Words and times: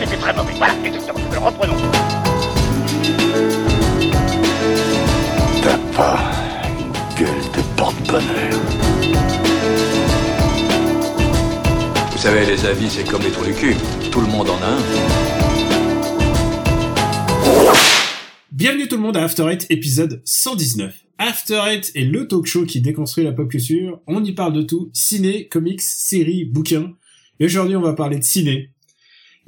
c'était 0.00 0.16
très 0.16 0.34
mauvais. 0.34 0.52
Voilà, 0.56 0.74
exactement. 0.84 1.20
Reprenons. 1.44 1.76
T'as 5.62 5.78
pas 5.94 6.32
une 6.78 6.92
gueule 7.18 7.44
de 7.54 7.62
porte-bonheur. 7.76 8.60
Vous 12.12 12.18
savez, 12.18 12.46
les 12.46 12.64
avis, 12.64 12.88
c'est 12.88 13.04
comme 13.04 13.22
les 13.22 13.30
trous 13.30 13.44
du 13.44 13.52
cul. 13.52 13.76
Tout 14.10 14.20
le 14.20 14.26
monde 14.26 14.48
en 14.50 14.56
a 14.62 14.66
un. 14.66 14.78
Bienvenue 18.52 18.88
tout 18.88 18.96
le 18.96 19.02
monde 19.02 19.16
à 19.16 19.24
After 19.24 19.50
Eight, 19.50 19.66
épisode 19.70 20.22
119. 20.24 20.94
After 21.18 21.60
Eight 21.66 21.92
est 21.94 22.04
le 22.04 22.26
talk 22.26 22.46
show 22.46 22.64
qui 22.64 22.80
déconstruit 22.80 23.24
la 23.24 23.32
pop 23.32 23.48
culture. 23.48 24.00
On 24.06 24.24
y 24.24 24.32
parle 24.32 24.54
de 24.54 24.62
tout, 24.62 24.90
ciné, 24.92 25.48
comics, 25.48 25.82
séries, 25.82 26.44
bouquins. 26.46 26.92
Et 27.38 27.46
aujourd'hui, 27.46 27.76
on 27.76 27.82
va 27.82 27.94
parler 27.94 28.18
de 28.18 28.24
ciné. 28.24 28.70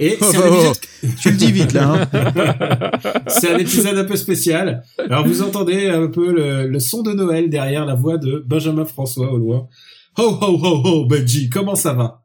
Et 0.02 0.19
c'est 0.20 0.37
un 0.37 0.41
Oh, 0.41 0.51
oh, 0.51 0.55
épisode... 0.55 1.16
Tu 1.20 1.30
le 1.30 1.37
dis 1.37 1.52
vite 1.52 1.73
là. 1.73 2.09
Hein. 2.12 2.91
c'est 3.29 3.52
un 3.52 3.59
épisode 3.59 3.97
un 3.97 4.05
peu 4.05 4.16
spécial. 4.16 4.83
Alors 4.98 5.27
vous 5.27 5.43
entendez 5.43 5.88
un 5.88 6.09
peu 6.09 6.33
le, 6.33 6.66
le 6.66 6.80
son 6.80 7.02
de 7.02 7.12
Noël 7.12 7.48
derrière 7.48 7.87
la 7.87 7.95
voix 7.95 8.19
de 8.19 8.43
Benjamin 8.45 8.84
François 8.84 9.33
au 9.33 9.38
loin. 9.38 9.69
Ho 10.19 10.38
ho 10.41 10.59
ho 10.60 10.83
ho 10.84 11.07
Benji, 11.07 11.48
comment 11.48 11.77
ça 11.77 11.93
va? 11.93 12.24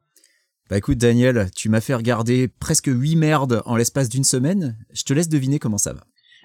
Bah 0.69 0.77
écoute 0.77 0.97
Daniel, 0.97 1.49
tu 1.55 1.69
m'as 1.69 1.79
fait 1.79 1.93
regarder 1.93 2.47
presque 2.47 2.89
8 2.91 3.15
merdes 3.15 3.61
en 3.65 3.75
l'espace 3.77 4.09
d'une 4.09 4.23
semaine. 4.23 4.75
Je 4.91 5.03
te 5.03 5.13
laisse 5.13 5.29
deviner 5.29 5.59
comment 5.59 5.77
ça 5.77 5.93
va. 5.93 6.01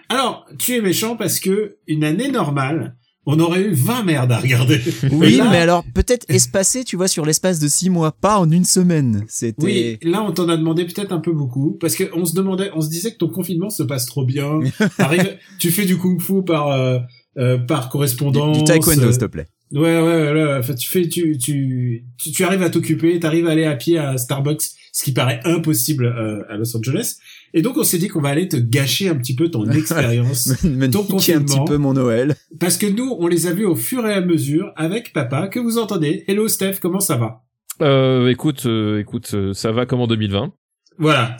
Alors, 0.08 0.46
tu 0.58 0.76
es 0.76 0.82
méchant 0.82 1.16
parce 1.16 1.40
que 1.40 1.78
une 1.86 2.04
année 2.04 2.30
normale, 2.30 2.96
on 3.26 3.38
aurait 3.38 3.62
eu 3.62 3.72
20 3.72 4.02
merdes 4.04 4.32
à 4.32 4.38
regarder. 4.38 4.80
Oui, 5.12 5.36
là- 5.36 5.48
mais 5.50 5.58
alors 5.58 5.84
peut-être 5.94 6.26
espacé, 6.28 6.84
tu 6.84 6.96
vois, 6.96 7.08
sur 7.08 7.24
l'espace 7.24 7.58
de 7.60 7.68
6 7.68 7.88
mois, 7.90 8.12
pas 8.12 8.38
en 8.38 8.50
une 8.50 8.64
semaine. 8.64 9.24
C'était. 9.28 9.64
Oui, 9.64 9.98
là 10.02 10.22
on 10.22 10.32
t'en 10.32 10.48
a 10.48 10.56
demandé 10.56 10.84
peut-être 10.84 11.12
un 11.12 11.20
peu 11.20 11.32
beaucoup 11.32 11.76
parce 11.80 11.94
que 11.94 12.04
on 12.14 12.24
se 12.24 12.34
demandait, 12.34 12.70
on 12.74 12.80
se 12.80 12.88
disait 12.88 13.12
que 13.12 13.18
ton 13.18 13.28
confinement 13.28 13.70
se 13.70 13.82
passe 13.84 14.06
trop 14.06 14.24
bien. 14.24 14.58
T'arrives- 14.96 15.36
tu 15.58 15.70
fais 15.70 15.84
du 15.84 15.96
kung-fu 15.98 16.42
par 16.44 16.68
euh, 16.68 16.98
euh, 17.38 17.58
par 17.58 17.88
correspondance. 17.88 18.58
du 18.58 18.64
taekwondo, 18.64 19.02
euh, 19.04 19.10
s'il 19.12 19.20
te 19.20 19.24
plaît. 19.26 19.46
Ouais, 19.72 19.80
ouais, 19.80 20.02
ouais, 20.02 20.32
ouais. 20.32 20.56
Enfin, 20.58 20.74
tu 20.74 20.86
fais, 20.86 21.08
tu, 21.08 21.38
tu, 21.38 22.04
tu, 22.18 22.30
tu 22.30 22.44
arrives 22.44 22.62
à 22.62 22.68
t'occuper, 22.68 23.18
t'arrives 23.18 23.46
à 23.46 23.52
aller 23.52 23.64
à 23.64 23.74
pied 23.74 23.96
à 23.96 24.18
Starbucks, 24.18 24.64
ce 24.92 25.02
qui 25.02 25.12
paraît 25.12 25.40
impossible 25.44 26.04
euh, 26.04 26.42
à 26.50 26.58
Los 26.58 26.76
Angeles. 26.76 27.16
Et 27.54 27.62
donc, 27.62 27.76
on 27.76 27.84
s'est 27.84 27.98
dit 27.98 28.08
qu'on 28.08 28.20
va 28.20 28.30
aller 28.30 28.48
te 28.48 28.56
gâcher 28.56 29.08
un 29.08 29.14
petit 29.14 29.34
peu 29.34 29.50
ton 29.50 29.64
expérience. 29.70 30.52
Ton 30.62 30.68
niquer 30.68 31.34
un 31.34 31.40
petit 31.40 31.56
confinement. 31.56 31.64
peu 31.64 31.76
mon 31.76 31.92
Noël. 31.92 32.34
parce 32.58 32.76
que 32.78 32.86
nous, 32.86 33.16
on 33.18 33.26
les 33.26 33.46
a 33.46 33.52
vus 33.52 33.66
au 33.66 33.76
fur 33.76 34.06
et 34.06 34.12
à 34.14 34.20
mesure 34.20 34.72
avec 34.76 35.12
papa, 35.12 35.48
que 35.48 35.58
vous 35.60 35.78
entendez? 35.78 36.24
Hello 36.28 36.48
Steph, 36.48 36.76
comment 36.80 37.00
ça 37.00 37.16
va? 37.16 37.42
Euh, 37.80 38.28
écoute, 38.28 38.66
euh, 38.66 39.00
écoute, 39.00 39.30
euh, 39.34 39.52
ça 39.52 39.72
va 39.72 39.86
comme 39.86 40.00
en 40.00 40.06
2020. 40.06 40.52
Voilà. 40.98 41.36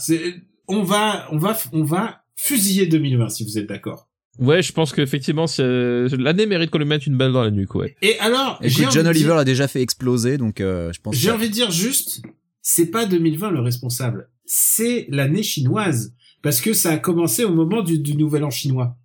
On 0.69 0.83
va, 0.83 1.27
on 1.31 1.39
va, 1.39 1.57
on 1.73 1.85
va 1.85 2.23
fusiller 2.37 2.87
2020 2.87 3.29
si 3.29 3.45
vous 3.45 3.59
êtes 3.59 3.69
d'accord. 3.69 4.09
Ouais, 4.39 4.63
je 4.63 4.73
pense 4.73 4.93
qu'effectivement, 4.95 5.45
euh, 5.61 6.09
l'année 6.19 6.47
mérite 6.47 6.71
qu'on 6.71 6.79
lui 6.79 6.87
mette 6.87 7.07
une 7.07 7.17
balle 7.19 7.33
dans 7.33 7.43
la 7.43 7.51
nuque, 7.51 7.75
ouais. 7.75 7.95
Et 8.01 8.19
alors, 8.19 8.59
Écoute, 8.63 8.87
John 8.91 9.07
Oliver 9.07 9.27
dire- 9.27 9.35
l'a 9.37 9.45
déjà 9.45 9.69
fait 9.69 9.83
exploser, 9.83 10.39
donc 10.39 10.61
euh, 10.63 10.91
je 10.93 11.01
pense. 11.01 11.15
J'ai 11.15 11.29
que- 11.29 11.35
envie 11.35 11.49
de 11.49 11.53
dire 11.55 11.71
juste, 11.71 12.23
c'est 12.63 12.91
pas 12.91 13.05
2020 13.05 13.51
le 13.51 13.61
responsable, 13.61 14.31
c'est 14.55 15.07
l'année 15.09 15.43
chinoise. 15.43 16.13
Parce 16.43 16.61
que 16.61 16.73
ça 16.75 16.91
a 16.91 16.99
commencé 16.99 17.45
au 17.45 17.55
moment 17.55 17.83
du, 17.83 17.99
du 17.99 18.15
nouvel 18.17 18.45
an 18.45 18.51
chinois. 18.51 18.97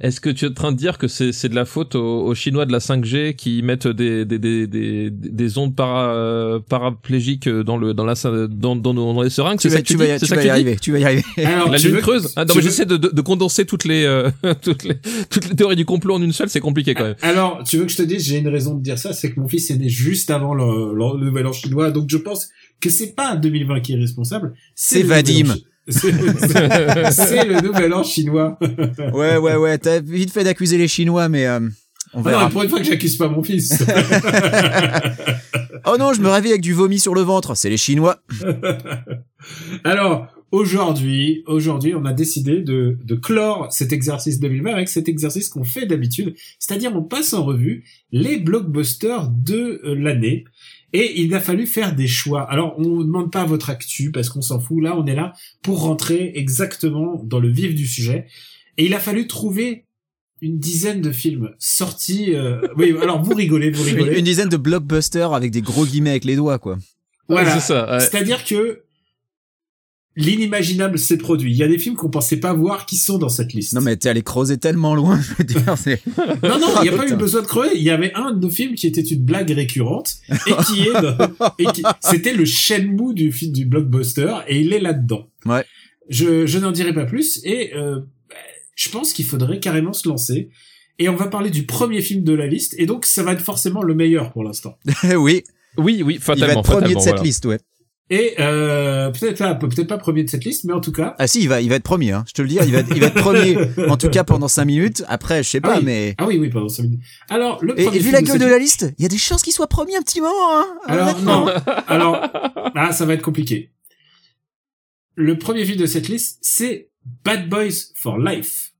Est-ce 0.00 0.22
que 0.22 0.30
tu 0.30 0.46
es 0.46 0.48
en 0.48 0.54
train 0.54 0.72
de 0.72 0.78
dire 0.78 0.96
que 0.96 1.06
c'est 1.06 1.30
c'est 1.32 1.50
de 1.50 1.54
la 1.54 1.66
faute 1.66 1.96
aux, 1.96 2.24
aux 2.24 2.34
Chinois 2.34 2.64
de 2.64 2.72
la 2.72 2.78
5G 2.78 3.36
qui 3.36 3.60
mettent 3.62 3.86
des 3.86 4.24
des 4.24 4.38
des 4.38 4.66
des, 4.66 5.10
des 5.10 5.58
ondes 5.58 5.76
para, 5.76 6.14
euh, 6.14 6.60
paraplégiques 6.66 7.46
dans 7.46 7.76
le 7.76 7.92
dans 7.92 8.06
la 8.06 8.14
dans 8.48 8.74
dans, 8.74 8.94
dans 8.94 9.20
les 9.20 9.28
seringues 9.28 9.58
Tu 9.58 9.68
C'est 9.68 9.70
ça 9.70 9.74
vas, 9.76 9.82
que 9.82 9.86
tu 9.86 9.92
tu 9.94 9.98
vas, 9.98 10.16
y- 10.16 10.18
tu 10.18 10.34
vas 10.34 10.50
arriver, 10.50 10.76
tu 10.80 10.92
vas 10.92 10.98
y 10.98 11.04
arriver. 11.04 11.22
Alors, 11.44 11.70
La 11.70 11.78
tu 11.78 11.88
lune 11.88 11.96
veux- 11.96 12.00
creuse. 12.00 12.32
Ah, 12.36 12.46
non, 12.46 12.54
mais 12.54 12.62
j'essaie 12.62 12.86
de, 12.86 12.96
de, 12.96 13.08
de 13.08 13.20
condenser 13.20 13.66
toutes 13.66 13.84
les 13.84 14.04
euh, 14.04 14.30
toutes 14.62 14.84
les 14.84 14.94
toutes 15.28 15.46
les 15.50 15.54
théories 15.56 15.76
du 15.76 15.84
complot 15.84 16.14
en 16.14 16.22
une 16.22 16.32
seule, 16.32 16.48
c'est 16.48 16.60
compliqué 16.60 16.94
quand 16.94 17.04
même. 17.04 17.16
Alors, 17.20 17.62
tu 17.64 17.76
veux 17.76 17.84
que 17.84 17.92
je 17.92 17.98
te 17.98 18.02
dise, 18.02 18.24
j'ai 18.26 18.38
une 18.38 18.48
raison 18.48 18.74
de 18.76 18.82
dire 18.82 18.98
ça, 18.98 19.12
c'est 19.12 19.30
que 19.30 19.38
mon 19.40 19.46
fils 19.48 19.70
est 19.70 19.76
né 19.76 19.90
juste 19.90 20.30
avant 20.30 20.54
le, 20.54 20.94
le- 20.94 21.18
le 21.20 21.26
nouvel 21.26 21.46
an 21.48 21.52
chinois, 21.52 21.90
donc 21.90 22.06
je 22.08 22.16
pense 22.16 22.48
que 22.80 22.90
c'est 22.90 23.14
pas 23.14 23.36
2020 23.36 23.80
qui 23.80 23.92
est 23.94 23.96
responsable. 23.96 24.54
C'est 24.74 25.02
Vadim. 25.02 25.54
C'est 25.88 27.44
le 27.44 27.60
nouvel 27.60 27.92
an 27.92 28.02
chinois. 28.02 28.58
Ouais, 29.12 29.36
ouais, 29.36 29.56
ouais. 29.56 29.78
T'as 29.78 30.00
vite 30.00 30.32
fait 30.32 30.44
d'accuser 30.44 30.78
les 30.78 30.88
Chinois, 30.88 31.28
mais 31.28 31.46
euh, 31.46 31.60
on 32.14 32.22
Ah 32.24 32.32
non, 32.32 32.44
mais 32.44 32.50
pour 32.50 32.62
une 32.62 32.70
fois 32.70 32.78
que 32.78 32.86
j'accuse 32.86 33.16
pas 33.16 33.28
mon 33.28 33.42
fils. 33.42 33.84
Oh 35.86 35.96
non, 35.98 36.14
je 36.14 36.22
me 36.22 36.30
réveille 36.30 36.52
avec 36.52 36.62
du 36.62 36.72
vomi 36.72 36.98
sur 36.98 37.14
le 37.14 37.20
ventre. 37.20 37.54
C'est 37.54 37.68
les 37.68 37.76
Chinois. 37.76 38.22
Alors, 39.84 40.28
aujourd'hui, 40.50 41.42
aujourd'hui, 41.46 41.94
on 41.94 42.06
a 42.06 42.14
décidé 42.14 42.62
de, 42.62 42.96
de 43.04 43.14
clore 43.14 43.70
cet 43.70 43.92
exercice 43.92 44.40
2020 44.40 44.72
avec 44.72 44.88
cet 44.88 45.08
exercice 45.08 45.50
qu'on 45.50 45.64
fait 45.64 45.84
d'habitude, 45.84 46.34
c'est-à-dire 46.58 46.96
on 46.96 47.02
passe 47.02 47.34
en 47.34 47.44
revue 47.44 47.84
les 48.12 48.38
blockbusters 48.38 49.28
de 49.28 49.82
euh, 49.84 49.94
l'année. 49.94 50.44
Et 50.96 51.20
il 51.20 51.34
a 51.34 51.40
fallu 51.40 51.66
faire 51.66 51.94
des 51.94 52.06
choix. 52.06 52.42
Alors, 52.50 52.76
on 52.78 52.98
ne 53.00 53.02
demande 53.04 53.30
pas 53.32 53.44
votre 53.44 53.68
actu 53.68 54.12
parce 54.12 54.28
qu'on 54.28 54.40
s'en 54.42 54.60
fout. 54.60 54.80
Là, 54.82 54.96
on 54.96 55.04
est 55.06 55.14
là 55.16 55.32
pour 55.60 55.80
rentrer 55.82 56.30
exactement 56.36 57.20
dans 57.24 57.40
le 57.40 57.48
vif 57.50 57.74
du 57.74 57.86
sujet. 57.86 58.26
Et 58.78 58.86
il 58.86 58.94
a 58.94 59.00
fallu 59.00 59.26
trouver 59.26 59.86
une 60.40 60.58
dizaine 60.58 61.00
de 61.00 61.10
films 61.10 61.50
sortis. 61.58 62.34
euh, 62.34 62.60
Oui, 62.76 62.94
alors 63.02 63.20
vous 63.22 63.34
rigolez, 63.34 63.70
vous 63.72 63.88
Une, 63.88 63.96
rigolez. 63.96 64.18
une 64.18 64.24
dizaine 64.24 64.48
de 64.48 64.56
blockbusters 64.56 65.32
avec 65.34 65.50
des 65.50 65.62
gros 65.62 65.84
guillemets 65.84 66.10
avec 66.10 66.24
les 66.24 66.36
doigts, 66.36 66.58
quoi. 66.60 66.78
Voilà. 67.28 67.54
C'est 67.58 67.72
ça. 67.72 67.90
ouais. 67.90 68.00
C'est-à-dire 68.00 68.44
que 68.44 68.83
l'inimaginable 70.16 70.98
s'est 70.98 71.18
produit. 71.18 71.50
Il 71.52 71.56
y 71.56 71.62
a 71.62 71.68
des 71.68 71.78
films 71.78 71.96
qu'on 71.96 72.08
pensait 72.10 72.38
pas 72.38 72.52
voir 72.52 72.86
qui 72.86 72.96
sont 72.96 73.18
dans 73.18 73.28
cette 73.28 73.52
liste. 73.52 73.72
Non, 73.72 73.80
mais 73.80 73.96
t'es 73.96 74.08
allé 74.08 74.22
creuser 74.22 74.58
tellement 74.58 74.94
loin, 74.94 75.20
je 75.20 75.34
veux 75.34 75.44
dire, 75.44 75.74
c'est... 75.76 76.00
non, 76.42 76.58
non, 76.58 76.68
il 76.78 76.82
n'y 76.82 76.88
a 76.88 76.92
Ah, 76.92 76.96
pas 76.96 77.02
eu 77.02 77.06
putain. 77.06 77.16
besoin 77.16 77.42
de 77.42 77.46
creuser. 77.46 77.72
Il 77.76 77.82
y 77.82 77.90
avait 77.90 78.12
un 78.14 78.32
de 78.32 78.40
nos 78.40 78.50
films 78.50 78.74
qui 78.74 78.86
était 78.86 79.00
une 79.02 79.22
blague 79.24 79.50
récurrente 79.50 80.16
et 80.30 80.52
qui 80.66 80.82
est, 80.82 80.92
dans- 80.92 81.52
et 81.58 81.64
qui, 81.66 81.82
c'était 82.00 82.32
le 82.32 82.44
Shenmue 82.44 83.14
du 83.14 83.32
film 83.32 83.52
du 83.52 83.64
blockbuster 83.66 84.34
et 84.48 84.60
il 84.60 84.72
est 84.72 84.80
là-dedans. 84.80 85.28
Ouais. 85.46 85.64
Je, 86.08 86.46
je 86.46 86.58
n'en 86.58 86.70
dirai 86.70 86.92
pas 86.92 87.06
plus 87.06 87.40
et 87.44 87.74
euh, 87.74 88.00
je 88.76 88.88
pense 88.90 89.12
qu'il 89.12 89.24
faudrait 89.24 89.58
carrément 89.58 89.92
se 89.92 90.08
lancer. 90.08 90.48
Et 91.00 91.08
on 91.08 91.16
va 91.16 91.26
parler 91.26 91.50
du 91.50 91.64
premier 91.66 92.00
film 92.02 92.22
de 92.22 92.32
la 92.34 92.46
liste 92.46 92.74
et 92.78 92.86
donc 92.86 93.04
ça 93.04 93.24
va 93.24 93.32
être 93.32 93.40
forcément 93.42 93.82
le 93.82 93.94
meilleur 93.94 94.32
pour 94.32 94.44
l'instant. 94.44 94.78
oui, 95.16 95.42
Oui, 95.76 96.02
oui, 96.04 96.14
il 96.14 96.18
va 96.20 96.24
fatalement. 96.36 96.60
être 96.60 96.62
premier 96.62 96.80
de 96.94 97.00
fatalement, 97.00 97.00
cette 97.00 97.10
voilà. 97.14 97.22
liste, 97.24 97.46
ouais. 97.46 97.58
Et 98.10 98.34
euh, 98.38 99.10
peut-être 99.10 99.38
pas, 99.38 99.54
peut-être 99.54 99.88
pas 99.88 99.96
premier 99.96 100.24
de 100.24 100.28
cette 100.28 100.44
liste, 100.44 100.64
mais 100.64 100.74
en 100.74 100.80
tout 100.80 100.92
cas, 100.92 101.14
Ah 101.18 101.26
si, 101.26 101.40
il 101.40 101.48
va, 101.48 101.62
il 101.62 101.70
va 101.70 101.76
être 101.76 101.82
premier, 101.84 102.12
hein. 102.12 102.22
Je 102.28 102.34
te 102.34 102.42
le 102.42 102.48
dis, 102.48 102.58
il 102.62 102.70
va, 102.72 102.80
être- 102.80 102.90
il 102.94 103.00
va 103.00 103.06
être 103.06 103.14
premier, 103.20 103.56
en 103.88 103.96
tout 103.96 104.10
cas 104.10 104.24
pendant 104.24 104.46
5 104.46 104.64
minutes. 104.66 105.04
Après, 105.08 105.42
je 105.42 105.48
sais 105.48 105.60
pas, 105.62 105.76
Ah 105.76 105.78
oui. 105.78 105.84
mais... 105.84 106.14
Ah 106.18 106.26
oui, 106.26 106.36
oui, 106.38 106.50
ça 106.70 106.82
me 106.82 106.88
dit. 106.88 107.00
Alors, 107.30 107.64
le 107.64 107.78
Et, 107.80 107.84
premier 107.84 107.96
et 107.98 108.00
vu 108.00 108.10
la 108.10 108.20
gueule 108.20 108.38
de 108.38 108.44
la 108.44 108.58
liste, 108.58 108.92
il 108.98 109.02
y 109.02 109.06
a 109.06 109.08
des 109.08 109.16
chances 109.16 109.42
qu'il 109.42 109.54
soit 109.54 109.68
premier 109.68 109.96
un 109.96 110.02
petit 110.02 110.20
moment, 110.20 110.34
hein. 110.60 110.66
Alors 110.86 111.18
non, 111.22 111.46
alors 111.88 112.20
ah 112.74 112.92
ça 112.92 113.06
va 113.06 113.14
être 113.14 113.22
compliqué. 113.22 113.72
Le 115.14 115.38
premier 115.38 115.64
film 115.64 115.78
de 115.78 115.86
cette 115.86 116.08
liste, 116.08 116.38
c'est 116.42 116.90
Bad 117.24 117.48
Boys 117.48 117.70
for 117.94 118.18
Life. 118.18 118.72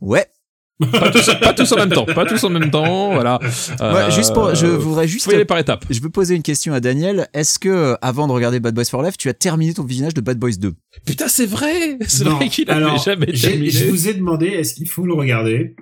Ouais. 0.00 0.26
Pas 0.90 1.10
tous, 1.10 1.30
pas 1.40 1.52
tous 1.54 1.70
en 1.72 1.76
même 1.76 1.90
temps. 1.90 2.04
Pas 2.04 2.26
tous 2.26 2.42
en 2.44 2.50
même 2.50 2.70
temps. 2.70 3.12
Voilà. 3.14 3.38
Ouais, 3.80 4.10
juste 4.10 4.34
pour, 4.34 4.54
je 4.54 4.66
Euh, 4.66 4.76
voudrais 4.76 5.06
juste, 5.06 5.24
Faut 5.26 5.30
y 5.30 5.34
aller 5.36 5.44
par 5.44 5.58
étapes. 5.58 5.84
je 5.88 6.00
veux 6.00 6.10
poser 6.10 6.34
une 6.34 6.42
question 6.42 6.72
à 6.72 6.80
Daniel. 6.80 7.28
Est-ce 7.32 7.58
que, 7.60 7.96
avant 8.02 8.26
de 8.26 8.32
regarder 8.32 8.58
Bad 8.58 8.74
Boys 8.74 8.84
for 8.86 9.02
Life, 9.02 9.16
tu 9.16 9.28
as 9.28 9.34
terminé 9.34 9.72
ton 9.72 9.84
visionnage 9.84 10.14
de 10.14 10.20
Bad 10.20 10.38
Boys 10.38 10.56
2? 10.58 10.74
Putain, 11.06 11.28
c'est 11.28 11.46
vrai. 11.46 11.98
C'est 12.08 12.24
Non, 12.24 12.36
vrai 12.36 12.48
qu'il 12.48 12.68
avait 12.70 12.82
alors, 12.84 12.98
jamais 12.98 13.26
j'ai- 13.32 13.50
terminé. 13.50 13.70
Je 13.70 13.84
vous 13.86 14.08
ai 14.08 14.14
demandé, 14.14 14.46
est-ce 14.46 14.74
qu'il 14.74 14.88
faut 14.88 15.06
le 15.06 15.14
regarder? 15.14 15.76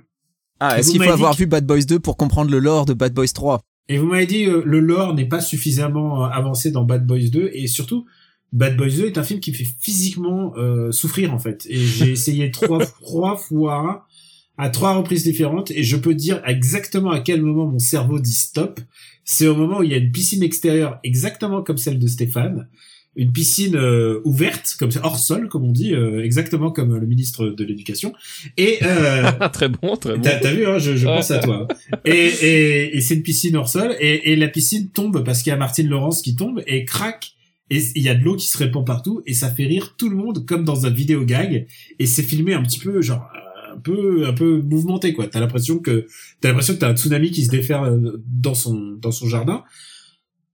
Ah, 0.61 0.79
est-ce 0.79 0.89
Vous 0.89 0.93
qu'il 0.93 1.03
faut 1.05 1.11
avoir 1.11 1.35
vu 1.35 1.47
Bad 1.47 1.65
Boys 1.67 1.85
2 1.89 1.99
pour 1.99 2.17
comprendre 2.19 2.51
le 2.51 2.59
lore 2.59 2.85
de 2.85 2.93
Bad 2.93 3.15
Boys 3.15 3.29
3? 3.35 3.61
Et 3.89 3.97
vous 3.99 4.07
m'avez 4.07 4.27
dit, 4.27 4.45
euh, 4.45 4.63
le 4.65 4.79
lore 4.81 5.15
n'est 5.15 5.27
pas 5.29 5.41
suffisamment 5.41 6.25
euh, 6.25 6.29
avancé 6.29 6.71
dans 6.71 6.85
Bad 6.85 7.07
Boys 7.07 7.31
2, 7.33 7.51
et 7.55 7.67
surtout, 7.67 8.05
Bad 8.53 8.77
Boys 8.77 8.91
2 8.91 9.07
est 9.07 9.17
un 9.19 9.23
film 9.25 9.41
qui 9.41 9.53
fait 9.55 9.67
physiquement 9.81 10.53
euh, 10.59 10.93
souffrir, 10.93 11.33
en 11.35 11.39
fait. 11.39 11.67
Et 11.69 11.79
j'ai 11.79 12.11
essayé 12.11 12.51
trois, 12.51 12.79
trois 13.03 13.37
fois, 13.37 14.07
à 14.63 14.69
trois 14.69 14.95
reprises 14.95 15.25
différentes, 15.25 15.73
et 15.73 15.83
je 15.83 15.97
peux 15.97 16.15
dire 16.15 16.41
exactement 16.47 17.11
à 17.11 17.19
quel 17.19 17.43
moment 17.43 17.67
mon 17.67 17.81
cerveau 17.81 18.21
dit 18.21 18.33
stop. 18.33 18.79
C'est 19.25 19.49
au 19.49 19.57
moment 19.57 19.79
où 19.79 19.83
il 19.83 19.91
y 19.91 19.95
a 19.95 19.97
une 19.97 20.13
piscine 20.13 20.45
extérieure 20.45 21.01
exactement 21.03 21.63
comme 21.63 21.79
celle 21.79 21.99
de 21.99 22.07
Stéphane, 22.07 22.69
une 23.17 23.33
piscine 23.33 23.75
euh, 23.75 24.21
ouverte, 24.25 24.77
comme 24.79 24.91
hors 25.03 25.19
sol, 25.19 25.49
comme 25.49 25.65
on 25.65 25.73
dit, 25.73 25.95
euh, 25.95 26.23
exactement 26.23 26.71
comme 26.71 26.97
le 26.97 27.07
ministre 27.09 27.49
de 27.49 27.65
l'Éducation. 27.65 28.13
Et 28.57 28.79
euh, 28.85 29.33
Ah, 29.41 29.49
très 29.53 29.69
bon, 29.69 29.97
très 29.97 30.15
bon. 30.15 30.23
T'as 30.23 30.53
vu, 30.53 30.65
hein, 30.65 30.79
je, 30.79 30.95
je 30.95 31.07
pense 31.07 31.33
à 31.33 31.41
toi. 31.41 31.67
Et, 32.05 32.13
et, 32.13 32.97
et 32.97 33.01
c'est 33.01 33.15
une 33.15 33.25
piscine 33.25 33.57
hors 33.57 33.69
sol, 33.69 33.97
et, 33.99 34.31
et 34.31 34.37
la 34.37 34.47
piscine 34.47 34.91
tombe 34.91 35.25
parce 35.25 35.43
qu'il 35.43 35.51
y 35.51 35.55
a 35.55 35.57
Martine 35.57 35.89
Laurence 35.89 36.23
qui 36.23 36.37
tombe 36.37 36.63
et 36.69 36.85
craque, 36.85 37.33
et 37.69 37.81
il 37.97 38.03
y 38.03 38.09
a 38.09 38.15
de 38.15 38.23
l'eau 38.23 38.37
qui 38.37 38.47
se 38.47 38.59
répand 38.59 38.87
partout, 38.87 39.23
et 39.27 39.35
ça 39.35 39.51
fait 39.51 39.67
rire 39.67 39.97
tout 39.99 40.09
le 40.09 40.17
monde 40.17 40.47
comme 40.47 40.65
dans 40.65 40.87
un 40.87 40.91
vidéo 40.91 41.25
gag, 41.25 41.67
et 41.99 42.07
c'est 42.07 42.23
filmé 42.23 42.55
un 42.55 42.63
petit 42.63 42.79
peu 42.79 43.03
genre 43.03 43.27
peu 43.83 44.27
un 44.27 44.33
peu 44.33 44.63
mouvementé 44.63 45.13
quoi. 45.13 45.27
T'as 45.29 45.41
l'impression 45.41 45.79
que 45.79 46.07
t'as 46.41 46.49
l'impression 46.49 46.75
que 46.75 46.79
t'as 46.79 46.89
un 46.91 46.97
tsunami 46.97 47.31
qui 47.31 47.45
se 47.45 47.51
déferle 47.51 47.89
euh, 47.89 48.23
dans 48.27 48.55
son 48.55 48.97
dans 49.01 49.13
son 49.13 49.29
jardin. 49.29 49.65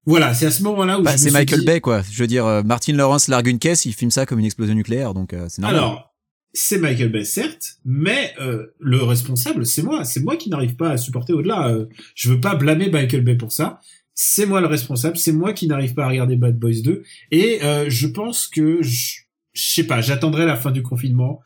Voilà, 0.06 0.32
c'est 0.32 0.46
à 0.46 0.50
ce 0.50 0.62
moment-là 0.62 0.98
où 0.98 1.02
Bah, 1.02 1.16
c'est 1.19 1.30
Michael 1.30 1.60
dit- 1.60 1.66
Bay, 1.66 1.80
quoi. 1.82 2.00
Je 2.10 2.19
veux 2.22 2.26
dire, 2.26 2.46
euh, 2.46 2.62
Martin 2.62 2.94
Lawrence 2.94 3.28
largue 3.28 3.48
une 3.48 3.58
caisse, 3.58 3.84
il 3.84 3.92
filme 3.92 4.10
ça 4.10 4.25
comme 4.25 4.38
une 4.38 4.46
explosion 4.46 4.75
nucléaire, 4.75 5.12
donc 5.12 5.34
euh, 5.34 5.46
c'est 5.50 5.60
normal. 5.60 5.78
Alors, 5.78 6.14
c'est 6.54 6.78
Michael 6.78 7.10
Bay, 7.12 7.25
certes, 7.26 7.76
mais 7.84 8.32
euh, 8.40 8.69
le 8.80 9.02
responsable, 9.02 9.66
c'est 9.66 9.82
moi. 9.82 10.04
C'est 10.04 10.20
moi 10.20 10.36
qui 10.36 10.48
n'arrive 10.48 10.76
pas 10.76 10.88
à 10.90 10.96
supporter 10.96 11.34
au-delà. 11.34 11.69
Euh, 11.69 11.86
je 12.14 12.31
veux 12.31 12.40
pas 12.40 12.54
blâmer 12.54 12.88
Michael 12.88 13.20
Bay 13.22 13.34
pour 13.36 13.52
ça. 13.52 13.81
C'est 14.14 14.46
moi 14.46 14.62
le 14.62 14.66
responsable. 14.66 15.19
C'est 15.19 15.32
moi 15.32 15.52
qui 15.52 15.66
n'arrive 15.69 15.92
pas 15.92 16.04
à 16.04 16.08
regarder 16.08 16.36
Bad 16.36 16.58
Boys 16.58 16.81
2. 16.82 17.02
Et 17.31 17.58
euh, 17.62 17.84
je 17.90 18.06
pense 18.06 18.48
que, 18.48 18.82
je 18.82 19.16
je 19.52 19.74
sais 19.74 19.84
pas, 19.84 20.00
j'attendrai 20.00 20.46
la 20.46 20.56
fin 20.56 20.70
du 20.70 20.82
confinement. 20.82 21.40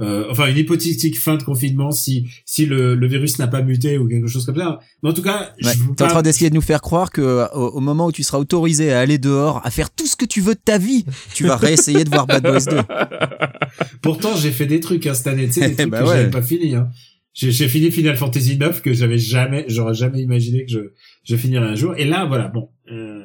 Euh, 0.00 0.26
enfin, 0.30 0.46
une 0.46 0.56
hypothétique 0.56 1.18
fin 1.18 1.34
de 1.36 1.42
confinement 1.42 1.90
si 1.90 2.28
si 2.44 2.66
le, 2.66 2.94
le 2.94 3.06
virus 3.08 3.38
n'a 3.40 3.48
pas 3.48 3.62
muté 3.62 3.98
ou 3.98 4.06
quelque 4.06 4.28
chose 4.28 4.46
comme 4.46 4.56
ça. 4.56 4.78
Mais 5.02 5.10
en 5.10 5.12
tout 5.12 5.22
cas, 5.22 5.52
Ouais. 5.62 5.72
je 5.74 5.78
veux 5.82 5.94
T'es 5.96 6.04
en 6.04 6.08
train 6.08 6.22
d'essayer 6.22 6.50
de 6.50 6.54
nous 6.54 6.60
faire 6.60 6.80
croire 6.80 7.10
que 7.10 7.20
euh, 7.20 7.48
au, 7.48 7.66
au 7.70 7.80
moment 7.80 8.06
où 8.06 8.12
tu 8.12 8.22
seras 8.22 8.38
autorisé 8.38 8.92
à 8.92 9.00
aller 9.00 9.18
dehors, 9.18 9.60
à 9.66 9.70
faire 9.72 9.90
tout 9.90 10.06
ce 10.06 10.14
que 10.14 10.24
tu 10.24 10.40
veux 10.40 10.54
de 10.54 10.60
ta 10.64 10.78
vie, 10.78 11.04
tu 11.34 11.44
vas 11.46 11.56
réessayer 11.56 12.04
de 12.04 12.10
voir 12.10 12.26
Bad 12.28 12.44
Boys 12.44 12.64
2. 12.70 12.76
Pourtant, 14.02 14.36
j'ai 14.36 14.50
fait 14.52 14.66
des 14.66 14.80
trucs 14.80 15.06
hein, 15.06 15.14
cette 15.14 15.26
année, 15.26 15.46
tu 15.46 15.54
sais, 15.54 15.68
des 15.70 15.74
trucs 15.76 15.90
Bah 15.90 16.02
que 16.02 16.08
ouais. 16.08 16.16
j'avais 16.16 16.30
pas 16.30 16.42
fini. 16.42 16.74
Hein. 16.74 16.88
J'ai 17.34 17.50
j'ai 17.52 17.68
fini 17.68 17.90
Final 17.90 18.16
Fantasy 18.16 18.56
9 18.56 18.82
que 18.82 18.92
j'avais 18.92 19.18
jamais, 19.18 19.64
j'aurais 19.68 19.94
jamais 19.94 20.20
imaginé 20.22 20.64
que 20.64 20.70
je 20.72 20.78
je 21.24 21.36
finirais 21.36 21.66
un 21.68 21.74
jour. 21.74 21.94
Et 21.96 22.04
là, 22.04 22.24
voilà, 22.24 22.48
bon. 22.48 22.70
Euh, 22.90 23.24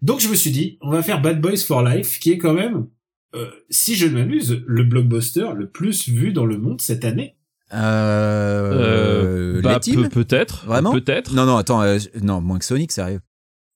Donc 0.00 0.20
je 0.20 0.28
me 0.28 0.34
suis 0.34 0.50
dit, 0.50 0.78
on 0.80 0.90
va 0.90 1.02
faire 1.02 1.20
Bad 1.22 1.40
Boys 1.40 1.56
for 1.66 1.82
Life, 1.82 2.18
qui 2.20 2.32
est 2.32 2.38
quand 2.38 2.54
même, 2.54 2.86
euh, 3.34 3.50
si 3.70 3.94
je 3.96 4.06
ne 4.06 4.12
m'amuse, 4.14 4.62
le 4.66 4.84
blockbuster 4.84 5.48
le 5.56 5.68
plus 5.68 6.08
vu 6.08 6.32
dans 6.32 6.44
le 6.46 6.58
monde 6.58 6.80
cette 6.80 7.04
année. 7.04 7.36
Euh, 7.74 9.60
bah, 9.62 9.74
l'est-il 9.74 9.96
peut- 10.02 10.08
peut-être. 10.24 10.64
Vraiment 10.66 10.92
Peut-être. 10.92 11.34
Non, 11.34 11.46
non, 11.46 11.56
attends, 11.56 11.82
euh, 11.82 11.98
non, 12.22 12.40
moins 12.40 12.58
que 12.58 12.64
Sonic, 12.64 12.92
sérieux. 12.92 13.20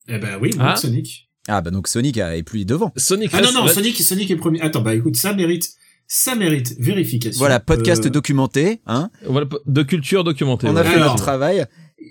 Eh 0.09 0.19
ben 0.19 0.39
oui, 0.41 0.51
Ah. 0.59 0.69
donc 0.71 0.79
Sonic. 0.79 1.29
Ah, 1.49 1.61
bah 1.61 1.71
donc 1.71 1.89
Sonic 1.89 2.17
est 2.17 2.43
plus 2.43 2.65
devant. 2.65 2.93
Sonic 2.97 3.31
Ah 3.33 3.41
non 3.41 3.53
non, 3.53 3.69
Sonic, 3.69 3.97
Sonic 4.03 4.31
est 4.31 4.37
premier. 4.37 4.61
Attends, 4.61 4.83
bah 4.83 4.95
écoute, 4.95 5.17
ça 5.17 5.33
mérite, 5.33 5.69
ça 6.07 6.35
mérite 6.35 6.75
vérification. 6.79 7.39
Voilà, 7.39 7.61
podcast 7.61 8.05
Euh, 8.07 8.11
documenté, 8.11 8.81
hein. 8.87 9.11
Voilà, 9.27 9.47
de 9.67 9.83
culture 9.83 10.25
documentée. 10.25 10.67
On 10.69 10.77
a 10.77 10.85
fait 10.85 10.95
Alors. 10.97 11.13
notre 11.13 11.23
travail. 11.23 11.65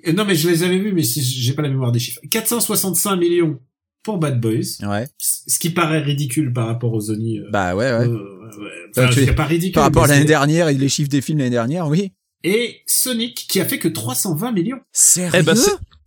euh, 0.07 0.13
Non 0.13 0.25
mais 0.25 0.35
je 0.35 0.49
les 0.49 0.63
avais 0.63 0.77
vus, 0.77 0.93
mais 0.93 1.03
j'ai 1.03 1.53
pas 1.53 1.61
la 1.61 1.69
mémoire 1.69 1.91
des 1.91 1.99
chiffres. 1.99 2.21
465 2.31 3.15
millions 3.17 3.59
pour 4.05 4.17
Bad 4.19 4.39
Boys. 4.39 4.77
Ouais. 4.87 5.07
ce 5.17 5.59
qui 5.59 5.71
paraît 5.71 5.99
ridicule 6.01 6.53
par 6.53 6.67
rapport 6.67 6.93
aux 6.93 7.09
Oni. 7.11 7.39
Euh, 7.39 7.49
Bah 7.51 7.75
ouais, 7.75 7.85
ouais. 7.91 8.07
euh, 8.07 8.17
ouais. 8.59 8.71
Enfin, 8.95 9.07
tu- 9.07 9.13
je 9.15 9.19
dirais 9.21 9.35
pas 9.35 9.45
ridicule. 9.45 9.73
Par 9.73 9.83
rapport 9.83 10.03
à 10.05 10.07
l'année 10.07 10.23
dernière 10.25 10.69
et 10.69 10.75
les 10.75 10.89
chiffres 10.89 11.09
des 11.09 11.21
films 11.21 11.39
l'année 11.39 11.49
dernière, 11.49 11.87
oui. 11.87 12.13
Et 12.43 12.81
Sonic 12.85 13.47
qui 13.49 13.59
a 13.59 13.65
fait 13.65 13.79
que 13.79 13.87
320 13.87 14.51
millions. 14.51 14.79
Sérieux 14.93 15.31
Eh 15.39 15.43
ben, 15.43 15.55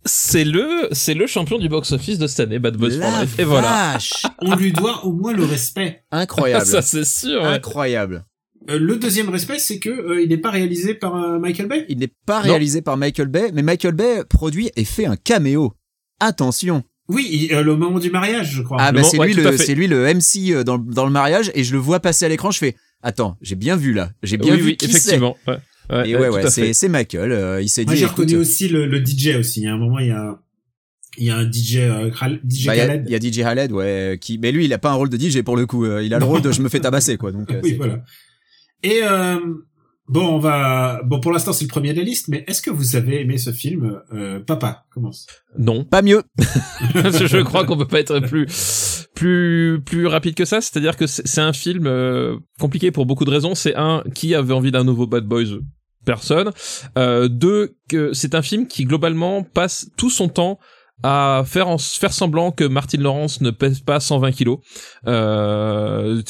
c'est- 0.05 0.45
le, 0.45 0.87
c'est 0.93 1.13
le 1.13 1.27
champion 1.27 1.59
du 1.59 1.67
box-office 1.67 2.17
de 2.17 2.27
cette 2.27 2.39
année, 2.39 2.57
Bad 2.59 2.77
Boys 2.77 2.91
for 2.91 2.99
La 3.01 3.21
Life. 3.23 3.37
Et 3.37 3.43
voilà. 3.43 3.97
On 4.41 4.55
lui 4.55 4.71
doit 4.71 5.05
au 5.05 5.11
moins 5.11 5.33
le 5.33 5.43
respect. 5.43 6.03
Incroyable. 6.11 6.65
Ça, 6.65 6.81
c'est 6.81 7.03
sûr. 7.05 7.41
ouais. 7.41 7.47
Incroyable. 7.47 8.23
Euh, 8.69 8.79
le 8.79 8.95
deuxième 8.95 9.27
respect, 9.29 9.59
c'est 9.59 9.79
que 9.79 9.89
euh, 9.89 10.21
il 10.21 10.29
n'est 10.29 10.37
pas 10.37 10.51
réalisé 10.51 10.93
par 10.93 11.15
euh, 11.15 11.39
Michael 11.39 11.67
Bay. 11.67 11.85
Il 11.89 11.97
n'est 11.97 12.13
pas 12.25 12.37
Non. 12.43 12.49
réalisé 12.49 12.81
par 12.81 12.95
Michael 12.95 13.27
Bay, 13.27 13.51
mais 13.53 13.61
Michael 13.61 13.93
Bay 13.93 14.23
produit 14.29 14.71
et 14.77 14.85
fait 14.85 15.05
un 15.05 15.17
caméo. 15.17 15.73
Attention. 16.21 16.83
Oui, 17.09 17.27
il- 17.31 17.53
euh, 17.53 17.63
le 17.63 17.75
moment 17.75 17.99
du 17.99 18.09
mariage, 18.11 18.53
je 18.53 18.61
crois. 18.61 18.77
Ah 18.79 18.91
bah 18.91 19.03
c'est 19.03 19.17
ouais, 19.17 19.27
lui 19.27 19.33
le 19.33 19.57
c'est 19.57 19.75
lui 19.75 19.87
le 19.87 20.05
MC 20.13 20.51
euh, 20.51 20.63
dans, 20.63 20.77
dans 20.77 21.05
le 21.05 21.11
mariage 21.11 21.51
et 21.55 21.63
je 21.63 21.73
le 21.73 21.79
vois 21.79 21.99
passer 21.99 22.25
à 22.25 22.29
l'écran, 22.29 22.51
je 22.51 22.59
fais 22.59 22.75
attends, 23.01 23.35
j'ai 23.41 23.55
bien 23.55 23.75
vu 23.75 23.93
là. 23.93 24.11
J'ai 24.23 24.37
bien 24.37 24.53
oui, 24.53 24.59
vu 24.59 24.65
oui, 24.67 24.77
qui 24.77 24.85
effectivement. 24.85 25.35
Ouais. 25.47 25.55
c'est. 25.89 26.09
Et 26.09 26.15
Ouais, 26.15 26.21
ouais 26.21 26.27
tout 26.29 26.33
ouais, 26.35 26.45
à 26.45 26.49
c'est 26.51 26.65
fait. 26.67 26.73
c'est 26.73 26.87
Michael, 26.87 27.31
euh, 27.31 27.61
il 27.63 27.67
s'est 27.67 27.83
Moi, 27.83 27.93
dit 27.95 27.99
j'ai 27.99 28.05
écoute, 28.05 28.17
reconnu 28.19 28.37
aussi 28.37 28.67
le, 28.69 28.85
le 28.85 29.03
DJ 29.03 29.35
aussi. 29.39 29.65
À 29.65 29.73
un 29.73 29.77
moment, 29.77 29.97
il 29.97 30.07
y 30.07 30.11
a, 30.11 30.39
il 31.17 31.25
y 31.25 31.31
a 31.31 31.37
un 31.37 31.51
DJ, 31.51 31.77
euh, 31.77 32.11
DJ 32.47 32.65
bah, 32.67 32.75
il 32.75 32.77
y 32.77 32.81
a- 32.81 32.87
Khaled. 32.87 33.03
il 33.07 33.11
y, 33.11 33.15
a 33.15 33.19
DJ 33.19 33.37
Khaled 33.41 33.71
ouais 33.71 34.17
qui 34.21 34.37
mais 34.37 34.51
lui 34.51 34.65
il 34.65 34.73
a 34.73 34.77
pas 34.77 34.91
un 34.91 34.93
rôle 34.93 35.09
de 35.09 35.17
DJ 35.17 35.41
pour 35.41 35.57
le 35.57 35.65
coup, 35.65 35.85
euh, 35.85 36.03
il 36.03 36.13
a 36.13 36.19
le 36.19 36.25
rôle 36.25 36.43
de 36.43 36.51
je 36.51 36.61
me 36.61 36.69
fais 36.69 36.79
tabasser 36.79 37.17
quoi 37.17 37.31
donc 37.31 37.49
euh, 37.51 37.59
oui, 37.63 37.73
voilà. 37.73 38.03
Et 38.83 38.99
euh, 39.03 39.39
bon, 40.09 40.35
on 40.35 40.39
va. 40.39 41.01
Bon, 41.05 41.19
pour 41.19 41.31
l'instant, 41.31 41.53
c'est 41.53 41.63
le 41.63 41.69
premier 41.69 41.93
de 41.93 41.99
la 41.99 42.03
liste. 42.03 42.27
Mais 42.27 42.43
est-ce 42.47 42.61
que 42.61 42.69
vous 42.69 42.95
avez 42.95 43.21
aimé 43.21 43.37
ce 43.37 43.51
film 43.51 44.01
euh, 44.13 44.39
Papa, 44.39 44.85
commence. 44.91 45.27
Non. 45.57 45.85
pas 45.85 46.01
mieux. 46.01 46.23
je 46.37 47.41
crois 47.41 47.65
qu'on 47.65 47.77
peut 47.77 47.87
pas 47.87 47.99
être 47.99 48.19
plus 48.19 49.07
plus 49.15 49.81
plus 49.85 50.07
rapide 50.07 50.35
que 50.35 50.45
ça. 50.45 50.59
C'est-à-dire 50.61 50.97
que 50.97 51.07
c'est 51.07 51.27
c'est 51.27 51.41
un 51.41 51.53
film 51.53 51.87
euh, 51.87 52.37
compliqué 52.59 52.91
pour 52.91 53.05
beaucoup 53.05 53.25
de 53.25 53.31
raisons. 53.31 53.55
C'est 53.55 53.75
un 53.75 54.03
qui 54.13 54.35
avait 54.35 54.53
envie 54.53 54.71
d'un 54.71 54.83
nouveau 54.83 55.07
Bad 55.07 55.25
Boys 55.25 55.59
personne. 56.05 56.51
Euh, 56.97 57.27
deux 57.27 57.75
que 57.87 58.13
c'est 58.13 58.35
un 58.35 58.41
film 58.41 58.67
qui 58.67 58.85
globalement 58.85 59.43
passe 59.43 59.89
tout 59.97 60.09
son 60.09 60.27
temps 60.27 60.59
à 61.03 61.43
faire 61.45 61.79
faire 61.79 62.13
semblant 62.13 62.51
que 62.51 62.63
Martin 62.63 62.99
Lawrence 62.99 63.41
ne 63.41 63.51
pèse 63.51 63.79
pas 63.79 63.99
120 63.99 64.31
kilos. 64.31 64.59
Euh, 65.07 66.21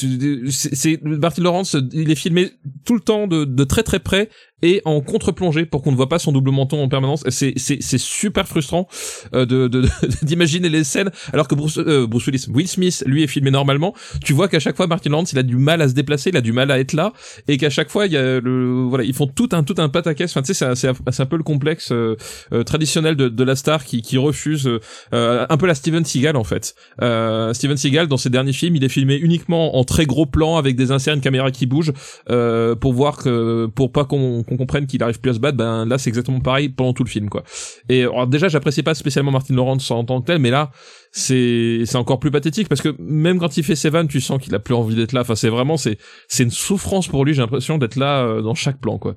c'est 0.50 1.02
Martin 1.02 1.42
Lawrence, 1.42 1.76
il 1.92 2.10
est 2.10 2.16
filmé 2.16 2.52
tout 2.84 2.94
le 2.94 3.00
temps 3.00 3.26
de 3.26 3.64
très 3.64 3.82
très 3.82 3.98
près 3.98 4.28
et 4.62 4.82
en 4.84 5.00
contre-plongée 5.00 5.64
pour 5.66 5.82
qu'on 5.82 5.90
ne 5.92 5.96
voit 5.96 6.08
pas 6.08 6.18
son 6.18 6.32
double 6.32 6.50
menton 6.50 6.82
en 6.82 6.88
permanence. 6.88 7.24
C'est 7.28 7.54
c'est 7.56 7.98
super 7.98 8.46
frustrant 8.48 8.88
euh, 9.34 9.46
de 9.46 9.68
d'imaginer 10.22 10.68
les 10.68 10.84
scènes 10.84 11.10
alors 11.32 11.48
que 11.48 11.54
Bruce 11.54 11.78
euh, 11.78 12.06
Bruce 12.06 12.26
Willis, 12.26 12.46
Will 12.52 12.68
Smith, 12.68 13.02
lui 13.06 13.22
est 13.22 13.26
filmé 13.26 13.50
normalement. 13.50 13.94
Tu 14.24 14.32
vois 14.32 14.48
qu'à 14.48 14.58
chaque 14.58 14.76
fois 14.76 14.86
Martin 14.86 15.10
Lawrence, 15.10 15.32
il 15.32 15.38
a 15.38 15.42
du 15.42 15.56
mal 15.56 15.82
à 15.82 15.88
se 15.88 15.94
déplacer, 15.94 16.30
il 16.30 16.36
a 16.36 16.40
du 16.40 16.52
mal 16.52 16.70
à 16.70 16.78
être 16.78 16.92
là 16.92 17.12
et 17.48 17.56
qu'à 17.56 17.70
chaque 17.70 17.90
fois 17.90 18.06
il 18.06 18.12
y 18.12 18.16
a 18.16 18.40
le 18.40 18.84
voilà, 18.88 19.04
ils 19.04 19.14
font 19.14 19.26
tout 19.26 19.48
un 19.52 19.62
tout 19.62 19.74
un 19.78 19.88
pataquès. 19.88 20.30
Enfin 20.30 20.42
tu 20.42 20.52
sais 20.54 20.74
c'est 20.74 20.92
c'est 21.10 21.22
un- 21.22 21.26
peu 21.26 21.36
le 21.36 21.42
complexe 21.44 21.92
euh, 21.92 22.16
euh, 22.52 22.64
traditionnel 22.64 23.14
de, 23.14 23.28
de 23.28 23.44
la 23.44 23.54
star 23.54 23.84
qui 23.84 24.02
qui 24.02 24.18
refuse 24.18 24.68
euh, 25.14 25.46
un 25.48 25.56
peu 25.56 25.66
la 25.66 25.74
Steven 25.74 26.04
Seagal 26.04 26.36
en 26.36 26.44
fait. 26.44 26.74
Steven 26.98 27.76
Seagal 27.76 28.08
dans 28.08 28.16
ses 28.16 28.30
derniers 28.30 28.52
films, 28.52 28.76
il 28.76 28.84
est 28.84 28.88
filmé 28.88 29.16
uniquement 29.16 29.76
en 29.76 29.84
très 29.84 30.06
gros 30.06 30.26
plans 30.26 30.56
avec 30.56 30.76
des 30.76 30.90
inserts, 30.90 31.14
une 31.14 31.20
caméra 31.20 31.50
qui 31.50 31.66
bouge 31.66 31.92
pour 32.26 32.92
voir 32.92 33.16
que 33.18 33.66
pour 33.74 33.92
pas 33.92 34.04
qu'on 34.04 34.42
qu'on 34.50 34.56
comprenne 34.56 34.86
qu'il 34.86 35.02
arrive 35.02 35.20
plus 35.20 35.30
à 35.30 35.34
se 35.34 35.38
battre. 35.38 35.56
Ben 35.56 35.86
là 35.86 35.96
c'est 35.96 36.10
exactement 36.10 36.40
pareil 36.40 36.68
pendant 36.68 36.92
tout 36.92 37.04
le 37.04 37.08
film 37.08 37.28
quoi. 37.28 37.44
Et 37.88 38.02
alors, 38.02 38.26
déjà 38.26 38.48
j'apprécie 38.48 38.82
pas 38.82 38.94
spécialement 38.94 39.30
Martin 39.30 39.54
Lawrence 39.54 39.90
en 39.90 40.04
tant 40.04 40.20
que 40.20 40.26
tel, 40.26 40.38
mais 40.38 40.50
là 40.50 40.70
c'est 41.12 41.82
c'est 41.86 41.96
encore 41.96 42.20
plus 42.20 42.30
pathétique 42.30 42.68
parce 42.68 42.82
que 42.82 42.94
même 42.98 43.38
quand 43.38 43.56
il 43.56 43.62
fait 43.62 43.76
ses 43.76 43.90
vannes, 43.90 44.08
tu 44.08 44.20
sens 44.20 44.42
qu'il 44.42 44.54
a 44.54 44.58
plus 44.58 44.74
envie 44.74 44.96
d'être 44.96 45.12
là. 45.12 45.22
Enfin 45.22 45.36
c'est 45.36 45.48
vraiment 45.48 45.76
c'est 45.76 45.98
c'est 46.28 46.42
une 46.42 46.50
souffrance 46.50 47.08
pour 47.08 47.24
lui. 47.24 47.32
J'ai 47.32 47.40
l'impression 47.40 47.78
d'être 47.78 47.96
là 47.96 48.24
euh, 48.24 48.42
dans 48.42 48.54
chaque 48.54 48.80
plan 48.80 48.98
quoi. 48.98 49.16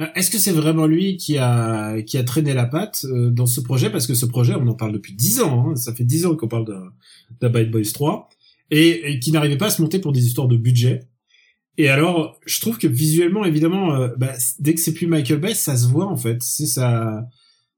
Euh, 0.00 0.06
Est-ce 0.14 0.30
que 0.30 0.38
c'est 0.38 0.52
vraiment 0.52 0.86
lui 0.86 1.16
qui 1.16 1.38
a 1.38 2.02
qui 2.02 2.18
a 2.18 2.24
traîné 2.24 2.52
la 2.52 2.66
patte 2.66 3.04
euh, 3.04 3.30
dans 3.30 3.46
ce 3.46 3.60
projet? 3.60 3.90
Parce 3.90 4.06
que 4.06 4.14
ce 4.14 4.26
projet, 4.26 4.54
on 4.54 4.66
en 4.68 4.74
parle 4.74 4.92
depuis 4.92 5.14
dix 5.14 5.40
ans. 5.40 5.70
Hein. 5.70 5.76
Ça 5.76 5.94
fait 5.94 6.04
dix 6.04 6.26
ans 6.26 6.36
qu'on 6.36 6.48
parle 6.48 6.66
d'un 7.40 7.48
Bad 7.48 7.70
Boys 7.70 7.92
3 7.92 8.28
et, 8.70 9.12
et 9.12 9.20
qui 9.20 9.32
n'arrivait 9.32 9.56
pas 9.56 9.66
à 9.66 9.70
se 9.70 9.80
monter 9.80 9.98
pour 9.98 10.12
des 10.12 10.26
histoires 10.26 10.48
de 10.48 10.56
budget. 10.56 11.08
Et 11.78 11.88
alors, 11.88 12.38
je 12.46 12.60
trouve 12.60 12.78
que 12.78 12.86
visuellement, 12.86 13.44
évidemment, 13.44 13.94
euh, 13.94 14.08
bah, 14.16 14.32
dès 14.58 14.74
que 14.74 14.80
c'est 14.80 14.94
plus 14.94 15.06
Michael 15.06 15.40
Bay, 15.40 15.54
ça 15.54 15.76
se 15.76 15.86
voit 15.86 16.06
en 16.06 16.16
fait. 16.16 16.42
C'est 16.42 16.66
ça, 16.66 17.26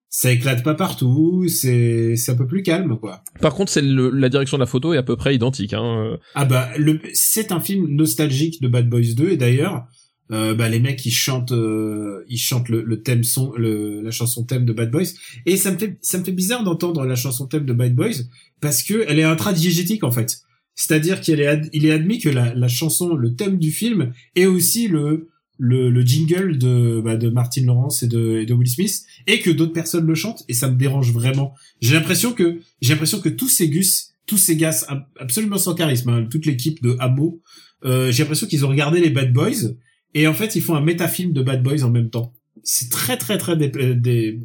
ça 0.08 0.30
éclate 0.30 0.62
pas 0.62 0.74
partout. 0.74 1.46
C'est 1.48 2.14
c'est 2.16 2.32
un 2.32 2.36
peu 2.36 2.46
plus 2.46 2.62
calme, 2.62 2.96
quoi. 2.98 3.22
Par 3.40 3.54
contre 3.54 3.72
c'est 3.72 3.82
la 3.82 4.28
direction 4.28 4.56
de 4.56 4.62
la 4.62 4.66
photo 4.66 4.94
est 4.94 4.98
à 4.98 5.02
peu 5.02 5.16
près 5.16 5.34
identique. 5.34 5.72
Hein. 5.72 6.16
Ah 6.34 6.44
bah, 6.44 6.70
le, 6.78 7.00
c'est 7.12 7.50
un 7.50 7.60
film 7.60 7.88
nostalgique 7.88 8.62
de 8.62 8.68
Bad 8.68 8.88
Boys 8.88 9.14
2 9.16 9.30
et 9.30 9.36
d'ailleurs, 9.36 9.86
euh, 10.30 10.54
bah 10.54 10.68
les 10.68 10.78
mecs 10.78 11.04
ils 11.06 11.10
chantent, 11.10 11.52
euh, 11.52 12.24
ils 12.28 12.38
chantent 12.38 12.68
le, 12.68 12.82
le 12.82 13.02
thème 13.02 13.24
son, 13.24 13.52
le, 13.56 14.02
la 14.02 14.10
chanson 14.10 14.44
thème 14.44 14.64
de 14.64 14.72
Bad 14.72 14.90
Boys 14.90 15.08
et 15.46 15.56
ça 15.56 15.72
me 15.72 15.78
fait, 15.78 15.98
ça 16.02 16.18
me 16.18 16.24
fait 16.24 16.32
bizarre 16.32 16.64
d'entendre 16.64 17.04
la 17.04 17.14
chanson 17.14 17.46
thème 17.46 17.64
de 17.64 17.72
Bad 17.72 17.94
Boys 17.94 18.24
parce 18.60 18.82
que 18.82 19.06
elle 19.08 19.18
est 19.18 19.24
intradiégétique 19.24 20.04
en 20.04 20.10
fait. 20.10 20.42
C'est-à-dire 20.80 21.20
qu'il 21.20 21.40
est, 21.40 21.68
est 21.72 21.90
admis 21.90 22.20
que 22.20 22.28
la, 22.28 22.54
la 22.54 22.68
chanson, 22.68 23.14
le 23.16 23.34
thème 23.34 23.58
du 23.58 23.72
film 23.72 24.12
est 24.36 24.46
aussi 24.46 24.86
le 24.86 25.28
le, 25.60 25.90
le 25.90 26.02
jingle 26.02 26.56
de, 26.56 27.00
bah, 27.04 27.16
de 27.16 27.28
Martin 27.30 27.64
Lawrence 27.64 28.04
et 28.04 28.06
de, 28.06 28.52
Will 28.52 28.68
Smith 28.68 29.02
et 29.26 29.40
que 29.40 29.50
d'autres 29.50 29.72
personnes 29.72 30.06
le 30.06 30.14
chantent 30.14 30.44
et 30.46 30.54
ça 30.54 30.70
me 30.70 30.76
dérange 30.76 31.12
vraiment. 31.12 31.52
J'ai 31.80 31.94
l'impression 31.94 32.32
que 32.32 32.60
j'ai 32.80 32.90
l'impression 32.92 33.18
que 33.20 33.28
tous 33.28 33.48
ces 33.48 33.68
gus, 33.68 34.10
tous 34.24 34.38
ces 34.38 34.54
gars 34.56 34.70
ab- 34.86 35.06
absolument 35.18 35.58
sans 35.58 35.74
charisme, 35.74 36.10
hein, 36.10 36.28
toute 36.30 36.46
l'équipe 36.46 36.80
de 36.80 36.94
Amo, 37.00 37.42
euh, 37.84 38.12
j'ai 38.12 38.22
l'impression 38.22 38.46
qu'ils 38.46 38.64
ont 38.64 38.68
regardé 38.68 39.00
les 39.00 39.10
Bad 39.10 39.32
Boys 39.32 39.72
et 40.14 40.28
en 40.28 40.34
fait 40.34 40.54
ils 40.54 40.62
font 40.62 40.76
un 40.76 40.80
métafilm 40.80 41.32
de 41.32 41.42
Bad 41.42 41.60
Boys 41.64 41.82
en 41.82 41.90
même 41.90 42.08
temps. 42.10 42.32
C'est 42.62 42.88
très 42.88 43.16
très 43.16 43.36
très 43.36 43.56
dé- 43.56 43.72
euh, 43.74 43.94
dé- 43.96 44.38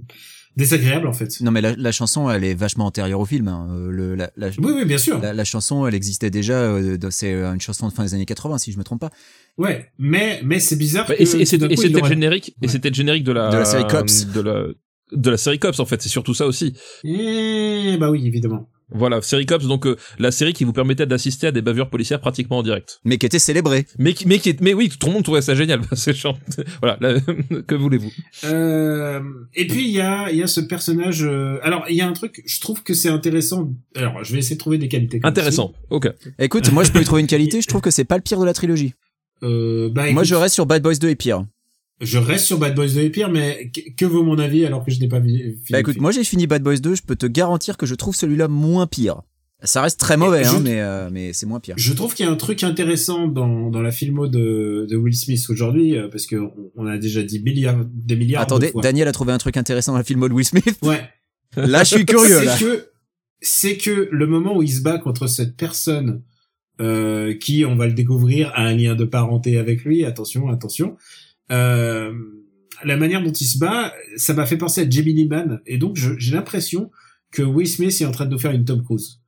désagréable 0.55 1.07
en 1.07 1.13
fait. 1.13 1.39
Non 1.41 1.51
mais 1.51 1.61
la, 1.61 1.73
la 1.75 1.91
chanson 1.91 2.29
elle 2.29 2.43
est 2.43 2.53
vachement 2.53 2.85
antérieure 2.85 3.19
au 3.19 3.25
film. 3.25 3.47
hein. 3.47 3.67
Euh, 3.71 3.89
Le, 3.91 4.15
la, 4.15 4.31
la, 4.37 4.49
Oui 4.59 4.71
oui 4.75 4.85
bien 4.85 4.97
sûr. 4.97 5.19
la, 5.19 5.33
la 5.33 5.43
chanson 5.43 5.87
elle 5.87 5.95
existait 5.95 6.29
déjà. 6.29 6.53
euh, 6.53 6.97
dans- 6.97 7.11
c'est 7.11 7.33
une 7.33 7.61
chanson 7.61 7.87
de 7.87 7.93
fin 7.93 8.03
des 8.03 8.13
années 8.13 8.25
80 8.25 8.57
si 8.59 8.71
je 8.71 8.77
me 8.77 8.83
trompe 8.83 9.01
pas. 9.01 9.09
Ouais, 9.57 9.91
mais 9.97 10.41
mais 10.43 10.59
c'est 10.59 10.75
bizarre. 10.75 11.05
Bah, 11.07 11.15
que 11.15 11.21
et 11.21 11.23
et 11.23 11.41
et 11.41 11.45
c'était 11.45 11.67
le 12.01 12.07
générique 12.07 12.55
et 12.61 12.67
c'était 12.67 12.89
le 12.89 12.95
générique 12.95 13.23
de 13.23 13.31
la 13.31 13.49
De 13.49 13.57
la 13.57 13.65
série 13.65 13.87
Cops. 13.87 14.27
de 14.27 14.41
la 14.41 14.65
de 15.11 15.29
la 15.29 15.37
série 15.37 15.59
Cops 15.59 15.79
en 15.79 15.85
fait 15.85 16.01
c'est 16.01 16.09
surtout 16.09 16.33
ça 16.33 16.47
aussi 16.47 16.73
Eh 17.03 17.97
bah 17.99 18.09
oui 18.09 18.25
évidemment. 18.27 18.69
Voilà, 18.93 19.21
série 19.21 19.45
Cops, 19.45 19.65
donc 19.65 19.85
euh, 19.87 19.95
la 20.19 20.31
série 20.31 20.53
qui 20.53 20.63
vous 20.63 20.73
permettait 20.73 21.05
d'assister 21.05 21.47
à 21.47 21.51
des 21.51 21.61
bavures 21.61 21.89
policières 21.89 22.19
pratiquement 22.21 22.57
en 22.59 22.63
direct. 22.63 22.99
Mais 23.05 23.17
qui 23.17 23.25
était 23.25 23.39
célébré. 23.39 23.85
Mais 23.97 24.13
qui, 24.13 24.27
mais 24.27 24.39
qui 24.39 24.49
est, 24.49 24.61
mais 24.61 24.73
oui, 24.73 24.89
tout 24.89 25.07
le 25.07 25.13
monde 25.13 25.23
trouvait 25.23 25.41
ça 25.41 25.55
génial. 25.55 25.81
C'est 25.93 26.13
chiant. 26.15 26.37
voilà, 26.81 26.97
là, 27.01 27.19
que 27.67 27.75
voulez-vous? 27.75 28.11
Euh, 28.45 29.19
et 29.55 29.67
puis 29.67 29.83
il 29.85 29.91
y 29.91 30.01
a 30.01 30.29
il 30.31 30.37
y 30.37 30.43
a 30.43 30.47
ce 30.47 30.61
personnage. 30.61 31.23
euh, 31.23 31.59
alors 31.63 31.85
il 31.89 31.95
y 31.95 32.01
a 32.01 32.07
un 32.07 32.13
truc, 32.13 32.41
je 32.45 32.59
trouve 32.59 32.83
que 32.83 32.93
c'est 32.93 33.09
intéressant. 33.09 33.71
Alors 33.95 34.23
je 34.23 34.33
vais 34.33 34.39
essayer 34.39 34.55
de 34.55 34.59
trouver 34.59 34.77
des 34.77 34.87
qualités. 34.87 35.19
comme 35.19 35.29
Intéressant. 35.29 35.73
Ok. 35.89 36.07
Écoute, 36.39 36.71
moi 36.71 36.83
je 36.83 36.91
peux 36.91 37.01
y 37.01 37.05
trouver 37.05 37.21
une 37.21 37.27
qualité, 37.27 37.61
je 37.61 37.67
trouve 37.67 37.81
que 37.81 37.91
c'est 37.91 38.05
pas 38.05 38.15
le 38.17 38.21
pire 38.23 38.39
de 38.39 38.45
la 38.45 38.53
trilogie. 38.53 38.93
Euh, 39.43 39.89
bah, 39.89 40.03
Moi 40.03 40.11
écoute, 40.11 40.25
je 40.25 40.35
reste 40.35 40.55
sur 40.55 40.65
Bad 40.65 40.81
Boys 40.81 40.95
2 40.95 41.09
et 41.09 41.15
pire. 41.15 41.45
Je 42.03 42.17
reste 42.17 42.45
sur 42.45 42.57
Bad 42.57 42.75
Boys 42.75 42.89
2 42.89 43.01
et 43.01 43.09
pire, 43.09 43.29
mais 43.29 43.71
que, 43.97 44.05
vaut 44.05 44.23
mon 44.23 44.39
avis 44.39 44.65
alors 44.65 44.83
que 44.83 44.91
je 44.91 44.99
n'ai 44.99 45.07
pas 45.07 45.19
vu. 45.19 45.31
fini 45.31 45.57
Bah 45.71 45.79
écoute, 45.79 45.99
moi 45.99 46.11
j'ai 46.11 46.23
fini 46.23 46.47
Bad 46.47 46.63
Boys 46.63 46.77
2, 46.77 46.95
je 46.95 47.01
peux 47.01 47.15
te 47.15 47.25
garantir 47.25 47.77
que 47.77 47.85
je 47.85 47.95
trouve 47.95 48.15
celui-là 48.15 48.47
moins 48.47 48.87
pire. 48.87 49.21
Ça 49.65 49.81
reste 49.81 49.97
très 49.97 50.17
mauvais, 50.17 50.45
hein, 50.45 50.59
mais, 50.61 50.81
euh, 50.81 51.09
mais 51.09 51.31
c'est 51.31 51.45
moins 51.45 51.61
pire. 51.61 51.75
Je 51.77 51.93
trouve 51.93 52.13
qu'il 52.13 52.25
y 52.25 52.29
a 52.29 52.31
un 52.31 52.35
truc 52.35 52.63
intéressant 52.63 53.29
dans, 53.29 53.69
dans 53.69 53.81
la 53.81 53.91
filmo 53.91 54.27
de, 54.27 54.85
de 54.89 54.97
Will 54.97 55.15
Smith 55.15 55.45
aujourd'hui, 55.49 55.97
euh, 55.97 56.09
parce 56.09 56.25
que 56.25 56.35
on, 56.35 56.71
on 56.75 56.85
a 56.85 56.97
déjà 56.97 57.23
dit 57.23 57.41
milliards, 57.41 57.85
des 57.85 58.17
milliards 58.17 58.41
Attendez, 58.41 58.67
de 58.67 58.71
fois. 58.73 58.81
Daniel 58.81 59.07
a 59.07 59.13
trouvé 59.13 59.31
un 59.31 59.37
truc 59.37 59.55
intéressant 59.55 59.93
dans 59.93 59.99
le 59.99 60.03
film 60.03 60.27
de 60.27 60.33
Will 60.33 60.45
Smith. 60.45 60.77
Ouais. 60.81 61.01
Là, 61.55 61.85
je 61.85 61.95
suis 61.95 62.05
curieux, 62.05 62.41
c'est 62.45 62.59
que 62.59 62.87
c'est 63.41 63.77
que 63.77 64.09
le 64.11 64.27
moment 64.27 64.57
où 64.57 64.63
il 64.63 64.71
se 64.71 64.81
bat 64.81 64.97
contre 64.97 65.27
cette 65.27 65.55
personne 65.55 66.23
euh, 66.81 67.35
qui, 67.35 67.65
on 67.65 67.75
va 67.75 67.87
le 67.87 67.93
découvrir, 67.93 68.51
a 68.55 68.63
un 68.63 68.75
lien 68.75 68.95
de 68.95 69.05
parenté 69.05 69.57
avec 69.57 69.83
lui. 69.83 70.05
Attention, 70.05 70.49
attention. 70.49 70.97
Euh, 71.51 72.13
la 72.83 72.97
manière 72.97 73.23
dont 73.23 73.31
il 73.31 73.45
se 73.45 73.57
bat, 73.57 73.93
ça 74.17 74.33
m'a 74.33 74.45
fait 74.45 74.57
penser 74.57 74.81
à 74.81 74.89
Gemini 74.89 75.27
Man, 75.27 75.61
et 75.65 75.77
donc 75.77 75.95
j'ai 75.95 76.33
l'impression 76.33 76.91
que 77.31 77.41
Will 77.41 77.67
Smith 77.67 77.99
est 78.01 78.05
en 78.05 78.11
train 78.11 78.25
de 78.25 78.31
nous 78.31 78.39
faire 78.39 78.51
une 78.51 78.65
Tom 78.65 78.83
Cruise. 78.83 79.19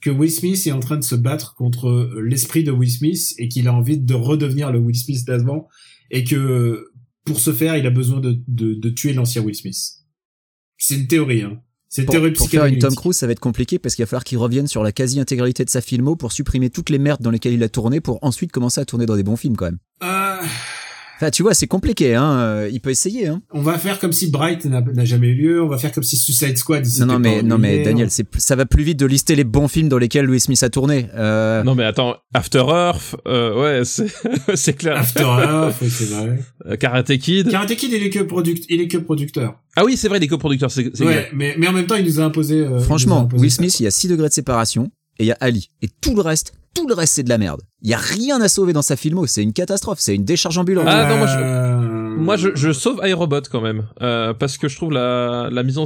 Que 0.00 0.10
Will 0.10 0.30
Smith 0.30 0.66
est 0.66 0.72
en 0.72 0.80
train 0.80 0.96
de 0.96 1.04
se 1.04 1.14
battre 1.14 1.54
contre 1.54 2.10
l'esprit 2.22 2.64
de 2.64 2.70
Will 2.70 2.90
Smith 2.90 3.34
et 3.38 3.48
qu'il 3.48 3.68
a 3.68 3.74
envie 3.74 3.98
de 3.98 4.14
redevenir 4.14 4.72
le 4.72 4.78
Will 4.78 4.96
Smith 4.96 5.26
d'avant 5.26 5.68
et 6.10 6.24
que 6.24 6.86
pour 7.24 7.38
ce 7.38 7.52
faire, 7.52 7.76
il 7.76 7.86
a 7.86 7.90
besoin 7.90 8.20
de, 8.20 8.40
de, 8.48 8.74
de 8.74 8.88
tuer 8.88 9.12
l'ancien 9.12 9.42
Will 9.42 9.54
Smith. 9.54 9.76
C'est 10.78 10.96
une 10.96 11.06
théorie, 11.06 11.42
hein. 11.42 11.60
C'est 11.92 12.02
une 12.02 12.06
Pour, 12.06 12.32
pour 12.32 12.48
faire 12.48 12.66
une 12.66 12.78
Tom. 12.78 12.94
Cruise, 12.94 13.16
ça 13.16 13.26
va 13.26 13.32
être 13.32 13.40
compliqué 13.40 13.80
parce 13.80 13.96
qu'il 13.96 14.04
va 14.04 14.06
falloir 14.06 14.22
qu'il 14.22 14.38
revienne 14.38 14.68
sur 14.68 14.84
la 14.84 14.92
quasi-intégralité 14.92 15.64
de 15.64 15.70
sa 15.70 15.80
filmo 15.80 16.14
pour 16.14 16.30
supprimer 16.30 16.70
toutes 16.70 16.88
les 16.88 17.00
merdes 17.00 17.20
dans 17.20 17.32
lesquelles 17.32 17.54
il 17.54 17.62
a 17.64 17.68
tourné 17.68 18.00
pour 18.00 18.20
ensuite 18.22 18.52
commencer 18.52 18.80
à 18.80 18.84
tourner 18.84 19.06
dans 19.06 19.16
des 19.16 19.24
bons 19.24 19.36
films 19.36 19.56
quand 19.56 19.64
même. 19.64 19.78
Euh, 20.04 20.36
Enfin, 21.20 21.30
tu 21.30 21.42
vois, 21.42 21.52
c'est 21.52 21.66
compliqué, 21.66 22.14
hein. 22.14 22.38
euh, 22.38 22.70
Il 22.72 22.80
peut 22.80 22.88
essayer, 22.88 23.26
hein. 23.26 23.42
on 23.52 23.60
va 23.60 23.76
faire 23.78 23.98
comme 23.98 24.12
si 24.12 24.30
Bright 24.30 24.64
n'a 24.64 25.04
jamais 25.04 25.28
eu 25.28 25.34
lieu. 25.34 25.62
On 25.62 25.68
va 25.68 25.76
faire 25.76 25.92
comme 25.92 26.02
si 26.02 26.16
Suicide 26.16 26.56
Squad. 26.56 26.86
il 26.86 27.00
Non, 27.00 27.06
non, 27.06 27.18
mais, 27.18 27.42
non, 27.42 27.58
mais. 27.58 27.82
Daniel, 27.82 28.10
c'est, 28.10 28.24
plus- 28.24 28.40
ça 28.40 28.56
va 28.56 28.64
plus 28.64 28.82
vite 28.84 28.98
de 28.98 29.04
lister 29.04 29.36
les 29.36 29.44
bons 29.44 29.68
films 29.68 29.90
dans 29.90 29.98
lesquels 29.98 30.30
Will 30.30 30.40
Smith 30.40 30.62
a 30.62 30.70
tourné. 30.70 31.08
Euh, 31.14 31.62
Non 31.62 31.74
mais 31.74 31.84
attends, 31.84 32.16
After 32.32 32.64
Earth, 32.66 33.16
euh, 33.28 33.80
ouais, 33.80 33.84
c'est 33.84 34.06
c'est 34.54 34.72
clair. 34.72 34.96
After 34.96 35.24
Earth, 35.24 35.76
oui, 35.82 35.90
c'est 35.90 36.06
vrai. 36.06 36.38
Euh, 36.66 36.76
Karate 36.76 37.16
Kid. 37.18 37.50
Karate 37.50 37.76
Kid, 37.76 37.92
il 37.92 38.02
est 38.02 38.08
que 38.10 38.20
product, 38.20 38.64
il 38.70 38.80
est 38.80 38.88
que 38.88 38.96
producteur. 38.96 39.60
Ah 39.76 39.84
oui, 39.84 39.98
c'est 39.98 40.08
vrai, 40.08 40.20
les 40.20 40.26
coproducteurs, 40.26 40.70
c'est 40.70 40.90
c'est 40.94 41.04
Ouais, 41.04 41.28
mais, 41.34 41.54
mais 41.58 41.68
en 41.68 41.72
même 41.72 41.86
temps, 41.86 41.96
il 41.96 42.04
nous 42.06 42.18
a 42.18 42.24
imposé. 42.24 42.60
euh, 42.60 42.70
il 42.70 42.76
a 42.76 42.80
Franchement, 42.80 43.20
imposé 43.24 43.42
Will 43.42 43.50
ça. 43.50 43.56
Smith, 43.58 43.78
il 43.80 43.84
y 43.84 43.86
a 43.86 43.90
6 43.90 44.08
degrés 44.08 44.28
de 44.28 44.32
séparation 44.32 44.90
et 45.18 45.24
il 45.24 45.26
y 45.26 45.32
a 45.32 45.36
Ali. 45.40 45.70
Et 45.82 45.88
tout 46.00 46.14
le 46.14 46.22
reste, 46.22 46.54
tout 46.74 46.86
le 46.88 46.94
reste, 46.94 47.14
c'est 47.14 47.22
de 47.22 47.28
la 47.28 47.38
merde. 47.38 47.60
Il 47.82 47.90
y 47.90 47.94
a 47.94 47.98
rien 47.98 48.40
à 48.40 48.48
sauver 48.48 48.72
dans 48.72 48.82
sa 48.82 48.96
filmo. 48.96 49.26
C'est 49.26 49.42
une 49.42 49.52
catastrophe. 49.52 49.98
C'est 50.00 50.14
une 50.14 50.24
décharge 50.24 50.56
ambulante. 50.58 50.86
Ah, 50.88 51.08
non, 51.08 51.16
moi, 51.18 51.26
je- 51.26 51.38
Euh, 51.38 52.16
Moi, 52.16 52.36
je, 52.36 52.48
je 52.54 52.72
sauve 52.72 53.00
iRobot 53.04 53.40
quand 53.50 53.60
même, 53.60 53.86
euh, 54.02 54.34
parce 54.34 54.58
que 54.58 54.68
je 54.68 54.76
trouve 54.76 54.92
la, 54.92 55.48
la 55.50 55.62
mise 55.62 55.78
en 55.78 55.84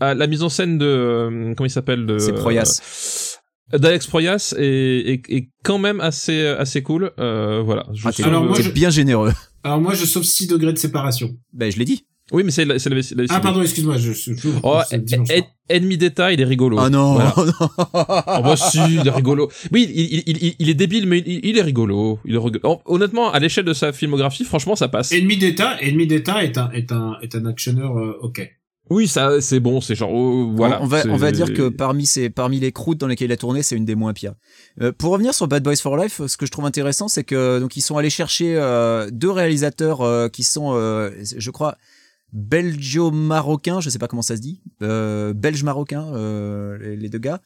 ah, 0.00 0.14
la 0.14 0.26
mise 0.26 0.42
en 0.42 0.48
scène 0.48 0.76
de 0.78 0.86
euh, 0.86 1.54
comment 1.56 1.66
il 1.66 1.70
s'appelle 1.70 2.04
de 2.06 2.18
C'est 2.18 2.32
Proyas. 2.32 3.36
euh, 3.74 3.78
d'Alex 3.78 4.06
Proyas 4.06 4.54
est, 4.58 4.64
est, 4.64 5.22
est 5.32 5.50
quand 5.62 5.78
même 5.78 6.00
assez 6.00 6.46
assez 6.46 6.82
cool. 6.82 7.12
Euh, 7.18 7.62
voilà. 7.62 7.86
Je 7.92 8.06
Ah, 8.08 8.12
t'es, 8.12 8.22
sauve- 8.22 8.30
Alors, 8.32 8.44
moi, 8.44 8.56
t'es 8.56 8.62
je- 8.64 8.70
bien 8.70 8.90
généreux. 8.90 9.32
Alors 9.62 9.80
moi, 9.80 9.94
je 9.94 10.04
sauve 10.04 10.24
6 10.24 10.46
degrés 10.48 10.72
de 10.72 10.78
séparation. 10.78 11.30
Ben, 11.52 11.70
je 11.70 11.78
l'ai 11.78 11.84
dit. 11.84 12.06
Oui, 12.32 12.42
mais 12.42 12.50
c'est 12.50 12.64
la, 12.64 12.78
c'est 12.78 12.88
la, 12.90 13.02
c'est 13.02 13.14
la- 13.14 13.24
Ah 13.28 13.40
pardon, 13.40 13.60
excuse-moi, 13.62 13.98
je 13.98 14.12
suis 14.12 14.34
toujours. 14.34 14.60
Oh. 14.62 14.80
Ennemi 15.68 15.98
d'État, 15.98 16.32
il 16.32 16.40
est 16.40 16.44
rigolo. 16.44 16.78
Oh 16.84 16.88
non, 16.88 17.14
Voilà. 17.14 17.34
oh 17.36 17.44
non. 17.44 17.68
Oh 17.92 18.42
bah 18.42 18.56
si, 18.56 18.78
il 18.78 19.06
est 19.06 19.10
rigolo. 19.10 19.50
Oui, 19.72 19.90
il, 19.94 20.22
il, 20.26 20.38
il, 20.42 20.54
il 20.58 20.70
est 20.70 20.74
débile, 20.74 21.06
mais 21.06 21.18
il, 21.26 21.44
il 21.44 21.58
est 21.58 21.62
rigolo. 21.62 22.18
Il 22.24 22.34
est 22.34 22.38
rigolo. 22.38 22.80
Honnêtement, 22.86 23.30
à 23.30 23.38
l'échelle 23.40 23.64
de 23.64 23.74
sa 23.74 23.92
filmographie, 23.92 24.44
franchement, 24.44 24.74
ça 24.76 24.88
passe. 24.88 25.12
Ennemi 25.12 25.36
d'État, 25.36 25.76
Ennemi 25.82 26.06
d'État 26.06 26.42
est 26.44 26.56
un 26.58 26.70
est 26.72 26.92
un 26.92 27.16
est 27.22 27.34
un 27.34 27.44
actionneur 27.46 27.98
euh, 27.98 28.18
ok. 28.22 28.50
Oui, 28.90 29.08
ça, 29.08 29.40
c'est 29.40 29.60
bon, 29.60 29.80
c'est 29.80 29.94
genre, 29.94 30.12
oh, 30.12 30.52
voilà. 30.54 30.82
on, 30.82 30.86
va, 30.86 31.02
on 31.08 31.16
va 31.16 31.32
dire 31.32 31.54
que 31.54 31.70
parmi, 31.70 32.04
ces, 32.04 32.28
parmi 32.28 32.60
les 32.60 32.70
croûtes 32.70 32.98
dans 32.98 33.06
lesquelles 33.06 33.30
il 33.30 33.32
a 33.32 33.36
tourné, 33.38 33.62
c'est 33.62 33.76
une 33.76 33.86
des 33.86 33.94
moins 33.94 34.12
pires. 34.12 34.34
Euh, 34.82 34.92
pour 34.92 35.12
revenir 35.12 35.32
sur 35.32 35.48
Bad 35.48 35.62
Boys 35.62 35.76
for 35.76 35.96
Life, 35.96 36.20
ce 36.26 36.36
que 36.36 36.44
je 36.44 36.50
trouve 36.50 36.66
intéressant, 36.66 37.08
c'est 37.08 37.24
que 37.24 37.58
donc 37.60 37.78
ils 37.78 37.80
sont 37.80 37.96
allés 37.96 38.10
chercher 38.10 38.56
euh, 38.56 39.08
deux 39.10 39.30
réalisateurs 39.30 40.02
euh, 40.02 40.28
qui 40.28 40.42
sont, 40.42 40.72
euh, 40.74 41.10
je 41.34 41.50
crois, 41.50 41.78
belgio-marocains, 42.34 43.80
je 43.80 43.88
sais 43.90 43.98
pas 43.98 44.08
comment 44.08 44.22
ça 44.22 44.36
se 44.36 44.40
dit, 44.40 44.60
euh, 44.82 45.32
belge-marocains, 45.32 46.06
euh, 46.14 46.76
les, 46.78 46.96
les 46.96 47.08
deux 47.08 47.18
gars. 47.18 47.40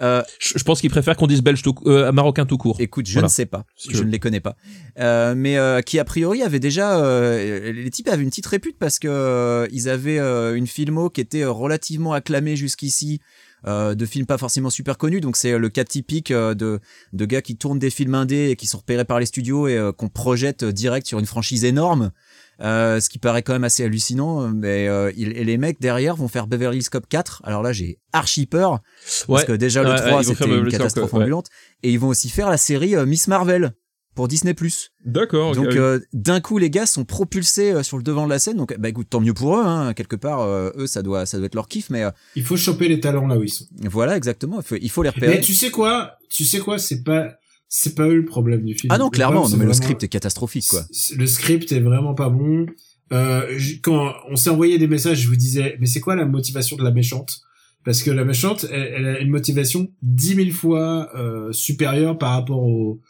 Euh, 0.00 0.22
je, 0.38 0.56
je 0.56 0.62
pense 0.62 0.80
qu'il 0.80 0.90
préfère 0.90 1.16
qu'on 1.16 1.26
dise 1.26 1.42
belge 1.42 1.60
tout, 1.60 1.74
euh, 1.86 2.12
marocain 2.12 2.46
tout 2.46 2.56
court. 2.56 2.76
Écoute, 2.78 3.06
je 3.08 3.14
Voilà. 3.14 3.26
ne 3.26 3.30
sais 3.32 3.46
pas, 3.46 3.64
je 3.90 4.00
ne 4.04 4.08
les 4.08 4.20
connais 4.20 4.38
pas, 4.38 4.54
Euh, 5.00 5.34
mais 5.36 5.58
euh, 5.58 5.80
qui 5.80 5.98
a 5.98 6.04
priori 6.04 6.42
avaient 6.44 6.60
déjà, 6.60 7.00
euh, 7.00 7.72
les 7.72 7.90
types 7.90 8.06
avaient 8.08 8.22
une 8.22 8.28
petite 8.30 8.46
répute 8.46 8.78
parce 8.78 9.00
que 9.00 9.08
euh, 9.08 9.66
ils 9.72 9.88
avaient 9.88 10.18
une 10.56 10.68
filmo 10.68 11.10
qui 11.10 11.20
était 11.20 11.44
relativement 11.44 12.12
acclamée 12.12 12.54
jusqu'ici, 12.54 13.20
euh, 13.66 13.96
de 13.96 14.06
films 14.06 14.26
pas 14.26 14.38
forcément 14.38 14.70
super 14.70 14.98
connus, 14.98 15.20
donc 15.20 15.36
c'est 15.36 15.58
le 15.58 15.68
cas 15.68 15.82
typique 15.82 16.30
euh, 16.30 16.54
de 16.54 16.78
de 17.12 17.24
gars 17.24 17.42
qui 17.42 17.56
tournent 17.56 17.80
des 17.80 17.90
films 17.90 18.14
indés 18.14 18.50
et 18.50 18.54
qui 18.56 18.68
sont 18.68 18.78
repérés 18.78 19.04
par 19.04 19.18
les 19.18 19.26
studios 19.26 19.66
et 19.66 19.76
euh, 19.76 19.90
qu'on 19.90 20.08
projette 20.08 20.64
direct 20.64 21.08
sur 21.08 21.18
une 21.18 21.26
franchise 21.26 21.64
énorme. 21.64 22.12
Euh, 22.60 22.98
ce 22.98 23.08
qui 23.08 23.18
paraît 23.20 23.42
quand 23.42 23.52
même 23.52 23.62
assez 23.64 23.84
hallucinant, 23.84 24.48
mais 24.48 24.88
euh, 24.88 25.12
il- 25.16 25.36
et 25.36 25.44
les 25.44 25.58
mecs 25.58 25.80
derrière 25.80 26.16
vont 26.16 26.26
faire 26.26 26.48
Beverly 26.48 26.78
Hills 26.78 26.88
Cop 26.90 27.08
4. 27.08 27.40
Alors 27.44 27.62
là, 27.62 27.72
j'ai 27.72 28.00
archi 28.12 28.46
peur 28.46 28.80
parce 29.00 29.24
Ouais. 29.28 29.44
que 29.46 29.52
déjà 29.52 29.82
le 29.84 29.90
Ouais, 29.90 29.94
ouais, 29.94 30.00
3 30.00 30.10
ils 30.10 30.14
vont 30.14 30.22
faire 30.22 30.36
c'était 30.38 30.44
une 30.44 30.50
Beverly 30.50 30.70
Hills 30.70 30.78
Cop, 30.78 30.78
catastrophe 30.88 31.12
ouais. 31.12 31.20
ambulante 31.20 31.46
et 31.84 31.92
ils 31.92 31.98
vont 32.00 32.08
aussi 32.08 32.28
faire 32.30 32.50
la 32.50 32.56
série 32.56 32.96
euh, 32.96 33.06
Miss 33.06 33.28
Marvel 33.28 33.74
pour 34.16 34.26
Disney+. 34.26 34.56
D'accord. 35.04 35.50
ok, 35.50 35.54
Donc 35.54 35.66
euh, 35.76 36.00
d'un 36.12 36.40
coup 36.40 36.58
les 36.58 36.70
gars 36.70 36.86
sont 36.86 37.04
propulsés 37.04 37.70
euh, 37.70 37.84
sur 37.84 37.96
le 37.96 38.02
devant 38.02 38.24
de 38.24 38.30
la 38.30 38.40
scène. 38.40 38.56
Donc 38.56 38.76
bah 38.76 38.88
écoute 38.88 39.06
tant 39.08 39.20
mieux 39.20 39.34
pour 39.34 39.56
eux 39.56 39.62
hein, 39.64 39.94
quelque 39.94 40.16
part 40.16 40.40
euh, 40.40 40.72
eux 40.76 40.88
ça 40.88 41.02
doit 41.02 41.26
ça 41.26 41.36
doit 41.36 41.46
être 41.46 41.54
leur 41.54 41.68
kiff 41.68 41.90
mais 41.90 42.02
euh, 42.02 42.10
Il 42.34 42.42
faut 42.44 42.56
choper 42.56 42.88
les 42.88 42.98
talents 42.98 43.28
là 43.28 43.36
où 43.36 43.44
ils 43.44 43.48
sont. 43.50 43.66
voilà 43.84 44.16
exactement 44.16 44.56
il 44.58 44.66
faut, 44.66 44.74
il 44.74 44.90
faut 44.90 45.04
les 45.04 45.10
Mais 45.20 45.26
repérer. 45.26 45.40
tu 45.40 45.54
sais 45.54 45.70
quoi? 45.70 46.16
Tu 46.28 46.44
sais 46.44 46.58
quoi? 46.58 46.80
C'est 46.80 47.04
pas 47.04 47.34
c'est 47.68 47.94
pas 47.94 48.06
eux 48.08 48.16
le 48.16 48.24
problème 48.24 48.64
du 48.64 48.74
film. 48.74 48.90
Ah 48.92 48.98
non 48.98 49.10
clairement 49.10 49.40
problème, 49.40 49.58
non, 49.58 49.64
mais 49.64 49.68
le 49.68 49.74
script 49.74 50.02
est 50.02 50.08
catastrophique 50.08 50.66
quoi. 50.68 50.84
Le 51.16 51.26
script 51.26 51.70
est 51.72 51.80
vraiment 51.80 52.14
pas 52.14 52.28
bon. 52.30 52.66
Euh, 53.12 53.58
quand 53.82 54.12
on 54.30 54.36
s'est 54.36 54.50
envoyé 54.50 54.78
des 54.78 54.86
messages, 54.86 55.20
je 55.22 55.28
vous 55.28 55.36
disais, 55.36 55.76
mais 55.80 55.86
c'est 55.86 56.00
quoi 56.00 56.14
la 56.16 56.26
motivation 56.26 56.76
de 56.76 56.82
la 56.84 56.90
méchante? 56.90 57.40
Parce 57.84 58.02
que 58.02 58.10
la 58.10 58.24
méchante, 58.24 58.66
elle, 58.70 58.92
elle 58.96 59.06
a 59.06 59.18
une 59.20 59.30
motivation 59.30 59.88
dix 60.02 60.34
mille 60.34 60.52
fois 60.52 61.08
euh, 61.16 61.52
supérieure 61.52 62.18
par 62.18 62.32
rapport 62.32 62.62
au, 62.62 63.00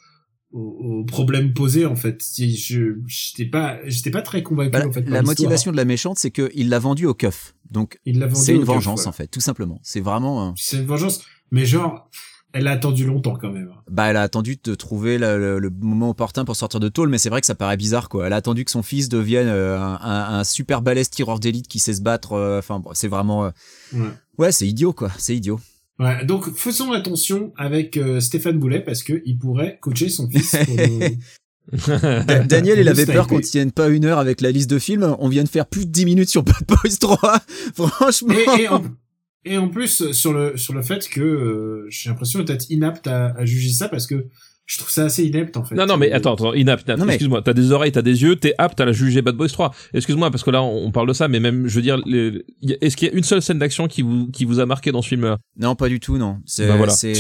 au, 0.52 0.60
au 1.00 1.04
problème 1.04 1.52
posé 1.52 1.84
en 1.86 1.96
fait. 1.96 2.22
Je 2.36 2.94
j'étais 3.06 3.46
pas 3.50 3.78
j'étais 3.86 4.10
pas 4.12 4.22
très 4.22 4.42
convaincu 4.42 4.70
Bah, 4.70 4.86
en 4.86 4.92
fait. 4.92 5.02
par 5.02 5.12
la 5.14 5.22
motivation 5.22 5.72
de 5.72 5.76
la 5.76 5.84
méchante 5.84 6.18
c'est 6.18 6.30
que 6.30 6.50
il 6.54 6.68
l'a 6.68 6.78
vendu 6.78 7.06
au 7.06 7.14
keuf. 7.14 7.54
Donc 7.70 7.98
c'est 8.34 8.54
une 8.54 8.64
vengeance 8.64 9.06
en 9.06 9.12
fait 9.12 9.26
tout 9.26 9.40
simplement. 9.40 9.80
C'est 9.82 10.00
vraiment 10.00 10.48
euh, 10.48 10.52
C'est 10.56 10.76
une 10.76 10.86
vengeance, 10.86 11.22
mais 11.50 11.64
genre, 11.66 12.08
elle 12.58 12.66
a 12.66 12.72
attendu 12.72 13.04
longtemps 13.06 13.36
quand 13.40 13.50
même. 13.50 13.70
bah 13.90 14.06
elle 14.10 14.16
a 14.16 14.22
attendu 14.22 14.58
de 14.62 14.74
trouver 14.74 15.16
le, 15.18 15.38
le- 15.38 15.58
le 15.58 15.70
moment 15.70 16.10
opportun 16.10 16.44
pour 16.44 16.56
sortir 16.56 16.80
de 16.80 16.88
tôle 16.88 17.08
mais 17.08 17.18
c'est 17.18 17.30
vrai 17.30 17.40
que 17.40 17.46
ça 17.46 17.54
paraît 17.54 17.76
bizarre 17.76 18.08
quoi. 18.08 18.26
Elle 18.26 18.32
a 18.32 18.36
attendu 18.36 18.64
que 18.64 18.70
son 18.70 18.82
fils 18.82 19.08
devienne 19.08 19.48
euh, 19.48 19.78
un, 19.78 19.98
un- 20.02 20.38
un 20.40 20.44
super 20.44 20.82
balèze 20.82 21.10
tireur 21.10 21.38
d'élite 21.40 21.68
qui 21.68 21.78
sait 21.78 21.94
se 21.94 22.02
battre. 22.02 22.32
euh, 22.34 22.58
Enfin 22.58 22.78
bon, 22.80 22.90
c'est 22.94 23.08
vraiment 23.08 23.44
euh, 23.46 23.50
Ouais. 23.94 24.08
ouais 24.38 24.52
c'est 24.52 24.66
idiot 24.68 24.92
quoi. 24.92 25.10
C'est 25.18 25.34
idiot. 25.36 25.60
Ouais, 25.98 26.24
donc 26.24 26.54
faisons 26.54 26.92
attention 26.92 27.52
avec 27.56 27.96
euh, 27.96 28.20
Stéphane 28.20 28.58
Boulet 28.58 28.80
parce 28.80 29.02
que 29.02 29.20
il 29.24 29.36
pourrait 29.38 29.78
coacher 29.80 30.08
son 30.08 30.28
fils. 30.30 30.54
pour 30.64 30.76
nous- 30.76 31.00
Da- 31.86 32.38
Daniel, 32.44 32.78
il 32.78 32.88
avait 32.88 33.04
peur 33.04 33.26
qu'on 33.26 33.40
tienne 33.40 33.72
pas 33.72 33.88
une 33.88 34.06
heure 34.06 34.18
avec 34.18 34.40
la 34.40 34.50
liste 34.50 34.70
de 34.70 34.78
films. 34.78 35.14
On 35.18 35.28
vient 35.28 35.44
de 35.44 35.48
faire 35.50 35.66
plus 35.66 35.84
de 35.84 35.90
10 35.90 36.06
minutes 36.06 36.30
sur 36.30 36.42
Bad 36.42 36.62
Boys 36.66 36.96
3. 36.98 37.40
Franchement. 37.74 38.34
et, 38.58 38.62
et, 38.62 38.68
en, 38.68 38.82
et 39.44 39.56
en 39.58 39.68
plus 39.68 40.12
sur 40.12 40.32
le 40.32 40.56
sur 40.56 40.74
le 40.74 40.82
fait 40.82 41.08
que 41.08 41.20
euh, 41.20 41.86
j'ai 41.90 42.10
l'impression 42.10 42.42
d'être 42.42 42.68
inapte 42.70 43.06
à, 43.06 43.34
à 43.36 43.44
juger 43.44 43.70
ça 43.70 43.88
parce 43.88 44.06
que 44.06 44.26
je 44.66 44.76
trouve 44.76 44.90
ça 44.90 45.04
assez 45.06 45.24
inepte 45.24 45.56
en 45.56 45.64
fait. 45.64 45.74
Non, 45.76 45.86
non, 45.86 45.96
mais 45.96 46.12
attends, 46.12 46.34
attends, 46.34 46.52
inapte, 46.52 46.86
inapte. 46.86 47.02
Mais- 47.06 47.14
Excuse-moi, 47.14 47.40
t'as 47.40 47.54
des 47.54 47.72
oreilles, 47.72 47.90
t'as 47.90 48.02
des 48.02 48.20
yeux, 48.22 48.36
t'es 48.36 48.52
apte 48.58 48.78
à 48.80 48.84
la 48.84 48.92
juger 48.92 49.22
Bad 49.22 49.34
Boys 49.34 49.48
3. 49.48 49.74
Excuse-moi, 49.94 50.30
parce 50.30 50.44
que 50.44 50.50
là, 50.50 50.62
on 50.62 50.84
on 50.88 50.90
parle 50.90 51.08
de 51.08 51.14
ça, 51.14 51.26
mais 51.26 51.40
même, 51.40 51.66
je 51.68 51.74
veux 51.76 51.80
dire, 51.80 51.96
les- 52.04 52.44
est-ce 52.82 52.94
qu'il 52.98 53.08
y 53.08 53.10
a 53.10 53.14
une 53.14 53.22
seule 53.22 53.40
scène 53.40 53.58
d'action 53.58 53.88
qui 53.88 54.02
vous, 54.02 54.30
qui 54.30 54.44
vous 54.44 54.60
a 54.60 54.66
marqué 54.66 54.92
dans 54.92 55.00
ce 55.00 55.08
film-là? 55.08 55.38
Non, 55.58 55.74
pas 55.74 55.88
du 55.88 56.00
tout, 56.00 56.18
non. 56.18 56.36
C'est, 56.44 56.68
Bah 56.68 56.76
voilà. 56.76 56.92
c'est, 56.92 57.14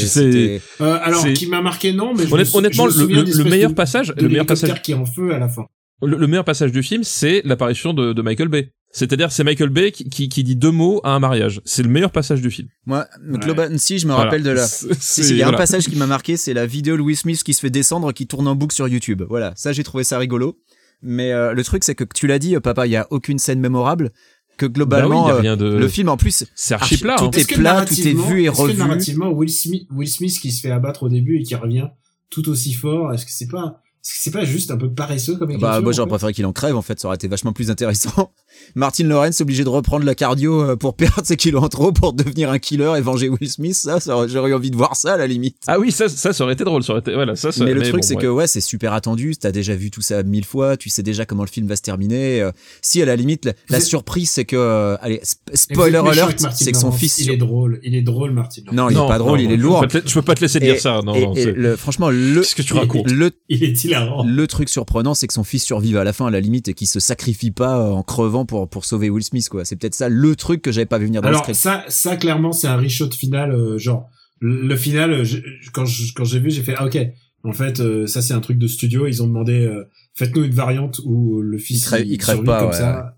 Euh, 0.82 0.98
alors 1.02 1.22
c'est- 1.22 1.32
qui 1.32 1.46
m'a 1.46 1.62
marqué 1.62 1.94
non, 1.94 2.12
mais 2.14 2.30
Honnête- 2.30 2.52
me 2.52 2.58
honnêtement, 2.58 2.84
me 2.84 2.90
le, 2.90 3.22
le- 3.42 3.44
meilleur 3.48 3.70
de- 3.70 3.74
passage, 3.74 4.08
de 4.14 4.22
le 4.22 4.28
meilleur 4.28 4.44
passage, 4.44 4.82
qui 4.82 4.90
est 4.92 4.94
en 4.94 5.06
feu 5.06 5.32
à 5.34 5.38
la 5.38 5.48
fin. 5.48 5.64
le, 6.02 6.16
le 6.18 6.26
meilleur 6.26 6.44
passage 6.44 6.70
du 6.70 6.82
film, 6.82 7.02
c'est 7.02 7.40
l'apparition 7.46 7.94
de, 7.94 8.12
de 8.12 8.22
Michael 8.22 8.48
Bay. 8.48 8.72
C'est-à-dire, 8.98 9.30
c'est 9.32 9.44
Michael 9.44 9.68
Bay 9.70 9.92
qui, 9.92 10.08
qui, 10.08 10.28
qui 10.28 10.42
dit 10.44 10.56
deux 10.56 10.70
mots 10.70 11.00
à 11.04 11.10
un 11.12 11.18
mariage. 11.20 11.60
C'est 11.64 11.82
le 11.82 11.88
meilleur 11.88 12.10
passage 12.10 12.40
du 12.42 12.50
film. 12.50 12.68
Moi, 12.86 13.06
Global, 13.30 13.78
si 13.78 13.98
je 13.98 14.06
me 14.06 14.12
Voilà. 14.12 14.24
rappelle 14.24 14.42
de 14.42 14.50
la. 14.50 14.66
C'est- 14.66 14.92
Si, 15.00 15.24
si, 15.24 15.30
il 15.32 15.36
y 15.36 15.42
a 15.42 15.44
voilà. 15.46 15.56
un 15.56 15.60
passage 15.60 15.86
qui 15.88 15.96
m'a 15.96 16.06
marqué, 16.06 16.36
c'est 16.36 16.54
la 16.54 16.66
vidéo 16.66 16.96
de 16.96 17.02
Will 17.02 17.16
Smith 17.16 17.42
qui 17.44 17.54
se 17.54 17.60
fait 17.60 17.70
descendre, 17.70 18.12
qui 18.12 18.26
tourne 18.26 18.48
en 18.48 18.56
boucle 18.56 18.74
sur 18.74 18.88
YouTube. 18.88 19.22
Voilà, 19.28 19.52
ça 19.56 19.72
j'ai 19.72 19.84
trouvé 19.84 20.04
ça 20.04 20.18
rigolo. 20.18 20.58
Mais 21.00 21.32
euh, 21.32 21.52
le 21.54 21.62
truc, 21.62 21.84
c'est 21.84 21.94
que 21.94 22.02
tu 22.14 22.26
l'as 22.26 22.40
dit, 22.40 22.56
euh, 22.56 22.60
papa, 22.60 22.86
il 22.86 22.90
y 22.90 22.96
a 22.96 23.06
aucune 23.10 23.38
scène 23.38 23.60
mémorable. 23.60 24.10
Que 24.56 24.66
Bah 24.66 24.70
oui, 24.70 24.74
globalement, 24.74 25.28
a 25.28 25.34
euh, 25.34 25.40
rien 25.40 25.56
de. 25.56 25.66
le 25.66 25.86
film 25.88 26.08
en 26.08 26.16
plus, 26.16 26.44
C'est 26.56 26.74
archi 26.74 26.96
plat. 26.96 27.14
tout 27.16 27.26
hein. 27.26 27.30
est 27.32 27.38
Est-ce 27.38 27.46
que 27.46 27.54
plat, 27.54 27.84
tout 27.86 27.94
est 27.94 27.96
narrativement- 28.14 28.26
vu 28.26 28.40
et 28.42 28.44
est-ce 28.46 28.56
que 28.56 28.62
revu. 28.62 28.76
narrativement, 28.78 29.30
Will 29.30 29.48
Smith, 29.50 29.86
Will 29.94 30.08
Smith 30.08 30.36
qui 30.40 30.50
se 30.50 30.60
fait 30.60 30.72
abattre 30.72 31.04
au 31.04 31.08
début 31.08 31.38
et 31.38 31.44
qui 31.44 31.54
revient 31.54 31.86
tout 32.30 32.48
aussi 32.48 32.72
fort, 32.74 33.12
est-ce 33.14 33.24
que 33.24 33.30
c'est 33.32 33.46
pas, 33.46 33.80
est-ce 34.02 34.10
que 34.14 34.18
c'est 34.20 34.30
pas 34.32 34.44
juste 34.44 34.72
un 34.72 34.76
peu 34.76 34.92
paresseux 34.92 35.36
comme 35.36 35.50
écriture 35.52 35.68
Bah, 35.68 35.80
moi 35.80 35.92
j'aurais 35.92 36.08
préféré 36.08 36.32
qu'il 36.32 36.44
en 36.46 36.52
crève 36.52 36.74
en 36.76 36.82
fait, 36.82 36.98
ça 36.98 37.06
aurait 37.06 37.14
été 37.14 37.28
vachement 37.28 37.52
plus 37.52 37.70
intéressant. 37.70 38.32
Martin 38.74 39.04
Lawrence 39.04 39.40
obligé 39.40 39.64
de 39.64 39.68
reprendre 39.68 40.04
la 40.04 40.14
cardio 40.14 40.62
euh, 40.62 40.76
pour 40.76 40.94
perdre 40.96 41.22
ses 41.24 41.36
kilos 41.36 41.62
en 41.62 41.68
trop 41.68 41.92
pour 41.92 42.12
devenir 42.12 42.50
un 42.50 42.58
killer 42.58 42.92
et 42.96 43.00
venger 43.00 43.28
Will 43.28 43.48
Smith, 43.50 43.74
ça, 43.74 43.98
j'aurais 44.26 44.50
eu 44.50 44.54
envie 44.54 44.70
de 44.70 44.76
voir 44.76 44.96
ça 44.96 45.14
à 45.14 45.16
la 45.16 45.26
limite. 45.26 45.56
Ah 45.66 45.78
oui, 45.78 45.90
ça, 45.92 46.08
ça, 46.08 46.32
ça 46.32 46.44
aurait 46.44 46.52
été 46.54 46.64
drôle. 46.64 46.82
Ça 46.82 46.92
aurait 46.92 47.00
été, 47.00 47.14
voilà, 47.14 47.36
ça, 47.36 47.52
ça- 47.52 47.64
mais 47.64 47.74
le 47.74 47.82
truc 47.82 47.94
bon, 47.96 48.02
c'est 48.02 48.14
ouais. 48.16 48.22
que 48.22 48.26
ouais, 48.26 48.46
c'est 48.46 48.60
super 48.60 48.92
attendu, 48.92 49.34
t'as 49.36 49.52
déjà 49.52 49.74
vu 49.74 49.90
tout 49.90 50.00
ça 50.02 50.22
mille 50.22 50.44
fois, 50.44 50.76
tu 50.76 50.88
sais 50.90 51.02
déjà 51.02 51.24
comment 51.24 51.42
le 51.44 51.48
film 51.48 51.66
va 51.66 51.76
se 51.76 51.82
terminer. 51.82 52.40
euh, 52.42 52.50
si 52.82 53.00
à 53.02 53.04
la 53.04 53.16
limite 53.16 53.48
la, 53.68 53.80
surprise 53.80 54.30
c'est 54.30 54.44
que, 54.44 54.56
euh, 54.56 54.96
allez, 55.00 55.18
sp- 55.24 55.38
spoiler 55.54 55.98
alert, 55.98 56.38
c'est 56.54 56.72
que 56.72 56.78
son 56.78 56.92
fils. 56.92 57.18
Il 57.18 57.30
est 57.30 57.36
drôle, 57.36 57.80
il 57.82 57.94
est 57.94 58.02
drôle, 58.02 58.32
Martin. 58.32 58.62
Lawrence. 58.66 58.76
Non, 58.76 58.88
il 58.90 59.04
est 59.04 59.08
pas 59.08 59.18
drôle, 59.18 59.40
il 59.40 59.50
est 59.52 59.56
je 59.56 59.62
lourd. 59.62 59.80
peux 59.88 60.00
te 60.00 60.08
Je 60.08 60.14
peux 60.14 60.22
pas 60.22 60.34
te 60.34 60.40
laisser 60.40 60.58
Et- 60.58 60.60
dire 60.60 60.80
ça. 60.80 61.00
Non, 61.04 61.14
et, 61.14 61.20
non, 61.26 61.34
et 61.34 61.42
c'est- 61.44 61.52
le, 61.52 61.76
franchement, 61.76 62.10
le, 62.10 62.40
Qu'est-ce 62.40 62.54
que 62.54 62.62
tu 62.62 62.74
racontes? 62.74 63.10
le, 63.10 63.30
Il 63.48 63.62
est 63.64 63.84
hilarant. 63.84 64.24
le 64.24 64.46
truc 64.46 64.68
surprenant, 64.68 65.14
c'est 65.14 65.26
que 65.26 65.34
son 65.34 65.44
fils 65.44 65.64
survive 65.64 65.96
à 65.96 66.04
la 66.04 66.12
fin, 66.12 66.26
à 66.26 66.30
la 66.30 66.40
limite, 66.40 66.68
et 66.68 66.74
qu'il 66.74 66.86
se 66.88 67.00
sacrifie 67.00 67.50
pas 67.50 67.90
en 67.92 68.02
crevant 68.02 68.44
pour, 68.48 68.68
pour 68.68 68.84
sauver 68.84 69.08
Will 69.10 69.22
Smith, 69.22 69.48
quoi. 69.48 69.64
C'est 69.64 69.76
peut-être 69.76 69.94
ça 69.94 70.08
le 70.08 70.34
truc 70.34 70.60
que 70.62 70.72
j'avais 70.72 70.86
pas 70.86 70.98
vu 70.98 71.06
venir 71.06 71.22
dans 71.22 71.28
Alors 71.28 71.42
le 71.46 71.54
script. 71.54 71.58
ça, 71.60 71.84
ça 71.88 72.16
clairement, 72.16 72.50
c'est 72.52 72.66
un 72.66 72.76
reshoot 72.76 73.14
final, 73.14 73.52
euh, 73.52 73.78
genre 73.78 74.08
le, 74.40 74.66
le 74.66 74.76
final. 74.76 75.12
euh, 75.12 75.24
je- 75.24 75.38
quand 75.72 75.84
je- 75.84 76.12
quand 76.14 76.24
j'ai 76.24 76.40
vu, 76.40 76.50
j'ai 76.50 76.62
fait 76.62 76.74
ah, 76.76 76.86
ok. 76.86 76.98
En 77.44 77.52
fait, 77.52 77.78
euh, 77.78 78.06
ça 78.08 78.20
c'est 78.20 78.34
un 78.34 78.40
truc 78.40 78.58
de 78.58 78.66
studio. 78.66 79.06
Ils 79.06 79.22
ont 79.22 79.26
demandé 79.28 79.64
euh, 79.64 79.84
faites-nous 80.16 80.42
une 80.44 80.52
variante 80.54 81.00
où 81.04 81.40
le 81.40 81.56
fils 81.58 81.82
Il 81.82 81.86
crève- 81.86 82.06
il 82.06 82.18
crève 82.18 82.34
survit 82.36 82.46
pas, 82.46 82.58
comme 82.60 82.70
ouais, 82.70 82.76
ça. 82.76 83.14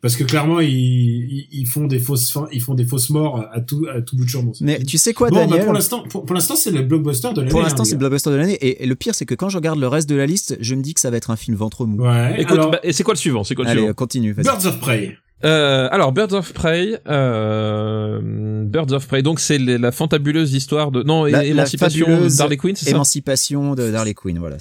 Parce 0.00 0.14
que 0.14 0.22
clairement, 0.22 0.60
ils, 0.60 0.68
ils, 0.70 1.48
ils 1.50 1.66
font 1.66 1.86
des 1.88 1.98
fausses 1.98 2.30
fins, 2.30 2.46
ils 2.52 2.62
font 2.62 2.74
des 2.74 2.84
fausses 2.84 3.10
morts 3.10 3.44
à 3.52 3.60
tout 3.60 3.84
à 3.92 4.00
tout 4.00 4.16
bout 4.16 4.24
de 4.24 4.28
champ. 4.30 4.44
Mais 4.60 4.78
tu 4.84 4.96
sais 4.96 5.12
quoi, 5.12 5.28
bon, 5.28 5.34
bah, 5.40 5.46
Daniel 5.46 5.64
pour 5.64 5.72
l'instant, 5.72 6.04
pour, 6.08 6.24
pour 6.24 6.34
l'instant, 6.34 6.54
c'est 6.54 6.70
le 6.70 6.82
blockbuster 6.82 7.30
de 7.32 7.38
l'année. 7.40 7.50
Pour 7.50 7.62
l'instant, 7.62 7.82
hein, 7.82 7.84
c'est 7.84 7.92
le 7.94 7.98
blockbuster 7.98 8.30
de 8.30 8.36
l'année. 8.36 8.54
Et, 8.60 8.84
et 8.84 8.86
le 8.86 8.94
pire, 8.94 9.16
c'est 9.16 9.26
que 9.26 9.34
quand 9.34 9.48
je 9.48 9.56
regarde 9.56 9.80
le 9.80 9.88
reste 9.88 10.08
de 10.08 10.14
la 10.14 10.26
liste, 10.26 10.56
je 10.60 10.74
me 10.76 10.82
dis 10.82 10.94
que 10.94 11.00
ça 11.00 11.10
va 11.10 11.16
être 11.16 11.30
un 11.30 11.36
film 11.36 11.56
ventre 11.56 11.84
mou. 11.84 12.04
Ouais. 12.04 12.40
Écoute, 12.40 12.52
alors, 12.58 12.70
bah, 12.70 12.80
et 12.84 12.92
c'est 12.92 13.02
quoi 13.02 13.14
le 13.14 13.18
suivant? 13.18 13.42
C'est 13.42 13.56
quoi 13.56 13.64
le 13.64 13.70
Allez, 13.70 13.80
suivant? 13.80 13.94
continue. 13.94 14.32
vas-y. 14.32 14.44
Birds 14.44 14.66
of 14.66 14.78
Prey. 14.78 15.16
Euh, 15.44 15.88
alors 15.92 16.10
Birds 16.12 16.32
of 16.32 16.52
Prey, 16.52 17.00
euh, 17.08 18.64
Birds 18.64 18.92
of 18.92 19.06
Prey. 19.06 19.22
Donc 19.22 19.40
c'est 19.40 19.58
les- 19.58 19.78
la 19.78 19.92
fantabuleuse 19.92 20.52
histoire 20.52 20.90
de 20.90 21.02
non 21.02 21.24
La- 21.24 21.38
la 21.38 21.44
émancipation 21.44 22.06
fabuleuse 22.06 22.36
d'Harley 22.36 22.56
Quinn, 22.56 22.74
c'est 22.76 22.86
ça? 22.86 22.90
Émancipation 22.92 23.74
de 23.74 23.92
Harley 23.94 24.14
Quinn, 24.14 24.38
voilà. 24.38 24.56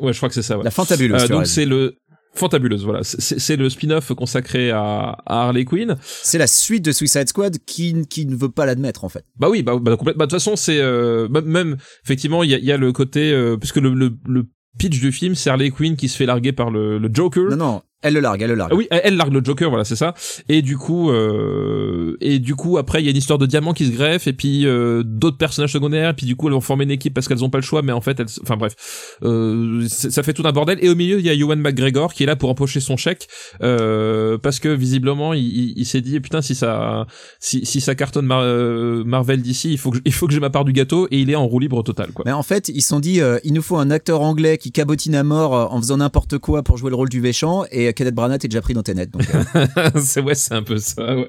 Ouais, 0.00 0.12
je 0.12 0.16
crois 0.18 0.28
que 0.28 0.34
c'est 0.34 0.42
ça. 0.42 0.56
Ouais. 0.56 0.64
La 0.64 0.70
fantabuleuse. 0.70 1.24
Euh, 1.24 1.28
donc 1.28 1.46
c'est 1.46 1.64
le 1.66 1.96
fantabuleuse. 2.34 2.84
Voilà, 2.84 3.00
c'est 3.02 3.56
le 3.56 3.68
spin-off 3.68 4.12
consacré 4.14 4.70
à, 4.70 5.16
à 5.26 5.46
Harley 5.46 5.64
Quinn. 5.64 5.96
C'est 6.02 6.38
la 6.38 6.46
suite 6.46 6.84
de 6.84 6.92
Suicide 6.92 7.28
Squad 7.28 7.58
qui, 7.66 8.06
qui 8.08 8.26
ne 8.26 8.36
veut 8.36 8.50
pas 8.50 8.66
l'admettre, 8.66 9.04
en 9.04 9.08
fait. 9.08 9.24
Bah 9.36 9.48
oui, 9.50 9.62
bah, 9.62 9.78
bah 9.80 9.96
complètement. 9.96 10.18
Bah, 10.18 10.26
de 10.26 10.30
toute 10.30 10.40
façon, 10.40 10.56
c'est 10.56 10.80
euh, 10.80 11.28
bah, 11.28 11.40
même 11.40 11.76
effectivement, 12.04 12.42
il 12.42 12.50
y 12.50 12.54
a, 12.54 12.58
y 12.58 12.72
a 12.72 12.76
le 12.76 12.92
côté 12.92 13.32
euh, 13.32 13.56
puisque 13.56 13.76
le, 13.76 13.92
le, 13.94 14.16
le 14.26 14.46
pitch 14.78 15.00
du 15.00 15.10
film, 15.10 15.34
c'est 15.34 15.50
Harley 15.50 15.70
Quinn 15.70 15.96
qui 15.96 16.08
se 16.08 16.16
fait 16.16 16.26
larguer 16.26 16.52
par 16.52 16.70
le, 16.70 16.98
le 16.98 17.10
Joker. 17.12 17.50
Non, 17.50 17.56
non, 17.56 17.82
elle 18.02 18.14
le 18.14 18.20
largue, 18.20 18.42
elle 18.42 18.50
le 18.50 18.54
largue. 18.54 18.70
Ah 18.72 18.76
oui, 18.76 18.86
elle, 18.90 19.00
elle 19.04 19.16
largue 19.16 19.32
le 19.32 19.44
Joker, 19.44 19.68
voilà, 19.68 19.84
c'est 19.84 19.96
ça. 19.96 20.14
Et 20.48 20.62
du 20.62 20.76
coup, 20.76 21.10
euh, 21.10 22.16
et 22.20 22.38
du 22.38 22.54
coup, 22.54 22.78
après, 22.78 23.02
il 23.02 23.04
y 23.04 23.08
a 23.08 23.10
une 23.10 23.16
histoire 23.16 23.38
de 23.38 23.46
diamant 23.46 23.72
qui 23.72 23.86
se 23.86 23.92
greffe, 23.92 24.26
et 24.26 24.32
puis 24.32 24.66
euh, 24.66 25.02
d'autres 25.04 25.38
personnages 25.38 25.72
secondaires, 25.72 26.10
et 26.10 26.14
puis 26.14 26.26
du 26.26 26.36
coup, 26.36 26.48
elles 26.48 26.54
vont 26.54 26.60
former 26.60 26.84
une 26.84 26.90
équipe 26.90 27.14
parce 27.14 27.28
qu'elles 27.28 27.44
ont 27.44 27.50
pas 27.50 27.58
le 27.58 27.64
choix, 27.64 27.82
mais 27.82 27.92
en 27.92 28.00
fait, 28.00 28.20
elles, 28.20 28.26
enfin 28.42 28.56
bref, 28.56 29.16
euh, 29.22 29.86
ça 29.88 30.22
fait 30.22 30.32
tout 30.32 30.44
un 30.46 30.52
bordel. 30.52 30.78
Et 30.80 30.88
au 30.88 30.94
milieu, 30.94 31.18
il 31.18 31.26
y 31.26 31.30
a 31.30 31.34
Ewan 31.34 31.58
McGregor 31.60 32.14
qui 32.14 32.22
est 32.22 32.26
là 32.26 32.36
pour 32.36 32.50
empocher 32.50 32.80
son 32.80 32.96
chèque, 32.96 33.28
euh, 33.62 34.38
parce 34.38 34.60
que 34.60 34.68
visiblement, 34.68 35.34
il, 35.34 35.42
il, 35.42 35.74
il 35.76 35.86
s'est 35.86 36.00
dit, 36.00 36.20
putain, 36.20 36.40
si 36.40 36.54
ça, 36.54 37.06
si, 37.40 37.66
si 37.66 37.80
ça 37.80 37.94
cartonne 37.94 38.26
Mar- 38.26 38.42
euh, 38.42 39.02
Marvel 39.04 39.42
d'ici, 39.42 39.72
il 39.72 39.78
faut 39.78 39.90
que, 39.90 39.98
il 40.04 40.12
faut 40.12 40.26
que 40.26 40.32
j'ai 40.32 40.40
ma 40.40 40.50
part 40.50 40.64
du 40.64 40.72
gâteau, 40.72 41.08
et 41.10 41.18
il 41.18 41.30
est 41.30 41.36
en 41.36 41.46
roue 41.46 41.58
libre 41.58 41.82
total, 41.82 42.12
quoi. 42.12 42.24
Mais 42.26 42.32
en 42.32 42.42
fait, 42.42 42.68
ils 42.68 42.82
se 42.82 42.88
sont 42.88 43.00
dit, 43.00 43.20
euh, 43.20 43.38
il 43.44 43.52
nous 43.52 43.62
faut 43.62 43.76
un 43.76 43.90
acteur 43.90 44.20
anglais 44.22 44.58
qui 44.58 44.70
cabotine 44.70 45.14
à 45.14 45.24
mort 45.24 45.72
en 45.72 45.78
faisant 45.78 45.96
n'importe 45.96 46.38
quoi 46.38 46.62
pour 46.62 46.76
jouer 46.76 46.90
le 46.90 46.96
rôle 46.96 47.08
du 47.08 47.20
méchant, 47.20 47.64
et 47.72 47.87
euh, 47.88 47.92
Kenneth 47.92 48.14
Branagh 48.14 48.44
est 48.44 48.48
déjà 48.48 48.60
pris 48.62 48.74
dans 48.74 48.82
Tenet. 48.82 49.06
Donc, 49.06 49.22
euh, 49.34 49.90
c'est 50.00 50.20
ouais, 50.20 50.34
c'est 50.34 50.54
un 50.54 50.62
peu 50.62 50.76
ça. 50.78 51.16
Ouais. 51.16 51.28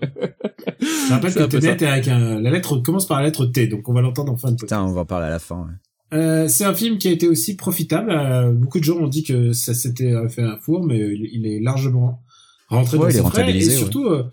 Je 0.82 1.12
rappelle 1.12 1.34
que 1.34 1.43
Tenet 1.43 1.78
est 1.78 1.84
avec 1.84 2.08
un, 2.08 2.39
la 2.39 2.52
lettre 2.52 2.78
commence 2.78 3.08
par 3.08 3.19
la 3.19 3.26
lettre 3.26 3.45
T, 3.45 3.67
donc 3.67 3.88
on 3.89 3.93
va 3.93 4.02
l'entendre 4.02 4.32
en 4.32 4.38
fin 4.38 4.50
de 4.52 4.56
podcast. 4.58 4.74
putain, 4.80 4.84
on 4.84 4.93
va 4.93 5.02
en 5.02 5.06
parler 5.06 5.28
à 5.28 5.32
la 5.32 5.39
fin. 5.39 5.58
ouais. 5.58 6.17
Euh, 6.17 6.48
c'est 6.48 6.65
un 6.65 6.74
film 6.74 6.98
qui 6.98 7.08
a 7.08 7.12
été 7.12 7.28
aussi 7.28 7.56
profitable. 7.56 8.12
Euh, 8.12 8.52
beaucoup 8.52 8.80
de 8.80 8.84
gens 8.84 8.98
ont 8.98 9.08
dit 9.08 9.24
que 9.24 9.54
ça 9.54 9.74
s'était 9.76 10.12
fait 10.30 10.41
un 10.41 10.58
four, 10.58 10.84
mais 10.84 10.98
il, 10.98 11.30
il 11.34 11.45
est 11.48 11.60
largement 11.60 12.24
rentré 12.67 12.98
Ouais, 12.98 13.13
dans 13.13 13.26
ses 13.26 13.30
frais. 13.30 13.52
Et 13.52 13.54
ouais. 13.56 13.62
surtout, 13.62 14.06
euh, 14.08 14.24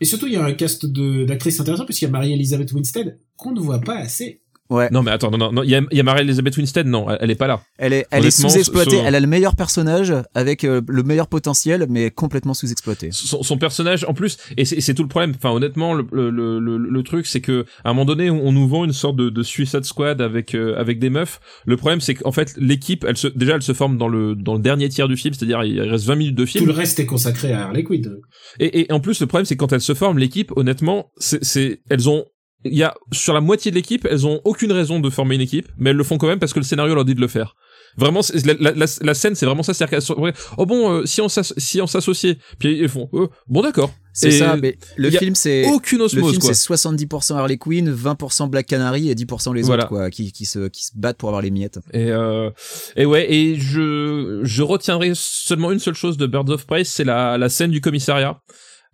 et 0.00 0.04
surtout, 0.04 0.26
il 0.26 0.34
y 0.34 0.36
a 0.36 0.44
un 0.44 0.52
cast 0.52 0.84
d'actrices 0.84 1.58
intéressant 1.60 1.84
puisqu'il 1.86 2.04
y 2.04 2.08
a 2.08 2.10
Marie-Elisabeth 2.10 2.72
Winstead 2.72 3.18
qu'on 3.36 3.52
ne 3.52 3.60
voit 3.60 3.80
pas 3.80 3.96
assez. 3.96 4.41
Ouais. 4.72 4.88
Non, 4.90 5.02
mais 5.02 5.10
attends, 5.10 5.30
non, 5.30 5.38
non, 5.38 5.52
non, 5.52 5.62
il 5.62 5.70
y 5.70 5.74
a, 5.74 5.82
y 5.90 6.00
a 6.00 6.02
Mary-Elizabeth 6.02 6.56
Winstead, 6.56 6.86
non, 6.86 7.08
elle, 7.10 7.18
elle 7.20 7.30
est 7.30 7.34
pas 7.36 7.46
là. 7.46 7.62
Elle 7.78 7.92
est, 7.92 8.06
elle 8.10 8.24
est 8.26 8.30
sous-exploitée. 8.30 8.96
Elle 9.04 9.14
a 9.14 9.20
le 9.20 9.26
meilleur 9.26 9.54
personnage 9.56 10.12
avec 10.34 10.64
euh, 10.64 10.80
le 10.88 11.02
meilleur 11.02 11.26
potentiel, 11.28 11.86
mais 11.88 12.10
complètement 12.10 12.54
sous-exploité. 12.54 13.08
son, 13.12 13.42
son 13.42 13.58
personnage 13.58 14.04
en 14.08 14.14
plus 14.14 14.36
et 14.56 14.64
c'est 14.64 14.80
c'est 14.80 14.94
tout 14.94 15.02
le 15.02 15.08
problème 15.08 15.34
enfin 15.36 15.50
honnêtement 15.50 15.94
le, 15.94 16.06
le, 16.12 16.30
le, 16.30 16.58
le- 16.58 16.78
le 16.78 17.02
truc 17.02 17.26
c'est 17.26 17.40
que 17.40 17.64
à 17.84 17.90
un 17.90 17.92
moment 17.92 18.04
donné 18.04 18.30
on, 18.30 18.46
on 18.46 18.52
nous 18.52 18.66
vend 18.66 18.84
une 18.84 18.92
sorte 18.92 19.16
de, 19.16 19.28
de 19.30 19.42
Suicide 19.42 19.84
Squad 19.84 20.20
avec 20.20 20.54
euh, 20.54 20.74
avec 20.78 20.98
des 20.98 21.10
meufs 21.10 21.40
le 21.66 21.76
problème 21.76 22.00
c'est 22.00 22.14
qu'en 22.14 22.32
fait 22.32 22.54
l'équipe 22.56 23.04
elle 23.08 23.16
se 23.16 23.28
déjà 23.28 23.54
elle 23.56 23.62
se 23.62 23.72
forme 23.74 23.98
dans 23.98 24.08
le 24.08 24.34
dans 24.34 24.54
le 24.54 24.60
dernier 24.60 24.88
tiers 24.88 25.08
du 25.08 25.16
film 25.16 25.34
c'est-à-dire 25.34 25.62
il 25.64 25.80
reste 25.80 26.04
20 26.06 26.14
minutes 26.16 26.34
de 26.34 26.44
Tout 26.44 26.50
film 26.50 26.66
le 26.66 26.72
reste 26.72 26.98
est 27.00 27.06
consacré 27.06 27.52
à 27.52 27.66
Harley 27.66 27.84
Quinn. 27.84 28.16
et, 28.58 28.80
et 28.80 28.92
en 28.92 29.00
plus 29.00 29.20
le 29.20 29.26
problème 29.26 29.44
c'est 29.46 29.56
quand 29.56 29.72
elles 29.72 29.80
se 29.80 29.94
forment 29.94 30.18
l'équipe 30.18 30.52
honnêtement 30.56 31.10
c'est 31.18 31.42
c'est 31.44 31.80
elles 31.90 32.08
ont 32.08 32.24
il 32.64 32.74
y 32.74 32.82
a 32.82 32.94
sur 33.12 33.32
la 33.34 33.40
moitié 33.40 33.70
de 33.70 33.76
l'équipe 33.76 34.06
elles 34.10 34.26
ont 34.26 34.40
aucune 34.44 34.72
raison 34.72 35.00
de 35.00 35.10
former 35.10 35.34
une 35.34 35.40
équipe 35.40 35.68
mais 35.78 35.90
elles 35.90 35.96
le 35.96 36.04
font 36.04 36.18
quand 36.18 36.26
même 36.28 36.38
parce 36.38 36.52
que 36.52 36.58
le 36.60 36.64
scénario 36.64 36.94
leur 36.94 37.04
dit 37.04 37.14
de 37.14 37.20
le 37.20 37.28
faire 37.28 37.54
Vraiment, 37.98 38.20
la, 38.46 38.54
la, 38.58 38.70
la, 38.72 38.86
la 39.02 39.12
scène, 39.14 39.34
c'est 39.34 39.44
vraiment 39.44 39.62
ça. 39.62 39.74
C'est-à-dire 39.74 39.90
qu'elles 39.90 40.00
sont- 40.02 40.18
ouais, 40.18 40.32
oh 40.56 40.64
bon, 40.64 40.90
euh, 40.90 41.04
si 41.04 41.20
on 41.20 41.28
s'asso- 41.28 41.52
si 41.58 41.78
s'associait, 41.86 42.38
puis 42.58 42.78
ils 42.78 42.88
font, 42.88 43.10
euh, 43.12 43.26
bon 43.48 43.60
d'accord. 43.60 43.92
C'est 44.14 44.30
ça, 44.30 44.56
mais 44.56 44.78
le 44.96 45.10
film, 45.10 45.34
c'est. 45.34 45.66
aucune 45.66 45.98
Le 45.98 46.04
osmose 46.04 46.30
film, 46.30 46.40
quoi. 46.40 46.54
c'est 46.54 46.72
70% 46.72 47.34
Harley 47.36 47.58
Quinn, 47.58 47.92
20% 47.92 48.48
Black 48.48 48.64
Canary 48.66 49.10
et 49.10 49.14
10% 49.14 49.52
les 49.52 49.60
Voilà. 49.60 49.82
autres, 49.82 49.88
quoi, 49.90 50.08
qui, 50.08 50.32
qui, 50.32 50.46
se, 50.46 50.68
qui 50.68 50.84
se 50.86 50.92
battent 50.94 51.18
pour 51.18 51.28
avoir 51.28 51.42
les 51.42 51.50
miettes. 51.50 51.80
Et 51.92 52.10
euh, 52.10 52.48
et 52.96 53.04
ouais, 53.04 53.30
et 53.30 53.56
je 53.60 54.40
je 54.42 54.62
retiendrai 54.62 55.12
seulement 55.14 55.70
une 55.70 55.78
seule 55.78 55.94
chose 55.94 56.16
de 56.16 56.26
Birds 56.26 56.48
of 56.48 56.66
Prey, 56.66 56.84
c'est 56.84 57.04
la 57.04 57.36
la 57.36 57.50
scène 57.50 57.70
du 57.72 57.82
commissariat. 57.82 58.40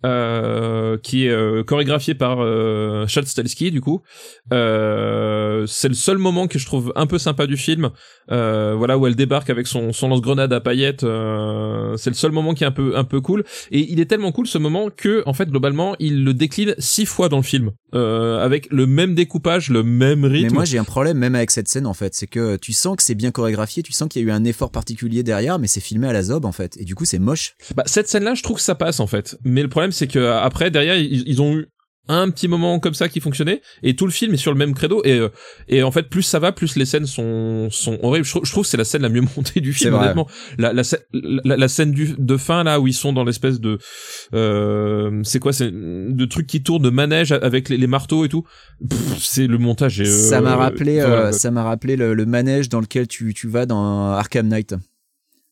Euh, 0.05 0.97
qui 0.97 1.25
est 1.25 1.29
euh, 1.29 1.61
chorégraphiée 1.61 2.13
par 2.13 2.37
euh, 2.39 3.05
Chad 3.07 3.25
Stahelski 3.25 3.69
du 3.69 3.81
coup 3.81 4.01
euh, 4.53 5.65
c'est 5.67 5.89
le 5.89 5.93
seul 5.93 6.17
moment 6.17 6.47
que 6.47 6.57
je 6.57 6.65
trouve 6.65 6.93
un 6.95 7.05
peu 7.05 7.17
sympa 7.17 7.47
du 7.47 7.57
film 7.57 7.89
euh, 8.31 8.75
voilà 8.77 8.97
où 8.97 9.07
elle 9.07 9.17
débarque 9.17 9.49
avec 9.49 9.67
son 9.67 9.91
son 9.91 10.07
lance-grenade 10.07 10.53
à 10.53 10.61
paillettes 10.61 11.03
euh, 11.03 11.97
c'est 11.97 12.11
le 12.11 12.15
seul 12.15 12.31
moment 12.31 12.53
qui 12.53 12.63
est 12.63 12.67
un 12.67 12.71
peu 12.71 12.95
un 12.95 13.03
peu 13.03 13.19
cool 13.19 13.43
et 13.71 13.91
il 13.91 13.99
est 13.99 14.05
tellement 14.05 14.31
cool 14.31 14.47
ce 14.47 14.57
moment 14.57 14.89
que 14.89 15.21
en 15.25 15.33
fait 15.33 15.49
globalement 15.49 15.97
il 15.99 16.23
le 16.23 16.33
décline 16.33 16.75
six 16.77 17.05
fois 17.05 17.27
dans 17.27 17.35
le 17.35 17.43
film 17.43 17.71
euh, 17.93 18.39
avec 18.39 18.67
le 18.71 18.85
même 18.85 19.15
découpage 19.15 19.69
le 19.69 19.83
même 19.83 20.23
rythme 20.23 20.49
Mais 20.49 20.53
moi, 20.53 20.65
j'ai 20.65 20.77
un 20.77 20.83
problème 20.83 21.17
même 21.17 21.35
avec 21.35 21.49
cette 21.51 21.67
scène, 21.67 21.87
en 21.87 21.93
fait. 21.93 22.13
C'est 22.13 22.27
que 22.27 22.55
tu 22.57 22.71
sens 22.73 22.95
que 22.95 23.03
c'est 23.03 23.15
bien 23.15 23.31
chorégraphié, 23.31 23.81
tu 23.81 23.93
sens 23.93 24.07
qu'il 24.09 24.21
y 24.21 24.25
a 24.25 24.27
eu 24.27 24.31
un 24.31 24.43
effort 24.43 24.71
particulier 24.71 25.23
derrière, 25.23 25.57
mais 25.57 25.67
c'est 25.67 25.79
filmé 25.79 26.07
à 26.07 26.13
la 26.13 26.21
zob, 26.21 26.45
en 26.45 26.51
fait. 26.51 26.77
Et 26.77 26.85
du 26.85 26.93
coup, 26.93 27.05
c'est 27.05 27.19
moche. 27.19 27.55
Bah, 27.75 27.83
cette 27.85 28.07
scène-là, 28.07 28.35
je 28.35 28.43
trouve 28.43 28.57
que 28.57 28.63
ça 28.63 28.75
passe 28.75 28.99
en 28.99 29.07
fait. 29.07 29.37
Mais 29.43 29.63
le 29.63 29.69
problème, 29.69 29.88
c'est 29.91 30.07
que 30.07 30.19
euh, 30.19 30.39
après, 30.41 30.71
derrière, 30.71 30.95
ils, 30.97 31.27
ils 31.27 31.41
ont 31.41 31.57
eu 31.57 31.67
un 32.11 32.31
petit 32.31 32.47
moment 32.47 32.79
comme 32.79 32.95
ça 32.95 33.07
qui 33.07 33.19
fonctionnait 33.19 33.61
et 33.83 33.95
tout 33.95 34.07
le 34.07 34.11
film 34.11 34.33
est 34.33 34.37
sur 34.37 34.51
le 34.51 34.57
même 34.57 34.73
credo 34.73 35.03
et 35.05 35.19
euh, 35.19 35.29
et 35.67 35.83
en 35.83 35.91
fait 35.91 36.09
plus 36.09 36.23
ça 36.23 36.39
va 36.39 36.51
plus 36.51 36.75
les 36.75 36.85
scènes 36.85 37.05
sont 37.05 37.67
sont 37.69 37.99
horribles 38.01 38.25
je, 38.25 38.31
trou- 38.31 38.43
je 38.43 38.49
trouve 38.49 38.63
que 38.63 38.67
c'est 38.71 38.77
la 38.77 38.83
scène 38.83 39.03
la 39.03 39.09
mieux 39.09 39.21
montée 39.37 39.61
du 39.61 39.73
film 39.73 39.93
honnêtement 40.05 40.27
la 40.57 40.73
la, 40.73 40.81
la, 41.13 41.55
la 41.55 41.67
scène 41.67 41.91
du 41.91 42.15
de 42.17 42.37
fin 42.37 42.63
là 42.63 42.79
où 42.79 42.87
ils 42.87 42.95
sont 42.95 43.13
dans 43.13 43.23
l'espèce 43.23 43.59
de 43.59 43.77
euh, 44.33 45.21
c'est 45.23 45.39
quoi 45.39 45.53
c'est 45.53 45.69
de 45.71 46.25
trucs 46.25 46.47
qui 46.47 46.63
tournent 46.63 46.81
de 46.81 46.89
manège 46.89 47.31
avec 47.31 47.69
les, 47.69 47.77
les 47.77 47.87
marteaux 47.87 48.25
et 48.25 48.29
tout 48.29 48.43
c'est 49.19 49.45
le 49.47 49.59
montage 49.59 49.99
est, 50.01 50.07
euh, 50.07 50.29
ça 50.29 50.41
m'a 50.41 50.55
rappelé, 50.55 50.95
voilà. 51.01 51.27
euh, 51.27 51.31
ça 51.31 51.51
m'a 51.51 51.63
rappelé 51.63 51.95
le, 51.95 52.13
le 52.13 52.25
manège 52.25 52.69
dans 52.69 52.79
lequel 52.81 53.07
tu, 53.07 53.33
tu 53.33 53.47
vas 53.47 53.65
dans 53.65 54.11
Arkham 54.13 54.47
Knight. 54.47 54.73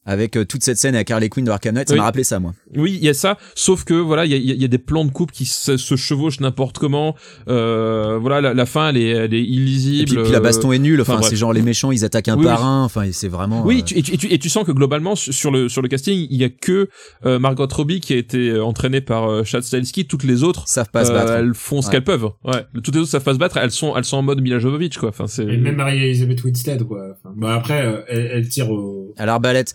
Avec 0.07 0.35
euh, 0.37 0.45
toute 0.45 0.63
cette 0.63 0.77
scène 0.79 0.95
avec 0.95 1.11
Harley 1.11 1.29
Quinn 1.29 1.45
de 1.45 1.51
Arkham 1.51 1.75
Knight, 1.75 1.89
ça 1.89 1.93
Oui. 1.93 1.99
m'a 1.99 2.05
rappelé 2.05 2.23
ça, 2.23 2.39
moi. 2.39 2.53
Oui, 2.75 2.97
il 2.99 3.05
y 3.05 3.09
a 3.09 3.13
ça, 3.13 3.37
sauf 3.53 3.83
que 3.83 3.93
voilà, 3.93 4.25
il 4.25 4.31
y 4.31 4.33
a, 4.33 4.37
il 4.37 4.59
y 4.61 4.65
a 4.65 4.67
des 4.67 4.77
plans 4.79 5.05
de 5.05 5.11
coupe 5.11 5.31
qui 5.31 5.45
se, 5.45 5.77
se 5.77 5.95
chevauchent 5.95 6.39
n'importe 6.39 6.79
comment. 6.79 7.13
Euh, 7.47 8.17
voilà, 8.19 8.41
la, 8.41 8.53
la 8.53 8.65
fin, 8.65 8.89
elle 8.89 8.97
est, 8.97 9.09
elle 9.09 9.33
est 9.33 9.39
Et 9.39 9.43
illisible. 9.43 10.05
puis, 10.11 10.23
puis 10.23 10.31
la 10.31 10.39
baston 10.39 10.71
est 10.71 10.79
nulle. 10.79 11.01
enfin, 11.01 11.19
c'est 11.21 11.35
genre 11.35 11.53
les 11.53 11.61
méchants, 11.61 11.91
ils 11.91 12.03
attaquent 12.05 12.29
un 12.29 12.37
Oui, 12.37 12.45
par 12.45 12.59
oui. 12.61 12.65
un. 12.65 12.83
Enfin, 12.83 13.03
c'est 13.11 13.27
vraiment. 13.27 13.63
Oui, 13.65 13.79
euh, 13.81 13.83
tu, 13.83 13.97
et, 13.97 14.01
tu, 14.01 14.13
et, 14.13 14.17
tu, 14.17 14.33
et 14.33 14.39
tu 14.39 14.49
sens 14.49 14.65
que 14.65 14.71
globalement 14.71 15.15
sur 15.15 15.51
le 15.51 15.69
sur 15.69 15.81
le 15.81 15.87
casting, 15.87 16.27
il 16.29 16.37
y 16.37 16.43
a 16.43 16.49
que 16.49 16.89
euh, 17.25 17.39
Margot 17.39 17.67
Robbie 17.69 17.99
qui 17.99 18.13
a 18.13 18.17
été 18.17 18.49
euh, 18.49 18.63
entraînée 18.63 19.01
par 19.01 19.29
euh, 19.29 19.43
Chad 19.43 19.63
Stahelski. 19.63 20.05
Toutes 20.07 20.23
les 20.23 20.43
autres, 20.43 20.67
savent 20.67 20.89
pas 20.89 21.05
se 21.05 21.11
euh, 21.11 21.15
battre. 21.15 21.33
elles 21.33 21.53
font 21.53 21.81
ce 21.81 21.87
Ouais. 21.87 21.91
qu'elles 21.93 22.03
peuvent. 22.03 22.29
Ouais, 22.45 22.65
toutes 22.83 22.95
les 22.95 23.01
autres 23.01 23.09
savent 23.11 23.23
pas 23.23 23.33
se 23.33 23.39
battre. 23.39 23.57
Elles 23.57 23.71
sont 23.71 23.95
elles 23.97 24.05
sont 24.05 24.17
en 24.17 24.21
mode 24.21 24.41
Mila 24.41 24.59
Jovovich 24.59 24.97
quoi. 24.97 25.09
Enfin 25.09 25.27
c'est 25.27 25.43
Et 25.43 25.57
même 25.57 25.75
Marie-Elisabeth 25.75 26.43
Winstead, 26.43 26.83
quoi. 26.83 27.01
Enfin, 27.11 27.33
bah 27.35 27.53
après, 27.55 27.85
euh, 27.85 28.01
elle, 28.07 28.29
elle 28.33 28.49
tire 28.49 28.69
au... 28.71 29.13
À 29.17 29.25
l'arbalète. 29.25 29.71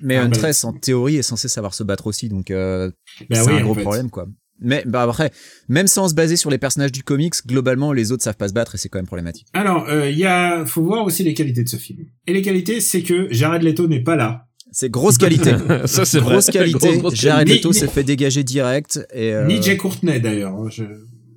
Mais 0.00 0.16
Arbalète. 0.16 0.36
Huntress, 0.38 0.64
en 0.64 0.72
théorie, 0.72 1.16
est 1.16 1.22
censé 1.22 1.48
savoir 1.48 1.74
se 1.74 1.82
battre 1.82 2.06
aussi, 2.06 2.28
donc 2.28 2.50
euh, 2.50 2.90
Bah 3.30 3.42
c'est 3.42 3.50
oui, 3.50 3.58
un 3.58 3.62
gros 3.62 3.74
fait. 3.74 3.82
problème, 3.82 4.10
quoi. 4.10 4.26
Mais 4.60 4.82
bah 4.86 5.02
après, 5.02 5.30
même 5.68 5.86
sans 5.86 6.08
se 6.08 6.14
baser 6.14 6.36
sur 6.36 6.50
les 6.50 6.58
personnages 6.58 6.90
du 6.90 7.04
comics, 7.04 7.34
globalement, 7.46 7.92
les 7.92 8.10
autres 8.10 8.24
savent 8.24 8.36
pas 8.36 8.48
se 8.48 8.52
battre 8.52 8.74
et 8.74 8.78
c'est 8.78 8.88
quand 8.88 8.98
même 8.98 9.06
problématique. 9.06 9.46
Alors, 9.52 9.88
euh, 9.88 10.10
il 10.10 10.18
y 10.18 10.26
a, 10.26 10.66
faut 10.66 10.82
voir 10.82 11.04
aussi 11.04 11.22
les 11.22 11.32
qualités 11.34 11.62
de 11.62 11.68
ce 11.68 11.76
film. 11.76 12.06
Et 12.26 12.32
les 12.32 12.42
qualités, 12.42 12.80
c'est 12.80 13.02
que 13.02 13.28
Jared 13.32 13.62
Leto 13.62 13.86
n'est 13.86 14.02
pas 14.02 14.16
là. 14.16 14.46
C'est 14.72 14.90
grosse 14.90 15.16
qualité. 15.16 15.52
ça 15.86 16.04
c'est 16.04 16.18
vrai. 16.18 16.32
grosse 16.34 16.46
qualité. 16.50 16.78
Grosse, 16.88 16.98
grosse 16.98 17.14
Jared. 17.14 17.48
Leto 17.48 17.72
s'est 17.72 17.86
fait 17.88 18.02
dégager 18.02 18.42
direct 18.42 19.00
et 19.12 19.32
euh, 19.32 19.46
Ni 19.46 19.62
Jay 19.62 19.76
Courtney, 19.76 20.20
d'ailleurs. 20.20 20.54
hein, 20.54 20.68
je- 20.70 20.82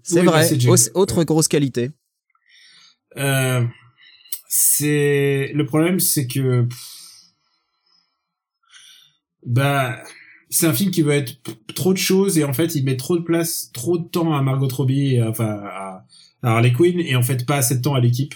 c'est 0.04 0.20
Oui, 0.22 0.26
vrai. 0.26 0.50
autre 0.96 1.24
grosse 1.24 1.48
qualité. 1.48 1.92
Euh, 3.18 3.64
c'est 4.50 5.52
le 5.54 5.66
problème, 5.66 6.00
c'est 6.00 6.28
que 6.28 6.64
pff, 6.64 6.78
bah 9.46 9.98
c'est 10.50 10.68
un 10.68 10.74
film 10.74 10.92
qui 10.92 11.02
veut 11.02 11.14
être 11.14 11.36
trop 11.76 11.94
de 11.94 11.98
choses 11.98 12.38
et 12.38 12.44
en 12.44 12.54
fait 12.54 12.76
il 12.76 12.84
met 12.84 12.98
trop 12.98 13.18
de 13.18 13.24
place, 13.24 13.72
trop 13.74 13.98
de 13.98 14.08
temps 14.08 14.34
à 14.34 14.42
Margot 14.42 14.68
Robbie, 14.68 15.16
et, 15.16 15.24
enfin 15.24 15.46
à, 15.64 16.06
à 16.44 16.52
Harley 16.52 16.74
Quinn 16.74 17.00
et 17.00 17.16
en 17.16 17.22
fait 17.24 17.46
pas 17.46 17.56
assez 17.58 17.78
de 17.78 17.82
temps 17.82 17.96
à 17.96 18.00
l'équipe. 18.02 18.36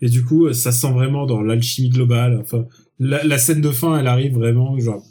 Et 0.00 0.08
du 0.08 0.24
coup, 0.24 0.52
ça 0.52 0.70
se 0.72 0.80
sent 0.80 0.92
vraiment 0.92 1.26
dans 1.26 1.42
l'alchimie 1.42 1.88
globale. 1.90 2.38
Enfin, 2.40 2.64
la, 3.00 3.24
la 3.24 3.38
scène 3.38 3.60
de 3.60 3.70
fin, 3.72 3.98
elle 3.98 4.06
arrive 4.06 4.34
vraiment 4.34 4.78
genre, 4.78 5.02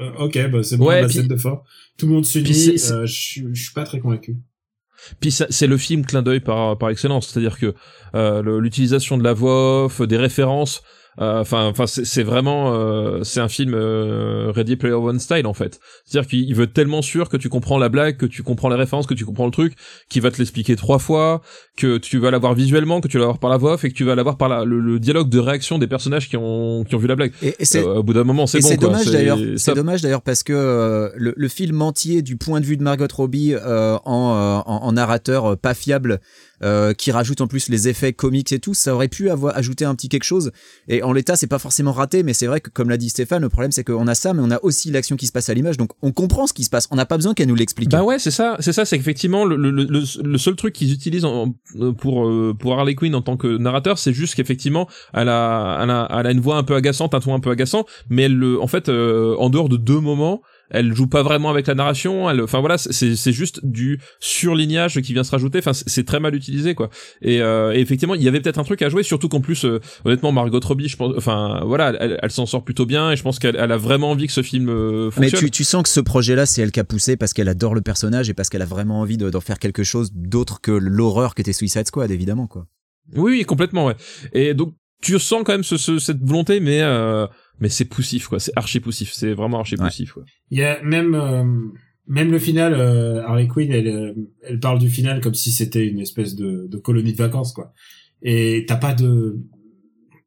euh, 0.00 0.12
ok, 0.20 0.50
bah 0.50 0.62
c'est 0.62 0.76
bon, 0.76 0.86
Ouais, 0.86 1.00
la 1.00 1.08
puis- 1.08 1.16
scène 1.16 1.26
de 1.28 1.36
fin. 1.36 1.60
Tout 1.96 2.06
le 2.06 2.12
monde 2.12 2.24
s'unit. 2.24 2.76
euh, 2.92 3.04
Je 3.04 3.12
suis- 3.52 3.72
pas 3.74 3.82
très 3.82 3.98
convaincu. 3.98 4.36
Puis 5.20 5.30
c'est 5.32 5.66
le 5.66 5.76
film 5.76 6.04
clin 6.06 6.22
d'œil 6.22 6.40
par 6.40 6.76
par 6.78 6.90
excellence, 6.90 7.28
c'est-à-dire 7.28 7.58
que 7.58 7.74
euh, 8.14 8.60
l'utilisation 8.60 9.18
de 9.18 9.24
la 9.24 9.32
voix 9.32 9.84
off, 9.86 10.00
des 10.02 10.16
références, 10.16 10.82
enfin 11.20 11.66
enfin 11.66 11.86
c'est 11.86 12.22
vraiment 12.22 12.72
euh, 12.74 13.22
c'est 13.24 13.40
un 13.40 13.48
film 13.48 13.74
euh, 13.74 14.52
Ready 14.54 14.76
Player 14.76 14.94
One 14.94 15.18
style 15.18 15.46
en 15.46 15.54
fait. 15.54 15.80
C'est-à-dire 16.04 16.28
qu'il 16.28 16.54
veut 16.54 16.66
tellement 16.68 17.02
sûr 17.02 17.28
que 17.28 17.36
tu 17.36 17.48
comprends 17.48 17.78
la 17.78 17.88
blague, 17.88 18.16
que 18.16 18.26
tu 18.26 18.42
comprends 18.42 18.68
les 18.68 18.76
références, 18.76 19.06
que 19.06 19.14
tu 19.14 19.24
comprends 19.24 19.46
le 19.46 19.50
truc, 19.50 19.74
qu'il 20.08 20.22
va 20.22 20.30
te 20.30 20.38
l'expliquer 20.38 20.76
trois 20.76 20.98
fois, 20.98 21.40
que 21.76 21.98
tu 21.98 22.18
vas 22.18 22.30
l'avoir 22.30 22.54
visuellement, 22.54 23.00
que 23.00 23.08
tu 23.08 23.16
vas 23.16 23.22
l'avoir 23.22 23.38
par 23.38 23.50
la 23.50 23.56
voix 23.56 23.74
off 23.74 23.84
et 23.84 23.88
que 23.90 23.94
tu 23.94 24.04
vas 24.04 24.14
l'avoir 24.14 24.36
par 24.36 24.48
la, 24.48 24.64
le, 24.64 24.80
le 24.80 24.98
dialogue 25.00 25.28
de 25.28 25.38
réaction 25.38 25.78
des 25.78 25.86
personnages 25.86 26.28
qui 26.28 26.36
ont 26.36 26.84
qui 26.84 26.94
ont 26.94 26.98
vu 26.98 27.06
la 27.08 27.16
blague. 27.16 27.32
Et, 27.42 27.54
Euh, 27.78 27.96
au 27.96 28.02
bout 28.02 28.12
d'un 28.14 28.24
moment, 28.24 28.46
c'est 28.46 28.60
bon 28.60 28.68
c'est 28.68 28.76
dommage 28.76 29.06
d'ailleurs. 29.06 29.38
C'est 29.56 29.74
dommage 29.74 30.02
d'ailleurs 30.02 30.22
parce 30.22 30.42
que 30.42 30.52
euh, 30.52 31.08
le, 31.16 31.34
le 31.36 31.48
film 31.48 31.82
entier 31.82 32.22
du 32.22 32.36
point 32.36 32.60
de 32.60 32.66
vue 32.66 32.76
de 32.76 32.82
Margot 32.82 33.06
Robbie 33.12 33.54
euh, 33.54 33.96
en, 34.04 34.34
euh, 34.34 34.70
en, 34.70 34.84
en 34.84 34.92
narrateur 34.92 35.44
euh, 35.46 35.56
pas 35.56 35.74
fiable, 35.74 36.20
euh, 36.62 36.92
qui 36.94 37.10
rajoute 37.12 37.40
en 37.40 37.46
plus 37.46 37.68
les 37.68 37.88
effets 37.88 38.12
comiques 38.12 38.52
et 38.52 38.58
tout, 38.58 38.74
ça 38.74 38.94
aurait 38.94 39.08
pu 39.08 39.30
avoir 39.30 39.56
ajouté 39.56 39.84
un 39.84 39.94
petit 39.94 40.08
quelque 40.08 40.24
chose. 40.24 40.50
Et 40.88 41.02
en 41.02 41.12
l'état, 41.12 41.36
c'est 41.36 41.46
pas 41.46 41.58
forcément 41.58 41.92
raté, 41.92 42.22
mais 42.22 42.32
c'est 42.34 42.46
vrai 42.46 42.60
que 42.60 42.70
comme 42.70 42.88
l'a 42.90 42.96
dit 42.96 43.08
Stéphane, 43.08 43.42
le 43.42 43.48
problème 43.48 43.72
c'est 43.72 43.84
qu'on 43.84 44.06
a 44.06 44.14
ça, 44.14 44.34
mais 44.34 44.42
on 44.42 44.50
a 44.50 44.58
aussi 44.62 44.90
l'action 44.90 45.16
qui 45.16 45.26
se 45.26 45.32
passe 45.32 45.48
à 45.48 45.54
l'image, 45.54 45.76
donc 45.76 45.90
on 46.02 46.12
comprend 46.12 46.46
ce 46.46 46.52
qui 46.52 46.64
se 46.64 46.70
passe. 46.70 46.88
On 46.90 46.96
n'a 46.96 47.06
pas 47.06 47.16
besoin 47.16 47.34
qu'elle 47.34 47.48
nous 47.48 47.54
l'explique. 47.54 47.90
Bah 47.90 48.02
ouais, 48.02 48.18
c'est 48.18 48.30
ça, 48.30 48.56
c'est 48.60 48.72
ça, 48.72 48.84
c'est 48.84 48.96
qu'effectivement 48.98 49.44
le, 49.44 49.56
le, 49.56 49.70
le, 49.70 49.86
le 49.86 50.38
seul 50.38 50.56
truc 50.56 50.74
qu'ils 50.74 50.92
utilisent 50.92 51.24
en- 51.24 51.54
en- 51.80 51.92
pour 51.94 52.26
euh, 52.28 52.54
pour 52.58 52.78
Harley 52.78 52.94
Quinn 52.94 53.14
en 53.14 53.22
tant 53.22 53.36
que 53.36 53.56
narrateur, 53.56 53.98
c'est 53.98 54.12
juste 54.12 54.34
qu'effectivement 54.34 54.88
elle 55.14 55.28
a, 55.28 55.80
elle 55.82 55.90
a 55.90 56.08
elle 56.18 56.26
a 56.26 56.30
une 56.32 56.40
voix 56.40 56.56
un 56.56 56.62
peu 56.64 56.74
agaçante, 56.74 57.14
un 57.14 57.20
ton 57.20 57.34
un 57.34 57.40
peu 57.40 57.50
agaçant, 57.50 57.84
mais 58.08 58.22
elle 58.22 58.34
le- 58.36 58.60
en 58.60 58.66
fait 58.66 58.88
euh, 58.88 59.36
en 59.38 59.50
dehors 59.50 59.68
de 59.68 59.76
deux 59.76 60.00
moments, 60.00 60.42
elle 60.70 60.94
joue 60.94 61.06
pas 61.06 61.22
vraiment 61.22 61.50
avec 61.50 61.66
la 61.66 61.74
narration, 61.74 62.28
elle 62.30 62.40
enfin 62.42 62.60
voilà, 62.60 62.78
c'est 62.78 63.16
c'est 63.16 63.32
juste 63.32 63.60
du 63.64 64.00
surlignage 64.20 65.00
qui 65.00 65.12
vient 65.12 65.24
se 65.24 65.30
rajouter, 65.30 65.58
enfin 65.58 65.72
c'est 65.72 66.04
très 66.04 66.20
mal 66.20 66.34
utilisé 66.34 66.74
quoi. 66.74 66.90
Et, 67.22 67.40
euh, 67.40 67.72
et 67.74 67.80
effectivement, 67.80 68.14
il 68.14 68.22
y 68.22 68.28
avait 68.28 68.40
peut-être 68.40 68.58
un 68.58 68.64
truc 68.64 68.82
à 68.82 68.88
jouer, 68.88 69.02
surtout 69.02 69.28
qu'en 69.28 69.40
plus 69.40 69.64
euh, 69.64 69.80
honnêtement 70.04 70.32
Margot 70.32 70.60
Robbie, 70.62 70.88
je 70.88 70.96
pense 70.96 71.14
enfin 71.16 71.62
voilà, 71.64 71.92
elle, 71.98 72.18
elle 72.22 72.30
s'en 72.30 72.46
sort 72.46 72.64
plutôt 72.64 72.86
bien 72.86 73.10
et 73.12 73.16
je 73.16 73.22
pense 73.22 73.38
qu'elle 73.38 73.56
elle 73.56 73.72
a 73.72 73.76
vraiment 73.76 74.10
envie 74.10 74.26
que 74.26 74.32
ce 74.32 74.42
film 74.42 74.68
euh, 74.68 75.06
Mais 75.16 75.28
fonctionne. 75.30 75.40
tu, 75.40 75.50
tu 75.50 75.64
sens 75.64 75.82
que 75.82 75.88
ce 75.88 76.00
projet-là, 76.00 76.46
c'est 76.46 76.62
elle 76.62 76.72
qui 76.72 76.80
a 76.80 76.84
poussé 76.84 77.16
parce 77.16 77.32
qu'elle 77.32 77.48
adore 77.48 77.74
le 77.74 77.80
personnage 77.80 78.28
et 78.30 78.34
parce 78.34 78.48
qu'elle 78.48 78.62
a 78.62 78.66
vraiment 78.66 79.00
envie 79.00 79.16
de- 79.16 79.30
d'en 79.30 79.40
faire 79.40 79.58
quelque 79.58 79.82
chose 79.84 80.10
d'autre 80.14 80.60
que 80.60 80.70
l'horreur 80.72 81.34
qu'était 81.34 81.52
Suicide 81.52 81.86
Squad, 81.86 82.10
évidemment, 82.10 82.46
quoi. 82.46 82.66
Oui, 83.16 83.32
oui, 83.32 83.44
complètement, 83.44 83.86
ouais. 83.86 83.96
Et 84.32 84.52
donc, 84.54 84.74
tu 85.02 85.18
sens 85.18 85.42
quand 85.44 85.52
même 85.52 85.64
ce, 85.64 85.76
ce- 85.76 85.98
cette 85.98 86.22
volonté, 86.22 86.60
mais 86.60 86.80
euh, 86.82 87.26
mais 87.60 87.68
c'est 87.68 87.84
poussif, 87.84 88.28
quoi. 88.28 88.38
C'est 88.40 88.52
archi 88.56 88.80
poussif. 88.80 89.12
C'est 89.12 89.32
vraiment 89.34 89.58
archi 89.60 89.76
Ouais. 89.76 89.84
poussif, 89.86 90.12
quoi. 90.12 90.24
Il 90.50 90.58
y 90.58 90.62
a 90.62 90.82
même 90.82 91.14
euh, 91.14 91.44
même 92.06 92.30
le 92.30 92.38
final, 92.38 92.74
euh, 92.74 93.22
Harley 93.26 93.48
Quinn, 93.48 93.70
elle 93.70 93.88
euh, 93.88 94.12
elle 94.42 94.60
parle 94.60 94.78
du 94.78 94.88
final 94.88 95.20
comme 95.20 95.34
si 95.34 95.52
c'était 95.52 95.86
une 95.86 96.00
espèce 96.00 96.34
de, 96.36 96.66
de 96.70 96.76
colonie 96.78 97.12
de 97.12 97.18
vacances 97.18 97.52
quoi. 97.52 97.72
Et 98.22 98.64
t'as 98.66 98.76
pas 98.76 98.94
de 98.94 99.40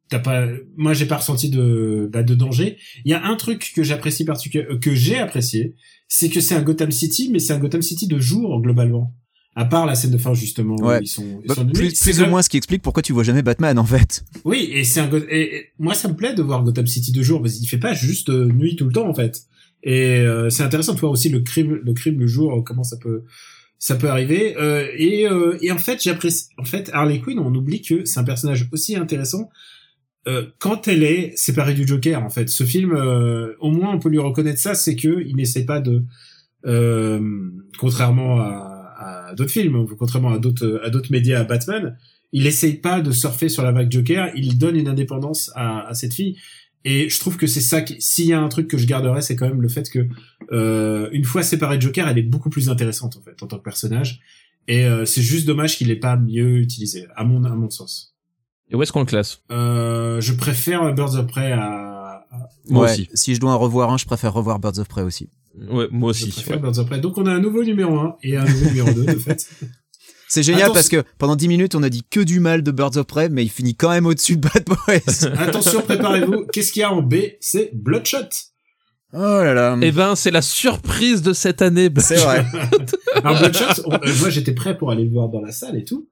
t'as 0.09 0.19
pas 0.19 0.47
moi 0.77 0.93
j'ai 0.93 1.05
pas 1.05 1.17
ressenti 1.17 1.49
de 1.49 2.09
bah, 2.11 2.23
de 2.23 2.35
danger. 2.35 2.77
Il 3.05 3.11
y 3.11 3.13
a 3.13 3.25
un 3.25 3.35
truc 3.35 3.71
que 3.75 3.83
j'apprécie 3.83 4.25
particulièrement 4.25 4.77
que 4.79 4.93
j'ai 4.93 5.17
apprécié, 5.17 5.75
c'est 6.07 6.29
que 6.29 6.39
c'est 6.41 6.55
un 6.55 6.61
Gotham 6.61 6.91
City, 6.91 7.29
mais 7.31 7.39
c'est 7.39 7.53
un 7.53 7.59
Gotham 7.59 7.81
City 7.81 8.07
de 8.07 8.19
jour 8.19 8.61
globalement. 8.61 9.13
À 9.55 9.65
part 9.65 9.85
la 9.85 9.95
scène 9.95 10.11
de 10.11 10.17
fin 10.17 10.33
justement 10.33 10.75
où 10.79 10.85
Ouais. 10.87 10.99
ils 11.01 11.07
sont, 11.07 11.41
ils 11.43 11.47
Bah, 11.47 11.55
sont 11.55 11.65
plus, 11.67 11.99
plus 11.99 12.21
ou 12.21 12.25
moins 12.27 12.41
ce 12.41 12.47
qui 12.49 12.55
explique 12.57 12.81
pourquoi 12.81 13.03
tu 13.03 13.11
vois 13.11 13.23
jamais 13.23 13.41
Batman, 13.41 13.77
en 13.77 13.83
fait. 13.85 14.23
oui, 14.45 14.69
et 14.71 14.83
c'est 14.85 15.01
un 15.01 15.09
et, 15.29 15.55
et 15.57 15.65
moi 15.77 15.93
ça 15.93 16.07
me 16.07 16.13
plaît 16.15 16.33
de 16.33 16.41
voir 16.41 16.63
Gotham 16.63 16.87
City 16.87 17.11
de 17.11 17.21
jour 17.21 17.41
parce 17.41 17.55
qu'il 17.55 17.67
fait 17.67 17.77
pas 17.77 17.93
juste 17.93 18.29
euh, 18.29 18.45
nuit 18.45 18.75
tout 18.77 18.85
le 18.85 18.93
temps 18.93 19.07
en 19.09 19.13
fait. 19.13 19.41
Et 19.83 20.19
euh, 20.19 20.49
c'est 20.49 20.63
intéressant 20.63 20.93
de 20.93 20.99
voir 20.99 21.11
aussi 21.11 21.27
le 21.29 21.41
crime 21.41 21.79
le 21.83 21.93
crime 21.93 22.17
le 22.19 22.27
jour 22.27 22.53
euh, 22.55 22.61
comment 22.61 22.83
ça 22.83 22.95
peut 22.97 23.23
ça 23.77 23.95
peut 23.95 24.09
arriver 24.09 24.55
Euh, 24.57 24.87
et 24.95 25.27
euh, 25.27 25.57
et 25.61 25.71
en 25.71 25.77
fait 25.79 26.01
j'apprécie 26.01 26.45
en 26.57 26.63
fait 26.63 26.89
Harley 26.93 27.19
Quinn 27.19 27.39
on 27.39 27.53
oublie 27.53 27.81
que 27.81 28.05
c'est 28.05 28.19
un 28.19 28.23
personnage 28.23 28.69
aussi 28.71 28.95
intéressant 28.95 29.49
euh, 30.27 30.45
quand 30.59 30.87
elle 30.87 31.03
est 31.03 31.33
séparée 31.35 31.73
du 31.73 31.85
Joker 31.85 32.23
en 32.23 32.29
fait. 32.29 32.47
Ce 32.47 32.63
film 32.63 32.93
euh, 32.95 33.53
au 33.59 33.71
moins 33.71 33.93
on 33.93 33.99
peut 33.99 34.09
lui 34.09 34.19
reconnaître 34.19 34.59
ça 34.61 34.75
c'est 34.75 34.95
que 34.95 35.23
il 35.27 35.35
n'essaie 35.35 35.65
pas 35.65 35.81
de 35.81 36.03
euh, 36.67 37.49
contrairement 37.79 38.39
à, 38.39 38.77
à 39.31 39.35
d'autres 39.35 39.51
films, 39.51 39.85
contrairement 39.97 40.31
à 40.33 40.39
d'autres 40.39 40.81
à 40.83 40.89
d'autres 40.89 41.11
médias 41.11 41.39
à 41.39 41.43
Batman, 41.43 41.97
il 42.31 42.47
essaye 42.47 42.75
pas 42.75 43.01
de 43.01 43.11
surfer 43.11 43.49
sur 43.49 43.63
la 43.63 43.71
vague 43.71 43.91
Joker, 43.91 44.29
il 44.35 44.57
donne 44.57 44.75
une 44.75 44.87
indépendance 44.87 45.51
à, 45.55 45.87
à 45.87 45.93
cette 45.93 46.13
fille. 46.13 46.37
Et 46.83 47.09
je 47.09 47.19
trouve 47.19 47.37
que 47.37 47.45
c'est 47.45 47.61
ça 47.61 47.81
qui, 47.81 48.01
s'il 48.01 48.25
y 48.25 48.33
a 48.33 48.41
un 48.41 48.49
truc 48.49 48.67
que 48.67 48.77
je 48.77 48.87
garderais, 48.87 49.21
c'est 49.21 49.35
quand 49.35 49.47
même 49.47 49.61
le 49.61 49.69
fait 49.69 49.87
que, 49.89 50.07
euh, 50.51 51.09
une 51.11 51.25
fois 51.25 51.43
séparée 51.43 51.77
de 51.77 51.81
Joker, 51.83 52.07
elle 52.07 52.17
est 52.17 52.23
beaucoup 52.23 52.49
plus 52.49 52.69
intéressante, 52.69 53.17
en 53.17 53.21
fait, 53.21 53.43
en 53.43 53.47
tant 53.47 53.57
que 53.57 53.63
personnage. 53.63 54.19
Et 54.67 54.85
euh, 54.85 55.05
c'est 55.05 55.21
juste 55.21 55.45
dommage 55.45 55.77
qu'il 55.77 55.91
ait 55.91 55.95
pas 55.99 56.15
mieux 56.17 56.57
utilisé, 56.57 57.05
à 57.15 57.23
mon, 57.23 57.43
à 57.43 57.49
mon 57.49 57.69
sens. 57.69 58.15
Et 58.71 58.75
où 58.75 58.81
est-ce 58.81 58.91
qu'on 58.91 59.01
le 59.01 59.05
classe? 59.05 59.41
Euh, 59.51 60.21
je 60.21 60.33
préfère 60.33 60.91
Birds 60.95 61.15
of 61.19 61.27
Prey 61.27 61.51
à, 61.51 61.61
à- 61.61 62.49
Moi 62.69 62.85
Ouais, 62.85 62.91
aussi. 62.91 63.09
Si 63.13 63.35
je 63.35 63.39
dois 63.39 63.51
en 63.51 63.59
revoir 63.59 63.91
un, 63.91 63.97
je 63.97 64.05
préfère 64.05 64.33
revoir 64.33 64.57
Birds 64.59 64.79
of 64.79 64.87
Prey 64.87 65.03
aussi. 65.03 65.29
Ouais, 65.69 65.87
moi 65.91 66.11
aussi. 66.11 66.33
ouais. 66.49 66.99
Donc 66.99 67.17
on 67.17 67.25
a 67.25 67.31
un 67.31 67.39
nouveau 67.39 67.63
numéro 67.63 67.97
1 67.99 68.15
et 68.23 68.37
un 68.37 68.45
nouveau 68.45 68.65
numéro 68.65 68.91
2, 68.91 69.05
de 69.05 69.19
fait. 69.19 69.47
C'est 70.27 70.43
génial 70.43 70.63
Attention- 70.71 70.73
parce 70.75 70.87
que 70.89 71.03
pendant 71.17 71.35
10 71.35 71.47
minutes, 71.49 71.75
on 71.75 71.83
a 71.83 71.89
dit 71.89 72.03
que 72.09 72.21
du 72.21 72.39
mal 72.39 72.63
de 72.63 72.71
Birds 72.71 72.95
of 72.95 73.05
Prey, 73.05 73.27
mais 73.27 73.43
il 73.43 73.49
finit 73.49 73.75
quand 73.75 73.89
même 73.89 74.05
au-dessus 74.05 74.37
de 74.37 74.47
Bad 74.47 74.63
Boys. 74.65 75.27
Attention, 75.37 75.81
préparez-vous. 75.81 76.45
Qu'est-ce 76.53 76.71
qu'il 76.71 76.79
y 76.79 76.83
a 76.83 76.91
en 76.93 77.01
B? 77.01 77.15
C'est 77.41 77.71
Bloodshot. 77.73 78.29
oh 79.13 79.17
là 79.17 79.53
là. 79.53 79.77
Eh 79.81 79.91
ben, 79.91 80.15
c'est 80.15 80.31
la 80.31 80.41
surprise 80.41 81.21
de 81.21 81.33
cette 81.33 81.61
année. 81.61 81.89
C'est 81.97 82.15
vrai. 82.15 82.45
Alors 83.23 83.37
Bloodshot, 83.39 83.81
on- 83.87 83.93
euh, 83.95 84.13
moi 84.21 84.29
j'étais 84.29 84.53
prêt 84.53 84.77
pour 84.77 84.89
aller 84.91 85.03
le 85.03 85.11
voir 85.11 85.27
dans 85.27 85.41
la 85.41 85.51
salle 85.51 85.77
et 85.77 85.83
tout. 85.83 86.07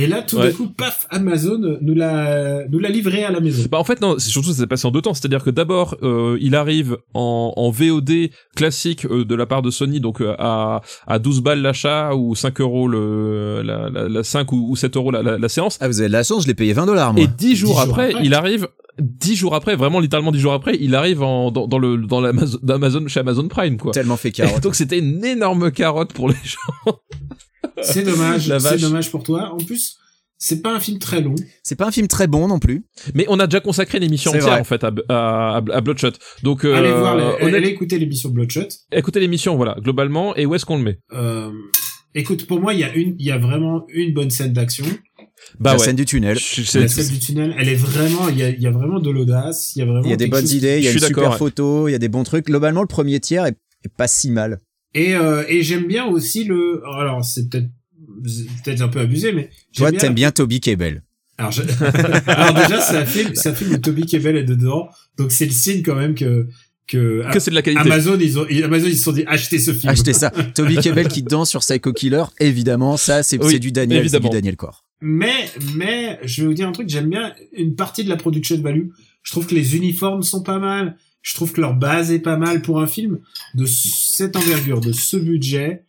Et 0.00 0.06
là, 0.06 0.22
tout 0.22 0.36
Ouais. 0.36 0.50
d'un 0.50 0.56
coup, 0.56 0.68
paf, 0.68 1.06
Amazon 1.10 1.58
nous 1.80 1.94
l'a, 1.94 2.66
nous 2.68 2.78
l'a 2.78 2.88
livré 2.88 3.24
à 3.24 3.30
la 3.32 3.40
maison. 3.40 3.64
Bah 3.70 3.78
en 3.78 3.84
fait 3.84 4.00
non, 4.00 4.14
c'est 4.18 4.30
surtout 4.30 4.50
ça 4.52 4.58
s'est 4.60 4.66
passé 4.68 4.86
en 4.86 4.90
deux 4.92 5.00
temps, 5.02 5.12
c'est-à-dire 5.14 5.42
que 5.42 5.50
d'abord 5.50 5.96
euh, 6.02 6.38
il 6.40 6.54
arrive 6.54 6.98
en, 7.14 7.52
en 7.56 7.70
VOD 7.70 8.30
classique 8.54 9.04
euh, 9.06 9.24
de 9.24 9.34
la 9.34 9.46
part 9.46 9.62
de 9.62 9.70
Sony 9.70 9.98
donc 10.00 10.20
euh, 10.20 10.34
à 10.38 10.82
à 11.06 11.18
12 11.18 11.40
balles 11.42 11.62
l'achat 11.62 12.14
ou 12.14 12.34
5 12.36 12.60
euros 12.60 12.86
le 12.86 13.62
la, 13.64 13.90
la, 13.90 14.08
la 14.08 14.22
5 14.22 14.52
ou, 14.52 14.66
ou 14.70 14.76
7 14.76 14.96
euros 14.96 15.10
la, 15.10 15.22
la, 15.22 15.36
la 15.36 15.48
séance 15.48 15.78
Ah, 15.80 15.88
vous 15.88 15.98
avez 16.00 16.08
de 16.08 16.12
la 16.12 16.22
chance, 16.22 16.42
je 16.44 16.48
l'ai 16.48 16.54
payé 16.54 16.72
20 16.72 16.86
dollars, 16.86 17.12
moi. 17.14 17.22
et 17.24 17.26
10 17.26 17.56
jours, 17.56 17.70
jours 17.70 17.80
après, 17.80 18.10
après. 18.10 18.24
il 18.24 18.34
arrive 18.34 18.68
10 18.98 19.36
jours 19.36 19.54
après, 19.54 19.76
vraiment 19.76 20.00
littéralement 20.00 20.32
10 20.32 20.40
jours 20.40 20.52
après, 20.52 20.76
il 20.80 20.94
arrive 20.94 21.22
en 21.22 21.50
dans, 21.50 21.66
dans 21.66 21.78
le 21.78 21.96
dans 21.98 22.20
l'Amazon 22.20 22.58
d'Amazon 22.62 23.06
chez 23.08 23.20
Amazon 23.20 23.48
Prime 23.48 23.76
quoi. 23.78 23.92
Tellement 23.92 24.16
fait 24.16 24.28
Et 24.28 24.32
carotte. 24.32 24.62
donc 24.62 24.74
c'était 24.74 24.98
une 24.98 25.24
énorme 25.24 25.70
carotte 25.70 26.12
pour 26.12 26.28
les 26.28 26.36
gens. 26.44 26.92
C'est 27.82 28.02
dommage, 28.02 28.48
La 28.48 28.58
c'est 28.60 28.78
dommage 28.78 29.10
pour 29.10 29.22
toi. 29.22 29.52
En 29.52 29.56
plus, 29.58 29.96
C'est 30.36 30.62
pas 30.62 30.74
un 30.74 30.80
film 30.80 30.98
très 30.98 31.20
long. 31.20 31.34
C'est 31.62 31.76
pas 31.76 31.86
un 31.86 31.90
film 31.92 32.06
très 32.08 32.26
bon 32.26 32.48
non 32.48 32.58
plus. 32.58 32.84
Mais 33.14 33.24
on 33.28 33.38
a 33.40 33.46
déjà 33.46 33.60
consacré 33.60 33.98
une 33.98 34.04
émission 34.04 34.30
entière 34.30 34.44
vrai. 34.46 34.60
en 34.60 34.64
fait 34.64 34.82
à, 34.84 34.92
à, 35.08 35.56
à 35.56 35.80
Bloodshot. 35.80 36.12
Donc 36.42 36.64
euh, 36.64 36.74
allez 36.74 36.90
voir, 36.92 37.16
les- 37.16 37.44
honnête- 37.44 37.54
allez 37.54 37.68
écouter 37.68 37.98
l'émission 37.98 38.30
Bloodshot. 38.30 38.68
écoutez 38.92 39.20
l'émission 39.20 39.56
voilà 39.56 39.76
globalement 39.80 40.34
et 40.36 40.44
où 40.46 40.54
est-ce 40.54 40.64
qu'on 40.66 40.76
le 40.78 40.82
met? 40.84 40.98
Euh, 41.12 41.50
écoute, 42.14 42.46
pour 42.46 42.60
moi, 42.60 42.74
il 42.74 42.80
y 42.80 42.84
a 42.84 42.92
une, 42.94 43.14
il 43.18 43.26
y 43.26 43.30
a 43.30 43.38
vraiment 43.38 43.84
une 43.88 44.12
bonne 44.14 44.30
scène 44.30 44.52
d'action. 44.52 44.86
Bah 45.58 45.72
la 45.72 45.78
ouais. 45.78 45.84
scène 45.84 45.96
du 45.96 46.04
tunnel. 46.04 46.38
Je- 46.38 46.78
La 46.78 46.88
scène 46.88 47.08
du 47.08 47.18
tunnel, 47.18 47.54
elle 47.58 47.68
est 47.68 47.74
vraiment, 47.74 48.28
il 48.28 48.38
y 48.38 48.42
a, 48.42 48.48
il 48.50 48.60
y 48.60 48.66
a 48.66 48.70
vraiment 48.70 49.00
de 49.00 49.10
l'audace. 49.10 49.74
Il 49.76 49.80
y 49.80 49.82
a 49.82 49.86
vraiment. 49.86 50.04
Il 50.04 50.10
y 50.10 50.12
a 50.12 50.16
des 50.16 50.26
bonnes 50.26 50.42
chose- 50.42 50.54
idées, 50.54 50.78
il 50.78 50.84
y 50.84 50.88
a 50.88 50.92
une 50.92 50.98
super 50.98 51.30
ouais. 51.30 51.36
photo, 51.38 51.88
il 51.88 51.92
y 51.92 51.94
a 51.94 51.98
des 51.98 52.08
bons 52.08 52.24
trucs. 52.24 52.46
Globalement, 52.46 52.80
le 52.82 52.86
premier 52.88 53.20
tiers 53.20 53.46
est, 53.46 53.56
est 53.84 53.92
pas 53.96 54.08
si 54.08 54.30
mal. 54.30 54.58
Et 54.94 55.14
euh, 55.14 55.44
et 55.48 55.62
j'aime 55.62 55.86
bien 55.86 56.06
aussi 56.06 56.44
le. 56.44 56.82
Alors 56.98 57.24
c'est 57.24 57.48
peut-être 57.48 57.68
peut-être 58.64 58.80
un 58.82 58.88
peu 58.88 59.00
abusé, 59.00 59.32
mais 59.32 59.50
Toi, 59.76 59.90
t'aimes 59.90 60.00
bien. 60.00 60.10
bien 60.28 60.30
Toby 60.32 60.60
Kebbell. 60.60 61.02
Alors, 61.36 61.52
je- 61.52 61.62
alors 62.26 62.54
déjà, 62.54 62.80
c'est 62.80 62.96
un 62.96 63.06
film, 63.06 63.30
c'est 63.34 63.50
un 63.50 63.54
film 63.54 63.72
où 63.74 63.78
Toby 63.78 64.06
Kebbell 64.06 64.36
est 64.36 64.44
dedans, 64.44 64.88
donc 65.18 65.30
c'est 65.30 65.44
le 65.46 65.52
signe 65.52 65.82
quand 65.82 65.94
même 65.94 66.14
que 66.14 66.48
que, 66.88 67.22
que 67.30 67.38
c'est 67.38 67.50
de 67.50 67.54
la 67.54 67.60
qualité. 67.62 67.82
Amazon 67.82 68.16
ils 68.18 68.38
ont 68.38 68.46
Amazon 68.64 68.86
ils 68.86 68.96
se 68.96 69.04
sont 69.04 69.12
dit 69.12 69.22
achetez 69.26 69.58
ce 69.58 69.72
film. 69.72 69.90
Achetez 69.92 70.14
ça. 70.14 70.30
Toby 70.54 70.78
Kebbell 70.78 71.06
qui 71.08 71.22
danse 71.22 71.50
sur 71.50 71.60
Psycho 71.60 71.92
Killer, 71.92 72.24
évidemment, 72.40 72.96
ça, 72.96 73.22
c'est 73.22 73.40
Oui, 73.42 73.52
c'est 73.52 73.58
du 73.58 73.70
Daniel, 73.72 74.08
c'est 74.08 74.18
du. 74.20 74.28
Daniel 74.30 74.56
Core. 74.56 74.84
Mais, 75.00 75.48
mais, 75.76 76.18
je 76.24 76.42
vais 76.42 76.48
vous 76.48 76.54
dire 76.54 76.68
un 76.68 76.72
truc, 76.72 76.88
j'aime 76.88 77.08
bien 77.08 77.34
une 77.52 77.76
partie 77.76 78.04
de 78.04 78.08
la 78.08 78.16
production 78.16 78.60
value. 78.60 78.88
Je 79.22 79.32
trouve 79.32 79.46
que 79.46 79.54
les 79.54 79.76
uniformes 79.76 80.22
sont 80.22 80.42
pas 80.42 80.58
mal. 80.58 80.96
Je 81.22 81.34
trouve 81.34 81.52
que 81.52 81.60
leur 81.60 81.74
base 81.74 82.10
est 82.10 82.20
pas 82.20 82.36
mal 82.36 82.62
pour 82.62 82.80
un 82.80 82.86
film 82.86 83.20
de 83.54 83.66
cette 83.66 84.36
envergure, 84.36 84.80
de 84.80 84.92
ce 84.92 85.16
budget. 85.16 85.84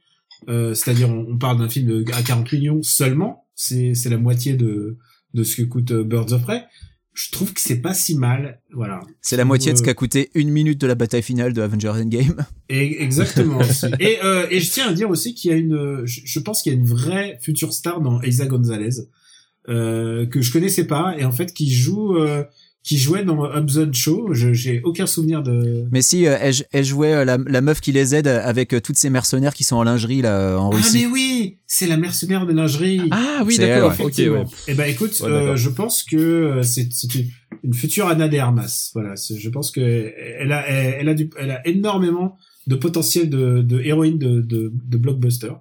Euh, 0.47 0.73
C'est-à-dire, 0.73 1.09
on, 1.09 1.37
parle 1.37 1.59
d'un 1.59 1.69
film 1.69 2.03
à 2.13 2.21
40 2.21 2.51
millions 2.51 2.83
seulement. 2.83 3.45
C'est, 3.55 3.93
c'est 3.93 4.09
la 4.09 4.17
moitié 4.17 4.53
de, 4.53 4.97
de 5.33 5.43
ce 5.43 5.57
que 5.57 5.63
coûte 5.63 5.91
euh, 5.91 6.03
Birds 6.03 6.33
of 6.33 6.43
Prey. 6.43 6.65
Je 7.19 7.32
trouve 7.32 7.53
que 7.53 7.60
c'est 7.60 7.82
pas 7.82 7.93
si 7.93 8.15
mal. 8.15 8.62
Voilà. 8.71 9.01
C'est 9.21 9.36
la 9.36 9.43
moitié 9.43 9.73
de 9.73 9.77
ce 9.77 9.84
Euh, 9.84 9.86
qu'a 9.88 9.93
coûté 9.93 10.29
une 10.36 10.49
minute 10.51 10.79
de 10.79 10.88
la 10.88 10.95
bataille 10.95 11.21
finale 11.21 11.51
de 11.51 11.62
Avengers 11.62 11.89
Endgame. 11.89 12.45
Et 12.69 13.03
exactement. 13.03 13.60
Et, 13.99 14.19
euh, 14.23 14.47
et 14.49 14.62
je 14.62 14.71
tiens 14.71 14.88
à 14.88 14.93
dire 14.93 15.10
aussi 15.10 15.34
qu'il 15.36 15.51
y 15.51 15.53
a 15.53 15.58
une, 15.58 16.05
je, 16.05 16.21
je 16.23 16.39
pense 16.39 16.62
qu'il 16.62 16.71
y 16.71 16.75
a 16.75 16.79
une 16.79 16.86
vraie 16.86 17.38
future 17.41 17.73
star 17.73 17.99
dans 17.99 18.21
Isa 18.21 18.45
Gonzalez 18.45 19.01
euh, 19.67 20.25
que 20.27 20.41
je 20.41 20.51
connaissais 20.53 20.88
pas 20.88 21.15
et 21.17 21.25
en 21.25 21.32
fait 21.34 21.53
qui 21.53 21.69
joue, 21.69 22.15
euh, 22.15 22.43
qui 22.83 22.97
jouait 22.97 23.23
dans 23.23 23.39
Hobson 23.39 23.89
Show. 23.93 24.33
Je 24.33 24.53
j'ai 24.53 24.81
aucun 24.83 25.05
souvenir 25.05 25.43
de. 25.43 25.85
Mais 25.91 26.01
si, 26.01 26.25
euh, 26.25 26.37
elle, 26.39 26.53
elle 26.71 26.85
jouait 26.85 27.13
euh, 27.13 27.25
la, 27.25 27.37
la 27.37 27.61
meuf 27.61 27.81
qui 27.81 27.91
les 27.91 28.15
aide 28.15 28.27
avec 28.27 28.73
euh, 28.73 28.79
toutes 28.79 28.97
ces 28.97 29.09
mercenaires 29.09 29.53
qui 29.53 29.63
sont 29.63 29.75
en 29.75 29.83
lingerie 29.83 30.21
là 30.21 30.57
en 30.57 30.71
Ah 30.71 30.75
Russie. 30.75 31.05
mais 31.05 31.05
oui, 31.11 31.57
c'est 31.67 31.87
la 31.87 31.97
mercenaire 31.97 32.45
de 32.45 32.53
lingerie. 32.53 33.01
Ah 33.11 33.43
oui 33.45 33.57
d'accord. 33.57 33.93
Ok 33.99 34.13
ouais. 34.17 34.43
Eh 34.67 34.73
ben 34.73 34.85
écoute, 34.85 35.19
Ouais, 35.21 35.27
euh, 35.29 35.55
je 35.55 35.69
pense 35.69 36.03
que 36.03 36.15
euh, 36.17 36.63
c'est 36.63 36.87
c'est 36.91 37.09
une, 37.15 37.73
future 37.73 38.07
Anna 38.07 38.27
de 38.29 38.37
Armas. 38.37 38.91
Voilà, 38.93 39.13
je 39.15 39.49
pense 39.49 39.71
que 39.71 40.13
elle 40.39 40.51
a 40.51 40.65
elle, 40.67 40.95
elle 41.01 41.09
a 41.09 41.13
du 41.13 41.29
elle 41.37 41.51
a 41.51 41.67
énormément 41.67 42.37
de 42.69 42.75
potentiel 42.75 43.32
de, 43.32 43.62
de 43.63 43.82
héroïne 43.82 44.19
de, 44.19 44.41
de, 44.41 44.71
de 44.71 44.97
blockbuster. 44.97 45.51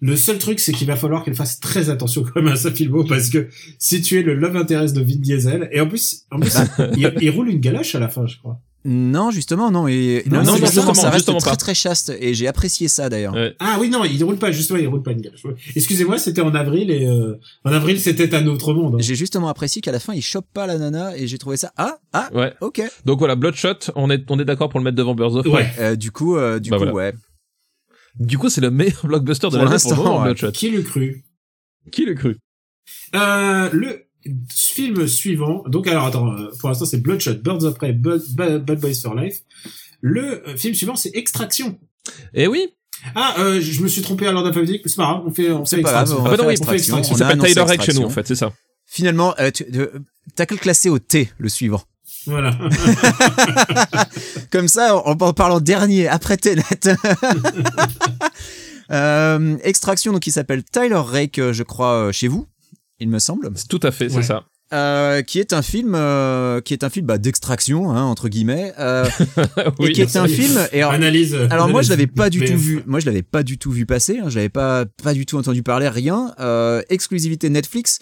Le 0.00 0.16
seul 0.16 0.38
truc, 0.38 0.58
c'est 0.58 0.72
qu'il 0.72 0.88
va 0.88 0.96
falloir 0.96 1.22
qu'elle 1.24 1.36
fasse 1.36 1.60
très 1.60 1.88
attention 1.88 2.24
quand 2.24 2.42
même 2.42 2.52
à 2.52 2.56
sa 2.56 2.72
filmo 2.72 3.04
parce 3.04 3.30
que 3.30 3.46
si 3.78 4.02
tu 4.02 4.18
es 4.18 4.22
le 4.22 4.34
love 4.34 4.56
interest 4.56 4.94
de 4.96 5.00
Vin 5.00 5.20
Diesel 5.20 5.68
et 5.70 5.80
en 5.80 5.86
plus 5.86 6.24
en 6.32 6.40
plus 6.40 6.56
il, 6.96 7.14
il 7.20 7.30
roule 7.30 7.48
une 7.48 7.60
galoche 7.60 7.94
à 7.94 8.00
la 8.00 8.08
fin, 8.08 8.26
je 8.26 8.38
crois. 8.38 8.60
Non, 8.90 9.30
justement, 9.30 9.70
non. 9.70 9.86
Et, 9.86 10.22
Non, 10.30 10.42
non, 10.42 10.54
c'est 10.54 10.60
justement, 10.64 10.94
ça 10.94 11.10
reste 11.10 11.18
justement 11.26 11.38
très 11.38 11.50
pas. 11.50 11.56
très 11.56 11.74
chaste 11.74 12.10
et 12.18 12.32
j'ai 12.32 12.46
apprécié 12.48 12.88
ça 12.88 13.08
d'ailleurs. 13.10 13.34
Ouais. 13.34 13.54
Ah 13.58 13.76
oui 13.78 13.90
non, 13.90 14.04
il 14.04 14.22
roule 14.24 14.38
pas 14.38 14.50
justement, 14.50 14.78
il 14.78 14.88
roule 14.88 15.02
pas 15.02 15.12
une 15.12 15.20
galoche. 15.20 15.42
Excusez-moi, 15.76 16.16
c'était 16.18 16.40
en 16.40 16.54
avril 16.54 16.90
et 16.90 17.06
euh, 17.06 17.34
en 17.64 17.72
avril 17.72 18.00
c'était 18.00 18.34
un 18.34 18.46
autre 18.46 18.72
monde. 18.72 18.94
hein. 18.94 18.98
J'ai 19.00 19.14
justement 19.14 19.48
apprécié 19.48 19.82
qu'à 19.82 19.92
la 19.92 20.00
fin 20.00 20.14
il 20.14 20.22
chope 20.22 20.46
pas 20.54 20.66
la 20.66 20.78
nana 20.78 21.16
et 21.16 21.26
j'ai 21.26 21.36
trouvé 21.38 21.56
ça 21.58 21.70
ah 21.76 21.98
ah 22.14 22.30
Ouais. 22.32 22.54
ok. 22.62 22.80
Donc 23.04 23.18
voilà 23.18 23.36
Bloodshot, 23.36 23.92
on 23.94 24.08
est 24.10 24.24
on 24.30 24.38
est 24.38 24.44
d'accord 24.46 24.68
pour 24.70 24.80
le 24.80 24.84
mettre 24.84 24.96
devant 24.96 25.14
Birds 25.14 25.34
of 25.36 25.44
Prey. 25.44 25.52
Ouais. 25.52 25.70
Euh, 25.78 25.94
du 25.96 26.10
coup 26.10 26.36
euh, 26.36 26.58
du 26.58 26.70
Bah 26.70 26.78
coup 26.78 26.84
voilà. 26.84 26.94
ouais. 26.94 27.12
Du 28.18 28.38
coup 28.38 28.48
c'est 28.48 28.60
le 28.62 28.70
meilleur 28.70 29.00
blockbuster 29.06 29.48
de 29.50 29.58
l'année 29.58 29.76
pour 29.94 30.18
le. 30.18 30.24
Bloodshot. 30.24 30.50
Qui 30.52 30.70
l'eût 30.70 30.82
cru? 30.82 31.24
Qui 31.92 32.06
l'eût 32.06 32.14
cru? 32.14 32.36
Euh, 33.14 33.68
le 33.72 34.07
film 34.52 35.06
suivant, 35.06 35.62
donc 35.66 35.86
alors 35.86 36.06
attends, 36.06 36.32
euh, 36.32 36.48
pour 36.60 36.68
l'instant 36.68 36.84
c'est 36.86 36.98
Bloodshot, 37.02 37.34
Birds 37.42 37.64
of 37.64 37.74
Prey, 37.74 37.92
Bad, 37.92 38.64
Boys 38.64 38.94
for 39.02 39.14
Life. 39.14 39.38
Le 40.00 40.48
euh, 40.48 40.56
film 40.56 40.74
suivant 40.74 40.96
c'est 40.96 41.10
Extraction. 41.14 41.78
Eh 42.34 42.46
oui. 42.46 42.68
Ah, 43.14 43.36
euh, 43.38 43.60
je 43.60 43.80
me 43.82 43.88
suis 43.88 44.02
trompé 44.02 44.26
à 44.26 44.32
l'ordre 44.32 44.48
alphabétique, 44.48 44.82
mais 44.84 44.90
c'est 44.90 44.96
pas 44.96 45.04
grave, 45.04 45.22
on 45.26 45.30
fait, 45.32 45.50
on 45.50 45.64
fait 45.64 45.76
C'est 45.76 45.82
pas 45.82 45.90
grave, 45.92 46.02
Extraction. 46.02 46.22
on 46.22 46.26
Ah 46.26 46.30
bah 46.30 46.36
non, 46.36 46.36
faire 46.36 46.46
oui, 46.48 46.54
on 46.60 46.64
fait 46.64 46.74
extraction. 46.76 46.98
extraction. 46.98 47.14
On 47.14 47.18
Ça 47.18 47.24
s'appelle 47.28 47.48
Tyler 47.52 47.60
Rake 47.62 47.82
chez 47.82 47.92
nous 47.92 48.00
extraction. 48.00 48.06
en 48.06 48.10
fait, 48.10 48.26
c'est 48.26 48.34
ça. 48.34 48.52
Finalement, 48.86 49.34
euh, 49.38 49.50
tu- 49.50 49.66
t'as 50.34 50.46
que 50.46 50.54
le 50.54 50.60
classé 50.60 50.88
au 50.88 50.98
T, 50.98 51.30
le 51.38 51.48
suivant. 51.48 51.82
Voilà. 52.26 52.58
Comme 54.50 54.66
ça, 54.68 54.96
on 55.06 55.12
en 55.12 55.32
parle 55.32 55.52
en 55.52 55.60
dernier, 55.60 56.08
après 56.08 56.36
Tenet. 56.36 56.62
euh, 58.90 59.56
extraction, 59.62 60.12
donc, 60.12 60.22
qui 60.22 60.30
s'appelle 60.30 60.64
Tyler 60.64 60.94
Rake, 60.96 61.40
je 61.52 61.62
crois, 61.62 62.10
chez 62.12 62.28
vous, 62.28 62.46
il 63.00 63.08
me 63.08 63.18
semble. 63.18 63.50
Tout 63.68 63.80
à 63.82 63.90
fait, 63.90 64.08
c'est 64.08 64.16
Ouais. 64.16 64.22
ça. 64.22 64.44
Euh, 64.74 65.22
qui 65.22 65.38
est 65.40 65.54
un 65.54 65.62
film, 65.62 65.94
euh, 65.94 66.60
qui 66.60 66.74
est 66.74 66.84
un 66.84 66.90
film 66.90 67.06
bah, 67.06 67.16
d'extraction, 67.16 67.90
hein, 67.90 68.02
entre 68.02 68.28
guillemets, 68.28 68.74
euh, 68.78 69.06
oui. 69.78 69.88
et 69.88 69.92
qui 69.92 70.02
est 70.02 70.16
un 70.16 70.28
film. 70.28 70.58
Et 70.72 70.80
alors, 70.82 70.92
Analyse. 70.92 71.34
alors 71.50 71.68
moi, 71.70 71.80
je 71.80 71.88
l'avais 71.88 72.06
pas 72.06 72.28
du 72.28 72.40
BF. 72.40 72.50
tout 72.50 72.58
vu. 72.58 72.82
Moi, 72.86 73.00
je 73.00 73.06
l'avais 73.06 73.22
pas 73.22 73.42
du 73.42 73.56
tout 73.56 73.70
vu 73.70 73.86
passer. 73.86 74.18
Hein, 74.18 74.28
je 74.28 74.36
l'avais 74.36 74.50
pas, 74.50 74.84
pas 75.02 75.14
du 75.14 75.24
tout 75.24 75.38
entendu 75.38 75.62
parler, 75.62 75.88
rien. 75.88 76.34
Euh, 76.38 76.82
exclusivité 76.90 77.48
Netflix. 77.48 77.98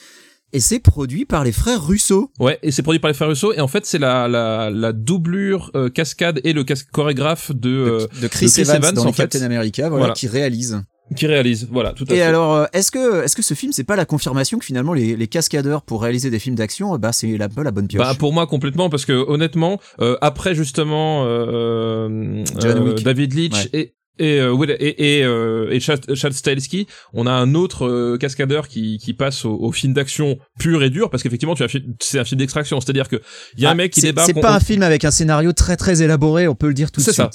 Et 0.52 0.58
c'est 0.60 0.78
produit 0.80 1.24
par 1.24 1.44
les 1.44 1.52
frères 1.52 1.84
Russo. 1.86 2.32
Ouais, 2.40 2.58
et 2.62 2.72
c'est 2.72 2.82
produit 2.82 2.98
par 3.00 3.10
les 3.10 3.14
frères 3.14 3.28
Russo 3.28 3.52
et 3.52 3.60
en 3.60 3.66
fait 3.68 3.84
c'est 3.84 3.98
la 3.98 4.28
la 4.28 4.70
la 4.70 4.92
doublure 4.92 5.72
euh, 5.74 5.88
cascade 5.90 6.40
et 6.44 6.52
le 6.52 6.64
chorégraphe 6.92 7.50
de, 7.52 7.68
euh, 7.68 8.06
de 8.22 8.28
Chris, 8.28 8.46
Chris 8.46 8.60
Evans, 8.62 8.76
Evans, 8.76 8.94
dans 8.94 9.06
en 9.06 9.12
fait. 9.12 9.24
Captain 9.24 9.42
America, 9.42 9.88
voilà, 9.88 9.98
Voilà. 9.98 10.14
qui 10.14 10.28
réalise. 10.28 10.80
Qui 11.14 11.26
réalise. 11.26 11.68
Voilà, 11.70 11.92
tout 11.92 12.04
à 12.08 12.12
Et 12.12 12.16
fait. 12.16 12.22
alors, 12.22 12.54
euh, 12.54 12.64
est-ce 12.72 12.90
que, 12.90 13.22
est-ce 13.24 13.36
que 13.36 13.42
ce 13.42 13.54
film, 13.54 13.70
c'est 13.72 13.84
pas 13.84 13.94
la 13.96 14.04
confirmation 14.06 14.58
que 14.58 14.64
finalement 14.64 14.92
les, 14.92 15.14
les 15.16 15.26
cascadeurs 15.28 15.82
pour 15.82 16.02
réaliser 16.02 16.30
des 16.30 16.38
films 16.40 16.56
d'action, 16.56 16.94
euh, 16.94 16.98
bah 16.98 17.12
c'est 17.12 17.36
la, 17.36 17.48
la 17.62 17.70
bonne 17.70 17.86
pioche? 17.86 18.02
Bah 18.02 18.14
pour 18.18 18.32
moi 18.32 18.46
complètement 18.46 18.90
parce 18.90 19.04
que 19.04 19.12
honnêtement 19.12 19.78
euh, 20.00 20.16
après 20.20 20.54
justement 20.54 21.24
euh, 21.26 22.44
John 22.60 22.88
euh. 22.88 22.94
David 22.94 23.34
Leitch 23.34 23.54
Ouais. 23.54 23.68
et 23.72 23.92
et 24.18 24.40
euh, 24.40 24.56
et 24.80 25.18
et, 25.18 25.24
euh, 25.24 25.68
et 25.70 25.78
Chad, 25.78 26.14
Chad 26.14 26.32
Stahelski, 26.32 26.86
on 27.12 27.26
a 27.26 27.30
un 27.32 27.54
autre 27.54 27.86
euh, 27.86 28.16
cascadeur 28.16 28.66
qui 28.66 28.96
qui 28.98 29.12
passe 29.12 29.44
au, 29.44 29.52
au 29.60 29.72
film 29.72 29.92
d'action 29.92 30.38
pur 30.58 30.82
et 30.82 30.88
dur 30.88 31.10
parce 31.10 31.22
qu'effectivement 31.22 31.54
tu 31.54 31.62
as 31.62 31.68
c'est 32.00 32.18
un 32.18 32.24
film 32.24 32.38
d'extraction, 32.38 32.80
c'est-à-dire 32.80 33.08
que 33.10 33.20
il 33.58 33.62
y 33.62 33.66
a 33.66 33.68
Ah, 33.68 33.72
un 33.72 33.74
mec 33.74 33.92
qui 33.92 34.00
c'est- 34.00 34.06
débarque 34.08 34.26
C'est 34.34 34.40
pas 34.40 34.52
on- 34.52 34.56
un 34.56 34.60
film 34.60 34.82
avec 34.82 35.04
un 35.04 35.10
scénario 35.10 35.52
très 35.52 35.76
très 35.76 36.02
élaboré, 36.02 36.48
on 36.48 36.54
peut 36.54 36.68
le 36.68 36.74
dire 36.74 36.90
tout 36.90 37.00
de 37.00 37.04
C'est 37.04 37.12
suite. 37.12 37.26
ça. 37.26 37.30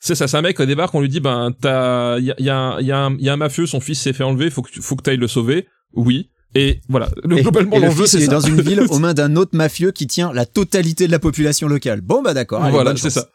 C'est 0.00 0.14
ça, 0.14 0.28
c'est 0.28 0.36
un 0.36 0.42
mec 0.42 0.56
qui 0.56 0.66
débarque, 0.66 0.94
on 0.94 1.00
lui 1.00 1.08
dit 1.08 1.20
ben 1.20 1.52
t'as 1.60 2.18
il 2.18 2.24
y 2.26 2.30
a, 2.32 2.34
y, 2.38 2.50
a 2.50 2.80
y, 2.80 2.90
a 2.92 2.98
un- 2.98 3.16
y 3.18 3.28
a 3.28 3.32
un 3.32 3.36
mafieux, 3.36 3.66
son 3.66 3.80
fils 3.80 4.00
s'est 4.00 4.12
fait 4.12 4.24
enlever, 4.24 4.50
faut 4.50 4.62
que 4.62 4.70
tu- 4.70 4.82
faut 4.82 4.94
que 4.96 5.02
t'ailles 5.02 5.16
le 5.16 5.28
sauver. 5.28 5.66
Oui. 5.94 6.30
Et 6.54 6.80
voilà, 6.88 7.08
le, 7.24 7.38
Et, 7.38 7.42
globalement 7.42 7.78
l'enjeu 7.78 8.04
fils, 8.04 8.12
c'est 8.12 8.18
est 8.22 8.26
ça. 8.26 8.32
dans 8.32 8.40
une 8.40 8.60
ville 8.60 8.80
aux 8.90 8.98
mains 8.98 9.14
d'un 9.14 9.36
autre 9.36 9.54
mafieux 9.56 9.90
qui 9.92 10.06
tient 10.06 10.32
la 10.32 10.46
totalité 10.46 11.06
de 11.06 11.12
la 11.12 11.18
population 11.18 11.68
locale. 11.68 12.00
Bon 12.02 12.22
bah 12.22 12.34
d'accord. 12.34 12.62
allez, 12.62 12.72
voilà, 12.72 12.96
c'est 12.96 13.10
ça. 13.10 13.28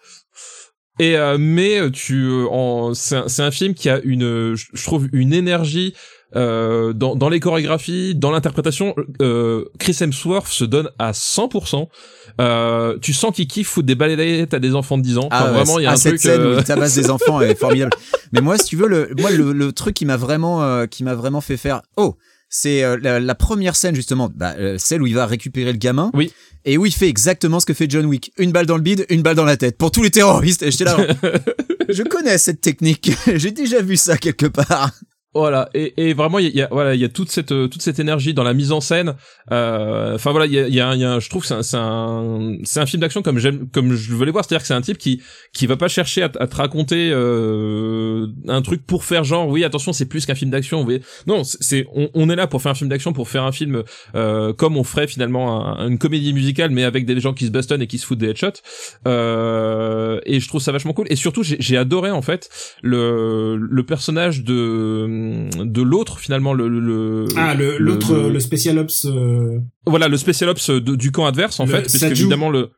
Et 1.00 1.16
euh, 1.18 1.38
mais 1.40 1.80
euh, 1.80 1.90
tu 1.90 2.26
euh, 2.30 2.94
c'est 2.94 3.16
un, 3.16 3.28
c'est 3.28 3.42
un 3.44 3.52
film 3.52 3.74
qui 3.74 3.90
a 3.90 4.00
une 4.04 4.56
je 4.56 4.66
je 4.74 4.84
trouve 4.84 5.08
une 5.14 5.34
énergie 5.34 5.94
euh, 6.36 6.94
dans 6.94 7.16
dans 7.16 7.30
les 7.30 7.40
chorégraphies, 7.40 8.14
dans 8.16 8.32
l'interprétation 8.32 8.96
euh, 9.22 9.66
Chris 9.80 9.98
Hemsworth 10.02 10.48
se 10.48 10.64
donne 10.66 10.90
à 11.00 11.12
100%. 11.12 11.88
Euh, 12.40 12.98
tu 13.02 13.14
sens 13.14 13.36
qu'il 13.36 13.48
kiffe 13.48 13.68
foutre 13.68 13.88
des 13.88 13.96
balayettes 13.96 14.54
à 14.54 14.60
des 14.60 14.76
enfants 14.76 14.98
de 14.98 15.04
10 15.04 15.18
ans. 15.18 15.28
Enfin, 15.32 15.38
Ah, 15.40 15.46
ouais, 15.46 15.52
vraiment, 15.64 15.80
il 15.80 15.84
y 15.84 15.88
a 15.88 15.92
un 15.92 15.96
cette 15.98 16.14
truc. 16.14 16.22
scène 16.22 16.42
euh, 16.42 16.56
où 16.56 16.60
il 16.60 16.64
tabasse 16.64 16.96
des 16.96 17.10
enfants 17.10 17.42
est 17.42 17.56
formidable. 17.60 17.92
Mais 18.32 18.42
moi, 18.42 18.58
si 18.58 18.66
tu 18.66 18.76
veux, 18.78 18.88
le, 18.88 19.10
moi, 19.20 19.32
le, 19.32 19.52
le 19.54 19.72
truc 19.72 19.94
qui 19.96 20.06
m'a 20.06 20.18
vraiment, 20.18 20.64
euh, 20.64 20.86
qui 20.86 21.04
m'a 21.04 21.16
vraiment 21.16 21.42
fait 21.42 21.58
faire, 21.58 21.82
oh, 21.98 22.16
c'est 22.50 22.84
euh, 22.84 22.98
la, 23.02 23.20
la 23.20 23.36
première 23.36 23.76
scène 23.76 23.96
justement, 23.96 24.30
bah, 24.34 24.56
euh, 24.58 24.76
celle 24.78 25.02
où 25.02 25.08
il 25.08 25.16
va 25.16 25.26
récupérer 25.26 25.72
le 25.72 25.78
gamin. 25.78 26.12
Oui. 26.14 26.32
Et 26.66 26.78
où 26.78 26.86
il 26.86 26.94
fait 26.94 27.08
exactement 27.08 27.60
ce 27.60 27.66
que 27.66 27.74
fait 27.74 27.90
John 27.90 28.06
Wick. 28.06 28.32
Une 28.38 28.52
balle 28.52 28.66
dans 28.68 28.76
le 28.76 28.84
bide, 28.84 29.06
une 29.10 29.22
balle 29.24 29.36
dans 29.36 29.46
la 29.46 29.58
tête. 29.58 29.78
Pour 29.78 29.90
tous 29.90 30.04
les 30.04 30.12
terroristes. 30.12 30.62
Et 30.62 30.70
j'étais 30.72 30.84
là. 30.84 30.98
je 31.90 32.04
connais 32.04 32.38
cette 32.38 32.62
technique. 32.62 33.12
J'ai 33.36 33.52
déjà 33.52 33.82
vu 33.82 33.98
ça 33.98 34.16
quelque 34.18 34.46
part. 34.46 34.92
Voilà. 35.34 35.70
Et, 35.74 35.94
et 36.10 36.14
vraiment 36.14 36.40
il 36.40 36.54
y 36.54 36.62
a 36.62 36.68
voilà 36.72 36.94
il 36.94 37.00
y 37.00 37.06
a 37.06 37.10
toute 37.10 37.32
cette 37.32 37.54
euh, 37.54 37.68
toute 37.70 37.82
cette 37.82 38.00
énergie 38.00 38.34
dans 38.34 38.44
la 38.44 38.54
mise 38.54 38.74
en 38.74 38.82
scène. 38.82 39.16
Euh, 39.52 40.16
Enfin 40.16 40.32
voilà 40.32 40.46
il 40.46 40.52
y 40.52 40.60
a 40.60 40.68
y 40.68 40.82
a, 40.82 40.94
y 40.96 41.06
a 41.06 41.20
je 41.20 41.30
trouve 41.30 41.42
que 41.44 41.48
c'est 41.48 41.54
un 41.54 41.64
c'est 42.64 42.80
un 42.80 42.84
un 42.84 42.86
film 42.86 43.00
d'action 43.00 43.22
comme 43.22 43.38
j'aime 43.40 43.70
comme 43.72 43.94
je 43.94 44.14
veux 44.14 44.26
les 44.26 44.32
voir. 44.32 44.44
C'est-à-dire 44.44 44.62
que 44.64 44.68
c'est 44.68 44.74
un 44.74 44.82
type 44.82 44.98
qui 44.98 45.22
qui 45.54 45.68
va 45.68 45.78
pas 45.78 45.88
chercher 45.88 46.24
à, 46.24 46.30
te- 46.30 46.56
raconter 46.56 47.12
euh, 47.14 48.28
un 48.50 48.62
truc 48.62 48.86
pour 48.86 49.06
faire 49.06 49.24
genre 49.24 49.48
oui 49.48 49.64
attention 49.64 49.94
c'est 49.94 50.06
plus 50.06 50.26
qu'un 50.26 50.36
film 50.36 50.52
d'action 50.52 50.84
voyez. 50.84 51.02
Non 51.28 51.44
c'est- 51.46 51.88
on, 52.14 52.30
est 52.30 52.36
là 52.36 52.48
pour 52.48 52.62
faire 52.62 52.74
un 52.74 52.76
film 52.76 52.90
d'action 52.90 53.14
pour 53.14 53.30
faire 53.30 53.44
un 53.44 53.52
film 53.54 53.84
euh, 54.16 54.52
comme 54.52 54.76
on 54.76 54.84
ferait 54.84 55.08
finalement 55.08 55.78
un- 55.80 55.88
une 55.88 55.98
comédie 55.98 56.34
musicale 56.34 56.72
mais 56.72 56.84
avec 56.84 57.06
des 57.06 57.20
gens 57.22 57.34
qui 57.34 57.46
se 57.46 57.52
bastonnent 57.52 57.82
et 57.82 57.88
qui 57.88 58.00
se 58.00 58.06
foutent 58.06 58.20
des 58.20 58.30
headshots. 58.32 58.62
Euh, 59.08 60.20
et 60.26 60.40
je 60.40 60.48
trouve 60.48 60.62
ça 60.62 60.72
vachement 60.72 60.94
cool. 60.94 61.08
Et 61.10 61.16
surtout 61.16 61.44
j'ai 61.44 61.78
adoré 61.78 62.12
en 62.12 62.22
fait 62.22 62.50
le 62.82 63.56
le 63.58 63.84
personnage 63.84 64.44
de 64.44 65.21
de 65.64 65.82
l'autre 65.82 66.20
finalement 66.20 66.54
le, 66.54 66.68
le 66.68 67.26
Ah, 67.36 67.54
le, 67.56 67.78
l'autre, 67.78 68.14
le- 68.16 68.30
le, 68.32 68.40
Special 68.40 68.78
Ops. 68.80 69.06
euh, 69.06 69.60
voilà 69.86 70.08
le 70.08 70.18
spécial 70.18 70.50
ops 70.50 70.70
de- 70.70 70.96
du 70.96 71.12
camp 71.12 71.26
adverse 71.26 71.60
en 71.60 71.68
fait 71.68 71.82
puisque 71.82 72.04
évidemment 72.04 72.50
le 72.50 72.70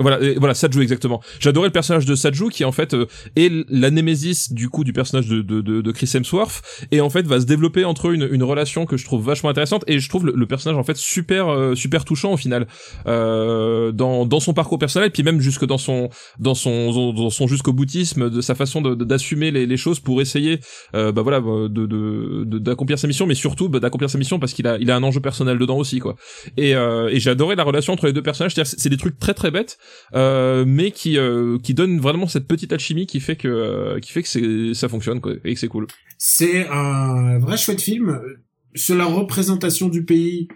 voilà, 0.00 0.20
et 0.20 0.34
voilà, 0.34 0.54
Saju 0.54 0.82
exactement. 0.82 1.20
J'adorais 1.38 1.68
le 1.68 1.72
personnage 1.72 2.06
de 2.06 2.14
Saju 2.14 2.48
qui 2.48 2.64
en 2.64 2.72
fait 2.72 2.94
euh, 2.94 3.06
est 3.36 3.52
la 3.68 3.90
némésis 3.90 4.52
du 4.52 4.68
coup 4.68 4.84
du 4.84 4.92
personnage 4.92 5.28
de, 5.28 5.42
de, 5.42 5.60
de, 5.60 5.92
Chris 5.92 6.10
Hemsworth 6.14 6.62
et 6.90 7.00
en 7.00 7.10
fait 7.10 7.26
va 7.26 7.40
se 7.40 7.46
développer 7.46 7.84
entre 7.84 8.08
eux 8.08 8.14
une, 8.14 8.28
une 8.30 8.42
relation 8.42 8.86
que 8.86 8.96
je 8.96 9.04
trouve 9.04 9.24
vachement 9.24 9.50
intéressante 9.50 9.84
et 9.86 9.98
je 9.98 10.08
trouve 10.08 10.26
le, 10.26 10.46
personnage 10.46 10.78
en 10.78 10.82
fait 10.82 10.96
super 10.96 11.48
euh, 11.48 11.74
super 11.74 12.04
touchant 12.04 12.32
au 12.32 12.36
final 12.36 12.66
euh, 13.06 13.92
dans 13.92 14.26
dans 14.26 14.40
son 14.40 14.52
parcours 14.52 14.78
personnel 14.78 15.10
puis 15.10 15.22
même 15.22 15.40
jusque 15.40 15.64
dans 15.64 15.78
son 15.78 16.08
dans 16.38 16.54
son 16.54 17.12
dans 17.12 17.30
son 17.30 17.46
jusqu'au 17.46 17.72
boutisme 17.72 18.30
de 18.30 18.40
sa 18.40 18.54
façon 18.54 18.80
d'assumer 18.80 19.50
les, 19.50 19.76
choses 19.76 20.00
pour 20.00 20.20
essayer 20.20 20.60
euh, 20.94 21.12
bah 21.12 21.22
voilà 21.22 21.40
de 21.40 22.44
d'accomplir 22.58 22.98
sa 22.98 23.06
mission 23.06 23.26
mais 23.26 23.34
surtout 23.34 23.68
bah, 23.68 23.80
d'accomplir 23.80 24.10
sa 24.10 24.18
mission 24.18 24.38
parce 24.38 24.52
qu'il 24.52 24.66
a 24.66 24.76
il 24.78 24.90
a 24.90 24.96
un 24.96 25.02
enjeu 25.02 25.20
personnel 25.20 25.58
dedans 25.58 25.76
aussi 25.76 25.98
quoi 26.00 26.16
et 26.56 26.70
et 26.72 27.20
j'ai 27.20 27.30
adoré 27.30 27.56
la 27.56 27.64
relation 27.64 27.92
entre 27.92 28.06
les 28.06 28.12
deux 28.12 28.22
personnages 28.22 28.54
c'est 28.62 28.88
des 28.88 28.96
trucs 28.96 29.18
très 29.18 29.34
très 29.34 29.50
bêtes 29.50 29.78
euh, 30.14 30.64
mais 30.66 30.90
qui 30.90 31.18
euh, 31.18 31.58
qui 31.62 31.74
donne 31.74 32.00
vraiment 32.00 32.26
cette 32.26 32.46
petite 32.46 32.72
alchimie 32.72 33.06
qui 33.06 33.20
fait 33.20 33.36
que 33.36 33.48
euh, 33.48 34.00
qui 34.00 34.12
fait 34.12 34.22
que 34.22 34.28
c'est 34.28 34.74
ça 34.74 34.88
fonctionne 34.88 35.20
quoi 35.20 35.32
et 35.44 35.54
que 35.54 35.60
c'est 35.60 35.68
cool. 35.68 35.86
C'est 36.18 36.66
un 36.68 37.38
vrai 37.38 37.56
chouette 37.56 37.80
film. 37.80 38.20
Sur 38.74 38.94
la 38.94 39.04
représentation 39.06 39.88
du 39.88 40.04
pays, 40.04 40.46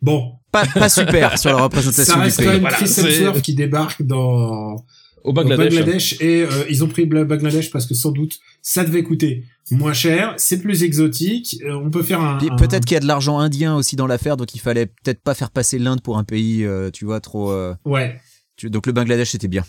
bon, 0.00 0.34
Pas, 0.52 0.64
pas 0.66 0.88
super 0.88 1.36
sur 1.38 1.50
la 1.50 1.56
représentation 1.62 2.14
ça 2.14 2.18
du 2.20 2.24
reste 2.26 2.36
pays. 2.38 2.46
quand 2.46 2.52
même 2.52 2.60
Voilà, 2.62 2.76
Chris 2.76 2.86
c'est- 2.88 3.02
Hemsworth 3.18 3.42
qui 3.42 3.54
débarque 3.54 4.02
dans 4.02 4.76
Au 4.76 5.30
au 5.30 5.32
Bangladesh. 5.32 5.74
Bangladesh 5.74 6.20
et 6.20 6.42
euh, 6.42 6.48
ils 6.70 6.84
ont 6.84 6.88
pris 6.88 7.06
le 7.06 7.24
Bangladesh 7.24 7.70
parce 7.70 7.86
que 7.86 7.94
sans 7.94 8.12
doute 8.12 8.38
ça 8.62 8.84
devait 8.84 9.02
coûter 9.02 9.44
moins 9.70 9.94
cher, 9.94 10.34
c'est 10.36 10.60
plus 10.60 10.82
exotique, 10.84 11.56
euh, 11.64 11.72
on 11.72 11.90
peut 11.90 12.02
faire 12.02 12.20
un- 12.20 12.36
peut-être 12.58 12.84
qu'il 12.84 12.94
y 12.94 12.98
a 12.98 13.00
de 13.00 13.06
l'argent 13.06 13.38
indien 13.38 13.74
aussi 13.74 13.96
dans 13.96 14.06
l'affaire, 14.06 14.36
donc 14.36 14.54
il 14.54 14.60
fallait 14.60 14.86
peut-être 14.86 15.22
pas 15.22 15.32
faire 15.34 15.50
passer 15.50 15.78
l'Inde 15.78 16.02
pour 16.02 16.18
un 16.18 16.24
pays, 16.24 16.64
euh, 16.66 16.90
tu 16.90 17.06
vois, 17.06 17.20
trop. 17.20 17.50
euh, 17.50 17.74
Ouais. 17.86 18.20
Donc 18.62 18.86
le 18.86 18.92
Bangladesh 18.92 19.30
c'était 19.30 19.48
bien. 19.48 19.64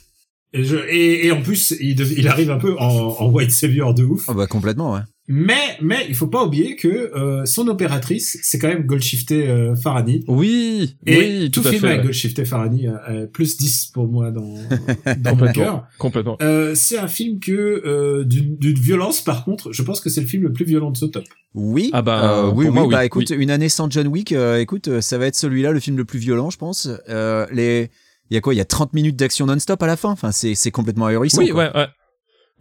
Et, 0.53 0.63
je- 0.63 0.77
et, 0.89 1.25
et 1.27 1.31
en 1.31 1.41
plus, 1.41 1.75
il, 1.81 1.95
dev- 1.95 2.13
il 2.17 2.27
arrive 2.29 2.49
un 2.49 2.57
peu 2.59 2.77
en, 2.79 2.85
en 3.19 3.29
white 3.29 3.51
savior 3.51 3.93
de 3.93 4.03
ouf. 4.05 4.25
Oh 4.29 4.33
bah 4.33 4.47
complètement, 4.47 4.93
ouais. 4.93 5.01
Mais, 5.27 5.75
mais 5.81 6.05
il 6.07 6.13
faut 6.15 6.27
pas 6.27 6.45
oublier 6.45 6.75
que 6.75 6.87
euh, 6.87 7.43
son 7.45 7.67
opératrice, 7.67 8.37
c'est 8.43 8.59
quand 8.59 8.67
même 8.67 8.85
Goldshifte 8.85 9.31
euh, 9.31 9.75
Farhani. 9.75 10.23
Oui, 10.27 10.95
Et 11.07 11.17
oui, 11.17 11.51
tout 11.51 11.61
tout, 11.61 11.67
à 11.67 11.71
film 11.71 11.81
fait. 11.81 11.87
avec 11.87 11.99
ouais. 12.01 12.05
Goldshifte 12.05 12.45
Farhani, 12.45 12.87
euh, 12.87 12.93
euh, 13.09 13.25
plus 13.27 13.57
10 13.57 13.87
pour 13.93 14.07
moi 14.07 14.29
dans, 14.31 14.53
dans 15.17 15.35
mon 15.35 15.51
cœur. 15.51 15.87
Complètement. 15.97 16.37
Euh, 16.43 16.73
c'est 16.75 16.99
un 16.99 17.07
film 17.07 17.39
que 17.39 17.51
euh, 17.51 18.23
d'une 18.23 18.55
violence, 18.79 19.21
par 19.21 19.43
contre, 19.45 19.73
je 19.73 19.81
pense 19.81 19.99
que 19.99 20.09
c'est 20.11 20.21
le 20.21 20.27
film 20.27 20.43
le 20.43 20.53
plus 20.53 20.63
violent 20.65 20.91
de 20.91 20.97
ce 20.97 21.05
top. 21.05 21.25
Oui. 21.55 21.89
Ah 21.91 22.03
bah, 22.03 22.21
euh, 22.43 22.43
pour 22.49 22.57
oui, 22.57 22.65
oui, 22.67 22.71
moi, 22.71 22.83
oui, 22.85 22.91
Bah 22.93 23.03
écoute, 23.03 23.31
oui. 23.31 23.37
une 23.43 23.49
année 23.49 23.67
sans 23.67 23.89
John 23.89 24.07
Wick, 24.07 24.31
euh, 24.31 24.59
écoute, 24.61 25.01
ça 25.01 25.17
va 25.17 25.25
être 25.25 25.35
celui-là, 25.35 25.71
le 25.71 25.79
film 25.79 25.97
le 25.97 26.05
plus 26.05 26.19
violent, 26.19 26.49
je 26.51 26.57
pense. 26.57 26.87
Euh, 27.09 27.47
les, 27.51 27.89
il 28.29 28.35
y 28.35 28.38
a 28.38 28.41
quoi? 28.41 28.53
Il 28.53 28.57
y 28.57 28.61
a 28.61 28.65
30 28.65 28.93
minutes 28.93 29.15
d'action 29.15 29.45
non-stop 29.45 29.81
à 29.81 29.88
la 29.88 29.95
fin? 29.97 30.09
Enfin, 30.09 30.31
c'est 30.31 30.55
c'est 30.55 30.71
complètement 30.71 31.05
ahurissant. 31.07 31.41
Oui, 31.41 31.49
quoi. 31.49 31.65
ouais, 31.65 31.75
ouais. 31.75 31.88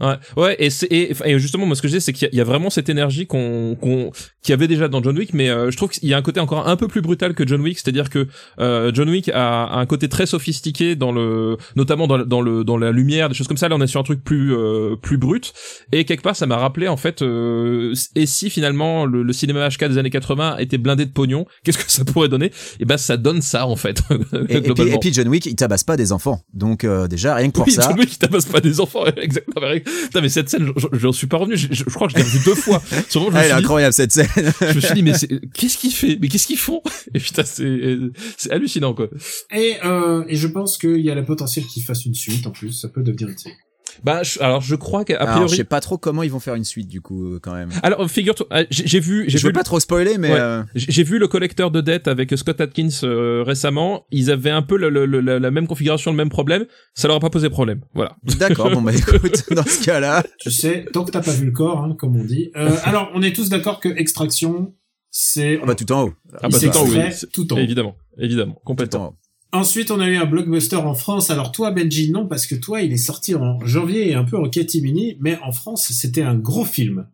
Ouais, 0.01 0.15
ouais, 0.37 0.57
et 0.59 0.69
et, 0.91 1.13
et 1.25 1.39
justement 1.39 1.67
moi 1.67 1.77
ce 1.77 1.83
que 1.83 1.87
je 1.87 1.93
dis 1.95 2.01
c'est 2.01 2.13
qu'il 2.13 2.25
y, 2.25 2.27
a- 2.27 2.31
il 2.33 2.37
y 2.37 2.41
a 2.41 2.45
vraiment 2.45 2.69
cette 2.69 2.89
énergie 2.89 3.29
qu'on 3.29 3.77
qu'on 3.81 4.11
qu'il 4.43 4.51
y 4.51 4.53
avait 4.53 4.67
déjà 4.67 4.89
dans 4.89 5.01
John 5.01 5.17
Wick, 5.17 5.33
mais 5.35 5.49
euh, 5.49 5.71
je 5.71 5.77
trouve 5.77 5.91
qu'il 5.91 6.09
y 6.09 6.15
a 6.15 6.17
un 6.17 6.23
côté 6.23 6.41
encore 6.41 6.67
un 6.67 6.75
peu 6.77 6.89
plus 6.89 7.01
brutal 7.01 7.33
que 7.35 7.47
John 7.47 7.61
Wick, 7.61 7.79
c'est-à-dire 7.79 8.11
que 8.11 8.27
euh, 8.59 8.91
John 8.93 9.09
Wick 9.09 9.29
a, 9.29 9.65
a 9.67 9.79
un 9.79 9.87
côté 9.87 10.09
très 10.09 10.27
sophistiqué 10.27 10.97
dans 10.97 11.13
le 11.13 11.57
notamment 11.77 12.09
dans, 12.09 12.17
le- 12.17 12.25
dans 12.25 12.41
le 12.41 12.65
dans 12.65 12.77
la 12.77 12.91
lumière, 12.91 13.29
des 13.29 13.37
choses 13.37 13.47
comme 13.47 13.57
ça. 13.57 13.69
Là 13.69 13.77
on 13.77 13.81
est 13.81 13.87
sur 13.87 14.01
un 14.01 14.03
truc 14.03 14.25
plus 14.25 14.53
euh, 14.53 14.97
plus 14.97 15.17
brut 15.17 15.53
et 15.93 16.05
quelque 16.05 16.23
part 16.23 16.35
ça 16.35 16.47
m'a 16.47 16.57
rappelé 16.57 16.89
en 16.89 16.97
fait 16.97 17.23
euh, 17.23 17.95
et 18.17 18.27
si 18.27 18.51
finalement 18.51 19.07
le, 19.07 19.23
le 19.23 19.33
cinéma 19.33 19.69
HK 19.69 19.85
des 19.85 19.99
années 19.99 20.11
80 20.11 20.57
était 20.59 20.79
blindé 20.79 21.07
de 21.07 21.13
pognon, 21.13 21.47
qu'est-ce 21.65 21.79
que 21.79 21.85
ça 21.91 22.05
pourrait 22.05 22.29
donner? 22.29 22.51
Et 22.81 22.85
ben 22.85 22.97
ça 22.97 23.17
donne 23.17 23.43
ça 23.43 23.69
en 23.69 23.77
fait 23.77 24.03
Et, 24.49 24.57
et 24.57 24.61
puis, 24.61 24.89
et 24.91 24.99
puis 24.99 25.15
John 25.15 25.29
Wick, 25.29 25.47
il 25.47 25.55
tabasse 25.55 25.85
pas 25.85 25.97
des 25.97 26.11
enfants. 26.11 26.41
Donc 26.53 26.83
euh, 26.83 27.07
déjà, 27.07 27.37
rien 27.37 27.47
que 27.49 27.53
pour 27.53 27.67
oui, 27.67 27.73
ça. 27.73 27.83
John 27.89 27.99
Wick, 27.99 28.13
il 28.13 28.19
tabasse 28.19 28.47
pas 28.47 28.61
des 28.61 28.81
enfants, 28.81 29.05
exactement. 29.17 29.67
Putain, 29.85 30.21
mais 30.21 30.29
cette 30.29 30.49
scène, 30.49 30.67
je- 30.77 30.87
je- 30.93 30.99
j'en 30.99 31.13
suis 31.13 31.27
pas 31.27 31.37
revenu. 31.39 31.57
Je, 31.57 31.69
je- 31.71 31.75
je 31.75 31.85
crois 31.85 32.07
que 32.09 32.13
je 32.15 32.19
l'ai 32.19 32.25
revu 32.25 32.39
deux 32.45 32.55
fois. 32.55 32.83
Sur 33.09 33.21
le 33.21 33.27
moment, 33.27 33.39
Ah, 33.39 33.43
je, 33.43 33.47
elle 33.49 33.53
est 33.53 33.59
dit, 33.59 33.65
incroyable 33.65 33.93
cette 33.93 34.13
scène. 34.13 34.29
je 34.61 34.75
me 34.75 34.81
suis 34.81 34.95
dit, 34.95 35.03
mais 35.03 35.13
qu'est-ce 35.55 35.79
qu'il 35.79 35.93
fait? 35.93 36.19
Mais 36.21 36.29
qu'est-ce 36.29 36.47
qu'ils 36.47 36.59
font? 36.59 36.83
Et 37.15 37.21
putain, 37.21 37.45
c'est 37.45 37.97
c'est 38.37 38.51
hallucinant, 38.51 38.95
quoi. 38.95 39.09
Et, 39.55 39.75
euh, 39.85 40.25
et 40.29 40.37
je 40.37 40.47
pense 40.49 40.79
qu'il 40.79 41.01
y 41.01 41.11
a 41.11 41.15
le 41.15 41.25
potentiel 41.25 41.65
qu'il 41.67 41.83
fasse 41.85 42.05
une 42.07 42.15
suite 42.15 42.47
en 42.47 42.51
plus, 42.51 42.73
ça 42.73 42.89
peut 42.89 43.03
devenir 43.03 43.29
une 43.29 43.39
série. 43.39 43.55
Bah, 44.03 44.23
je- 44.23 44.41
alors, 44.41 44.61
je 44.61 44.75
crois 44.75 45.05
qu'à 45.05 45.17
Alors, 45.17 45.35
priori. 45.35 45.49
je 45.51 45.57
sais 45.57 45.65
pas 45.65 45.81
trop 45.81 45.99
comment 45.99 46.23
ils 46.23 46.31
vont 46.31 46.41
faire 46.41 46.55
une 46.55 46.65
suite 46.65 46.89
du 46.89 47.01
coup, 47.01 47.35
euh, 47.35 47.39
quand 47.41 47.53
même. 47.55 47.71
Alors, 47.83 48.09
figure-toi, 48.11 48.47
ah, 48.51 48.63
j'ai 48.71 48.87
j'ai 48.87 49.01
vu, 49.01 49.25
j'ai 49.29 49.39
Je 49.39 49.47
veux 49.47 49.53
pas 49.53 49.63
trop 49.63 49.79
spoiler, 49.81 50.19
mais 50.19 50.33
Ouais. 50.33 50.39
euh, 50.41 50.63
j'ai 50.75 51.03
vu 51.05 51.19
le 51.19 51.29
collecteur 51.29 51.71
de 51.71 51.81
dettes 51.81 52.09
avec 52.09 52.37
Scott 52.37 52.61
Atkins 52.61 52.89
euh, 53.05 53.43
récemment. 53.47 54.07
Ils 54.11 54.31
avaient 54.31 54.51
un 54.51 54.63
peu 54.63 54.77
le- 54.77 54.89
le- 54.91 55.07
le- 55.07 55.21
la, 55.21 55.39
la 55.39 55.51
même 55.51 55.67
configuration, 55.67 56.11
le 56.11 56.17
même 56.17 56.29
problème. 56.31 56.65
Ça 56.95 57.09
leur 57.09 57.17
a 57.19 57.21
pas 57.21 57.31
posé 57.31 57.51
problème. 57.51 57.81
Voilà. 57.95 58.17
d'accord. 58.39 58.71
bon 58.71 58.83
bah 58.83 58.93
écoute, 58.97 59.45
dans 59.55 59.65
ce 59.65 59.85
cas-là, 59.85 60.25
Tu 60.41 60.51
sais, 60.51 60.87
tant 60.93 61.05
que 61.05 61.11
t'as 61.11 61.23
pas 61.23 61.33
vu 61.33 61.47
le 61.47 61.53
corps, 61.53 61.81
hein, 61.85 61.95
comme 61.99 62.17
on 62.17 62.25
dit. 62.25 62.51
Euh, 62.57 62.71
alors, 62.85 63.11
on 63.15 63.23
est 63.23 63.35
tous 63.35 63.49
d'accord 63.49 63.81
que 63.81 63.89
Extraction, 63.89 64.75
c'est... 65.11 65.61
on 65.63 65.67
va 65.67 65.75
tout 65.75 65.91
en 65.93 66.05
haut. 66.05 66.15
Ah 66.43 66.49
bah, 66.49 66.59
tout 66.59 66.69
en 66.77 66.83
haut, 66.83 66.89
oui. 66.91 67.01
tout 67.33 67.53
en 67.53 67.57
haut. 67.57 67.61
Évidemment, 67.61 67.97
évidemment, 68.19 68.55
Tout 68.55 68.61
complètement. 68.65 69.17
En. 69.55 69.61
Ensuite, 69.61 69.91
on 69.91 70.01
a 70.01 70.09
eu 70.09 70.17
un 70.17 70.27
blockbuster 70.27 70.77
en 70.77 70.95
France. 70.95 71.31
Alors 71.31 71.53
toi, 71.53 71.71
Benji, 71.71 72.11
non, 72.11 72.27
parce 72.27 72.47
que 72.47 72.55
toi, 72.55 72.83
il 72.83 72.93
est 72.93 72.97
sorti 72.97 73.35
en 73.35 73.59
janvier 73.65 74.11
et 74.11 74.15
un 74.15 74.25
peu 74.25 74.37
en 74.37 74.49
catimini, 74.49 75.17
mais 75.21 75.39
en 75.43 75.53
France, 75.53 75.91
c'était 75.93 76.23
un 76.23 76.35
gros 76.35 76.65
film. 76.65 77.07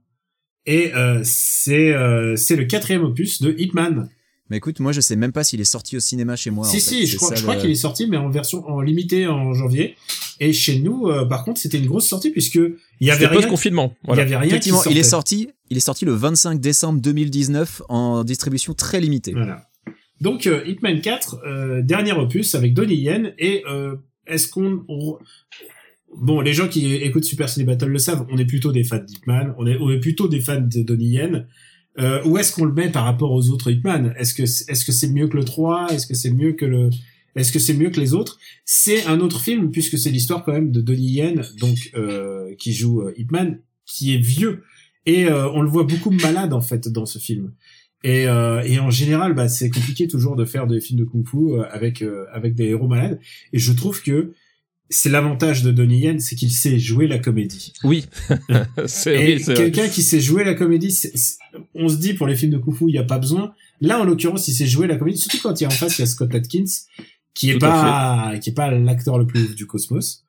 Et 0.66 0.92
euh, 0.94 1.20
c'est 1.24 1.92
euh, 1.94 2.36
c'est 2.36 2.56
le 2.56 2.64
quatrième 2.64 3.02
opus 3.04 3.40
de 3.40 3.54
Hitman. 3.58 4.08
Mais 4.50 4.56
écoute, 4.56 4.80
moi 4.80 4.90
je 4.90 5.00
sais 5.00 5.14
même 5.14 5.30
pas 5.32 5.44
s'il 5.44 5.60
est 5.60 5.64
sorti 5.64 5.96
au 5.96 6.00
cinéma 6.00 6.34
chez 6.34 6.50
moi. 6.50 6.66
en 6.66 6.70
si 6.70 6.76
fait. 6.80 6.82
si, 6.82 7.06
je 7.06 7.16
crois, 7.16 7.28
ça, 7.28 7.34
je 7.36 7.42
crois 7.42 7.54
le- 7.54 7.60
qu'il 7.60 7.70
est 7.70 7.74
sorti, 7.76 8.06
mais 8.08 8.16
en 8.16 8.28
version 8.30 8.66
en 8.68 8.80
limité 8.80 9.26
en 9.28 9.54
janvier. 9.54 9.96
Et 10.40 10.52
chez 10.52 10.80
nous, 10.80 11.06
euh, 11.06 11.24
par 11.24 11.44
contre, 11.44 11.60
c'était 11.60 11.78
une 11.78 11.86
grosse 11.86 12.08
sortie 12.08 12.30
puisque 12.30 12.56
il 12.56 13.06
y 13.06 13.10
avait 13.12 13.26
rien. 13.26 13.36
post-confinement. 13.36 13.94
Il 14.08 14.16
y 14.16 14.20
avait 14.20 14.36
rien 14.36 14.40
qui 14.40 14.48
Effectivement, 14.48 14.82
il 14.90 14.98
est 14.98 15.02
sorti. 15.04 15.48
Il 15.70 15.76
est 15.76 15.80
sorti 15.80 16.04
le 16.04 16.12
25 16.14 16.60
décembre 16.60 17.00
2019 17.00 17.82
en 17.88 18.24
distribution 18.24 18.74
très 18.74 19.00
limitée. 19.00 19.32
Voilà. 19.32 19.69
Donc 20.20 20.46
euh, 20.46 20.62
Hitman 20.66 21.00
4, 21.00 21.40
euh, 21.46 21.82
dernier 21.82 22.12
opus 22.12 22.54
avec 22.54 22.74
Donnie 22.74 22.96
Yen 22.96 23.32
et 23.38 23.62
euh, 23.70 23.96
est-ce 24.26 24.48
qu'on 24.48 24.84
on- 24.88 25.18
bon 26.16 26.40
les 26.40 26.52
gens 26.52 26.68
qui 26.68 26.92
écoutent 26.94 27.24
Super 27.24 27.48
Ciné 27.48 27.64
Battle 27.64 27.86
le 27.86 27.98
savent, 27.98 28.26
on 28.30 28.36
est 28.38 28.44
plutôt 28.44 28.72
des 28.72 28.84
fans 28.84 28.98
d'Hitman, 29.02 29.54
on 29.58 29.66
est 29.66 29.76
on 29.80 29.90
est 29.90 30.00
plutôt 30.00 30.28
des 30.28 30.40
fans 30.40 30.60
de 30.60 30.82
Donnie 30.82 31.10
Yen. 31.10 31.46
Euh, 31.98 32.22
où 32.24 32.38
est-ce 32.38 32.52
qu'on 32.54 32.64
le 32.64 32.72
met 32.72 32.88
par 32.88 33.04
rapport 33.04 33.32
aux 33.32 33.48
autres 33.50 33.70
Hitman? 33.70 34.14
Est-ce 34.16 34.32
que 34.34 34.42
est-ce 34.44 34.84
que 34.84 34.92
c'est 34.92 35.08
mieux 35.10 35.26
que 35.28 35.36
le 35.36 35.44
3 35.44 35.88
Est-ce 35.92 36.06
que 36.06 36.14
c'est 36.14 36.30
mieux 36.30 36.52
que 36.52 36.64
le 36.64 36.90
est-ce 37.36 37.52
que 37.52 37.58
c'est 37.58 37.74
mieux 37.74 37.90
que 37.90 38.00
les 38.00 38.14
autres? 38.14 38.38
C'est 38.64 39.06
un 39.06 39.20
autre 39.20 39.40
film 39.40 39.70
puisque 39.70 39.98
c'est 39.98 40.10
l'histoire 40.10 40.44
quand 40.44 40.52
même 40.52 40.70
de 40.70 40.80
Donnie 40.80 41.10
Yen 41.12 41.42
donc 41.58 41.76
euh, 41.94 42.54
qui 42.58 42.72
joue 42.74 43.02
Hitman 43.16 43.58
qui 43.86 44.14
est 44.14 44.18
vieux 44.18 44.62
et 45.06 45.26
on 45.32 45.62
le 45.62 45.68
voit 45.68 45.84
beaucoup 45.84 46.10
malade 46.10 46.52
en 46.52 46.60
fait 46.60 46.86
dans 46.88 47.06
ce 47.06 47.18
film. 47.18 47.52
Et, 48.02 48.26
euh, 48.26 48.62
et 48.64 48.78
en 48.78 48.90
général, 48.90 49.34
bah, 49.34 49.48
c'est 49.48 49.68
compliqué 49.70 50.08
toujours 50.08 50.34
de 50.36 50.44
faire 50.44 50.66
des 50.66 50.80
films 50.80 51.00
de 51.00 51.04
kung-fu 51.04 51.36
euh, 51.36 51.64
avec 51.70 52.02
euh, 52.02 52.24
avec 52.32 52.54
des 52.54 52.64
héros 52.68 52.88
malades. 52.88 53.20
Et 53.52 53.58
je 53.58 53.72
trouve 53.72 54.02
que 54.02 54.32
c'est 54.88 55.10
l'avantage 55.10 55.62
de 55.62 55.70
Donnie 55.70 56.00
Yen, 56.00 56.18
c'est 56.18 56.34
qu'il 56.34 56.50
sait 56.50 56.78
jouer 56.78 57.06
la 57.06 57.18
comédie. 57.18 57.72
Oui. 57.84 58.06
c'est 58.86 59.14
Et 59.14 59.36
oui, 59.36 59.54
quelqu'un 59.54 59.88
qui 59.88 60.02
sait 60.02 60.20
jouer 60.20 60.44
la 60.44 60.54
comédie, 60.54 60.90
c'est- 60.90 61.12
on 61.74 61.88
se 61.88 61.96
dit 61.96 62.14
pour 62.14 62.26
les 62.26 62.36
films 62.36 62.52
de 62.52 62.58
kung-fu, 62.58 62.86
il 62.88 62.94
y 62.94 62.98
a 62.98 63.04
pas 63.04 63.18
besoin. 63.18 63.52
Là, 63.80 64.00
en 64.00 64.04
l'occurrence, 64.04 64.48
il 64.48 64.54
sait 64.54 64.66
jouer 64.66 64.86
la 64.86 64.96
comédie, 64.96 65.18
surtout 65.18 65.38
quand 65.42 65.60
il 65.60 65.64
y 65.64 65.66
a 65.66 65.68
en 65.68 65.72
face, 65.72 65.98
il 65.98 66.02
y 66.02 66.04
a 66.04 66.06
Scott 66.06 66.34
Atkins, 66.34 66.64
qui 67.34 67.50
est 67.50 67.54
Tout 67.54 67.60
pas 67.60 68.32
qui 68.40 68.50
est 68.50 68.54
pas 68.54 68.70
l'acteur 68.70 69.18
le 69.18 69.26
plus 69.26 69.42
ouf 69.44 69.54
du 69.54 69.66
cosmos. 69.66 70.24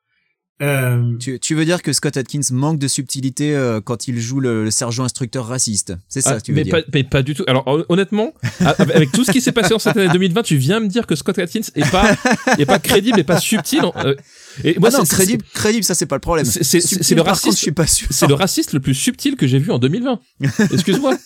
Euh, 0.61 1.17
Tu, 1.19 1.39
tu 1.39 1.55
veux 1.55 1.65
dire 1.65 1.81
que 1.81 1.91
Scott 1.93 2.17
Atkins 2.17 2.39
manque 2.51 2.77
de 2.79 2.87
subtilité 2.87 3.55
euh, 3.55 3.81
quand 3.81 4.07
il 4.07 4.19
joue 4.19 4.39
le, 4.39 4.63
le 4.63 4.71
sergent 4.71 5.03
instructeur 5.03 5.47
raciste 5.47 5.93
C'est 6.07 6.21
ça 6.21 6.33
Ah, 6.35 6.39
que 6.39 6.43
tu 6.43 6.51
veux 6.51 6.57
mais 6.57 6.63
dire 6.63 6.75
pas, 6.75 6.81
mais 6.93 7.03
pas 7.03 7.23
du 7.23 7.33
tout. 7.33 7.43
Alors 7.47 7.63
hon- 7.67 7.83
honnêtement, 7.89 8.33
avec 8.77 9.11
tout 9.11 9.23
ce 9.23 9.31
qui 9.31 9.41
s'est 9.41 9.51
passé 9.51 9.73
en 9.73 9.79
cette 9.79 9.97
année 9.97 10.11
2020, 10.13 10.43
tu 10.43 10.57
viens 10.57 10.79
me 10.79 10.87
dire 10.87 11.07
que 11.07 11.15
Scott 11.15 11.39
Atkins 11.39 11.61
est 11.75 11.89
pas 11.91 12.15
est 12.59 12.65
pas 12.65 12.79
crédible 12.79 13.19
et 13.19 13.23
pas 13.23 13.39
subtil. 13.39 13.81
euh, 13.97 14.15
et 14.63 14.77
moi, 14.79 14.89
Moi, 14.91 14.99
non, 14.99 15.05
c'est- 15.05 15.15
crédible, 15.15 15.43
crédible, 15.53 15.83
ça 15.83 15.95
c'est 15.95 16.05
pas 16.05 16.15
le 16.15 16.21
problème. 16.21 16.45
c'est- 16.45 16.61
le 16.61 17.15
contre, 17.21 17.29
raciste- 17.31 17.57
je 17.57 17.61
suis 17.63 17.71
pas 17.71 17.87
sûr. 17.87 18.07
C'est 18.11 18.27
le 18.27 18.33
raciste 18.35 18.73
le 18.73 18.79
plus 18.79 18.93
subtil 18.93 19.35
que 19.35 19.47
j'ai 19.47 19.57
vu 19.59 19.71
en 19.71 19.79
2020. 19.79 20.19
Excuse-moi. 20.71 21.17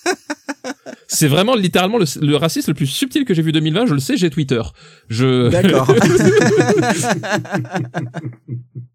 C'est 1.08 1.28
vraiment 1.28 1.56
littéralement 1.56 1.98
le, 1.98 2.06
le 2.22 2.36
raciste 2.38 2.68
le 2.70 2.74
plus 2.74 2.88
subtil 2.88 3.26
que 3.26 3.34
j'ai 3.34 3.42
vu 3.42 3.50
en 3.50 3.54
2020. 3.54 3.86
Je 3.86 3.94
le 3.94 4.00
sais, 4.00 4.16
j'ai 4.18 4.30
Twitter. 4.30 4.62
Je. 5.10 5.50
D'accord. 5.50 5.94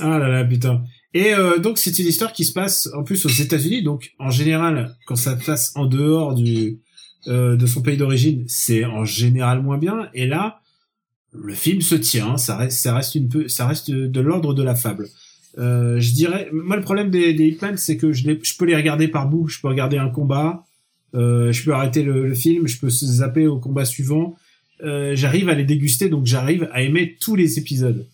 Ah 0.00 0.18
là 0.18 0.28
là, 0.28 0.44
putain. 0.44 0.82
Et 1.16 1.32
euh, 1.32 1.56
donc 1.56 1.78
c'est 1.78 1.98
une 1.98 2.06
histoire 2.06 2.34
qui 2.34 2.44
se 2.44 2.52
passe 2.52 2.90
en 2.94 3.02
plus 3.02 3.24
aux 3.24 3.30
États-Unis. 3.30 3.82
Donc 3.82 4.12
en 4.18 4.30
général, 4.30 4.94
quand 5.06 5.16
ça 5.16 5.38
se 5.40 5.46
passe 5.46 5.72
en 5.74 5.86
dehors 5.86 6.34
du 6.34 6.80
euh, 7.26 7.56
de 7.56 7.66
son 7.66 7.80
pays 7.80 7.96
d'origine, 7.96 8.44
c'est 8.48 8.84
en 8.84 9.06
général 9.06 9.62
moins 9.62 9.78
bien. 9.78 10.10
Et 10.12 10.26
là, 10.26 10.60
le 11.32 11.54
film 11.54 11.80
se 11.80 11.94
tient. 11.94 12.36
Ça 12.36 12.58
reste, 12.58 12.78
ça 12.78 12.94
reste 12.94 13.14
une 13.14 13.30
peu, 13.30 13.48
ça 13.48 13.66
reste 13.66 13.90
de 13.90 14.20
l'ordre 14.20 14.52
de 14.52 14.62
la 14.62 14.74
fable. 14.74 15.08
Euh, 15.56 15.98
je 16.00 16.12
dirais, 16.12 16.50
moi 16.52 16.76
le 16.76 16.82
problème 16.82 17.08
des, 17.08 17.32
des 17.32 17.46
Hitman, 17.46 17.78
c'est 17.78 17.96
que 17.96 18.12
je, 18.12 18.30
peux 18.58 18.66
les 18.66 18.76
regarder 18.76 19.08
par 19.08 19.26
bout. 19.26 19.48
Je 19.48 19.58
peux 19.58 19.68
regarder 19.68 19.96
un 19.96 20.10
combat, 20.10 20.66
je 21.14 21.64
peux 21.64 21.72
arrêter 21.72 22.02
le, 22.02 22.26
le 22.26 22.34
film, 22.34 22.68
je 22.68 22.78
peux 22.78 22.90
se 22.90 23.06
zapper 23.06 23.46
au 23.46 23.58
combat 23.58 23.86
suivant. 23.86 24.36
J'arrive 24.82 25.48
à 25.48 25.54
les 25.54 25.64
déguster, 25.64 26.10
donc 26.10 26.26
j'arrive 26.26 26.68
à 26.72 26.82
aimer 26.82 27.16
tous 27.18 27.36
les 27.36 27.58
épisodes. 27.58 28.06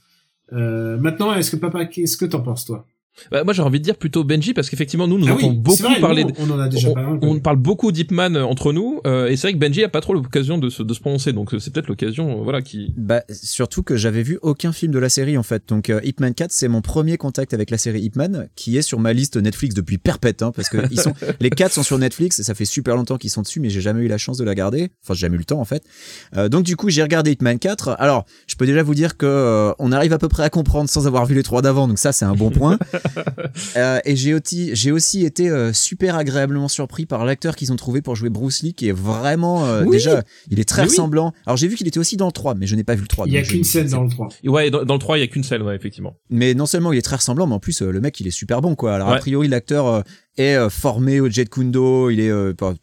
Euh, 0.53 0.99
maintenant, 0.99 1.33
est-ce 1.35 1.51
que 1.51 1.57
papa, 1.57 1.87
qu'est-ce 1.87 2.17
que 2.17 2.25
t'en 2.27 2.43
penses 2.43 2.65
toi? 2.65 2.87
Bah, 3.31 3.45
moi, 3.45 3.53
j'ai 3.53 3.63
envie 3.63 3.79
de 3.79 3.85
dire 3.85 3.97
plutôt 3.97 4.25
Benji 4.25 4.55
parce 4.55 4.71
qu'effectivement, 4.71 5.07
nous, 5.07 5.19
nous 5.19 5.27
Ah 5.29 5.33
entendons 5.35 5.51
oui, 5.51 5.59
beaucoup 5.59 5.83
vrai, 5.83 6.01
parler. 6.01 6.25
nous, 6.25 6.33
on 6.39 6.51
en 6.51 6.59
a 6.59 6.69
déjà 6.69 6.89
on, 6.89 6.95
mal. 6.95 7.19
on 7.23 7.39
parle 7.41 7.57
beaucoup 7.59 7.93
d'Hipman 7.93 8.37
euh, 8.37 8.43
entre 8.45 8.73
nous, 8.73 9.01
euh, 9.07 9.29
et 9.29 9.37
c'est 9.37 9.49
vrai 9.49 9.53
que 9.55 9.59
Benji 9.59 9.85
a 9.85 9.89
pas 9.89 10.01
trop 10.01 10.15
l'occasion 10.15 10.57
de 10.59 10.71
se, 10.71 10.83
de 10.83 10.95
se 10.95 11.01
prononcer, 11.01 11.33
donc 11.33 11.53
euh, 11.55 11.59
c'est 11.59 11.73
peut-être 11.73 11.89
l'occasion, 11.89 12.41
euh, 12.41 12.43
voilà, 12.43 12.63
qui. 12.63 12.93
Bah, 12.97 13.23
surtout 13.31 13.83
que 13.83 13.97
j'avais 13.97 14.23
vu 14.23 14.39
aucun 14.43 14.73
film 14.73 14.93
de 14.93 14.99
la 14.99 15.09
série 15.09 15.37
en 15.37 15.43
fait. 15.43 15.63
Donc 15.69 15.91
euh, 15.91 16.01
Ip 16.05 16.21
Man 16.21 16.33
4, 16.35 16.51
c'est 16.53 16.69
mon 16.69 16.81
premier 16.81 17.17
contact 17.19 17.53
avec 17.55 17.71
la 17.71 17.79
série 17.79 18.01
Ip 18.03 18.17
Man, 18.17 18.49
qui 18.57 18.77
est 18.77 18.83
sur 18.83 18.99
ma 18.99 19.13
liste 19.13 19.37
Netflix 19.37 19.75
depuis 19.75 19.99
perpète, 19.99 20.43
hein, 20.43 20.53
parce 20.55 20.69
que 20.69 20.79
ils 20.91 21.01
sont, 21.01 21.13
les 21.41 21.51
quatre 21.51 21.73
sont 21.73 21.83
sur 21.83 21.99
Netflix, 21.99 22.41
et 22.41 22.43
ça 22.43 22.55
fait 22.55 22.65
super 22.65 22.97
longtemps 22.97 23.19
qu'ils 23.19 23.31
sont 23.31 23.43
dessus, 23.43 23.61
mais 23.61 23.69
j'ai 23.71 23.81
jamais 23.83 24.03
eu 24.03 24.09
la 24.09 24.19
chance 24.19 24.39
de 24.39 24.45
la 24.45 24.55
garder. 24.55 24.91
Enfin, 25.05 25.15
j'ai 25.15 25.21
jamais 25.21 25.37
eu 25.37 25.39
le 25.41 25.45
temps 25.45 25.61
en 25.61 25.65
fait. 25.67 25.85
Euh, 26.37 26.49
donc 26.49 26.65
du 26.65 26.77
coup, 26.77 26.89
j'ai 26.89 27.03
regardé 27.03 27.33
Ip 27.33 27.43
Man 27.43 27.59
4. 27.59 27.97
Alors, 27.99 28.25
je 28.47 28.57
peux 28.57 28.67
déjà 28.67 28.83
vous 28.83 28.95
dire 28.95 29.17
que 29.19 29.27
euh, 29.27 29.73
on 29.79 29.93
arrive 29.93 30.13
à 30.15 30.19
peu 30.19 30.29
près 30.29 30.45
à 30.45 30.51
comprendre 30.51 30.89
sans 30.89 31.07
avoir 31.07 31.27
vu 31.27 31.35
les 31.35 31.43
trois 31.43 31.61
d'avant, 31.63 31.87
donc 31.89 31.99
ça 31.99 32.13
c'est 32.13 32.25
un 32.25 32.35
bon 32.35 32.51
point. 32.51 32.79
Euh, 33.77 34.01
et 34.05 34.17
j'ai 34.17 34.35
aussi, 34.35 34.71
j'ai 34.75 34.93
aussi 34.93 35.25
été 35.25 35.49
euh, 35.49 35.73
super 35.73 36.17
agréablement 36.17 36.69
surpris 36.69 37.07
par 37.07 37.25
l'acteur 37.25 37.57
qu'ils 37.57 37.73
ont 37.73 37.77
trouvé 37.77 38.03
pour 38.03 38.17
jouer 38.17 38.29
Bruce 38.31 38.63
Lee, 38.63 38.75
qui 38.75 38.89
est 38.89 38.93
vraiment 38.93 39.67
euh, 39.67 39.85
Oui. 39.85 39.97
déjà, 39.97 40.23
il 40.51 40.61
est 40.61 40.65
très 40.69 40.83
Mais 40.83 40.89
oui. 40.89 40.91
ressemblant. 40.95 41.33
Alors 41.47 41.57
j'ai 41.57 41.69
vu 41.69 41.77
qu'il 41.77 41.87
était 41.89 41.99
aussi 41.99 42.17
dans 42.17 42.27
le 42.27 42.33
3, 42.33 42.55
mais 42.55 42.67
je 42.67 42.77
n'ai 42.77 42.85
pas 42.85 42.95
vu 42.95 43.03
le 43.03 43.09
3. 43.09 43.27
Il 43.27 43.33
y 43.33 43.39
a 43.39 43.43
qu'une 43.43 43.65
scène 43.65 43.89
dans 43.89 44.03
le 44.03 44.11
3. 44.11 44.29
Et 44.43 44.49
Ouais, 44.49 44.71
dans, 44.71 44.85
dans 44.85 44.95
le 44.95 45.01
3, 45.01 45.19
il 45.19 45.21
y 45.23 45.25
a 45.25 45.27
qu'une 45.27 45.45
scène, 45.45 45.63
ouais, 45.63 45.75
effectivement. 45.77 46.17
mais 46.31 46.55
non 46.55 46.67
seulement 46.67 46.93
il 46.93 46.99
est 46.99 47.03
très 47.03 47.17
ressemblant, 47.17 47.47
mais 47.47 47.55
en 47.55 47.61
plus 47.61 47.81
euh, 47.83 47.91
le 47.91 48.01
mec 48.01 48.19
il 48.21 48.27
est 48.27 48.31
super 48.33 48.61
bon 48.61 48.75
quoi. 48.75 48.95
Alors 48.95 49.11
a 49.11 49.17
priori 49.19 49.49
l'acteur 49.49 49.87
euh, 49.87 50.03
est 50.39 50.55
euh, 50.57 50.69
formé 50.71 51.21
au 51.21 51.29
Jet 51.31 51.49
Kundo, 51.49 52.11
il 52.11 52.21
est, 52.21 52.33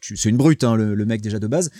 tu- 0.00 0.16
c'est 0.16 0.28
une 0.28 0.36
brute 0.36 0.64
hein, 0.64 0.74
le, 0.76 0.94
le 0.94 1.04
mec 1.06 1.20
déjà 1.20 1.38
de 1.38 1.46
base. 1.46 1.70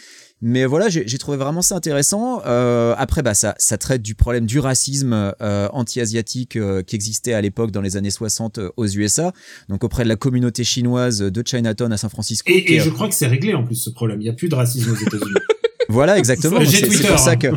Mais 0.43 0.65
voilà, 0.65 0.89
j'ai 0.89 1.19
trouvé 1.19 1.37
vraiment 1.37 1.61
ça 1.61 1.77
intéressant. 1.77 2.43
Euh, 2.47 2.95
après, 2.97 3.23
bah 3.23 3.35
ça, 3.35 3.55
ça 3.59 3.77
traite 3.77 4.01
du 4.01 4.15
problème 4.15 4.47
du 4.47 4.59
racisme 4.59 5.35
euh, 5.41 5.69
anti-asiatique 5.73 6.57
euh, 6.57 6.83
qui 6.83 6.97
existait 6.97 7.35
à 7.35 7.41
l'époque 7.43 7.71
dans 7.71 7.83
les 7.83 7.97
années 7.97 8.11
60 8.11 8.59
euh, 8.59 8.71
aux 8.77 8.87
USA, 8.87 9.33
donc 9.69 9.85
auprès 9.85 10.05
de 10.05 10.09
la 10.09 10.17
communauté 10.17 10.65
chinoise 10.65 11.19
de 11.19 11.43
Chinatown 11.47 11.93
à 11.93 11.99
San 11.99 12.09
Francisco. 12.09 12.51
Et, 12.51 12.75
et 12.75 12.81
je 12.81 12.89
crois 12.89 13.09
que 13.09 13.15
c'est 13.15 13.27
réglé 13.27 13.55
en 13.55 13.65
plus 13.65 13.77
ce 13.77 13.91
problème. 13.91 14.21
Il 14.23 14.27
y 14.27 14.31
a 14.31 14.33
plus 14.33 14.49
de 14.49 14.55
racisme 14.55 14.91
aux 14.93 14.97
États-Unis. 14.97 15.41
Voilà, 15.91 16.19
exactement. 16.19 16.61
C'est 16.65 17.07
pour 17.07 17.19
ça 17.19 17.33
hein. 17.33 17.37
que. 17.37 17.49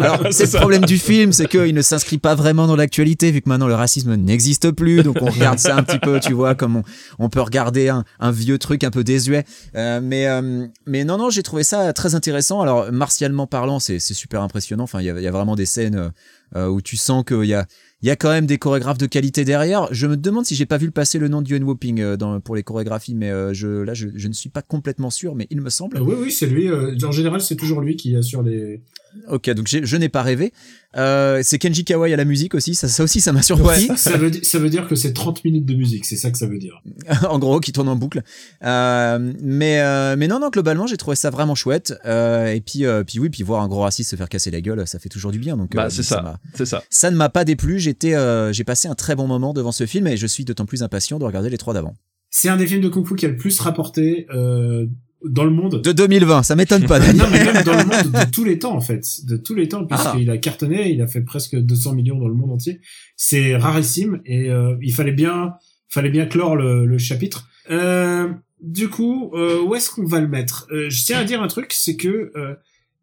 Alors, 0.00 0.20
c'est 0.30 0.52
le 0.52 0.58
problème 0.58 0.84
du 0.84 0.98
film, 0.98 1.32
c'est 1.32 1.48
qu'il 1.48 1.74
ne 1.74 1.82
s'inscrit 1.82 2.18
pas 2.18 2.34
vraiment 2.34 2.66
dans 2.66 2.76
l'actualité, 2.76 3.30
vu 3.30 3.40
que 3.40 3.48
maintenant 3.48 3.68
le 3.68 3.74
racisme 3.74 4.14
n'existe 4.14 4.70
plus. 4.70 5.02
Donc, 5.02 5.16
on 5.20 5.26
regarde 5.30 5.58
ça 5.58 5.76
un 5.76 5.82
petit 5.82 5.98
peu, 5.98 6.20
tu 6.20 6.32
vois, 6.32 6.54
comme 6.54 6.76
on, 6.76 6.82
on 7.18 7.28
peut 7.28 7.40
regarder 7.40 7.88
un, 7.88 8.04
un 8.20 8.30
vieux 8.30 8.58
truc 8.58 8.84
un 8.84 8.90
peu 8.90 9.04
désuet. 9.04 9.44
Euh, 9.74 10.00
mais, 10.02 10.28
euh, 10.28 10.66
mais 10.86 11.04
non, 11.04 11.18
non, 11.18 11.30
j'ai 11.30 11.42
trouvé 11.42 11.64
ça 11.64 11.92
très 11.92 12.14
intéressant. 12.14 12.60
Alors, 12.60 12.92
martialement 12.92 13.46
parlant, 13.46 13.80
c'est 13.80 13.98
super 13.98 14.42
impressionnant. 14.42 14.84
Enfin, 14.84 15.00
il 15.00 15.06
y 15.06 15.10
a, 15.10 15.14
il 15.18 15.22
y 15.22 15.28
a 15.28 15.32
vraiment 15.32 15.56
des 15.56 15.66
scènes 15.66 16.12
euh, 16.56 16.68
où 16.68 16.80
tu 16.80 16.96
sens 16.96 17.24
qu'il 17.26 17.44
y 17.44 17.54
a. 17.54 17.66
Il 18.02 18.08
y 18.08 18.10
a 18.10 18.16
quand 18.16 18.30
même 18.30 18.46
des 18.46 18.58
chorégraphes 18.58 18.98
de 18.98 19.06
qualité 19.06 19.44
derrière. 19.44 19.86
Je 19.92 20.08
me 20.08 20.16
demande 20.16 20.44
si 20.44 20.56
j'ai 20.56 20.66
pas 20.66 20.76
vu 20.76 20.86
le 20.86 20.92
passer 20.92 21.20
le 21.20 21.28
nom 21.28 21.40
de 21.40 21.48
Yuen 21.48 21.62
Whopping 21.62 22.00
euh, 22.00 22.16
dans, 22.16 22.40
pour 22.40 22.56
les 22.56 22.64
chorégraphies, 22.64 23.14
mais 23.14 23.30
euh, 23.30 23.52
là, 23.84 23.94
je, 23.94 24.08
je 24.14 24.28
ne 24.28 24.32
suis 24.32 24.48
pas 24.50 24.62
complètement 24.62 25.10
sûr, 25.10 25.36
mais 25.36 25.46
il 25.50 25.60
me 25.60 25.70
semble. 25.70 26.00
oui, 26.00 26.14
oui, 26.18 26.32
c'est 26.32 26.46
lui. 26.46 26.68
euh, 26.68 26.96
en 27.04 27.12
général, 27.12 27.40
c'est 27.40 27.54
toujours 27.56 27.80
lui 27.80 27.94
qui 27.96 28.16
assure 28.16 28.42
les. 28.42 28.80
Ok, 29.28 29.50
donc 29.50 29.68
je 29.68 29.96
n'ai 29.96 30.08
pas 30.08 30.22
rêvé. 30.22 30.52
Euh, 30.96 31.40
c'est 31.42 31.58
Kenji 31.58 31.84
Kawai 31.84 32.12
à 32.12 32.16
la 32.16 32.24
musique 32.26 32.54
aussi, 32.54 32.74
ça, 32.74 32.86
ça 32.86 33.02
aussi 33.02 33.20
ça 33.22 33.32
m'a 33.32 33.40
surpris. 33.42 33.88
ça, 33.96 34.16
veut, 34.18 34.30
di- 34.30 34.44
ça 34.44 34.58
veut 34.58 34.68
dire 34.68 34.86
que 34.88 34.94
c'est 34.94 35.12
30 35.14 35.42
minutes 35.44 35.64
de 35.64 35.74
musique, 35.74 36.04
c'est 36.04 36.16
ça 36.16 36.30
que 36.30 36.36
ça 36.36 36.46
veut 36.46 36.58
dire. 36.58 36.82
en 37.30 37.38
gros, 37.38 37.60
qui 37.60 37.72
tourne 37.72 37.88
en 37.88 37.96
boucle. 37.96 38.22
Euh, 38.62 39.32
mais 39.40 39.80
euh, 39.80 40.16
mais 40.18 40.28
non 40.28 40.38
non, 40.38 40.50
globalement 40.50 40.86
j'ai 40.86 40.96
trouvé 40.96 41.16
ça 41.16 41.30
vraiment 41.30 41.54
chouette. 41.54 41.94
Euh, 42.04 42.52
et 42.52 42.60
puis 42.60 42.84
euh, 42.84 43.04
puis 43.04 43.18
oui, 43.18 43.30
puis 43.30 43.42
voir 43.42 43.62
un 43.62 43.68
gros 43.68 43.80
raciste 43.82 44.10
se 44.10 44.16
faire 44.16 44.28
casser 44.28 44.50
la 44.50 44.60
gueule, 44.60 44.86
ça 44.86 44.98
fait 44.98 45.08
toujours 45.08 45.32
du 45.32 45.38
bien. 45.38 45.56
Donc 45.56 45.74
Bah, 45.74 45.86
euh, 45.86 45.90
c'est 45.90 46.02
ça 46.02 46.38
ça. 46.54 46.66
ça. 46.66 46.82
Ça 46.90 47.10
ne 47.10 47.16
m'a 47.16 47.28
pas 47.28 47.44
déplu. 47.44 47.78
J'étais 47.78 48.14
euh, 48.14 48.52
j'ai 48.52 48.64
passé 48.64 48.88
un 48.88 48.94
très 48.94 49.14
bon 49.16 49.26
moment 49.26 49.52
devant 49.54 49.72
ce 49.72 49.86
film 49.86 50.06
et 50.06 50.16
je 50.16 50.26
suis 50.26 50.44
d'autant 50.44 50.66
plus 50.66 50.82
impatient 50.82 51.18
de 51.18 51.24
regarder 51.24 51.48
les 51.50 51.58
trois 51.58 51.74
d'avant. 51.74 51.94
C'est 52.30 52.48
un 52.48 52.56
des 52.56 52.66
films 52.66 52.80
de 52.82 52.88
Kung 52.88 53.06
Fu 53.06 53.14
qui 53.14 53.26
a 53.26 53.28
le 53.28 53.36
plus 53.36 53.58
rapporté 53.60 54.26
euh, 54.34 54.86
dans 55.24 55.44
le 55.44 55.50
monde. 55.50 55.82
De 55.82 55.92
2020, 55.92 56.42
ça 56.42 56.56
m'étonne 56.56 56.86
pas. 56.86 56.98
Daniel. 56.98 57.16
non, 57.16 57.24
mais 57.30 57.44
même 57.44 57.62
dans 57.64 57.76
le 57.76 57.84
monde 57.84 58.12
de 58.12 58.30
tous 58.32 58.44
les 58.44 58.58
temps, 58.58 58.74
en 58.76 58.80
fait. 58.80 59.04
De 59.24 59.36
tous 59.36 59.54
les 59.54 59.68
temps, 59.68 59.86
Ah. 59.90 59.96
puisqu'il 60.12 60.30
a 60.30 60.38
cartonné, 60.38 60.90
il 60.90 61.00
a 61.02 61.06
fait 61.06 61.20
presque 61.22 61.56
200 61.56 61.94
millions 61.94 62.18
dans 62.18 62.28
le 62.28 62.34
monde 62.34 62.52
entier. 62.52 62.80
C'est 63.16 63.56
rarissime 63.56 64.20
et 64.26 64.50
euh, 64.50 64.76
il 64.82 64.92
fallait 64.94 65.12
bien, 65.12 65.54
fallait 65.88 66.10
bien 66.10 66.26
clore 66.26 66.56
le, 66.56 66.86
le 66.86 66.98
chapitre. 66.98 67.48
Euh, 67.70 68.28
du 68.60 68.88
coup, 68.88 69.30
euh, 69.34 69.60
où 69.62 69.74
est-ce 69.74 69.90
qu'on 69.90 70.04
va 70.06 70.20
le 70.20 70.28
mettre? 70.28 70.66
Euh, 70.72 70.88
Je 70.90 71.04
tiens 71.04 71.18
à 71.18 71.24
dire 71.24 71.42
un 71.42 71.48
truc, 71.48 71.72
c'est 71.72 71.96
que 71.96 72.30
euh, 72.36 72.54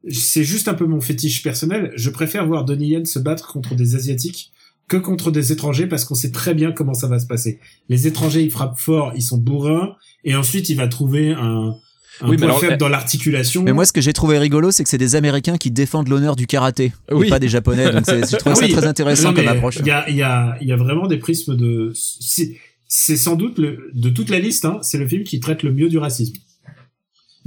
c'est 0.10 0.44
juste 0.44 0.68
un 0.68 0.74
peu 0.74 0.86
mon 0.86 1.02
fétiche 1.02 1.44
personnel. 1.44 1.92
Je 1.96 2.10
préfère 2.10 2.46
voir 2.48 2.64
Donnie 2.66 2.90
Yen 2.90 3.06
se 3.06 3.20
battre 3.20 3.52
contre 3.52 3.76
des 3.76 3.96
asiatiques 3.96 4.52
que 4.88 4.98
contre 4.98 5.30
des 5.32 5.52
étrangers 5.52 5.86
parce 5.88 6.04
qu'on 6.06 6.16
sait 6.16 6.32
très 6.32 6.54
bien 6.56 6.72
comment 6.72 6.94
ça 6.96 7.08
va 7.08 7.20
se 7.20 7.28
passer. 7.28 7.60
Les 7.90 8.08
étrangers, 8.08 8.42
ils 8.42 8.50
frappent 8.52 8.80
fort, 8.80 9.12
ils 9.16 9.22
sont 9.22 9.38
bourrins, 9.38 9.96
et 10.24 10.36
ensuite 10.36 10.70
il 10.70 10.76
va 10.78 10.88
trouver 10.88 11.32
un, 11.32 11.76
un 12.22 12.26
Oui, 12.28 12.32
mais 12.32 12.38
point 12.38 12.46
alors, 12.48 12.60
faible 12.60 12.74
eh, 12.74 12.78
dans 12.78 12.90
l'articulation. 12.90 13.64
Mais 13.64 13.74
moi, 13.74 13.86
ce 13.86 13.94
que 13.94 14.02
j'ai 14.02 14.14
trouvé 14.14 14.38
rigolo, 14.40 14.72
c'est 14.72 14.84
que 14.84 14.90
c'est 14.90 14.98
des 14.98 15.16
Américains 15.16 15.58
qui 15.58 15.72
défendent 15.72 16.08
l'honneur 16.10 16.36
du 16.36 16.48
karaté, 16.48 16.92
Oui. 17.12 17.28
et 17.28 17.30
pas 17.30 17.40
des 17.40 17.48
Japonais. 17.50 17.92
Donc, 17.92 18.04
c'est- 18.06 18.30
je 18.32 18.36
trouve 18.38 18.54
Ah 18.54 18.56
ça 18.56 18.66
oui. 18.66 18.72
très 18.72 18.86
intéressant 18.86 19.30
Non, 19.30 19.36
comme 19.36 19.48
approche. 19.48 19.78
Il 19.80 19.88
y 19.88 19.92
a, 19.92 20.10
il 20.10 20.16
y 20.16 20.22
a, 20.22 20.58
il 20.62 20.68
y 20.68 20.72
a 20.72 20.76
vraiment 20.78 21.08
des 21.08 21.18
prismes 21.18 21.56
de. 21.56 21.92
C'est, 21.96 22.56
c'est 22.88 23.18
sans 23.18 23.36
doute 23.36 23.58
le, 23.60 23.92
de 23.94 24.10
toute 24.10 24.30
la 24.30 24.40
liste, 24.40 24.66
hein, 24.66 24.80
c'est 24.82 24.98
le 24.98 25.08
film 25.08 25.24
qui 25.24 25.40
traite 25.40 25.64
le 25.64 25.72
mieux 25.72 25.90
du 25.90 25.98
racisme. 25.98 26.34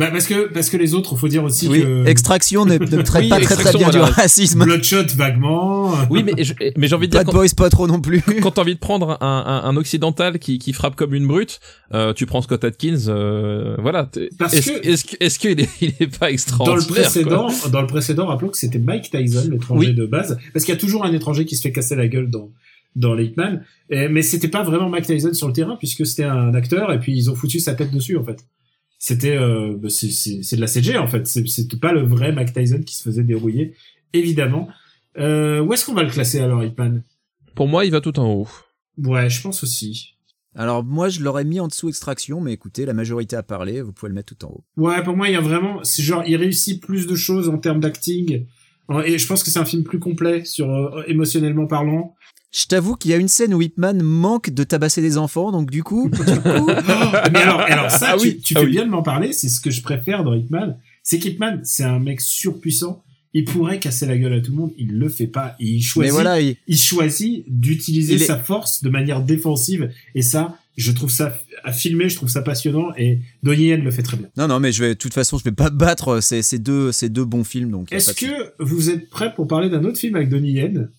Bah 0.04 0.10
parce 0.10 0.26
que 0.26 0.52
parce 0.52 0.68
que 0.70 0.76
les 0.76 0.94
autres, 0.94 1.16
faut 1.16 1.28
dire 1.28 1.44
aussi 1.44 1.68
Oui, 1.68 1.80
que 1.82 2.06
Extraction 2.06 2.64
ne, 2.66 2.74
ne 2.78 3.02
traite 3.02 3.22
Oui, 3.22 3.28
pas 3.28 3.40
très 3.40 3.54
très 3.54 3.72
bien 3.78 3.88
du 3.90 3.98
racisme. 3.98 4.64
Bloodshot 4.64 5.04
vaguement. 5.16 5.92
Oui, 6.10 6.22
mais, 6.24 6.42
je- 6.42 6.54
mais 6.76 6.88
j'ai 6.88 6.94
envie 6.96 7.06
de 7.06 7.12
dire, 7.12 7.20
Bad 7.20 7.26
quand, 7.26 7.32
Boys 7.38 7.46
pas 7.56 7.70
trop 7.70 7.86
non 7.86 8.00
plus. 8.00 8.20
quand 8.42 8.50
t'as 8.50 8.62
envie 8.62 8.74
de 8.74 8.80
prendre 8.80 9.16
un, 9.22 9.44
un, 9.46 9.68
un 9.68 9.76
occidental 9.76 10.38
qui, 10.38 10.58
qui 10.58 10.72
frappe 10.72 10.96
comme 10.96 11.14
une 11.14 11.26
brute, 11.26 11.60
euh, 11.94 12.12
tu 12.12 12.26
prends 12.26 12.42
Scott 12.42 12.64
Atkins, 12.64 13.06
euh, 13.08 13.76
voilà. 13.78 14.04
t'es- 14.10 14.28
Parce 14.38 14.54
Est-ce 14.54 14.72
que- 14.72 14.86
est-ce 14.88 15.04
que- 15.04 15.16
est-ce 15.20 15.38
qu'il 15.38 15.60
est, 15.60 15.68
il 15.80 15.92
est 16.00 16.06
pas 16.18 16.26
Dans 16.26 16.26
le 16.26 16.32
extraordinaire 16.32 16.86
quoi 16.86 16.94
précédent, 16.96 17.48
dans 17.70 17.80
le 17.80 17.86
précédent, 17.86 18.26
rappelons 18.26 18.48
que 18.50 18.56
c'était 18.58 18.78
Mike 18.78 19.10
Tyson, 19.10 19.48
l'étranger 19.50 19.88
Oui. 19.88 19.94
de 19.94 20.06
base, 20.06 20.36
parce 20.52 20.64
qu'il 20.64 20.74
y 20.74 20.76
a 20.76 20.80
toujours 20.80 21.04
un 21.04 21.12
étranger 21.12 21.44
qui 21.44 21.54
se 21.56 21.62
fait 21.62 21.72
casser 21.72 21.94
la 21.96 22.08
gueule 22.08 22.28
dans 22.30 22.50
dans 22.94 23.14
les 23.14 23.24
Hitman, 23.24 23.64
Et- 23.88 24.08
mais 24.08 24.20
c'était 24.20 24.48
pas 24.48 24.62
vraiment 24.62 24.90
Mike 24.90 25.06
Tyson 25.06 25.32
sur 25.32 25.46
le 25.46 25.54
terrain 25.54 25.76
puisque 25.78 26.04
c'était 26.04 26.24
un 26.24 26.52
acteur 26.54 26.92
et 26.92 26.98
puis 27.00 27.16
ils 27.16 27.30
ont 27.30 27.34
foutu 27.34 27.58
sa 27.58 27.72
tête 27.72 27.90
dessus 27.90 28.18
en 28.18 28.22
fait. 28.24 28.44
C'était 29.04 29.36
euh, 29.36 29.74
bah, 29.76 29.88
c'est 29.90 30.54
de 30.56 30.60
la 30.60 30.68
CG 30.68 30.96
en 30.96 31.08
fait, 31.08 31.26
C'est- 31.26 31.44
c'était 31.48 31.76
pas 31.76 31.92
le 31.92 32.06
vrai 32.06 32.30
Mike 32.30 32.52
Tyson 32.52 32.82
qui 32.86 32.94
se 32.94 33.02
faisait 33.02 33.24
dérouiller 33.24 33.74
évidemment. 34.12 34.68
Euh, 35.18 35.58
où 35.60 35.72
est-ce 35.72 35.84
qu'on 35.84 35.92
va 35.94 36.04
le 36.04 36.10
classer 36.10 36.38
alors 36.38 36.62
Hitman 36.62 37.02
Pour 37.56 37.66
moi, 37.66 37.84
il 37.84 37.90
va 37.90 38.00
tout 38.00 38.16
en 38.20 38.32
haut. 38.32 38.48
Ouais, 38.98 39.28
je 39.28 39.42
pense 39.42 39.64
aussi. 39.64 40.14
Alors 40.54 40.84
moi 40.84 41.08
je 41.08 41.20
l'aurais 41.20 41.44
mis 41.44 41.58
en 41.58 41.66
dessous 41.66 41.88
extraction, 41.88 42.40
mais 42.40 42.52
écoutez, 42.52 42.86
la 42.86 42.92
majorité 42.94 43.34
a 43.34 43.42
parlé, 43.42 43.82
vous 43.82 43.92
pouvez 43.92 44.08
le 44.10 44.14
mettre 44.14 44.36
tout 44.36 44.44
en 44.46 44.50
haut. 44.50 44.64
Ouais, 44.76 45.02
pour 45.02 45.16
moi, 45.16 45.28
il 45.28 45.32
y 45.32 45.36
a 45.36 45.40
vraiment, 45.40 45.82
c'est 45.82 46.02
genre, 46.04 46.22
il 46.24 46.36
réussit 46.36 46.80
plus 46.80 47.08
de 47.08 47.16
choses 47.16 47.48
en 47.48 47.58
termes 47.58 47.80
d'acting. 47.80 48.46
Et 49.04 49.18
je 49.18 49.26
pense 49.26 49.42
que 49.42 49.50
c'est 49.50 49.58
un 49.58 49.64
film 49.64 49.82
plus 49.82 49.98
complet 49.98 50.44
sur 50.44 50.70
euh, 50.70 51.02
émotionnellement 51.08 51.66
parlant. 51.66 52.14
Je 52.52 52.66
t'avoue 52.66 52.96
qu'il 52.96 53.10
y 53.10 53.14
a 53.14 53.16
une 53.16 53.28
scène 53.28 53.54
où 53.54 53.62
Hitman 53.62 54.02
manque 54.02 54.50
de 54.50 54.62
tabasser 54.62 55.00
des 55.00 55.16
enfants, 55.16 55.52
donc 55.52 55.70
du 55.70 55.82
coup, 55.82 56.10
du 56.10 56.18
coup 56.18 56.66
mais 57.32 57.38
alors, 57.40 57.60
alors 57.60 57.90
ça, 57.90 58.10
Ah 58.12 58.16
tu, 58.18 58.24
oui, 58.28 58.40
tu 58.44 58.52
ah 58.56 58.60
fais 58.60 58.66
oui. 58.66 58.72
bien 58.72 58.84
de 58.84 58.90
m'en 58.90 59.02
parler. 59.02 59.32
C'est 59.32 59.48
ce 59.48 59.60
que 59.60 59.70
je 59.70 59.80
préfère 59.82 60.22
dans 60.22 60.34
Hitman. 60.34 60.76
C'est 61.02 61.18
qu'Hitman, 61.18 61.60
c'est 61.64 61.84
un 61.84 61.98
mec 61.98 62.20
surpuissant. 62.20 63.02
Il 63.34 63.46
pourrait 63.46 63.78
casser 63.78 64.04
la 64.04 64.18
gueule 64.18 64.34
à 64.34 64.40
tout 64.42 64.50
le 64.50 64.58
monde. 64.58 64.72
Il 64.76 64.98
le 64.98 65.08
fait 65.08 65.26
pas. 65.26 65.56
Et 65.58 65.64
il 65.66 65.76
mais 65.76 65.80
choisit, 65.80 66.12
voilà, 66.12 66.40
il- 66.42 66.56
il 66.68 66.76
choisit 66.76 67.44
d'utiliser 67.48 68.14
Il 68.16 68.22
est- 68.22 68.26
sa 68.26 68.36
force 68.38 68.82
de 68.82 68.90
manière 68.90 69.22
défensive. 69.22 69.90
Et 70.14 70.20
ça, 70.20 70.58
je 70.76 70.92
trouve 70.92 71.10
ça 71.10 71.38
à 71.64 71.72
filmer, 71.72 72.10
je 72.10 72.16
trouve 72.16 72.28
ça 72.28 72.42
passionnant. 72.42 72.88
Et 72.98 73.20
Donnie 73.42 73.68
Yen 73.68 73.82
le 73.82 73.90
fait 73.90 74.02
très 74.02 74.18
bien. 74.18 74.28
non 74.36 74.46
non, 74.48 74.60
mais 74.60 74.70
je 74.72 74.82
vais, 74.84 74.88
de 74.90 74.98
toute 74.98 75.14
façon, 75.14 75.38
je 75.38 75.44
vais 75.44 75.52
pas 75.52 75.70
battre 75.70 76.20
ces, 76.20 76.42
ces 76.42 76.58
deux, 76.58 76.92
ces 76.92 77.08
deux 77.08 77.24
bons 77.24 77.44
films, 77.44 77.70
donc. 77.70 77.90
Est-ce 77.90 78.12
que 78.12 78.52
vous 78.58 78.90
êtes 78.90 79.08
prêts 79.08 79.32
pour 79.34 79.46
parler 79.48 79.70
d'un 79.70 79.82
autre 79.84 79.96
film 79.98 80.14
avec 80.16 80.28
Donnie 80.28 80.52
Yen? 80.52 80.90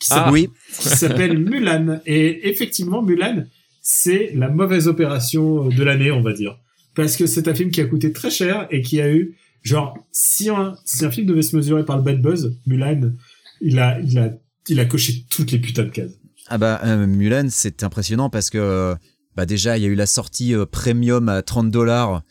Qui 0.00 0.08
Ah. 0.10 0.16
s'appelle 0.16 0.32
oui, 0.32 0.48
qui 0.78 0.88
s'appelle 0.88 1.38
Mulan. 1.38 2.00
Et 2.06 2.48
effectivement, 2.48 3.02
Mulan, 3.02 3.44
c'est 3.82 4.32
la 4.34 4.48
mauvaise 4.48 4.88
opération 4.88 5.68
de 5.68 5.82
l'année, 5.84 6.10
on 6.10 6.22
va 6.22 6.32
dire. 6.32 6.58
Parce 6.94 7.16
que 7.16 7.26
c'est 7.26 7.46
un 7.46 7.54
film 7.54 7.70
qui 7.70 7.80
a 7.80 7.86
coûté 7.86 8.12
très 8.12 8.30
cher 8.30 8.66
et 8.70 8.82
qui 8.82 9.00
a 9.00 9.12
eu, 9.12 9.36
genre, 9.62 9.96
si 10.10 10.50
un, 10.50 10.74
si 10.84 11.04
un 11.04 11.10
film 11.10 11.26
devait 11.26 11.42
se 11.42 11.54
mesurer 11.56 11.84
par 11.84 11.96
le 11.96 12.02
bad 12.02 12.20
buzz, 12.20 12.56
Mulan, 12.66 13.12
il 13.60 13.78
a, 13.78 14.00
il 14.00 14.18
a, 14.18 14.32
il 14.68 14.80
a 14.80 14.84
coché 14.86 15.24
toutes 15.30 15.52
les 15.52 15.58
putains 15.58 15.84
de 15.84 15.90
cases. 15.90 16.12
Ah 16.48 16.58
bah 16.58 16.80
euh, 16.84 17.06
Mulan, 17.06 17.46
c'est 17.48 17.84
impressionnant 17.84 18.28
parce 18.28 18.50
que 18.50 18.58
euh, 18.58 18.94
bah 19.36 19.46
déjà 19.46 19.78
il 19.78 19.84
y 19.84 19.86
a 19.86 19.88
eu 19.88 19.94
la 19.94 20.06
sortie 20.06 20.54
euh, 20.54 20.66
premium 20.66 21.28
à 21.28 21.42
30 21.42 21.70
dollars. 21.70 22.22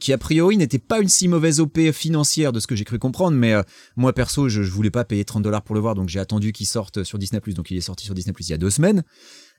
Qui 0.00 0.12
a 0.12 0.18
priori 0.18 0.56
n'était 0.56 0.78
pas 0.78 1.00
une 1.00 1.08
si 1.08 1.28
mauvaise 1.28 1.60
OP 1.60 1.78
financière 1.92 2.52
de 2.52 2.60
ce 2.60 2.66
que 2.66 2.76
j'ai 2.76 2.84
cru 2.84 2.98
comprendre, 2.98 3.36
mais 3.36 3.52
euh, 3.52 3.62
moi 3.96 4.12
perso 4.12 4.48
je, 4.48 4.62
je 4.62 4.70
voulais 4.70 4.90
pas 4.90 5.04
payer 5.04 5.24
30 5.24 5.42
dollars 5.42 5.62
pour 5.62 5.74
le 5.74 5.80
voir, 5.80 5.94
donc 5.94 6.08
j'ai 6.08 6.20
attendu 6.20 6.52
qu'il 6.52 6.66
sorte 6.66 7.04
sur 7.04 7.18
Disney+, 7.18 7.40
donc 7.54 7.70
il 7.70 7.76
est 7.76 7.82
sorti 7.82 8.04
sur 8.04 8.14
Disney+, 8.14 8.34
il 8.38 8.48
y 8.48 8.52
a 8.52 8.58
deux 8.58 8.70
semaines. 8.70 9.04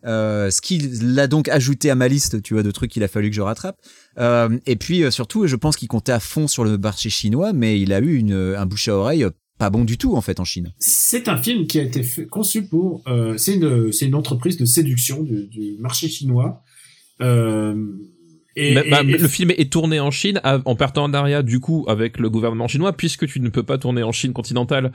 Euh, 0.05 0.49
ce 0.49 0.62
qui 0.62 0.78
l'a 1.01 1.28
donc 1.28 1.49
ajouté 1.49 1.89
à 1.89 1.95
ma 1.95 2.07
liste, 2.07 2.41
tu 2.41 2.53
vois, 2.53 2.64
de 2.64 2.72
trucs 2.72 2.91
qu'il 2.91 3.03
a 3.03 3.10
fallu 3.10 3.30
que 3.30 3.36
je 3.36 3.41
rattrape. 3.41 3.78
Euh, 4.18 4.57
et 4.66 4.78
puis 4.78 5.03
euh, 5.03 5.12
surtout, 5.12 5.45
je 5.45 5.55
pense 5.57 5.76
qu'il 5.76 5.89
comptait 5.89 6.14
à 6.14 6.22
fond 6.22 6.47
sur 6.47 6.64
le 6.64 6.78
marché 6.78 7.10
chinois, 7.10 7.51
mais 7.51 7.82
il 7.82 7.91
a 7.91 7.99
eu 7.99 8.34
un 8.34 8.66
bouche 8.66 8.88
à 8.88 8.95
oreille 8.95 9.26
euh, 9.26 9.32
pas 9.60 9.70
bon 9.70 9.84
du 9.84 9.97
tout 9.97 10.16
en 10.16 10.22
fait 10.22 10.39
en 10.39 10.45
Chine. 10.45 10.72
C'est 10.80 11.28
un 11.28 11.36
film 11.36 11.68
qui 11.68 11.80
a 11.80 11.84
été 11.84 12.01
conçu 12.28 12.64
pour. 12.64 13.03
Euh, 13.07 13.38
c'est 13.38 14.05
une 14.05 14.16
entreprise 14.16 14.55
de 14.55 14.66
séduction 14.66 15.22
du, 15.22 15.76
marché 15.80 16.07
chinois. 16.07 16.64
Euh, 17.22 17.76
et, 18.60 18.74
Bah, 18.76 18.82
bah, 18.89 19.01
et- 19.03 19.12
et- 19.12 19.18
le 19.18 19.28
film 19.28 19.51
est 19.51 19.72
tourné 19.72 19.99
en 19.99 20.12
Chine 20.12 20.41
en 20.43 20.76
partenariat 20.76 21.41
du 21.43 21.60
coup 21.60 21.86
avec 21.88 22.20
le 22.20 22.30
gouvernement 22.30 22.68
chinois 22.68 22.93
puisque 22.93 23.26
tu 23.28 23.39
ne 23.39 23.49
peux 23.49 23.64
pas 23.64 23.78
tourner 23.78 24.03
en 24.03 24.12
Chine 24.12 24.34
continentale. 24.34 24.91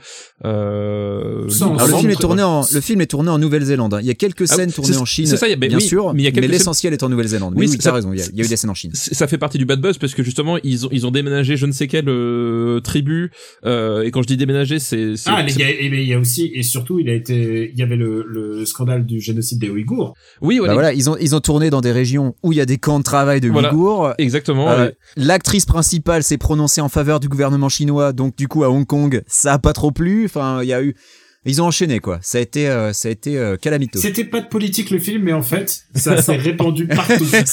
Euh, 0.59 1.49
Sans- 1.49 1.73
Alors, 1.75 1.85
le 1.87 1.91
sans 1.91 1.99
film 1.99 2.11
est 2.11 2.15
tourné 2.21 2.43
en 2.43 2.63
le 2.71 2.81
film 2.81 3.01
est 3.01 3.05
tourné 3.07 3.29
en 3.29 3.37
Nouvelle-Zélande. 3.39 3.93
hein. 3.93 3.99
Il 4.01 4.07
y 4.07 4.11
a 4.11 4.13
quelques 4.13 4.49
Ah, 4.51 4.55
scènes 4.55 4.71
tournées 4.71 4.97
en 4.97 5.05
Chine, 5.05 5.25
c'est 5.25 5.37
ça, 5.37 5.47
il 5.47 5.51
y 5.51 5.53
a- 5.53 5.57
mais 5.57 5.67
bien 5.67 5.77
oui, 5.77 5.83
sûr, 5.83 6.13
mais 6.13 6.21
il 6.21 6.25
y 6.25 6.27
a 6.27 6.31
quelques 6.31 6.43
scènes- 6.45 6.51
l'essentiel 6.51 6.93
est 6.93 7.03
en 7.03 7.09
Nouvelle-Zélande. 7.09 7.53
Oui, 7.55 7.61
Oui, 7.61 7.67
c'est 7.67 7.77
oui, 7.77 7.81
ça. 7.81 7.89
t'as 7.89 7.95
raison. 7.95 8.11
Il 8.13 8.19
y, 8.19 8.21
a, 8.21 8.25
il 8.31 8.37
y 8.37 8.41
a 8.41 8.45
eu 8.45 8.47
des 8.47 8.57
scènes 8.57 8.69
en 8.69 8.73
Chine. 8.75 8.91
ça 8.93 9.27
fait 9.27 9.37
partie 9.37 9.57
du 9.57 9.65
bad 9.65 9.81
buzz 9.81 9.97
parce 9.97 10.13
que 10.13 10.23
justement 10.23 10.57
ils 10.63 10.85
ont 10.85 10.89
ils 10.91 11.05
ont 11.07 11.11
déménagé 11.11 11.57
je 11.57 11.65
ne 11.65 11.71
sais 11.71 11.87
quelle 11.87 12.09
euh, 12.09 12.79
tribu 12.81 13.31
euh, 13.65 14.03
et 14.03 14.11
quand 14.11 14.21
je 14.21 14.27
dis 14.27 14.37
déménager 14.37 14.79
c'est 14.79 15.15
c'est- 15.15 15.29
ah, 15.29 15.43
mais 15.43 15.51
il 15.51 15.59
y 15.59 15.63
a, 15.63 15.69
et 15.69 15.89
mais 15.89 16.03
il 16.03 16.09
y 16.09 16.13
a 16.13 16.19
aussi 16.19 16.51
et 16.53 16.63
surtout 16.63 16.99
il 16.99 17.09
a 17.09 17.13
été 17.13 17.71
il 17.73 17.79
y 17.79 17.83
avait 17.83 17.95
le, 17.95 18.23
le 18.27 18.65
scandale 18.65 19.05
du 19.05 19.19
génocide 19.19 19.59
des 19.59 19.69
Ouïghours. 19.69 20.13
oui 20.41 20.55
Bah 20.55 20.59
voilà, 20.65 20.73
voilà, 20.73 20.93
ils 20.93 21.09
ont 21.09 21.17
ils 21.19 21.35
ont 21.35 21.39
tourné 21.39 21.69
dans 21.69 21.81
des 21.81 21.91
régions 21.91 22.35
où 22.43 22.51
il 22.51 22.57
y 22.57 22.61
a 22.61 22.65
des 22.65 22.77
camps 22.77 22.99
de 22.99 23.03
travail 23.03 23.41
de 23.41 23.49
Voilà. 23.55 23.73
Ouïghours. 23.73 24.13
exactement 24.17 24.69
Euh, 24.69 24.91
L'actrice 25.17 25.65
principale 25.65 26.23
s'est 26.23 26.37
prononcée 26.37 26.81
en 26.81 26.89
faveur 26.89 27.19
du 27.19 27.27
gouvernement 27.29 27.69
chinois, 27.69 28.13
donc 28.13 28.35
du 28.35 28.47
coup 28.47 28.63
à 28.63 28.69
Hong 28.69 28.85
Kong, 28.85 29.21
ça 29.27 29.53
a 29.53 29.59
pas 29.59 29.73
trop 29.73 29.91
plu. 29.91 30.25
Enfin, 30.25 30.61
il 30.63 30.67
y 30.69 30.73
a 30.73 30.81
eu, 30.83 30.95
ils 31.45 31.61
ont 31.61 31.65
enchaîné 31.65 31.99
quoi. 31.99 32.19
Ça 32.21 32.37
a 32.37 32.41
été, 32.41 32.67
euh, 32.69 32.91
ça 32.93 33.07
a 33.07 33.11
été 33.11 33.37
euh, 33.37 33.57
calamito. 33.57 33.99
C'était 33.99 34.23
pas 34.25 34.41
de 34.41 34.47
politique 34.47 34.89
le 34.91 34.99
film, 34.99 35.23
mais 35.23 35.33
en 35.33 35.41
fait 35.43 35.83
ça 35.95 36.21
s'est 36.21 36.35
répandu 36.35 36.87
partout. 36.95 37.25
ça 37.25 37.45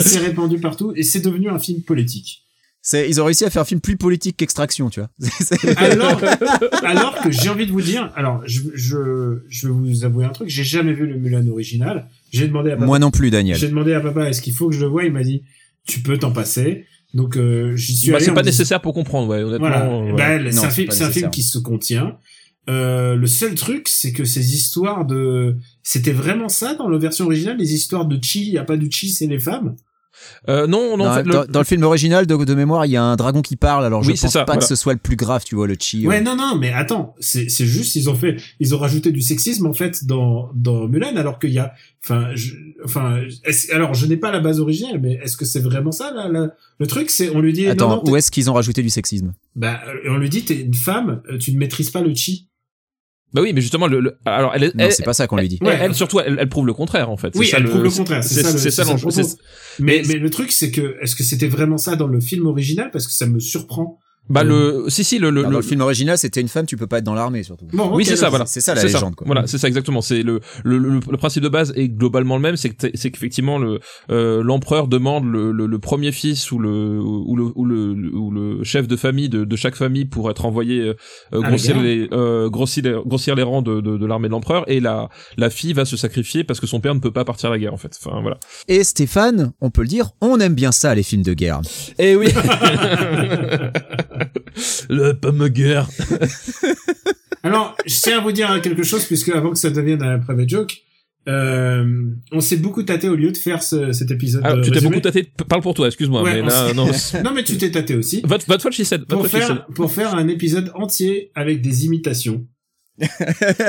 s'est 0.00 0.18
répandu 0.18 0.58
partout 0.58 0.92
et 0.96 1.02
c'est 1.02 1.20
devenu 1.20 1.48
un 1.48 1.58
film 1.58 1.82
politique. 1.82 2.40
C'est, 2.86 3.08
ils 3.08 3.18
ont 3.18 3.24
réussi 3.24 3.46
à 3.46 3.50
faire 3.50 3.62
un 3.62 3.64
film 3.64 3.80
plus 3.80 3.96
politique 3.96 4.36
qu'Extraction, 4.36 4.90
tu 4.90 5.00
vois. 5.00 5.08
Alors, 5.78 6.20
alors 6.82 7.14
que 7.22 7.30
j'ai 7.30 7.48
envie 7.48 7.66
de 7.66 7.72
vous 7.72 7.80
dire, 7.80 8.12
alors 8.14 8.42
je, 8.44 8.60
je, 8.74 9.38
je 9.48 9.68
vais 9.68 9.72
vous 9.72 10.04
avouer 10.04 10.26
un 10.26 10.28
truc, 10.28 10.50
j'ai 10.50 10.64
jamais 10.64 10.92
vu 10.92 11.06
le 11.06 11.16
Mulan 11.16 11.48
original. 11.48 12.08
J'ai 12.34 12.48
demandé 12.48 12.70
à 12.70 12.74
papa, 12.74 12.86
Moi 12.86 12.98
non 12.98 13.10
plus, 13.10 13.30
Daniel. 13.30 13.56
j'ai 13.56 13.68
demandé 13.68 13.92
à 13.94 14.00
papa 14.00 14.28
est-ce 14.28 14.42
qu'il 14.42 14.54
faut 14.54 14.68
que 14.68 14.74
je 14.74 14.80
le 14.80 14.86
voie, 14.86 15.04
il 15.04 15.12
m'a 15.12 15.22
dit 15.22 15.42
tu 15.86 16.00
peux 16.00 16.18
t'en 16.18 16.32
passer. 16.32 16.86
Donc 17.12 17.36
euh, 17.36 17.76
j'y 17.76 17.96
suis 17.96 18.10
bah, 18.10 18.16
allé. 18.16 18.26
c'est 18.26 18.34
pas 18.34 18.42
nécessaire 18.42 18.80
pour 18.80 18.92
comprendre 18.94 19.28
ouais 19.28 19.42
honnêtement 19.42 19.68
Voilà. 19.68 19.86
euh, 19.86 20.12
Bah, 20.16 20.50
c'est 20.50 20.56
Non, 20.56 20.64
un 20.64 20.70
film, 21.10 21.26
un 21.26 21.28
qui 21.30 21.42
se 21.42 21.58
contient. 21.58 22.16
Euh, 22.70 23.14
le 23.14 23.26
seul 23.26 23.54
truc, 23.54 23.88
c'est 23.88 24.12
que 24.12 24.24
ces 24.24 24.54
histoires 24.54 25.04
de, 25.04 25.56
c'était 25.82 26.12
vraiment 26.12 26.48
ça 26.48 26.74
dans 26.74 26.88
la 26.88 26.96
version 26.98 27.26
originale, 27.26 27.58
les 27.58 27.74
histoires 27.74 28.06
de 28.06 28.18
chi, 28.22 28.50
y 28.52 28.58
a 28.58 28.64
pas 28.64 28.76
de 28.78 28.90
chi, 28.90 29.10
c'est 29.10 29.26
les 29.26 29.38
femmes. 29.38 29.76
Euh, 30.48 30.66
non 30.66 30.96
non 30.96 31.04
en 31.04 31.08
dans, 31.08 31.14
fait, 31.14 31.22
le- 31.24 31.32
dans- 31.32 31.44
dans 31.46 31.58
le 31.60 31.64
film 31.64 31.82
original 31.84 32.26
de, 32.26 32.36
de 32.36 32.54
mémoire, 32.54 32.86
il 32.86 32.92
y 32.92 32.96
a 32.96 33.02
un 33.02 33.16
dragon 33.16 33.42
qui 33.42 33.56
parle. 33.56 33.84
Alors 33.84 34.02
je 34.02 34.10
Oui, 34.10 34.16
c'est 34.16 34.26
pense 34.26 34.32
ça, 34.32 34.40
pas 34.40 34.52
voilà. 34.52 34.60
que 34.60 34.66
ce 34.66 34.76
soit 34.76 34.92
le 34.92 34.98
plus 34.98 35.16
grave, 35.16 35.42
tu 35.44 35.54
vois, 35.54 35.66
le 35.66 35.76
chi. 35.78 36.06
Ouais, 36.06 36.18
euh. 36.18 36.20
non, 36.22 36.36
non, 36.36 36.56
mais 36.58 36.72
attends, 36.72 37.14
c'est, 37.20 37.48
juste, 37.48 37.94
ils 37.96 38.08
ont 38.10 38.14
fait, 38.14 38.36
ils 38.60 38.74
ont 38.74 38.78
rajouté 38.78 39.12
du 39.12 39.20
sexisme, 39.22 39.66
en 39.66 39.72
fait, 39.72 40.04
dans, 40.04 40.50
dans 40.54 40.86
Mulan, 40.88 41.16
alors 41.16 41.38
qu'il 41.38 41.50
y 41.50 41.58
a, 41.58 41.72
enfin, 42.04 42.28
je, 42.34 42.54
enfin, 42.84 43.20
alors, 43.72 43.94
je 43.94 44.06
n'ai 44.06 44.16
pas 44.16 44.30
la 44.32 44.40
base 44.40 44.60
originale, 44.60 45.00
mais 45.00 45.14
est-ce 45.22 45.36
que 45.36 45.44
c'est 45.44 45.60
vraiment 45.60 45.92
ça, 45.92 46.12
là, 46.14 46.28
là 46.28 46.48
le 46.78 46.86
truc, 46.86 47.10
c'est, 47.10 47.30
on 47.30 47.40
lui 47.40 47.52
dit, 47.52 47.66
Attends, 47.66 47.88
non, 47.88 48.02
non, 48.04 48.10
où 48.12 48.16
est-ce 48.16 48.30
qu'ils 48.30 48.50
ont 48.50 48.54
rajouté 48.54 48.82
du 48.82 48.90
sexisme? 48.90 49.32
Bah, 49.56 49.80
on 50.08 50.16
lui 50.18 50.28
dit, 50.28 50.44
t'es 50.44 50.60
une 50.60 50.74
femme, 50.74 51.22
euh, 51.30 51.38
tu 51.38 51.52
ne 51.52 51.58
maîtrises 51.58 51.90
pas 51.90 52.00
le 52.02 52.14
chi. 52.14 52.48
Bah 53.34 53.42
oui 53.42 53.52
mais 53.52 53.60
justement 53.60 53.86
le, 53.88 54.00
le- 54.00 54.16
alors 54.24 54.52
elle, 54.54 54.72
Non, 54.74 54.88
c'est 54.90 55.02
pas 55.04 55.12
ça 55.12 55.26
qu'on 55.26 55.36
lui 55.36 55.48
dit. 55.48 55.58
elle, 55.60 55.66
Ouais. 55.66 55.78
elle, 55.80 55.94
surtout 55.94 56.20
elle, 56.20 56.36
elle 56.40 56.48
prouve 56.48 56.66
le 56.66 56.72
contraire 56.72 57.10
en 57.10 57.16
fait 57.16 57.32
Oui, 57.34 57.46
ça, 57.48 57.58
elle 57.58 57.64
prouve 57.64 57.82
le 57.82 57.90
contraire, 57.90 58.22
c'est 58.24 58.42
ça 58.42 58.56
c'est 58.56 58.70
ça 58.70 58.84
l'enjeu 58.84 59.08
Mais- 59.80 60.02
mais 60.06 60.14
le 60.14 60.30
truc, 60.30 60.52
c'est 60.52 60.70
que, 60.70 60.96
est-ce 61.02 61.16
que 61.16 61.24
c'était 61.24 61.48
vraiment 61.48 61.76
ça 61.76 61.96
dans 61.96 62.06
le 62.06 62.20
film 62.20 62.46
original? 62.46 62.90
Parce 62.92 63.06
que 63.06 63.12
ça 63.12 63.26
me 63.26 63.40
surprend. 63.40 63.98
Bah 64.28 64.42
le 64.44 64.84
si 64.88 65.04
si 65.04 65.18
le 65.18 65.30
le, 65.30 65.42
Non, 65.42 65.48
le- 65.48 65.52
dans 65.54 65.60
le 65.60 65.64
film 65.64 65.80
original, 65.82 66.16
c'était 66.16 66.40
une 66.40 66.48
femme, 66.48 66.66
tu 66.66 66.76
peux 66.76 66.86
pas 66.86 66.98
être 66.98 67.04
dans 67.04 67.14
l'armée 67.14 67.42
surtout. 67.42 67.66
Bon, 67.72 67.94
Oui, 67.94 68.04
c'est 68.04 68.16
ça, 68.16 68.30
voilà. 68.30 68.46
C'est 68.46 68.60
ça 68.60 68.74
la 68.74 68.82
légende, 68.82 69.14
quoi. 69.14 69.26
Voilà, 69.26 69.46
c'est 69.46 69.58
ça 69.58 69.68
exactement. 69.68 70.00
C'est 70.00 70.22
le, 70.22 70.40
le, 70.64 70.78
le, 70.78 71.00
le 71.10 71.16
principe 71.16 71.42
de 71.42 71.48
base 71.48 71.72
est 71.76 71.88
globalement 71.88 72.36
le 72.36 72.42
même, 72.42 72.56
c'est 72.56 72.70
que 72.70 72.88
c'est 72.94 73.10
qu'effectivement 73.10 73.58
le 73.58 73.80
euh, 74.10 74.42
l'empereur 74.42 74.88
demande 74.88 75.24
le, 75.30 75.52
le, 75.52 75.66
le 75.66 75.78
premier 75.78 76.12
fils 76.12 76.50
ou 76.52 76.58
le 76.58 76.98
ou 77.00 77.36
le 77.36 77.44
ou 77.54 77.64
le, 77.66 78.14
ou 78.14 78.30
le 78.30 78.64
chef 78.64 78.88
de 78.88 78.96
famille 78.96 79.28
de, 79.28 79.44
de 79.44 79.56
chaque 79.56 79.74
famille 79.76 80.04
pour 80.06 80.30
être 80.30 80.44
envoyé 80.46 80.80
euh, 80.80 80.94
Ah, 81.32 81.38
grossir 81.48 81.80
les 81.80 81.96
les 82.02 82.08
euh, 82.12 82.48
grossir 82.48 82.82
les, 82.84 82.94
grossir 83.04 83.34
les 83.34 83.42
rangs 83.42 83.62
de, 83.62 83.80
de, 83.80 83.96
de 83.98 84.06
l'armée 84.06 84.28
de 84.28 84.32
l'empereur 84.32 84.64
et 84.70 84.80
la 84.80 85.08
la 85.36 85.50
fille 85.50 85.72
va 85.74 85.84
se 85.84 85.96
sacrifier 85.96 86.44
parce 86.44 86.60
que 86.60 86.66
son 86.66 86.80
père 86.80 86.94
ne 86.94 87.00
peut 87.00 87.12
pas 87.12 87.24
partir 87.24 87.50
à 87.50 87.52
la 87.52 87.58
guerre 87.58 87.74
en 87.74 87.78
fait. 87.78 87.96
Enfin 88.02 88.20
voilà. 88.22 88.38
Et 88.68 88.84
Stéphane, 88.84 89.52
on 89.60 89.70
peut 89.70 89.82
le 89.82 89.88
dire, 89.88 90.10
on 90.20 90.38
aime 90.40 90.54
bien 90.54 90.72
ça 90.72 90.94
les 90.94 91.02
films 91.02 91.22
de 91.22 91.34
guerre. 91.34 91.60
Eh 91.98 92.16
oui. 92.16 92.28
le 94.88 95.48
guerre. 95.48 95.88
Alors, 97.42 97.76
je 97.84 97.94
tiens 98.00 98.18
à 98.18 98.20
vous 98.22 98.32
dire 98.32 98.60
quelque 98.62 98.82
chose, 98.82 99.04
puisque 99.04 99.28
avant 99.28 99.50
que 99.50 99.58
ça 99.58 99.70
devienne 99.70 100.02
un 100.02 100.18
private 100.18 100.48
joke, 100.48 100.82
euh, 101.28 102.10
on 102.32 102.40
s'est 102.40 102.56
beaucoup 102.56 102.82
tâté 102.82 103.08
au 103.08 103.14
lieu 103.14 103.30
de 103.32 103.36
faire 103.36 103.62
ce, 103.62 103.92
cet 103.92 104.10
épisode. 104.10 104.44
Euh, 104.44 104.62
tu 104.62 104.70
t'es 104.70 104.80
beaucoup 104.80 105.00
tâté. 105.00 105.30
Parle 105.48 105.62
pour 105.62 105.74
toi, 105.74 105.86
excuse-moi, 105.86 106.22
Ouais, 106.22 106.42
mais 106.42 106.48
là 106.48 106.72
non. 106.74 106.86
Non, 107.24 107.32
mais 107.34 107.44
tu 107.44 107.56
t'es 107.56 107.70
tâté 107.70 107.94
aussi. 107.96 108.22
Votre 108.24 108.46
votre 108.46 108.62
faute, 108.62 108.72
she 108.72 108.82
said. 108.82 109.00
Votre 109.00 109.08
Pour 109.08 109.26
faute, 109.26 109.40
she 109.40 109.46
said. 109.46 109.56
faire, 109.56 109.66
pour 109.66 109.92
faire 109.92 110.14
un 110.14 110.28
épisode 110.28 110.70
entier 110.74 111.30
avec 111.34 111.60
des 111.60 111.84
imitations. 111.86 112.46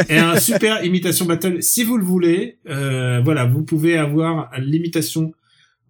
et 0.10 0.18
un 0.18 0.40
super 0.40 0.84
imitation 0.84 1.26
battle. 1.26 1.62
Si 1.62 1.84
vous 1.84 1.98
le 1.98 2.04
voulez, 2.04 2.60
euh, 2.70 3.22
voilà, 3.24 3.46
vous 3.46 3.64
pouvez 3.64 3.98
avoir 3.98 4.52
l'imitation 4.60 5.34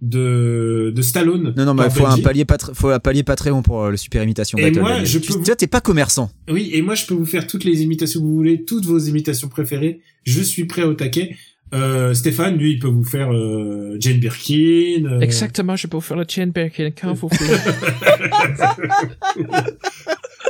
de, 0.09 0.91
de 0.95 1.01
Stallone. 1.01 1.53
Non, 1.57 1.65
non, 1.65 1.73
mais 1.73 1.89
faut 1.89 2.05
un 2.05 2.17
palier 2.19 2.45
pas 2.45 2.57
faut 2.73 2.89
un 2.89 2.99
palier 2.99 3.23
Patreon 3.23 3.61
pour 3.61 3.83
euh, 3.83 3.91
le 3.91 3.97
super 3.97 4.23
imitation 4.23 4.57
Et 4.57 4.63
battle. 4.63 4.79
moi, 4.79 5.03
je 5.03 5.19
Tu- 5.19 5.27
peux 5.27 5.33
vous- 5.39 5.43
Toi, 5.45 5.55
t'es 5.55 5.67
pas 5.67 5.81
commerçant. 5.81 6.31
Oui, 6.49 6.69
et 6.73 6.81
moi 6.81 6.95
je 6.95 7.05
peux 7.05 7.13
vous 7.13 7.25
faire 7.25 7.47
toutes 7.47 7.63
les 7.63 7.81
imitations 7.81 8.19
que 8.21 8.25
vous 8.25 8.35
voulez, 8.35 8.63
toutes 8.63 8.85
vos 8.85 8.99
imitations 8.99 9.49
préférées. 9.49 9.99
Je 10.23 10.41
suis 10.41 10.65
prêt 10.65 10.83
au 10.83 10.93
taquet. 10.93 11.35
Euh, 11.73 12.13
Stéphane, 12.13 12.57
lui, 12.57 12.73
il 12.73 12.79
peut 12.79 12.87
vous 12.87 13.03
faire 13.03 13.33
euh, 13.33 13.97
Jane 13.99 14.19
Birkin. 14.19 15.05
euh, 15.05 15.19
Exactement, 15.19 15.75
je 15.75 15.87
peux 15.87 15.97
vous 15.97 16.01
faire 16.01 16.15
le 16.15 16.23
chain 16.27 16.47
Birkin 16.47 16.91
quand 16.91 17.13
vous 17.13 17.27
voulez. 17.27 17.51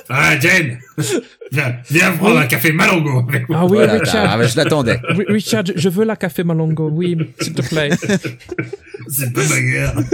Ah, 0.09 0.39
Jane 0.39 0.77
Viens, 1.51 1.77
viens 1.89 2.11
prendre 2.13 2.37
un 2.39 2.45
café 2.47 2.71
Malongo 2.71 3.23
avec 3.27 3.47
moi. 3.49 3.57
Ah 3.61 3.65
oui, 3.65 3.77
Voilà, 3.77 3.93
Richard. 3.93 4.25
ah, 4.39 4.47
je 4.47 4.55
l'attendais. 4.57 4.99
Ri- 5.09 5.25
Richard, 5.27 5.63
je 5.75 5.89
veux 5.89 6.05
la 6.05 6.15
café 6.15 6.43
Malongo, 6.43 6.89
oui, 6.91 7.17
s'il 7.41 7.53
te 7.53 7.61
plaît. 7.67 7.89
C'est 9.07 9.33
pas 9.33 9.47
ma 9.47 9.61
guerre. 9.61 9.95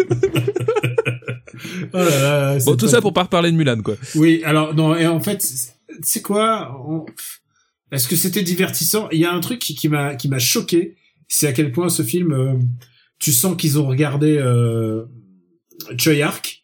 oh 1.94 1.98
là 1.98 2.04
là, 2.22 2.58
Bon, 2.66 2.76
tout 2.76 2.86
pas- 2.86 2.92
ça 2.92 3.02
pour 3.02 3.14
pas 3.14 3.24
reparler 3.24 3.52
de 3.52 3.58
Mulan, 3.58 3.82
quoi. 3.82 3.96
Oui, 4.16 4.42
alors 4.46 4.74
non, 4.74 4.96
et 4.96 5.08
en 5.08 5.20
fait, 5.20 5.42
c'est- 5.42 5.74
tu 5.88 5.98
sais 6.04 6.22
quoi 6.22 6.82
on- 6.88 7.06
Est-ce 7.92 8.08
que 8.08 8.16
c'était 8.16 8.44
divertissant 8.44 9.10
Il 9.12 9.20
y 9.20 9.26
a 9.26 9.32
un 9.34 9.40
truc 9.42 9.60
qui, 9.60 9.76
qui 9.76 9.90
m'a 9.90 10.16
qui 10.16 10.30
m'a 10.30 10.40
choqué, 10.40 10.96
c'est 11.28 11.48
à 11.48 11.54
quel 11.54 11.72
point 11.72 11.90
ce 11.90 12.04
film, 12.04 12.32
euh, 12.32 12.54
tu 13.20 13.32
sens 13.32 13.56
qu'ils 13.58 13.78
ont 13.80 13.86
regardé 13.88 14.38
euh, 14.38 15.04
Choyark, 15.98 16.61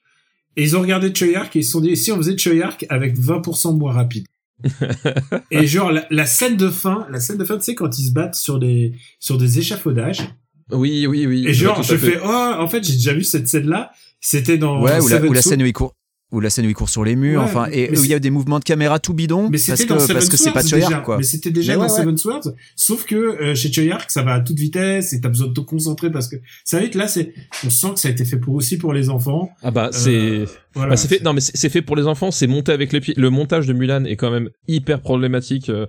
et 0.57 0.63
ils 0.63 0.75
ont 0.75 0.81
regardé 0.81 1.13
Choyark 1.13 1.55
et 1.55 1.59
ils 1.59 1.63
se 1.63 1.71
sont 1.71 1.79
dit 1.81 1.95
si 1.95 2.11
on 2.11 2.17
faisait 2.17 2.37
Choyark 2.37 2.85
avec 2.89 3.17
20% 3.17 3.77
moins 3.77 3.93
rapide. 3.93 4.25
et 5.51 5.67
genre 5.67 5.91
la, 5.91 6.05
la 6.09 6.25
scène 6.25 6.57
de 6.57 6.69
fin, 6.69 7.05
la 7.11 7.19
scène 7.19 7.37
de 7.37 7.45
fin, 7.45 7.57
tu 7.57 7.63
sais 7.63 7.75
quand 7.75 7.97
ils 7.99 8.07
se 8.07 8.11
battent 8.11 8.35
sur 8.35 8.57
des 8.59 8.93
sur 9.19 9.37
des 9.37 9.59
échafaudages, 9.59 10.27
Oui, 10.71 11.05
oui, 11.07 11.27
oui. 11.27 11.45
et 11.47 11.53
genre 11.53 11.83
je 11.83 11.95
fais 11.95 12.17
oh 12.23 12.53
en 12.57 12.67
fait 12.67 12.83
j'ai 12.83 12.93
déjà 12.93 13.13
vu 13.13 13.23
cette 13.23 13.47
scène 13.47 13.69
là, 13.69 13.91
c'était 14.19 14.57
dans 14.57 14.81
Ouais, 14.81 14.99
ou 14.99 15.07
la, 15.07 15.21
ou 15.23 15.31
la 15.31 15.41
scène 15.43 15.61
où 15.61 15.65
il 15.65 15.73
court. 15.73 15.93
Ou 16.33 16.41
la 16.41 16.49
scène 16.49 16.65
où 16.65 16.69
il 16.69 16.75
court 16.75 16.89
sur 16.89 17.05
les 17.05 17.15
murs, 17.15 17.39
Ouais, 17.39 17.45
enfin, 17.47 17.67
et 17.71 17.97
où 17.97 18.03
il 18.03 18.09
y 18.09 18.13
a 18.13 18.19
des 18.19 18.31
mouvements 18.31 18.59
de 18.59 18.63
caméra 18.65 18.99
tout 18.99 19.13
bidon, 19.13 19.43
Mais 19.43 19.51
parce 19.51 19.63
c'était 19.63 19.83
que, 19.85 19.93
dans 19.93 20.13
parce 20.13 20.27
que 20.27 20.35
c'est 20.35 20.51
pas 20.51 20.61
déjà. 20.61 20.81
Choyark, 20.81 21.05
quoi. 21.05 21.17
Mais 21.17 21.23
c'était 21.23 21.51
déjà 21.51 21.73
Mais 21.73 21.77
dans 21.77 21.83
ouais, 21.83 22.01
Seven 22.01 22.17
Swords. 22.17 22.53
Sauf 22.75 23.05
que 23.05 23.15
euh, 23.15 23.55
chez 23.55 23.71
Choyark, 23.71 24.11
ça 24.11 24.23
va 24.23 24.33
à 24.33 24.39
toute 24.41 24.57
vitesse 24.59 25.13
et 25.13 25.21
t'as 25.21 25.29
besoin 25.29 25.47
de 25.47 25.53
te 25.53 25.61
concentrer 25.61 26.11
parce 26.11 26.27
que 26.27 26.35
ça 26.65 26.79
va 26.79 26.83
être 26.83 26.95
là, 26.95 27.07
c'est, 27.07 27.33
on 27.65 27.69
sent 27.69 27.87
que 27.93 27.99
ça 28.01 28.09
a 28.09 28.11
été 28.11 28.25
fait 28.25 28.37
pour 28.37 28.55
aussi 28.55 28.77
pour 28.77 28.91
les 28.91 29.09
enfants. 29.09 29.51
Ah 29.63 29.71
bah, 29.71 29.89
c'est... 29.93 30.09
Euh, 30.09 30.45
voilà. 30.73 30.91
Bah, 30.91 30.97
c'est 30.97 31.07
fait 31.07 31.23
non 31.23 31.33
mais 31.33 31.41
c'est 31.41 31.55
c'est 31.55 31.69
fait 31.69 31.81
pour 31.81 31.95
les 31.95 32.05
enfants 32.05 32.29
c'est 32.29 32.45
monté 32.45 32.71
avec 32.71 32.93
les 32.93 32.99
pieds 32.99 33.15
le 33.17 33.31
montage 33.31 33.65
de 33.65 33.73
Mulan 33.73 34.03
est 34.05 34.15
quand 34.15 34.29
même 34.29 34.49
hyper 34.67 35.01
problématique 35.01 35.69
euh, 35.69 35.87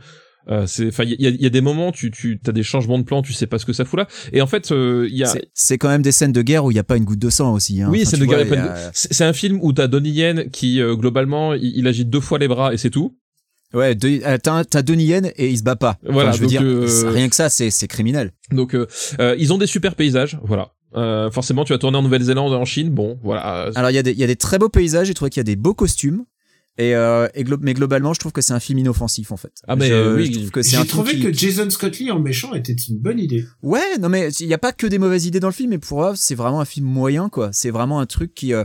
euh, 0.51 0.67
c'est 0.67 0.89
enfin 0.89 1.05
il 1.05 1.21
y 1.21 1.27
a, 1.27 1.31
y 1.31 1.47
a 1.47 1.51
des 1.51 1.61
moments 1.61 1.93
tu 1.93 2.11
tu 2.11 2.41
as 2.47 2.53
des 2.53 2.63
changements 2.63 2.99
de 2.99 3.05
plan 3.05 3.21
tu 3.23 3.33
sais 3.33 3.47
pas 3.47 3.59
ce 3.59 3.67
que 3.67 3.73
ça 3.73 3.85
fout 3.85 3.99
là 3.99 4.09
et 4.33 4.41
en 4.41 4.47
fait 4.47 4.73
euh, 4.73 5.07
il 5.11 5.17
y 5.17 5.25
a 5.25 5.35
C'est- 5.55 5.79
quand 5.79 5.89
même 5.89 6.03
des 6.03 6.13
scènes 6.13 6.33
de 6.33 6.43
guerre 6.43 6.65
où 6.65 6.71
il 6.71 6.75
n'y 6.75 6.81
a 6.81 6.85
pas 6.85 6.97
une 6.97 7.05
goutte 7.05 7.19
de 7.19 7.31
sang 7.31 7.53
aussi. 7.53 7.83
Hein. 7.83 7.89
oui 7.91 8.03
Enfin, 8.07 8.17
de 8.19 8.25
vois, 8.25 8.37
guerre 8.45 8.55
y 8.55 8.59
a- 8.59 8.87
de- 8.89 8.91
c'est 8.95 9.25
un 9.25 9.33
film 9.33 9.59
où 9.63 9.73
t'as 9.73 9.87
Donnie 9.89 10.11
Yen 10.11 10.51
qui 10.51 10.81
euh, 10.81 10.95
globalement 10.97 11.55
il, 11.55 11.73
il 11.77 11.87
agite 11.87 12.09
deux 12.11 12.21
fois 12.21 12.39
les 12.39 12.49
bras 12.49 12.73
et 12.73 12.77
c'est 12.79 12.91
tout 12.91 13.17
Ouais, 13.75 13.95
euh, 14.03 14.39
t'as 14.43 14.83
Donnie 14.83 15.05
Yen 15.05 15.27
et 15.37 15.49
il 15.51 15.59
se 15.59 15.63
bat 15.63 15.77
pas. 15.77 15.99
Enfin, 16.05 16.13
Voilà, 16.15 16.33
je 16.33 16.41
veux 16.41 16.47
dire, 16.47 16.63
euh, 16.65 17.11
rien 17.11 17.29
que 17.29 17.37
ça, 17.37 17.51
c'est 17.51 17.87
criminel. 17.87 18.33
donc 18.51 18.75
euh, 18.75 18.87
euh, 19.21 19.37
ils 19.39 19.53
ont 19.53 19.59
des 19.59 19.67
super 19.67 19.95
paysages 19.95 20.39
voilà 20.43 20.71
euh, 20.97 21.31
forcément 21.31 21.65
tu 21.67 21.75
vas 21.75 21.79
tourner 21.79 21.99
en 21.99 22.03
Nouvelle-Zélande 22.03 22.55
en 22.55 22.65
Chine 22.65 22.89
bon 22.89 23.19
voilà 23.23 23.67
euh, 23.67 23.73
Alors 23.75 23.91
il 23.91 23.95
y, 23.95 23.99
a 23.99 24.03
des- 24.03 24.15
y 24.15 24.25
a 24.25 24.27
des 24.27 24.37
très 24.37 24.59
beaux 24.59 24.71
paysages, 24.71 25.09
j'ai 25.09 25.13
trouvé 25.13 25.29
qu'il 25.31 25.41
y 25.41 25.43
a 25.43 25.45
des 25.45 25.57
beaux 25.57 25.75
costumes. 25.75 26.25
Et, 26.79 26.95
euh, 26.95 27.27
et 27.35 27.43
glo- 27.43 27.59
mais 27.61 27.75
globalement, 27.75 28.15
je 28.15 28.21
trouve 28.21 28.31
que 28.33 28.41
c'est 28.41 28.53
un 28.53 28.61
film 28.61 28.79
inoffensif 28.79 29.33
en 29.33 29.37
fait. 29.37 29.53
Ah, 29.67 29.75
mais, 29.75 29.89
je, 29.89 30.15
oui, 30.17 30.27
je 30.33 30.39
trouve 30.39 30.51
que 30.53 30.63
c'est 30.63 30.77
J'ai 30.79 30.87
trouvé 30.87 31.15
qui- 31.17 31.23
que 31.23 31.33
Jason 31.33 31.69
Scott 31.71 31.99
Lee 31.99 32.13
en 32.13 32.21
méchant 32.21 32.55
était 32.55 32.73
une 32.73 32.99
bonne 32.99 33.19
idée. 33.19 33.45
Ouais, 33.63 33.99
non 34.01 34.09
mais 34.09 34.29
il 34.39 34.47
y 34.47 34.55
a 34.55 34.59
pas 34.59 34.73
que 34.73 34.87
des 34.87 34.99
mauvaises 34.99 35.27
idées 35.27 35.41
dans 35.41 35.49
le 35.49 35.53
film, 35.55 35.71
mais 35.71 35.79
pour 35.79 35.99
moi, 35.99 36.13
c'est 36.15 36.37
vraiment 36.37 36.61
un 36.61 36.65
film 36.65 36.87
moyen 36.87 37.29
quoi. 37.29 37.51
C'est 37.53 37.71
vraiment 37.71 37.99
un 37.99 38.07
truc 38.07 38.33
qui, 38.33 38.55
euh, 38.55 38.65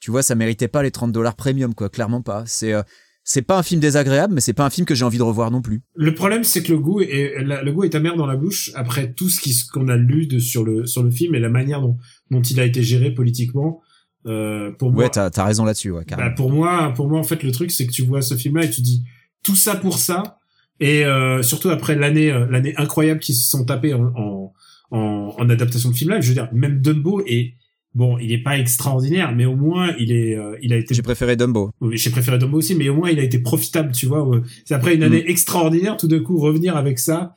tu 0.00 0.10
vois, 0.10 0.22
ça 0.24 0.34
méritait 0.34 0.66
pas 0.66 0.82
les 0.82 0.90
30 0.90 1.12
dollars 1.12 1.36
premium 1.36 1.72
quoi, 1.74 1.88
clairement 1.88 2.20
pas. 2.22 2.42
C'est 2.46 2.72
euh, 2.72 2.82
c'est 3.24 3.42
pas 3.42 3.56
un 3.56 3.62
film 3.62 3.80
désagréable, 3.80 4.34
mais 4.34 4.40
c'est 4.40 4.52
pas 4.52 4.64
un 4.66 4.70
film 4.70 4.84
que 4.84 4.96
j'ai 4.96 5.04
envie 5.04 5.18
de 5.18 5.22
revoir 5.22 5.52
non 5.52 5.62
plus. 5.62 5.82
Le 5.94 6.12
problème, 6.12 6.42
c'est 6.42 6.64
que 6.64 6.72
le 6.72 6.80
goût 6.80 7.00
est 7.00 7.44
la- 7.44 7.62
le 7.62 7.70
goût 7.70 7.84
est 7.84 7.94
amer 7.94 8.16
dans 8.16 8.26
la 8.26 8.34
bouche 8.34 8.72
après 8.74 9.12
tout 9.12 9.28
ce 9.28 9.38
qu'on 9.72 9.86
a 9.86 9.96
lu 9.96 10.26
de, 10.26 10.40
sur 10.40 10.64
le 10.64 10.84
sur 10.86 11.04
le 11.04 11.12
film 11.12 11.36
et 11.36 11.38
la 11.38 11.48
manière 11.48 11.80
dont 11.80 11.96
dont 12.32 12.42
il 12.42 12.58
a 12.58 12.64
été 12.64 12.82
géré 12.82 13.12
politiquement. 13.14 13.80
Euh, 14.26 14.70
pour 14.72 14.92
moi, 14.92 15.04
Ouais, 15.04 15.10
t'as 15.10 15.30
as 15.34 15.44
raison 15.44 15.64
là-dessus, 15.64 15.90
ouais, 15.90 16.04
bah, 16.08 16.30
pour 16.30 16.50
moi, 16.50 16.92
pour 16.94 17.08
moi, 17.08 17.18
en 17.18 17.24
fait, 17.24 17.42
le 17.42 17.50
truc, 17.50 17.70
c'est 17.72 17.86
que 17.86 17.92
tu 17.92 18.02
vois 18.02 18.22
ce 18.22 18.34
film-là 18.36 18.64
et 18.64 18.70
tu 18.70 18.80
dis 18.80 19.02
tout 19.42 19.56
ça 19.56 19.74
pour 19.76 19.98
ça. 19.98 20.38
Et 20.80 21.04
euh, 21.04 21.42
surtout 21.42 21.70
après 21.70 21.94
l'année 21.94 22.30
euh, 22.32 22.46
l'année 22.50 22.74
incroyable 22.76 23.20
qu'ils 23.20 23.34
se 23.36 23.48
sont 23.48 23.64
tapés 23.64 23.94
en, 23.94 24.04
en, 24.16 24.52
en, 24.90 25.34
en 25.38 25.48
adaptation 25.50 25.90
de 25.90 25.96
film-là, 25.96 26.20
je 26.20 26.28
veux 26.28 26.34
dire, 26.34 26.48
même 26.52 26.80
Dumbo 26.80 27.22
est 27.26 27.54
bon, 27.94 28.16
il 28.18 28.32
est 28.32 28.42
pas 28.42 28.58
extraordinaire, 28.58 29.32
mais 29.34 29.44
au 29.44 29.54
moins 29.54 29.94
il 29.98 30.12
est, 30.12 30.34
euh, 30.36 30.56
il 30.62 30.72
a 30.72 30.76
été 30.76 30.94
J'ai 30.94 31.02
préféré 31.02 31.36
Dumbo. 31.36 31.70
j'ai 31.92 32.10
préféré 32.10 32.38
Dumbo 32.38 32.58
aussi, 32.58 32.74
mais 32.74 32.88
au 32.88 32.94
moins 32.96 33.10
il 33.10 33.18
a 33.18 33.22
été 33.22 33.38
profitable, 33.38 33.92
tu 33.92 34.06
vois. 34.06 34.28
C'est 34.64 34.74
après 34.74 34.94
une 34.94 35.00
Mm. 35.00 35.04
année 35.04 35.30
extraordinaire, 35.30 35.96
tout 35.96 36.08
d'un 36.08 36.20
coup 36.20 36.38
revenir 36.38 36.76
avec 36.76 36.98
ça. 36.98 37.34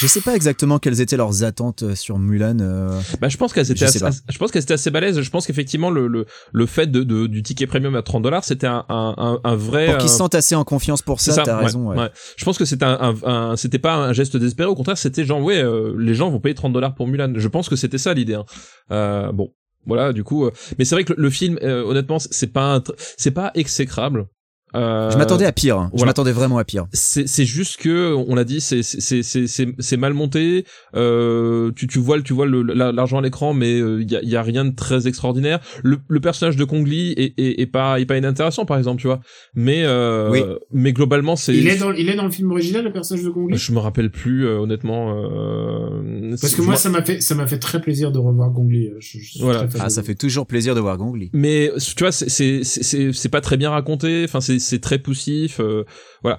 Je 0.00 0.06
sais 0.06 0.20
pas 0.20 0.34
exactement 0.36 0.78
quelles 0.78 1.00
étaient 1.00 1.16
leurs 1.16 1.42
attentes 1.42 1.84
euh, 1.84 1.94
sur 1.94 2.18
Mulan. 2.18 2.58
euh, 2.60 3.00
Bah, 3.20 3.28
je 3.30 3.36
pense 3.38 3.54
qu'elles 3.54 3.70
étaient 3.70 3.84
assez, 3.86 3.98
je 4.30 4.38
pense 4.38 4.50
qu'elles 4.50 4.62
étaient 4.62 4.74
assez 4.74 4.90
balèzes. 4.90 5.20
Je 5.22 5.30
pense 5.30 5.46
qu'effectivement, 5.46 5.90
le, 5.90 6.06
le, 6.06 6.26
le 6.52 6.66
fait 6.66 6.86
de, 6.88 7.02
de, 7.02 7.26
du 7.26 7.42
ticket 7.42 7.66
premium 7.66 7.94
à 7.96 8.02
30 8.02 8.22
dollars, 8.22 8.44
c'était 8.44 8.66
un, 8.66 8.84
un, 8.90 9.40
un, 9.42 9.56
vrai, 9.56 9.86
Pour 9.86 9.98
qu'ils 9.98 10.10
se 10.10 10.16
sentent 10.18 10.34
assez 10.34 10.54
en 10.54 10.64
confiance 10.64 11.00
pour 11.00 11.20
ça, 11.20 11.42
t'as 11.42 11.56
ouais, 11.58 11.64
raison. 11.64 11.88
Ouais. 11.88 11.96
ouais. 11.96 12.10
Je 12.36 12.44
pense 12.44 12.58
que 12.58 12.66
c'était 12.66 12.84
un, 12.84 13.14
un, 13.24 13.28
un- 13.52 13.56
c'était 13.56 13.78
pas 13.78 13.94
un 13.94 14.12
geste 14.12 14.36
désespéré. 14.36 14.68
Au 14.68 14.74
contraire, 14.74 14.98
c'était 14.98 15.24
genre, 15.24 15.40
ouais, 15.40 15.62
euh, 15.62 15.94
les 15.98 16.14
gens 16.14 16.28
vont 16.30 16.40
payer 16.40 16.54
30 16.54 16.72
dollars 16.74 16.94
pour 16.94 17.06
Mulan. 17.06 17.32
Je 17.34 17.48
pense 17.48 17.70
que 17.70 17.76
c'était 17.76 17.98
ça 17.98 18.12
l'idée. 18.12 18.34
Hein. 18.34 18.44
Euh, 18.90 19.32
bon. 19.32 19.54
Voilà, 19.86 20.14
du 20.14 20.24
coup, 20.24 20.46
euh, 20.46 20.50
mais 20.78 20.86
c'est 20.86 20.94
vrai 20.94 21.04
que 21.04 21.12
le, 21.12 21.22
le 21.22 21.28
film, 21.30 21.58
euh, 21.62 21.82
honnêtement, 21.84 22.18
c'est 22.18 22.46
pas, 22.52 22.82
c'est 23.18 23.32
pas 23.32 23.50
exécrable. 23.54 24.26
Euh, 24.74 25.10
Je 25.10 25.16
m'attendais 25.18 25.44
à 25.46 25.52
pire. 25.52 25.78
hein. 25.78 25.90
Je 25.94 26.04
m'attendais 26.04 26.32
vraiment 26.32 26.58
à 26.58 26.64
pire. 26.64 26.86
c'est 26.92 27.26
c'est 27.28 27.44
juste 27.44 27.76
que 27.80 28.12
on 28.14 28.34
l'a 28.34 28.44
dit 28.44 28.60
c'est 28.60 28.82
c'est 28.82 29.22
c'est 29.22 29.46
c'est 29.46 29.68
c'est 29.78 29.96
mal 29.96 30.14
monté 30.14 30.64
euh, 30.96 31.70
tu 31.76 31.86
tu 31.86 31.98
vois 31.98 32.16
le- 32.16 32.22
tu 32.22 32.32
vois 32.32 32.46
l'argent 32.46 33.18
à 33.18 33.22
l'écran 33.22 33.54
mais 33.54 33.78
il 33.78 34.10
y 34.10 34.16
a 34.16 34.22
y 34.22 34.36
a 34.36 34.42
rien 34.42 34.64
de 34.64 34.74
très 34.74 35.06
extraordinaire 35.06 35.60
le, 35.82 35.98
le 36.08 36.20
personnage 36.20 36.56
de 36.56 36.64
Kong 36.64 36.86
Lee 36.86 37.14
est, 37.16 37.38
est, 37.38 37.60
est 37.60 37.66
pas 37.66 38.00
est 38.00 38.06
pas 38.06 38.16
inintéressant 38.16 38.64
par 38.64 38.78
exemple 38.78 39.00
tu 39.00 39.06
vois 39.06 39.20
mais 39.54 39.82
euh, 39.84 40.30
Oui. 40.30 40.42
mais 40.72 40.92
globalement 40.92 41.36
c'est 41.36 41.54
Il 41.54 41.68
est 41.68 41.76
dans, 41.78 41.92
il 41.92 42.08
est 42.08 42.16
dans 42.16 42.24
le 42.24 42.30
film 42.30 42.50
original, 42.50 42.84
le 42.84 42.92
personnage 42.92 43.24
de 43.24 43.30
Gong 43.30 43.48
Li? 43.50 43.56
Je 43.58 43.72
me 43.72 43.78
rappelle 43.78 44.10
plus 44.10 44.46
euh, 44.46 44.58
honnêtement 44.58 45.14
euh, 45.16 46.30
Parce 46.40 46.54
que 46.54 46.62
moi, 46.62 46.76
ça 46.76 46.88
m'a 46.90 47.02
fait, 47.02 47.20
ça 47.20 47.34
m'a 47.34 47.46
fait 47.46 47.58
très 47.58 47.80
plaisir 47.80 48.12
de 48.12 48.18
revoir. 48.18 48.52
Je, 48.54 48.98
je 49.00 49.18
suis 49.30 49.40
Voilà. 49.40 49.66
Ah, 49.78 49.88
ça 49.90 50.02
fait 50.02 50.14
toujours 50.14 50.46
plaisir 50.46 50.74
de 50.74 50.80
voir 50.80 50.96
Gong 50.98 51.14
mais 51.32 51.70
tu 51.96 52.02
vois 52.02 52.12
c'est 52.12 52.28
c'est 52.28 52.64
c'est 52.64 52.82
c'est 52.82 53.12
c'est 53.12 53.28
pas 53.28 53.40
très 53.40 53.56
bien 53.56 53.70
raconté 53.70 54.22
enfin 54.24 54.40
c'est 54.40 54.58
c'est 54.64 54.80
très 54.80 54.98
poussif 54.98 55.60
euh, 55.60 55.84
voilà 56.22 56.38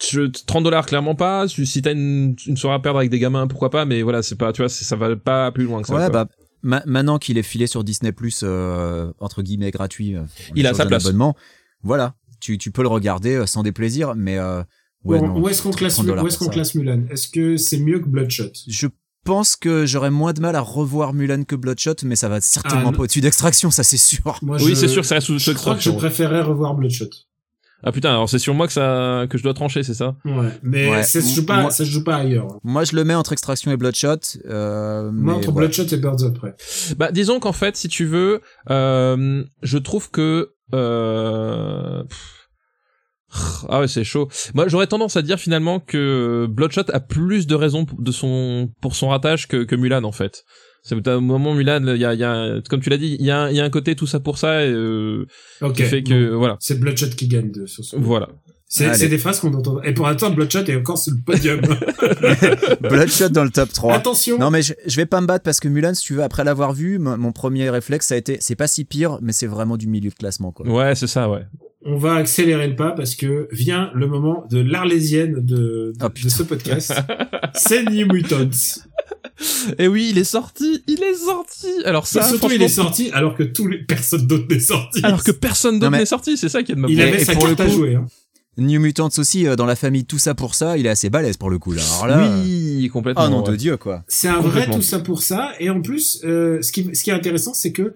je, 0.00 0.26
30 0.46 0.64
dollars 0.64 0.86
clairement 0.86 1.14
pas 1.14 1.46
si 1.48 1.80
t'as 1.82 1.92
une, 1.92 2.34
une 2.46 2.56
soirée 2.56 2.76
à 2.76 2.78
perdre 2.80 2.98
avec 2.98 3.10
des 3.10 3.18
gamins 3.18 3.46
pourquoi 3.46 3.70
pas 3.70 3.84
mais 3.84 4.02
voilà 4.02 4.22
c'est 4.22 4.36
pas 4.36 4.52
tu 4.52 4.62
vois 4.62 4.68
ça 4.68 4.96
va 4.96 5.14
pas 5.16 5.50
plus 5.52 5.64
loin 5.64 5.80
que 5.82 5.88
ça 5.88 5.94
Ouais, 5.94 6.10
bah 6.10 6.26
ma- 6.62 6.82
maintenant 6.86 7.18
qu'il 7.18 7.38
est 7.38 7.42
filé 7.42 7.66
sur 7.66 7.84
Disney 7.84 8.12
Plus 8.12 8.40
euh, 8.42 9.10
entre 9.18 9.42
guillemets 9.42 9.70
gratuit, 9.70 10.16
euh, 10.16 10.22
Il 10.56 10.66
a 10.66 10.74
sa 10.74 10.84
place. 10.84 11.06
abonnement, 11.06 11.34
voilà, 11.82 12.14
tu 12.40 12.58
tu 12.58 12.70
peux 12.70 12.82
le 12.82 12.88
regarder 12.88 13.46
sans 13.46 13.62
déplaisir, 13.62 14.14
mais 14.14 14.38
euh, 14.38 14.62
ouais 15.04 15.18
Bon, 15.20 15.28
non. 15.28 15.40
où 15.40 15.48
est-ce 15.48 15.62
qu'on 15.62 15.70
classe, 15.70 15.94
30 15.94 16.06
dollars 16.06 16.24
où 16.24 16.26
est-ce 16.28 16.36
pour 16.36 16.46
qu'on 16.48 16.52
ça. 16.52 16.54
classe 16.56 16.74
Mulan? 16.74 17.04
Est-ce 17.10 17.28
que 17.28 17.56
c'est 17.56 17.78
mieux 17.78 18.00
que 18.00 18.08
Bloodshot? 18.08 18.50
Je 18.68 18.88
pense 19.24 19.56
que 19.56 19.86
j'aurais 19.86 20.10
moins 20.10 20.32
de 20.32 20.40
mal 20.40 20.56
à 20.56 20.60
revoir 20.60 21.12
Mulan 21.12 21.44
que 21.44 21.54
Bloodshot, 21.56 21.94
mais 22.04 22.16
ça 22.16 22.28
va 22.28 22.40
certainement 22.40 22.90
Ah, 22.92 22.96
pas 22.96 23.02
au-dessus 23.02 23.20
d'extraction, 23.20 23.70
ça 23.70 23.82
c'est 23.82 23.96
sûr. 23.96 24.38
Moi, 24.42 24.56
oui 24.60 24.70
je- 24.70 24.74
c'est 24.74 24.88
sûr 24.88 25.04
ça 25.04 25.16
reste 25.16 25.26
sous 25.28 25.38
Je 25.38 25.52
crois 25.52 25.74
que 25.74 25.82
je 25.82 25.90
préférais 25.90 26.40
revoir 26.42 26.74
Bloodshot. 26.74 27.06
ah 27.82 27.92
putain 27.92 28.10
alors 28.10 28.28
c'est 28.28 28.38
sur 28.38 28.52
moi 28.54 28.66
que 28.66 28.72
ça 28.72 29.26
que 29.30 29.38
je 29.38 29.42
dois 29.42 29.54
trancher 29.54 29.82
c'est 29.82 29.94
ça? 29.94 30.14
Ouais, 30.24 30.48
mais 30.62 30.90
Ouais. 30.90 31.02
ça 31.02 31.20
se 31.22 31.34
joue 31.34 31.46
pas, 31.46 31.62
Moi- 31.62 31.70
ça 31.70 31.84
se 31.84 31.90
joue 31.90 32.04
pas 32.04 32.16
ailleurs. 32.16 32.48
Moi 32.64 32.84
je 32.84 32.94
le 32.96 33.04
mets 33.04 33.14
entre 33.14 33.32
extraction 33.32 33.70
et 33.70 33.76
Bloodshot. 33.76 34.16
Euh, 34.46 35.10
Moi, 35.10 35.12
mais 35.12 35.32
entre 35.38 35.48
ouais. 35.48 35.54
Bloodshot 35.54 35.84
et 35.84 35.96
Birds 35.96 36.22
of 36.22 36.34
Prey. 36.34 36.54
bah 36.98 37.10
disons 37.12 37.40
qu'en 37.40 37.52
fait 37.52 37.76
si 37.76 37.88
tu 37.88 38.04
veux 38.06 38.40
euh, 38.70 39.44
je 39.62 39.78
trouve 39.78 40.10
que 40.10 40.52
euh, 40.74 42.02
pff, 42.04 42.39
ah 43.68 43.80
ouais 43.80 43.88
c'est 43.88 44.04
chaud 44.04 44.28
moi 44.54 44.66
j'aurais 44.68 44.86
tendance 44.86 45.16
à 45.16 45.22
dire 45.22 45.38
finalement 45.38 45.78
que 45.80 46.46
Bloodshot 46.50 46.90
a 46.92 47.00
plus 47.00 47.46
de 47.46 47.54
raisons 47.54 47.84
pour- 47.84 48.00
de 48.00 48.12
son 48.12 48.70
pour 48.80 48.94
son 48.96 49.08
ratage 49.08 49.46
que, 49.48 49.64
que 49.64 49.76
Mulan 49.76 50.02
en 50.04 50.12
fait 50.12 50.44
c'est 50.82 51.06
au 51.08 51.20
moment 51.20 51.54
Mulan 51.54 51.86
il 51.86 52.00
y 52.00 52.04
a, 52.04 52.14
il 52.14 52.20
y 52.20 52.24
a 52.24 52.60
comme 52.68 52.80
tu 52.80 52.90
l'as 52.90 52.96
dit 52.96 53.16
il 53.20 53.24
y 53.26 53.30
a, 53.30 53.42
un- 53.42 53.50
il 53.50 53.56
y 53.56 53.60
a 53.60 53.64
un 53.64 53.70
côté 53.70 53.94
tout 53.94 54.06
ça 54.06 54.18
pour 54.20 54.38
ça 54.38 54.64
et, 54.64 54.70
euh, 54.70 55.26
Ok. 55.60 55.74
qui 55.76 55.82
fait 55.84 56.02
que 56.02 56.30
bon. 56.32 56.38
voilà 56.38 56.56
C'est 56.60 56.80
Bloodshot 56.80 57.10
qui 57.16 57.28
gagne 57.28 57.50
de, 57.52 57.66
sur 57.66 57.84
ce. 57.84 57.96
voilà 57.96 58.28
C'est, 58.68 59.08
des 59.08 59.18
phrases 59.18 59.40
qu'on 59.40 59.52
entend. 59.52 59.82
Et 59.82 59.92
pour 59.92 60.06
l'instant, 60.06 60.30
Bloodshot 60.30 60.60
est 60.64 60.76
encore 60.76 60.96
sur 60.96 61.12
le 61.12 61.20
podium. 61.26 61.60
Bloodshot 62.88 63.28
dans 63.30 63.42
le 63.44 63.50
top 63.50 63.72
3. 63.72 63.94
Attention. 63.94 64.38
Non 64.38 64.50
mais 64.50 64.62
je, 64.62 64.74
je 64.86 64.96
vais 64.96 65.06
pas 65.06 65.20
me 65.20 65.26
battre 65.26 65.42
parce 65.44 65.60
que 65.60 65.68
Mulan, 65.68 65.92
si 65.94 66.02
tu 66.04 66.14
veux, 66.14 66.22
après 66.22 66.44
l'avoir 66.44 66.72
vu, 66.72 66.98
mon 66.98 67.16
mon 67.18 67.32
premier 67.32 67.68
réflexe 67.70 68.06
ça 68.06 68.14
a 68.14 68.18
été, 68.18 68.38
c'est 68.40 68.56
pas 68.56 68.66
si 68.68 68.84
pire, 68.84 69.18
mais 69.22 69.32
c'est 69.32 69.46
vraiment 69.48 69.76
du 69.76 69.86
milieu 69.88 70.10
de 70.10 70.14
classement 70.14 70.52
quoi. 70.52 70.66
ouais 70.68 70.94
c'est 70.94 71.06
ça 71.08 71.28
ouais 71.28 71.42
On 71.82 71.96
va 71.96 72.14
accélérer 72.16 72.68
le 72.68 72.76
pas 72.76 72.90
parce 72.92 73.14
que 73.14 73.48
vient 73.52 73.90
le 73.94 74.06
moment 74.06 74.46
de 74.50 74.60
l'arlésienne 74.60 75.34
de, 75.36 75.40
de, 75.40 75.92
Oh, 76.04 76.08
de 76.22 76.28
ce 76.28 76.42
podcast. 76.42 76.92
c'est 77.54 77.84
New 77.90 78.06
Mutants. 78.12 78.50
et 79.78 79.88
oui 79.88 80.08
il 80.10 80.18
est 80.18 80.24
sorti 80.24 80.82
il 80.86 81.02
est 81.02 81.14
sorti 81.14 81.66
alors 81.86 82.06
ça 82.06 82.22
surtout, 82.22 82.34
il 82.34 82.38
franchement, 82.58 82.64
est 82.66 82.68
sorti 82.68 83.10
alors 83.14 83.34
que 83.34 83.42
tous 83.42 83.66
les 83.66 83.78
personnes 83.78 84.26
d'autres 84.26 84.46
n'est 84.50 84.60
sorti. 84.60 85.00
alors 85.02 85.24
que 85.24 85.30
personne 85.30 85.76
d'autre 85.78 85.86
Non, 85.86 85.90
mais- 85.92 85.98
n'est 86.00 86.06
sorti 86.06 86.36
c'est 86.36 86.50
ça 86.50 86.62
qui 86.62 86.72
est 86.72 86.74
de 86.74 86.80
ma 86.80 86.88
il 86.88 87.00
avait 87.00 87.22
et 87.22 87.24
sa 87.24 87.32
pour 87.32 87.46
le 87.46 87.54
carte 87.54 87.60
à 87.68 87.72
coup- 87.72 87.78
jouer. 87.78 87.94
Hein. 87.94 88.06
New 88.58 88.78
Mutants 88.80 89.08
aussi 89.16 89.46
euh, 89.46 89.56
dans 89.56 89.64
la 89.64 89.76
famille 89.76 90.04
tout 90.04 90.18
ça 90.18 90.34
pour 90.34 90.54
ça, 90.54 90.76
il 90.76 90.84
est 90.84 90.90
assez 90.90 91.08
balèze 91.08 91.38
pour 91.38 91.48
le 91.48 91.58
coup 91.58 91.72
là. 91.72 91.80
Alors 92.02 92.06
là, 92.08 92.18
euh, 92.26 92.42
oui 92.44 92.90
complètement 92.92 93.24
oh 93.26 93.30
nom 93.30 93.42
ouais. 93.42 93.52
de 93.52 93.56
dieu 93.56 93.76
quoi. 93.78 94.02
C'est 94.08 94.28
un 94.28 94.40
vrai 94.40 94.68
tout 94.70 94.82
ça 94.82 94.98
pour 94.98 95.22
ça. 95.22 95.52
Et 95.60 95.70
en 95.70 95.80
plus, 95.80 96.20
euh, 96.24 96.60
ce, 96.60 96.70
qui, 96.72 96.94
ce 96.94 97.02
qui 97.02 97.08
est 97.10 97.14
intéressant, 97.14 97.54
c'est 97.54 97.72
que 97.72 97.94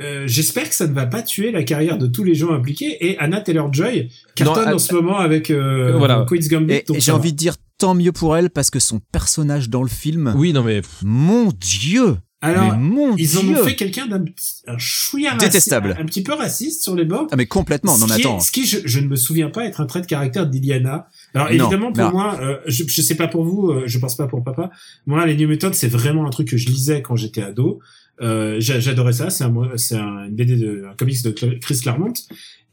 euh, 0.00 0.24
j'espère 0.26 0.68
que 0.68 0.74
ça 0.74 0.86
ne 0.86 0.92
va 0.92 1.06
pas 1.06 1.22
tuer 1.22 1.52
la 1.52 1.62
carrière 1.62 1.98
de 1.98 2.06
tous 2.06 2.24
les 2.24 2.34
gens 2.34 2.52
impliqués. 2.52 2.96
Et 3.06 3.16
Anna 3.18 3.40
Taylor-Joy 3.40 4.10
cartonne 4.34 4.68
Non, 4.70 4.74
en 4.74 4.78
ce 4.78 4.92
moment 4.94 5.18
avec 5.18 5.50
euh, 5.50 5.96
Voilà. 5.96 6.24
Queen's 6.28 6.48
Gambit. 6.48 6.82
J'ai 6.96 7.12
envie 7.12 7.32
de 7.32 7.36
dire 7.38 7.54
tant 7.78 7.94
mieux 7.94 8.12
pour 8.12 8.36
elle 8.36 8.50
parce 8.50 8.70
que 8.70 8.78
son 8.80 9.00
personnage 9.12 9.68
dans 9.70 9.82
le 9.82 9.88
film, 9.88 10.32
oui 10.36 10.52
non 10.52 10.62
mais 10.62 10.80
mon 11.02 11.50
dieu, 11.58 12.16
Alors, 12.40 12.70
mais 12.72 12.78
mon 12.78 13.16
ils 13.16 13.36
en 13.36 13.42
ont 13.48 13.56
fait 13.64 13.74
quelqu'un 13.74 14.06
d'un 14.06 14.20
petit, 14.20 14.62
un 14.68 14.78
chouïa 14.78 15.32
raci- 15.34 15.38
Détestable. 15.40 15.96
un 16.00 16.04
petit 16.04 16.22
peu 16.22 16.34
raciste 16.34 16.84
sur 16.84 16.94
les 16.94 17.04
bords. 17.04 17.26
Ah 17.32 17.36
mais 17.36 17.46
complètement, 17.46 17.98
non 17.98 18.06
ce 18.06 18.12
mais 18.14 18.20
est- 18.20 18.26
attends. 18.26 18.38
ce 18.40 18.52
qui 18.52 18.64
je, 18.66 18.78
je 18.84 19.00
ne 19.00 19.08
me 19.08 19.16
souviens 19.16 19.50
pas 19.50 19.64
être 19.66 19.80
un 19.80 19.86
trait 19.86 20.00
de 20.02 20.06
caractère 20.06 20.46
d'Iliana. 20.46 21.08
Alors 21.34 21.48
Non, 21.48 21.52
évidemment 21.52 21.92
pour 21.92 22.10
moi, 22.12 22.38
euh, 22.40 22.58
je, 22.66 22.84
je 22.86 23.02
sais 23.02 23.16
pas 23.16 23.26
pour 23.28 23.44
vous, 23.44 23.70
euh, 23.70 23.82
je 23.86 23.98
pense 23.98 24.16
pas 24.16 24.28
pour 24.28 24.42
papa. 24.44 24.70
Moi, 25.06 25.26
les 25.26 25.36
New 25.36 25.48
Mutants, 25.48 25.72
c'est 25.72 25.88
vraiment 25.88 26.26
un 26.26 26.30
truc 26.30 26.48
que 26.48 26.56
je 26.56 26.66
lisais 26.68 27.02
quand 27.02 27.16
j'étais 27.16 27.42
ado. 27.42 27.80
Euh, 28.20 28.60
j'a- 28.60 28.80
J'adorais 28.80 29.12
ça. 29.14 29.30
C'est 29.30 29.44
un, 29.44 29.54
c'est 29.76 29.96
un 29.96 30.26
une 30.26 30.34
BD 30.36 30.56
de 30.56 30.84
un 30.90 30.94
comics 30.94 31.22
de 31.24 31.30
Chris 31.30 31.78
Claremont. 31.82 32.12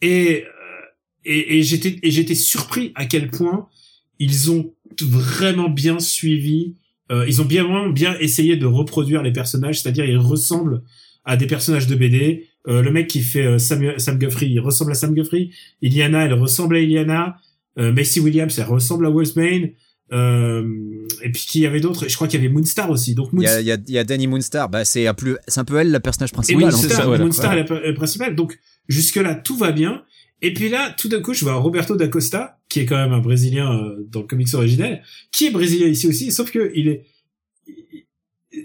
Et 0.01 0.43
euh, 0.43 0.47
et, 1.25 1.57
et 1.59 1.63
j'étais 1.63 1.97
et 2.03 2.11
j'étais 2.11 2.35
surpris 2.35 2.91
à 2.95 3.05
quel 3.05 3.29
point 3.29 3.67
ils 4.19 4.51
ont 4.51 4.73
vraiment 5.01 5.69
bien 5.69 5.99
suivi. 5.99 6.75
euh, 7.11 7.25
ils 7.27 7.41
ont 7.41 7.45
bien 7.45 7.89
bien 7.89 8.15
essayé 8.19 8.55
de 8.57 8.65
reproduire 8.65 9.21
les 9.23 9.31
personnages, 9.33 9.81
c'est-à-dire 9.81 10.05
ils 10.05 10.17
ressemblent 10.17 10.81
à 11.25 11.37
des 11.37 11.47
personnages 11.47 11.87
de 11.87 11.95
BD. 11.95 12.47
Euh, 12.67 12.81
le 12.83 12.91
mec 12.91 13.07
qui 13.07 13.21
fait 13.21 13.45
euh, 13.45 13.57
Sam, 13.57 13.97
Sam 13.97 14.17
Guthrie, 14.19 14.49
il 14.51 14.59
ressemble 14.59 14.91
à 14.91 14.95
Sam 14.95 15.13
Guthrie. 15.15 15.51
Iliana, 15.81 16.25
elle 16.25 16.33
ressemble 16.33 16.75
à 16.75 16.79
Iliana. 16.79 17.37
Euh, 17.79 17.91
Macy 17.93 18.19
Williams, 18.19 18.57
elle 18.59 18.65
ressemble 18.65 19.05
à 19.05 19.09
Wolfsbane. 19.09 19.71
Euh, 20.13 20.63
et 21.23 21.31
puis 21.31 21.43
qui 21.47 21.59
y 21.61 21.65
avait 21.65 21.79
d'autres? 21.79 22.07
Je 22.09 22.15
crois 22.15 22.27
qu'il 22.27 22.41
y 22.41 22.43
avait 22.45 22.53
Moonstar 22.53 22.89
aussi. 22.89 23.15
Donc 23.15 23.29
Il 23.33 23.35
y 23.35 23.37
Moonstar, 23.37 23.55
a, 23.57 23.61
il 23.61 23.67
y, 23.67 23.71
a, 23.71 23.77
il 23.87 23.93
y 23.93 23.97
a 23.97 24.03
Danny 24.03 24.27
Moonstar, 24.27 24.69
bah 24.69 24.83
c'est 24.85 25.07
un 25.07 25.13
peu, 25.13 25.37
c'est 25.47 25.59
un 25.59 25.65
peu 25.65 25.77
elle 25.77 25.89
la 25.91 25.99
personnage 25.99 26.31
et 26.31 26.33
principal. 26.33 26.63
en 26.65 26.71
c'est 26.71 26.75
fait. 26.75 26.81
Moonstar, 26.87 26.97
ça, 27.01 27.05
voilà. 27.07 27.23
Moonstar 27.23 27.51
Ouais. 27.53 27.59
est 27.61 27.69
la, 27.69 27.79
la 27.87 27.93
principale. 27.93 28.35
Donc 28.35 28.59
jusque 28.87 29.15
là 29.15 29.35
tout 29.35 29.55
va 29.57 29.71
bien. 29.71 30.03
Et 30.43 30.53
puis 30.53 30.69
là, 30.69 30.93
tout 30.97 31.07
d'un 31.07 31.21
coup, 31.21 31.33
je 31.35 31.45
vois 31.45 31.53
Roberto 31.53 31.95
da 31.95 32.07
Costa, 32.07 32.59
qui 32.67 32.79
est 32.79 32.85
quand 32.87 32.97
même 32.97 33.13
un 33.13 33.19
Brésilien 33.19 33.71
euh, 33.71 33.95
dans 34.09 34.21
le 34.21 34.25
comics 34.27 34.51
originel, 34.55 35.03
qui 35.31 35.45
est 35.45 35.51
brésilien 35.51 35.85
ici 35.87 36.07
aussi, 36.07 36.31
sauf 36.31 36.49
que 36.51 36.71
il 36.73 36.87
est, 36.87 37.05
il- 37.67 38.05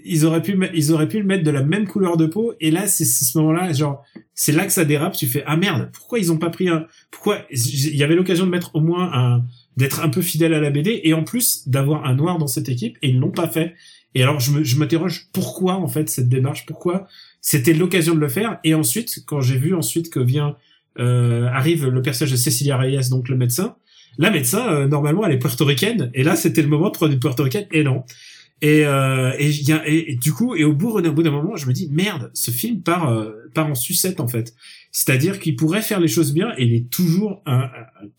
ils 0.03 0.25
auraient 0.25 0.41
pu, 0.41 0.59
ils 0.73 0.91
auraient 0.91 1.07
pu 1.07 1.19
le 1.19 1.23
mettre 1.25 1.43
de 1.43 1.51
la 1.51 1.63
même 1.63 1.87
couleur 1.87 2.17
de 2.17 2.25
peau. 2.25 2.53
Et 2.59 2.71
là, 2.71 2.87
c'est 2.87 3.05
c'est 3.05 3.25
ce 3.25 3.37
moment-là, 3.37 3.71
genre, 3.73 4.03
c'est 4.33 4.51
là 4.51 4.65
que 4.65 4.71
ça 4.73 4.85
dérape. 4.85 5.15
Tu 5.15 5.27
fais 5.27 5.43
ah 5.45 5.55
merde, 5.55 5.89
pourquoi 5.93 6.19
ils 6.19 6.31
ont 6.31 6.37
pas 6.37 6.49
pris 6.49 6.67
un, 6.67 6.85
pourquoi 7.11 7.39
il 7.51 7.95
y 7.95 8.03
avait 8.03 8.15
l'occasion 8.15 8.45
de 8.45 8.51
mettre 8.51 8.75
au 8.75 8.81
moins 8.81 9.11
un, 9.13 9.45
d'être 9.77 10.03
un 10.03 10.09
peu 10.09 10.21
fidèle 10.21 10.53
à 10.53 10.59
la 10.59 10.69
BD 10.69 11.01
et 11.03 11.13
en 11.13 11.23
plus 11.23 11.67
d'avoir 11.67 12.05
un 12.05 12.15
noir 12.15 12.37
dans 12.37 12.47
cette 12.47 12.67
équipe 12.67 12.97
et 13.01 13.09
ils 13.09 13.19
l'ont 13.19 13.31
pas 13.31 13.47
fait. 13.47 13.75
Et 14.15 14.23
alors 14.23 14.39
je 14.39 14.77
m'interroge 14.77 15.27
pourquoi 15.31 15.75
en 15.75 15.87
fait 15.87 16.09
cette 16.09 16.27
démarche, 16.27 16.65
pourquoi 16.65 17.07
c'était 17.41 17.73
l'occasion 17.73 18.15
de 18.15 18.19
le 18.19 18.29
faire? 18.29 18.59
Et 18.63 18.73
ensuite, 18.73 19.23
quand 19.25 19.41
j'ai 19.41 19.57
vu 19.57 19.75
ensuite 19.75 20.09
que 20.09 20.19
vient 20.19 20.57
euh, 20.99 21.47
arrive 21.47 21.87
le 21.87 22.01
personnage 22.01 22.31
de 22.31 22.37
Cecilia 22.37 22.77
Reyes, 22.77 23.09
donc 23.09 23.29
le 23.29 23.35
médecin. 23.35 23.75
La 24.17 24.31
médecin, 24.31 24.67
euh, 24.67 24.87
normalement, 24.87 25.25
elle 25.25 25.33
est 25.33 25.39
portoricaine, 25.39 26.09
et 26.15 26.23
là, 26.23 26.35
c'était 26.35 26.63
le 26.63 26.67
moment 26.67 26.87
de 26.89 26.93
prendre 26.93 27.13
une 27.13 27.19
portoricaine, 27.19 27.67
et 27.71 27.83
non. 27.83 28.03
Et, 28.63 28.85
euh, 28.85 29.33
et, 29.37 29.49
il 29.51 29.67
y 29.69 29.71
a, 29.71 29.87
et, 29.87 30.13
et 30.13 30.15
du 30.15 30.33
coup, 30.33 30.55
et 30.55 30.63
au 30.63 30.73
bout, 30.73 30.89
au 30.97 31.11
bout 31.13 31.21
d'un 31.23 31.29
moment, 31.31 31.55
je 31.55 31.67
me 31.67 31.73
dis 31.73 31.89
merde, 31.91 32.31
ce 32.33 32.49
film 32.49 32.81
part, 32.81 33.07
euh, 33.11 33.31
part 33.53 33.67
en 33.67 33.75
sucette 33.75 34.19
en 34.19 34.27
fait. 34.27 34.55
C'est-à-dire 34.91 35.39
qu'il 35.39 35.55
pourrait 35.55 35.83
faire 35.83 35.99
les 35.99 36.07
choses 36.07 36.33
bien, 36.33 36.53
et 36.57 36.63
il 36.65 36.73
est 36.73 36.89
toujours 36.89 37.43
un, 37.45 37.59
un 37.65 37.69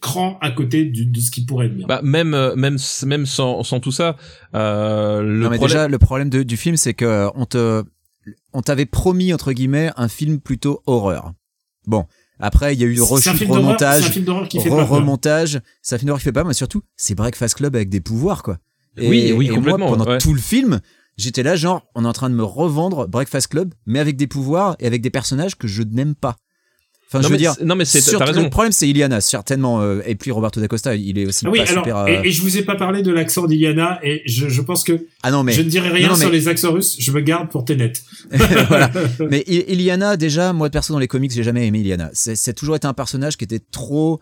cran 0.00 0.38
à 0.40 0.52
côté 0.52 0.84
du, 0.84 1.06
de 1.06 1.18
ce 1.20 1.32
qui 1.32 1.44
pourrait 1.44 1.66
être 1.66 1.74
bien. 1.76 1.86
Bah 1.88 2.02
même 2.04 2.34
euh, 2.34 2.54
même 2.54 2.76
même 3.04 3.26
sans 3.26 3.64
sans 3.64 3.80
tout 3.80 3.90
ça, 3.90 4.14
euh, 4.54 5.22
le 5.22 5.40
non, 5.40 5.50
mais 5.50 5.56
problème- 5.56 5.60
déjà, 5.76 5.88
le 5.88 5.98
problème 5.98 6.30
de- 6.30 6.42
du 6.44 6.56
film, 6.56 6.76
c'est 6.76 6.94
que 6.94 7.04
euh, 7.04 7.28
on 7.34 7.44
te, 7.46 7.82
on 8.52 8.62
t'avait 8.62 8.86
promis 8.86 9.32
entre 9.34 9.52
guillemets 9.52 9.90
un 9.96 10.06
film 10.08 10.38
plutôt 10.38 10.82
horreur. 10.86 11.32
Bon, 11.86 12.06
après 12.38 12.74
il 12.74 12.80
y 12.80 12.84
a 12.84 12.86
eu 12.86 12.90
le 12.94 12.96
C'est 12.96 13.02
un 13.02 13.06
rechute, 13.32 13.32
film 13.32 13.48
d'horreur- 13.50 13.76
c'est 13.78 13.84
un 13.84 13.90
remontage, 13.90 14.10
film 14.12 14.24
d'horreur 14.24 14.48
qui 14.48 14.60
fait 14.60 14.68
pas 14.68 14.84
remontage. 14.84 15.60
C'est 15.82 15.96
un 15.96 15.98
film 15.98 16.06
d'horreur 16.08 16.20
qui 16.20 16.24
fait 16.26 16.32
pas, 16.32 16.44
mais 16.44 16.54
surtout 16.54 16.82
c'est 16.96 17.16
Breakfast 17.16 17.56
Club 17.56 17.74
avec 17.74 17.88
des 17.88 18.00
pouvoirs 18.00 18.44
quoi. 18.44 18.58
Et, 19.00 19.08
Oui, 19.08 19.32
oui, 19.36 19.46
et 19.46 19.48
complètement, 19.50 19.88
Moi, 19.88 19.96
pendant 19.96 20.10
ouais. 20.10 20.18
tout 20.18 20.34
le 20.34 20.40
film, 20.40 20.80
j'étais 21.16 21.42
là 21.42 21.56
genre, 21.56 21.86
on 21.94 22.04
est 22.04 22.08
en 22.08 22.12
train 22.12 22.30
de 22.30 22.34
me 22.34 22.44
revendre 22.44 23.06
Breakfast 23.08 23.48
Club, 23.48 23.74
mais 23.86 23.98
avec 23.98 24.16
des 24.16 24.26
pouvoirs 24.26 24.76
et 24.80 24.86
avec 24.86 25.02
des 25.02 25.10
personnages 25.10 25.56
que 25.56 25.66
je 25.68 25.82
n'aime 25.82 26.14
pas. 26.14 26.36
Enfin, 27.10 27.20
non, 27.20 27.22
je 27.22 27.28
veux 27.28 27.32
mais 27.32 27.38
dire. 27.38 27.54
non 27.64 27.74
mais 27.74 27.86
c'est 27.86 28.00
raison. 28.18 28.42
Le 28.42 28.50
problème, 28.50 28.70
c'est 28.70 28.86
Iliana, 28.86 29.22
certainement. 29.22 29.80
euh, 29.80 30.02
et 30.04 30.14
puis 30.14 30.30
Roberto 30.30 30.60
da 30.60 30.68
Costa, 30.68 30.94
il 30.94 31.18
est 31.18 31.24
aussi 31.24 31.46
Ah 31.46 31.50
oui, 31.50 31.58
pas 31.60 31.70
alors, 31.70 31.82
super. 31.84 31.96
euh, 31.96 32.06
et, 32.22 32.28
et 32.28 32.30
je 32.32 32.42
vous 32.42 32.58
ai 32.58 32.62
pas 32.62 32.74
parlé 32.76 33.00
de 33.00 33.10
l'accent 33.10 33.46
d'Iliana, 33.46 33.98
et 34.02 34.20
je, 34.26 34.50
je 34.50 34.60
pense 34.60 34.84
que 34.84 35.06
Ah 35.22 35.30
non, 35.30 35.42
mais 35.42 35.52
je 35.54 35.62
ne 35.62 35.70
dirai 35.70 35.88
rien 35.88 36.08
non, 36.08 36.14
mais- 36.16 36.20
sur 36.20 36.30
les 36.30 36.48
accents 36.48 36.70
russes, 36.70 36.96
je 36.98 37.10
me 37.10 37.20
garde 37.22 37.48
pour 37.48 37.64
Tenet. 37.64 37.94
voilà. 38.30 38.90
Mais 39.30 39.42
Iliana, 39.46 40.18
déjà, 40.18 40.52
moi 40.52 40.68
perso 40.68 40.92
dans 40.92 40.98
les 40.98 41.08
comics, 41.08 41.32
j'ai 41.32 41.42
jamais 41.44 41.66
aimé 41.66 41.78
Iliana. 41.80 42.10
C'est 42.12 42.36
c'est 42.36 42.52
toujours 42.52 42.76
été 42.76 42.86
un 42.86 42.92
personnage 42.92 43.38
qui 43.38 43.44
était 43.44 43.58
trop 43.72 44.20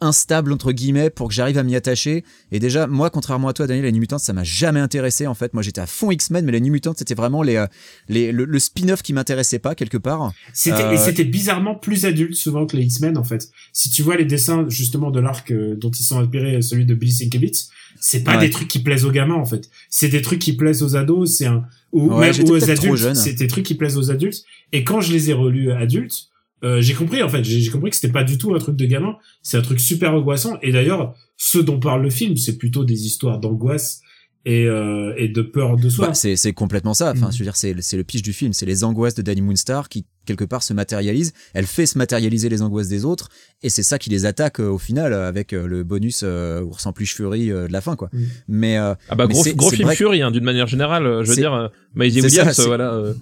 instable 0.00 0.52
entre 0.52 0.72
guillemets 0.72 1.10
pour 1.10 1.28
que 1.28 1.34
j'arrive 1.34 1.58
à 1.58 1.62
m'y 1.62 1.74
attacher. 1.76 2.24
Et 2.52 2.58
déjà, 2.58 2.86
moi, 2.86 3.10
contrairement 3.10 3.48
à 3.48 3.52
toi, 3.52 3.66
Daniel, 3.66 3.84
les 3.84 3.92
New 3.92 4.00
Mutants, 4.00 4.18
ça 4.18 4.32
m'a 4.32 4.44
jamais 4.44 4.80
intéressé 4.80 5.26
en 5.26 5.34
fait. 5.34 5.54
Moi, 5.54 5.62
j'étais 5.62 5.80
à 5.80 5.86
fond 5.86 6.10
X-Men, 6.10 6.44
mais 6.44 6.52
les 6.52 6.60
New 6.60 6.72
Mutants, 6.72 6.94
c'était 6.96 7.14
vraiment 7.14 7.42
les, 7.42 7.56
euh, 7.56 7.66
les 8.08 8.32
le, 8.32 8.44
le 8.44 8.58
spin-off 8.58 9.02
qui 9.02 9.12
m'intéressait 9.12 9.58
pas 9.58 9.74
quelque 9.74 9.98
part. 9.98 10.32
C'était 10.52 10.82
Euh, 10.84 10.92
et 10.92 10.96
c'était 10.96 11.24
bizarrement 11.24 11.74
plus 11.74 12.04
adulte 12.04 12.34
souvent 12.34 12.66
que 12.66 12.76
les 12.76 12.84
X-Men 12.84 13.18
en 13.18 13.24
fait. 13.24 13.48
Si 13.72 13.90
tu 13.90 14.02
vois 14.02 14.16
les 14.16 14.24
dessins 14.24 14.66
justement 14.68 15.10
de 15.10 15.20
l'arc 15.20 15.50
euh, 15.50 15.74
dont 15.76 15.90
ils 15.90 16.02
sont 16.04 16.18
inspirés, 16.20 16.62
celui 16.62 16.84
de 16.86 16.94
Billy 16.94 17.12
Sienkiewicz, 17.12 17.68
c'est 18.00 18.22
pas 18.22 18.36
Ouais. 18.36 18.46
des 18.46 18.50
trucs 18.50 18.68
qui 18.68 18.78
plaisent 18.80 19.04
aux 19.04 19.10
gamins 19.10 19.34
en 19.34 19.46
fait. 19.46 19.68
C'est 19.90 20.08
des 20.08 20.22
trucs 20.22 20.38
qui 20.38 20.52
plaisent 20.54 20.82
aux 20.82 20.94
ados, 20.96 21.36
c'est 21.36 21.46
un 21.46 21.64
ou 21.92 22.12
Ouais, 22.12 22.30
même 22.32 22.50
aux 22.50 22.70
adultes. 22.70 23.14
C'est 23.16 23.32
des 23.32 23.46
trucs 23.48 23.64
qui 23.64 23.74
plaisent 23.74 23.96
aux 23.96 24.10
adultes. 24.10 24.44
Et 24.72 24.84
quand 24.84 25.00
je 25.00 25.12
les 25.12 25.30
ai 25.30 25.32
relus 25.32 25.72
adultes, 25.72 26.28
euh, 26.64 26.80
j'ai 26.80 26.94
compris 26.94 27.22
en 27.22 27.28
fait. 27.28 27.44
J'ai 27.44 27.70
compris 27.70 27.90
que 27.90 27.96
c'était 27.96 28.12
pas 28.12 28.24
du 28.24 28.38
tout 28.38 28.54
un 28.54 28.58
truc 28.58 28.76
de 28.76 28.86
gamin. 28.86 29.16
C'est 29.42 29.56
un 29.56 29.62
truc 29.62 29.80
super 29.80 30.14
angoissant. 30.14 30.58
Et 30.62 30.72
d'ailleurs, 30.72 31.14
ce 31.36 31.58
dont 31.58 31.78
parle 31.78 32.02
le 32.02 32.10
film, 32.10 32.36
c'est 32.36 32.58
plutôt 32.58 32.84
des 32.84 33.06
histoires 33.06 33.38
d'angoisse 33.38 34.02
et 34.48 34.64
euh, 34.66 35.12
et 35.18 35.28
de 35.28 35.42
peur 35.42 35.76
de 35.76 35.90
soi. 35.90 36.08
Bah, 36.08 36.14
c'est 36.14 36.34
c'est 36.34 36.54
complètement 36.54 36.94
ça. 36.94 37.12
Enfin, 37.14 37.30
je 37.30 37.38
veux 37.38 37.44
dire, 37.44 37.54
c'est 37.54 37.76
c'est 37.80 37.98
le 37.98 38.04
pitch 38.04 38.22
du 38.22 38.32
film, 38.32 38.54
c'est 38.54 38.64
les 38.64 38.82
angoisses 38.82 39.14
de 39.14 39.20
Danny 39.20 39.42
Moonstar 39.42 39.90
qui 39.90 40.06
quelque 40.24 40.44
part 40.44 40.62
se 40.62 40.72
matérialisent. 40.72 41.34
Elle 41.52 41.66
fait 41.66 41.84
se 41.84 41.98
matérialiser 41.98 42.48
les 42.48 42.62
angoisses 42.62 42.88
des 42.88 43.04
autres, 43.04 43.28
et 43.62 43.68
c'est 43.68 43.82
ça 43.82 43.98
qui 43.98 44.08
les 44.08 44.24
attaque 44.24 44.58
euh, 44.60 44.68
au 44.68 44.78
final 44.78 45.12
euh, 45.12 45.28
avec 45.28 45.52
euh, 45.52 45.66
le 45.66 45.84
bonus 45.84 46.22
euh, 46.24 46.62
ours 46.62 46.86
en 46.86 46.94
plus 46.94 47.14
euh, 47.20 47.68
de 47.68 47.72
la 47.72 47.82
fin, 47.82 47.94
quoi. 47.94 48.08
Mhm. 48.12 48.26
Mais 48.48 48.78
euh, 48.78 48.94
Ah 49.10 49.16
bah 49.16 49.26
Mais 49.28 49.34
gros, 49.34 49.70
film 49.70 49.90
Fury 49.90 50.22
hein, 50.22 50.30
d'une 50.30 50.44
manière 50.44 50.66
générale. 50.66 51.22
Je 51.24 51.28
veux 51.28 51.36
dire, 51.36 51.52
euh, 51.52 51.68
Maisie 51.94 52.22
ça, 52.22 52.26
Williams, 52.26 52.60
euh, 52.60 52.66
voilà. 52.66 52.94
euh, 52.94 53.12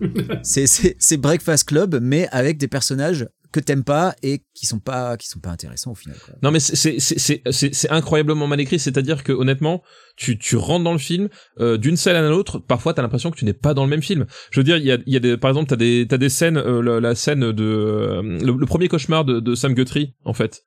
c'est 0.45 1.17
Breakfast 1.17 1.65
Club, 1.69 1.99
mais 2.01 2.29
avec 2.31 2.57
des 2.57 2.69
personnages 2.69 3.27
que 3.61 3.65
t'aimes 3.65 3.85
pas 3.85 4.15
et 4.23 4.43
qui 4.55 4.67
sont 4.67 4.79
pas 4.79 5.17
qui 5.17 5.29
sont 5.29 5.41
pas 5.41 5.51
intéressants 5.51 5.93
au 5.93 5.95
final. 5.95 6.17
Quoi. 6.25 6.35
Non 6.43 6.51
mais 6.51 6.61
c'est 6.61 7.91
incroyablement 7.91 8.47
mal 8.47 8.61
écrit. 8.61 8.79
C'est-à-dire 8.79 9.25
que 9.25 9.33
honnêtement, 9.33 9.83
tu 10.17 10.39
tu 10.39 10.57
rentres 10.57 10.85
dans 10.85 10.93
le 10.93 10.99
film 10.99 11.29
euh, 11.61 11.77
d'une 11.77 11.97
scène 11.97 12.17
à 12.17 12.29
l'autre. 12.29 12.59
Parfois, 12.59 12.95
t'as 12.95 13.03
l'impression 13.03 13.31
que 13.31 13.37
tu 13.37 13.45
n'es 13.45 13.53
pas 13.53 13.75
dans 13.75 13.85
le 13.85 13.91
même 13.91 14.03
film. 14.03 14.27
Je 14.51 14.61
veux 14.61 14.65
dire, 14.65 14.77
il 14.77 14.85
y 14.85 14.93
a 14.93 14.99
il 15.07 15.13
y 15.13 15.17
a 15.17 15.21
des 15.21 15.37
par 15.37 15.51
exemple, 15.51 15.69
t'as 15.69 15.77
des 15.77 16.07
t'as 16.09 16.19
des 16.19 16.29
scènes, 16.29 16.59
euh, 16.59 16.83
la, 16.83 17.01
la 17.01 17.15
scène 17.15 17.53
de 17.53 17.65
euh, 17.65 18.23
le, 18.23 18.53
le 18.53 18.67
premier 18.67 18.89
cauchemar 18.89 19.25
de, 19.25 19.41
de 19.41 19.55
Sam 19.55 19.75
Guthrie 19.75 20.15
en 20.25 20.33
fait. 20.33 20.63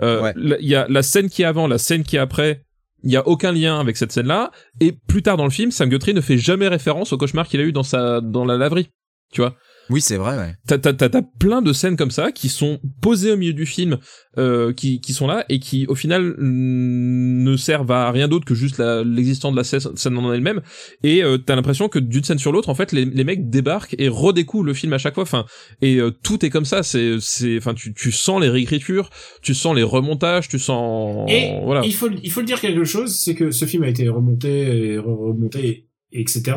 Ouais. 0.00 0.34
Il 0.36 0.68
y 0.68 0.74
a 0.74 0.86
la 0.88 1.02
scène 1.02 1.28
qui 1.28 1.42
est 1.42 1.46
avant, 1.46 1.66
la 1.68 1.78
scène 1.78 2.02
qui 2.02 2.16
est 2.16 2.20
après. 2.20 2.64
Il 3.04 3.12
y 3.12 3.16
a 3.16 3.28
aucun 3.28 3.52
lien 3.52 3.78
avec 3.78 3.96
cette 3.96 4.12
scène-là. 4.12 4.50
Et 4.80 4.92
plus 4.92 5.22
tard 5.22 5.36
dans 5.36 5.44
le 5.44 5.50
film, 5.50 5.70
Sam 5.70 5.88
Guthrie 5.88 6.14
ne 6.14 6.20
fait 6.20 6.38
jamais 6.38 6.68
référence 6.68 7.12
au 7.12 7.18
cauchemar 7.18 7.46
qu'il 7.46 7.60
a 7.60 7.62
eu 7.62 7.72
dans 7.72 7.82
sa 7.82 8.20
dans 8.20 8.44
la 8.44 8.56
laverie. 8.56 8.88
Tu 9.32 9.40
vois. 9.40 9.56
Oui, 9.90 10.00
c'est 10.00 10.16
vrai. 10.16 10.36
Ouais. 10.38 10.54
T'as, 10.66 10.78
t'as, 10.78 10.92
t'as, 10.94 11.08
t'as 11.08 11.22
plein 11.38 11.62
de 11.62 11.72
scènes 11.72 11.96
comme 11.96 12.10
ça 12.10 12.32
qui 12.32 12.48
sont 12.48 12.80
posées 13.00 13.32
au 13.32 13.36
milieu 13.36 13.52
du 13.52 13.66
film, 13.66 13.98
euh, 14.38 14.72
qui, 14.72 15.00
qui 15.00 15.12
sont 15.12 15.26
là 15.26 15.44
et 15.48 15.58
qui 15.58 15.86
au 15.88 15.94
final 15.94 16.34
ne 16.38 17.56
servent 17.56 17.90
à 17.92 18.10
rien 18.10 18.28
d'autre 18.28 18.44
que 18.44 18.54
juste 18.54 18.78
la, 18.78 19.04
l'existence 19.04 19.52
de 19.52 19.56
la 19.58 19.64
scène, 19.64 20.16
en 20.18 20.32
elle-même. 20.32 20.62
Et 21.02 21.22
euh, 21.22 21.38
t'as 21.38 21.54
l'impression 21.56 21.88
que 21.88 21.98
d'une 21.98 22.24
scène 22.24 22.38
sur 22.38 22.52
l'autre, 22.52 22.68
en 22.68 22.74
fait, 22.74 22.92
les, 22.92 23.04
les 23.04 23.24
mecs 23.24 23.50
débarquent 23.50 23.94
et 23.98 24.08
redécouvrent 24.08 24.64
le 24.64 24.74
film 24.74 24.92
à 24.92 24.98
chaque 24.98 25.14
fois. 25.14 25.22
Enfin, 25.24 25.44
et 25.82 25.96
euh, 25.96 26.10
tout 26.10 26.44
est 26.44 26.50
comme 26.50 26.64
ça. 26.64 26.82
C'est, 26.82 27.16
c'est, 27.20 27.58
enfin, 27.58 27.74
tu, 27.74 27.92
tu 27.94 28.10
sens 28.12 28.40
les 28.40 28.48
réécritures, 28.48 29.10
tu 29.42 29.54
sens 29.54 29.74
les 29.76 29.82
remontages, 29.82 30.48
tu 30.48 30.58
sens, 30.58 31.30
Et 31.30 31.52
voilà. 31.62 31.82
il 31.84 31.94
faut 31.94 32.08
il 32.22 32.30
faut 32.30 32.40
le 32.40 32.46
dire 32.46 32.60
quelque 32.60 32.84
chose, 32.84 33.14
c'est 33.14 33.34
que 33.34 33.50
ce 33.50 33.64
film 33.64 33.82
a 33.82 33.88
été 33.88 34.08
remonté, 34.08 34.48
et 34.94 34.96
re- 34.98 35.28
remonté, 35.28 35.88
etc. 36.12 36.56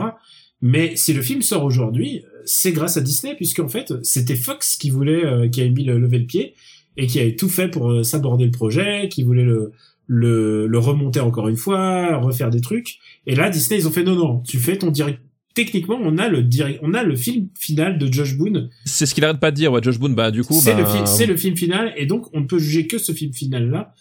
Mais 0.62 0.96
si 0.96 1.14
le 1.14 1.22
film 1.22 1.42
sort 1.42 1.64
aujourd'hui, 1.64 2.24
c'est 2.48 2.72
grâce 2.72 2.98
à 2.98 3.02
Disney, 3.02 3.36
puisqu'en 3.36 3.68
fait 3.68 3.94
c'était 4.02 4.36
Fox 4.36 4.78
qui 4.78 4.90
voulait, 4.90 5.24
euh, 5.24 5.48
qui 5.48 5.62
a 5.62 5.70
mis 5.70 5.84
le 5.84 6.00
lever 6.00 6.18
le 6.18 6.26
pied 6.26 6.56
et 6.98 7.06
qui 7.06 7.20
avait 7.20 7.36
tout 7.36 7.50
fait 7.50 7.68
pour 7.68 7.92
euh, 7.92 8.02
s'aborder 8.02 8.46
le 8.46 8.52
projet, 8.52 9.08
qui 9.10 9.22
voulait 9.22 9.44
le, 9.44 9.72
le 10.08 10.66
le 10.66 10.80
remonter 10.80 11.20
encore 11.20 11.48
une 11.48 11.58
fois, 11.58 12.18
refaire 12.18 12.50
des 12.50 12.62
trucs. 12.62 12.98
Et 13.28 13.36
là 13.36 13.52
Disney 13.52 13.80
ils 13.80 13.88
ont 13.88 13.92
fait 13.92 14.04
non 14.04 14.16
non, 14.16 14.40
tu 14.40 14.58
fais 14.58 14.78
ton 14.78 14.90
direct. 14.90 15.20
Techniquement, 15.54 15.98
on 16.00 16.20
a 16.20 16.28
le 16.28 16.44
direct, 16.44 16.80
on 16.84 16.94
a 16.94 17.02
le 17.02 17.16
film 17.16 17.48
final 17.60 17.98
de 17.98 18.14
Josh 18.14 18.38
Boone. 18.38 18.70
C'est 18.86 19.08
ce 19.08 19.16
qu'il 19.16 19.26
arrête 19.26 19.40
pas 19.40 19.50
de 19.50 19.56
dire, 19.56 19.72
ouais, 19.72 19.82
Josh 19.82 19.98
Boone, 19.98 20.14
bah, 20.14 20.30
du 20.30 20.44
coup, 20.44 20.54
C'est 20.62 20.76
bah, 20.76 20.82
le 20.82 20.86
film, 20.86 21.06
c'est 21.08 21.26
le 21.26 21.36
film 21.36 21.58
final, 21.58 21.94
et 21.98 22.06
donc 22.06 22.28
on 22.34 22.42
ne 22.42 22.46
peut 22.46 22.60
juger 22.60 22.86
que 22.86 23.00
ce 23.00 23.12
film 23.12 23.34
final 23.34 23.72
là. 23.72 23.96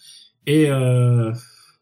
Et 0.45 0.69
euh, 0.69 1.31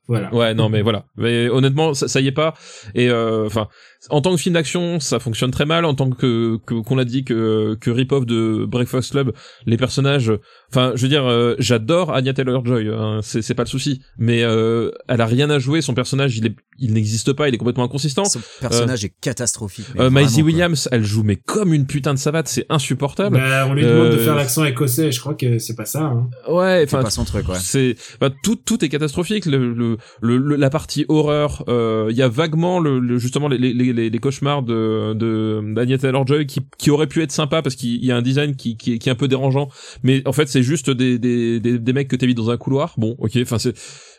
voilà. 0.08 0.34
Ouais, 0.34 0.54
non, 0.54 0.70
mais 0.70 0.82
voilà. 0.82 1.06
Mais 1.18 1.50
honnêtement, 1.50 1.94
ça, 1.94 2.08
ça 2.08 2.22
y 2.22 2.28
est 2.28 2.32
pas. 2.32 2.54
Et 2.94 3.10
euh, 3.10 3.48
enfin, 3.48 3.68
en 4.10 4.22
tant 4.22 4.32
que 4.36 4.42
film 4.42 4.54
d'action, 4.54 5.00
ça 5.00 5.20
fonctionne 5.20 5.52
très 5.52 5.66
mal. 5.66 5.86
En 5.86 5.94
tant 5.96 6.10
que 6.10 6.58
que- 6.66 6.82
qu'on 6.82 6.98
a 6.98 7.06
dit 7.06 7.24
que 7.24 7.76
que 7.80 7.90
rip-off 7.92 8.26
de 8.26 8.66
Breakfast 8.68 9.12
Club, 9.12 9.32
les 9.66 9.78
personnages. 9.78 10.32
Enfin, 10.72 10.92
je 10.96 11.02
veux 11.04 11.08
dire, 11.10 11.26
euh, 11.26 11.56
j'adore 11.60 12.14
Anya 12.14 12.34
Taylor-Joy. 12.34 12.90
Hein, 12.90 13.20
c'est 13.24 13.42
c'est 13.42 13.54
pas 13.54 13.64
le 13.64 13.70
souci. 13.70 14.02
Mais 14.18 14.44
euh, 14.44 14.92
elle 15.08 15.22
a 15.22 15.26
rien 15.26 15.50
à 15.50 15.60
jouer. 15.60 15.82
Son 15.82 15.94
personnage, 15.94 16.38
il 16.38 16.46
est 16.48 16.56
il 16.80 16.94
n'existe 16.94 17.32
pas. 17.34 17.48
Il 17.48 17.56
est 17.56 17.58
complètement 17.58 17.86
inconsistant. 17.86 18.26
Son 18.26 18.40
personnage 18.60 19.06
est 19.06 19.14
catastrophique. 19.22 19.86
mais 19.96 20.02
Euh, 20.02 20.10
Maisie. 20.10 20.42
Williams, 20.42 20.90
elle 20.92 21.04
joue 21.04 21.24
mais 21.24 21.38
comme 21.38 21.74
une 21.74 21.86
putain 21.88 22.14
de 22.14 22.20
savate. 22.20 22.48
C'est 22.48 22.66
insupportable. 22.70 23.38
Bah, 23.38 23.66
on 23.70 23.74
lui 23.74 23.84
demande 23.84 24.10
de 24.10 24.16
Euh, 24.18 24.24
faire 24.24 24.36
l'accent 24.36 24.64
écossais, 24.66 25.12
je 25.12 25.20
crois 25.20 25.34
que 25.34 25.58
c'est 25.60 25.76
pas 25.76 25.86
ça. 25.86 26.04
Hein. 26.04 26.30
ouais, 26.50 26.86
C'est 26.88 26.96
enfin, 26.96 27.04
pas 27.04 27.10
son 27.10 27.24
truc, 27.26 27.48
ouais. 27.50 27.58
C'est 27.60 27.96
bah, 28.22 28.30
tout 28.44 28.56
tout 28.58 28.84
est 28.84 28.90
catastrophique. 28.90 29.46
Le, 29.46 29.74
le, 29.74 29.98
le- 30.22 30.38
le- 30.38 30.56
la 30.56 30.70
partie 30.70 31.06
horreur, 31.08 31.64
euh, 31.70 32.08
il 32.12 32.18
y 32.18 32.22
a 32.22 32.28
vaguement 32.28 32.80
le, 32.80 33.00
le- 33.00 33.18
justement 33.18 33.48
les, 33.48 33.58
les, 33.58 33.74
les, 33.96 34.10
les 34.10 34.20
cauchemars 34.20 34.64
de 34.64 35.14
de 35.14 35.62
Daniel 35.74 36.00
Taylor-Joy 36.00 36.46
qui 36.46 36.62
qui 36.78 36.92
aurait 36.92 37.08
pu 37.08 37.22
être 37.24 37.32
sympa 37.32 37.62
parce 37.62 37.76
qu'il 37.76 38.04
y 38.04 38.12
a 38.12 38.18
un 38.18 38.22
design 38.22 38.56
qui, 38.56 38.78
qui 38.78 39.00
qui 39.00 39.10
est 39.10 39.12
un 39.12 39.16
peu 39.16 39.28
dérangeant, 39.28 39.70
mais 40.04 40.22
en 40.28 40.34
fait 40.34 40.48
c'est 40.48 40.64
juste 40.64 40.90
des 40.90 41.18
des 41.18 41.60
des, 41.60 41.80
des 41.80 41.94
mecs 41.94 42.08
que 42.08 42.16
t'évites 42.16 42.38
dans 42.38 42.52
un 42.52 42.58
couloir. 42.58 42.94
Bon, 42.98 43.16
ok, 43.20 43.38
enfin 43.42 43.60
c'est 43.60 43.74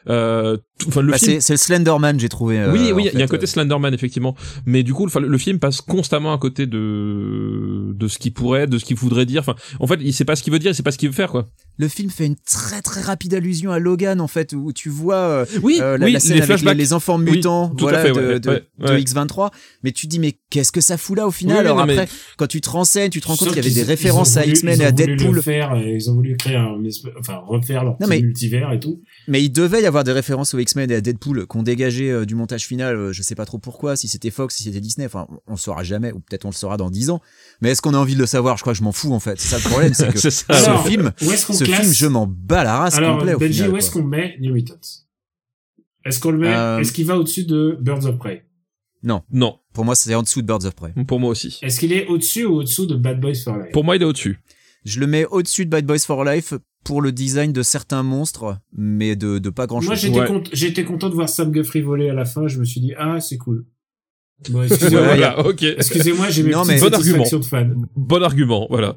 euh, 0.09 0.57
enfin 0.89 1.03
le 1.03 1.13
Bah, 1.13 1.19
film 1.19 1.33
c'est 1.35 1.41
c'est 1.41 1.53
le 1.53 1.59
Slenderman, 1.59 2.19
j'ai 2.21 2.29
trouvé. 2.29 2.59
euh, 2.59 2.73
oui, 2.73 2.93
oui, 2.95 3.09
il 3.13 3.19
y 3.19 3.23
a 3.23 3.25
un 3.25 3.29
côté 3.29 3.45
euh, 3.45 3.47
Slenderman 3.47 3.93
effectivement, 3.95 4.35
mais 4.67 4.83
du 4.83 4.93
coup, 4.95 5.05
enfin, 5.07 5.21
le, 5.21 5.29
le 5.29 5.39
film 5.39 5.59
passe 5.59 5.81
constamment 5.81 6.33
à 6.33 6.39
côté 6.39 6.67
de 6.67 7.93
de 7.95 8.09
ce 8.09 8.19
qu'il 8.19 8.33
pourrait, 8.33 8.67
de 8.67 8.79
ce 8.79 8.85
qu'il 8.85 8.97
voudrait 8.97 9.27
dire. 9.27 9.41
Enfin, 9.41 9.55
en 9.81 9.87
fait, 9.87 9.99
il 10.01 10.13
sait 10.13 10.25
pas 10.25 10.37
ce 10.37 10.43
qu'il 10.43 10.53
veut 10.53 10.59
dire, 10.59 10.71
il 10.71 10.75
sait 10.75 10.83
pas 10.83 10.91
ce 10.93 10.99
qu'il 10.99 11.09
veut 11.09 11.15
faire, 11.15 11.31
quoi. 11.31 11.49
Le 11.79 11.89
film 11.89 12.09
fait 12.11 12.25
une 12.27 12.37
très 12.37 12.81
très 12.81 13.03
rapide 13.03 13.35
allusion 13.35 13.71
à 13.71 13.79
Logan 13.79 14.21
en 14.23 14.29
fait, 14.29 14.55
où 14.55 14.73
tu 14.73 14.89
vois 14.89 15.17
euh, 15.17 15.45
Oui, 15.63 15.79
euh, 15.83 15.99
la, 15.99 16.07
oui, 16.07 16.13
la 16.13 16.21
scène 16.21 16.31
les 16.33 16.37
avec 16.39 16.43
les, 16.43 16.47
flashbacks. 16.57 16.77
les 16.79 16.93
enfants 16.95 17.19
mutants, 17.19 17.71
voilà, 17.79 18.03
fait, 18.03 18.13
de, 18.13 18.15
ouais, 18.19 18.41
de, 18.41 18.49
ouais, 18.49 18.63
de 18.79 18.87
ouais. 18.89 19.01
X23. 19.03 19.51
Mais 19.83 19.93
tu 19.93 20.07
te 20.07 20.11
dis 20.11 20.19
mais 20.19 20.39
qu'est-ce 20.49 20.73
que 20.73 20.81
ça 20.81 20.97
fout 20.97 21.17
là 21.19 21.27
au 21.27 21.31
final? 21.31 21.59
Alors 21.59 21.77
non, 21.77 21.85
mais- 21.87 21.99
après, 21.99 22.09
quand 22.39 22.47
tu 22.47 22.63
te 22.63 22.71
renseignes, 22.71 23.11
tu 23.11 23.21
te 23.21 23.27
rends 23.29 23.37
compte 23.37 23.49
qu'il 23.49 23.57
y 23.59 23.61
avait 23.61 23.71
des 23.71 23.83
références 23.83 24.37
à 24.39 24.47
X-Men 24.47 24.77
ils 24.79 24.83
et 24.83 24.85
à 24.87 24.89
ont 24.89 24.95
voulu 24.95 25.07
Deadpool. 25.17 25.35
le 25.35 25.41
faire, 25.43 25.77
ils 25.77 26.11
ont 26.11 26.15
voulu 26.15 26.37
créer 26.39 26.57
un, 26.57 26.77
enfin, 27.21 27.41
refaire 27.47 27.85
leur 27.85 27.97
Non, 28.01 28.07
mais- 28.09 28.21
multivers 28.23 28.73
et 28.73 28.81
tout. 28.81 29.03
Mais 29.29 29.43
il 29.43 29.51
devait 29.51 29.83
y 29.83 29.87
avoir 29.87 30.03
des 30.05 30.13
références 30.13 30.55
aux 30.55 30.59
X-Men 30.67 30.91
et 30.91 30.97
à 30.97 31.01
Deadpool 31.01 31.47
qu'on 31.47 31.63
dégageait 31.63 32.11
euh, 32.11 32.25
du 32.27 32.35
montage 32.35 32.67
final. 32.67 32.97
euh, 32.97 33.13
je 33.13 33.23
sais 33.23 33.35
pas 33.35 33.47
trop 33.47 33.59
pourquoi, 33.59 33.97
si 33.97 34.09
c'était 34.09 34.31
Fox, 34.31 34.55
si 34.57 34.65
c'était 34.65 34.81
Disney. 34.81 35.07
Enfin, 35.07 35.27
on, 35.31 35.39
on 35.47 35.53
le 35.53 35.57
saura 35.59 35.83
jamais, 35.85 36.13
ou 36.13 36.21
peut-être 36.21 36.45
on 36.45 36.51
le 36.51 36.55
saura 36.55 36.77
dans 36.77 36.91
10 36.91 37.11
ans. 37.11 37.21
Mais 37.61 37.71
est-ce 37.71 37.81
qu'on 37.83 37.95
a 37.95 37.99
envie 37.99 38.15
de 38.15 38.21
le 38.21 38.27
savoir? 38.27 38.57
Je 38.57 38.63
crois 38.63 38.73
que 38.75 38.79
je 38.79 38.83
m'en 38.85 38.93
fous 38.93 39.13
en 39.13 39.21
fait. 39.21 39.41
C'est 39.41 39.49
ça 39.49 39.57
le 39.59 39.71
problème, 39.71 39.95
c'est 39.95 40.09
que 40.13 40.19
ce 40.19 40.45
Alors, 40.49 40.87
film, 40.87 41.13
Où 41.23 41.31
est-ce 41.31 41.47
qu'on 41.47 41.53
ce 41.55 41.65
classe 41.65 41.81
film, 41.81 41.93
je 41.95 42.07
m'en 42.07 42.27
bats 42.27 42.65
la 42.65 42.79
race 42.79 42.95
Alors, 42.97 43.19
complet 43.19 43.35
au 43.35 43.39
Benji, 43.39 43.55
final. 43.55 43.71
où 43.73 43.77
est-ce 43.77 43.91
qu'on 43.91 44.03
met 44.05 44.37
New 44.41 44.53
Mutants? 44.53 44.81
Est-ce 46.05 46.21
qu'on 46.21 46.31
le 46.31 46.39
met 46.39 46.49
Euh, 46.55 46.79
Est-ce 46.81 46.93
qu'il 46.93 47.07
va 47.07 47.19
au-dessus 47.19 47.45
de 47.45 47.77
Birds 47.81 48.05
of 48.07 48.19
Prey? 48.19 48.45
Non, 49.03 49.23
Pour 49.73 49.85
moi, 49.85 49.95
c'est 49.95 50.13
en 50.15 50.23
dessous 50.23 50.43
de 50.43 50.47
Birds 50.47 50.65
of 50.65 50.75
Prey. 50.75 50.93
pour 51.07 51.21
moi 51.21 51.31
aussi. 51.31 51.59
Est-ce 51.63 51.79
qu'il 51.79 51.93
est 51.93 52.07
au-dessus 52.07 52.45
ou 52.45 52.57
au-dessous 52.57 52.87
de 52.87 52.95
Bad 52.97 53.21
Boys 53.21 53.35
for 53.45 53.57
Life? 53.57 53.73
Pour 53.73 53.85
moi, 53.85 53.97
il 53.97 54.03
est 54.03 54.07
au-dessus. 54.07 54.41
Je 54.85 55.01
le 55.01 55.07
mets 55.07 55.25
au-dessus 55.27 55.65
de 55.65 55.71
Bad 55.71 55.85
Boys 55.87 55.99
for 56.01 56.25
Life 56.25 56.55
pour 56.87 57.03
le 57.03 57.11
design 57.13 57.53
de 57.53 57.63
certains 57.63 58.03
monstres, 58.03 58.59
mais 58.73 59.17
de, 59.17 59.39
de 59.39 59.51
pas 59.51 59.67
grand 59.67 59.83
Moi, 59.83 59.95
chose. 59.95 60.03
j'étais 60.05 60.21
Ouais. 60.21 60.27
content, 60.27 60.51
j'étais 60.53 60.85
content 60.85 61.09
de 61.11 61.15
voir 61.15 61.29
Sam 61.29 61.51
Guthrie 61.51 61.81
voler 61.83 62.09
à 62.09 62.15
la 62.15 62.25
fin. 62.25 62.47
Je 62.47 62.59
me 62.61 62.65
suis 62.65 62.81
dit, 62.81 62.95
ah, 62.97 63.21
c'est 63.21 63.37
cool. 63.39 63.67
Bon, 64.51 64.63
excusez-moi, 64.71 65.03
voilà, 65.05 65.47
ok. 65.47 65.63
excusez-moi, 65.65 66.31
j'ai 66.31 66.43
mes 66.45 66.51
Non, 66.53 66.63
petites 66.65 66.75
mais- 66.83 66.89
Bon 66.89 66.95
argument. 66.95 67.25
de 67.39 67.45
fan. 67.45 67.87
Bon 67.97 68.23
argument, 68.23 68.67
voilà. 68.71 68.97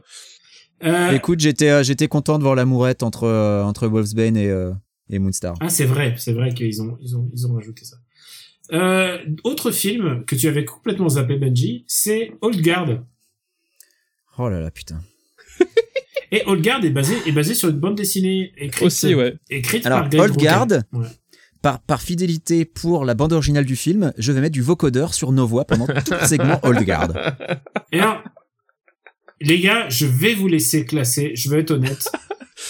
Euh, 0.83 1.11
Écoute, 1.11 1.39
j'étais 1.39 1.69
euh, 1.71 1.83
j'étais 1.83 2.07
content 2.07 2.37
de 2.37 2.43
voir 2.43 2.55
l'amourette 2.55 3.03
entre 3.03 3.23
euh, 3.25 3.63
entre 3.63 3.87
Wolfsbane 3.87 4.37
et 4.37 4.47
euh, 4.47 4.71
et 5.09 5.19
Moonstar. 5.19 5.55
Ah, 5.59 5.67
c'est 5.69 5.85
vrai, 5.85 6.13
c'est 6.17 6.31
vrai 6.33 6.53
qu'ils 6.53 6.81
ont, 6.81 6.97
ils 7.01 7.17
ont, 7.17 7.29
ils 7.33 7.47
ont 7.47 7.53
rajouté 7.55 7.83
ça. 7.83 7.97
Euh, 8.71 9.17
autre 9.43 9.71
film 9.71 10.23
que 10.25 10.35
tu 10.35 10.47
avais 10.47 10.63
complètement 10.63 11.09
zappé, 11.09 11.37
Benji, 11.37 11.83
c'est 11.87 12.31
Old 12.41 12.61
Guard. 12.61 12.99
Oh 14.37 14.47
là 14.47 14.59
là, 14.61 14.71
putain. 14.71 15.01
Et 16.31 16.43
Old 16.45 16.63
Guard 16.63 16.83
est 16.85 16.89
basé, 16.91 17.15
est 17.25 17.31
basé 17.31 17.53
sur 17.55 17.69
une 17.69 17.79
bande 17.79 17.95
dessinée 17.95 18.51
écrite, 18.57 18.85
Aussi, 18.85 19.15
ouais. 19.15 19.35
écrite 19.49 19.85
Alors, 19.85 20.01
par 20.01 20.09
Guy 20.09 20.19
Old 20.19 20.29
Drucker. 20.33 20.45
Guard, 20.45 20.67
Ouais. 20.93 21.07
Par, 21.61 21.81
par 21.81 22.01
fidélité 22.01 22.63
pour 22.63 23.03
la 23.03 23.15
bande 23.15 23.33
originale 23.33 23.65
du 23.65 23.75
film, 23.75 24.13
je 24.17 24.31
vais 24.31 24.39
mettre 24.39 24.53
du 24.53 24.61
vocodeur 24.61 25.13
sur 25.13 25.33
nos 25.33 25.45
voix 25.45 25.65
pendant 25.65 25.87
tout 25.87 26.13
le 26.19 26.25
segment 26.25 26.57
Old 26.63 26.81
Guard. 26.85 27.11
Et 27.91 27.99
alors, 27.99 28.23
les 29.41 29.59
gars, 29.59 29.89
je 29.89 30.05
vais 30.05 30.33
vous 30.35 30.47
laisser 30.47 30.85
classer, 30.85 31.31
je 31.35 31.49
vais 31.49 31.59
être 31.59 31.71
honnête. 31.71 32.09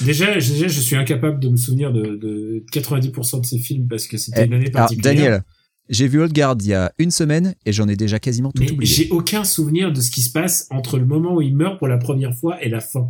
Déjà, 0.02 0.34
déjà, 0.36 0.68
je 0.68 0.80
suis 0.80 0.96
incapable 0.96 1.40
de 1.40 1.50
me 1.50 1.58
souvenir 1.58 1.92
de, 1.94 2.16
de 2.16 2.64
90% 2.74 3.42
de 3.42 3.46
ces 3.46 3.60
films 3.60 3.88
parce 3.88 4.08
que 4.08 4.18
c'était 4.18 4.42
Eh, 4.44 4.46
une 4.46 4.54
année 4.54 4.66
Alors, 4.74 4.88
particulière. 4.88 5.14
Daniel, 5.16 5.42
j'ai 5.90 6.08
vu 6.08 6.22
Old 6.22 6.34
Guard 6.34 6.56
il 6.62 6.68
y 6.68 6.74
a 6.74 6.92
une 7.00 7.12
semaine 7.12 7.56
et 7.66 7.72
j'en 7.74 7.88
ai 7.88 7.96
déjà 7.96 8.18
quasiment 8.20 8.52
tout 8.52 8.62
mais 8.64 8.72
oublié. 8.72 8.92
j'ai 8.92 9.10
aucun 9.10 9.44
souvenir 9.44 9.92
de 9.92 10.00
ce 10.02 10.10
qui 10.12 10.22
se 10.22 10.32
passe 10.32 10.68
entre 10.72 10.98
le 10.98 11.06
moment 11.06 11.36
où 11.36 11.42
il 11.42 11.56
meurt 11.56 11.78
pour 11.80 11.88
la 11.88 11.98
première 11.98 12.34
fois 12.36 12.64
et 12.64 12.70
la 12.70 12.80
fin. 12.80 13.10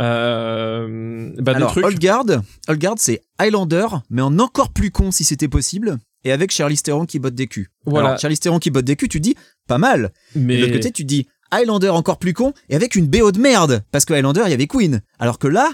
Euh, 0.00 1.30
bah, 1.38 1.52
Alors, 1.54 1.72
trucs. 1.72 1.84
Old 1.84 1.98
Guard, 1.98 2.26
Old 2.68 2.80
Guard, 2.80 2.94
c'est 2.98 3.22
Highlander, 3.38 3.86
mais 4.10 4.22
en 4.22 4.38
encore 4.38 4.70
plus 4.70 4.90
con 4.90 5.10
si 5.10 5.24
c'était 5.24 5.48
possible, 5.48 5.98
et 6.24 6.32
avec 6.32 6.50
Charlize 6.50 6.82
Theron 6.82 7.06
qui 7.06 7.18
botte 7.18 7.34
des 7.34 7.46
culs. 7.46 7.70
Voilà. 7.84 8.08
Alors, 8.08 8.20
Charlize 8.20 8.40
Theron 8.40 8.58
qui 8.58 8.70
botte 8.70 8.84
des 8.84 8.96
culs, 8.96 9.08
tu 9.08 9.20
dis, 9.20 9.34
pas 9.68 9.78
mal. 9.78 10.12
mais 10.34 10.54
Et 10.54 10.56
de 10.58 10.62
l'autre 10.62 10.74
côté, 10.74 10.92
tu 10.92 11.04
dis 11.04 11.26
Highlander 11.50 11.90
encore 11.90 12.18
plus 12.18 12.32
con 12.32 12.54
et 12.70 12.74
avec 12.74 12.96
une 12.96 13.06
BO 13.06 13.30
de 13.30 13.38
merde 13.38 13.84
parce 13.92 14.04
que 14.04 14.14
Highlander 14.14 14.42
il 14.46 14.50
y 14.50 14.54
avait 14.54 14.66
Queen. 14.66 15.02
Alors 15.18 15.38
que 15.38 15.46
là, 15.48 15.70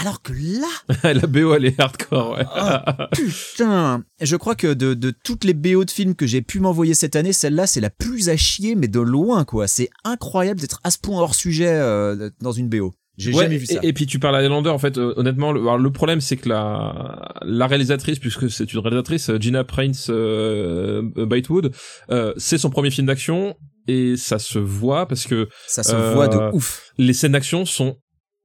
alors 0.00 0.22
que 0.22 0.32
là, 0.32 0.68
la 1.14 1.26
BO 1.26 1.54
elle 1.54 1.64
est 1.64 1.80
hardcore, 1.80 2.38
ouais. 2.38 2.44
Ah. 2.54 3.08
putain, 3.12 4.04
je 4.20 4.36
crois 4.36 4.54
que 4.54 4.72
de, 4.72 4.94
de 4.94 5.10
toutes 5.10 5.44
les 5.44 5.54
BO 5.54 5.84
de 5.84 5.90
films 5.90 6.14
que 6.14 6.26
j'ai 6.26 6.42
pu 6.42 6.60
m'envoyer 6.60 6.94
cette 6.94 7.16
année, 7.16 7.32
celle-là 7.32 7.66
c'est 7.66 7.80
la 7.80 7.90
plus 7.90 8.28
à 8.28 8.36
chier 8.36 8.76
mais 8.76 8.88
de 8.88 9.00
loin 9.00 9.44
quoi. 9.44 9.66
C'est 9.66 9.90
incroyable 10.04 10.60
d'être 10.60 10.80
à 10.84 10.92
ce 10.92 10.98
point 10.98 11.20
hors 11.20 11.34
sujet 11.34 11.72
euh, 11.72 12.30
dans 12.40 12.52
une 12.52 12.68
BO. 12.68 12.94
J'ai 13.18 13.32
Ouais, 13.32 13.44
jamais 13.44 13.56
vu 13.56 13.66
ça. 13.66 13.80
Et, 13.82 13.88
et 13.88 13.92
puis 13.92 14.06
tu 14.06 14.18
parles 14.18 14.36
à 14.36 14.40
Highlander, 14.40 14.70
en 14.70 14.78
fait, 14.78 14.98
euh, 14.98 15.14
honnêtement, 15.16 15.52
le, 15.52 15.60
alors, 15.60 15.78
le 15.78 15.90
problème 15.90 16.20
c'est 16.20 16.36
que 16.36 16.48
la, 16.48 17.34
la 17.42 17.66
réalisatrice, 17.66 18.18
puisque 18.18 18.50
c'est 18.50 18.72
une 18.72 18.80
réalisatrice, 18.80 19.30
euh, 19.30 19.38
Gina 19.40 19.64
Prince 19.64 20.08
euh, 20.10 21.02
euh, 21.16 21.26
Bytewood, 21.26 21.72
euh, 22.10 22.32
c'est 22.36 22.58
son 22.58 22.70
premier 22.70 22.90
film 22.90 23.06
d'action 23.06 23.56
et 23.88 24.16
ça 24.16 24.38
se 24.38 24.58
voit 24.58 25.06
parce 25.06 25.26
que 25.26 25.48
ça 25.66 25.82
se 25.82 25.94
voit 26.14 26.28
de 26.28 26.54
ouf. 26.54 26.90
les 26.98 27.12
scènes 27.12 27.32
d'action 27.32 27.64
sont 27.64 27.96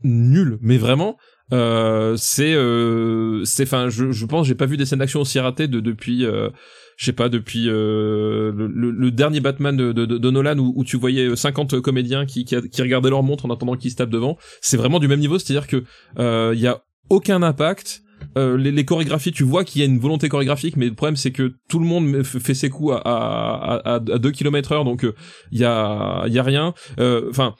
nulles, 0.03 0.57
mais 0.61 0.77
vraiment. 0.77 1.17
Euh, 1.53 2.15
c'est 2.17 2.53
euh, 2.53 3.43
c'est 3.43 3.63
enfin 3.63 3.89
je 3.89 4.11
je 4.11 4.25
pense 4.25 4.47
j'ai 4.47 4.55
pas 4.55 4.65
vu 4.65 4.77
des 4.77 4.85
scènes 4.85 4.99
d'action 4.99 5.19
aussi 5.21 5.37
ratées 5.39 5.67
de 5.67 5.79
depuis 5.81 6.25
euh, 6.25 6.49
je 6.97 7.05
sais 7.05 7.13
pas 7.13 7.27
depuis 7.29 7.65
euh, 7.67 8.51
le, 8.55 8.67
le- 8.91 9.11
dernier 9.11 9.41
Batman 9.41 9.75
de, 9.75 9.91
de, 9.91 10.05
de 10.05 10.29
Nolan 10.31 10.57
où, 10.59 10.71
où 10.75 10.83
tu 10.85 10.95
voyais 10.97 11.35
50 11.35 11.81
comédiens 11.81 12.25
qui, 12.25 12.45
qui 12.45 12.81
regardaient 12.81 13.09
leur 13.09 13.23
montre 13.23 13.45
en 13.45 13.49
attendant 13.49 13.75
qu'ils 13.75 13.91
se 13.91 13.97
tapent 13.97 14.09
devant 14.09 14.37
c'est 14.61 14.77
vraiment 14.77 14.99
du 14.99 15.07
même 15.09 15.19
niveau 15.19 15.39
c'est-à-dire 15.39 15.67
que 15.67 15.83
euh, 16.19 16.53
il 16.55 16.61
y 16.61 16.67
a 16.67 16.83
aucun 17.09 17.43
impact 17.43 18.01
euh, 18.37 18.55
les, 18.55 18.71
les 18.71 18.85
chorégraphies, 18.85 19.31
tu 19.31 19.43
vois 19.43 19.63
qu'il 19.65 19.81
y 19.81 19.83
a 19.83 19.87
une 19.87 19.97
volonté 19.97 20.29
chorégraphique, 20.29 20.77
mais 20.77 20.85
le 20.87 20.93
problème 20.93 21.15
c'est 21.15 21.31
que 21.31 21.53
tout 21.67 21.79
le 21.79 21.85
monde 21.87 22.21
fait 22.21 22.53
ses 22.53 22.69
coups 22.69 22.93
à 22.93 22.99
à 22.99 23.75
à, 23.83 23.95
à 23.95 23.99
2 23.99 24.29
km 24.31 24.71
heure, 24.73 24.85
donc 24.85 25.07
il 25.51 25.59
y 25.59 25.65
a 25.65 26.23
y 26.27 26.37
a 26.37 26.43
rien. 26.43 26.75
Euh, 26.99 27.27
Enfin, 27.31 27.55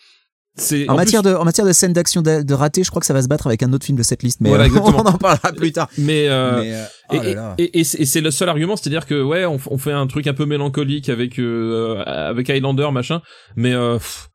En, 0.88 0.94
en 0.94 0.96
matière 0.96 1.24
de 1.24 1.34
en 1.34 1.44
matière 1.46 1.66
de 1.66 1.74
scènes 1.74 1.94
d'action 1.94 2.22
de, 2.22 2.42
de 2.42 2.54
raté, 2.54 2.84
je 2.84 2.90
crois 2.90 3.00
que 3.00 3.06
ça 3.06 3.14
va 3.14 3.22
se 3.22 3.28
battre 3.28 3.48
avec 3.48 3.64
un 3.64 3.74
autre 3.74 3.86
film 3.86 3.98
de 3.98 4.04
cette 4.04 4.24
liste, 4.24 4.42
mais 4.42 4.50
Voilà, 4.50 4.66
euh, 4.66 4.80
on 4.84 5.06
en 5.06 5.18
parlera 5.18 5.52
plus 5.52 5.72
tard. 5.72 5.90
mais 5.98 6.28
euh, 6.30 6.62
Mais, 6.62 6.74
euh, 6.74 7.56
Et, 7.58 7.72
oh 7.72 7.84
c'est 7.84 8.02
et 8.02 8.06
c'est 8.06 8.22
le 8.22 8.32
seul 8.32 8.50
argument, 8.50 8.76
c'est-à-dire 8.76 9.06
que 9.06 9.22
ouais, 9.22 9.46
on, 9.46 9.58
fait 9.78 9.92
un 9.92 10.08
truc 10.08 10.28
un 10.28 10.34
peu 10.34 10.46
mélancolique 10.46 11.10
avec 11.10 11.40
euh, 11.40 12.02
avec 12.06 12.50
Highlander 12.50 12.90
machin, 12.92 13.22
mais 13.56 13.74
euh, 13.74 13.96
pff, 13.98 14.31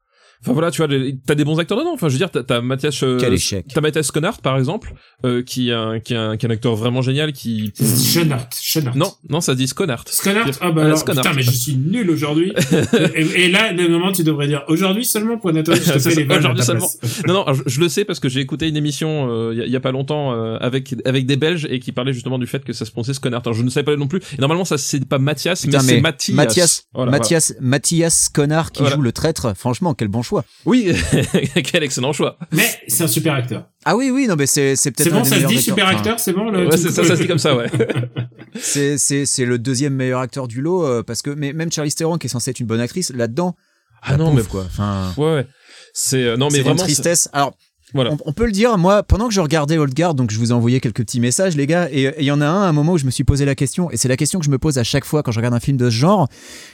enfin 0.46 0.52
voilà, 0.52 0.70
tu 0.70 0.82
vois, 0.84 0.94
t'as 1.26 1.34
des 1.34 1.44
bons 1.44 1.58
acteurs 1.58 1.78
dedans. 1.78 1.92
Enfin, 1.92 2.08
je 2.08 2.12
veux 2.14 2.18
dire, 2.18 2.30
t'as, 2.30 2.60
Mathias, 2.60 3.02
euh, 3.02 3.18
Quel 3.20 3.32
échec. 3.34 3.66
t'as 3.74 3.80
Mathias 3.80 4.10
Connard 4.10 4.40
par 4.40 4.56
exemple, 4.56 4.94
euh, 5.24 5.42
qui 5.42 5.70
est 5.70 5.72
un 5.72 5.98
qui 6.00 6.14
est 6.14 6.16
un, 6.16 6.36
qui 6.36 6.46
est 6.46 6.48
un 6.48 6.52
acteur 6.52 6.74
vraiment 6.76 7.02
génial, 7.02 7.32
qui 7.32 7.72
Schonart, 7.76 8.48
Schonart. 8.60 8.96
non 8.96 9.12
non, 9.28 9.40
ça 9.40 9.52
se 9.52 9.58
dit 9.58 9.66
Connard. 9.68 10.04
Sconnart 10.08 10.46
Ah 10.60 10.70
bah 10.70 10.82
Ah, 10.82 10.86
alors, 10.86 10.98
Sconnard. 10.98 11.24
putain, 11.24 11.36
mais 11.36 11.42
je 11.42 11.50
suis 11.50 11.74
nul 11.76 12.10
aujourd'hui. 12.10 12.52
et, 13.14 13.44
et 13.44 13.48
là, 13.50 13.72
le 13.72 13.88
moment, 13.88 14.12
tu 14.12 14.22
devrais 14.24 14.46
dire 14.46 14.62
aujourd'hui 14.68 15.04
seulement 15.04 15.38
pour 15.38 15.52
Nathalie, 15.52 15.80
je 15.84 15.92
te 15.92 15.98
fais 16.08 16.14
les 16.14 16.36
aujourd'hui 16.36 16.62
seulement. 16.62 16.88
Non, 17.26 17.34
non, 17.46 17.52
je, 17.52 17.62
je 17.66 17.80
le 17.80 17.88
sais 17.88 18.04
parce 18.04 18.20
que 18.20 18.28
j'ai 18.28 18.40
écouté 18.40 18.68
une 18.68 18.76
émission 18.76 19.28
euh, 19.30 19.50
il 19.52 19.58
y, 19.58 19.62
a- 19.62 19.66
il 19.66 19.72
y 19.72 19.76
a 19.76 19.80
pas 19.80 19.92
longtemps 19.92 20.32
euh, 20.32 20.56
avec 20.60 20.94
avec 21.04 21.26
des 21.26 21.36
Belges 21.36 21.66
et 21.70 21.80
qui 21.80 21.92
parlait 21.92 22.12
justement 22.12 22.38
du 22.38 22.46
fait 22.46 22.64
que 22.64 22.72
ça 22.72 22.84
se 22.84 22.90
prononçait 22.90 23.12
Connard. 23.20 23.42
Alors, 23.44 23.54
je 23.54 23.62
ne 23.62 23.70
savais 23.70 23.84
pas 23.84 23.96
non 23.96 24.06
plus. 24.08 24.20
Et 24.36 24.40
normalement, 24.40 24.64
ça 24.64 24.78
c'est 24.78 25.04
pas 25.06 25.18
Mathias, 25.18 25.62
Putain, 25.62 25.82
mais 25.82 25.94
c'est 25.96 26.00
Mathias. 26.00 26.36
Mathias, 26.36 26.82
Voilà, 26.94 27.10
Mathias, 27.10 27.54
Mathias 27.60 28.28
Connard 28.28 28.72
qui 28.72 28.80
Voilà. 28.82 28.96
joue 28.96 29.02
le 29.02 29.12
traître. 29.12 29.56
Franchement, 29.56 29.94
quel 29.94 30.08
bon 30.08 30.22
choix. 30.22 30.35
Oui, 30.64 30.92
quel 31.64 31.82
excellent 31.82 32.12
choix. 32.12 32.38
Mais 32.52 32.66
c'est 32.88 33.04
un 33.04 33.08
super 33.08 33.34
acteur. 33.34 33.66
Ah 33.84 33.96
oui, 33.96 34.10
oui, 34.10 34.26
non, 34.26 34.36
mais 34.36 34.46
c'est 34.46 34.76
c'est 34.76 34.90
peut-être 34.90 35.08
C'est 35.10 35.14
un 35.14 35.18
bon, 35.18 35.22
des 35.22 35.28
ça 35.28 35.34
se 35.36 35.40
dit 35.40 35.44
acteurs. 35.46 35.62
super 35.62 35.86
Enfin, 35.86 35.96
acteur, 35.96 36.20
c'est 36.20 36.32
bon 36.32 36.50
le 36.50 36.66
Ouais, 36.68 36.76
c'est 36.76 36.90
ça, 36.90 37.04
ça 37.04 37.16
se 37.16 37.22
dit 37.22 37.28
comme 37.28 37.38
ça, 37.38 37.54
ouais. 37.56 37.66
C'est 38.58 38.96
c'est 38.98 39.26
c'est 39.26 39.44
le 39.44 39.58
deuxième 39.58 39.94
meilleur 39.94 40.20
acteur 40.20 40.48
du 40.48 40.62
lot 40.62 40.84
euh, 40.84 41.02
parce 41.02 41.20
que 41.22 41.30
mais 41.30 41.52
même 41.52 41.70
Charlize 41.70 41.94
Theron 41.94 42.16
qui 42.18 42.26
est 42.26 42.30
censée 42.30 42.50
être 42.50 42.60
une 42.60 42.66
bonne 42.66 42.80
actrice 42.80 43.10
là-dedans. 43.14 43.54
Ah 44.02 44.16
non, 44.16 44.26
pauvre, 44.26 44.36
mais 44.36 44.42
quoi. 44.44 44.64
Enfin, 44.66 45.12
ouais, 45.18 45.34
ouais. 45.34 45.46
C'est 45.92 46.22
euh, 46.24 46.36
non, 46.36 46.48
mais 46.50 46.58
une 46.58 46.64
vraiment. 46.64 46.78
c'est- 46.78 46.84
tristesse. 46.84 47.28
Alors, 47.32 47.54
Voilà. 47.92 48.12
on, 48.12 48.18
on 48.24 48.32
peut 48.32 48.46
le 48.46 48.52
dire. 48.52 48.76
Moi, 48.78 49.02
pendant 49.02 49.28
que 49.28 49.34
je 49.34 49.40
regardais 49.40 49.78
Old 49.78 49.94
Guard, 49.94 50.14
donc 50.14 50.30
je 50.30 50.38
vous 50.38 50.50
ai 50.50 50.52
envoyé 50.54 50.80
quelques 50.80 50.98
petits 51.02 51.20
messages, 51.20 51.56
les 51.56 51.66
gars, 51.66 51.88
et 51.90 52.12
il 52.18 52.24
y 52.24 52.30
en 52.30 52.40
a 52.40 52.46
un, 52.46 52.62
à 52.62 52.66
un 52.66 52.72
moment 52.72 52.92
où 52.92 52.98
je 52.98 53.04
me 53.06 53.10
suis 53.10 53.24
posé 53.24 53.44
la 53.44 53.54
question, 53.54 53.90
et 53.90 53.96
c'est 53.96 54.08
la 54.08 54.16
question 54.16 54.38
que 54.38 54.44
je 54.44 54.50
me 54.50 54.58
pose 54.58 54.78
à 54.78 54.84
chaque 54.84 55.04
fois 55.04 55.22
quand 55.22 55.32
je 55.32 55.38
regarde 55.38 55.54
un 55.54 55.60
film 55.60 55.76
de 55.76 55.90
ce 55.90 55.94
genre. 55.94 56.28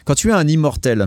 Quand 0.05 0.15
tu 0.15 0.29
es 0.29 0.33
un 0.33 0.47
immortel, 0.47 1.07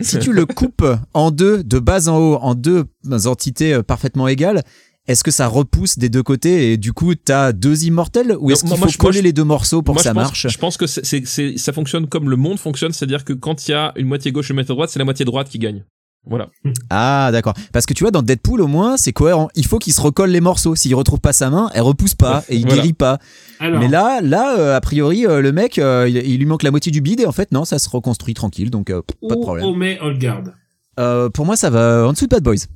si 0.00 0.18
tu 0.18 0.32
le 0.32 0.46
coupes 0.46 0.84
en 1.14 1.30
deux, 1.30 1.62
de 1.64 1.78
bas 1.78 2.08
en 2.08 2.18
haut, 2.18 2.36
en 2.40 2.54
deux 2.54 2.84
entités 3.26 3.74
euh, 3.74 3.82
parfaitement 3.82 4.28
égales. 4.28 4.62
Est-ce 5.06 5.24
que 5.24 5.30
ça 5.30 5.46
repousse 5.46 5.96
des 5.98 6.10
deux 6.10 6.22
côtés 6.22 6.70
et 6.72 6.76
du 6.76 6.92
coup 6.92 7.14
t'as 7.14 7.52
deux 7.52 7.84
immortels 7.84 8.36
ou 8.38 8.50
est-ce 8.50 8.60
qu'il 8.60 8.70
faut 8.72 8.76
moi, 8.76 8.88
coller 8.98 9.18
je- 9.20 9.24
les 9.24 9.32
deux 9.32 9.44
morceaux 9.44 9.80
pour 9.80 9.94
Moi, 9.94 10.00
que 10.02 10.04
ça 10.04 10.10
je 10.10 10.14
pense, 10.14 10.22
marche? 10.24 10.46
Je 10.50 10.58
pense 10.58 10.76
que 10.76 10.86
c'est, 10.86 11.04
c'est, 11.06 11.26
c'est- 11.26 11.56
ça 11.56 11.72
fonctionne 11.72 12.06
comme 12.08 12.28
le 12.28 12.36
monde 12.36 12.58
fonctionne, 12.58 12.92
c'est-à-dire 12.92 13.24
que 13.24 13.32
quand 13.32 13.66
il 13.66 13.70
y 13.70 13.74
a 13.74 13.92
une 13.96 14.06
moitié 14.06 14.32
gauche 14.32 14.50
et 14.50 14.52
une 14.52 14.56
moitié 14.56 14.74
droite, 14.74 14.90
c'est 14.90 14.98
la 14.98 15.06
moitié 15.06 15.24
droite 15.24 15.48
qui 15.48 15.58
gagne. 15.58 15.82
Voilà. 16.26 16.50
Ah 16.90 17.30
d'accord. 17.32 17.54
Parce 17.72 17.86
que 17.86 17.94
tu 17.94 18.04
vois 18.04 18.10
dans 18.10 18.20
Deadpool 18.22 18.60
au 18.60 18.66
moins 18.66 18.96
c'est 18.98 19.12
cohérent. 19.12 19.48
Il 19.54 19.64
faut 19.66 19.78
qu'il 19.78 19.92
se 19.94 20.00
recolle 20.00 20.30
les 20.30 20.40
morceaux. 20.42 20.74
S'il 20.74 20.94
retrouve 20.94 21.20
pas 21.20 21.32
sa 21.32 21.48
main, 21.48 21.70
elle 21.74 21.80
repousse 21.82 22.14
pas 22.14 22.44
et 22.50 22.56
il 22.56 22.62
Voilà. 22.66 22.76
guérit 22.82 22.92
pas. 22.92 23.18
Alors, 23.60 23.80
Mais 23.80 23.88
là, 23.88 24.20
là 24.22 24.58
euh, 24.58 24.76
a 24.76 24.80
priori 24.82 25.26
euh, 25.26 25.40
le 25.40 25.52
mec 25.52 25.78
euh, 25.78 26.06
il, 26.08 26.16
il 26.18 26.38
lui 26.38 26.44
manque 26.46 26.62
la 26.64 26.70
moitié 26.70 26.92
du 26.92 27.00
bide 27.00 27.20
et 27.20 27.26
en 27.26 27.32
fait 27.32 27.50
non 27.52 27.64
ça 27.64 27.78
se 27.78 27.88
reconstruit 27.88 28.34
tranquille 28.34 28.70
donc 28.70 28.90
euh, 28.90 29.00
pas 29.26 29.34
de 29.36 29.40
problème. 29.40 29.64
on 29.64 29.74
met 29.74 29.98
Old 30.00 30.20
Guard 30.20 30.44
Euh, 31.00 31.30
pour 31.30 31.46
moi 31.46 31.56
ça 31.56 31.70
va 31.70 32.06
en 32.06 32.12
dessous 32.12 32.26
de 32.26 32.30
Bad 32.30 32.42
Boys. 32.42 32.66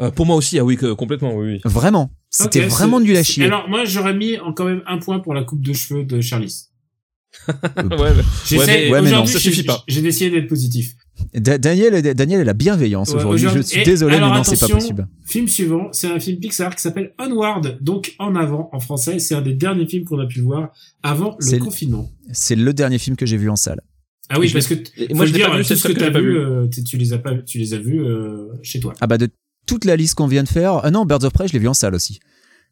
Euh, 0.00 0.10
pour 0.10 0.26
moi 0.26 0.34
aussi, 0.34 0.58
ah 0.58 0.64
oui, 0.64 0.76
que- 0.76 0.92
complètement, 0.92 1.34
oui, 1.36 1.52
oui. 1.52 1.60
Vraiment. 1.64 2.10
C'était 2.28 2.62
vraiment 2.66 2.98
nul 2.98 3.16
à 3.16 3.22
chier. 3.22 3.44
Alors, 3.44 3.68
moi, 3.68 3.84
j'aurais 3.84 4.12
mis 4.12 4.36
quand 4.56 4.64
même 4.64 4.82
un 4.88 4.98
point 4.98 5.20
pour 5.20 5.34
la 5.34 5.44
coupe 5.44 5.60
de 5.62 5.72
cheveux 5.72 6.02
de 6.02 6.20
Charlize. 6.20 6.72
ouais, 7.48 7.54
mais- 7.86 8.58
ouais, 8.58 8.66
mais 8.90 9.00
non, 9.02 9.22
aujourd'hui, 9.22 9.32
ça 9.34 9.38
suffit 9.38 9.62
pas. 9.62 9.84
J'ai 9.86 10.04
essayé 10.04 10.30
d'être 10.30 10.48
positif. 10.48 10.94
Da- 11.34 11.58
Daniel, 11.58 11.94
est- 11.94 12.14
Daniel 12.14 12.40
est 12.40 12.44
la 12.44 12.52
bienveillance 12.54 13.10
Ouais, 13.10 13.16
aujourd'hui. 13.16 13.46
Je 13.54 13.60
suis 13.60 13.82
désolé 13.84 14.16
alors, 14.16 14.30
mais 14.30 14.38
non 14.38 14.44
c'est 14.44 14.58
pas 14.58 14.68
possible. 14.68 15.06
Film 15.26 15.48
suivant, 15.48 15.88
c'est 15.92 16.08
un 16.08 16.18
film 16.20 16.38
Pixar 16.40 16.74
qui 16.74 16.82
s'appelle 16.82 17.12
Onward, 17.18 17.78
donc 17.80 18.14
En 18.18 18.34
avant 18.36 18.68
en 18.72 18.80
français. 18.80 19.18
C'est 19.18 19.34
un 19.34 19.42
des 19.42 19.54
derniers 19.54 19.86
films 19.86 20.04
qu'on 20.04 20.18
a 20.18 20.26
pu 20.26 20.40
voir 20.40 20.72
avant 21.02 21.36
le 21.38 21.58
confinement. 21.58 22.10
C'est 22.32 22.56
le 22.56 22.72
dernier 22.72 22.98
film 22.98 23.16
que 23.16 23.26
j'ai 23.26 23.36
vu 23.36 23.48
en 23.50 23.56
salle. 23.56 23.80
Ah 24.28 24.38
oui, 24.40 24.48
Je 24.48 24.54
parce 24.54 24.66
que 24.66 24.74
moi, 25.14 25.26
je 25.26 25.32
l'ai 25.32 25.38
dire, 25.38 25.50
pas 25.50 25.56
vu, 25.56 25.62
tout 25.62 25.68
c'est 25.68 25.76
ce 25.76 25.86
que 25.88 25.92
t'as 25.92 26.10
vu, 26.10 26.20
vu. 26.32 26.38
euh, 26.38 26.66
tu 26.86 26.96
les 26.96 27.12
as 27.12 27.18
pas, 27.18 27.34
tu 27.36 27.58
les 27.58 27.74
as 27.74 27.78
vus 27.78 28.00
euh, 28.00 28.48
chez 28.62 28.80
toi. 28.80 28.94
Ah 29.00 29.06
bah 29.06 29.18
de 29.18 29.28
toute 29.66 29.84
la 29.84 29.96
liste 29.96 30.14
qu'on 30.14 30.26
vient 30.26 30.42
de 30.42 30.48
faire. 30.48 30.80
Ah 30.82 30.90
non 30.90 31.04
Birds 31.04 31.24
of 31.24 31.32
Prey 31.32 31.46
je 31.48 31.52
l'ai 31.52 31.58
vu 31.58 31.68
en 31.68 31.74
salle 31.74 31.94
aussi. 31.94 32.20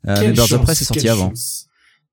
Euh, 0.08 0.14
mais 0.20 0.32
Birds 0.32 0.52
of 0.52 0.62
Prey 0.62 0.74
c'est 0.74 0.84
sorti 0.84 1.08
avant. 1.08 1.28
chance. 1.28 1.66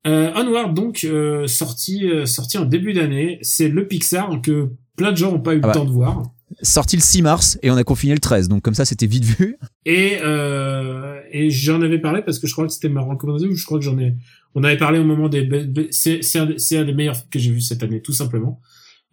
Euh, 0.08 0.32
Onward, 0.36 0.74
donc 0.74 1.04
euh, 1.04 1.46
sorti 1.48 2.06
euh, 2.10 2.26
sorti 2.26 2.58
en 2.58 2.66
début 2.66 2.94
d'année, 2.94 3.40
c'est 3.42 3.68
le 3.68 3.88
Pixar 3.88 4.42
que 4.42 4.70
plein 5.00 5.12
de 5.12 5.18
gens 5.18 5.32
n'ont 5.32 5.40
pas 5.40 5.54
eu 5.54 5.60
Ah 5.64 5.68
le 5.68 5.72
bah. 5.72 5.74
temps 5.74 5.86
de 5.86 5.92
voir. 5.92 6.24
Sorti 6.62 6.96
le 6.96 7.02
6 7.02 7.22
mars 7.22 7.58
et 7.62 7.70
on 7.72 7.76
a 7.78 7.84
confiné 7.84 8.14
le 8.14 8.20
13 8.20 8.50
donc 8.50 8.64
comme 8.64 8.74
ça 8.74 8.84
c'était 8.84 9.06
vite 9.06 9.24
vu. 9.24 9.58
Et 9.86 10.18
euh, 10.24 11.20
et 11.32 11.50
j'en 11.52 11.82
avais 11.82 12.00
parlé 12.00 12.22
parce 12.22 12.40
que 12.40 12.48
je 12.48 12.54
crois 12.54 12.66
que 12.68 12.74
c'était 12.74 12.90
ma 12.90 13.02
recommandation. 13.02 13.50
ou 13.50 13.56
Je 13.56 13.66
crois 13.66 13.80
que 13.80 13.86
j'en 13.86 13.98
ai. 14.00 14.16
On 14.56 14.64
avait 14.64 14.78
parlé 14.78 14.98
au 15.00 15.04
moment 15.04 15.30
des. 15.30 15.48
C'est 15.92 16.20
un, 16.38 16.50
un 16.50 16.84
des 16.86 16.94
meilleurs 16.94 17.16
films 17.16 17.30
que 17.32 17.40
j'ai 17.40 17.52
vu 17.52 17.62
cette 17.62 17.84
année, 17.84 18.02
tout 18.02 18.14
simplement. 18.14 18.60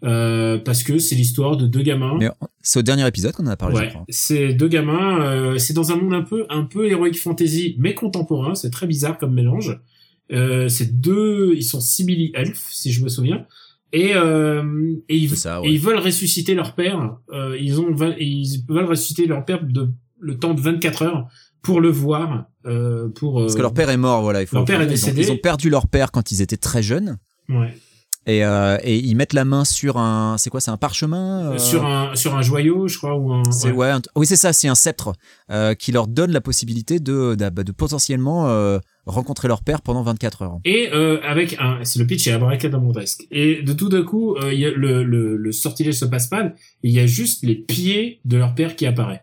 euh, 0.04 0.58
parce 0.58 0.82
que 0.82 0.98
c'est 0.98 1.14
l'histoire 1.14 1.56
de 1.56 1.66
deux 1.66 1.82
gamins. 1.82 2.18
C'est 2.62 2.78
au 2.80 2.82
dernier 2.82 3.06
épisode 3.06 3.32
qu'on 3.32 3.46
en 3.46 3.50
a 3.50 3.56
parlé, 3.56 3.76
Ouais, 3.76 3.92
c'est 4.08 4.52
deux 4.54 4.68
gamins. 4.68 5.20
euh, 5.22 5.58
c'est 5.58 5.72
dans 5.74 5.92
un 5.92 5.96
monde 5.96 6.14
un 6.14 6.22
peu 6.22 6.46
un 6.50 6.64
peu 6.64 6.90
heroic 6.90 7.14
fantasy, 7.14 7.76
mais 7.78 7.94
contemporain. 7.94 8.54
C'est 8.54 8.70
très 8.70 8.86
bizarre 8.86 9.18
comme 9.18 9.34
mélange. 9.34 9.78
Euh, 10.32 10.68
c'est 10.68 11.00
deux, 11.00 11.52
ils 11.54 11.62
sont 11.62 11.80
simili 11.80 12.32
elfes, 12.34 12.66
si 12.72 12.92
je 12.92 13.04
me 13.04 13.08
souviens. 13.08 13.46
Et, 13.92 14.14
euh, 14.14 14.62
et, 15.08 15.16
ils, 15.16 15.30
C'est 15.30 15.36
ça, 15.36 15.60
ouais. 15.60 15.68
et 15.68 15.72
ils 15.72 15.80
veulent 15.80 15.98
ressusciter 15.98 16.54
leur 16.54 16.74
père. 16.74 17.16
Euh, 17.32 17.56
ils 17.60 17.80
ont, 17.80 17.94
ils 18.18 18.62
veulent 18.68 18.84
ressusciter 18.86 19.26
leur 19.26 19.44
père 19.44 19.64
de 19.64 19.90
le 20.18 20.38
temps 20.38 20.54
de 20.54 20.60
24 20.60 21.02
heures 21.02 21.26
pour 21.62 21.80
le 21.80 21.90
voir. 21.90 22.46
Euh, 22.66 23.08
pour 23.08 23.40
Parce 23.40 23.54
que 23.54 23.62
leur 23.62 23.72
père 23.74 23.90
est 23.90 23.96
mort, 23.96 24.22
voilà. 24.22 24.40
Il 24.42 24.46
faut 24.46 24.56
leur 24.56 24.64
père 24.64 24.80
est 24.80 24.84
ils 24.84 24.88
ont- 24.88 24.90
décédé. 24.90 25.22
Ils 25.22 25.32
ont 25.32 25.36
perdu 25.38 25.70
leur 25.70 25.86
père 25.86 26.10
quand 26.10 26.32
ils 26.32 26.42
étaient 26.42 26.56
très 26.56 26.82
jeunes. 26.82 27.16
ouais. 27.48 27.74
Et, 28.28 28.40
et 28.40 28.96
ils 28.96 29.14
mettent 29.14 29.34
la 29.34 29.44
main 29.44 29.64
sur 29.64 29.98
un, 29.98 30.36
c'est 30.36 30.50
quoi, 30.50 30.60
c'est 30.60 30.72
un 30.72 30.76
parchemin 30.76 31.56
sur 31.58 31.86
un 31.86 32.16
sur 32.16 32.34
un 32.34 32.42
joyau, 32.42 32.88
je 32.88 32.98
crois, 32.98 33.14
ou 33.16 33.32
un. 33.32 33.44
C'est 33.52 33.70
ouais. 33.70 33.88
un- 33.88 34.02
oui, 34.16 34.26
c'est 34.26 34.34
ça, 34.34 34.52
c'est 34.52 34.66
un 34.66 34.74
sceptre 34.74 35.12
qui 35.78 35.92
leur 35.92 36.08
donne 36.08 36.32
la 36.32 36.40
possibilité 36.40 36.98
de, 36.98 37.36
de, 37.36 37.62
de 37.62 37.70
potentiellement 37.70 38.48
rencontrer 39.06 39.48
leur 39.48 39.62
père 39.62 39.80
pendant 39.82 40.02
24 40.02 40.42
heures. 40.42 40.58
Et 40.64 40.88
euh, 40.92 41.20
avec 41.22 41.56
un, 41.58 41.78
c'est 41.84 41.98
le 41.98 42.06
pitch 42.06 42.26
est 42.26 42.32
abracadabrantesque. 42.32 43.26
Et 43.30 43.62
de 43.62 43.72
tout 43.72 43.88
d'un 43.88 44.02
coup, 44.02 44.34
euh, 44.36 44.52
il 44.52 44.60
y 44.60 44.66
a 44.66 44.70
le, 44.70 45.02
le, 45.04 45.36
le 45.36 45.52
sortilège 45.52 45.94
se 45.94 46.04
passe 46.04 46.26
pas. 46.26 46.44
et 46.46 46.50
Il 46.82 46.90
y 46.92 47.00
a 47.00 47.06
juste 47.06 47.44
les 47.44 47.54
pieds 47.54 48.20
de 48.24 48.36
leur 48.36 48.54
père 48.54 48.76
qui 48.76 48.84
apparaît. 48.86 49.22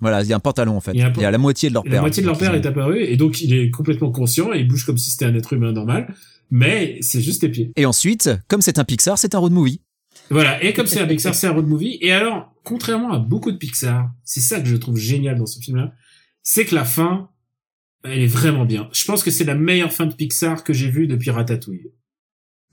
Voilà, 0.00 0.22
il 0.22 0.28
y 0.28 0.32
a 0.32 0.36
un 0.36 0.40
pantalon 0.40 0.76
en 0.76 0.80
fait. 0.80 0.90
Il 0.92 0.98
y 1.00 1.02
a 1.02 1.06
un 1.08 1.12
Il 1.14 1.22
y 1.22 1.24
a 1.24 1.30
la 1.30 1.38
moitié 1.38 1.68
de 1.68 1.74
leur 1.74 1.84
père. 1.84 1.92
la 1.92 2.00
moitié 2.00 2.22
de 2.22 2.26
leur 2.26 2.36
père 2.38 2.54
est 2.54 2.66
apparu 2.66 3.00
et 3.02 3.16
donc 3.16 3.40
il 3.40 3.54
est 3.54 3.70
complètement 3.70 4.10
conscient 4.10 4.52
et 4.52 4.58
il 4.60 4.68
bouge 4.68 4.84
comme 4.84 4.98
si 4.98 5.10
c'était 5.10 5.24
un 5.26 5.34
être 5.34 5.52
humain 5.52 5.72
normal. 5.72 6.12
Mais 6.50 6.98
c'est 7.00 7.20
juste 7.22 7.42
les 7.42 7.48
pieds. 7.48 7.72
Et 7.76 7.86
ensuite, 7.86 8.30
comme 8.48 8.60
c'est 8.60 8.78
un 8.78 8.84
Pixar, 8.84 9.16
c'est 9.18 9.34
un 9.34 9.38
road 9.38 9.52
movie. 9.52 9.80
Voilà. 10.30 10.62
Et 10.62 10.72
comme 10.72 10.86
c'est 10.86 11.00
un 11.00 11.06
Pixar, 11.06 11.34
c'est 11.34 11.46
un 11.46 11.52
road 11.52 11.66
movie. 11.66 11.98
Et 12.00 12.12
alors, 12.12 12.52
contrairement 12.64 13.12
à 13.12 13.18
beaucoup 13.18 13.50
de 13.52 13.56
Pixar, 13.56 14.10
c'est 14.24 14.40
ça 14.40 14.60
que 14.60 14.66
je 14.66 14.76
trouve 14.76 14.96
génial 14.96 15.38
dans 15.38 15.46
ce 15.46 15.58
film-là, 15.60 15.92
c'est 16.42 16.64
que 16.64 16.74
la 16.74 16.84
fin, 16.84 17.30
elle 18.04 18.20
est 18.22 18.26
vraiment 18.26 18.64
bien. 18.64 18.88
Je 18.92 19.04
pense 19.04 19.22
que 19.22 19.30
c'est 19.30 19.44
la 19.44 19.54
meilleure 19.54 19.92
fin 19.92 20.06
de 20.06 20.14
Pixar 20.14 20.64
que 20.64 20.72
j'ai 20.72 20.90
vue 20.90 21.06
depuis 21.06 21.30
Ratatouille. 21.30 21.90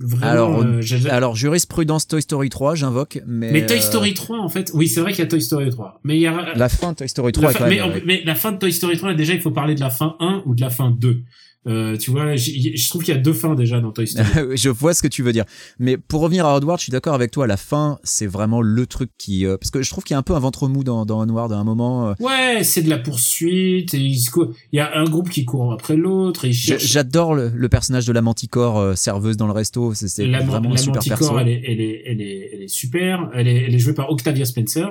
Vraiment, 0.03 0.25
Alors, 0.31 0.63
euh, 0.63 0.81
Alors, 1.11 1.35
jurisprudence 1.35 2.07
Toy 2.07 2.21
Story 2.23 2.49
3, 2.49 2.73
j'invoque, 2.73 3.19
mais. 3.27 3.51
Mais 3.51 3.65
Toy 3.67 3.77
euh, 3.77 3.81
Story 3.81 4.13
3, 4.15 4.39
en 4.39 4.49
fait, 4.49 4.71
oui, 4.73 4.87
c'est 4.87 4.99
vrai 4.99 5.11
qu'il 5.11 5.19
y 5.23 5.27
a 5.27 5.29
Toy 5.29 5.41
Story 5.41 5.69
3. 5.69 6.01
Mais 6.03 6.15
il 6.17 6.21
y 6.21 6.27
a, 6.27 6.53
La 6.55 6.69
fin 6.69 6.91
de 6.93 6.97
Toy 6.97 7.07
Story 7.09 7.31
3 7.31 7.43
la 7.43 7.49
est 7.51 7.53
fin- 7.53 7.59
quand 7.65 7.69
mais, 7.69 7.75
même. 7.95 8.01
mais 8.05 8.23
la 8.25 8.33
fin 8.35 8.51
de 8.51 8.57
Toy 8.57 8.73
Story 8.73 8.97
3, 8.97 9.13
déjà, 9.13 9.33
il 9.33 9.41
faut 9.41 9.51
parler 9.51 9.75
de 9.75 9.79
la 9.79 9.91
fin 9.91 10.15
1 10.19 10.41
ou 10.47 10.55
de 10.55 10.61
la 10.61 10.71
fin 10.71 10.89
2. 10.89 11.21
Euh, 11.67 11.95
tu 11.95 12.09
vois, 12.09 12.35
je 12.37 12.89
trouve 12.89 13.03
qu'il 13.03 13.13
y 13.13 13.17
a 13.17 13.19
deux 13.21 13.33
fins 13.33 13.53
déjà 13.53 13.79
dans 13.79 13.91
Toy 13.91 14.07
Story. 14.07 14.27
je 14.55 14.69
vois 14.69 14.95
ce 14.95 15.03
que 15.03 15.07
tu 15.07 15.21
veux 15.21 15.31
dire. 15.31 15.45
Mais 15.77 15.95
pour 15.95 16.21
revenir 16.21 16.45
à 16.47 16.57
Onward, 16.57 16.79
je 16.79 16.83
suis 16.85 16.91
d'accord 16.91 17.13
avec 17.13 17.29
toi. 17.29 17.45
La 17.45 17.55
fin, 17.57 17.99
c'est 18.03 18.25
vraiment 18.25 18.61
le 18.63 18.87
truc 18.87 19.11
qui, 19.19 19.45
euh, 19.45 19.57
parce 19.57 19.69
que 19.69 19.83
je 19.83 19.89
trouve 19.91 20.03
qu'il 20.03 20.13
y 20.13 20.15
a 20.15 20.17
un 20.17 20.23
peu 20.23 20.33
un 20.33 20.39
ventre 20.39 20.67
mou 20.67 20.83
dans, 20.83 21.05
dans 21.05 21.21
Onward 21.21 21.51
à 21.53 21.57
un 21.57 21.63
moment. 21.63 22.09
euh, 22.09 22.13
Ouais, 22.19 22.63
c'est 22.63 22.81
de 22.81 22.89
la 22.89 22.97
poursuite. 22.97 23.93
Et 23.93 24.13
se 24.15 24.31
cou- 24.31 24.53
il 24.71 24.77
y 24.77 24.79
a 24.79 24.97
un 24.97 25.03
groupe 25.03 25.29
qui 25.29 25.45
court 25.45 25.71
après 25.71 25.95
l'autre. 25.95 26.47
J'adore 26.49 27.35
le, 27.35 27.49
le 27.53 27.69
personnage 27.69 28.07
de 28.07 28.11
la 28.13 28.21
Manticore 28.23 28.79
euh, 28.79 28.95
serveuse 28.95 29.37
dans 29.37 29.45
le 29.47 29.53
resto. 29.53 29.93
C'est 29.93 30.25
vraiment 30.25 30.69
un 30.69 30.71
la 30.71 30.77
super 30.77 30.95
Manticore, 30.95 31.17
perso. 31.19 31.39
elle 31.39 31.47
est, 31.47 31.61
elle 31.67 31.79
est, 31.81 32.01
elle 32.07 32.21
est, 32.21 32.49
elle 32.53 32.61
est 32.63 32.67
super. 32.67 33.29
Elle 33.35 33.47
est, 33.47 33.65
elle 33.67 33.75
est 33.75 33.79
jouée 33.79 33.93
par 33.93 34.09
Octavia 34.09 34.45
Spencer. 34.45 34.87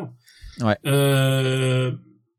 Ouais. 0.61 0.77
Euh, 0.87 1.91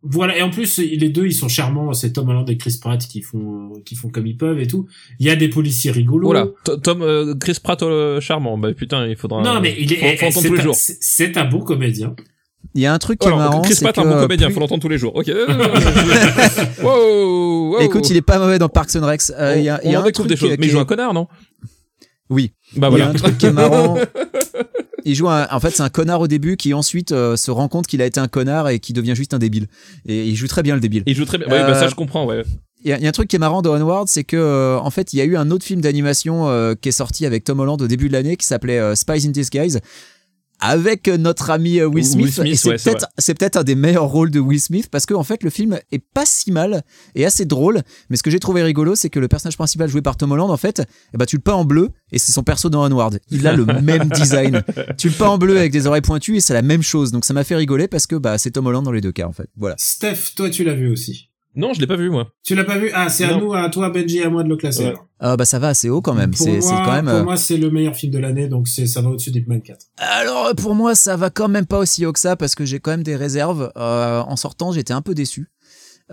voilà. 0.04 0.38
Et 0.38 0.41
en 0.41 0.49
plus, 0.49 0.78
les 0.78 1.10
deux, 1.10 1.26
ils 1.28 1.34
sont 1.34 1.47
charmants. 1.47 1.93
C'est 1.93 2.14
Tom 2.14 2.30
Holland 2.30 2.49
et 2.49 2.58
Chris 2.58 2.78
Pratt 2.82 2.99
qui 2.99 3.22
font, 3.22 3.72
qui 3.86 3.95
font 3.95 4.10
comme 4.10 4.26
ils 4.28 4.38
peuvent 4.38 4.60
et 4.60 4.68
tout. 4.68 4.88
Il 5.20 5.26
y 5.28 5.30
a 5.30 5.36
des 5.36 5.47
policiers 5.49 5.91
rigolos. 5.91 6.34
To- 6.64 6.78
Tom, 6.78 7.02
euh, 7.02 7.36
Chris 7.36 7.58
Pratt 7.64 7.82
euh, 7.84 8.20
charmant. 8.20 8.58
Bah 8.58 8.74
putain, 8.74 9.08
il 9.08 9.16
faudra. 9.16 9.41
Non, 9.43 9.60
mais 9.62 9.76
il 9.80 9.93
est, 9.93 9.97
Faut, 10.18 10.32
faut 10.32 10.39
entendre 10.39 10.56
c'est 10.62 10.68
un- 10.70 10.74
c'est- 10.74 10.97
C'est 11.02 11.49
bon 11.49 11.60
comédien. 11.60 12.16
Il 12.74 12.82
y 12.82 12.86
a 12.86 12.93
un 12.93 12.99
truc 12.99 13.20
qui 13.20 13.26
est 13.26 13.28
Alors, 13.28 13.39
marrant, 13.39 13.62
Chris 13.62 13.76
c'est 13.76 13.84
Pratt, 13.84 13.95
que 13.95 14.02
un 14.02 14.06
bon 14.16 14.20
comédien, 14.22 14.47
plus- 14.47 14.54
faut 14.54 14.60
l'entendre 14.62 14.82
tous 14.82 14.88
les 14.89 14.97
jours. 14.97 15.16
Ok. 15.16 15.28
wow, 16.84 17.72
wow. 17.74 17.80
Écoute, 17.82 18.10
il 18.10 18.16
est 18.18 18.22
pas 18.22 18.39
mauvais 18.39 18.60
dans 18.60 18.70
Parks 18.70 18.95
and 18.95 19.06
Rec. 19.06 19.22
Euh, 19.38 19.56
Il 19.58 19.64
y 19.64 19.70
a, 19.70 19.80
il 19.84 19.91
y 19.91 19.95
a 19.95 20.02
on 20.02 20.06
un 20.06 20.12
truc 20.12 20.28
des 20.28 20.36
qui- 20.36 20.39
choses. 20.41 20.56
Mais 20.60 20.66
il 20.68 20.70
joue 20.72 20.78
est- 20.78 20.82
un 20.82 20.86
connard, 20.86 21.14
non? 21.14 21.28
Oui. 22.30 22.54
Bah 22.78 22.88
Il 22.91 22.97
y 22.97 23.02
a 23.02 23.06
voilà. 23.06 23.10
un 23.10 23.14
truc 23.14 23.38
qui 23.38 23.45
est 23.47 23.52
marrant. 23.52 23.97
Il 25.06 25.16
joue 25.16 25.30
un, 25.30 25.47
en 25.52 25.60
fait, 25.60 25.72
c'est 25.72 25.84
un 25.84 25.89
connard 25.89 26.22
au 26.22 26.28
début 26.28 26.58
qui 26.58 26.74
ensuite 26.74 27.12
euh, 27.12 27.36
se 27.36 27.52
rend 27.52 27.68
compte 27.68 27.88
qu'il 27.88 28.02
a 28.02 28.06
été 28.06 28.20
un 28.20 28.28
connard 28.28 28.70
et 28.70 28.80
qui 28.80 28.93
devient 28.93 29.16
juste 29.16 29.34
un 29.34 29.39
débile. 29.39 29.68
Et 30.06 30.28
il 30.28 30.36
joue 30.36 30.47
très 30.47 30.64
bien 30.64 30.76
le 30.76 30.82
débile. 30.82 31.04
Il 31.06 31.16
joue 31.16 31.26
très 31.26 31.38
bien. 31.38 31.47
Ouais, 31.47 31.62
bah 31.62 31.76
ça 31.76 31.86
Euh, 31.86 31.89
je 31.89 31.95
comprends, 31.95 32.26
ouais. 32.26 32.43
Il 32.84 32.89
y, 32.89 32.93
a, 32.93 32.97
il 32.97 33.04
y 33.04 33.06
a 33.06 33.10
un 33.10 33.12
truc 33.12 33.28
qui 33.28 33.36
est 33.36 33.39
marrant 33.39 33.62
dans 33.62 33.76
Onward, 33.76 34.08
c'est 34.08 34.24
que 34.24 34.36
euh, 34.36 34.80
en 34.80 34.89
fait, 34.89 35.14
il 35.14 35.18
y 35.18 35.22
a 35.22 35.26
eu 35.26 35.38
un 35.38 35.52
autre 35.52 35.64
film 35.64 35.82
d'animation 35.82 36.49
euh, 36.49 36.74
qui 36.74 36.89
est 36.89 36.93
sorti 36.93 37.28
avec 37.28 37.43
Tom 37.43 37.60
Holland 37.60 37.80
au 37.80 37.88
début 37.88 38.08
de 38.08 38.14
l'année 38.14 38.38
qui 38.38 38.47
s'appelait 38.47 38.80
euh, 38.80 38.95
Spies 38.95 39.28
in 39.28 39.30
Disguise 39.30 39.82
avec 40.62 41.07
notre 41.07 41.49
ami 41.49 41.80
euh, 41.80 41.88
Will 41.88 42.05
Will 42.16 42.32
Smith. 42.32 42.39
Et 42.45 42.55
c'est 42.55 42.70
ouais, 42.70 42.76
peut-être 42.78 43.07
c'est 43.18 43.34
peut-être 43.34 43.57
un 43.57 43.64
des 43.64 43.76
meilleurs 43.76 44.07
rôles 44.07 44.32
de 44.32 44.39
Will 44.39 44.62
Smith 44.62 44.88
parce 44.89 45.05
que 45.05 45.14
en 45.14 45.24
fait 45.24 45.43
le 45.43 45.49
film 45.49 45.80
est 45.91 46.03
pas 46.14 46.26
si 46.26 46.51
mal 46.51 46.84
et 47.16 47.26
assez 47.26 47.45
drôle. 47.45 47.82
Mais 48.09 48.18
ce 48.18 48.24
que 48.24 48.30
j'ai 48.30 48.39
trouvé 48.39 48.64
rigolo, 48.64 48.95
c'est 48.95 49.09
que 49.09 49.20
le 49.20 49.28
personnage 49.28 49.57
principal 49.57 49.89
joué 49.89 50.01
par 50.01 50.16
Tom 50.16 50.32
Holland, 50.32 50.49
en 50.49 50.57
fait, 50.57 50.84
eh 51.14 51.18
ben, 51.18 51.26
tu 51.26 51.36
le 51.36 51.41
peins 51.41 51.53
en 51.53 51.66
bleu 51.66 51.89
et 52.12 52.20
c'est 52.20 52.32
son 52.32 52.43
perso 52.43 52.70
dans 52.70 52.86
Onward. 52.86 53.20
Il 53.32 53.47
a 53.47 53.53
le 53.53 53.66
même 53.82 54.09
design. 54.09 54.64
Tu 54.97 55.09
le 55.09 55.16
peins 55.16 55.30
en 55.30 55.38
bleu 55.38 55.57
avec 55.57 55.72
des 55.72 55.88
oreilles 55.88 56.01
pointues 56.01 56.38
et 56.38 56.41
c'est 56.41 56.53
la 56.53 56.62
même 56.62 56.84
chose. 56.84 57.12
Donc 57.12 57.26
ça 57.26 57.34
m'a 57.34 57.43
fait 57.43 57.55
rigoler 57.55 57.88
parce 57.88 58.07
que 58.07 58.16
bah 58.16 58.38
c'est 58.38 58.51
Tom 58.51 58.68
Holland 58.68 58.86
dans 58.86 58.91
les 58.91 59.01
deux 59.01 59.12
cas 59.12 59.28
en 59.28 59.34
fait. 59.34 59.49
Voilà. 59.57 59.76
Steph, 59.78 60.36
toi, 60.36 60.49
tu 60.49 60.64
l'as 60.64 60.76
vu 60.76 60.91
aussi. 60.91 61.30
Non, 61.56 61.74
je 61.74 61.82
l'ai 61.82 61.88
pas 61.88 61.97
vu 61.97 62.10
moi. 62.10 62.30
Tu 62.43 62.56
l'as 62.56 62.64
pas 62.64 62.78
vu? 62.78 62.89
Ah, 62.93 63.10
c'est 63.10 63.26
à 63.26 63.36
nous, 63.38 63.54
à 63.54 63.70
toi, 63.70 63.89
Benji, 63.89 64.20
et 64.20 64.24
à 64.24 64.30
moi 64.30 64.43
de 64.43 64.49
le 64.49 64.56
classer. 64.56 64.84
Ouais. 64.84 64.89
alors. 64.91 65.06
Ah 65.20 65.38
bah 65.38 65.45
ça 65.45 65.60
va 65.60 65.68
assez 65.68 65.89
haut 65.89 66.02
quand 66.02 66.14
même. 66.14 66.32
Pour 66.32 66.45
C'est 66.45 66.62
c'est 66.62 66.72
moi, 66.74 66.84
quand 66.86 66.91
même. 66.93 67.06
pour 67.06 67.14
euh, 67.14 67.24
moi, 67.24 67.36
c'est 67.38 67.58
le 67.58 67.70
meilleur 67.70 67.95
film 67.95 68.12
de 68.14 68.20
l'année, 68.20 68.47
donc 68.47 68.68
c'est 68.68 68.88
ça 68.88 69.02
va 69.02 69.10
au-dessus 69.10 69.32
d'Hitman 69.32 69.62
4. 69.62 69.86
Alors 69.97 70.56
pour 70.56 70.74
moi 70.76 70.95
ça 70.95 71.16
va 71.18 71.30
quand 71.30 71.47
même 71.49 71.66
pas 71.66 71.78
aussi 71.80 72.06
haut 72.06 72.14
que 72.14 72.20
ça 72.20 72.36
parce 72.36 72.56
que 72.56 72.64
j'ai 72.66 72.80
quand 72.80 72.91
même 72.91 73.04
des 73.04 73.16
réserves. 73.18 73.72
Euh, 73.78 74.22
en 74.22 74.36
sortant 74.38 74.72
j'étais 74.72 74.93
un 74.93 75.02
peu 75.02 75.14
déçu. 75.14 75.49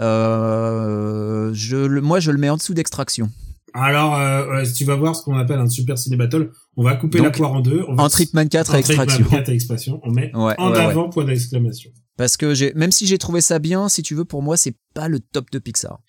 Euh, 0.01 1.51
je, 1.55 1.76
le- 1.76 2.01
moi 2.01 2.20
je 2.20 2.30
le 2.30 2.39
mets 2.39 2.51
en 2.51 2.57
dessous 2.57 2.74
d'extraction. 2.74 3.30
Alors, 3.74 4.16
euh, 4.18 4.64
tu 4.76 4.84
vas 4.84 4.97
voir 4.97 5.14
ce 5.14 5.22
qu'on 5.22 5.36
appelle 5.36 5.59
un 5.59 5.68
super 5.68 5.99
ciné 5.99 6.16
battle. 6.16 6.51
On 6.76 6.82
va 6.82 6.97
couper 6.97 7.18
Donc, 7.18 7.26
la 7.26 7.30
poire 7.32 7.53
en 7.53 7.61
deux. 7.61 7.84
On 7.86 7.95
va 7.95 8.05
En 8.05 8.09
Tripman 8.09 8.47
4 8.49 8.74
à 8.74 8.78
extraction. 8.78 9.24
4 9.30 9.49
à 9.51 9.53
extraction. 9.53 10.01
On 10.05 10.11
met 10.11 10.34
Ouais, 10.34 10.55
en 10.59 10.72
ouais, 10.72 10.78
avant 10.78 11.09
point 11.11 11.24
d'exclamation. 11.24 11.91
Parce 12.18 12.36
que 12.36 12.52
j'ai 12.52 12.74
même 12.74 12.92
si 12.92 13.06
j'ai 13.06 13.16
trouvé 13.16 13.40
ça 13.40 13.58
bien, 13.58 13.88
si 13.88 14.02
tu 14.02 14.14
veux 14.14 14.26
pour 14.26 14.42
moi 14.42 14.58
c'est 14.58 14.74
pas 14.92 15.08
le 15.08 15.20
top 15.20 15.50
de 15.50 15.58
Pixar. 15.58 16.00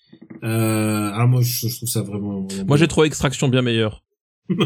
Euh, 0.44 1.10
alors 1.12 1.28
moi, 1.28 1.40
je, 1.42 1.68
je 1.68 1.76
trouve 1.76 1.88
ça 1.88 2.02
vraiment. 2.02 2.42
vraiment 2.46 2.64
Moi 2.66 2.76
j'ai 2.76 2.88
trouvé 2.88 3.06
Extraction 3.06 3.48
bien 3.48 3.62
meilleur. 3.62 4.02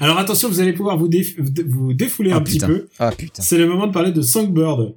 Alors 0.00 0.18
attention, 0.18 0.48
vous 0.48 0.60
allez 0.60 0.72
pouvoir 0.72 0.96
vous, 0.96 1.08
déf- 1.08 1.36
vous 1.68 1.92
défouler 1.92 2.30
Ah, 2.32 2.36
un 2.36 2.40
petit 2.40 2.58
peu. 2.58 2.88
Ah 2.98 3.12
putain. 3.12 3.42
C'est 3.42 3.58
le 3.58 3.66
moment 3.66 3.86
de 3.86 3.92
parler 3.92 4.12
de 4.12 4.22
Songbird. 4.22 4.94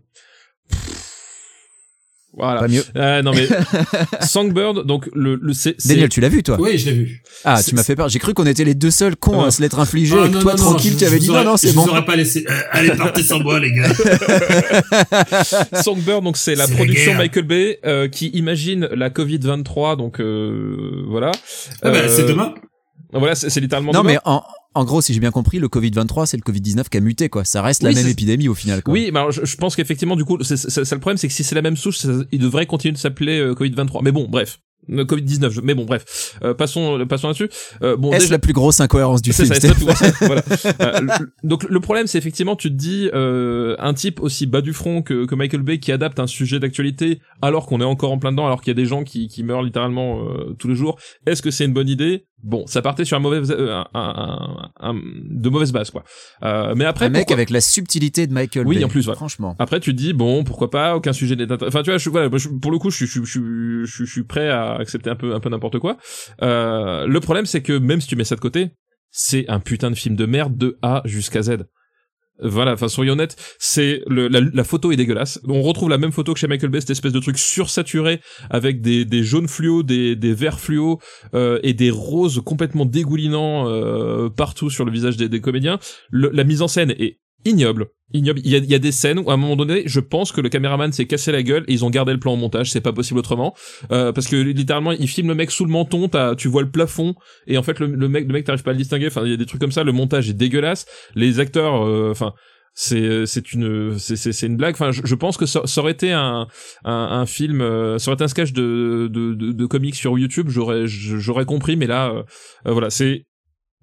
Voilà. 2.38 2.62
Pas 2.62 2.68
mieux. 2.68 2.84
Euh, 2.96 3.22
non 3.24 3.34
mais 3.34 3.48
Songbird, 4.26 4.86
donc 4.86 5.10
le, 5.14 5.36
le 5.42 5.52
c'est 5.54 5.76
Daniel, 5.88 6.10
tu 6.10 6.22
l'as 6.22 6.30
vu 6.30 6.44
toi? 6.44 6.58
Oui, 6.60 6.78
je 6.78 6.86
l'ai 6.90 6.96
vu. 6.96 7.24
Ah, 7.44 7.62
tu 7.62 7.74
m'as 7.76 7.84
fait 7.84 7.96
peur. 7.96 8.08
J'ai 8.08 8.20
cru 8.20 8.34
qu'on 8.34 8.46
était 8.46 8.64
les 8.64 8.76
deux 8.76 8.92
seuls 8.92 9.16
cons 9.16 9.42
Ah. 9.42 9.48
à 9.48 9.52
se 9.52 9.62
l'être 9.62 9.80
infligé. 9.80 10.16
Ah, 10.18 10.26
et 10.26 10.30
que 10.30 10.36
non, 10.36 10.40
toi 10.42 10.52
non, 10.54 10.58
tranquille, 10.58 10.94
je- 10.94 10.98
tu 11.00 11.06
avais 11.06 11.16
je 11.18 11.22
dit 11.22 11.28
vous 11.28 11.34
non 11.34 11.40
aurais- 11.40 11.46
non 11.50 11.58
c'est 11.58 11.70
je 11.70 11.74
bon. 11.76 11.84
vous 11.84 11.90
aurais 11.90 12.06
pas 12.06 12.16
laissé. 12.16 12.46
Euh, 12.50 12.54
allez, 12.72 12.92
partez 12.92 13.24
sans 13.24 13.40
moi, 13.40 13.60
les 13.60 13.72
gars. 13.74 13.90
Songbird, 15.84 16.24
donc 16.24 16.38
c'est 16.38 16.56
la 16.56 16.68
production. 16.68 17.16
Michael 17.16 17.46
Bay 17.46 17.80
euh, 17.86 18.08
qui 18.08 18.28
imagine 18.30 18.88
la 18.92 19.10
Covid 19.10 19.40
23, 19.40 19.96
donc 19.96 20.20
euh, 20.22 21.04
voilà. 21.08 21.32
Ah 21.82 21.90
bah, 21.92 21.98
Euh, 21.98 22.08
c'est 22.16 22.26
demain. 22.26 22.54
Voilà, 23.12 23.36
c'est 23.36 23.50
c'est 23.50 23.60
littéralement. 23.60 23.92
Non 23.92 24.02
demain. 24.02 24.14
mais 24.14 24.20
en, 24.26 24.44
en 24.76 24.86
gros 24.86 25.02
si 25.02 25.14
j'ai 25.14 25.20
bien 25.20 25.32
compris, 25.32 25.60
le 25.60 25.68
Covid 25.68 25.92
23 25.92 26.26
c'est 26.28 26.38
le 26.38 26.44
Covid 26.44 26.62
19 26.62 26.90
qui 26.90 26.98
a 26.98 27.02
muté 27.02 27.30
quoi. 27.30 27.44
Ça 27.46 27.62
reste 27.62 27.84
la 27.84 27.92
même 27.92 28.08
épidémie 28.08 28.48
au 28.48 28.56
final. 28.56 28.84
Quoi. 28.84 28.94
Oui, 28.94 29.10
mais 29.12 29.20
alors 29.20 29.32
je, 29.32 29.44
je 29.46 29.56
pense 29.58 29.76
qu'effectivement, 29.76 30.16
du 30.16 30.26
coup, 30.26 30.38
c'est 30.44 30.58
c'est- 30.58 30.86
c'est 30.86 30.96
le 30.96 31.02
problème, 31.02 31.18
c'est 31.18 31.28
que 31.28 31.34
si 31.34 31.44
c'est 31.44 31.56
la 31.56 31.62
même 31.62 31.78
souche, 31.78 31.98
ça- 31.98 32.10
il 32.32 32.40
devrait 32.40 32.66
continuer 32.66 32.94
de 32.94 32.98
s'appeler 32.98 33.40
euh, 33.40 33.56
Covid 33.56 33.72
23. 33.72 34.02
Mais 34.04 34.12
bon, 34.12 34.28
bref. 34.30 34.60
Euh, 34.92 35.06
Covid 35.06 35.22
19, 35.24 35.52
je- 35.54 35.62
mais 35.62 35.76
bon, 35.76 35.86
bref. 35.86 36.36
Euh, 36.44 36.54
passons, 36.54 37.06
passons 37.08 37.28
là-dessus. 37.28 37.50
Euh, 37.84 37.96
bon, 37.98 38.12
Est-ce 38.12 38.22
déjà, 38.26 38.36
la 38.36 38.40
plus 38.40 38.54
grosse 38.54 38.80
incohérence 38.80 39.22
du 39.22 39.34
c'est 39.34 39.44
film 39.46 39.56
ça, 39.94 40.12
voilà. 40.22 40.42
Euh, 40.82 41.02
le- 41.02 41.34
donc 41.48 41.64
le 41.70 41.80
problème, 41.80 42.08
c'est 42.08 42.18
effectivement, 42.18 42.56
tu 42.56 42.70
te 42.70 42.76
dis, 42.76 43.10
euh, 43.14 43.76
un 43.80 43.94
type 43.94 44.20
aussi 44.22 44.48
bas 44.48 44.62
du 44.62 44.74
front 44.74 45.02
que, 45.02 45.26
que 45.26 45.36
Michael 45.36 45.62
Bay 45.64 45.80
qui 45.80 45.92
adapte 45.92 46.20
un 46.20 46.28
sujet 46.28 46.60
d'actualité 46.60 47.20
alors 47.42 47.66
qu'on 47.68 47.82
est 47.82 47.86
encore 47.86 48.12
en 48.14 48.18
plein 48.20 48.32
dedans, 48.32 48.46
alors 48.46 48.62
qu'il 48.62 48.72
y 48.72 48.76
a 48.78 48.82
des 48.82 48.86
gens 48.86 49.04
qui, 49.04 49.28
qui 49.28 49.44
meurent 49.44 49.64
littéralement 49.64 50.26
tous 50.58 50.68
les 50.70 50.76
jours. 50.76 50.98
Est-ce 51.28 51.42
que 51.42 51.52
c'est 51.52 51.66
une 51.66 51.74
bonne 51.74 51.90
idée? 51.90 52.26
Bon, 52.42 52.66
ça 52.68 52.82
partait 52.82 53.04
sur 53.04 53.18
un 53.18 53.20
mauvais, 53.20 53.42
euh, 53.52 53.76
un, 53.76 53.86
un- 53.94 54.70
un- 54.80 54.94
de 54.94 55.50
mauvaise 55.50 55.72
base, 55.74 55.90
quoi. 55.92 56.04
Euh, 56.44 56.74
mais 56.76 56.86
après, 56.86 57.06
Un 57.06 57.10
mec 57.10 57.22
pourquoi- 57.24 57.34
avec 57.36 57.50
la 57.50 57.60
subtilité 57.62 58.28
de 58.28 58.34
Michael 58.34 58.66
Oui, 58.66 58.78
Bay. 58.78 58.84
en 58.86 58.88
plus, 58.88 59.08
ouais. 59.10 59.16
Franchement. 59.16 59.56
après, 59.60 59.80
tu 59.82 59.92
te 59.92 59.98
dis 59.98 60.14
bon, 60.14 60.44
pourquoi 60.46 60.70
pas, 60.70 60.96
aucun 60.96 61.12
sujet 61.14 61.36
n'est 61.36 61.52
Enfin, 61.52 61.84
tu 61.84 61.90
vois, 61.90 61.98
je, 61.98 62.10
voilà, 62.10 62.30
pour 62.62 62.72
le 62.72 62.78
coup, 62.78 62.90
je, 62.92 63.06
suis- 63.06 63.08
je, 63.08 63.24
je, 63.26 63.84
je 63.86 64.04
suis 64.06 64.24
prêt 64.24 64.50
à 64.50 64.76
accepter 64.76 65.10
un 65.10 65.16
peu, 65.16 65.34
un 65.36 65.40
peu 65.42 65.50
n'importe 65.50 65.80
quoi. 65.80 65.98
Euh, 66.42 67.06
le 67.08 67.20
problème, 67.20 67.46
c'est 67.46 67.62
que 67.62 67.78
même 67.78 68.00
si 68.02 68.08
tu 68.08 68.16
mets 68.16 68.24
ça 68.24 68.36
de 68.36 68.42
côté, 68.42 68.70
c'est 69.12 69.50
un 69.50 69.60
putain 69.60 69.90
de 69.92 69.96
film 69.96 70.16
de 70.16 70.26
merde 70.26 70.56
de 70.58 70.78
A 70.82 71.02
jusqu'à 71.06 71.42
Z. 71.42 71.66
Voilà, 72.42 72.74
enfin 72.74 72.88
soyons 72.88 73.14
honnêtes, 73.14 73.36
c'est 73.60 74.02
la, 74.08 74.40
la 74.40 74.64
photo 74.64 74.92
est 74.92 74.96
dégueulasse. 74.96 75.42
On 75.48 75.62
retrouve 75.62 75.90
la 75.90 75.98
même 75.98 76.12
photo 76.12 76.34
que 76.34 76.40
chez 76.40 76.48
Michael 76.48 76.70
Bay, 76.70 76.80
cette 76.80 76.92
espèce 76.92 77.12
de 77.12 77.20
truc 77.20 77.38
sursaturé 77.38 78.22
avec 78.50 78.82
des, 78.82 79.04
des 79.06 79.24
jaunes 79.24 79.48
fluo, 79.48 79.84
des, 79.84 80.16
des 80.16 80.34
verts 80.34 80.60
fluo 80.60 81.00
euh, 81.34 81.60
et 81.64 81.74
des 81.74 81.92
roses 81.92 82.42
complètement 82.46 82.86
dégoulinants 82.86 83.68
euh, 83.68 84.30
partout 84.30 84.70
sur 84.70 84.86
le 84.86 84.92
visage 84.92 85.18
des, 85.18 85.28
des 85.28 85.42
comédiens. 85.42 85.80
Le- 86.10 86.32
la 86.34 86.44
mise 86.44 86.62
en 86.62 86.68
scène 86.68 86.92
est 86.92 87.20
ignoble. 87.46 87.88
Ignoble. 88.14 88.42
Il 88.44 88.50
y, 88.50 88.56
a, 88.56 88.58
il 88.58 88.66
y 88.66 88.74
a 88.76 88.80
des 88.80 88.92
scènes 88.92 89.20
où 89.20 89.30
à 89.30 89.36
un 89.36 89.38
moment 89.38 89.56
donné, 89.56 89.84
je 89.86 90.00
pense 90.00 90.32
que 90.32 90.42
le 90.42 90.50
caméraman 90.50 90.92
s'est 90.92 91.06
cassé 91.06 91.32
la 91.32 91.44
gueule 91.44 91.64
et 91.68 91.74
ils 91.74 91.86
ont 91.86 91.92
gardé 91.92 92.12
le 92.12 92.20
plan 92.20 92.34
au 92.34 92.38
montage. 92.38 92.72
C'est 92.72 92.82
pas 92.82 92.94
possible 92.94 93.20
autrement, 93.20 93.54
Euh, 93.92 94.12
parce 94.12 94.28
que 94.28 94.36
littéralement, 94.36 94.92
il 94.94 95.08
filme 95.08 95.28
le 95.28 95.36
mec 95.36 95.52
sous 95.52 95.64
le 95.66 95.72
menton. 95.72 96.10
Tu 96.36 96.48
vois 96.48 96.64
le 96.64 96.72
plafond 96.72 97.14
et 97.46 97.58
en 97.58 97.64
fait 97.64 97.80
le, 97.80 97.88
mec, 98.10 98.26
le 98.26 98.34
mec, 98.34 98.46
t'arrives 98.46 98.64
pas 98.64 98.72
à 98.72 98.74
le 98.74 98.80
distinguer. 98.80 99.08
Enfin, 99.08 99.22
il 99.26 99.32
y 99.32 99.34
a 99.34 99.38
des 99.38 99.46
trucs 99.46 99.62
comme 99.62 99.72
ça. 99.72 99.84
Le 99.84 99.92
montage 99.92 100.28
est 100.30 100.34
dégueulasse. 100.34 100.86
Les 101.14 101.40
acteurs, 101.40 101.86
euh, 101.86 102.10
enfin. 102.12 102.34
c'est 102.74 103.26
c'est 103.26 103.52
une 103.52 103.98
c'est 104.00 104.46
une 104.48 104.56
blague 104.56 104.76
enfin 104.76 104.92
je, 104.92 105.02
je 105.04 105.16
pense 105.16 105.36
que 105.38 105.46
ça, 105.46 105.62
ça 105.66 105.82
aurait 105.82 105.92
été 105.92 106.14
un 106.14 106.48
un, 106.86 107.08
un 107.22 107.26
film 107.26 107.62
euh, 107.62 107.98
ça 107.98 108.10
aurait 108.10 108.16
été 108.16 108.24
un 108.24 108.28
sketch 108.30 108.54
de 108.54 109.10
de 109.12 109.34
de, 109.34 109.52
de 109.52 109.66
comics 109.66 109.96
sur 109.96 110.18
YouTube 110.18 110.48
j'aurais 110.50 110.84
j'aurais 110.88 111.46
compris 111.46 111.76
mais 111.76 111.88
là 111.88 112.10
euh, 112.10 112.24
euh, 112.68 112.72
voilà 112.72 112.90
c'est 112.90 113.26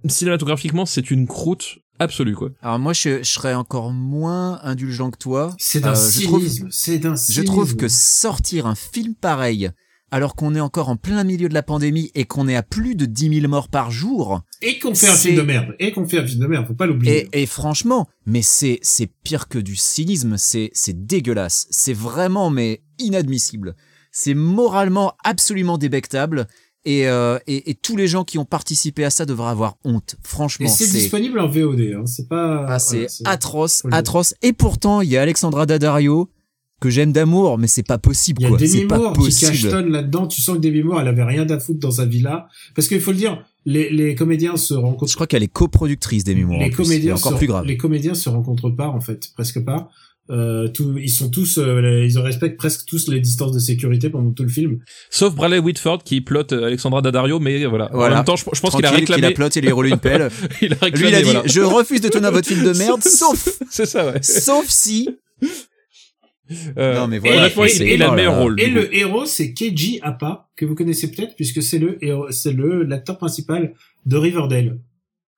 cinématographiquement 0.06 0.86
c'est 0.86 1.10
une 1.10 1.26
croûte 1.26 1.78
absolue 1.98 2.34
quoi 2.34 2.50
Alors 2.62 2.78
moi, 2.78 2.92
je, 2.92 3.22
je 3.22 3.30
serais 3.30 3.54
encore 3.54 3.92
moins 3.92 4.60
indulgent 4.62 5.10
que 5.10 5.18
toi. 5.18 5.54
C'est 5.58 5.80
d'un 5.80 5.92
Euh, 5.94 6.10
je 6.10 6.24
trouve- 6.24 6.40
cynisme. 6.40 6.68
C'est 6.70 6.98
d'un 6.98 7.14
Je 7.16 7.42
trouve 7.42 7.76
que 7.76 7.88
sortir 7.88 8.66
un 8.66 8.74
film 8.74 9.14
pareil, 9.14 9.70
alors 10.10 10.36
qu'on 10.36 10.54
est 10.54 10.60
encore 10.60 10.88
en 10.88 10.96
plein 10.96 11.24
milieu 11.24 11.48
de 11.48 11.54
la 11.54 11.62
pandémie 11.64 12.10
et 12.14 12.24
qu'on 12.24 12.46
est 12.48 12.54
à 12.56 12.62
plus 12.62 12.94
de 12.94 13.06
10 13.06 13.40
000 13.40 13.48
morts 13.48 13.68
par 13.68 13.90
jour, 13.90 14.42
Et 14.62 14.78
qu'on 14.78 14.94
fait 14.94 15.08
un 15.08 15.14
film 15.16 15.36
de 15.36 15.42
merde. 15.42 15.74
Et 15.80 15.92
qu'on 15.92 16.06
fait 16.06 16.18
un 16.18 16.26
film 16.26 16.40
de 16.40 16.46
merde. 16.46 16.66
Faut 16.66 16.74
pas 16.74 16.86
l'oublier. 16.86 17.28
et, 17.32 17.42
et 17.42 17.46
franchement, 17.46 18.06
mais 18.24 18.42
c'est 18.42 18.78
c'est 18.82 19.08
pire 19.24 19.48
que 19.48 19.58
du 19.58 19.74
cynisme, 19.76 20.36
c'est 20.38 20.70
c'est 20.74 21.06
dégueulasse, 21.06 21.66
c'est 21.70 21.92
vraiment 21.92 22.50
mais 22.50 22.82
inadmissible, 23.00 23.74
c'est 24.12 24.34
moralement 24.34 25.12
absolument 25.24 25.76
débectable. 25.78 26.46
Et, 26.88 27.08
euh, 27.08 27.38
et, 27.48 27.70
et 27.70 27.74
tous 27.74 27.96
les 27.96 28.06
gens 28.06 28.22
qui 28.22 28.38
ont 28.38 28.44
participé 28.44 29.04
à 29.04 29.10
ça 29.10 29.26
devraient 29.26 29.50
avoir 29.50 29.74
honte. 29.84 30.14
Franchement, 30.22 30.66
Et 30.66 30.68
c'est 30.68 30.86
disponible 30.90 31.40
en 31.40 31.48
VOD. 31.48 31.80
Hein. 31.96 32.06
C'est 32.06 32.28
pas. 32.28 32.64
Ah, 32.68 32.78
c'est 32.78 33.08
voilà, 33.20 33.32
atroce, 33.34 33.82
atroce. 33.90 34.34
Et 34.42 34.52
pourtant, 34.52 35.00
il 35.00 35.08
y 35.10 35.16
a 35.16 35.22
Alexandra 35.22 35.66
Daddario 35.66 36.30
que 36.80 36.88
j'aime 36.90 37.10
d'amour, 37.10 37.58
mais 37.58 37.66
c'est 37.66 37.82
pas 37.82 37.98
possible, 37.98 38.42
Il 38.42 38.44
y 38.44 38.46
a 38.46 38.48
quoi. 38.50 38.58
Demi 38.58 38.84
pas 38.86 38.98
Moore 38.98 39.12
qui 39.14 39.18
possible. 39.18 39.50
cachetonne 39.50 39.88
là-dedans. 39.90 40.26
Tu 40.28 40.40
sens 40.42 40.56
que 40.56 40.60
Demi 40.60 40.82
Moore, 40.82 41.00
elle 41.00 41.08
avait 41.08 41.24
rien 41.24 41.48
à 41.50 41.58
foutre 41.58 41.80
dans 41.80 41.90
sa 41.90 42.04
villa. 42.06 42.46
Parce 42.76 42.86
qu'il 42.86 43.00
faut 43.00 43.10
le 43.12 43.16
dire, 43.16 43.42
les, 43.64 43.90
les 43.90 44.14
comédiens 44.14 44.56
se 44.56 44.74
rencontrent. 44.74 45.10
Je 45.10 45.14
crois 45.16 45.26
qu'elle 45.26 45.42
est 45.42 45.48
coproductrice 45.48 46.22
des 46.22 46.34
mémoires. 46.36 46.60
les 46.60 46.66
en 46.66 46.68
plus. 46.68 46.76
comédiens 46.84 47.16
C'est 47.16 47.22
encore 47.22 47.32
se, 47.32 47.38
plus 47.38 47.46
grave. 47.48 47.64
les 47.66 47.76
comédiens 47.76 48.14
se 48.14 48.28
rencontrent 48.28 48.70
pas 48.70 48.88
en 48.88 49.00
fait, 49.00 49.30
presque 49.34 49.64
pas. 49.64 49.88
Euh, 50.28 50.66
tout, 50.66 50.96
ils 50.98 51.08
sont 51.08 51.30
tous, 51.30 51.58
euh, 51.58 51.80
les- 51.80 52.12
ils 52.12 52.18
respectent 52.18 52.56
presque 52.56 52.84
tous 52.86 53.06
les 53.08 53.20
distances 53.20 53.52
de 53.52 53.60
sécurité 53.60 54.10
pendant 54.10 54.32
tout 54.32 54.42
le 54.42 54.48
film. 54.48 54.80
sauf 55.08 55.34
Bradley 55.36 55.60
Whitford 55.60 56.02
qui 56.02 56.20
plotte 56.20 56.52
euh, 56.52 56.64
Alexandra 56.66 57.00
Daddario 57.00 57.38
mais 57.38 57.64
voilà, 57.66 57.94
en 57.94 58.08
même 58.10 58.24
temps 58.24 58.34
je, 58.34 58.44
je 58.52 58.60
pense 58.60 58.74
qu'il 58.74 58.84
a 58.86 58.90
réclamé 58.90 59.28
qu'il 59.28 59.34
plotte 59.34 59.56
et 59.56 59.60
lui 59.60 59.70
roule 59.70 59.86
une 59.86 59.98
pelle. 59.98 60.28
il 60.62 60.72
a 60.72 60.76
réclamé 60.82 61.04
Lui, 61.04 61.08
il 61.10 61.14
a 61.14 61.18
dit, 61.22 61.24
voilà. 61.30 61.42
je 61.46 61.60
refuse 61.60 62.00
de 62.00 62.08
tourner 62.08 62.26
à 62.26 62.32
votre 62.32 62.48
film 62.48 62.64
de 62.64 62.72
merde, 62.76 63.02
sauf, 63.04 63.58
c'est 63.70 63.86
ça 63.86 64.04
ouais 64.10 64.20
sauf 64.22 64.66
si. 64.68 65.10
Euh, 66.78 66.94
Non, 66.94 67.08
mais 67.08 67.18
voilà, 67.18 67.48
et- 67.48 67.52
il, 67.76 67.82
et- 67.82 67.94
il 67.94 68.02
a 68.02 68.10
oh 68.10 68.14
meilleur 68.14 68.32
là. 68.34 68.40
rôle 68.40 68.60
Et 68.60 68.68
le 68.68 68.94
héros, 68.96 69.26
c'est 69.26 69.52
Keiji 69.52 69.98
Appa, 70.02 70.48
que 70.56 70.64
vous 70.64 70.74
connaissez 70.76 71.10
peut-être, 71.10 71.34
puisque 71.34 71.60
c'est 71.62 71.78
le 71.78 71.98
c'est 72.30 72.52
le 72.52 72.84
l'acteur 72.84 73.18
principal 73.18 73.74
de 74.06 74.16
Riverdale. 74.16 74.78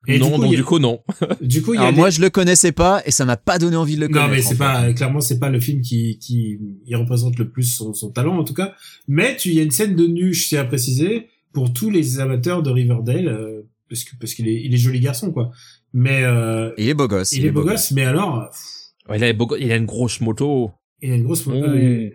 Et 0.07 0.19
non 0.19 0.39
du 0.39 0.39
coup, 0.39 0.45
a- 0.45 0.57
du 0.57 0.65
coup 0.65 0.79
non 0.79 1.01
du 1.41 1.63
coup, 1.63 1.75
il 1.75 1.77
y 1.77 1.79
a 1.79 1.83
Alors 1.83 1.93
des- 1.93 1.99
moi, 1.99 2.11
je 2.11 2.21
le 2.21 2.31
connaissais 2.31 2.73
pas 2.73 3.03
et 3.05 3.11
ça 3.11 3.25
m'a 3.25 3.37
pas 3.37 3.59
donné 3.59 3.77
envie 3.77 3.97
de 3.97 4.01
le 4.03 4.09
connaître. 4.09 4.27
Non, 4.29 4.33
mais 4.35 4.41
c'est 4.43 4.55
en 4.55 4.59
pas 4.59 4.93
clairement 4.93 5.21
c'est 5.21 5.39
pas 5.39 5.51
le 5.51 5.61
film 5.61 5.81
qui 5.83 6.19
qui 6.19 6.59
il 6.87 6.97
représente 6.97 7.39
le 7.39 7.51
plus 7.51 7.65
son, 7.65 7.93
son 7.95 8.11
talent 8.11 8.39
en 8.39 8.45
tout 8.45 8.55
cas. 8.55 8.75
Mais 9.09 9.37
tu 9.37 9.49
il 9.49 9.55
y 9.57 9.61
a 9.61 9.65
une 9.65 9.71
scène 9.73 9.97
de 9.97 10.07
nu, 10.07 10.33
je 10.33 10.49
tiens 10.49 10.61
à 10.63 10.65
préciser, 10.65 11.27
pour 11.53 11.73
tous 11.73 11.91
les 11.91 12.21
amateurs 12.21 12.63
de 12.63 12.71
Riverdale, 12.71 13.29
euh, 13.29 13.63
parce 13.91 14.05
que 14.05 14.11
parce 14.21 14.35
qu'il 14.35 14.47
est 14.49 14.63
il 14.65 14.73
est 14.73 14.79
joli 14.79 15.01
garçon 15.01 15.33
quoi. 15.33 15.51
Mais 15.93 16.23
euh, 16.23 16.71
Il 16.79 16.89
est 16.89 16.95
beau 16.95 17.09
gosse. 17.09 17.33
il, 17.33 17.45
est 17.45 17.51
beau 17.51 17.65
gosse, 17.65 17.91
mais 17.91 18.05
alors 18.05 18.51
pff, 18.51 18.61
Ouais, 19.11 19.17
il 19.19 19.25
a 19.25 19.33
beau- 19.33 19.57
il 19.59 19.73
a 19.73 19.77
une 19.77 19.87
grosse 19.87 20.21
moto 20.21 20.71
il 21.03 21.13
a 21.13 21.15
une 21.17 21.25
grosse. 21.25 21.47
Mmh. 21.47 21.53
euh, 21.55 22.11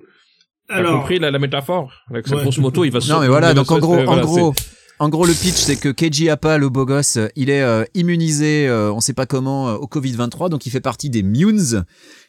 T'as 0.70 0.76
alors 0.76 1.00
compris 1.02 1.20
la, 1.20 1.30
la 1.32 1.40
métaphore? 1.40 1.92
Avec 2.10 2.28
sa 2.28 2.36
Ouais. 2.38 2.42
grosse 2.44 2.58
moto 2.60 2.86
il 2.86 2.92
va 2.92 3.00
Non 3.10 3.20
mais 3.20 3.28
voilà, 3.28 3.54
donc 3.54 3.70
en 3.72 3.80
gros, 3.80 3.96
en 3.98 4.06
voilà, 4.06 4.22
gros, 4.22 4.54
en 5.00 5.10
gros 5.10 5.26
le 5.26 5.34
pitch 5.34 5.56
c'est 5.56 5.76
que 5.76 5.90
Keiji 5.90 6.30
Appa, 6.30 6.58
le 6.58 6.70
beau 6.70 6.86
gosse, 6.86 7.18
il 7.36 7.50
est 7.50 7.62
euh, 7.62 7.84
immunisé, 7.94 8.68
euh, 8.68 8.92
on 8.92 9.00
sait 9.00 9.14
pas 9.14 9.26
comment, 9.26 9.70
euh, 9.70 9.76
au 9.76 9.88
Covid-23, 9.88 10.50
donc 10.50 10.66
il 10.66 10.70
fait 10.70 10.80
partie 10.82 11.10
des 11.10 11.24
Munes, 11.24 11.84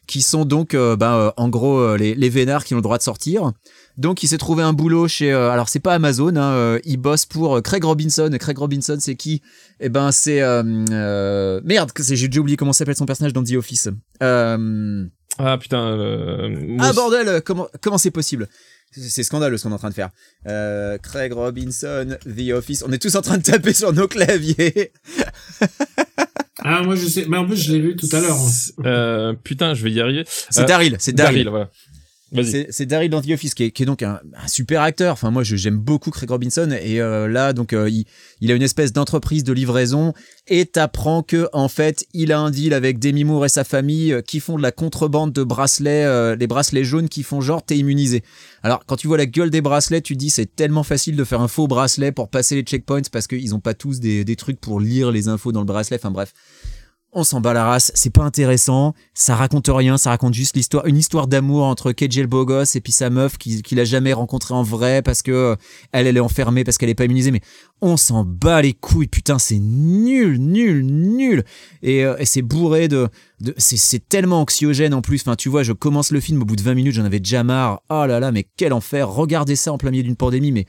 qui 0.07 0.23
sont 0.23 0.45
donc, 0.45 0.75
euh, 0.75 0.97
ben, 0.97 1.15
euh, 1.15 1.31
en 1.37 1.49
gros, 1.49 1.79
euh, 1.79 1.97
les, 1.97 2.15
les 2.15 2.29
vénards 2.29 2.65
qui 2.65 2.75
ont 2.75 2.79
le 2.79 2.83
droit 2.83 2.99
de 2.99 3.03
sortir. 3.03 3.53
Donc 3.97 4.23
il 4.23 4.29
s'est 4.29 4.39
trouvé 4.39 4.63
un 4.63 4.73
boulot 4.73 5.09
chez, 5.09 5.33
euh, 5.33 5.51
alors 5.51 5.69
c'est 5.69 5.79
pas 5.79 5.95
Amazon, 5.95 6.37
hein, 6.37 6.53
euh, 6.53 6.79
il 6.85 6.97
bosse 6.97 7.27
pour 7.27 7.57
euh, 7.57 7.61
Craig 7.61 7.85
Robinson. 7.85 8.29
Et 8.33 8.39
Craig 8.39 8.59
Robinson 8.59 8.97
c'est 8.99 9.15
qui? 9.15 9.41
Eh 9.81 9.89
ben 9.89 10.11
c'est 10.11 10.43
euh, 10.43 10.63
euh, 10.91 11.61
merde, 11.65 11.93
j'ai 11.97 12.29
déjà 12.29 12.41
oublié 12.41 12.57
comment 12.57 12.73
s'appelle 12.73 12.97
son 12.97 13.07
personnage 13.07 13.33
dans 13.33 13.45
The 13.45 13.53
Office. 13.53 13.89
Euh, 14.23 15.05
ah 15.39 15.59
putain 15.59 15.87
euh, 15.87 16.49
moi 16.69 16.87
ah 16.91 16.93
bordel, 16.93 17.41
comment 17.43 17.69
comment 17.81 17.99
c'est 17.99 18.11
possible? 18.11 18.49
C'est 18.97 19.23
scandaleux 19.23 19.57
ce 19.59 19.65
qu'on 19.65 19.71
est 19.71 19.75
en 19.75 19.79
train 19.79 19.91
de 19.91 19.95
faire. 19.95 20.11
Euh, 20.47 20.99
Craig 20.99 21.33
Robinson, 21.33 22.17
The 22.25 22.51
Office. 22.53 22.85
On 22.87 22.93
est 22.93 22.99
tous 22.99 23.15
en 23.17 23.23
train 23.23 23.39
de 23.39 23.43
taper 23.43 23.73
sur 23.75 23.93
nos 23.93 24.07
claviers. 24.09 24.93
ah 26.65 26.83
moi 26.83 26.95
je 26.95 27.07
sais, 27.07 27.27
mais 27.29 27.37
en 27.37 27.47
plus 27.47 27.57
je 27.57 27.73
l'ai 27.73 27.81
vu 27.81 27.97
tout 27.97 28.09
à 28.13 28.21
l'heure. 28.21 28.37
euh, 28.85 29.35
putain 29.43 29.75
je 29.75 29.83
vais 29.85 29.91
y 29.91 30.01
arriver 30.01 30.25
C'est 30.27 30.63
Euh, 30.63 30.67
Daryl, 30.67 30.97
c'est 30.99 31.13
Daryl. 31.13 31.49
voilà 31.49 31.71
C'est 32.43 32.87
Daryl 32.87 33.15
Office 33.15 33.55
qui 33.55 33.65
est, 33.65 33.71
qui 33.71 33.85
est 33.85 33.87
donc 33.87 34.03
un, 34.03 34.21
super 34.47 34.83
acteur. 34.83 35.13
Enfin 35.13 35.31
moi 35.31 35.43
j'aime 35.45 35.79
beaucoup 35.79 36.11
Craig 36.11 36.31
Robinson 36.31 36.71
et 36.81 37.01
euh, 37.01 37.29
là 37.29 37.53
donc 37.53 37.73
euh, 37.73 37.89
il, 38.41 38.51
a 38.51 38.55
une 38.55 38.63
espèce 38.63 38.93
d'entreprise 38.93 39.45
de 39.45 39.53
livraison 39.53 40.13
et 40.49 40.67
t'apprends 40.67 41.23
que 41.23 41.49
en 41.53 41.69
fait 41.69 42.07
il 42.13 42.33
a 42.33 42.39
un 42.39 42.51
deal 42.51 42.75
avec 42.75 42.99
Demi 42.99 43.25
Moore 43.25 43.47
et 43.47 43.49
sa 43.49 43.65
famille 43.65 44.13
euh, 44.13 44.21
qui 44.21 44.41
font 44.41 44.57
de 44.57 44.63
la 44.63 44.73
contrebande 44.73 45.33
de 45.33 45.45
bracelets, 45.45 46.37
les 46.37 46.47
bracelets 46.47 46.85
jaunes 46.85 47.09
qui 47.09 47.23
font 47.23 47.41
genre 47.41 47.65
t'es 47.65 47.79
immunisé. 47.79 48.23
Alors 48.63 48.85
quand 48.87 48.97
tu 48.97 49.07
vois 49.07 49.19
la 49.19 49.27
gueule 49.27 49.51
des 49.51 49.61
bracelets 49.61 50.01
tu 50.01 50.15
te 50.15 50.19
dis 50.19 50.31
c'est 50.31 50.57
tellement 50.57 50.83
facile 50.83 51.17
de 51.17 51.25
faire 51.25 51.41
un 51.41 51.49
faux 51.49 51.69
bracelet 51.69 52.13
pour 52.13 52.29
passer 52.29 52.57
les 52.57 52.63
checkpoints 52.63 53.03
parce 53.13 53.27
qu'ils 53.27 53.55
ont 53.55 53.61
pas 53.61 53.75
tous 53.75 54.01
des, 54.01 54.25
des 54.25 54.37
trucs 54.37 54.61
pour 54.61 54.81
lire 54.81 55.11
les 55.13 55.29
infos 55.29 55.53
dans 55.53 55.61
le 55.61 55.67
bracelet. 55.67 55.99
Enfin 56.01 56.11
bref 56.11 56.33
on 57.15 57.25
s'en 57.25 57.41
bat 57.41 57.53
la 57.53 57.65
race, 57.65 57.93
c'est 57.95 58.11
pas 58.11 58.23
intéressant, 58.25 58.93
ça 59.15 59.37
raconte 59.37 59.69
rien, 59.73 59.97
ça 59.97 60.11
raconte 60.11 60.35
juste 60.35 60.57
l'histoire, 60.57 60.85
une 60.87 60.97
histoire 60.97 61.29
d'amour 61.29 61.65
entre 61.65 61.93
KJ 61.93 62.19
le 62.21 62.27
beau 62.27 62.45
et 62.45 62.81
puis 62.81 62.93
sa 62.93 63.09
meuf 63.09 63.39
qui- 63.39 63.63
qu'il 63.63 63.79
a 63.81 63.85
jamais 63.85 64.13
rencontré 64.13 64.53
en 64.55 64.63
vrai 64.63 65.01
parce 65.01 65.23
que 65.23 65.31
euh, 65.31 65.57
elle, 65.93 66.07
est 66.07 66.21
enfermée 66.21 66.65
parce 66.65 66.77
qu'elle 66.77 66.89
est 66.89 66.95
pas 66.95 67.05
immunisée, 67.05 67.31
mais 67.31 67.41
on 67.81 67.97
s'en 67.97 68.25
bat 68.25 68.61
les 68.63 68.73
couilles, 68.73 69.07
putain, 69.07 69.39
c'est 69.39 69.59
nul, 69.59 70.39
nul, 70.39 70.85
nul, 70.85 71.45
et, 71.83 72.05
euh, 72.05 72.17
c'est 72.25 72.43
bourré 72.43 72.89
de, 72.89 73.09
c'est 73.57 74.09
tellement 74.09 74.41
anxiogène 74.41 74.93
en 74.93 75.01
plus, 75.01 75.21
enfin 75.23 75.37
tu 75.37 75.49
vois, 75.49 75.63
je 75.63 75.73
commence 75.73 76.11
le 76.11 76.21
film 76.21 76.43
au 76.43 76.45
bout 76.45 76.57
de 76.57 76.63
20 76.63 76.75
minutes, 76.75 76.95
j'en 76.95 77.05
avais 77.05 77.21
déjà 77.21 77.45
marre, 77.45 77.83
oh 77.91 78.05
là 78.07 78.19
là, 78.21 78.33
mais 78.33 78.47
quel 78.57 78.73
enfer, 78.73 79.09
regardez 79.09 79.57
ça 79.57 79.73
en 79.73 79.79
plein 79.79 79.91
milieu 79.91 80.03
d'une 80.03 80.17
pandémie, 80.17 80.53
mais 80.53 80.67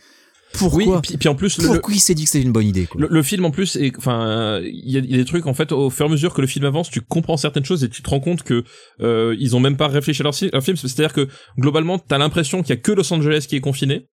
pourquoi, 0.57 0.95
oui 0.95 0.99
puis, 1.03 1.17
puis 1.17 1.29
en 1.29 1.35
plus 1.35 1.57
le, 1.57 1.63
le- 1.63 1.69
pourquoi 1.73 1.93
il 1.93 1.99
s'est 1.99 2.13
dit 2.15 2.23
que 2.25 2.29
c'était 2.29 2.45
une 2.45 2.51
bonne 2.51 2.67
idée, 2.67 2.85
quoi. 2.85 3.01
Le, 3.01 3.07
le 3.09 3.23
film 3.23 3.45
en 3.45 3.51
plus 3.51 3.75
est 3.75 3.93
enfin 3.97 4.59
il 4.63 4.89
y, 4.91 4.97
a 4.97 4.99
il 4.99 5.11
y 5.11 5.13
a 5.13 5.17
des 5.17 5.25
trucs 5.25 5.45
en 5.47 5.53
fait 5.53 5.71
au 5.71 5.89
fur 5.89 6.05
et 6.05 6.09
à 6.09 6.11
mesure 6.11 6.33
que 6.33 6.41
le 6.41 6.47
film 6.47 6.65
avance 6.65 6.89
tu 6.89 7.01
comprends 7.01 7.37
certaines 7.37 7.65
choses 7.65 7.83
et 7.83 7.89
tu 7.89 8.01
te 8.01 8.09
rends 8.09 8.19
compte 8.19 8.43
que 8.43 8.63
euh, 9.01 9.35
ils 9.39 9.55
ont 9.55 9.59
même 9.59 9.77
pas 9.77 9.87
réfléchi 9.87 10.21
à 10.21 10.23
leur, 10.23 10.33
si- 10.33 10.49
leur 10.51 10.63
film 10.63 10.77
c'est-à-dire 10.77 11.13
que 11.13 11.27
globalement 11.59 11.99
t'as 11.99 12.17
l'impression 12.17 12.61
qu'il 12.61 12.69
y 12.69 12.77
a 12.77 12.81
que 12.81 12.91
Los 12.91 13.13
Angeles 13.13 13.45
qui 13.47 13.55
est 13.55 13.61
confiné 13.61 14.07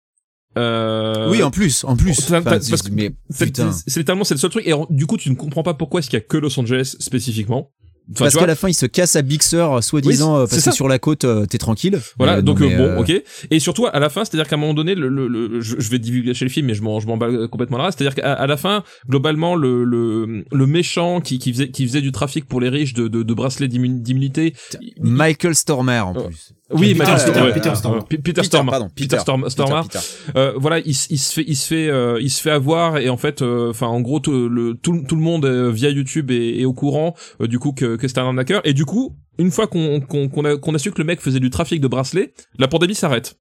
euh, 0.58 1.30
oui, 1.30 1.44
en 1.44 1.50
plus, 1.52 1.84
en 1.84 1.96
plus, 1.96 2.10
Enfin, 2.32 2.42
c'est- 2.60 2.70
parce 2.70 2.82
que 2.82 2.90
mais 2.90 3.12
c'est 3.30 3.46
putain. 3.46 3.70
c'est 3.70 4.00
littéralement 4.00 4.24
c'est 4.24 4.34
le 4.34 4.40
seul 4.40 4.50
truc 4.50 4.66
et 4.66 4.72
du 4.90 5.06
coup 5.06 5.16
tu 5.16 5.30
ne 5.30 5.36
comprends 5.36 5.62
pas 5.62 5.74
pourquoi 5.74 6.00
est-ce 6.00 6.10
qu'il 6.10 6.18
y 6.18 6.22
a 6.22 6.24
que 6.24 6.36
Los 6.36 6.58
Angeles 6.58 6.96
spécifiquement 6.98 7.70
Enfin, 8.12 8.24
parce 8.24 8.34
qu'à 8.34 8.46
la 8.46 8.56
fin, 8.56 8.68
il 8.68 8.74
se 8.74 8.86
casse 8.86 9.14
à 9.16 9.22
Big 9.22 9.42
Sur, 9.42 9.74
euh, 9.74 9.80
soi-disant, 9.80 10.34
Oui, 10.36 10.42
euh, 10.42 10.46
parce 10.46 10.62
que 10.64 10.70
sur 10.72 10.88
la 10.88 10.98
côte, 10.98 11.24
euh, 11.24 11.46
t'es 11.46 11.58
tranquille. 11.58 12.00
Voilà, 12.18 12.38
Euh, 12.38 12.42
donc 12.42 12.58
non, 12.60 12.68
bon, 12.76 12.82
euh, 12.82 12.98
ok. 13.00 13.22
Et 13.50 13.58
surtout 13.60 13.86
à 13.86 13.98
la 14.00 14.08
fin, 14.08 14.24
c'est-à-dire 14.24 14.48
qu'à 14.48 14.56
un 14.56 14.58
moment 14.58 14.74
donné, 14.74 14.94
le, 14.94 15.08
le, 15.08 15.28
le- 15.28 15.60
je, 15.60 15.76
je 15.78 15.90
vais 15.90 15.98
divulguer 15.98 16.34
chez 16.34 16.44
le 16.44 16.50
film, 16.50 16.66
mais 16.66 16.74
je 16.74 16.82
m'en, 16.82 16.98
je 17.00 17.06
m'en 17.06 17.16
bats 17.16 17.28
complètement 17.48 17.78
la 17.78 17.84
race. 17.84 17.94
C'est-à-dire 17.96 18.14
qu'à 18.16 18.32
à 18.32 18.46
la 18.46 18.56
fin, 18.56 18.82
globalement, 19.08 19.54
le, 19.54 19.84
le, 19.84 20.44
le 20.50 20.66
méchant 20.66 21.20
qui, 21.20 21.38
qui 21.38 21.52
faisait, 21.52 21.70
qui 21.70 21.86
faisait 21.86 22.00
du 22.00 22.10
trafic 22.12 22.46
pour 22.46 22.60
les 22.60 22.68
riches 22.68 22.94
de, 22.94 23.06
de, 23.08 23.22
de 23.22 23.34
bracelets 23.34 23.68
d'immu- 23.68 24.00
d'immunité. 24.02 24.54
Michael 25.00 25.54
Stormer, 25.54 26.00
en 26.00 26.12
plus. 26.14 26.52
Oui, 26.72 26.94
Peter- 26.94 26.98
Michael 26.98 27.14
Peter- 27.16 27.30
Stormer. 27.30 27.52
Peter 27.52 27.74
Stormer. 27.74 28.00
P- 28.08 28.18
Peter 28.18 28.42
Stormer. 28.44 28.70
pardon, 28.70 28.88
Peter 28.94 29.16
Storm-. 29.18 29.88
Euh, 30.36 30.52
voilà, 30.56 30.78
il, 30.78 30.94
se 30.94 31.32
fait, 31.32 31.44
il 31.46 31.56
se 31.56 31.66
fait, 31.66 31.88
euh, 31.88 32.18
il 32.20 32.30
se 32.30 32.40
fait 32.40 32.50
avoir 32.50 32.98
et 32.98 33.08
en 33.08 33.16
fait, 33.16 33.42
euh, 33.42 33.70
enfin, 33.70 33.86
en 33.88 34.00
gros, 34.00 34.20
tout 34.20 34.48
le, 34.48 34.74
tout, 34.74 35.02
tout 35.08 35.16
le 35.16 35.22
monde 35.22 35.44
euh, 35.46 35.70
via 35.72 35.90
YouTube 35.90 36.30
est, 36.30 36.60
est 36.60 36.64
au 36.64 36.72
courant 36.72 37.14
euh, 37.40 37.46
du 37.48 37.58
coup 37.58 37.72
que, 37.72 37.96
que 37.96 38.06
c'est 38.08 38.18
un 38.18 38.24
arnaqueur 38.26 38.60
et 38.64 38.72
du 38.72 38.84
coup, 38.84 39.16
une 39.38 39.50
fois 39.50 39.66
qu'on 39.66 40.00
qu'on 40.00 40.28
qu'on 40.28 40.44
a, 40.44 40.56
qu'on 40.58 40.74
a 40.74 40.78
su 40.78 40.90
que 40.92 40.98
le 40.98 41.04
mec 41.04 41.20
faisait 41.20 41.40
du 41.40 41.50
trafic 41.50 41.80
de 41.80 41.88
bracelets, 41.88 42.32
la 42.58 42.68
pandémie 42.68 42.94
s'arrête. 42.94 43.36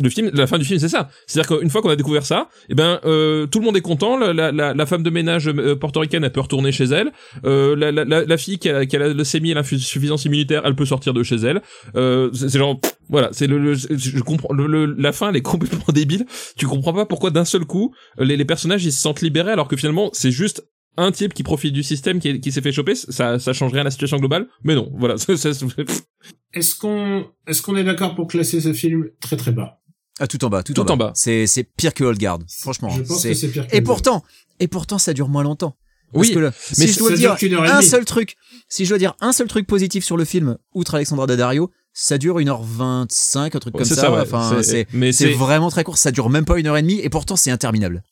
Le 0.00 0.08
film, 0.08 0.30
la 0.32 0.46
fin 0.46 0.58
du 0.58 0.64
film, 0.64 0.78
c'est 0.80 0.88
ça. 0.88 1.10
C'est-à-dire 1.26 1.58
qu'une 1.58 1.68
fois 1.68 1.82
qu'on 1.82 1.90
a 1.90 1.96
découvert 1.96 2.24
ça, 2.24 2.48
eh 2.70 2.74
ben, 2.74 2.98
euh, 3.04 3.46
tout 3.46 3.58
le 3.58 3.66
monde 3.66 3.76
est 3.76 3.82
content. 3.82 4.16
La, 4.18 4.32
la, 4.50 4.72
la, 4.72 4.86
femme 4.86 5.02
de 5.02 5.10
ménage 5.10 5.48
euh, 5.48 5.76
portoricaine, 5.76 6.24
elle 6.24 6.32
peut 6.32 6.40
retourner 6.40 6.72
chez 6.72 6.84
elle. 6.84 7.12
Euh, 7.44 7.76
la, 7.76 7.92
la, 7.92 8.04
la, 8.24 8.36
fille 8.38 8.58
qui 8.58 8.70
a, 8.70 8.86
qui 8.86 8.96
a 8.96 8.98
la 8.98 9.08
leucémie 9.08 9.50
et 9.50 9.54
l'insuffisance 9.54 10.24
immunitaire, 10.24 10.62
elle 10.64 10.74
peut 10.74 10.86
sortir 10.86 11.12
de 11.12 11.22
chez 11.22 11.36
elle. 11.36 11.60
Euh, 11.94 12.30
c'est 12.32 12.58
genre, 12.58 12.80
voilà, 13.10 13.28
c'est 13.32 13.46
le, 13.46 13.58
le- 13.58 13.74
je 13.74 14.20
comprends. 14.22 14.54
Le, 14.54 14.86
la 14.86 15.12
fin, 15.12 15.28
elle 15.28 15.36
est 15.36 15.42
complètement 15.42 15.84
débile. 15.92 16.24
Tu 16.56 16.66
comprends 16.66 16.94
pas 16.94 17.04
pourquoi 17.04 17.30
d'un 17.30 17.44
seul 17.44 17.66
coup, 17.66 17.94
les, 18.18 18.38
les 18.38 18.44
personnages 18.46 18.84
ils 18.86 18.92
se 18.92 19.00
sentent 19.02 19.20
libérés 19.20 19.52
alors 19.52 19.68
que 19.68 19.76
finalement, 19.76 20.08
c'est 20.14 20.30
juste 20.30 20.66
un 20.96 21.10
type 21.10 21.32
qui 21.34 21.42
profite 21.42 21.72
du 21.74 21.82
système 21.82 22.18
qui, 22.18 22.28
est- 22.30 22.40
qui 22.40 22.50
s'est 22.50 22.60
fait 22.62 22.72
choper, 22.72 22.94
ça, 22.94 23.38
ça 23.38 23.52
change 23.52 23.72
rien 23.72 23.82
à 23.82 23.84
la 23.84 23.90
situation 23.90 24.16
globale. 24.18 24.46
Mais 24.64 24.74
non, 24.74 24.90
voilà. 24.98 25.16
Est-ce 26.54 26.74
qu'on 26.74 27.26
est-ce 27.46 27.62
qu'on 27.62 27.76
est 27.76 27.84
d'accord 27.84 28.14
pour 28.14 28.26
classer 28.26 28.60
ce 28.60 28.72
film 28.74 29.06
très 29.20 29.36
très 29.36 29.52
bas? 29.52 29.80
Ah, 30.20 30.26
tout 30.26 30.44
en 30.44 30.48
bas, 30.50 30.62
tout, 30.62 30.74
Tout 30.74 30.82
en 30.82 30.84
bas. 30.84 30.92
en 30.92 30.96
bas. 30.96 31.12
C'est 31.14 31.46
c'est 31.46 31.64
pire 31.64 31.94
que 31.94 32.04
Old 32.04 32.18
Guard. 32.18 32.38
Franchement, 32.60 32.90
Je 32.90 33.02
pense 33.02 33.22
c'est 33.22 33.30
que 33.30 33.34
c'est 33.34 33.48
pire 33.48 33.66
que 33.66 33.74
Et 33.76 33.80
pourtant, 33.80 34.22
et 34.60 34.68
pourtant, 34.68 34.98
ça 34.98 35.12
dure 35.14 35.28
moins 35.28 35.42
longtemps. 35.42 35.76
Parce 36.12 36.28
Oui, 36.28 36.34
que 36.34 36.38
le- 36.40 36.52
mais 36.78 36.86
si 36.86 36.92
je 36.92 36.98
dois 36.98 37.10
dire 37.12 37.30
dure 37.30 37.38
qu'une 37.38 37.54
heure 37.54 37.64
et 37.64 37.70
un 37.70 37.78
demie. 37.78 37.88
seul 37.88 38.04
truc, 38.04 38.36
si 38.68 38.84
je 38.84 38.90
dois 38.90 38.98
dire 38.98 39.14
un 39.20 39.32
seul 39.32 39.48
truc 39.48 39.66
positif 39.66 40.04
sur 40.04 40.18
le 40.18 40.26
film, 40.26 40.58
outre 40.74 40.94
Alexandra 40.96 41.26
Daddario, 41.26 41.70
ça 41.94 42.18
dure 42.18 42.38
1h25, 42.38 43.56
un 43.56 43.58
truc 43.58 43.74
comme 43.74 43.84
c'est 43.84 43.94
ça. 43.94 44.02
ça, 44.02 44.12
ouais. 44.12 44.20
Enfin, 44.20 44.56
C'est- 44.58 44.62
c'est 44.62 44.86
mais 44.92 45.12
c'est 45.12 45.28
c'est 45.28 45.32
vraiment 45.32 45.70
très 45.70 45.84
court. 45.84 45.96
Ça 45.96 46.10
dure 46.10 46.28
même 46.28 46.44
pas 46.44 46.58
une 46.58 46.66
heure 46.66 46.76
et 46.76 46.82
demie, 46.82 47.00
et 47.00 47.08
pourtant 47.08 47.36
c'est 47.36 47.50
interminable. 47.50 48.02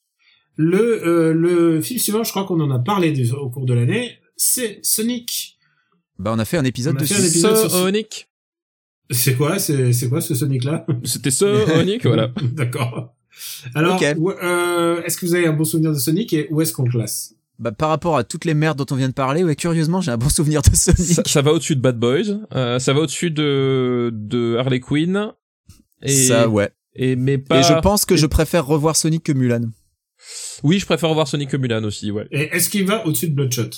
Le 0.57 1.07
euh, 1.07 1.33
le 1.35 1.81
film 1.83 2.01
suivant, 2.01 2.25
je 2.25 2.31
crois 2.31 2.45
qu'on 2.45 2.61
en 2.61 2.71
a 2.71 2.79
parlé 2.79 3.13
des- 3.13 3.33
au 3.33 3.51
cours 3.51 3.67
de 3.67 3.75
l'année, 3.75 4.19
c'est 4.37 4.81
Sonic. 4.83 5.59
Bah, 6.19 6.33
on 6.35 6.39
a 6.39 6.45
fait 6.47 6.57
un 6.57 6.65
épisode 6.65 6.95
On 6.95 6.99
a 6.99 7.01
dessus. 7.03 7.15
fait 7.15 7.23
un 7.23 7.27
épisode 7.27 7.57
sur- 7.57 7.71
Sonic. 7.71 8.29
C'est 9.11 9.35
quoi? 9.35 9.59
C'est 9.59 9.93
c'est 9.93 10.09
quoi 10.09 10.21
ce 10.21 10.35
Sonic 10.35 10.65
là 10.65 10.87
C'était 11.05 11.31
Sonic, 11.31 12.07
voilà. 12.07 12.31
D'accord. 12.53 13.15
Alors, 13.75 14.01
euh, 14.03 15.03
est-ce 15.03 15.17
que 15.17 15.27
vous 15.27 15.35
avez 15.35 15.47
un 15.47 15.53
bon 15.53 15.65
souvenir 15.65 15.93
de 15.93 15.99
Sonic 15.99 16.33
et 16.33 16.47
où 16.51 16.61
est-ce 16.61 16.73
qu'on 16.73 16.85
le 16.85 16.91
classe? 16.91 17.35
Bah, 17.59 17.73
par 17.73 17.91
rapport 17.91 18.17
à 18.17 18.25
toutes 18.25 18.45
les 18.45 18.55
merdes 18.55 18.79
dont 18.79 18.87
on 18.95 18.97
vient 18.97 19.09
de 19.09 19.15
parler, 19.15 19.45
ouais, 19.45 19.55
curieusement, 19.57 20.01
j'ai 20.01 20.11
un 20.11 20.17
bon 20.17 20.29
souvenir 20.29 20.63
de 20.63 20.75
Sonic. 20.75 21.01
ça, 21.01 21.23
ça 21.27 21.43
va 21.43 21.53
au-dessus 21.53 21.77
de 21.77 21.81
Bad 21.81 21.99
Boys, 21.99 22.39
euh, 22.55 22.79
ça 22.79 22.93
va 22.93 23.01
au-dessus 23.01 23.31
de 23.31 24.11
de 24.15 24.57
Harley 24.59 24.81
Quinn 24.81 25.33
et 26.03 26.11
Ça, 26.11 26.49
ouais. 26.49 26.71
et 26.95 27.17
mais 27.17 27.39
pas 27.39 27.61
Et 27.61 27.63
je 27.63 27.79
pense 27.81 28.05
que 28.05 28.17
je 28.17 28.27
préfère 28.27 28.67
revoir 28.67 28.97
Sonic 28.97 29.25
que 29.25 29.33
Mulan. 29.33 29.71
Oui, 30.63 30.79
je 30.79 30.87
préfère 30.87 31.13
voir 31.13 31.29
Sonic 31.29 31.51
que 31.51 31.57
Mulan 31.57 31.85
aussi, 31.85 32.11
ouais. 32.11 32.27
Et 32.31 32.45
est-ce 32.55 32.71
qu'il 32.71 32.87
va 32.87 33.07
au-dessus 33.07 33.29
de 33.29 33.35
Bloodshot? 33.35 33.71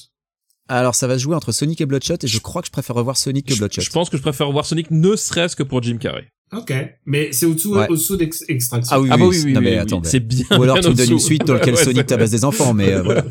Alors, 0.72 0.94
ça 0.94 1.06
va 1.06 1.18
se 1.18 1.22
jouer 1.22 1.36
entre 1.36 1.52
Sonic 1.52 1.80
et 1.82 1.86
Bloodshot, 1.86 2.14
et 2.22 2.26
je 2.26 2.38
crois 2.40 2.62
que 2.62 2.66
je 2.68 2.72
préfère 2.72 2.96
revoir 2.96 3.16
Sonic 3.18 3.46
que 3.46 3.54
Bloodshot. 3.54 3.82
je 3.82 3.90
pense 3.90 4.08
que 4.08 4.16
je 4.16 4.22
préfère 4.22 4.50
voir 4.50 4.64
Sonic 4.64 4.90
ne 4.90 5.16
serait-ce 5.16 5.54
que 5.54 5.62
pour 5.62 5.82
Jim 5.82 5.98
Carrey. 5.98 6.28
Ok, 6.56 6.72
mais 7.06 7.32
c'est 7.32 7.46
au-dessous 7.46 7.74
Ouais. 7.74 7.86
au-dessous 7.88 8.16
d'extraction. 8.16 8.80
Ah 8.90 9.00
oui, 9.00 9.08
ah 9.10 9.16
bah 9.16 9.24
oui, 9.26 9.36
oui, 9.38 9.42
oui, 9.46 9.52
non, 9.52 9.60
oui, 9.60 9.64
mais 9.66 9.72
oui, 9.72 9.78
attends, 9.78 10.00
c'est 10.04 10.20
bien. 10.20 10.44
Ou 10.50 10.62
alors 10.62 10.74
bien 10.76 10.82
tu 10.82 10.88
me 10.90 10.94
donnes 10.94 11.12
une 11.12 11.18
suite 11.18 11.44
dans 11.46 11.54
laquelle 11.54 11.74
Ouais, 11.76 11.84
Sonic 11.84 12.06
tabasse 12.06 12.30
des 12.30 12.44
enfants, 12.44 12.72
mais 12.74 12.92
euh, 12.92 13.02
voilà. 13.02 13.24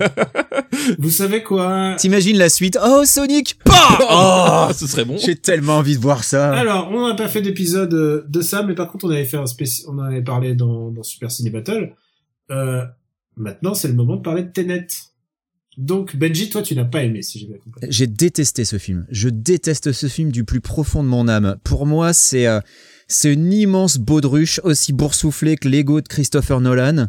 Vous 0.99 1.09
savez 1.11 1.43
quoi? 1.43 1.95
T'imagines 1.99 2.37
la 2.37 2.49
suite? 2.49 2.77
Oh, 2.83 3.03
Sonic 3.05 3.57
Bah 3.65 3.73
Oh, 4.69 4.73
ce 4.73 4.87
serait 4.87 5.05
bon. 5.05 5.17
J'ai 5.17 5.35
tellement 5.35 5.77
envie 5.77 5.95
de 5.95 6.01
voir 6.01 6.23
ça. 6.23 6.51
Alors, 6.53 6.89
on 6.91 7.07
n'a 7.07 7.13
pas 7.15 7.27
fait 7.27 7.41
d'épisode 7.41 7.93
euh, 7.93 8.25
de 8.27 8.41
ça, 8.41 8.63
mais 8.63 8.73
par 8.75 8.91
contre, 8.91 9.05
on 9.05 9.09
avait 9.09 9.25
fait 9.25 9.37
un 9.37 9.45
spéci... 9.45 9.83
on 9.87 9.97
en 9.99 10.03
avait 10.03 10.23
parlé 10.23 10.55
dans, 10.55 10.89
dans 10.89 11.03
Super 11.03 11.29
Ciné 11.31 11.49
Battle. 11.51 11.93
Euh, 12.49 12.83
maintenant, 13.35 13.73
c'est 13.75 13.87
le 13.87 13.93
moment 13.95 14.15
de 14.15 14.21
parler 14.21 14.43
de 14.43 14.51
Tenet. 14.51 14.87
Donc, 15.77 16.15
Benji, 16.15 16.49
toi, 16.49 16.61
tu 16.61 16.75
n'as 16.75 16.85
pas 16.85 17.03
aimé, 17.03 17.21
si 17.21 17.39
j'ai 17.39 17.47
bien 17.47 17.57
compris. 17.57 17.87
J'ai 17.89 18.07
détesté 18.07 18.65
ce 18.65 18.77
film. 18.77 19.05
Je 19.09 19.29
déteste 19.29 19.93
ce 19.93 20.07
film 20.07 20.31
du 20.31 20.43
plus 20.43 20.61
profond 20.61 21.03
de 21.03 21.07
mon 21.07 21.27
âme. 21.27 21.57
Pour 21.63 21.85
moi, 21.85 22.13
c'est 22.13 22.45
euh, 22.47 22.59
c'est 23.07 23.33
une 23.33 23.51
immense 23.51 23.97
baudruche 23.97 24.59
aussi 24.63 24.93
boursouflée 24.93 25.57
que 25.57 25.67
l'ego 25.67 26.01
de 26.01 26.07
Christopher 26.07 26.61
Nolan 26.61 27.07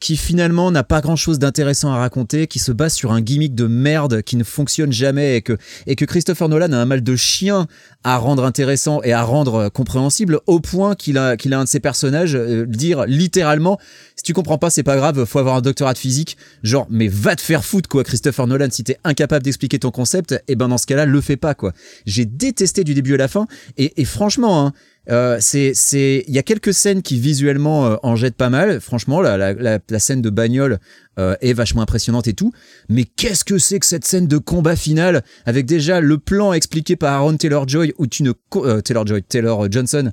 qui 0.00 0.16
finalement 0.16 0.70
n'a 0.70 0.82
pas 0.82 1.02
grand 1.02 1.16
chose 1.16 1.38
d'intéressant 1.38 1.92
à 1.92 1.98
raconter, 1.98 2.46
qui 2.46 2.58
se 2.58 2.72
base 2.72 2.94
sur 2.94 3.12
un 3.12 3.20
gimmick 3.20 3.54
de 3.54 3.66
merde 3.66 4.22
qui 4.22 4.36
ne 4.36 4.44
fonctionne 4.44 4.92
jamais 4.92 5.36
et 5.36 5.42
que, 5.42 5.58
et 5.86 5.94
que 5.94 6.06
Christopher 6.06 6.48
Nolan 6.48 6.72
a 6.72 6.78
un 6.78 6.86
mal 6.86 7.02
de 7.02 7.16
chien 7.16 7.66
à 8.02 8.16
rendre 8.16 8.44
intéressant 8.44 9.02
et 9.02 9.12
à 9.12 9.22
rendre 9.22 9.54
euh, 9.56 9.68
compréhensible 9.68 10.40
au 10.46 10.58
point 10.58 10.94
qu'il 10.94 11.18
a, 11.18 11.36
qu'il 11.36 11.52
a 11.52 11.60
un 11.60 11.64
de 11.64 11.68
ses 11.68 11.80
personnages 11.80 12.34
euh, 12.34 12.64
dire 12.66 13.04
littéralement 13.04 13.78
si 14.16 14.22
tu 14.22 14.32
comprends 14.32 14.56
pas 14.56 14.70
c'est 14.70 14.82
pas 14.82 14.96
grave 14.96 15.24
faut 15.26 15.38
avoir 15.38 15.56
un 15.56 15.60
doctorat 15.60 15.92
de 15.92 15.98
physique. 15.98 16.38
Genre 16.62 16.86
mais 16.88 17.08
va 17.08 17.36
te 17.36 17.42
faire 17.42 17.62
foutre 17.62 17.88
quoi 17.88 18.02
Christopher 18.02 18.46
Nolan 18.46 18.68
si 18.70 18.84
t'es 18.84 18.96
incapable 19.04 19.44
d'expliquer 19.44 19.78
ton 19.78 19.90
concept 19.90 20.42
et 20.48 20.56
ben 20.56 20.68
dans 20.68 20.78
ce 20.78 20.86
cas-là 20.86 21.04
le 21.04 21.20
fais 21.20 21.36
pas 21.36 21.54
quoi. 21.54 21.72
J'ai 22.06 22.24
détesté 22.24 22.84
du 22.84 22.94
début 22.94 23.14
à 23.14 23.18
la 23.18 23.28
fin 23.28 23.46
et, 23.76 24.00
et 24.00 24.06
franchement 24.06 24.66
hein, 24.66 24.72
euh, 25.08 25.38
c'est 25.40 26.24
il 26.26 26.34
y 26.34 26.38
a 26.38 26.42
quelques 26.42 26.74
scènes 26.74 27.02
qui 27.02 27.18
visuellement 27.18 27.86
euh, 27.86 27.96
en 28.02 28.16
jettent 28.16 28.36
pas 28.36 28.50
mal. 28.50 28.80
Franchement 28.80 29.20
la, 29.20 29.36
la, 29.36 29.78
la, 29.88 29.98
scène 29.98 30.22
de 30.22 30.30
bagnole 30.30 30.78
euh, 31.18 31.36
est 31.40 31.52
vachement 31.52 31.82
impressionnante 31.82 32.28
et 32.28 32.34
tout. 32.34 32.52
Mais 32.88 33.04
qu'est-ce 33.04 33.44
que 33.44 33.58
c'est 33.58 33.78
que 33.78 33.86
cette 33.86 34.04
scène 34.04 34.26
de 34.26 34.38
combat 34.38 34.76
final 34.76 35.22
avec 35.46 35.66
déjà 35.66 36.00
le 36.00 36.18
plan 36.18 36.52
expliqué 36.52 36.96
par 36.96 37.14
Aaron 37.14 37.36
Taylor 37.36 37.66
Joy 37.66 37.94
où 37.98 38.06
tu 38.06 38.22
ne 38.22 38.32
euh, 38.56 38.80
Taylor 38.80 39.06
Joy 39.06 39.22
Taylor 39.22 39.70
Johnson 39.70 40.12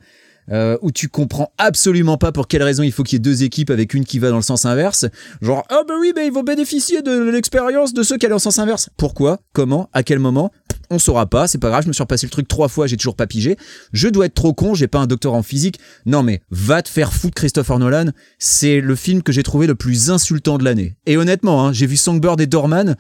euh, 0.49 0.77
où 0.81 0.91
tu 0.91 1.09
comprends 1.09 1.51
absolument 1.57 2.17
pas 2.17 2.31
pour 2.31 2.47
quelle 2.47 2.63
raison 2.63 2.83
il 2.83 2.91
faut 2.91 3.03
qu'il 3.03 3.17
y 3.17 3.17
ait 3.17 3.19
deux 3.19 3.43
équipes 3.43 3.69
avec 3.69 3.93
une 3.93 4.05
qui 4.05 4.17
va 4.17 4.29
dans 4.29 4.37
le 4.37 4.41
sens 4.41 4.65
inverse. 4.65 5.05
Genre, 5.41 5.65
ah 5.69 5.81
bah 5.85 5.95
oui, 5.99 6.13
mais 6.15 6.27
ils 6.27 6.31
vont 6.31 6.43
bénéficier 6.43 7.01
de 7.01 7.29
l'expérience 7.29 7.93
de 7.93 8.01
ceux 8.01 8.17
qui 8.17 8.25
allaient 8.25 8.35
en 8.35 8.39
sens 8.39 8.59
inverse. 8.59 8.89
Pourquoi? 8.95 9.39
Comment? 9.51 9.89
À 9.91 10.03
quel 10.03 10.19
moment? 10.19 10.51
On 10.89 10.99
saura 10.99 11.25
pas, 11.25 11.47
c'est 11.47 11.57
pas 11.57 11.69
grave, 11.69 11.83
je 11.83 11.87
me 11.87 11.93
suis 11.93 12.03
repassé 12.03 12.25
le 12.25 12.31
truc 12.31 12.47
trois 12.47 12.67
fois, 12.67 12.87
j'ai 12.87 12.97
toujours 12.97 13.15
pas 13.15 13.27
pigé. 13.27 13.57
Je 13.93 14.07
dois 14.07 14.27
être 14.27 14.33
trop 14.33 14.53
con, 14.53 14.73
j'ai 14.73 14.87
pas 14.87 14.99
un 14.99 15.07
docteur 15.07 15.33
en 15.33 15.43
physique. 15.43 15.79
Non 16.05 16.23
mais, 16.23 16.41
va 16.49 16.81
te 16.81 16.89
faire 16.89 17.13
foutre 17.13 17.35
Christopher 17.35 17.79
Nolan, 17.79 18.11
c'est 18.39 18.79
le 18.79 18.95
film 18.95 19.23
que 19.23 19.31
j'ai 19.31 19.43
trouvé 19.43 19.67
le 19.67 19.75
plus 19.75 20.11
insultant 20.11 20.57
de 20.57 20.63
l'année. 20.63 20.95
Et 21.05 21.17
honnêtement, 21.17 21.65
hein, 21.65 21.73
j'ai 21.73 21.87
vu 21.87 21.97
Songbird 21.97 22.39
et 22.39 22.47
Dorman, 22.47 22.95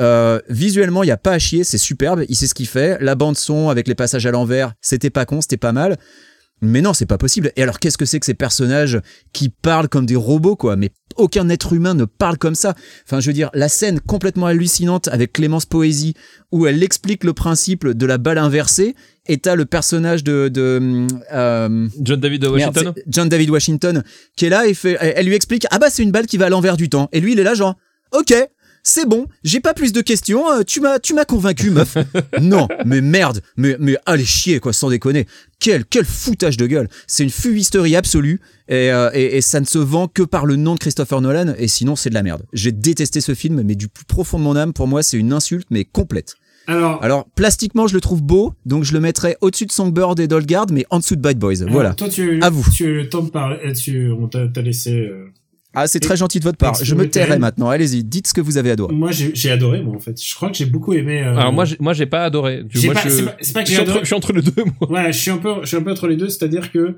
euh, 0.00 0.40
visuellement, 0.48 1.02
il 1.02 1.08
y 1.08 1.12
a 1.12 1.16
pas 1.16 1.32
à 1.32 1.38
chier, 1.38 1.62
c'est 1.62 1.78
superbe, 1.78 2.24
il 2.28 2.36
sait 2.36 2.46
ce 2.46 2.54
qu'il 2.54 2.66
fait. 2.66 2.98
La 3.00 3.14
bande 3.14 3.36
son 3.36 3.68
avec 3.68 3.86
les 3.86 3.94
passages 3.94 4.26
à 4.26 4.30
l'envers, 4.30 4.72
c'était 4.80 5.10
pas 5.10 5.26
con, 5.26 5.40
c'était 5.40 5.56
pas 5.56 5.72
mal. 5.72 5.98
Mais 6.62 6.82
non, 6.82 6.92
c'est 6.92 7.06
pas 7.06 7.18
possible. 7.18 7.52
Et 7.56 7.62
alors, 7.62 7.78
qu'est-ce 7.78 7.96
que 7.96 8.04
c'est 8.04 8.20
que 8.20 8.26
ces 8.26 8.34
personnages 8.34 9.00
qui 9.32 9.48
parlent 9.48 9.88
comme 9.88 10.06
des 10.06 10.16
robots, 10.16 10.56
quoi? 10.56 10.76
Mais 10.76 10.90
aucun 11.16 11.48
être 11.48 11.72
humain 11.72 11.94
ne 11.94 12.04
parle 12.04 12.36
comme 12.38 12.54
ça. 12.54 12.74
Enfin, 13.06 13.20
je 13.20 13.26
veux 13.26 13.32
dire, 13.32 13.50
la 13.54 13.68
scène 13.68 14.00
complètement 14.00 14.46
hallucinante 14.46 15.08
avec 15.08 15.32
Clémence 15.32 15.66
Poésie, 15.66 16.14
où 16.52 16.66
elle 16.66 16.82
explique 16.82 17.24
le 17.24 17.32
principe 17.32 17.86
de 17.86 18.06
la 18.06 18.18
balle 18.18 18.38
inversée, 18.38 18.94
et 19.26 19.38
t'as 19.38 19.54
le 19.54 19.64
personnage 19.64 20.22
de... 20.22 20.48
de 20.48 21.06
euh, 21.32 21.88
John 22.00 22.20
David 22.20 22.42
merde, 22.42 22.76
Washington? 22.76 22.94
John 23.06 23.28
David 23.28 23.50
Washington, 23.50 24.04
qui 24.36 24.46
est 24.46 24.50
là 24.50 24.66
et 24.66 24.74
fait, 24.74 24.98
elle 25.00 25.26
lui 25.26 25.34
explique, 25.34 25.66
ah 25.70 25.78
bah 25.78 25.88
c'est 25.90 26.02
une 26.02 26.12
balle 26.12 26.26
qui 26.26 26.36
va 26.36 26.46
à 26.46 26.48
l'envers 26.50 26.76
du 26.76 26.88
temps. 26.88 27.08
Et 27.12 27.20
lui, 27.20 27.32
il 27.32 27.40
est 27.40 27.44
là 27.44 27.54
genre, 27.54 27.76
ok, 28.12 28.34
c'est 28.82 29.06
bon, 29.08 29.26
j'ai 29.44 29.60
pas 29.60 29.74
plus 29.74 29.92
de 29.92 30.00
questions, 30.00 30.50
euh, 30.50 30.62
tu 30.66 30.80
m'as, 30.80 30.98
tu 30.98 31.14
m'as 31.14 31.24
convaincu, 31.24 31.70
meuf. 31.70 31.96
non, 32.40 32.68
mais 32.84 33.00
merde, 33.00 33.40
mais, 33.56 33.76
mais 33.78 33.96
allez 34.06 34.24
chier, 34.24 34.60
quoi, 34.60 34.72
sans 34.72 34.90
déconner. 34.90 35.26
Quel, 35.58 35.84
quel 35.84 36.04
foutage 36.04 36.56
de 36.56 36.66
gueule. 36.66 36.88
C'est 37.06 37.22
une 37.24 37.30
fumisterie 37.30 37.94
absolue, 37.96 38.40
et, 38.68 38.90
euh, 38.92 39.10
et, 39.12 39.36
et 39.36 39.40
ça 39.42 39.60
ne 39.60 39.66
se 39.66 39.78
vend 39.78 40.08
que 40.08 40.22
par 40.22 40.46
le 40.46 40.56
nom 40.56 40.74
de 40.74 40.78
Christopher 40.78 41.20
Nolan, 41.20 41.54
et 41.58 41.68
sinon 41.68 41.96
c'est 41.96 42.08
de 42.10 42.14
la 42.14 42.22
merde. 42.22 42.42
J'ai 42.52 42.72
détesté 42.72 43.20
ce 43.20 43.34
film, 43.34 43.62
mais 43.62 43.74
du 43.74 43.88
plus 43.88 44.04
profond 44.04 44.38
de 44.38 44.44
mon 44.44 44.56
âme, 44.56 44.72
pour 44.72 44.86
moi, 44.88 45.02
c'est 45.02 45.16
une 45.18 45.32
insulte, 45.32 45.66
mais 45.70 45.84
complète. 45.84 46.34
Alors, 46.66 47.02
Alors, 47.02 47.24
plastiquement, 47.34 47.88
je 47.88 47.94
le 47.94 48.00
trouve 48.00 48.22
beau, 48.22 48.54
donc 48.64 48.84
je 48.84 48.92
le 48.92 49.00
mettrais 49.00 49.36
au-dessus 49.40 49.66
de 49.66 49.72
Songbird 49.72 50.20
et 50.20 50.28
Dolgard, 50.28 50.66
mais 50.70 50.84
en 50.90 50.98
dessous 51.00 51.16
de 51.16 51.20
Bad 51.20 51.36
Boys. 51.38 51.62
alors, 51.62 51.72
Voilà. 51.72 51.94
Toi, 51.94 52.08
tu 52.08 52.40
À 52.42 52.50
vous. 52.50 52.64
tu 52.72 52.84
as 52.84 52.88
eu 52.88 52.94
le 52.98 53.08
temps 53.08 53.22
de 53.22 53.30
parler. 53.30 53.72
Tu, 53.72 54.10
on 54.12 54.28
t'a 54.28 54.46
t'a 54.46 54.62
laissé. 54.62 54.92
euh, 54.92 55.26
Ah, 55.74 55.86
c'est 55.86 56.00
très 56.00 56.16
gentil 56.16 56.40
de 56.40 56.44
votre 56.44 56.58
part. 56.58 56.74
Je 56.82 56.94
me 56.94 57.08
tairai 57.08 57.38
maintenant. 57.38 57.68
Allez-y, 57.68 58.02
dites 58.02 58.26
ce 58.26 58.34
que 58.34 58.40
vous 58.40 58.58
avez 58.58 58.72
adoré. 58.72 58.92
Moi, 58.94 59.12
j'ai 59.12 59.30
j'ai 59.34 59.50
adoré, 59.52 59.82
moi, 59.82 59.94
en 59.94 60.00
fait. 60.00 60.20
Je 60.20 60.34
crois 60.34 60.50
que 60.50 60.56
j'ai 60.56 60.66
beaucoup 60.66 60.92
aimé. 60.94 61.22
euh, 61.22 61.36
Alors 61.36 61.52
moi, 61.52 61.64
j'ai- 61.64 61.76
moi, 61.78 61.92
j'ai 61.92 62.06
pas 62.06 62.24
adoré. 62.24 62.64
Moi, 62.84 62.94
pas- 62.94 63.00
je, 63.04 63.08
c'est 63.08 63.24
pas, 63.24 63.36
c'est 63.40 63.52
pas 63.52 63.62
que 63.62 63.68
je 63.68 63.74
j'ai 63.74 63.74
suis 63.76 63.82
entre, 63.82 63.90
adoré. 63.90 64.00
je 64.00 64.06
suis 64.06 64.14
entre 64.16 64.32
les 64.32 64.42
deux, 64.42 64.64
moi. 64.80 64.90
Ouais, 64.90 65.12
je 65.12 65.18
suis 65.18 65.30
un 65.30 65.38
peu, 65.38 65.54
je 65.62 65.66
suis 65.68 65.76
un 65.76 65.82
peu 65.82 65.92
entre 65.92 66.08
les 66.08 66.16
deux, 66.16 66.28
c'est-à-dire 66.28 66.72
que 66.72 66.96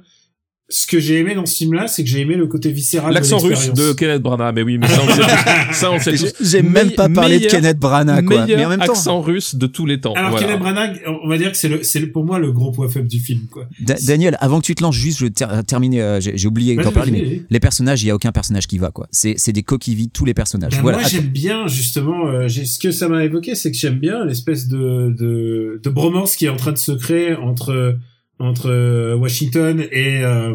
ce 0.68 0.86
que 0.86 0.98
j'ai 0.98 1.18
aimé 1.18 1.34
dans 1.34 1.44
ce 1.44 1.56
film-là, 1.56 1.86
c'est 1.86 2.02
que 2.02 2.08
j'ai 2.08 2.20
aimé 2.20 2.34
le 2.34 2.46
côté 2.46 2.70
viscéral 2.72 3.12
L'accent 3.12 3.36
de 3.38 3.42
russe 3.48 3.72
de 3.74 3.92
Kenneth 3.92 4.22
Branagh, 4.22 4.54
mais 4.54 4.62
oui, 4.62 4.78
mais 4.78 4.88
ça 4.88 5.00
on 5.02 5.06
le 5.06 5.12
sait. 5.12 5.22
Ça 5.72 5.90
on. 5.90 5.98
J'ai 6.40 6.62
même 6.62 6.92
pas 6.92 7.08
parlé 7.10 7.40
de 7.40 7.46
Kenneth 7.46 7.78
Branagh, 7.78 8.24
quoi. 8.24 8.42
Meilleur 8.46 8.58
Mais 8.58 8.64
en 8.64 8.68
même 8.70 8.80
temps, 8.80 8.92
accent 8.92 9.20
russe 9.20 9.54
de 9.54 9.66
tous 9.66 9.84
les 9.84 10.00
temps. 10.00 10.14
Alors 10.14 10.30
voilà. 10.30 10.46
Kenneth 10.46 10.60
Branagh, 10.60 11.02
on 11.24 11.28
va 11.28 11.36
dire 11.36 11.50
que 11.50 11.58
c'est 11.58 11.68
le, 11.68 11.82
c'est 11.82 12.00
le- 12.00 12.10
pour 12.10 12.24
moi 12.24 12.38
le 12.38 12.52
gros 12.52 12.70
point 12.72 12.88
faible 12.88 13.08
du 13.08 13.18
film, 13.20 13.40
quoi. 13.50 13.68
Da- 13.80 13.96
Daniel, 14.06 14.38
avant 14.40 14.60
que 14.60 14.64
tu 14.66 14.74
te 14.74 14.82
lances, 14.82 14.94
juste, 14.96 15.18
je 15.18 15.26
ter- 15.26 15.62
terminer, 15.66 16.00
euh, 16.00 16.20
j'ai 16.20 16.46
oublié 16.48 16.74
d'en 16.76 16.90
parler, 16.92 17.12
mais 17.12 17.42
les 17.50 17.60
personnages, 17.60 18.02
il 18.02 18.06
y 18.06 18.10
a 18.10 18.14
aucun 18.14 18.32
personnage 18.32 18.66
qui 18.66 18.78
va, 18.78 18.90
quoi. 18.90 19.06
C'est 19.10 19.34
c'est 19.36 19.52
des 19.52 19.62
coquilles 19.62 19.94
vides, 19.94 20.12
tous 20.12 20.24
les 20.24 20.34
personnages. 20.34 20.72
Ben, 20.76 20.80
voilà. 20.82 20.98
Moi, 21.00 21.08
j'aime 21.08 21.26
bien 21.26 21.66
justement. 21.66 22.28
euh, 22.28 22.48
ce 22.48 22.78
que 22.78 22.92
ça 22.92 23.08
m'a 23.08 23.24
évoqué, 23.24 23.54
c'est 23.54 23.70
que 23.70 23.76
j'aime 23.76 23.98
bien 23.98 24.24
l'espèce 24.24 24.68
de, 24.68 25.14
de 25.18 25.80
de 25.82 25.90
bromance 25.90 26.36
qui 26.36 26.46
est 26.46 26.48
en 26.50 26.56
train 26.56 26.72
de 26.72 26.78
se 26.78 26.92
créer 26.92 27.34
entre 27.34 27.96
entre 28.42 28.68
euh, 28.70 29.14
Washington 29.16 29.80
et 29.90 30.20
euh, 30.24 30.54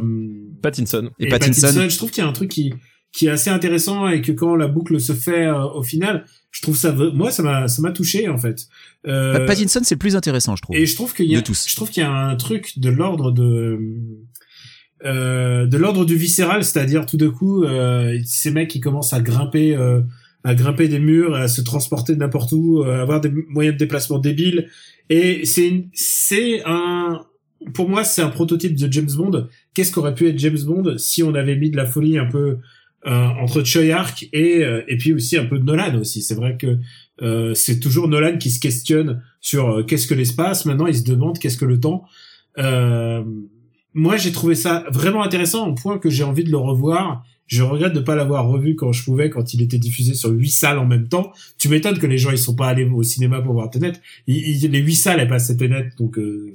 Pattinson. 0.62 1.10
Et 1.20 1.28
Pattinson. 1.30 1.88
Je 1.90 1.98
trouve 1.98 2.12
qu'il 2.12 2.24
y 2.24 2.28
a 2.28 2.30
un 2.30 2.34
truc 2.34 2.50
qui 2.52 2.74
qui 3.14 3.26
est 3.28 3.30
assez 3.30 3.50
intéressant 3.50 4.08
et 4.10 4.22
que 4.22 4.32
quand 4.34 4.56
la 4.56 4.68
boucle 4.68 5.00
se 5.00 5.14
fait 5.14 5.46
euh, 5.48 5.64
au 5.80 5.82
final, 5.82 6.26
je 6.52 6.62
trouve 6.62 6.76
ça. 6.78 6.92
Moi, 6.92 7.32
ça 7.32 7.42
m'a 7.42 7.68
ça 7.68 7.82
m'a 7.82 7.92
touché 7.92 8.28
en 8.30 8.38
fait. 8.38 8.60
Euh, 9.08 9.36
Euh, 9.40 9.46
Pattinson, 9.48 9.80
c'est 9.84 9.96
le 9.96 10.00
plus 10.00 10.16
intéressant, 10.16 10.56
je 10.58 10.62
trouve. 10.64 10.76
et 10.76 10.86
je 10.86 10.94
trouve 10.96 11.14
qu'il 11.16 11.26
y 11.32 11.36
a, 11.36 11.40
de 11.40 11.46
tous. 11.46 11.66
je 11.70 11.76
trouve 11.76 11.90
qu'il 11.90 12.04
y 12.04 12.06
a 12.06 12.12
un 12.12 12.36
truc 12.36 12.78
de 12.78 12.90
l'ordre 12.90 13.32
de 13.32 13.80
euh, 15.06 15.66
de 15.68 15.78
l'ordre 15.78 16.06
du 16.06 16.16
viscéral, 16.16 16.64
c'est-à-dire 16.64 17.06
tout 17.06 17.18
d'un 17.18 17.30
coup 17.30 17.64
euh, 17.64 18.18
ces 18.26 18.52
mecs 18.52 18.70
qui 18.70 18.80
commencent 18.80 19.14
à 19.14 19.22
grimper 19.22 19.76
euh, 19.76 20.02
à 20.44 20.56
grimper 20.56 20.88
des 20.88 21.00
murs, 21.00 21.36
à 21.36 21.48
se 21.48 21.62
transporter 21.62 22.14
de 22.16 22.20
n'importe 22.20 22.52
où, 22.52 22.84
à 22.84 23.02
avoir 23.02 23.20
des 23.22 23.32
moyens 23.50 23.76
de 23.76 23.80
déplacement 23.80 24.18
débiles. 24.20 24.70
Et 25.10 25.46
c'est 25.46 25.68
une- 25.68 25.90
c'est 25.94 26.62
un 26.66 27.22
pour 27.74 27.90
moi 27.90 28.04
c'est 28.04 28.22
un 28.22 28.30
prototype 28.30 28.76
de 28.76 28.92
James 28.92 29.10
Bond. 29.16 29.48
Qu'est-ce 29.74 29.92
qu'aurait 29.92 30.16
pu 30.16 30.28
être 30.28 30.38
James 30.40 30.60
Bond 30.66 30.98
si 30.98 31.24
on 31.24 31.34
avait 31.36 31.56
mis 31.56 31.70
de 31.70 31.78
la 31.78 31.86
folie 31.86 32.18
un 32.18 32.26
peu 32.26 32.58
euh, 33.06 33.26
entre 33.42 33.64
Choyark 33.64 34.28
et 34.34 34.64
euh, 34.64 34.82
et 34.88 34.98
puis 34.98 35.14
aussi 35.14 35.38
un 35.38 35.46
peu 35.46 35.60
de 35.60 35.64
Nolan 35.64 35.96
aussi? 36.00 36.22
C'est 36.22 36.36
vrai 36.36 36.58
que 36.58 36.78
euh, 37.22 37.54
c'est 37.54 37.80
toujours 37.80 38.08
Nolan 38.08 38.38
qui 38.38 38.52
se 38.52 38.60
questionne 38.60 39.22
sur 39.42 39.70
euh, 39.70 39.84
qu'est-ce 39.84 40.08
que 40.08 40.14
l'espace? 40.14 40.66
Maintenant, 40.66 40.88
il 40.88 40.96
se 40.96 41.04
demande 41.04 41.40
qu'est-ce 41.40 41.58
que 41.58 41.66
le 41.66 41.80
temps? 41.80 42.04
Euh, 42.60 43.24
moi, 43.94 44.18
j'ai 44.18 44.32
trouvé 44.32 44.54
ça 44.56 44.86
vraiment 44.92 45.24
intéressant 45.24 45.68
au 45.68 45.74
point 45.74 45.98
que 45.98 46.10
j'ai 46.10 46.24
envie 46.24 46.44
de 46.44 46.52
le 46.52 46.58
revoir. 46.58 47.24
Je 47.48 47.64
regrette 47.64 47.94
de 47.94 48.02
pas 48.02 48.16
l'avoir 48.16 48.48
revu 48.48 48.76
quand 48.76 48.92
je 48.92 49.04
pouvais, 49.04 49.30
quand 49.30 49.54
il 49.54 49.62
était 49.62 49.78
diffusé 49.80 50.14
sur 50.14 50.30
huit 50.30 50.50
salles 50.52 50.78
en 50.80 50.86
même 50.86 51.08
temps. 51.08 51.32
Tu 51.58 51.70
m'étonnes 51.70 51.98
que 51.98 52.06
les 52.06 52.18
gens 52.18 52.32
ils 52.32 52.38
sont 52.38 52.56
pas 52.56 52.68
allés 52.68 52.84
au 52.84 53.04
cinéma 53.04 53.42
pour 53.42 53.54
voir 53.54 53.70
Tenet. 53.70 53.94
Il- 54.28 54.64
il- 54.64 54.70
les 54.72 54.80
huit 54.80 54.96
salles 54.96 55.20
elles 55.22 55.30
passaient 55.30 55.56
Tenet, 55.56 55.90
donc 55.98 56.20
euh, 56.20 56.54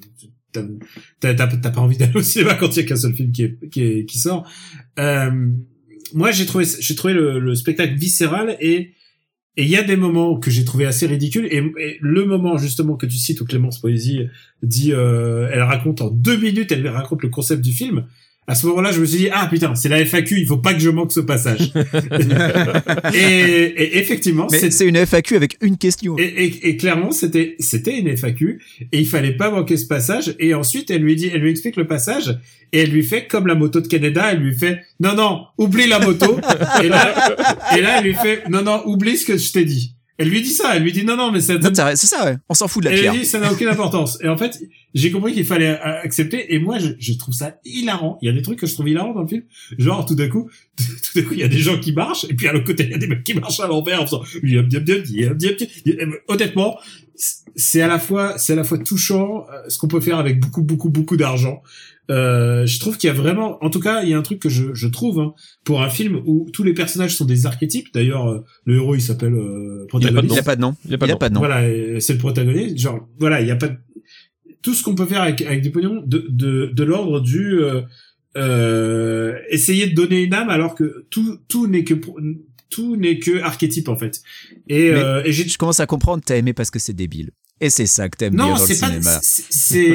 t'as 1.20 1.34
pas 1.70 1.80
envie 1.80 1.96
d'aller 1.96 2.16
au 2.16 2.22
cinéma 2.22 2.54
quand 2.54 2.76
il 2.76 2.80
y 2.80 2.84
a 2.84 2.88
qu'un 2.88 2.96
seul 2.96 3.14
film 3.14 3.32
qui, 3.32 3.42
est, 3.44 3.68
qui, 3.70 3.82
est- 3.82 4.04
qui 4.06 4.18
sort. 4.18 4.48
Euh, 4.98 5.30
moi, 6.14 6.30
j'ai 6.30 6.46
trouvé 6.46 6.64
j'ai 6.78 6.94
trouvé 6.94 7.14
le, 7.14 7.38
le 7.38 7.54
spectacle 7.54 7.94
viscéral 7.94 8.56
et 8.60 8.92
et 9.58 9.64
il 9.64 9.68
y 9.68 9.76
a 9.76 9.82
des 9.82 9.96
moments 9.96 10.38
que 10.38 10.50
j'ai 10.50 10.64
trouvé 10.64 10.86
assez 10.86 11.06
ridicules 11.06 11.46
et, 11.50 11.58
et 11.78 11.98
le 12.00 12.24
moment 12.24 12.56
justement 12.56 12.96
que 12.96 13.04
tu 13.04 13.16
cites 13.18 13.40
où 13.42 13.44
Clémence 13.44 13.80
Poésie 13.80 14.20
dit 14.62 14.92
euh, 14.94 15.46
elle 15.52 15.60
raconte 15.62 16.00
en 16.00 16.10
deux 16.10 16.38
minutes 16.38 16.72
elle 16.72 16.88
raconte 16.88 17.22
le 17.22 17.28
concept 17.28 17.60
du 17.62 17.72
film 17.72 18.06
à 18.46 18.54
ce 18.54 18.66
moment-là 18.66 18.92
je 18.92 19.00
me 19.00 19.06
suis 19.06 19.18
dit 19.18 19.28
ah 19.32 19.46
putain 19.48 19.74
c'est 19.74 19.88
la 19.88 20.04
FAQ 20.04 20.40
il 20.40 20.46
faut 20.46 20.56
pas 20.58 20.74
que 20.74 20.80
je 20.80 20.90
manque 20.90 21.12
ce 21.12 21.20
passage 21.20 21.60
et, 23.14 23.18
et 23.18 23.98
effectivement 23.98 24.48
c'est 24.48 24.70
c'est 24.72 24.86
une 24.88 24.96
FAQ 24.96 25.36
avec 25.36 25.56
une 25.60 25.76
question. 25.76 26.16
et, 26.18 26.22
et, 26.24 26.68
et 26.68 26.76
clairement, 26.76 27.10
c'était 27.12 27.56
c'était 27.58 27.98
une 27.98 28.16
FAQ 28.16 28.60
et 28.92 28.98
il 28.98 29.06
fallait 29.06 29.36
pas 29.36 29.50
manquer 29.50 29.76
ce 29.76 29.86
passage. 29.86 30.34
Et 30.38 30.54
ensuite, 30.54 30.90
elle 30.90 31.02
lui 31.02 31.16
dit, 31.16 31.30
elle 31.32 31.40
lui 31.40 31.50
explique 31.50 31.76
le 31.76 31.86
passage 31.86 32.38
et 32.72 32.80
elle 32.80 32.90
lui 32.90 33.02
fait 33.02 33.26
comme 33.26 33.46
la 33.46 33.54
moto 33.54 33.80
de 33.80 33.86
Canada. 33.86 34.30
Elle 34.32 34.38
lui 34.38 34.54
fait 34.54 34.80
non 35.00 35.14
non, 35.14 35.44
oublie 35.58 35.86
la 35.86 35.98
moto. 35.98 36.38
et 36.82 36.88
là, 36.88 37.36
et 37.76 37.80
là, 37.80 37.98
elle 37.98 38.04
lui 38.04 38.14
fait 38.14 38.48
non 38.48 38.62
non, 38.62 38.82
oublie 38.86 39.16
ce 39.16 39.26
que 39.26 39.36
je 39.36 39.52
t'ai 39.52 39.64
dit. 39.64 39.94
Elle 40.18 40.28
lui 40.28 40.42
dit 40.42 40.50
ça. 40.50 40.76
Elle 40.76 40.82
lui 40.82 40.92
dit 40.92 41.04
non 41.04 41.16
non, 41.16 41.32
mais 41.32 41.40
ça. 41.40 41.54
C'est 41.96 42.06
ça, 42.06 42.24
ouais. 42.24 42.36
On 42.48 42.54
s'en 42.54 42.68
fout 42.68 42.82
de 42.82 42.88
la 42.88 42.94
Elle 42.94 43.00
pierre. 43.00 43.12
dit 43.12 43.24
ça 43.24 43.38
n'a 43.38 43.52
aucune 43.52 43.68
importance. 43.68 44.18
Et 44.22 44.28
en 44.28 44.36
fait, 44.36 44.60
j'ai 44.94 45.10
compris 45.10 45.32
qu'il 45.32 45.44
fallait 45.44 45.70
euh, 45.70 46.02
accepter. 46.02 46.54
Et 46.54 46.58
moi, 46.58 46.78
je, 46.78 46.88
je 46.98 47.12
trouve 47.14 47.34
ça 47.34 47.56
hilarant. 47.64 48.18
Il 48.22 48.26
y 48.26 48.28
a 48.28 48.32
des 48.32 48.42
trucs 48.42 48.58
que 48.58 48.66
je 48.66 48.74
trouve 48.74 48.88
hilarants 48.88 49.14
dans 49.14 49.22
le 49.22 49.28
film. 49.28 49.42
Genre, 49.78 50.04
tout 50.04 50.14
d'un 50.14 50.28
coup, 50.28 50.50
tout 50.76 51.18
d'un 51.20 51.22
coup, 51.26 51.34
il 51.34 51.40
y 51.40 51.44
a 51.44 51.48
des 51.48 51.58
gens 51.58 51.78
qui 51.78 51.92
marchent. 51.92 52.26
Et 52.28 52.34
puis 52.34 52.46
à 52.46 52.52
l'autre 52.52 52.66
côté, 52.66 52.84
il 52.84 52.90
y 52.90 52.94
a 52.94 52.98
des 52.98 53.06
mecs 53.06 53.24
qui 53.24 53.34
marchent 53.34 53.60
à 53.60 53.66
l'envers 53.66 54.02
en 54.02 54.06
faisant. 54.06 54.22
yep. 54.42 54.66
Honnêtement, 56.28 56.78
c'est 57.56 57.82
à 57.82 57.86
la 57.88 57.98
fois, 57.98 58.38
c'est 58.38 58.52
à 58.54 58.56
la 58.56 58.64
fois 58.64 58.78
touchant, 58.78 59.46
euh, 59.52 59.68
ce 59.68 59.78
qu'on 59.78 59.88
peut 59.88 60.00
faire 60.00 60.18
avec 60.18 60.40
beaucoup, 60.40 60.62
beaucoup, 60.62 60.90
beaucoup 60.90 61.16
d'argent. 61.16 61.62
Euh, 62.10 62.66
je 62.66 62.80
trouve 62.80 62.98
qu'il 62.98 63.08
y 63.08 63.10
a 63.10 63.14
vraiment, 63.14 63.62
en 63.64 63.70
tout 63.70 63.78
cas, 63.80 64.02
il 64.02 64.08
y 64.08 64.14
a 64.14 64.18
un 64.18 64.22
truc 64.22 64.40
que 64.40 64.48
je, 64.48 64.74
je 64.74 64.88
trouve 64.88 65.20
hein, 65.20 65.34
pour 65.64 65.82
un 65.82 65.88
film 65.88 66.20
où 66.26 66.48
tous 66.52 66.64
les 66.64 66.74
personnages 66.74 67.14
sont 67.16 67.24
des 67.24 67.46
archétypes. 67.46 67.88
D'ailleurs, 67.94 68.28
euh, 68.28 68.40
le 68.64 68.76
héros 68.76 68.94
il 68.94 69.00
s'appelle 69.00 69.34
euh, 69.34 69.86
Il 69.94 70.02
y 70.02 70.06
a 70.06 70.12
pas 70.12 70.20
de 70.22 70.26
Il 70.26 70.28
protagoniste. 70.28 70.32
n'y 70.34 70.38
a 70.38 70.42
pas 70.42 70.56
de 70.56 70.60
nom. 70.60 70.76
Il 70.86 70.94
a 70.94 70.98
pas 70.98 71.06
de 71.06 71.12
nom. 71.12 71.18
de 71.28 71.34
nom. 71.34 71.40
Voilà, 71.40 72.00
c'est 72.00 72.12
le 72.14 72.18
protagoniste. 72.18 72.78
Genre, 72.78 73.08
voilà, 73.18 73.40
il 73.40 73.46
y 73.46 73.50
a 73.52 73.56
pas 73.56 73.68
de- 73.68 73.76
tout 74.62 74.74
ce 74.74 74.82
qu'on 74.82 74.94
peut 74.94 75.06
faire 75.06 75.22
avec, 75.22 75.42
avec 75.42 75.60
du 75.62 75.70
pognon 75.70 76.02
de, 76.06 76.26
de, 76.28 76.70
de 76.74 76.84
l'ordre 76.84 77.20
du 77.20 77.60
euh, 77.62 77.82
euh, 78.36 79.36
essayer 79.50 79.86
de 79.86 79.94
donner 79.94 80.22
une 80.22 80.34
âme 80.34 80.48
alors 80.50 80.74
que 80.74 81.04
tout 81.10 81.38
tout 81.48 81.66
n'est 81.66 81.84
que 81.84 81.94
pro- 81.94 82.18
tout 82.72 82.96
n'est 82.96 83.18
que 83.18 83.40
archétype 83.42 83.88
en 83.88 83.96
fait. 83.96 84.22
Et, 84.68 84.88
euh, 84.90 85.22
et 85.24 85.32
Je 85.32 85.58
commence 85.58 85.80
à 85.80 85.86
comprendre, 85.86 86.22
t'as 86.24 86.36
aimé 86.36 86.52
parce 86.52 86.70
que 86.70 86.78
c'est 86.78 86.94
débile. 86.94 87.30
Et 87.60 87.70
c'est 87.70 87.86
ça 87.86 88.08
que 88.08 88.16
t'aimes 88.16 88.34
non, 88.34 88.46
dire 88.46 88.54
dans 88.56 88.60
le 88.62 88.66
c'est 88.66 88.80
pas 88.80 88.88
cinéma. 88.88 89.20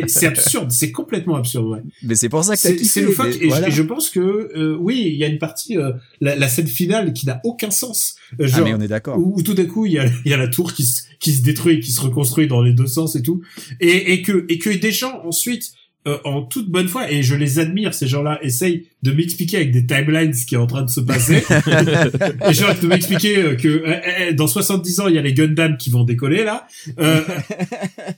c'est 0.08 0.26
absurde, 0.26 0.72
c'est 0.72 0.94
complètement 0.94 1.36
absurde, 1.36 1.66
ouais. 1.66 1.82
Mais 2.02 2.16
c'est 2.16 2.30
pour 2.30 2.42
ça 2.46 2.56
que 2.56 2.62
t'as 2.62 2.72
kiffé. 2.72 2.86
c'est 2.86 3.02
loufoque 3.02 3.36
mais 3.42 3.46
et, 3.46 3.50
voilà. 3.50 3.68
je, 3.70 3.74
et 3.74 3.76
je 3.76 3.84
pense 3.84 4.10
que 4.10 4.20
euh, 4.22 4.78
oui, 4.80 5.04
il 5.06 5.18
y 5.18 5.26
a 5.26 5.28
une 5.28 5.38
partie 5.38 5.78
euh, 5.78 5.92
la, 6.22 6.38
la 6.38 6.48
scène 6.48 6.68
finale 6.68 7.12
qui 7.12 7.26
n'a 7.26 7.42
aucun 7.44 7.70
sens. 7.70 8.16
Euh, 8.40 8.48
Ah 8.54 8.62
mais 8.64 8.74
on 8.74 8.80
est 8.80 8.88
d'accord. 8.88 9.18
où, 9.20 9.38
où 9.38 9.42
tout 9.42 9.54
d'un 9.54 9.66
coup 9.66 9.86
il 9.86 9.92
y 9.94 10.00
a, 10.00 10.06
il 10.24 10.32
y 10.32 10.34
a 10.34 10.38
la 10.38 10.48
tour 10.48 10.72
qui 10.72 10.86
se, 10.86 11.02
qui 11.20 11.34
se 11.34 11.42
détruit 11.44 11.82
qui 11.82 11.92
se 11.92 12.00
reconstruit 12.00 12.48
dans 12.48 12.62
les 12.62 12.72
deux 12.72 12.88
sens 12.88 13.18
et 13.18 13.22
tout 13.22 13.42
et, 13.82 14.14
et 14.14 14.22
que 14.22 14.46
et 14.48 14.60
que 14.60 14.70
des 14.70 14.94
gens 14.94 15.22
ensuite 15.26 15.74
euh, 16.08 16.18
en 16.24 16.42
toute 16.42 16.70
bonne 16.70 16.88
foi 16.88 17.12
et 17.12 17.22
je 17.22 17.36
les 17.36 17.60
admire 17.60 17.94
ces 17.94 18.08
gens-là 18.08 18.40
essayent 18.42 18.88
de 19.04 19.12
m'expliquer 19.12 19.58
avec 19.58 19.72
des 19.72 19.86
timelines 19.86 20.34
ce 20.34 20.46
qui 20.46 20.56
est 20.56 20.58
en 20.58 20.66
train 20.66 20.84
de 20.84 20.90
se 20.90 21.02
passer. 21.02 21.44
Et 22.50 22.54
genre 22.54 22.74
de 22.82 22.88
m'expliquer 22.88 23.38
euh, 23.38 23.56
que 23.56 23.68
euh, 23.68 24.30
euh, 24.30 24.34
dans 24.34 24.48
70 24.48 25.00
ans 25.02 25.08
il 25.08 25.16
y 25.16 25.18
a 25.18 25.22
les 25.22 25.34
Gundam 25.34 25.78
qui 25.78 25.90
vont 25.90 26.04
décoller 26.04 26.44
là. 26.44 26.68
Euh, 27.00 27.22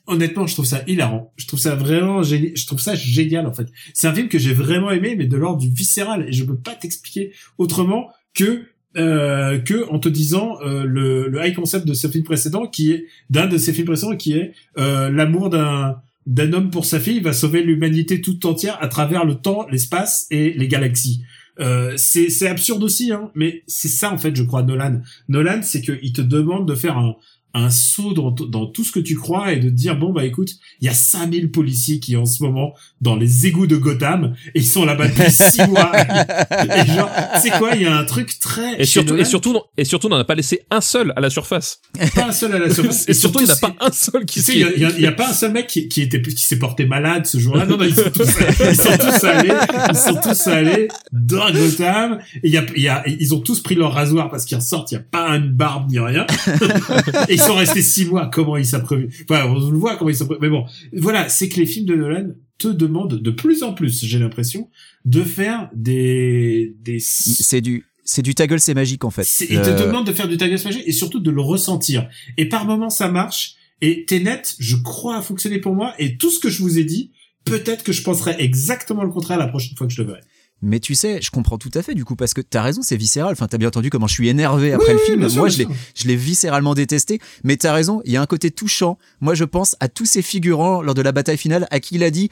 honnêtement 0.08 0.46
je 0.46 0.54
trouve 0.54 0.66
ça 0.66 0.84
hilarant. 0.88 1.34
Je 1.38 1.48
trouve 1.48 1.60
ça 1.60 1.76
vraiment 1.76 2.22
génial 2.24 2.52
je 2.56 2.68
trouve 2.68 2.80
ça 2.80 2.96
génial 2.96 3.48
en 3.48 3.54
fait. 3.54 3.68
C'est 3.94 4.08
un 4.08 4.14
film 4.14 4.30
que 4.30 4.38
j'ai 4.38 4.54
vraiment 4.54 4.92
aimé 4.92 5.16
mais 5.18 5.26
de 5.26 5.36
l'ordre 5.36 5.60
du 5.60 5.70
viscéral 5.70 6.26
et 6.28 6.32
je 6.32 6.44
peux 6.44 6.58
pas 6.58 6.76
t'expliquer 6.76 7.32
autrement 7.58 8.10
que 8.36 8.66
euh, 8.98 9.60
que 9.60 9.88
en 9.92 10.00
te 10.00 10.10
disant 10.10 10.58
euh, 10.62 10.84
le, 10.84 11.28
le 11.28 11.46
high 11.46 11.56
concept 11.56 11.88
de 11.88 11.94
ce 11.94 12.08
film 12.08 12.24
précédent 12.24 12.66
qui 12.66 12.92
est 12.92 13.06
d'un 13.30 13.46
de 13.46 13.56
ces 13.58 13.72
films 13.72 13.86
précédents 13.86 14.18
qui 14.18 14.34
est 14.34 14.54
euh, 14.80 15.12
l'amour 15.12 15.52
d'un 15.52 16.02
d'un 16.26 16.54
homme 16.54 16.70
pour 16.70 16.86
sa 16.86 17.00
fille 17.00 17.20
va 17.20 17.34
sauver 17.34 17.64
l'humanité 17.64 18.22
toute 18.22 18.46
entière 18.46 18.78
à 18.82 18.88
travers 18.88 19.26
le 19.26 19.36
temps, 19.36 19.68
l'espace 19.70 20.28
et 20.30 20.54
les 20.54 20.68
galaxies. 20.68 21.24
Euh, 21.60 21.94
c'est 21.98 22.48
absurde 22.48 22.84
aussi, 22.84 23.12
hein, 23.12 23.32
mais 23.36 23.64
c'est 23.68 23.90
ça 23.90 24.14
en 24.14 24.18
fait, 24.18 24.36
je 24.36 24.44
crois, 24.44 24.64
Nolan. 24.64 25.02
Nolan, 25.28 25.62
c'est 25.62 25.82
qu'il 25.82 26.14
te 26.14 26.22
demande 26.22 26.68
de 26.68 26.76
faire 26.76 26.98
un, 26.98 27.16
un 27.54 27.70
saut 27.70 28.14
dans, 28.14 28.32
dans 28.32 28.68
tout 28.68 28.84
ce 28.84 28.92
que 28.92 29.00
tu 29.00 29.16
crois 29.16 29.54
et 29.54 29.58
de 29.58 29.70
te 29.70 29.74
dire 29.74 29.96
bon 29.96 30.12
bah 30.14 30.26
écoute, 30.26 30.52
il 30.82 30.86
y 30.86 30.90
a 30.90 30.94
5000 30.94 31.52
policiers 31.52 32.00
qui 32.00 32.16
en 32.16 32.26
ce 32.26 32.44
moment 32.44 32.74
dans 33.02 33.16
les 33.16 33.48
égouts 33.48 33.68
de 33.68 33.78
Gotham 33.78 34.36
et 34.54 34.60
ils 34.60 34.68
sont 34.68 34.86
là-bas 34.86 35.08
depuis 35.08 35.32
six 35.32 35.66
mois. 35.68 35.92
et 35.96 36.86
genre, 36.88 37.10
c'est 37.42 37.52
quoi, 37.58 37.76
il 37.76 37.82
y 37.82 37.86
a 37.86 37.96
un 37.96 38.06
truc 38.06 38.38
très 38.40 38.82
Et 38.82 38.86
surtout, 38.86 39.16
et 39.16 39.26
surtout, 39.26 39.60
et 39.78 39.86
surtout, 39.86 40.08
on 40.08 40.12
n'en 40.12 40.18
a 40.18 40.26
pas 40.26 40.36
laissé 40.36 40.62
un 40.70 40.82
seul 40.82 41.14
à 41.16 41.22
la 41.22 41.30
surface. 41.30 41.82
pas 42.16 42.28
un 42.28 42.32
seul 42.32 42.54
à 42.54 42.60
la 42.60 42.74
surface. 42.74 43.08
Et 43.08 43.14
surtout, 43.14 43.40
il 43.40 43.46
n'y 43.46 43.52
en 43.52 43.56
a 43.56 43.58
pas 43.58 43.76
un 43.80 43.92
seul 43.92 44.26
qui 44.26 44.40
il 44.40 44.60
y 44.60 44.86
a, 44.86 44.90
y 44.90 45.04
y 45.04 45.12
pas 45.12 45.30
un 45.30 45.34
seul 45.34 45.52
mec 45.52 45.68
qui, 45.68 45.88
qui 45.88 46.02
était 46.02 46.22
qui 46.22 46.44
s'est 46.44 46.60
porté 46.60 46.86
malade 46.86 47.26
ce 47.26 47.40
jour-là. 47.40 47.66
Non, 47.66 47.78
non, 47.78 47.86
ils 47.86 47.96
sont 47.96 48.10
tous, 48.10 48.30
ils 48.70 48.76
sont 48.76 48.98
tous 48.98 49.24
allés, 49.24 49.54
ils 49.90 49.96
sont 49.96 50.16
tous 50.16 50.48
allés 50.48 50.88
dans 51.12 51.52
Gotham. 51.52 52.20
Et 52.36 52.48
il 52.48 52.52
y 52.52 52.58
a, 52.58 52.66
y 52.76 52.88
a, 52.88 53.04
ils 53.08 53.34
ont 53.34 53.40
tous 53.40 53.62
pris 53.62 53.76
leur 53.76 53.94
rasoir 53.94 54.30
parce 54.30 54.46
qu'ils 54.46 54.58
ressortent. 54.58 54.92
Il 54.92 54.96
y 54.96 54.98
a 54.98 55.02
pas 55.02 55.30
une 55.36 55.52
barbe 55.52 55.90
ni 55.90 56.00
rien. 56.00 56.26
et 57.30 57.38
ils 57.40 57.48
sont 57.48 57.56
restés 57.56 57.82
six 57.82 58.06
mois. 58.06 58.30
Comment 58.32 58.58
ils 58.58 58.66
s'apprévent 58.66 59.08
Enfin, 59.30 59.46
on 59.48 59.54
le 59.70 59.78
voit 59.78 59.96
comment 59.98 60.10
ils 60.10 60.16
s'apprévent. 60.16 60.42
Mais 60.42 60.50
bon, 60.50 60.66
voilà, 60.94 61.30
c'est 61.30 61.50
que 61.50 61.60
les 61.60 61.66
films 61.66 61.86
de 61.86 61.96
Nolan 61.96 62.28
te 62.58 62.68
demandent 62.68 63.22
de 63.22 63.32
plus 63.32 63.64
en 63.64 63.74
plus, 63.74 64.04
j'ai 64.06 64.20
l'impression, 64.20 64.70
de 65.06 65.24
faire 65.24 65.70
des 65.74 66.76
des 66.82 67.00
C'est 67.00 67.62
du, 67.62 67.86
c'est 68.04 68.22
du 68.22 68.36
ta 68.36 68.48
gueule, 68.48 68.60
c'est 68.60 68.74
magique 68.74 69.06
en 69.06 69.10
fait. 69.12 69.26
Il 69.50 69.62
te 69.62 69.70
Euh, 69.70 69.86
demande 69.88 70.06
de 70.06 70.12
faire 70.14 70.28
du 70.28 70.36
tagage 70.38 70.66
magique 70.66 70.84
et 70.86 70.92
surtout 70.92 71.20
de 71.22 71.32
le 71.32 71.42
ressentir. 71.42 72.10
Et 72.38 72.50
par 72.50 72.66
moments, 72.66 72.90
ça 72.90 73.10
marche. 73.10 73.54
Et 73.82 74.04
Tenet, 74.06 74.42
je 74.60 74.76
crois, 74.76 75.18
a 75.18 75.22
fonctionné 75.22 75.60
pour 75.60 75.74
moi. 75.74 75.94
Et 76.00 76.18
tout 76.18 76.30
ce 76.30 76.40
que 76.40 76.50
je 76.50 76.62
vous 76.62 76.78
ai 76.80 76.84
dit, 76.84 77.12
peut-être 77.46 77.84
que 77.84 77.94
je 77.94 78.04
penserai 78.04 78.36
exactement 78.40 79.04
le 79.04 79.10
contraire 79.10 79.38
la 79.38 79.48
prochaine 79.48 79.78
fois 79.78 79.88
que 79.88 79.94
je 79.94 80.02
le 80.02 80.08
verrai. 80.10 80.22
Mais 80.62 80.80
tu 80.80 80.94
sais, 80.96 81.22
je 81.22 81.32
comprends 81.32 81.58
tout 81.58 81.72
à 81.74 81.82
fait 81.82 81.96
du 81.96 82.04
coup 82.06 82.16
parce 82.16 82.34
que 82.34 82.42
t'as 82.42 82.62
raison, 82.62 82.82
c'est 82.82 82.98
viscéral. 82.98 83.32
Enfin, 83.32 83.48
t'as 83.48 83.58
bien 83.58 83.70
entendu 83.70 83.90
comment 83.90 84.08
je 84.08 84.14
suis 84.14 84.28
énervé 84.28 84.74
après 84.74 84.94
Oui, 84.94 85.00
le 85.00 85.06
film. 85.06 85.30
sûr, 85.30 85.40
Moi, 85.40 85.50
je 85.50 85.60
l'ai, 85.60 85.68
je 85.96 86.08
l'ai 86.08 86.16
viscéralement 86.16 86.74
détesté. 86.74 87.20
Mais 87.44 87.56
t'as 87.58 87.72
raison, 87.74 88.02
il 88.06 88.12
y 88.12 88.18
a 88.18 88.22
un 88.22 88.26
côté 88.26 88.52
touchant. 88.52 88.98
Moi, 89.22 89.36
je 89.36 89.46
pense 89.46 89.76
à 89.80 89.88
tous 89.88 90.06
ces 90.06 90.22
figurants 90.22 90.82
lors 90.82 90.96
de 90.96 91.02
la 91.02 91.12
bataille 91.12 91.38
finale 91.38 91.68
à 91.72 91.80
qui 91.80 91.96
il 91.96 92.04
a 92.04 92.12
dit 92.12 92.30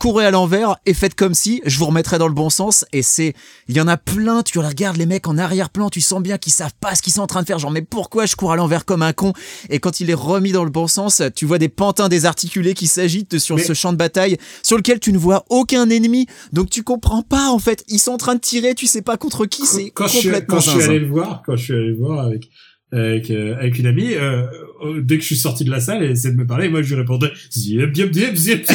courez 0.00 0.24
à 0.24 0.30
l'envers 0.30 0.76
et 0.86 0.94
faites 0.94 1.14
comme 1.14 1.34
si, 1.34 1.60
je 1.66 1.78
vous 1.78 1.84
remettrai 1.84 2.18
dans 2.18 2.26
le 2.26 2.32
bon 2.34 2.48
sens. 2.50 2.86
Et 2.92 3.02
c'est, 3.02 3.34
il 3.68 3.76
y 3.76 3.80
en 3.82 3.86
a 3.86 3.98
plein, 3.98 4.42
tu 4.42 4.58
regardes 4.58 4.96
les 4.96 5.04
mecs 5.04 5.28
en 5.28 5.36
arrière-plan, 5.36 5.90
tu 5.90 6.00
sens 6.00 6.22
bien 6.22 6.38
qu'ils 6.38 6.54
savent 6.54 6.72
pas 6.80 6.94
ce 6.94 7.02
qu'ils 7.02 7.12
sont 7.12 7.20
en 7.20 7.26
train 7.26 7.42
de 7.42 7.46
faire. 7.46 7.58
Genre, 7.58 7.70
mais 7.70 7.82
pourquoi 7.82 8.24
je 8.24 8.34
cours 8.34 8.50
à 8.50 8.56
l'envers 8.56 8.86
comme 8.86 9.02
un 9.02 9.12
con? 9.12 9.34
Et 9.68 9.78
quand 9.78 10.00
il 10.00 10.08
est 10.10 10.14
remis 10.14 10.52
dans 10.52 10.64
le 10.64 10.70
bon 10.70 10.86
sens, 10.86 11.22
tu 11.36 11.44
vois 11.44 11.58
des 11.58 11.68
pantins 11.68 12.08
désarticulés 12.08 12.72
qui 12.72 12.86
s'agitent 12.86 13.38
sur 13.38 13.56
Mais- 13.56 13.62
ce 13.62 13.74
champ 13.74 13.92
de 13.92 13.98
bataille 13.98 14.38
sur 14.62 14.78
lequel 14.78 14.98
tu 15.00 15.12
ne 15.12 15.18
vois 15.18 15.44
aucun 15.50 15.88
ennemi. 15.90 16.26
Donc 16.52 16.70
tu 16.70 16.82
comprends 16.82 17.22
pas, 17.22 17.50
en 17.50 17.58
fait. 17.58 17.84
Ils 17.88 17.98
sont 17.98 18.12
en 18.12 18.16
train 18.16 18.34
de 18.34 18.40
tirer, 18.40 18.74
tu 18.74 18.86
sais 18.86 19.02
pas 19.02 19.18
contre 19.18 19.44
qui, 19.44 19.66
c'est 19.66 19.90
quand 19.90 20.06
je, 20.06 20.16
suis, 20.16 20.22
complètement 20.28 20.54
quand 20.56 20.60
je 20.62 20.70
suis 20.70 20.78
zinzin. 20.80 20.90
allé 20.90 20.98
le 21.00 21.08
voir, 21.08 21.42
quand 21.44 21.56
je 21.56 21.62
suis 21.64 21.74
allé 21.74 21.88
le 21.88 21.96
voir 21.98 22.24
avec 22.24 22.48
avec 22.92 23.30
euh, 23.30 23.56
avec 23.58 23.78
une 23.78 23.86
amie, 23.86 24.14
euh, 24.14 24.42
dès 25.00 25.16
que 25.16 25.22
je 25.22 25.26
suis 25.26 25.36
sorti 25.36 25.64
de 25.64 25.70
la 25.70 25.80
salle, 25.80 26.02
elle 26.02 26.10
essayait 26.10 26.34
de 26.34 26.38
me 26.38 26.46
parler, 26.46 26.66
et 26.66 26.68
moi 26.68 26.82
je 26.82 26.88
lui 26.88 26.96
répondais 27.00 27.30
zip 27.52 27.94
zip 27.94 28.12
zip 28.14 28.36
zip. 28.36 28.66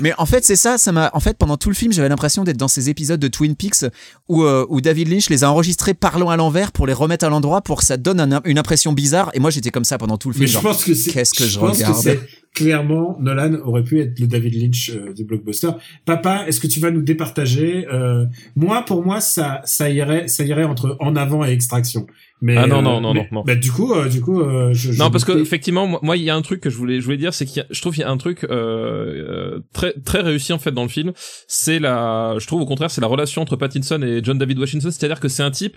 Mais 0.00 0.12
en 0.18 0.26
fait, 0.26 0.44
c'est 0.44 0.56
ça, 0.56 0.78
ça 0.78 0.92
m'a. 0.92 1.10
En 1.12 1.20
fait, 1.20 1.36
pendant 1.36 1.56
tout 1.56 1.68
le 1.68 1.74
film, 1.74 1.92
j'avais 1.92 2.08
l'impression 2.08 2.44
d'être 2.44 2.56
dans 2.56 2.68
ces 2.68 2.90
épisodes 2.90 3.20
de 3.20 3.28
Twin 3.28 3.54
Peaks 3.56 3.84
où, 4.28 4.42
euh, 4.42 4.66
où 4.68 4.80
David 4.80 5.08
Lynch 5.08 5.28
les 5.30 5.44
a 5.44 5.50
enregistrés 5.50 5.94
parlant 5.94 6.30
à 6.30 6.36
l'envers 6.36 6.72
pour 6.72 6.86
les 6.86 6.92
remettre 6.92 7.24
à 7.24 7.28
l'endroit 7.28 7.62
pour 7.62 7.78
que 7.78 7.84
ça 7.84 7.96
donne 7.96 8.20
un- 8.20 8.40
une 8.44 8.58
impression 8.58 8.92
bizarre. 8.92 9.30
Et 9.34 9.40
moi, 9.40 9.50
j'étais 9.50 9.70
comme 9.70 9.84
ça 9.84 9.98
pendant 9.98 10.18
tout 10.18 10.28
le 10.30 10.34
Mais 10.38 10.46
film. 10.46 10.48
je 10.48 10.52
genre, 10.54 10.62
pense 10.62 10.84
que 10.84 10.94
c'est 10.94 11.12
qu'est-ce 11.12 11.34
que 11.34 11.44
je 11.46 11.58
pense 11.58 11.76
regarde 11.76 12.18
clairement, 12.56 13.16
Nolan 13.20 13.54
aurait 13.64 13.84
pu 13.84 14.00
être 14.00 14.18
le 14.18 14.26
David 14.26 14.54
Lynch 14.60 14.90
euh, 14.90 15.12
du 15.12 15.24
blockbuster. 15.24 15.70
Papa, 16.06 16.44
est-ce 16.48 16.58
que 16.58 16.66
tu 16.66 16.80
vas 16.80 16.90
nous 16.90 17.02
départager 17.02 17.86
euh, 17.92 18.24
Moi, 18.56 18.82
pour 18.86 19.04
moi, 19.04 19.20
ça, 19.20 19.60
ça 19.64 19.90
irait, 19.90 20.26
ça 20.26 20.42
irait 20.42 20.64
entre 20.64 20.96
En 21.00 21.14
avant 21.16 21.44
et 21.44 21.50
Extraction. 21.50 22.06
Mais 22.40 22.56
Ah 22.56 22.66
non, 22.66 22.78
euh, 22.78 22.82
non, 22.82 23.00
non, 23.00 23.14
mais- 23.14 23.20
non, 23.20 23.26
non. 23.40 23.44
Bah 23.46 23.54
du 23.54 23.70
coup, 23.72 23.92
euh, 23.94 24.08
du 24.08 24.20
coup, 24.20 24.40
euh, 24.40 24.70
je, 24.74 24.92
je- 24.92 24.98
Non, 24.98 25.10
parce 25.10 25.24
que 25.24 25.32
effectivement, 25.38 25.98
moi- 26.02 26.16
il 26.16 26.22
y 26.22 26.28
a 26.30 26.34
un 26.36 26.42
truc 26.42 26.60
que 26.60 26.68
je 26.70 26.76
voulais, 26.76 27.00
je 27.00 27.04
voulais 27.04 27.16
dire, 27.18 27.32
c'est 27.34 27.46
qu'il 27.46 27.58
y 27.58 27.60
a, 27.60 27.66
je 27.70 27.80
trouve 27.80 27.94
qu'il 27.94 28.02
y 28.02 28.04
a 28.04 28.10
un 28.10 28.16
truc 28.18 28.44
euh, 28.44 28.50
euh, 28.50 29.60
très, 29.72 29.92
très 30.04 30.20
réussi 30.20 30.52
en 30.52 30.58
fait 30.58 30.72
dans 30.72 30.82
le 30.82 30.88
film. 30.88 31.12
C'est 31.48 31.78
la, 31.78 32.34
je 32.38 32.46
trouve 32.46 32.60
au 32.60 32.66
contraire, 32.66 32.90
c'est 32.90 33.00
la 33.00 33.06
relation 33.06 33.40
entre 33.42 33.56
Pattinson 33.56 34.00
et 34.02 34.20
John 34.22 34.36
David 34.38 34.58
Washington. 34.58 34.90
C'est-à-dire 34.90 35.20
que 35.20 35.28
c'est 35.28 35.42
un 35.42 35.50
type 35.50 35.76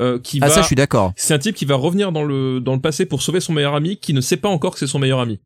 euh, 0.00 0.18
qui 0.18 0.38
Ah 0.42 0.48
va, 0.48 0.52
ça, 0.54 0.60
je 0.62 0.66
suis 0.66 0.76
d'accord. 0.76 1.12
c'est 1.16 1.32
un 1.34 1.38
type 1.38 1.54
qui 1.54 1.64
va 1.64 1.76
revenir 1.76 2.12
dans 2.12 2.24
le 2.24 2.60
dans 2.60 2.74
le 2.74 2.80
passé 2.80 3.06
pour 3.06 3.22
sauver 3.22 3.40
son 3.40 3.52
meilleur 3.54 3.74
ami, 3.74 3.96
qui 3.98 4.12
ne 4.12 4.20
sait 4.20 4.36
pas 4.36 4.48
encore 4.48 4.72
que 4.74 4.78
c'est 4.80 4.86
son 4.86 4.98
meilleur 4.98 5.20
ami. 5.20 5.40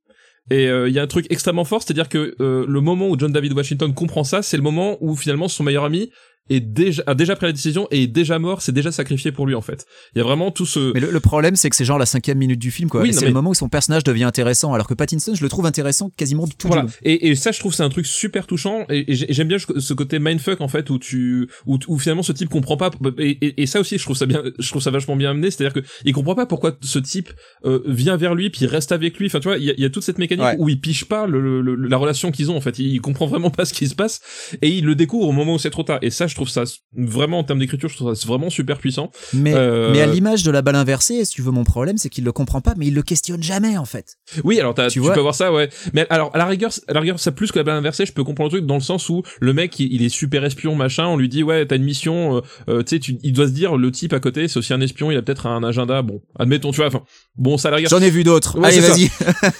Et 0.51 0.69
euh, 0.69 0.89
il 0.89 0.95
y 0.95 0.99
a 0.99 1.03
un 1.03 1.07
truc 1.07 1.27
extrêmement 1.31 1.65
fort, 1.65 1.83
c'est-à-dire 1.83 2.09
que 2.09 2.35
euh, 2.41 2.65
le 2.67 2.81
moment 2.81 3.09
où 3.09 3.19
John 3.19 3.33
David 3.33 3.53
Washington 3.53 3.93
comprend 3.93 4.25
ça, 4.25 4.43
c'est 4.43 4.57
le 4.57 4.63
moment 4.63 4.97
où 5.01 5.15
finalement 5.15 5.49
son 5.49 5.63
meilleur 5.63 5.85
ami 5.85 6.11
est 6.51 6.61
déjà 6.61 7.03
a 7.07 7.15
déjà 7.15 7.37
pris 7.37 7.47
la 7.47 7.53
décision 7.53 7.87
et 7.91 8.05
est 8.05 8.07
déjà 8.07 8.39
mort, 8.39 8.63
c'est 8.63 8.73
déjà 8.73 8.93
sacrifié 8.93 9.33
pour 9.33 9.47
lui 9.47 9.55
en 9.55 9.61
fait. 9.61 9.87
Il 10.15 10.19
y 10.19 10.21
a 10.21 10.25
vraiment 10.25 10.51
tout 10.51 10.67
ce 10.67 10.93
Mais 10.95 11.01
le, 11.01 11.11
le 11.11 11.21
problème, 11.21 11.57
c'est 11.57 11.71
que 11.71 11.77
c'est 11.77 11.85
genre 11.85 11.99
la 11.99 12.07
cinquième 12.07 12.39
minute 12.39 12.59
du 12.59 12.71
film, 12.71 12.89
quoi. 12.89 13.03
Oui, 13.03 13.13
c'est 13.13 13.23
mais- 13.23 13.29
le 13.29 13.35
moment 13.35 13.51
où 13.51 13.55
son 13.55 13.69
personnage 13.69 14.05
devient 14.05 14.25
intéressant, 14.25 14.73
alors 14.75 14.87
que 14.87 14.95
Pattinson, 14.95 15.35
je 15.35 15.43
le 15.43 15.49
trouve 15.49 15.67
intéressant 15.67 16.11
quasiment 16.17 16.47
tout. 16.47 16.69
Voilà. 16.69 16.83
le. 16.83 16.89
Et, 17.03 17.29
et 17.29 17.35
ça, 17.35 17.53
je 17.53 17.59
trouve, 17.59 17.75
c'est 17.75 17.83
un 17.83 17.89
truc 17.91 18.07
super 18.07 18.47
touchant. 18.47 18.85
Et, 18.91 19.13
et 19.13 19.15
j'ai- 19.15 19.27
j'aime 19.33 19.49
bien 19.49 19.59
ce 19.59 19.93
côté 19.95 20.19
mindfuck 20.19 20.61
en 20.61 20.69
fait, 20.69 20.91
où 20.91 20.99
tu, 20.99 21.49
où, 21.67 21.79
où 21.89 21.99
finalement 21.99 22.23
ce 22.23 22.33
type 22.33 22.49
comprend 22.49 22.77
pas. 22.77 22.91
Et, 23.19 23.67
ça 23.67 23.81
aussi, 23.81 23.99
je 23.99 24.03
trouve 24.03 24.17
ça 24.17 24.27
bien, 24.27 24.43
je 24.59 24.69
trouve 24.69 24.83
ça 24.83 24.91
vachement 24.91 25.17
bien 25.17 25.31
amené. 25.31 25.51
C'est-à-dire 25.51 25.75
que 25.83 25.87
il 26.05 26.13
comprend 26.13 26.35
pas 26.35 26.47
pourquoi 26.47 26.77
ce 26.81 26.99
type 26.99 27.31
euh, 27.65 27.81
vient 27.87 28.17
vers 28.17 28.35
lui, 28.35 28.51
puis 28.51 28.67
reste 28.67 28.93
avec 28.93 29.19
lui. 29.19 29.27
Enfin, 29.27 29.41
tu 29.41 29.49
vois, 29.49 29.59
il 29.59 29.65
y 29.65 29.71
a, 29.71 29.75
il 29.77 29.81
y 29.81 29.85
a 29.85 29.91
toute 29.91 30.03
cette 30.03 30.19
mécanique 30.19 30.45
Ouais. 30.45 30.57
où 30.59 30.69
il 30.69 30.81
piche 30.81 31.05
pas 31.05 31.27
le, 31.27 31.41
le- 31.41 31.61
le- 31.61 31.89
la 31.89 31.97
relation 31.97 32.31
qu'ils 32.31 32.51
ont. 32.51 32.57
En 32.57 32.61
fait, 32.61 32.79
il, 32.79 32.87
il 32.95 33.01
comprend 33.01 33.27
vraiment 33.27 33.51
pas 33.51 33.65
ce 33.65 33.75
qui 33.75 33.87
se 33.89 33.95
passe 33.95 34.21
et 34.63 34.69
il 34.69 34.85
le 34.85 34.95
découvre 34.95 35.27
au 35.29 35.33
moment 35.33 35.55
où 35.55 35.59
c'est 35.59 35.71
trop 35.71 35.83
tard. 35.83 35.99
Et 36.03 36.11
ça, 36.11 36.27
je 36.27 36.35
trouve 36.39 36.49
ça 36.49 36.65
vraiment 36.97 37.39
en 37.41 37.45
termes 37.45 37.59
d'écriture, 37.59 37.89
je 37.89 37.97
trouve 37.97 38.15
ça 38.15 38.27
vraiment 38.29 38.51
super 38.51 38.79
puissant. 38.79 39.11
Mais, 39.33 39.55
Euh, 39.55 39.93
mais 39.93 40.01
à 40.01 40.07
l'image 40.07 40.43
de 40.43 40.51
la 40.51 40.63
balle 40.63 40.77
inversée, 40.77 41.25
si 41.25 41.33
tu 41.35 41.43
veux 41.43 41.51
mon 41.51 41.65
problème, 41.65 41.99
c'est 41.99 42.09
qu'il 42.09 42.25
le 42.25 42.33
comprend 42.33 42.61
pas, 42.61 42.75
mais 42.77 42.87
il 42.87 42.95
le 42.95 43.03
questionne 43.03 43.43
jamais, 43.43 43.77
en 43.77 43.85
fait. 43.85 44.17
Oui, 44.45 44.59
alors 44.61 44.75
Tu 44.75 44.87
tu, 44.89 44.99
vois 45.01 45.13
peux 45.15 45.21
voir 45.21 45.35
ça, 45.35 45.53
ouais. 45.53 45.69
Mais 45.93 46.07
alors 46.11 46.31
à 46.35 46.39
la 46.39 46.47
rigueur, 46.47 46.71
à 46.87 46.93
la 46.93 47.01
rigueur, 47.01 47.19
ça 47.21 47.33
plus 47.33 47.51
que 47.53 47.59
la 47.59 47.65
balle 47.65 47.77
inversée, 47.77 48.07
je 48.07 48.13
peux 48.13 48.25
comprendre 48.25 48.51
le 48.51 48.59
truc 48.59 48.67
dans 48.67 48.75
le 48.77 48.81
sens 48.81 49.09
où 49.09 49.23
le 49.41 49.53
mec, 49.53 49.79
il, 49.81 49.93
il 49.93 50.03
est 50.03 50.09
super 50.09 50.45
espion, 50.45 50.75
machin. 50.75 51.07
On 51.07 51.17
lui 51.17 51.29
dit 51.29 51.43
ouais, 51.43 51.67
t'as 51.67 51.77
une 51.77 51.85
mission. 51.85 52.37
euh, 52.37 52.41
euh, 52.69 52.83
tu 52.83 53.01
sais, 53.03 53.19
il 53.23 53.33
doit 53.33 53.47
se 53.49 53.53
dire 53.53 53.77
le 53.77 53.91
type 53.91 54.13
à 54.13 54.21
côté, 54.21 54.49
c'est 54.49 54.59
aussi 54.59 54.73
un 54.73 54.81
espion. 54.81 55.11
Il 55.11 55.17
a 55.17 55.23
peut-être 55.23 55.47
un 55.47 55.63
agenda. 55.65 56.03
Bon, 56.03 56.23
admettons, 56.39 56.71
tu 56.71 56.77
vois. 56.77 56.87
Enfin, 56.87 57.03
bon, 57.39 57.57
ça 57.57 57.69
à 57.69 57.71
la 57.71 57.77
rigueur. 57.79 57.91
J'en 57.91 58.03
ai 58.03 58.11
vu 58.11 58.25
d'autres. 58.25 58.59
Ouais, 58.59 58.69
Allez, 58.69 58.81
vas-y. 58.81 59.11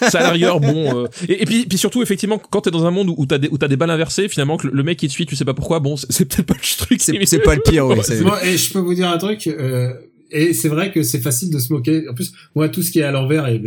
ça 0.09 0.19
à 0.19 0.23
la 0.23 0.31
rigueur, 0.31 0.59
bon. 0.59 1.03
euh, 1.03 1.07
et, 1.27 1.41
et 1.43 1.45
puis, 1.45 1.65
puis 1.65 1.77
surtout, 1.77 2.01
effectivement, 2.01 2.39
quand 2.49 2.61
t'es 2.61 2.71
dans 2.71 2.85
un 2.85 2.91
monde 2.91 3.13
où, 3.15 3.25
t'as 3.25 3.37
des, 3.37 3.47
où 3.49 3.57
t'as 3.57 3.67
des 3.67 3.77
balles 3.77 3.89
inversées, 3.89 4.27
finalement, 4.27 4.57
que 4.57 4.67
le, 4.67 4.83
mec 4.83 4.97
qui 4.97 5.07
te 5.07 5.13
suit, 5.13 5.25
tu 5.25 5.35
sais 5.35 5.45
pas 5.45 5.53
pourquoi. 5.53 5.79
Bon, 5.79 5.95
c'est 5.97 6.25
peut-être 6.25 6.45
pas 6.45 6.55
le 6.55 6.77
truc. 6.77 7.01
C'est 7.01 7.25
c'est 7.25 7.39
pas 7.39 7.55
le 7.55 7.61
pire, 7.61 7.87
oui. 7.87 7.97
Ouais, 8.09 8.49
et 8.49 8.57
je 8.57 8.73
peux 8.73 8.79
vous 8.79 8.93
dire 8.93 9.09
un 9.09 9.17
truc. 9.17 9.47
Euh, 9.47 9.93
et 10.31 10.53
c'est 10.53 10.69
vrai 10.69 10.91
que 10.91 11.03
c'est 11.03 11.19
facile 11.19 11.51
de 11.51 11.59
se 11.59 11.71
moquer. 11.73 12.07
En 12.09 12.13
plus, 12.13 12.31
moi, 12.55 12.69
tout 12.69 12.81
ce 12.83 12.91
qui 12.91 12.99
est 12.99 13.03
à 13.03 13.11
l'envers 13.11 13.47
et 13.47 13.59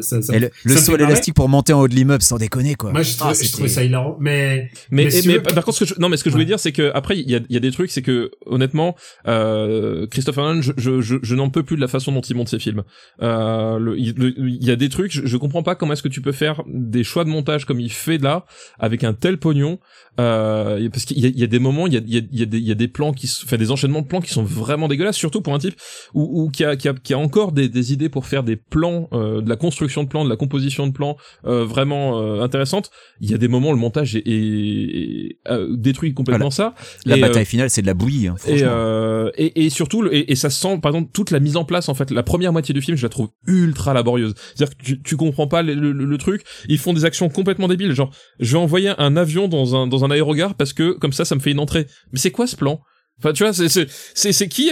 ça, 0.00 0.22
ça, 0.22 0.36
Et 0.36 0.38
le, 0.40 0.50
ça 0.74 0.92
le 0.92 0.98
marrer. 0.98 0.98
l'élastique 0.98 1.34
pour 1.34 1.48
monter 1.48 1.72
en 1.72 1.80
haut 1.80 1.88
de 1.88 1.94
l'immeuble, 1.94 2.22
sans 2.22 2.38
déconner, 2.38 2.74
quoi. 2.74 2.92
Moi, 2.92 3.02
je, 3.02 3.12
Ah, 3.20 3.30
trouvais- 3.32 3.44
je 3.46 3.52
trouvais 3.52 3.68
ça 3.68 3.84
hilarant. 3.84 4.16
Mais 4.20 4.70
Mais, 4.90 5.04
Mais 5.04 5.10
si 5.10 5.28
mais 5.28 5.34
veux- 5.34 5.42
par 5.42 5.64
contre, 5.64 5.78
ce 5.78 5.84
que 5.84 5.94
je, 5.94 6.00
non, 6.00 6.08
mais 6.08 6.16
ce 6.16 6.24
que 6.24 6.30
je 6.30 6.34
Ouais. 6.34 6.38
voulais 6.38 6.44
dire, 6.46 6.58
c'est 6.60 6.72
que 6.72 6.90
après, 6.94 7.18
il 7.18 7.30
y 7.30 7.34
a, 7.34 7.40
il 7.48 7.54
y 7.54 7.56
a 7.56 7.60
des 7.60 7.70
trucs, 7.70 7.90
c'est 7.90 8.02
que 8.02 8.30
honnêtement, 8.46 8.94
euh, 9.26 10.06
Christopher 10.06 10.44
Nolan, 10.44 10.62
je, 10.62 10.72
je, 10.76 11.00
je, 11.00 11.16
je 11.22 11.34
n'en 11.34 11.50
peux 11.50 11.62
plus 11.62 11.76
de 11.76 11.80
la 11.80 11.88
façon 11.88 12.12
dont 12.12 12.20
il 12.20 12.36
monte 12.36 12.48
ses 12.48 12.58
films. 12.58 12.82
Euh, 13.22 13.78
le- 13.78 13.98
il, 13.98 14.64
y 14.64 14.70
a 14.70 14.76
des 14.76 14.88
trucs, 14.88 15.12
je, 15.12 15.22
je 15.26 15.36
comprends 15.36 15.62
pas 15.62 15.74
comment 15.74 15.92
est-ce 15.92 16.02
que 16.02 16.08
tu 16.08 16.20
peux 16.20 16.32
faire 16.32 16.62
des 16.66 17.04
choix 17.04 17.24
de 17.24 17.28
montage 17.30 17.64
comme 17.64 17.80
il 17.80 17.90
fait 17.92 18.18
là, 18.18 18.44
avec 18.78 19.04
un 19.04 19.12
tel 19.14 19.38
pognon, 19.38 19.78
euh, 20.20 20.88
parce 20.90 21.04
qu'il 21.04 21.18
y 21.18 21.26
a, 21.26 21.30
y 21.34 21.42
a 21.44 21.46
des 21.46 21.58
moments, 21.58 21.86
il 21.86 21.94
y 21.94 21.96
a, 21.96 22.00
il 22.06 22.14
y 22.14 22.18
a, 22.18 22.22
y 22.32 22.42
a 22.42 22.46
des, 22.46 22.58
il 22.58 22.66
y 22.66 22.72
a 22.72 22.74
des 22.74 22.88
plans 22.88 23.12
qui, 23.12 23.30
enfin 23.44 23.56
des 23.56 23.70
enchaînements 23.70 24.02
de 24.02 24.06
plans 24.06 24.20
qui 24.20 24.32
sont 24.32 24.42
vraiment 24.44 24.88
dégueulasses, 24.88 25.16
surtout 25.16 25.40
pour 25.40 25.54
un 25.54 25.58
type 25.58 25.74
ou, 26.14 26.42
ou 26.44 26.50
qui 26.50 26.64
a, 26.64 26.76
qui 26.76 26.88
a, 26.88 26.94
qui 26.94 27.14
a 27.14 27.18
encore 27.18 27.52
des, 27.52 27.68
des 27.68 27.92
idées 27.92 28.08
pour 28.08 28.26
faire 28.26 28.42
des 28.42 28.56
plans, 28.56 29.08
euh, 29.12 29.40
de 29.40 29.48
la 29.48 29.56
construction 29.56 30.02
de 30.04 30.08
plans, 30.08 30.24
de 30.24 30.30
la 30.30 30.36
composition 30.36 30.86
de 30.86 30.92
plans, 30.92 31.16
euh, 31.46 31.64
vraiment 31.64 32.20
euh, 32.20 32.40
intéressantes. 32.42 32.90
Il 33.20 33.30
y 33.30 33.34
a 33.34 33.38
des 33.38 33.48
moments 33.48 33.70
où 33.70 33.74
le 33.74 33.78
montage 33.78 34.16
est, 34.16 34.26
est- 34.26 34.30
est- 34.30 35.38
euh, 35.48 35.68
détruit 35.76 36.14
complètement 36.14 36.50
ça. 36.50 36.74
La 37.04 37.16
Et, 37.16 37.20
bataille 37.20 37.42
euh, 37.42 37.46
finale, 37.46 37.70
c'est 37.70 37.82
de 37.82 37.86
la 37.86 37.94
bouillie, 37.94 38.28
hein, 38.28 38.36
et, 38.46 38.62
euh, 38.62 39.30
et, 39.36 39.64
et 39.66 39.70
surtout, 39.70 40.06
et 40.10 40.34
ça 40.34 40.50
se 40.50 40.60
sent, 40.60 40.78
par 40.82 40.92
exemple, 40.94 41.10
toute 41.12 41.30
la 41.30 41.40
mise 41.40 41.56
en 41.56 41.64
place, 41.64 41.88
en 41.88 41.94
fait, 41.94 42.10
la 42.10 42.22
première 42.22 42.52
moitié 42.52 42.72
du 42.74 42.80
film, 42.82 42.96
je 42.96 43.02
la 43.02 43.08
trouve 43.08 43.28
ultra 43.46 43.94
laborieuse. 43.94 44.34
C'est-à-dire 44.54 44.76
que 44.76 44.84
tu, 44.84 45.02
tu 45.02 45.16
comprends 45.16 45.46
pas 45.46 45.62
le, 45.62 45.74
le- 45.74 45.92
le 45.92 46.18
truc, 46.18 46.42
ils 46.68 46.78
font 46.78 46.92
des 46.92 47.04
actions 47.04 47.28
complètement 47.28 47.68
débiles, 47.68 47.92
genre, 47.92 48.10
je 48.40 48.52
vais 48.52 48.58
envoyer 48.62 48.92
un 48.98 49.16
avion 49.16 49.48
dans 49.48 49.74
un, 49.76 49.86
dans 49.86 50.04
un 50.04 50.10
aérogare 50.10 50.54
parce 50.54 50.72
que, 50.72 50.92
comme 50.92 51.12
ça, 51.12 51.24
ça 51.24 51.34
me 51.34 51.40
fait 51.40 51.50
une 51.52 51.58
entrée. 51.60 51.86
Mais 52.12 52.18
c'est 52.18 52.30
quoi 52.30 52.46
ce 52.46 52.56
plan? 52.56 52.80
Enfin, 53.18 53.32
tu 53.32 53.44
vois, 53.44 53.54
c'est, 53.54 53.70
c'est, 53.70 53.86
c'est, 54.14 54.32
c'est 54.32 54.46
qui 54.46 54.70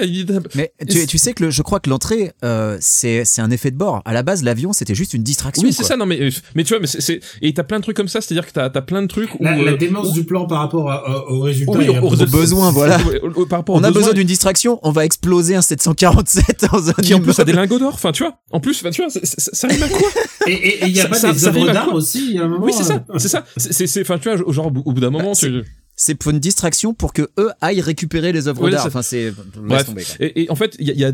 Mais 0.55 0.73
tu, 0.87 1.07
tu 1.07 1.17
sais 1.17 1.33
que 1.33 1.45
le, 1.45 1.51
je 1.51 1.63
crois 1.63 1.81
que 1.81 1.89
l'entrée, 1.89 2.33
euh, 2.45 2.77
c'est 2.79 3.25
c'est 3.25 3.41
un 3.41 3.51
effet 3.51 3.71
de 3.71 3.77
bord. 3.79 4.03
À 4.05 4.13
la 4.13 4.23
base, 4.23 4.43
l'avion, 4.43 4.75
c'était 4.75 4.95
juste 4.95 5.15
une 5.15 5.23
distraction. 5.23 5.67
Oui, 5.67 5.73
c'est 5.73 5.83
ça, 5.83 5.97
non, 5.97 6.05
mais, 6.05 6.21
euh, 6.21 6.31
mais 6.55 6.63
tu 6.63 6.75
vois, 6.75 6.81
mais 6.81 6.87
c'est, 6.87 7.01
c'est, 7.01 7.21
et 7.41 7.55
t'as 7.55 7.63
plein 7.63 7.79
de 7.79 7.83
trucs 7.83 7.97
comme 7.97 8.07
ça, 8.09 8.21
c'est-à-dire 8.21 8.47
que 8.47 8.53
t'as, 8.53 8.69
t'as 8.69 8.83
plein 8.83 9.01
de 9.01 9.07
trucs 9.07 9.35
où, 9.35 9.43
la, 9.43 9.57
la 9.57 9.73
euh, 9.73 9.77
démence 9.79 10.09
où- 10.11 10.13
du 10.13 10.25
plan 10.25 10.47
par 10.47 10.59
rapport 10.59 10.91
à- 10.91 10.97
à- 11.09 11.25
au 11.31 11.41
résultat. 11.41 11.73
Oui, 11.79 11.87
est 11.87 11.97
un 11.97 12.03
aux- 12.03 12.11
besoins, 12.27 12.71
voilà. 12.71 12.99
Au- 13.23 13.41
au- 13.41 13.47
par 13.47 13.61
rapport 13.61 13.77
On 13.77 13.83
a 13.83 13.91
besoin 13.91 14.13
d'une 14.13 14.27
distraction, 14.27 14.79
on 14.83 14.91
va 14.93 15.07
exploser 15.07 15.55
un 15.55 15.63
747 15.63 16.67
dans 16.71 16.91
un 16.91 16.93
qui 16.95 17.15
en 17.15 17.21
plus 17.21 17.39
a 17.39 17.45
des 17.45 17.53
lingots 17.55 17.79
d'or, 17.79 17.95
enfin, 17.95 18.13
tu 18.13 18.25
vois, 18.25 18.37
en 18.51 18.61
plus, 18.61 18.77
enfin, 18.81 18.91
tu 18.91 19.01
vois, 19.03 19.11
c'est- 19.11 19.25
c'est- 19.25 19.55
ça 19.55 19.69
rime 19.69 19.83
à 19.83 19.89
quoi? 19.89 20.09
Et 20.47 20.87
il 20.87 20.95
y 20.95 21.01
a 21.01 21.05
Ça- 21.05 21.09
pas 21.09 21.17
ça- 21.17 21.33
des 21.33 21.47
œuvres 21.47 21.73
d'art 21.73 21.95
aussi. 21.95 22.27
Il 22.29 22.35
y 22.37 22.39
a 22.39 22.43
un 22.45 22.49
moment. 22.49 22.67
Oui, 22.67 22.73
c'est 22.77 22.85
ça, 22.85 23.05
euh, 23.09 23.19
c'est 23.19 23.29
ça. 23.29 23.45
C'est, 23.57 23.73
c'est, 23.73 23.87
c'est- 23.87 24.03
enfin, 24.03 24.19
tu 24.19 24.29
vois, 24.31 24.53
genre, 24.53 24.67
au 24.67 24.93
bout 24.93 25.01
d'un 25.01 25.09
moment, 25.11 25.31
Bah, 25.33 25.39
tu, 25.39 25.63
C'est 25.97 26.17
pour 26.17 26.33
une 26.33 26.41
distraction 26.41 26.93
pour 26.93 27.13
que 27.13 27.23
eux 27.39 27.51
aillent 27.61 27.81
récupérer 27.81 28.33
les 28.33 28.49
œuvres 28.49 28.69
d'art. 28.71 28.87
Enfin, 28.87 29.03
c'est. 29.03 29.33
Bref. 29.57 29.87
tomber. 29.87 30.03
Et, 30.21 30.43
et 30.43 30.51
en 30.51 30.57
fait, 30.57 30.75
il 30.81 30.89
y 30.89 30.91
a, 30.91 30.95
y 30.95 31.05
a 31.05 31.13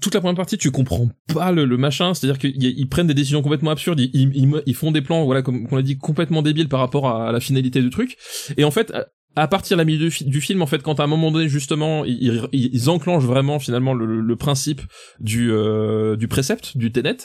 toute 0.00 0.14
la 0.14 0.20
première 0.20 0.36
partie, 0.36 0.56
tu 0.56 0.70
comprends 0.70 1.08
pas 1.32 1.52
le, 1.52 1.64
le 1.66 1.76
machin, 1.76 2.14
c'est-à-dire 2.14 2.38
qu'ils 2.38 2.54
ils 2.62 2.88
prennent 2.88 3.06
des 3.06 3.14
décisions 3.14 3.42
complètement 3.42 3.70
absurdes, 3.70 4.00
ils, 4.00 4.10
ils, 4.14 4.32
ils- 4.34 4.74
font 4.74 4.92
des 4.92 5.02
plans, 5.02 5.24
voilà, 5.24 5.42
comme 5.42 5.66
on 5.70 5.76
l'a 5.76 5.82
dit, 5.82 5.98
complètement 5.98 6.40
débiles 6.42 6.68
par 6.68 6.80
rapport 6.80 7.08
à, 7.08 7.32
la 7.32 7.40
finalité 7.40 7.82
du 7.82 7.90
truc. 7.90 8.16
Et 8.56 8.64
en 8.64 8.70
fait, 8.70 8.92
à- 8.92 9.06
partir 9.48 9.76
de 9.76 9.80
la 9.80 9.84
milieu 9.84 9.98
du, 10.06 10.10
fi- 10.10 10.24
du 10.24 10.40
film, 10.40 10.62
en 10.62 10.66
fait, 10.66 10.82
quand 10.82 11.00
à 11.00 11.04
un 11.04 11.06
moment 11.06 11.30
donné, 11.30 11.48
justement, 11.48 12.04
ils, 12.06 12.48
ils, 12.52 12.70
ils 12.72 12.88
enclenchent 12.88 13.24
vraiment 13.24 13.58
finalement 13.58 13.92
le, 13.92 14.06
le- 14.06 14.20
le 14.22 14.36
principe 14.36 14.80
du 15.20 15.50
euh, 15.52 16.16
du 16.16 16.28
précepte, 16.28 16.76
du 16.78 16.92
Tenet, 16.92 17.16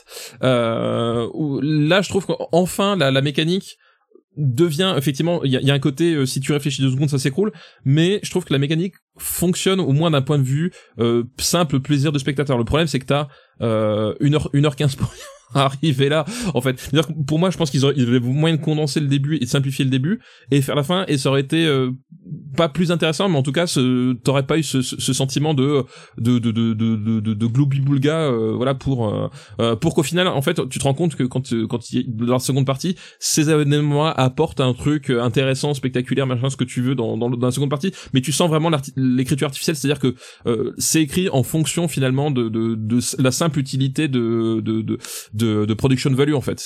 euh, 0.44 1.28
où 1.34 1.60
là, 1.62 2.02
je 2.02 2.10
trouve 2.10 2.26
qu'enfin 2.26 2.96
la, 2.96 3.12
la 3.12 3.22
mécanique 3.22 3.78
devient 4.38 4.94
effectivement 4.98 5.44
il 5.44 5.52
y 5.52 5.72
a, 5.72 5.74
un 5.74 5.80
côté 5.80 6.14
euh, 6.14 6.26
si 6.26 6.40
tu 6.40 6.54
réfléchis 6.54 6.82
deux 6.82 6.92
secondes 6.92 7.10
ça 7.10 7.20
s'écroule 7.20 7.52
mais 7.84 8.20
je 8.24 8.30
trouve 8.30 8.46
que 8.46 8.54
la 8.54 8.60
mécanique 8.60 8.96
fonctionne 9.18 9.80
au 9.80 9.92
moins 9.92 10.12
d'un 10.12 10.22
point 10.22 10.38
de 10.38 10.44
vue 10.44 10.72
euh, 11.00 11.24
simple 11.38 11.80
plaisir 11.80 12.12
de 12.12 12.20
spectateur. 12.20 12.58
Le 12.58 12.64
problème 12.64 12.88
c'est 12.88 13.00
que 13.00 13.06
t'as 13.06 13.28
euh, 13.62 14.14
une 14.20 14.36
heure 14.36 14.50
une 14.54 14.66
heure 14.66 14.76
quinze 14.76 14.96
pour 14.96 15.12
arriver 15.54 16.10
là 16.10 16.26
en 16.54 16.62
fait. 16.62 16.92
Pour 17.28 17.40
moi 17.40 17.50
je 17.50 17.58
pense 17.58 17.70
qu'ils 17.72 17.86
auraient 17.86 17.94
ils 17.98 18.08
avaient 18.08 18.20
moyen 18.20 18.56
de 18.56 18.62
condenser 18.62 19.00
le 19.00 19.08
début 19.08 19.36
et 19.38 19.40
de 19.40 19.46
simplifier 19.46 19.86
le 19.86 19.92
début 19.92 20.20
et 20.52 20.62
faire 20.62 20.76
la 20.76 20.84
fin 20.84 21.06
et 21.08 21.18
ça 21.18 21.30
aurait 21.30 21.42
été 21.42 21.66
euh, 21.66 21.92
pas 22.56 22.70
plus 22.70 22.92
intéressant 22.92 23.30
mais 23.30 23.38
en 23.38 23.44
tout 23.44 23.52
cas 23.52 23.66
t'aurais 24.24 24.46
pas 24.46 24.58
eu 24.58 24.64
ce, 24.64 24.82
ce, 24.82 25.00
ce 25.00 25.14
sentiment 25.14 25.54
de 25.54 25.84
de 26.18 26.40
de 26.40 26.52
de 26.52 26.74
de 26.74 26.96
de, 26.96 27.20
de, 27.20 27.34
de 27.34 27.46
globi-boulga, 27.48 28.20
euh, 28.32 28.54
voilà 28.56 28.76
pour 28.76 29.08
euh, 29.08 29.28
euh, 29.60 29.76
pour 29.76 29.96
qu'au 29.96 30.04
final 30.04 30.28
en 30.28 30.42
fait 30.42 30.68
tu 30.70 30.80
te 30.80 30.84
rends 30.84 30.94
compte 30.94 31.16
que 31.16 31.24
quand 31.24 31.54
quand 31.68 31.92
il 31.92 32.06
dans 32.16 32.34
la 32.34 32.40
seconde 32.40 32.66
partie 32.66 32.96
ces 33.20 33.50
événements 33.50 34.08
apportent 34.08 34.62
un 34.62 34.74
truc 34.74 35.10
intéressant 35.10 35.74
spectaculaire 35.74 36.28
machin 36.28 36.50
ce 36.50 36.58
que 36.58 36.64
tu 36.64 36.82
veux 36.82 36.96
dans 36.96 37.18
dans, 37.18 37.30
la 37.30 37.52
seconde 37.52 37.70
partie 37.70 37.92
mais 38.14 38.22
tu 38.22 38.32
sens 38.32 38.50
vraiment 38.50 38.72
l'écriture 38.96 39.46
artificielle 39.48 39.76
c'est-à-dire 39.76 40.00
que 40.00 40.16
euh, 40.48 40.74
c'est 40.78 41.02
écrit 41.02 41.30
en 41.30 41.44
fonction 41.44 41.88
finalement 41.88 42.32
de 42.32 42.50
de, 42.50 42.76
de 42.76 42.98
s- 42.98 43.16
la 43.20 43.32
simple 43.32 43.60
utilité 43.60 44.08
de 44.08 44.62
de 44.62 44.82
de 44.82 45.00
de, 45.40 45.66
de 45.66 45.74
production 45.74 46.12
value 46.14 46.34
en 46.34 46.42
fait 46.42 46.62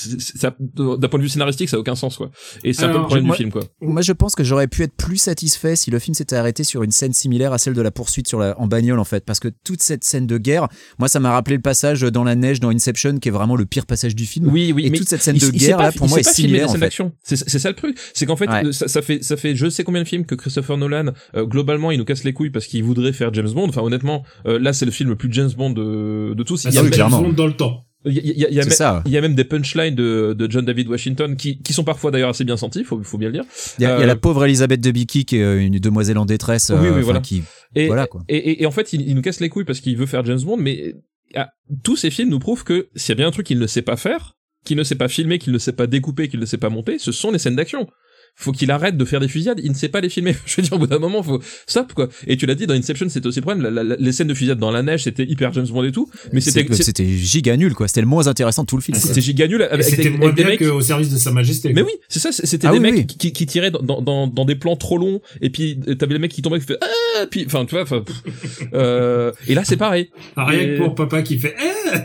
d'un 0.76 1.08
point 1.08 1.20
de 1.20 1.24
vue 1.24 1.30
scénaristique 1.30 1.70
ça 1.70 1.78
a 1.78 1.80
aucun 1.80 1.96
sens 1.96 2.18
quoi 2.18 2.30
et 2.64 2.74
c'est 2.74 2.84
un 2.84 2.90
peu 2.90 2.98
le 2.98 3.04
problème 3.06 3.26
moi- 3.26 3.36
du 3.36 3.44
film 3.44 3.52
quoi 3.52 3.62
Moi, 3.82 4.02
je 4.02 4.12
pense 4.14 4.36
que 4.36 4.44
j'aurais 4.44 4.68
pu 4.68 4.84
être 4.84 4.96
plus 4.96 5.18
satisfait 5.18 5.76
si 5.76 5.92
le 5.92 6.00
film 6.00 6.14
s'était 6.14 6.36
arrêté 6.36 6.64
sur 6.64 6.84
une 6.84 6.92
scène 6.92 7.14
similaire 7.14 7.54
à 7.54 7.58
celle 7.58 7.74
de 7.74 7.82
la 7.82 7.92
poursuite 7.92 8.28
sur 8.28 8.40
la, 8.40 8.60
en 8.60 8.68
bagnole, 8.68 9.00
en 9.00 9.04
fait. 9.04 9.24
Parce 9.26 9.40
que 9.40 9.48
toute 9.64 9.82
cette 9.82 10.04
scène 10.04 10.26
de 10.28 10.38
guerre, 10.38 10.68
moi, 11.00 11.08
ça 11.08 11.20
m'a 11.20 11.32
rappelé 11.32 11.56
le 11.58 11.62
passage 11.62 12.02
dans 12.02 12.24
la 12.24 12.36
neige 12.36 12.60
dans 12.60 12.70
Inception, 12.70 13.18
qui 13.20 13.30
est 13.30 13.32
vraiment 13.32 13.56
le 13.56 13.66
pire 13.66 13.86
passage 13.86 14.16
du 14.16 14.26
film. 14.26 14.48
oui 14.50 14.72
oui 14.74 14.86
Et 14.86 14.90
mais 14.90 14.98
toute 14.98 15.10
cette 15.10 15.22
scène 15.22 15.36
il- 15.36 15.42
de 15.42 15.48
il 15.54 15.60
guerre, 15.60 15.78
pas- 15.78 15.84
là, 15.84 15.92
pour 15.92 16.08
moi, 16.10 16.20
est 16.20 16.24
similaire, 16.24 16.70
en 16.70 16.74
fait. 16.74 16.80
d'action. 16.80 17.12
C'est 17.24 17.36
c'est 17.38 17.60
ça 17.60 17.70
le 17.70 17.76
truc, 17.76 17.98
c'est 18.14 18.26
qu'en 18.26 18.36
fait 18.36 18.50
Ouais. 18.50 18.72
ça, 18.74 18.88
ça 18.88 19.02
fait 19.02 19.24
ça 19.24 19.38
fait 19.38 19.56
je 19.56 19.70
sais 19.70 19.84
combien 19.84 20.02
de 20.04 20.08
films 20.08 20.26
que 20.26 20.36
Christopher 20.36 20.78
Nolan 20.78 21.12
euh, 21.36 21.46
globalement 21.46 21.92
il 21.92 21.98
nous 22.00 22.06
casse 22.06 22.24
les 22.24 22.34
couilles 22.34 22.50
parce 22.52 22.66
qu'il 22.68 22.84
voudrait 22.84 23.14
faire 23.14 23.34
James 23.34 23.50
Bond. 23.52 23.68
Enfin 23.70 23.82
honnêtement, 23.82 24.24
euh, 24.48 24.60
là 24.60 24.74
c'est 24.74 24.86
le 24.86 24.92
film 24.92 25.10
le 25.10 25.16
plus 25.16 25.32
James 25.32 25.52
Bond 25.58 25.72
de, 25.72 26.34
de 26.36 26.44
tous. 26.44 26.66
Ah, 26.66 26.70
Il 26.70 26.76
y 26.76 26.78
a 26.78 26.82
oui, 26.82 26.86
même- 26.86 26.94
clairement. 26.94 27.18
James 27.18 27.28
Bond 27.28 27.34
dans 27.34 27.48
le 27.48 27.54
temps. 27.56 27.86
Il 28.06 28.14
y 28.16 28.46
a, 28.46 28.50
y 28.50 28.54
y 28.54 28.58
même- 28.58 28.70
ça. 28.70 29.02
il 29.06 29.12
y 29.12 29.18
a 29.18 29.22
même 29.22 29.36
des 29.36 29.44
punchlines 29.44 29.96
de, 29.96 30.34
de 30.38 30.52
John 30.52 30.66
David 30.66 30.88
Washington 30.90 31.36
qui, 31.36 31.60
qui 31.62 31.74
sont 31.74 31.84
parfois 31.84 32.12
d'ailleurs 32.12 32.30
assez 32.30 32.44
bien 32.44 32.58
sentis, 32.58 32.84
faut, 32.84 33.02
faut 33.04 33.18
bien 33.18 33.30
le 33.30 33.34
dire. 33.34 33.46
Il 33.80 33.84
y, 33.84 33.86
a, 33.86 33.96
il 33.96 34.00
y 34.00 34.02
a 34.02 34.04
Euh, 34.04 34.06
la 34.08 34.16
pauvre 34.16 34.44
Elisabeth 34.46 34.82
Debicki, 34.82 35.26
qui 35.26 35.38
est 35.38 35.44
euh, 35.44 35.62
une 35.66 35.80
demoiselle 35.80 36.18
en 36.18 36.26
détresse. 36.26 36.72
Oui, 36.74 36.88
oui, 36.90 37.00
euh, 37.00 37.02
voilà. 37.02 37.20
Qui, 37.22 37.44
Et, 37.76 37.88
Voilà, 37.88 38.08
quoi. 38.08 38.24
Et, 38.30 38.38
et, 38.38 38.64
et 38.64 38.66
en 38.66 38.72
fait, 38.72 38.94
il, 38.94 39.02
il 39.08 39.16
nous 39.16 39.22
casse 39.22 39.40
les 39.40 39.50
couilles 39.50 39.66
parce 39.66 39.80
qu'il 39.80 39.96
veut 39.98 40.06
faire 40.06 40.24
James 40.26 40.42
Bond, 40.42 40.58
mais 40.58 40.96
ah, 41.36 41.50
tous 41.84 41.96
ces 41.96 42.12
films 42.12 42.30
nous 42.30 42.40
prouvent 42.40 42.64
que 42.64 42.88
s'il 42.96 43.10
y 43.10 43.14
a 43.14 43.16
bien 43.16 43.28
un 43.28 43.32
truc 43.32 43.48
qu'il 43.48 43.60
ne 43.60 43.68
sait 43.68 43.82
pas 43.82 43.96
faire, 43.98 44.36
qu'il 44.66 44.78
ne 44.78 44.84
sait 44.84 44.96
pas 44.96 45.08
filmer, 45.08 45.40
qu'il 45.40 45.52
ne 45.54 45.58
sait 45.58 45.74
pas 45.74 45.88
découper, 45.88 46.30
qu'il 46.30 46.40
ne 46.40 46.46
sait 46.46 46.58
pas 46.58 46.70
monter, 46.70 46.98
ce 47.00 47.12
sont 47.12 47.32
les 47.32 47.40
scènes 47.40 47.56
d'action 47.56 47.88
faut 48.36 48.52
qu'il 48.52 48.72
arrête 48.72 48.98
de 48.98 49.06
faire 49.06 49.20
des 49.20 49.28
fusillades. 49.28 49.60
Il 49.64 49.70
ne 49.72 49.76
sait 49.76 49.90
pas 49.90 50.02
les 50.02 50.10
filmer. 50.10 50.36
Je 50.46 50.56
veux 50.58 50.64
dire, 50.64 50.74
au 50.74 50.80
bout 50.80 50.88
d'un 50.88 51.00
moment, 51.00 51.22
faut 51.24 51.42
stop 51.68 51.94
quoi. 51.94 52.10
Et 52.28 52.36
tu 52.38 52.46
l'as 52.46 52.56
dit 52.56 52.66
dans 52.68 52.74
Inception, 52.74 53.08
c'était 53.10 53.28
aussi 53.28 53.40
le 53.40 53.44
problème. 53.44 53.64
La- 53.74 53.84
la- 53.84 53.96
les 53.98 54.12
scènes 54.12 54.28
de 54.28 54.34
fusillade 54.34 54.58
dans 54.60 54.72
la 54.72 54.82
neige, 54.84 55.04
c'était 55.04 55.24
hyper 55.24 55.54
James 55.54 55.68
Bond 55.68 55.84
et 55.84 55.92
tout, 55.92 56.10
mais 56.32 56.42
c'était 56.42 56.66
c'était 56.74 57.06
giga 57.08 57.56
nul 57.58 57.74
quoi. 57.74 57.88
C'était 57.88 58.02
le 58.02 58.08
moins 58.08 58.28
intéressant 58.28 58.64
de 58.64 58.68
tout 58.68 58.76
le 58.78 58.82
film. 58.82 58.98
quoi. 58.98 59.08
c'était 59.08 59.22
giga 59.22 59.48
nul 59.48 59.68
C'était 59.82 60.10
moins 60.10 60.24
avec 60.28 60.36
des 60.36 60.44
bien 60.44 60.52
mecs. 60.52 60.60
qu'au 60.60 60.82
service 60.82 61.10
de 61.12 61.18
Sa 61.18 61.32
Majesté. 61.32 61.72
Mais 61.74 61.82
oui, 61.84 61.92
c'est 62.10 62.20
ça. 62.20 62.32
C'était 62.32 62.68
Ah 62.68 62.72
des 62.72 62.78
oui, 62.80 62.84
mecs 62.84 62.96
oui. 62.96 63.06
Qui, 63.08 63.32
qui 63.34 63.46
tiraient 63.46 63.72
dans, 63.72 64.02
dans, 64.02 64.28
dans 64.28 64.46
des 64.46 64.56
plans 64.56 64.76
trop 64.76 64.98
longs 64.98 65.22
et 65.42 65.50
puis 65.50 65.80
t'avais 66.00 66.14
les 66.14 66.20
mecs 66.20 66.32
qui 66.32 66.42
tombaient 66.42 66.60
qui 66.60 66.66
fait 66.66 66.78
ah 66.82 67.26
puis 67.30 67.44
enfin 67.46 67.66
tu 67.66 67.76
vois 67.76 67.86
euh, 68.74 69.32
et 69.48 69.54
là 69.56 69.64
c'est 69.64 69.78
pareil. 69.78 70.10
Ah, 70.36 70.46
Rien 70.46 70.60
Et- 70.62 70.66
que 70.74 70.78
pour 70.78 70.96
papa 70.96 71.22
qui 71.22 71.38
fait 71.40 71.56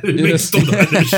eh, 0.04 0.06
le 0.12 0.22
mec 0.22 0.36
qui 0.36 0.50
tombe 0.50 0.66
dans 0.66 0.72
la 0.72 0.90
neige. 0.90 1.10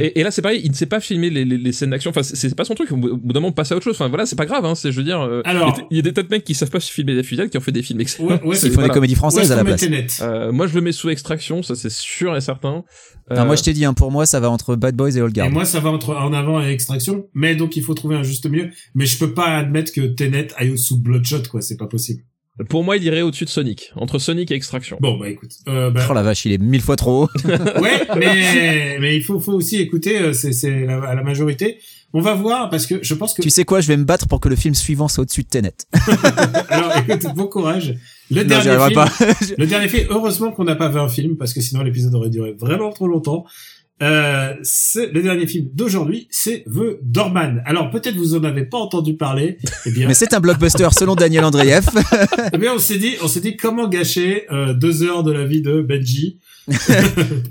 Et, 0.00 0.20
et 0.20 0.22
là 0.22 0.30
c'est 0.30 0.42
pareil, 0.42 0.60
il 0.64 0.70
ne 0.70 0.76
sait 0.76 0.86
pas 0.86 1.00
filmer 1.00 1.30
les, 1.30 1.44
les, 1.44 1.58
les 1.58 1.72
scènes 1.72 1.90
d'action. 1.90 2.10
Enfin 2.10 2.22
c'est 2.22 2.36
c'est 2.36 2.54
pas 2.54 2.64
son 2.64 2.74
truc. 2.74 2.90
Au 2.92 2.96
bout 2.96 3.32
au 3.40 3.42
bout 3.42 3.46
d'un 3.46 3.48
moment 3.48 3.52
passe 3.52 3.72
à 3.72 3.76
autre 3.76 3.84
chose. 3.84 3.94
Enfin 3.96 4.08
voilà 4.08 4.26
c'est 4.26 4.36
pas 4.36 4.46
grave. 4.46 4.64
Hein, 4.64 4.74
c'est 4.74 4.92
je 4.92 4.96
veux 4.96 5.04
dire. 5.04 5.20
euh, 5.20 5.42
Alors- 5.44 5.74
il 5.76 5.80
y 5.80 5.80
a- 5.82 5.86
il 5.90 5.96
y 5.96 6.00
a 6.00 6.02
des 6.02 6.12
tas 6.12 6.22
de 6.22 6.28
mecs 6.30 6.44
qui 6.44 6.54
savent 6.54 6.70
pas 6.70 6.80
filmer 6.80 7.14
des 7.14 7.22
fusillades 7.22 7.50
qui 7.50 7.56
ont 7.58 7.60
fait 7.60 7.72
des 7.72 7.82
films 7.82 8.00
excellents. 8.00 8.28
Ouais, 8.28 8.42
ouais, 8.44 8.54
C'est- 8.56 8.66
Il 8.66 8.70
faut 8.70 8.74
voilà. 8.76 8.88
des 8.88 8.94
comédies 8.94 9.14
françaises 9.14 9.50
à 9.52 9.56
la 9.56 9.64
place. 9.64 9.84
Euh, 10.22 10.52
moi 10.52 10.66
je 10.66 10.74
le 10.74 10.80
mets 10.80 10.92
sous 10.92 11.08
extraction, 11.10 11.62
ça 11.62 11.74
c'est 11.74 11.90
sûr 11.90 12.36
et 12.36 12.40
certain. 12.40 12.84
Euh, 13.32 13.44
moi 13.44 13.54
je 13.56 13.62
t'ai 13.62 13.72
dit, 13.72 13.84
hein, 13.84 13.94
pour 13.94 14.10
moi 14.10 14.26
ça 14.26 14.40
va 14.40 14.50
entre 14.50 14.74
Bad 14.76 14.96
Boys 14.96 15.10
et 15.16 15.20
Old 15.22 15.36
Et 15.36 15.40
Guard. 15.40 15.50
moi, 15.50 15.64
ça 15.64 15.78
va 15.80 15.90
entre 15.90 16.14
en 16.16 16.32
avant 16.32 16.60
et 16.62 16.70
extraction. 16.70 17.26
Mais 17.34 17.54
donc, 17.54 17.76
il 17.76 17.82
faut 17.84 17.94
trouver 17.94 18.16
un 18.16 18.22
juste 18.24 18.44
milieu. 18.50 18.70
Mais 18.96 19.06
je 19.06 19.18
peux 19.18 19.32
pas 19.34 19.56
admettre 19.56 19.92
que 19.92 20.00
Tenet 20.00 20.48
aille 20.56 20.76
sous 20.76 21.00
Bloodshot, 21.00 21.42
quoi. 21.50 21.60
C'est 21.62 21.76
pas 21.76 21.86
possible. 21.86 22.22
pour 22.68 22.82
moi 22.84 22.96
il 22.98 23.04
irait 23.04 23.22
au-dessus 23.22 23.44
de 23.46 23.50
Sonic, 23.50 23.90
entre 23.96 24.18
Sonic 24.18 24.50
et 24.50 24.54
extraction. 24.54 24.98
Bon, 25.00 25.16
bah, 25.16 25.28
écoute. 25.30 25.52
Euh, 25.68 25.90
bah, 25.90 26.04
Oh 26.10 26.12
la 26.12 26.22
vache, 26.22 26.44
il 26.44 26.52
est 26.52 26.58
mille 26.58 26.82
fois 26.82 26.96
trop 26.96 27.24
haut. 27.24 27.28
ouais, 27.80 28.06
mais, 28.18 28.98
mais 29.00 29.16
il 29.16 29.22
faut, 29.22 29.38
faut 29.40 29.52
aussi 29.52 29.76
écouter, 29.76 30.34
c'est, 30.34 30.52
c'est 30.52 30.84
la, 30.84 31.00
à 31.04 31.14
la 31.14 31.22
majorité. 31.22 31.78
On 32.12 32.20
va 32.20 32.34
voir, 32.34 32.70
parce 32.70 32.86
que 32.86 32.96
je 33.02 33.14
pense 33.14 33.34
que, 33.34 33.42
tu 33.42 33.50
sais 33.50 33.64
quoi, 33.64 33.80
je 33.80 33.86
vais 33.86 33.96
me 33.96 34.04
battre 34.04 34.26
pour 34.26 34.40
que 34.40 34.48
le 34.48 34.56
film 34.56 34.74
suivant 34.74 35.06
soit 35.06 35.22
au-dessus 35.22 35.44
de 35.44 35.48
Tenet. 35.48 35.74
alors, 36.68 36.92
écoute, 36.96 37.34
bon 37.36 37.46
courage. 37.46 37.94
Le 38.30 38.42
Non, 38.42 38.48
dernier 38.48 38.84
film, 38.84 38.94
pas. 38.94 39.08
le 39.58 39.66
dernier 39.66 39.88
film, 39.88 40.06
heureusement 40.10 40.50
qu'on 40.50 40.64
n'a 40.64 40.74
pas 40.74 40.88
20 40.88 41.08
films, 41.08 41.36
parce 41.36 41.52
que 41.52 41.60
sinon 41.60 41.82
l'épisode 41.82 42.14
aurait 42.14 42.30
duré 42.30 42.52
vraiment 42.58 42.90
trop 42.90 43.06
longtemps. 43.06 43.44
Euh, 44.02 44.54
c'est 44.62 45.12
le 45.12 45.22
dernier 45.22 45.46
film 45.46 45.68
d'aujourd'hui, 45.74 46.26
c'est 46.30 46.64
The 46.64 46.98
Doorman. 47.02 47.62
Alors 47.66 47.90
peut-être 47.90 48.16
vous 48.16 48.34
en 48.34 48.44
avez 48.44 48.64
pas 48.64 48.78
entendu 48.78 49.14
parler. 49.14 49.58
Eh 49.84 49.90
bien, 49.90 50.08
Mais 50.08 50.14
c'est 50.14 50.32
un 50.32 50.40
blockbuster 50.40 50.88
selon 50.98 51.14
Daniel 51.14 51.44
Andreev. 51.44 51.86
eh 52.52 52.56
bien 52.56 52.72
on 52.74 52.78
s'est 52.78 52.96
dit, 52.96 53.16
on 53.22 53.28
s'est 53.28 53.40
dit 53.40 53.58
comment 53.58 53.88
gâcher 53.88 54.46
euh, 54.50 54.72
deux 54.72 55.02
heures 55.02 55.22
de 55.22 55.32
la 55.32 55.44
vie 55.44 55.60
de 55.60 55.82
Benji. 55.82 56.38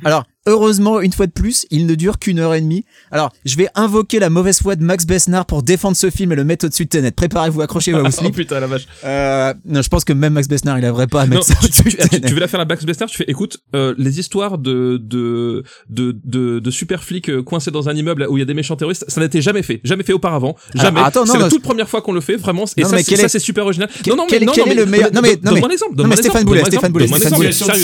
Alors, 0.03 0.26
heureusement, 0.49 0.99
une 1.01 1.13
fois 1.13 1.27
de 1.27 1.31
plus, 1.31 1.65
il 1.71 1.85
ne 1.85 1.95
dure 1.95 2.19
qu'une 2.19 2.39
heure 2.39 2.53
et 2.53 2.61
demie. 2.61 2.85
Alors, 3.11 3.31
je 3.45 3.55
vais 3.55 3.67
invoquer 3.76 4.19
la 4.19 4.30
mauvaise 4.30 4.59
foi 4.61 4.76
de 4.76 4.84
Max 4.84 5.05
Besnard 5.05 5.45
pour 5.45 5.63
défendre 5.63 5.95
ce 5.95 6.09
film 6.09 6.31
et 6.31 6.35
le 6.35 6.43
mettre 6.43 6.65
au-dessus 6.65 6.85
de 6.85 6.89
Tenet. 6.89 7.11
Préparez-vous, 7.11 7.61
accrochez-vous 7.61 7.99
à 8.05 8.09
oh 8.23 8.30
putain 8.31 8.59
la 8.59 8.67
vache. 8.67 8.88
Euh, 9.05 9.53
non, 9.65 9.81
je 9.81 9.88
pense 9.89 10.03
que 10.03 10.13
même 10.13 10.34
Max 10.34 10.47
Besnard, 10.47 10.77
il 10.80 10.85
arriverait 10.85 11.07
pas 11.07 11.21
à 11.21 11.26
Non, 11.27 11.35
mettre 11.35 11.45
ça 11.45 11.55
tu, 11.59 11.65
au-dessus 11.65 11.84
tu- 12.09 12.19
de 12.19 12.27
tu- 12.27 12.34
veux 12.34 12.39
la 12.39 12.47
faire 12.47 12.59
la 12.59 12.65
Max 12.65 12.84
Bester, 12.85 13.05
tu 13.07 13.17
fais 13.17 13.26
écoute 13.27 13.59
euh, 13.76 13.93
les 13.97 14.19
histoires 14.19 14.57
de 14.57 14.97
de 15.01 15.63
de 15.89 16.15
de, 16.23 16.59
de 16.59 16.71
super 16.71 17.03
flics 17.03 17.30
euh, 17.30 17.41
coincés 17.43 17.71
dans 17.71 17.89
un 17.89 17.93
immeuble 17.95 18.26
où 18.30 18.38
il 18.38 18.39
y 18.39 18.43
a 18.43 18.45
des 18.45 18.53
méchants 18.53 18.76
terroristes, 18.76 19.05
ça 19.07 19.21
n'était 19.21 19.41
jamais 19.41 19.63
fait, 19.63 19.80
jamais 19.84 20.03
fait 20.03 20.13
auparavant, 20.13 20.55
jamais. 20.76 20.99
Attends, 21.01 21.21
non, 21.26 21.34
c'est 21.34 21.38
la 21.38 21.43
non, 21.45 21.49
toute 21.49 21.61
première 21.63 21.88
fois 21.89 22.01
qu'on 22.01 22.13
le 22.13 22.21
fait 22.21 22.35
vraiment 22.35 22.65
et 22.77 22.81
Non, 22.84 22.89
ça 22.89 22.97
c'est 22.97 23.03
quel 23.03 23.19
est- 23.26 23.39
super 23.39 23.63
original. 23.65 23.89
quel- 24.03 24.13
non 24.13 24.23
non 24.23 24.26
quel- 24.27 24.39
mais 24.41 24.45
non, 24.47 24.53
quel 24.53 24.65
non, 24.65 24.71
est 24.71 24.76
mais 24.76 24.81
le 24.81 24.85
meilleur- 24.85 25.11
non, 25.13 25.21
mais- 25.21 25.39
non, 25.43 25.51
mais- 25.53 25.61
Non 26.03 26.15
Stéphane 26.15 26.43
Boulet, 26.43 26.63
Stéphane 26.65 26.91
Boulet. 26.91 27.07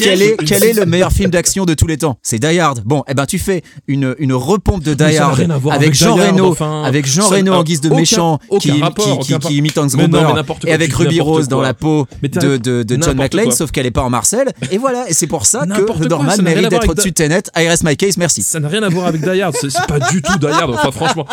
Quel 0.02 0.22
est, 0.22 0.36
quel 0.46 0.76
le 0.76 0.86
meilleur 0.86 1.12
film 1.12 1.30
d'action 1.32 1.66
de 1.66 1.74
tous 1.74 1.88
les 1.88 1.98
temps? 1.98 2.18
C'est 2.22 2.40
Die 2.56 2.60
Hard. 2.60 2.82
Bon, 2.86 3.04
eh 3.08 3.14
ben 3.14 3.26
tu 3.26 3.40
fais 3.40 3.62
une 3.88 4.16
une 4.20 4.34
repompe 4.34 4.84
de 4.84 4.94
Die 4.94 5.18
Hard 5.18 5.40
avec 5.40 5.72
avec 5.72 5.94
Jean 5.94 6.16
Reno, 6.16 6.52
enfin. 6.52 6.84
avec 6.84 7.06
Jean 7.06 7.28
Reno 7.28 7.54
en 7.54 7.64
guise 7.64 7.82
de 7.82 7.90
aucun- 7.90 7.96
méchant 7.98 8.40
aucun 8.50 8.74
qui, 8.74 8.82
rapport, 8.82 9.06
qui, 9.06 9.12
aucun 9.12 9.24
qui, 9.24 9.34
rapport. 9.34 9.50
qui 9.52 9.58
imite 9.58 9.78
Hans 9.78 9.84
non, 9.84 9.90
Gruber 10.08 10.44
quoi, 10.46 10.56
et 10.66 10.74
avec 10.74 10.94
Ruby 10.94 11.20
Rose 11.20 11.48
dans 11.48 11.62
la 11.62 11.74
peau 11.74 12.08
de, 12.22 12.58
de, 12.58 12.84
de 12.84 13.02
John 13.02 13.18
McClane, 13.18 13.52
sauf 13.52 13.72
qu'elle 13.72 13.86
est 13.86 13.92
pas 13.92 14.04
en 14.04 14.10
Marcel. 14.10 14.52
Et 14.72 14.78
voilà, 14.78 15.10
et 15.10 15.14
c'est 15.14 15.28
pour 15.28 15.46
ça 15.46 15.66
que 15.66 15.92
rien 15.92 16.38
mérite 16.42 16.70
d'être 16.70 16.90
au-dessus 16.90 17.10
de 17.10 17.16
Tenet. 17.16 17.44
I 17.58 17.68
rest 17.68 17.84
my 17.84 17.96
case, 17.98 18.18
merci. 18.18 18.42
Ça 18.44 18.60
n'a 18.60 18.68
rien 18.68 18.84
à 18.84 18.90
voir 18.90 19.08
avec 19.08 19.22
Die 19.22 19.42
Hard, 19.42 19.56
c'est 19.60 19.74
pas 19.88 20.00
du 20.00 20.22
tout 20.22 20.38
Die 20.40 20.46
Hard, 20.48 20.72
enfin 20.74 20.92
franchement. 20.92 21.26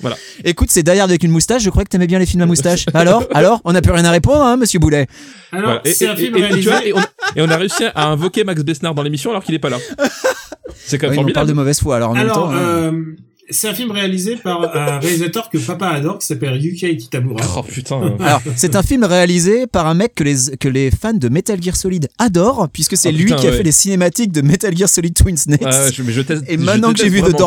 Voilà. 0.00 0.16
Écoute, 0.44 0.68
c'est 0.70 0.82
Die 0.82 0.90
Hard 0.90 1.10
avec 1.10 1.22
une 1.22 1.30
moustache. 1.30 1.62
Je 1.62 1.70
crois 1.70 1.84
que 1.84 1.88
t'aimais 1.88 2.06
bien 2.06 2.18
les 2.18 2.26
films 2.26 2.42
à 2.42 2.46
moustache. 2.46 2.86
Alors, 2.94 3.24
alors, 3.32 3.60
on 3.64 3.72
n'a 3.72 3.80
plus 3.82 3.92
rien 3.92 4.04
à 4.04 4.10
répondre, 4.10 4.42
hein, 4.42 4.56
Monsieur 4.56 4.78
Boulet. 4.78 5.06
Alors, 5.52 5.64
Voilà. 5.66 5.80
C'est 5.84 6.06
un 6.08 6.14
et- 6.14 6.16
film 6.16 6.36
et- 6.36 6.38
et 6.38 6.42
tu 6.42 6.46
réalisé. 6.48 6.70
vois, 6.70 6.84
et 6.86 6.92
on, 6.94 6.98
et 7.36 7.42
on 7.42 7.48
a 7.50 7.56
réussi 7.56 7.84
à 7.94 8.08
invoquer 8.08 8.44
Max 8.44 8.62
Besnard 8.62 8.94
dans 8.94 9.02
l'émission 9.02 9.30
alors 9.30 9.42
qu'il 9.44 9.54
est 9.54 9.58
pas 9.58 9.70
là. 9.70 9.78
C'est 10.76 10.98
quand 10.98 11.10
même 11.10 11.18
on 11.18 11.32
parle 11.32 11.48
de 11.48 11.52
mauvaise 11.52 11.80
foi. 11.80 11.96
Alors 11.96 12.10
en 12.10 12.14
même 12.14 12.22
Alors, 12.24 12.48
temps, 12.48 12.50
hein. 12.52 12.58
euh, 12.58 13.02
c'est 13.50 13.68
un 13.68 13.74
film 13.74 13.90
réalisé 13.90 14.36
par 14.36 14.74
un 14.74 14.98
réalisateur 15.00 15.50
que 15.50 15.58
papa 15.58 15.88
adore, 15.88 16.18
qui 16.18 16.26
s'appelle 16.26 16.56
Yuki 16.64 16.96
Kitamura. 16.96 17.44
Oh 17.58 17.62
putain. 17.62 18.16
Alors, 18.20 18.40
c'est 18.56 18.74
un 18.74 18.82
film 18.82 19.04
réalisé 19.04 19.66
par 19.66 19.86
un 19.86 19.92
mec 19.94 20.14
que 20.14 20.24
les, 20.24 20.56
que 20.58 20.66
les 20.68 20.90
fans 20.90 21.12
de 21.12 21.28
Metal 21.28 21.62
Gear 21.62 21.76
Solid 21.76 22.08
adorent, 22.18 22.68
puisque 22.72 22.96
c'est 22.96 23.08
Ah, 23.10 23.12
lui 23.12 23.24
putain, 23.24 23.36
qui 23.36 23.46
a 23.46 23.50
ouais. 23.50 23.56
fait 23.58 23.62
les 23.62 23.72
cinématiques 23.72 24.32
de 24.32 24.40
Metal 24.40 24.74
Gear 24.76 24.88
Solid 24.88 25.14
Twin 25.14 25.36
Snakes. 25.36 25.60
Ouais, 25.60 25.68
ouais, 25.68 25.92
je, 25.92 26.02
mais 26.02 26.12
je 26.12 26.22
teste, 26.22 26.44
Et 26.48 26.54
je 26.56 26.62
maintenant 26.64 26.92
que 26.92 26.98
j'ai 26.98 27.10
vu 27.10 27.20
The 27.20 27.38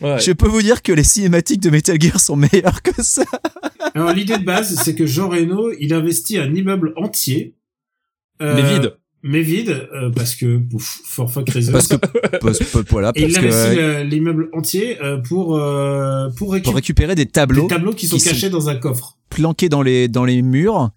Ouais. 0.00 0.18
je 0.20 0.32
peux 0.32 0.48
vous 0.48 0.62
dire 0.62 0.80
que 0.82 0.92
les 0.92 1.04
cinématiques 1.04 1.60
de 1.60 1.68
Metal 1.70 2.00
Gear 2.00 2.18
sont 2.18 2.36
meilleures 2.36 2.80
que 2.82 3.02
ça. 3.02 3.24
Alors, 3.94 4.12
l'idée 4.12 4.38
de 4.38 4.44
base, 4.44 4.74
c'est 4.84 4.94
que 4.94 5.04
Jean 5.06 5.28
Reno, 5.28 5.70
il 5.78 5.92
investit 5.92 6.38
un 6.38 6.54
immeuble 6.54 6.94
entier. 6.96 7.54
euh, 8.40 8.54
Mais 8.54 8.62
vide. 8.74 8.94
Mais 9.22 9.40
vide, 9.42 9.88
euh, 9.94 10.10
parce 10.14 10.34
que, 10.36 10.58
pouf, 10.58 11.00
for 11.04 11.32
fuck 11.32 11.48
reasons. 11.50 11.72
Parce 11.72 11.88
que, 11.88 11.96
parce, 12.40 12.60
voilà, 12.90 13.12
Et 13.16 13.22
il 13.24 13.32
parce 13.32 13.44
investit 13.44 13.78
euh, 13.80 14.00
euh, 14.00 14.04
l'immeuble 14.04 14.50
entier 14.52 14.98
euh, 15.02 15.16
pour, 15.18 15.56
euh, 15.56 16.28
pour, 16.36 16.56
pour 16.62 16.74
récupérer 16.74 17.14
des 17.16 17.26
tableaux 17.26 17.62
des 17.62 17.74
tableaux 17.74 17.92
qui 17.92 18.06
sont 18.06 18.16
qui 18.16 18.20
sont- 18.22 18.30
cachés 18.30 18.50
dans 18.50 18.68
un 18.68 18.76
coffre. 18.76 19.16
planqués 19.30 19.68
dans 19.68 19.82
les, 19.82 20.06
dans 20.08 20.24
les 20.24 20.42
murs. 20.42 20.90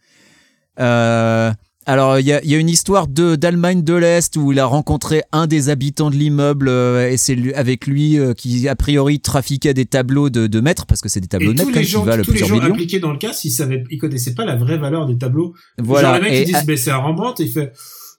Euh, 0.79 1.51
alors, 1.85 2.19
il 2.19 2.25
y 2.27 2.33
a, 2.33 2.43
il 2.43 2.51
y 2.51 2.53
a 2.55 2.57
une 2.59 2.69
histoire 2.69 3.07
de 3.07 3.35
d'Allemagne 3.35 3.81
de 3.83 3.95
l'Est 3.95 4.35
où 4.37 4.51
il 4.51 4.59
a 4.59 4.65
rencontré 4.65 5.23
un 5.31 5.47
des 5.47 5.69
habitants 5.69 6.11
de 6.11 6.15
l'immeuble 6.15 6.69
euh, 6.69 7.09
et 7.09 7.17
c'est 7.17 7.33
lui- 7.33 7.53
avec 7.55 7.87
lui 7.87 8.19
euh, 8.19 8.33
qui, 8.33 8.67
a 8.67 8.75
priori, 8.75 9.19
trafiquait 9.19 9.73
des 9.73 9.85
tableaux 9.85 10.29
de, 10.29 10.45
de 10.45 10.59
maîtres, 10.59 10.85
parce 10.85 11.01
que 11.01 11.09
c'est 11.09 11.19
des 11.19 11.27
tableaux 11.27 11.51
Et 11.51 11.55
de 11.55 11.63
qui 11.63 11.95
valent 11.95 12.23
tous 12.23 12.31
les 12.33 12.37
gens 12.39 12.53
millions. 12.53 12.73
impliqués 12.73 12.99
dans 12.99 13.11
le 13.11 13.17
cas, 13.17 13.31
ils 13.43 13.49
savaient, 13.49 13.83
ils 13.89 13.97
connaissaient 13.97 14.35
pas 14.35 14.45
la 14.45 14.55
vraie 14.55 14.77
valeur 14.77 15.07
des 15.07 15.17
tableaux. 15.17 15.55
Voilà. 15.79 16.09
Genre, 16.09 16.17
les 16.17 16.21
mecs, 16.29 16.33
Et- 16.33 16.41
ils 16.41 16.45
disent, 16.53 16.63
mais 16.67 16.77
c'est 16.77 16.91
un 16.91 16.97
Rembrandt, 16.97 17.41
et 17.41 17.47
il 17.47 17.51
fait, 17.51 17.73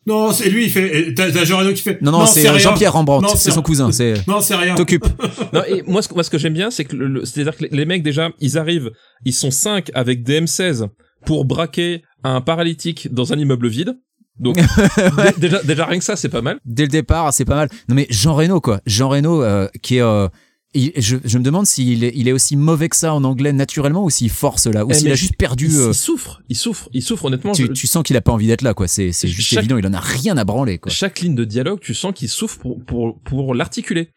non, 0.07 0.33
c'est 0.33 0.49
lui, 0.49 0.65
il 0.65 0.71
fait, 0.71 1.13
t'as, 1.15 1.29
Reno 1.57 1.73
qui 1.75 1.83
fait, 1.83 2.01
Non, 2.01 2.11
non, 2.13 2.27
c'est 2.27 2.49
euh. 2.49 2.59
Jean-Pierre 2.59 2.93
Rembrandt, 2.95 3.27
Non, 3.27 3.35
c'est 3.37 3.51
son 3.51 3.63
cousin, 3.63 3.93
c'est... 3.93 4.27
Non, 4.27 4.41
c'est 4.41 4.55
rien. 4.55 4.75
T'occupe. 4.75 5.05
Non, 5.53 5.63
et 5.69 5.83
moi, 5.87 6.01
ce, 6.03 6.09
que- 6.09 6.15
moi, 6.15 6.23
ce 6.23 6.31
que 6.31 6.39
j'aime 6.39 6.55
bien, 6.55 6.71
c'est 6.71 6.85
que 6.85 6.97
le, 6.97 7.07
le- 7.07 7.25
c'est-à-dire 7.25 7.57
que 7.57 7.65
les, 7.65 7.69
les 7.71 7.85
mecs, 7.85 8.03
déjà, 8.03 8.31
ils 8.41 8.57
arrivent, 8.57 8.91
ils 9.25 9.35
sont 9.35 9.51
cinq 9.51 9.91
avec 9.95 10.23
des 10.23 10.41
M16 10.41 10.87
pour 11.27 11.45
braquer 11.45 12.03
un 12.25 12.41
paralytique 12.41 13.13
dans 13.13 13.33
un 13.33 13.39
immeuble 13.39 13.69
vide. 13.69 13.99
Donc, 14.39 14.57
dé- 14.97 15.33
déjà, 15.37 15.63
déjà, 15.63 15.85
rien 15.85 15.99
que 15.99 16.05
ça, 16.05 16.17
c'est 16.17 16.31
pas 16.31 16.41
mal. 16.41 16.59
Dès 16.65 16.85
le 16.85 16.89
départ, 16.89 17.33
c'est 17.35 17.45
pas 17.45 17.57
mal. 17.57 17.69
Non 17.89 17.95
mais 17.95 18.07
Jean 18.09 18.35
Reno, 18.35 18.61
quoi. 18.61 18.81
Jean 18.87 19.11
Reno, 19.11 19.43
euh, 19.43 19.69
qui 19.83 19.97
est... 19.99 20.03
euh, 20.03 20.29
il- 20.75 20.93
je, 20.97 21.17
je 21.25 21.39
me 21.39 21.43
demande 21.43 21.67
s'il 21.67 22.05
est, 22.05 22.13
il 22.15 22.29
est 22.29 22.33
aussi 22.33 22.57
mauvais 22.57 22.89
que 22.89 22.97
ça 22.97 23.13
en 23.15 23.25
anglais 23.25 23.53
naturellement 23.53 24.05
ou 24.05 24.11
s'il 24.11 24.31
force 24.31 24.67
là, 24.67 24.85
ou 24.87 24.91
Eh, 24.91 24.95
s'il 24.95 25.11
a 25.11 25.15
juste 25.15 25.37
perdu... 25.37 25.67
Il, 25.69 25.77
euh, 25.77 25.89
il 25.89 25.95
souffre, 25.95 26.43
il 26.49 26.57
souffre, 26.57 26.89
il 26.93 27.03
souffre, 27.03 27.25
honnêtement. 27.27 27.53
tu, 27.53 27.67
je- 27.67 27.73
tu 27.73 27.87
sens 27.87 28.03
qu'il 28.05 28.17
a 28.17 28.21
pas 28.21 28.33
envie 28.33 28.47
d'être 28.47 28.63
là, 28.63 28.75
quoi. 28.75 28.87
C'est 28.89 29.13
c'est 29.13 29.29
juste 29.29 29.49
Chaque- 29.49 29.61
évident, 29.61 29.79
il 29.79 29.87
en 29.87 29.93
a 29.95 30.01
rien 30.01 30.37
à 30.37 30.45
branler, 30.45 30.79
quoi. 30.79 30.91
chaque 30.93 31.21
ligne 31.21 31.35
de 31.35 31.45
dialogue, 31.45 31.81
tu 31.81 31.95
sens 31.95 32.13
qu'il 32.15 32.29
souffre 32.29 32.59
pour, 32.59 32.85
pour, 32.85 33.19
pour 33.21 33.55
l'articuler. 33.55 34.11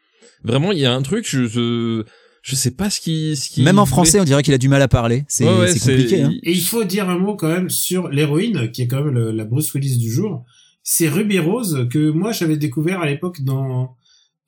Vraiment, 0.44 0.72
il 0.72 0.80
y 0.80 0.86
a 0.86 0.94
un 0.94 1.02
truc, 1.02 1.26
je, 1.28 1.46
je, 1.48 2.04
je 2.42 2.56
sais 2.56 2.72
pas 2.72 2.90
ce 2.90 3.00
qui, 3.00 3.36
ce 3.36 3.50
qui 3.50 3.62
Même 3.64 3.80
en 3.80 3.86
français, 3.86 4.20
on 4.20 4.24
dirait 4.26 4.44
qu'il 4.44 4.54
a 4.54 4.58
du 4.58 4.68
mal 4.70 4.82
à 4.82 4.88
parler. 4.90 5.24
C'est 5.30 5.46
Ouais, 5.46 5.58
ouais, 5.60 5.72
c'est 5.74 5.80
compliqué. 5.96 6.22
Hein. 6.22 6.34
Et 6.44 6.52
il 6.52 6.62
faut 6.62 6.84
dire 6.84 7.10
un 7.10 7.18
mot 7.18 7.36
quand 7.36 7.48
même 7.48 7.70
sur 7.70 8.10
l'héroïne, 8.10 8.70
qui 8.72 8.82
est 8.82 8.88
quand 8.88 9.04
même 9.04 9.14
le- 9.14 9.32
la 9.32 9.46
Bruce 9.46 9.74
Willis 9.74 9.98
du 9.98 10.12
jour. 10.12 10.44
C'est 10.84 11.08
Ruby 11.08 11.40
Rose, 11.40 11.88
que 11.90 12.10
moi 12.12 12.34
j'avais 12.34 12.58
découvert 12.58 13.00
à 13.02 13.06
l'époque 13.06 13.42
dans... 13.42 13.96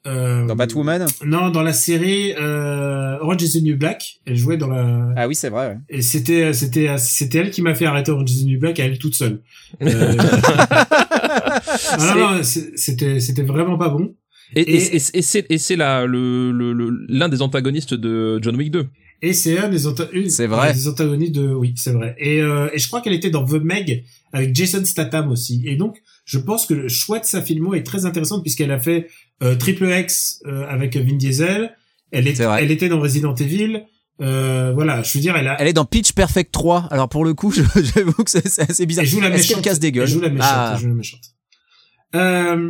Euh, 0.07 0.53
Batwoman 0.55 1.05
Non, 1.25 1.49
dans 1.49 1.63
la 1.63 1.73
série 1.73 2.33
euh, 2.39 3.17
Orange 3.21 3.41
is 3.43 3.59
the 3.59 3.63
New 3.63 3.77
Black. 3.77 4.19
Elle 4.25 4.35
jouait 4.37 4.57
dans 4.57 4.67
la... 4.67 5.13
Ah 5.15 5.27
oui, 5.27 5.35
c'est 5.35 5.49
vrai. 5.49 5.79
Et 5.89 6.01
c'était 6.01 6.53
c'était 6.53 6.95
c'était 6.97 7.39
elle 7.39 7.51
qui 7.51 7.61
m'a 7.61 7.73
fait 7.75 7.85
arrêter 7.85 8.11
Orange 8.11 8.31
is 8.31 8.43
the 8.43 8.47
New 8.47 8.59
Black 8.59 8.79
à 8.79 8.85
elle 8.85 8.99
toute 8.99 9.15
seule. 9.15 9.41
Euh... 9.81 10.15
ah, 10.19 11.97
non, 12.15 12.15
non, 12.37 12.43
c'est- 12.43 12.71
c'était 12.77 13.19
c'était 13.19 13.43
vraiment 13.43 13.77
pas 13.77 13.89
bon. 13.89 14.13
Et, 14.55 14.61
et, 14.61 14.75
Et- 14.75 14.95
et, 14.95 15.21
c'est, 15.21 15.45
et 15.49 15.57
c'est 15.57 15.75
la, 15.75 16.05
le, 16.05 16.51
l'un 17.09 17.29
des 17.29 17.41
antagonistes 17.41 17.93
de 17.93 18.39
John 18.41 18.55
Wick 18.55 18.71
2. 18.71 18.87
Et 19.21 19.33
c'est 19.33 19.57
un 19.57 19.69
des, 19.69 19.87
anta- 19.87 20.47
vrai. 20.47 20.73
des 20.73 20.87
antagonistes 20.87 21.31
de, 21.33 21.47
oui, 21.47 21.73
c'est 21.77 21.93
vrai. 21.93 22.15
Et, 22.19 22.41
euh, 22.41 22.67
et 22.73 22.77
je 22.77 22.87
crois 22.87 23.01
qu'elle 23.01 23.13
était 23.13 23.31
dans 23.31 23.43
The 23.45 23.53
Meg 23.63 24.03
avec 24.33 24.53
Jason 24.55 24.83
Statham 24.85 25.31
aussi. 25.31 25.63
Et 25.65 25.77
donc, 25.77 25.97
je 26.25 26.37
pense 26.37 26.65
que 26.67 26.73
le 26.75 26.87
choix 26.89 27.19
de 27.19 27.25
sa 27.25 27.41
filmo 27.41 27.73
est 27.73 27.83
très 27.83 28.05
intéressant 28.05 28.41
puisqu'elle 28.41 28.71
a 28.71 28.79
fait 28.79 29.07
euh, 29.07 29.07
Triple 29.41 29.89
X 29.89 30.41
euh, 30.45 30.65
avec 30.67 30.95
Vin 30.95 31.15
Diesel. 31.15 31.75
Elle 32.11 32.27
est, 32.27 32.39
elle 32.39 32.71
était 32.71 32.89
dans 32.89 32.99
Resident 32.99 33.35
Evil. 33.35 33.83
Euh, 34.21 34.71
voilà, 34.73 35.03
je 35.03 35.17
veux 35.17 35.21
dire, 35.21 35.35
elle 35.35 35.47
a. 35.47 35.59
Elle 35.59 35.67
est 35.67 35.73
dans 35.73 35.85
Pitch 35.85 36.13
Perfect 36.13 36.51
3. 36.51 36.87
Alors 36.91 37.09
pour 37.09 37.25
le 37.25 37.33
coup, 37.33 37.51
j'avoue 37.75 38.23
que 38.23 38.31
c'est 38.31 38.69
assez 38.69 38.85
bizarre. 38.85 39.03
Elle 39.03 39.09
joue 39.09 39.19
la 39.19 39.29
méchante. 39.29 39.55
qu'elle 39.55 39.63
casse 39.63 39.79
des 39.79 39.91
gueules 39.91 40.03
Elle 40.03 40.13
joue 40.13 40.21
la 40.21 40.29
méchante. 40.29 40.49
Ah. 40.49 40.71
Elle 40.75 40.81
joue 40.81 40.87
la 40.87 40.93
méchante. 40.93 41.21
Euh, 42.15 42.69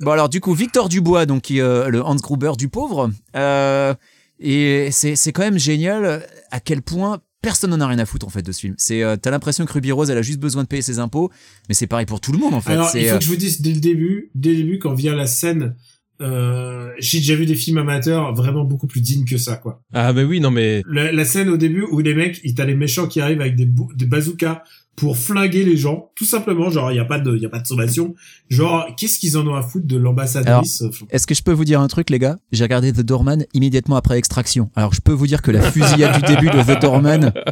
Bon 0.00 0.10
alors 0.10 0.28
du 0.28 0.40
coup 0.40 0.54
Victor 0.54 0.88
Dubois 0.88 1.24
donc 1.24 1.42
qui, 1.42 1.60
euh, 1.60 1.88
le 1.88 2.02
Hans 2.02 2.16
Gruber 2.16 2.52
du 2.58 2.68
pauvre 2.68 3.10
euh, 3.36 3.94
et 4.40 4.90
c'est 4.90 5.32
quand 5.32 5.42
même 5.42 5.58
génial 5.58 6.26
à 6.50 6.60
quel 6.60 6.82
point 6.82 7.20
personne 7.44 7.70
n'en 7.70 7.80
a 7.80 7.86
rien 7.86 7.98
à 7.98 8.06
foutre 8.06 8.26
en 8.26 8.30
fait 8.30 8.42
de 8.42 8.52
ce 8.52 8.60
film. 8.60 8.74
C'est 8.78 9.02
euh, 9.02 9.16
t'as 9.16 9.30
l'impression 9.30 9.64
que 9.64 9.72
Ruby 9.72 9.92
Rose 9.92 10.10
elle 10.10 10.18
a 10.18 10.22
juste 10.22 10.40
besoin 10.40 10.62
de 10.62 10.68
payer 10.68 10.82
ses 10.82 10.98
impôts 10.98 11.30
mais 11.68 11.74
c'est 11.74 11.86
pareil 11.86 12.06
pour 12.06 12.20
tout 12.20 12.32
le 12.32 12.38
monde 12.38 12.54
en 12.54 12.60
fait. 12.60 12.72
Alors, 12.72 12.90
il 12.94 13.04
faut 13.06 13.14
euh, 13.14 13.18
que 13.18 13.24
je 13.24 13.28
vous 13.28 13.36
dise 13.36 13.60
dès 13.60 13.72
le 13.72 13.80
début, 13.80 14.30
dès 14.34 14.50
le 14.50 14.56
début, 14.56 14.78
quand 14.78 14.94
vient 14.94 15.14
la 15.14 15.26
scène, 15.26 15.74
euh, 16.20 16.90
j'ai 16.98 17.18
déjà 17.18 17.34
vu 17.34 17.46
des 17.46 17.54
films 17.54 17.78
amateurs 17.78 18.34
vraiment 18.34 18.64
beaucoup 18.64 18.86
plus 18.86 19.00
dignes 19.00 19.24
que 19.24 19.36
ça, 19.36 19.56
quoi. 19.56 19.82
Ah 19.92 20.12
mais 20.12 20.22
oui, 20.24 20.40
non 20.40 20.50
mais 20.50 20.82
La, 20.88 21.12
la 21.12 21.24
scène 21.24 21.48
au 21.48 21.56
début 21.56 21.82
où 21.90 22.00
les 22.00 22.14
mecs, 22.14 22.40
il 22.44 22.54
t'as 22.54 22.64
les 22.64 22.76
méchants 22.76 23.08
qui 23.08 23.20
arrivent 23.20 23.40
avec 23.40 23.56
des, 23.56 23.68
des 23.96 24.06
bazookas 24.06 24.62
pour 24.96 25.16
flinguer 25.16 25.64
les 25.64 25.76
gens, 25.76 26.10
tout 26.14 26.24
simplement, 26.24 26.70
genre 26.70 26.92
il 26.92 26.96
y 26.96 27.00
a 27.00 27.04
pas 27.04 27.18
de, 27.18 27.34
il 27.36 27.42
y 27.42 27.46
a 27.46 27.48
pas 27.48 27.58
de 27.58 27.66
sommation, 27.66 28.14
genre 28.48 28.86
qu'est-ce 28.96 29.18
qu'ils 29.18 29.36
en 29.36 29.46
ont 29.46 29.54
à 29.54 29.62
foutre 29.62 29.86
de 29.86 29.96
l'ambassadrice 29.96 30.82
Enfin, 30.82 31.06
Est-ce 31.10 31.26
que 31.26 31.34
je 31.34 31.42
peux 31.42 31.52
vous 31.52 31.64
dire 31.64 31.80
un 31.80 31.88
truc, 31.88 32.10
les 32.10 32.18
gars? 32.18 32.38
J'ai 32.52 32.64
regardé 32.64 32.92
The 32.92 33.00
Doorman 33.00 33.44
immédiatement 33.54 33.96
après 33.96 34.18
Extraction. 34.18 34.70
Alors, 34.76 34.94
je 34.94 35.00
peux 35.00 35.12
vous 35.12 35.26
dire 35.26 35.42
que 35.42 35.50
la 35.50 35.62
fusillade 35.62 36.22
du 36.22 36.34
début 36.34 36.48
de 36.48 36.62
The 36.62 36.80
Doorman. 36.80 37.32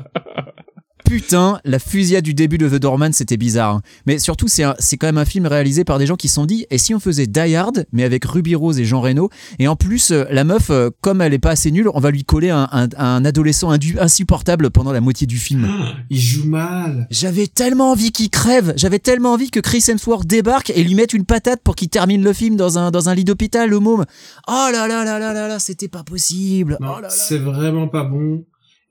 Putain, 1.05 1.59
la 1.65 1.79
fusillade 1.79 2.25
du 2.25 2.35
début 2.35 2.59
de 2.59 2.69
The 2.69 2.77
Doorman, 2.81 3.13
c'était 3.13 3.37
bizarre. 3.37 3.77
hein. 3.77 3.83
Mais 4.07 4.19
surtout, 4.19 4.49
c'est 4.49 4.63
un- 4.63 4.75
c'est 4.79 4.97
quand 4.97 5.07
même 5.07 5.19
un 5.19 5.25
film 5.25 5.47
réalisé 5.47 5.85
par 5.85 5.99
des 5.99 6.07
gens 6.07 6.17
qui 6.17 6.29
se 6.29 6.35
sont 6.35 6.47
dit 6.47 6.67
et 6.71 6.79
si 6.79 6.95
on 6.95 7.01
faisait 7.01 7.27
Die 7.27 7.55
Hard, 7.55 7.85
mais 7.93 8.05
avec 8.05 8.25
Ruby 8.25 8.55
Rose 8.55 8.79
et 8.79 8.85
Jean 8.85 9.01
Reno 9.01 9.29
Et 9.59 9.69
en 9.69 9.77
plus, 9.77 10.11
euh, 10.11 10.25
la 10.31 10.45
meuf, 10.45 10.71
euh, 10.71 10.91
comme 11.01 11.21
elle 11.21 11.35
est 11.35 11.39
pas 11.39 11.51
assez 11.51 11.71
nulle, 11.71 11.89
on 11.93 12.01
va 12.01 12.11
lui 12.11 12.25
coller 12.25 12.51
un, 12.51 12.69
un- 12.73 12.89
un 12.97 13.25
adolescent 13.25 13.71
indu- 13.73 13.99
insupportable 14.01 14.71
pendant 14.71 14.93
la 14.93 15.01
moitié 15.01 15.27
du 15.27 15.37
film. 15.39 15.69
il 16.11 16.21
joue 16.21 16.47
mal. 16.49 17.07
J'avais 17.11 17.47
tellement 17.47 17.91
envie 17.93 18.11
qu'il 18.13 18.31
crève, 18.31 18.73
j'avais 18.77 18.99
tellement 18.99 19.33
envie 19.33 19.51
que 19.51 19.61
Chris 19.61 19.85
Hemsworth 19.89 20.27
débarque 20.27 20.71
et 20.75 20.83
lui 20.83 20.95
mette 20.95 21.13
une 21.13 21.25
patate 21.25 21.61
pour 21.63 21.77
qu'il 21.77 21.89
termine 21.89 22.23
le 22.23 22.33
film 22.33 22.57
dans 22.57 22.79
un, 22.79 22.91
dans 22.91 23.09
un 23.09 23.15
lit 23.15 23.25
d'hôpital, 23.25 23.69
le 23.69 23.79
môme. 23.81 24.05
Oh 24.49 24.69
là 24.73 24.87
là 24.89 25.05
là 25.05 25.19
là 25.19 25.33
là 25.33 25.49
là, 25.49 25.59
c'était 25.59 25.89
pas 25.89 26.03
possible. 26.03 26.77
Non, 26.81 26.89
oh 26.93 26.95
là 26.97 27.03
là. 27.03 27.11
c'est 27.11 27.39
vraiment 27.39 27.89
pas 27.89 28.05
bon. 28.05 28.45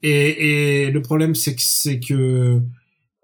Et, 0.04 0.84
et 0.86 0.92
le 0.92 1.02
problème, 1.02 1.36
c'est 1.36 1.56
que, 1.56 1.62
c'est 1.64 2.00
que, 2.00 2.60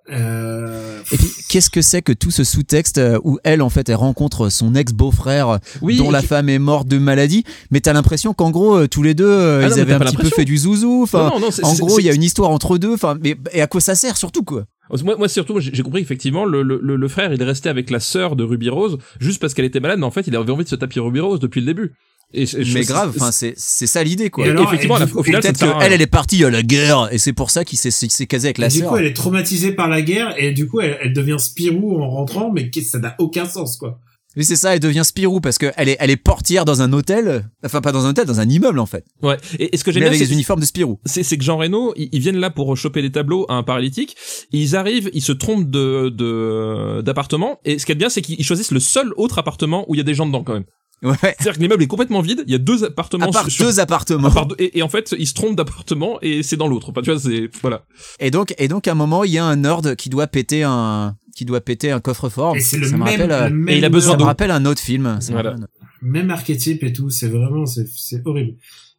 euh, 0.10 1.00
Et 1.12 1.18
puis, 1.18 1.28
qu'est-ce 1.50 1.70
que 1.70 1.82
c'est 1.82 2.02
que 2.02 2.14
tout 2.14 2.32
ce 2.32 2.44
sous-texte 2.46 2.98
euh, 2.98 3.20
où 3.24 3.40
elle, 3.44 3.62
en 3.62 3.70
fait, 3.70 3.90
elle 3.90 3.96
rencontre 3.96 4.50
son 4.50 4.74
ex-beau-frère 4.74 5.60
oui. 5.82 5.98
dont 5.98 6.12
la 6.12 6.22
je- 6.22 6.28
femme 6.28 6.48
est 6.50 6.60
morte 6.60 6.88
de 6.88 6.98
maladie, 6.98 7.44
mais 7.72 7.82
t'as 7.82 7.92
l'impression 7.94 8.34
qu'en 8.34 8.52
gros, 8.52 8.78
euh, 8.78 8.88
tous 8.88 9.04
les 9.04 9.14
deux, 9.16 9.26
euh, 9.28 9.64
Ah 9.66 9.68
ils 9.76 9.80
avaient 9.82 9.94
un 9.94 10.00
petit 10.00 10.16
peu 10.16 10.30
fait 10.30 10.46
du 10.46 10.58
zouzou. 10.58 11.02
Enfin, 11.04 11.30
Non, 11.34 11.40
non, 11.40 11.52
c'est- 11.52 11.66
en 11.66 11.74
gros, 11.74 12.00
il 12.00 12.06
y 12.06 12.10
a 12.10 12.14
une 12.14 12.24
histoire 12.24 12.52
entre 12.52 12.78
deux. 12.78 12.94
Enfin, 12.94 13.18
mais 13.22 13.36
et 13.52 13.62
à 13.62 13.68
quoi 13.68 13.82
ça 13.82 13.96
sert 13.96 14.16
surtout 14.16 14.44
quoi? 14.44 14.64
Moi, 15.04 15.18
moi 15.18 15.28
surtout, 15.28 15.60
j'ai 15.60 15.84
compris 15.84 16.02
effectivement 16.02 16.46
le, 16.46 16.62
le, 16.62 16.80
le- 16.82 16.96
le 16.96 17.08
frère, 17.10 17.34
il 17.34 17.42
est 17.42 17.46
resté 17.46 17.68
avec 17.68 17.90
la 17.90 18.00
sœur 18.00 18.38
de 18.38 18.46
Ruby 18.46 18.70
Rose 18.70 18.98
juste 19.20 19.42
parce 19.42 19.54
qu'elle 19.54 19.66
était 19.66 19.82
malade, 19.82 20.00
mais 20.00 20.06
en 20.06 20.12
fait, 20.12 20.26
il 20.28 20.36
avait 20.38 20.50
envie 20.52 20.64
de 20.64 20.70
se 20.70 20.76
taper 20.76 21.02
Ruby 21.02 21.20
Rose 21.20 21.42
depuis 21.42 21.60
le 21.60 21.66
début. 21.66 21.92
Et, 22.34 22.46
je- 22.46 22.62
je- 22.62 22.74
Mais 22.74 22.84
c'est- 22.84 22.92
grave, 22.92 23.12
c'est- 23.14 23.22
enfin, 23.22 23.32
c'est 23.32 23.54
c'est 23.56 23.88
ça 23.88 24.04
l'idée 24.04 24.30
quoi. 24.30 24.46
Et 24.46 24.50
alors, 24.50 24.66
effectivement, 24.68 24.98
et 24.98 25.00
la- 25.00 25.06
du 25.06 25.14
au 25.14 25.24
final, 25.24 25.42
Peut-être 25.42 25.60
qu'elle, 25.80 25.94
elle 25.94 26.02
est 26.02 26.08
partie 26.08 26.44
à 26.44 26.50
la 26.50 26.62
guerre 26.62 27.08
et 27.12 27.18
c'est 27.18 27.32
pour 27.34 27.52
ça 27.52 27.64
qu'il 27.64 27.78
s'est 27.80 27.90
s'est 27.92 28.28
casé 28.28 28.48
avec 28.48 28.58
la 28.58 28.68
Et 28.68 28.70
du 28.70 28.80
sœur. 28.80 28.90
coup, 28.90 28.98
elle 28.98 29.06
est 29.06 29.14
traumatisée 29.14 29.72
par 29.72 29.88
la 29.88 30.02
guerre 30.02 30.34
et 30.38 30.52
du 30.52 30.68
coup, 30.68 30.82
elle, 30.82 30.98
elle 31.02 31.14
devient 31.14 31.38
Spirou 31.40 32.02
en 32.02 32.10
rentrant, 32.10 32.52
mais 32.52 32.70
ça 32.84 33.00
n'a 33.00 33.16
aucun 33.20 33.46
sens, 33.46 33.78
quoi. 33.78 34.00
Oui, 34.36 34.44
c'est 34.46 34.56
ça, 34.58 34.76
elle 34.76 34.80
devient 34.82 35.02
Spirou 35.04 35.40
parce 35.42 35.58
qu'elle 35.58 35.74
est, 35.90 35.98
elle 36.00 36.12
est 36.12 36.18
portière 36.18 36.64
dans 36.64 36.84
un 36.84 36.94
hôtel, 36.94 37.50
enfin 37.66 37.82
pas 37.82 37.92
dans 37.92 38.06
un 38.06 38.10
hôtel, 38.10 38.26
dans 38.26 38.40
un 38.40 38.48
immeuble 38.48 38.78
en 38.78 38.86
fait, 38.86 39.04
Ouais. 39.24 39.38
Et, 39.58 39.74
et 39.74 39.78
ce 39.78 39.84
que 39.84 39.92
j'aime 39.92 40.02
bien, 40.02 40.10
avec 40.10 40.20
c'est 40.20 40.28
des 40.28 40.34
uniformes 40.34 40.60
de 40.60 40.66
Spirou. 40.66 41.00
c'est 41.06 41.24
c'est 41.24 41.38
que 41.38 41.44
Jean 41.44 41.58
Reno, 41.58 41.94
ils, 41.96 42.10
ils 42.12 42.20
viennent 42.20 42.38
là 42.38 42.52
pour 42.52 42.76
choper 42.78 43.02
des 43.02 43.12
tableaux 43.12 43.46
à 43.50 43.54
un 43.56 43.64
paralytique. 43.64 44.16
Ils 44.52 44.76
arrivent, 44.76 45.10
ils 45.14 45.24
se 45.24 45.32
trompent 45.32 45.72
de 45.72 46.10
de- 46.10 47.02
d'appartement. 47.04 47.60
Et 47.66 47.80
ce 47.80 47.86
qui 47.88 47.94
est 47.94 47.96
bien, 47.96 48.10
c'est 48.10 48.22
qu'ils 48.22 48.44
choisissent 48.44 48.72
le 48.72 48.80
seul 48.80 49.12
autre 49.18 49.40
appartement 49.40 49.86
où 49.90 49.96
il 49.96 49.98
y 49.98 50.02
a 50.02 50.04
des 50.04 50.14
gens 50.14 50.28
dedans 50.28 50.44
quand 50.44 50.54
même. 50.54 50.66
Ouais. 51.04 51.16
C'est-à-dire 51.22 51.54
que 51.54 51.60
l'immeuble 51.60 51.84
est 51.84 51.88
complètement 51.88 52.22
vide. 52.22 52.44
Il 52.48 52.52
y 52.52 52.56
a 52.56 52.60
deux 52.60 52.84
appartements 52.84 53.28
À 53.28 53.32
part 53.32 53.52
sur- 53.52 53.66
deux 53.66 53.80
appartements. 53.80 54.30
à 54.30 54.32
part 54.32 54.46
deux- 54.48 54.56
et, 54.58 54.80
et 54.80 54.82
en 54.82 54.90
fait, 54.90 55.14
ils 55.20 55.28
se 55.28 55.36
trompent 55.36 55.56
d'appartement 55.56 56.18
et 56.24 56.42
c'est 56.42 56.58
dans 56.58 56.68
l'autre. 56.68 56.90
Enfin, 56.90 57.02
tu 57.02 57.12
vois, 57.12 57.20
c'est 57.20 57.50
voilà. 57.62 57.84
Et 58.20 58.32
donc, 58.32 58.56
et 58.58 58.68
donc 58.68 58.88
à 58.88 58.94
un 58.94 58.96
moment, 58.96 59.24
il 59.24 59.32
y 59.32 59.38
a 59.38 59.46
un 59.46 59.58
nerd 59.58 59.96
qui 59.96 60.10
doit 60.10 60.26
péter 60.28 60.64
un, 60.64 61.16
qui 61.36 61.46
doit 61.46 61.62
péter 61.62 61.92
un 61.92 62.00
coffre-fort. 62.00 62.56
Et 62.56 62.62
c'est 62.62 62.78
le 62.78 62.88
ça 62.88 62.98
me 62.98 63.04
même, 63.04 63.22
rappelle, 63.22 63.32
euh, 63.32 63.50
le 63.50 63.56
même 63.56 63.76
et 63.76 63.78
il 63.78 63.86
a 63.86 63.90
besoin 63.90 64.14
ça 64.14 64.18
me 64.18 64.24
rappelle 64.24 64.50
un 64.52 64.66
autre 64.66 64.82
film. 64.82 65.20
Voilà. 65.30 65.52
un- 65.52 65.68
même 66.02 66.32
archétype 66.32 66.84
et 66.84 66.94
tout, 66.94 67.10
c'est 67.12 67.28
vraiment, 67.28 67.66
c'est, 67.68 67.86
c'est 67.96 68.26
horrible. 68.26 68.56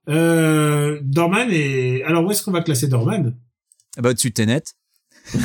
Euh, 0.08 1.00
Dorman 1.02 1.48
et, 1.50 2.02
alors 2.04 2.24
où 2.24 2.30
est-ce 2.30 2.42
qu'on 2.42 2.52
va 2.52 2.62
classer 2.62 2.86
Dorman? 2.88 3.36
Ah 3.96 4.02
Bah 4.02 4.10
au-dessus 4.10 4.30
de 4.30 4.34
Tenet. 4.34 4.62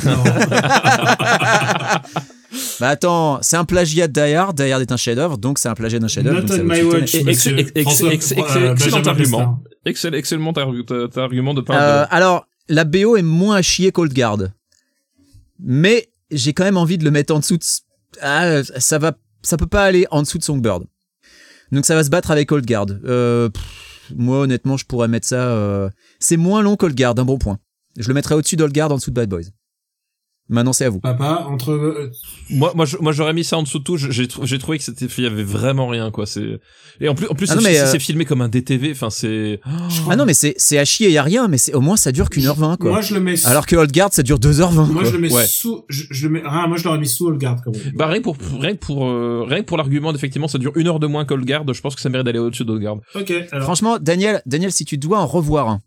Non. 0.04 0.24
Bah 2.80 2.88
attends, 2.88 3.38
c'est 3.42 3.56
un 3.56 3.64
plagiat 3.64 4.08
de 4.08 4.12
Die 4.12 4.34
Hard. 4.34 4.56
Die 4.56 4.70
Hard 4.70 4.82
est 4.82 4.92
un 4.92 4.96
chef-d'œuvre, 4.96 5.38
donc 5.38 5.58
c'est 5.58 5.68
un 5.68 5.74
plagiat 5.74 5.98
d'un 5.98 6.08
chef-d'œuvre. 6.08 6.40
Not 6.40 6.46
donc 6.46 6.60
on 6.60 6.64
my 6.64 6.82
watch, 6.82 7.14
monsieur. 7.22 7.56
François- 7.56 8.08
euh, 8.10 8.72
excellent 8.72 9.02
argument. 9.02 9.62
Excellent, 9.84 10.16
argument 11.16 11.54
de 11.54 11.60
part 11.60 11.76
Euh, 11.78 12.02
de... 12.02 12.06
alors, 12.10 12.46
la 12.68 12.84
BO 12.84 13.16
est 13.16 13.22
moins 13.22 13.56
à 13.56 13.62
chier 13.62 13.92
Cold 13.92 14.12
Guard. 14.12 14.38
Mais 15.60 16.08
j'ai 16.30 16.52
quand 16.52 16.64
même 16.64 16.76
envie 16.76 16.98
de 16.98 17.04
le 17.04 17.10
mettre 17.10 17.34
en 17.34 17.38
dessous 17.38 17.56
de... 17.58 17.64
Ah, 18.20 18.62
ça 18.64 18.98
va, 18.98 19.12
ça 19.42 19.56
peut 19.56 19.66
pas 19.66 19.84
aller 19.84 20.06
en 20.10 20.22
dessous 20.22 20.38
de 20.38 20.42
Songbird. 20.44 20.84
Donc 21.72 21.84
ça 21.86 21.94
va 21.94 22.04
se 22.04 22.10
battre 22.10 22.30
avec 22.30 22.48
Cold 22.48 22.66
Guard. 22.66 22.86
Euh, 23.04 23.48
pff, 23.50 23.62
moi, 24.16 24.40
honnêtement, 24.40 24.76
je 24.76 24.84
pourrais 24.84 25.08
mettre 25.08 25.26
ça... 25.26 25.48
euh, 25.48 25.90
C'est 26.18 26.36
moins 26.36 26.62
long 26.62 26.76
Cold 26.76 26.96
Guard, 26.96 27.14
un 27.18 27.24
bon 27.24 27.38
point. 27.38 27.58
Je 27.98 28.08
le 28.08 28.14
mettrais 28.14 28.34
au-dessus 28.34 28.56
d'Old 28.56 28.72
Guard, 28.74 28.90
en 28.92 28.96
dessous 28.96 29.10
de 29.10 29.14
Bad 29.14 29.28
Boys. 29.28 29.42
Maintenant, 30.50 30.74
c'est 30.74 30.84
à 30.84 30.90
vous. 30.90 31.00
Papa, 31.00 31.46
entre, 31.48 31.70
euh, 31.72 32.10
Moi, 32.50 32.72
moi, 32.76 32.84
je- 32.84 32.98
moi, 32.98 33.12
j'aurais 33.12 33.32
mis 33.32 33.44
ça 33.44 33.56
en 33.56 33.62
dessous 33.62 33.78
de 33.78 33.84
tout. 33.84 33.96
J'ai 33.96 34.28
j'ai 34.42 34.58
trouvé 34.58 34.76
que 34.76 34.84
c'était, 34.84 35.06
il 35.06 35.24
y 35.24 35.26
avait 35.26 35.42
vraiment 35.42 35.88
rien, 35.88 36.10
quoi. 36.10 36.26
C'est 36.26 36.60
et 37.00 37.08
en 37.08 37.14
plus, 37.14 37.26
en 37.28 37.34
plus, 37.34 37.50
Ah 37.50 37.54
non, 37.54 37.62
c'est 37.62 37.68
mais, 37.68 37.74
c'est- 37.74 37.80
euh, 37.80 37.86
c'est 37.92 37.98
filmé 37.98 38.26
comme 38.26 38.42
un 38.42 38.50
DTV. 38.50 38.90
Enfin, 38.92 39.08
c'est. 39.08 39.60
Ah 40.10 40.16
non, 40.16 40.26
mais 40.26 40.34
c'est 40.34 40.54
c'est 40.58 40.76
à 40.78 40.84
chier, 40.84 41.10
y 41.10 41.16
a 41.16 41.22
rien, 41.22 41.48
mais 41.48 41.56
c'est 41.56 41.72
au 41.72 41.80
moins 41.80 41.96
ça 41.96 42.12
dure 42.12 42.28
qu'une 42.28 42.44
heure 42.44 42.56
vingt, 42.56 42.76
quoi. 42.76 42.90
moi 42.90 43.00
je 43.00 43.14
le 43.14 43.20
mets, 43.20 43.46
Alors 43.46 43.64
que 43.64 43.74
Old 43.74 43.90
Guard, 43.90 44.12
ça 44.12 44.22
dure 44.22 44.38
2h20. 44.38 44.84
moi 44.92 45.00
quoi. 45.00 45.04
je 45.04 45.12
le 45.16 45.18
mets 45.18 45.32
Ouais. 45.32 45.46
sous, 45.46 45.82
je, 45.88 46.04
je 46.10 46.26
le 46.28 46.34
mets, 46.34 46.42
ah, 46.44 46.66
moi 46.68 46.76
je 46.76 46.84
l'aurais 46.84 46.98
mis 46.98 47.08
sous 47.08 47.26
Holgard, 47.26 47.62
quand 47.64 47.74
même. 47.74 47.92
Bah 47.96 48.06
rien 48.08 48.18
que 48.18 48.24
pour 48.24 48.36
rien 48.60 48.74
pour 48.76 49.06
euh, 49.06 49.44
rien 49.48 49.62
pour 49.62 49.78
l'argument 49.78 50.12
d'effectivement 50.12 50.46
ça 50.48 50.58
dure 50.58 50.72
une 50.76 50.88
heure 50.88 51.00
de 51.00 51.06
moins 51.06 51.24
qu'Old 51.24 51.46
Guard. 51.46 51.64
Je 51.72 51.80
pense 51.80 51.94
que 51.94 52.02
ça 52.02 52.10
mérite 52.10 52.26
d'aller 52.26 52.38
au-dessus 52.38 52.66
d'Old 52.66 52.82
Guard. 52.82 52.98
Ok, 53.14 53.32
alors. 53.50 53.64
Franchement, 53.64 53.98
Daniel, 53.98 54.42
Daniel, 54.44 54.72
si 54.72 54.84
tu 54.84 54.98
dois 54.98 55.20
en 55.20 55.26
revoir 55.26 55.68
un, 55.70 55.80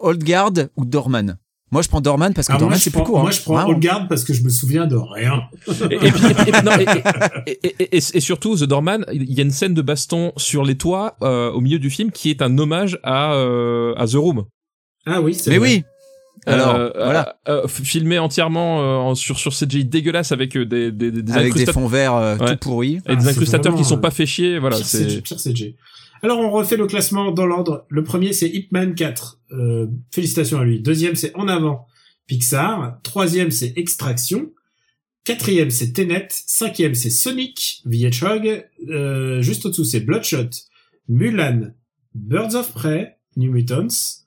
Old 0.00 0.24
Guard 0.24 0.52
ou 0.76 0.84
Dorman? 0.84 1.38
Moi, 1.72 1.80
je 1.82 1.88
prends 1.88 2.00
Dorman 2.02 2.32
parce 2.34 2.46
que 2.48 2.52
Ah, 2.52 2.56
moi, 2.56 2.60
Dorman, 2.60 2.78
je 2.78 2.84
c'est 2.84 2.90
plus 2.90 3.02
court. 3.02 3.18
moi 3.20 3.28
hein. 3.28 3.32
je 3.32 3.40
prends. 3.42 3.66
Holgard 3.66 4.06
parce 4.06 4.24
que 4.24 4.32
je 4.34 4.42
me 4.42 4.50
souviens 4.50 4.86
de 4.86 4.94
rien. 4.96 5.42
Et, 5.90 5.96
puis, 6.12 6.52
non, 6.64 6.72
surtout 8.20 8.56
The 8.56 8.64
Doorman, 8.64 9.04
il 9.12 9.32
y 9.32 9.40
a 9.40 9.42
une 9.42 9.50
scène 9.50 9.74
de 9.74 9.82
baston 9.82 10.32
sur 10.36 10.64
les 10.64 10.76
toits 10.76 11.16
euh, 11.22 11.50
au 11.50 11.60
milieu 11.60 11.78
du 11.78 11.90
film 11.90 12.10
qui 12.10 12.30
est 12.30 12.42
un 12.42 12.56
hommage 12.58 12.98
à 13.02 13.32
à, 13.32 13.92
à 13.96 14.06
The 14.06 14.14
Room. 14.14 14.44
Ah 15.06 15.20
oui, 15.20 15.34
c'est 15.34 15.50
Mais 15.50 15.58
vrai. 15.58 15.68
oui. 15.68 15.84
Alors, 16.46 16.74
Euh, 16.74 16.90
voilà. 16.94 17.36
euh, 17.48 17.62
euh, 17.64 17.68
filmé 17.68 18.18
entièrement 18.18 18.80
euh, 18.80 18.96
en- 18.96 19.14
sur 19.14 19.38
sur 19.38 19.52
CGI 19.52 19.84
dégueulasse 19.84 20.32
avec 20.32 20.56
euh, 20.56 20.66
des 20.66 20.90
des, 20.90 21.10
des, 21.10 21.32
Avec 21.32 21.54
des 21.54 21.66
fonds 21.66 21.86
verts 21.86 22.14
euh, 22.14 22.36
Ouais. 22.36 22.50
tout 22.56 22.56
pourris. 22.68 22.94
et 22.96 23.00
Ah, 23.06 23.14
des 23.16 23.22
c'est 23.22 23.28
incrustateurs 23.30 23.72
qui 23.72 23.82
vraiment, 23.82 23.88
sont 23.88 23.96
euh, 23.98 24.00
pas 24.00 24.10
fait 24.10 24.26
chier. 24.26 24.58
Voilà, 24.58 24.76
pire 24.76 24.86
c'est 24.86 25.04
CG, 25.04 25.20
pire 25.20 25.38
CG. 25.40 25.76
Alors 26.22 26.38
on 26.38 26.50
refait 26.50 26.76
le 26.76 26.86
classement 26.86 27.32
dans 27.32 27.46
l'ordre. 27.46 27.84
Le 27.88 28.04
premier 28.04 28.32
c'est 28.32 28.48
Hitman 28.48 28.94
4. 28.94 29.40
Euh, 29.50 29.88
félicitations 30.12 30.60
à 30.60 30.64
lui. 30.64 30.80
Deuxième 30.80 31.16
c'est 31.16 31.34
En 31.36 31.48
avant 31.48 31.86
Pixar. 32.26 33.00
Troisième 33.02 33.50
c'est 33.50 33.72
Extraction. 33.76 34.52
Quatrième 35.24 35.70
c'est 35.70 35.92
Tenet. 35.92 36.28
Cinquième 36.30 36.94
c'est 36.94 37.10
Sonic 37.10 37.82
The 37.84 37.94
Hedgehog. 37.94 38.68
Euh, 38.88 39.42
juste 39.42 39.66
au-dessous 39.66 39.84
c'est 39.84 40.00
Bloodshot, 40.00 40.50
Mulan, 41.08 41.72
Birds 42.14 42.54
of 42.54 42.72
Prey, 42.72 43.18
New 43.36 43.50
Mutants, 43.50 44.21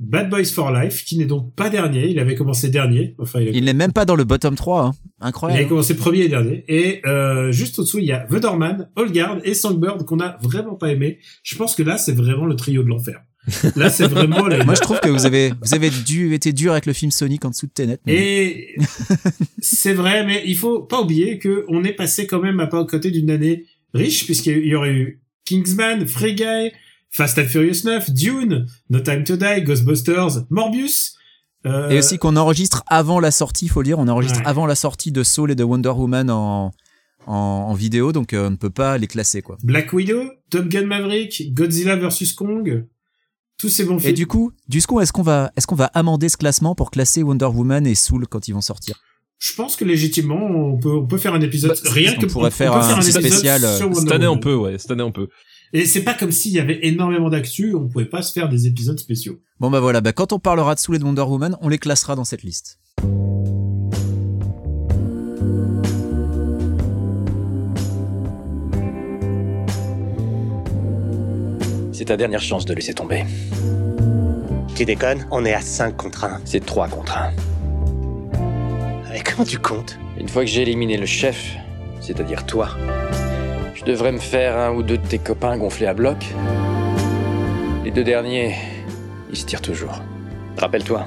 Bad 0.00 0.28
Boys 0.28 0.44
for 0.46 0.72
Life 0.72 1.04
qui 1.04 1.16
n'est 1.16 1.24
donc 1.26 1.54
pas 1.54 1.70
dernier. 1.70 2.08
Il 2.08 2.18
avait 2.18 2.34
commencé 2.34 2.68
dernier. 2.68 3.14
Enfin 3.18 3.40
il 3.40 3.48
a 3.48 3.50
Il 3.52 3.64
n'est 3.64 3.74
même 3.74 3.92
pas 3.92 4.04
dans 4.04 4.16
le 4.16 4.24
bottom 4.24 4.54
3. 4.56 4.82
Hein. 4.86 4.92
il 4.94 5.00
avait 5.22 5.28
Incroyable. 5.28 5.68
commencé 5.68 5.96
premier 5.96 6.20
et 6.22 6.28
dernier. 6.28 6.64
Et 6.68 7.00
euh, 7.06 7.52
juste 7.52 7.78
au-dessous, 7.78 7.98
il 8.00 8.06
y 8.06 8.12
a 8.12 8.26
The 8.30 8.40
Doorman, 8.40 8.88
Guard 8.96 9.38
et 9.44 9.54
Songbird 9.54 10.04
qu'on 10.04 10.20
a 10.20 10.36
vraiment 10.42 10.74
pas 10.74 10.90
aimé. 10.90 11.18
Je 11.42 11.56
pense 11.56 11.74
que 11.74 11.82
là, 11.82 11.96
c'est 11.96 12.12
vraiment 12.12 12.46
le 12.46 12.56
trio 12.56 12.82
de 12.82 12.88
l'enfer. 12.88 13.20
Là, 13.76 13.90
c'est 13.90 14.06
vraiment 14.06 14.46
les... 14.46 14.64
Moi, 14.64 14.74
je 14.74 14.80
trouve 14.80 15.00
que 15.00 15.10
vous 15.10 15.26
avez, 15.26 15.52
vous 15.62 15.74
avez 15.74 15.90
dû, 15.90 16.32
été 16.32 16.54
dur 16.54 16.72
avec 16.72 16.86
le 16.86 16.94
film 16.94 17.10
Sonic 17.10 17.44
en 17.44 17.50
dessous 17.50 17.66
de 17.66 17.72
Tenet. 17.72 17.98
mais- 18.06 18.14
Et 18.14 18.76
c'est 19.60 19.92
vrai, 19.92 20.24
mais 20.24 20.42
il 20.46 20.56
faut 20.56 20.80
pas 20.80 21.02
oublier 21.02 21.38
que 21.38 21.66
on 21.68 21.84
est 21.84 21.92
passé 21.92 22.26
quand 22.26 22.40
même 22.40 22.58
à 22.60 22.66
pas 22.66 22.82
côté 22.86 23.10
d'une 23.10 23.30
année 23.30 23.66
riche, 23.92 24.24
puisqu'il 24.24 24.64
y 24.66 24.74
aurait 24.74 24.94
eu 24.94 25.20
Kingsman, 25.44 26.06
Free 26.06 26.34
Guy, 26.34 26.72
Fast 27.16 27.38
and 27.38 27.44
Furious 27.46 27.84
9, 27.84 28.10
Dune, 28.10 28.66
No 28.90 28.98
Time 29.00 29.22
to 29.24 29.36
Die, 29.36 29.62
Ghostbusters, 29.62 30.44
Morbius. 30.50 31.14
euh, 31.64 31.88
Et 31.90 31.98
aussi 31.98 32.18
qu'on 32.18 32.36
enregistre 32.36 32.82
avant 32.88 33.20
la 33.20 33.30
sortie, 33.30 33.68
faut 33.68 33.80
le 33.82 33.86
dire, 33.86 33.98
on 33.98 34.08
enregistre 34.08 34.40
Ouais. 34.40 34.46
avant 34.46 34.66
la 34.66 34.74
sortie 34.74 35.12
de 35.12 35.22
Soul 35.22 35.50
et 35.52 35.54
de 35.54 35.62
Wonder 35.62 35.90
Woman 35.90 36.28
en, 36.30 36.72
en, 37.26 37.32
en 37.34 37.74
vidéo, 37.74 38.12
donc 38.12 38.32
euh, 38.32 38.48
on 38.48 38.50
ne 38.50 38.56
peut 38.56 38.68
pas 38.70 38.98
les 38.98 39.06
classer, 39.06 39.42
quoi. 39.42 39.56
Black 39.62 39.92
Widow, 39.92 40.24
Top 40.50 40.66
Gun 40.66 40.86
Maverick, 40.86 41.54
Godzilla 41.54 41.96
vs 41.96 42.32
Kong. 42.36 42.86
Tous 43.58 43.68
ces 43.68 43.84
bons 43.84 43.98
Et 43.98 44.00
films. 44.00 44.14
du 44.14 44.26
coup, 44.26 44.50
du 44.66 44.82
coup, 44.82 45.00
est-ce 45.00 45.12
qu'on 45.12 45.22
va, 45.22 45.52
est-ce 45.56 45.68
qu'on 45.68 45.76
va 45.76 45.86
amender 45.94 46.28
ce 46.28 46.36
classement 46.36 46.74
pour 46.74 46.90
classer 46.90 47.22
Wonder 47.22 47.44
Woman 47.46 47.86
et 47.86 47.94
Soul 47.94 48.26
quand 48.26 48.48
ils 48.48 48.52
vont 48.52 48.60
sortir? 48.60 49.00
Je 49.38 49.52
pense 49.54 49.76
que 49.76 49.84
légitimement, 49.84 50.44
on 50.44 50.76
peut, 50.78 50.90
on 50.96 51.06
peut 51.06 51.18
faire 51.18 51.34
un 51.34 51.40
épisode 51.40 51.70
Bah, 51.84 51.90
rien 51.92 52.14
on 52.16 52.20
que 52.20 52.26
pourrait 52.26 52.50
peut 52.50 52.56
faire 52.56 52.74
un 52.74 52.96
épisode 53.00 53.22
spécial, 53.24 53.64
euh, 53.64 53.76
sur 53.76 53.86
Wonder 53.86 54.00
Cette 54.00 54.12
année, 54.12 54.26
on 54.26 54.30
Woman. 54.30 54.42
peut, 54.42 54.54
ouais. 54.56 54.78
Cette 54.78 54.90
année, 54.90 55.02
on 55.04 55.12
peut. 55.12 55.28
Et 55.76 55.86
c'est 55.86 56.04
pas 56.04 56.14
comme 56.14 56.30
s'il 56.30 56.52
y 56.52 56.60
avait 56.60 56.86
énormément 56.86 57.28
d'actu, 57.28 57.74
on 57.74 57.88
pouvait 57.88 58.04
pas 58.04 58.22
se 58.22 58.32
faire 58.32 58.48
des 58.48 58.68
épisodes 58.68 59.00
spéciaux. 59.00 59.40
Bon 59.58 59.72
bah 59.72 59.80
voilà, 59.80 60.00
bah 60.00 60.12
quand 60.12 60.32
on 60.32 60.38
parlera 60.38 60.76
de 60.76 60.78
Soul 60.78 60.94
et 60.94 60.98
de 61.00 61.04
Wonder 61.04 61.22
Woman, 61.22 61.56
on 61.60 61.68
les 61.68 61.78
classera 61.78 62.14
dans 62.14 62.22
cette 62.22 62.44
liste. 62.44 62.78
C'est 71.90 72.04
ta 72.04 72.16
dernière 72.16 72.40
chance 72.40 72.64
de 72.66 72.72
laisser 72.72 72.94
tomber. 72.94 73.24
Tu 74.76 74.84
déconnes 74.84 75.26
On 75.32 75.44
est 75.44 75.54
à 75.54 75.60
5 75.60 75.96
contre 75.96 76.22
1. 76.22 76.40
C'est 76.44 76.64
3 76.64 76.86
contre 76.86 77.18
1. 77.18 77.32
Mais 79.10 79.24
comment 79.24 79.44
tu 79.44 79.58
comptes? 79.58 79.98
Une 80.20 80.28
fois 80.28 80.44
que 80.44 80.50
j'ai 80.50 80.62
éliminé 80.62 80.96
le 80.96 81.06
chef, 81.06 81.56
c'est-à-dire 82.00 82.46
toi, 82.46 82.68
je 83.74 83.84
devrais 83.84 84.12
me 84.12 84.18
faire 84.18 84.56
un 84.56 84.72
ou 84.72 84.82
deux 84.82 84.98
de 84.98 85.06
tes 85.06 85.18
copains 85.18 85.56
gonflés 85.58 85.86
à 85.86 85.94
bloc. 85.94 86.24
Les 87.84 87.90
deux 87.90 88.04
derniers, 88.04 88.54
ils 89.30 89.36
se 89.36 89.44
tirent 89.44 89.60
toujours. 89.60 90.00
Rappelle-toi, 90.56 91.06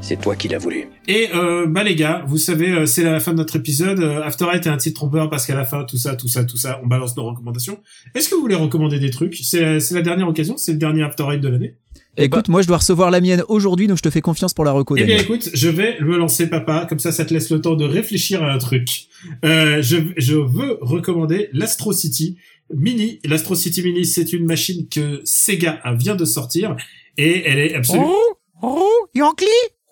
c'est 0.00 0.20
toi 0.20 0.34
qui 0.34 0.48
l'as 0.48 0.58
voulu. 0.58 0.88
Et 1.06 1.28
euh, 1.34 1.66
bah 1.66 1.84
les 1.84 1.94
gars, 1.94 2.24
vous 2.26 2.38
savez, 2.38 2.72
euh, 2.72 2.86
c'est 2.86 3.04
la 3.04 3.20
fin 3.20 3.32
de 3.32 3.38
notre 3.38 3.56
épisode. 3.56 4.00
Euh, 4.00 4.22
After 4.22 4.46
Eight 4.52 4.66
est 4.66 4.70
un 4.70 4.76
titre 4.76 4.96
trompeur 5.00 5.30
parce 5.30 5.46
qu'à 5.46 5.54
la 5.54 5.64
fin, 5.64 5.84
tout 5.84 5.96
ça, 5.96 6.16
tout 6.16 6.28
ça, 6.28 6.44
tout 6.44 6.56
ça, 6.56 6.80
on 6.82 6.86
balance 6.86 7.16
nos 7.16 7.24
recommandations. 7.24 7.78
Est-ce 8.14 8.28
que 8.28 8.34
vous 8.34 8.40
voulez 8.42 8.56
recommander 8.56 8.98
des 8.98 9.10
trucs? 9.10 9.36
C'est 9.36 9.60
la, 9.60 9.80
c'est 9.80 9.94
la 9.94 10.02
dernière 10.02 10.28
occasion, 10.28 10.56
c'est 10.56 10.72
le 10.72 10.78
dernier 10.78 11.02
After 11.04 11.24
Eight 11.32 11.40
de 11.40 11.48
l'année? 11.48 11.76
Eh 12.18 12.24
Écoute, 12.24 12.48
moi 12.48 12.60
je 12.60 12.66
dois 12.66 12.76
recevoir 12.76 13.10
la 13.10 13.20
mienne 13.22 13.42
aujourd'hui, 13.48 13.86
donc 13.86 13.96
je 13.96 14.02
te 14.02 14.10
fais 14.10 14.20
confiance 14.20 14.52
pour 14.52 14.64
la 14.66 14.72
reco. 14.72 14.96
Eh 14.98 15.04
bien, 15.04 15.16
écoute, 15.18 15.48
je 15.54 15.68
vais 15.68 15.98
me 16.00 16.18
lancer, 16.18 16.46
papa. 16.48 16.84
Comme 16.88 16.98
ça, 16.98 17.10
ça 17.10 17.24
te 17.24 17.32
laisse 17.32 17.48
le 17.50 17.60
temps 17.62 17.74
de 17.74 17.84
réfléchir 17.86 18.42
à 18.42 18.52
un 18.52 18.58
truc. 18.58 19.06
Euh, 19.46 19.80
je, 19.82 19.96
je 20.18 20.34
veux 20.34 20.76
recommander 20.82 21.48
l'Astro 21.54 21.92
City 21.94 22.36
Mini. 22.74 23.18
L'Astro 23.24 23.54
City 23.54 23.82
Mini, 23.82 24.04
c'est 24.04 24.32
une 24.34 24.44
machine 24.44 24.88
que 24.88 25.22
Sega 25.24 25.80
vient 25.98 26.14
de 26.14 26.26
sortir 26.26 26.76
et 27.16 27.44
elle 27.48 27.58
est 27.58 27.74
absolument. 27.74 28.12
Oh, 28.60 28.86
Yankee? 29.14 29.46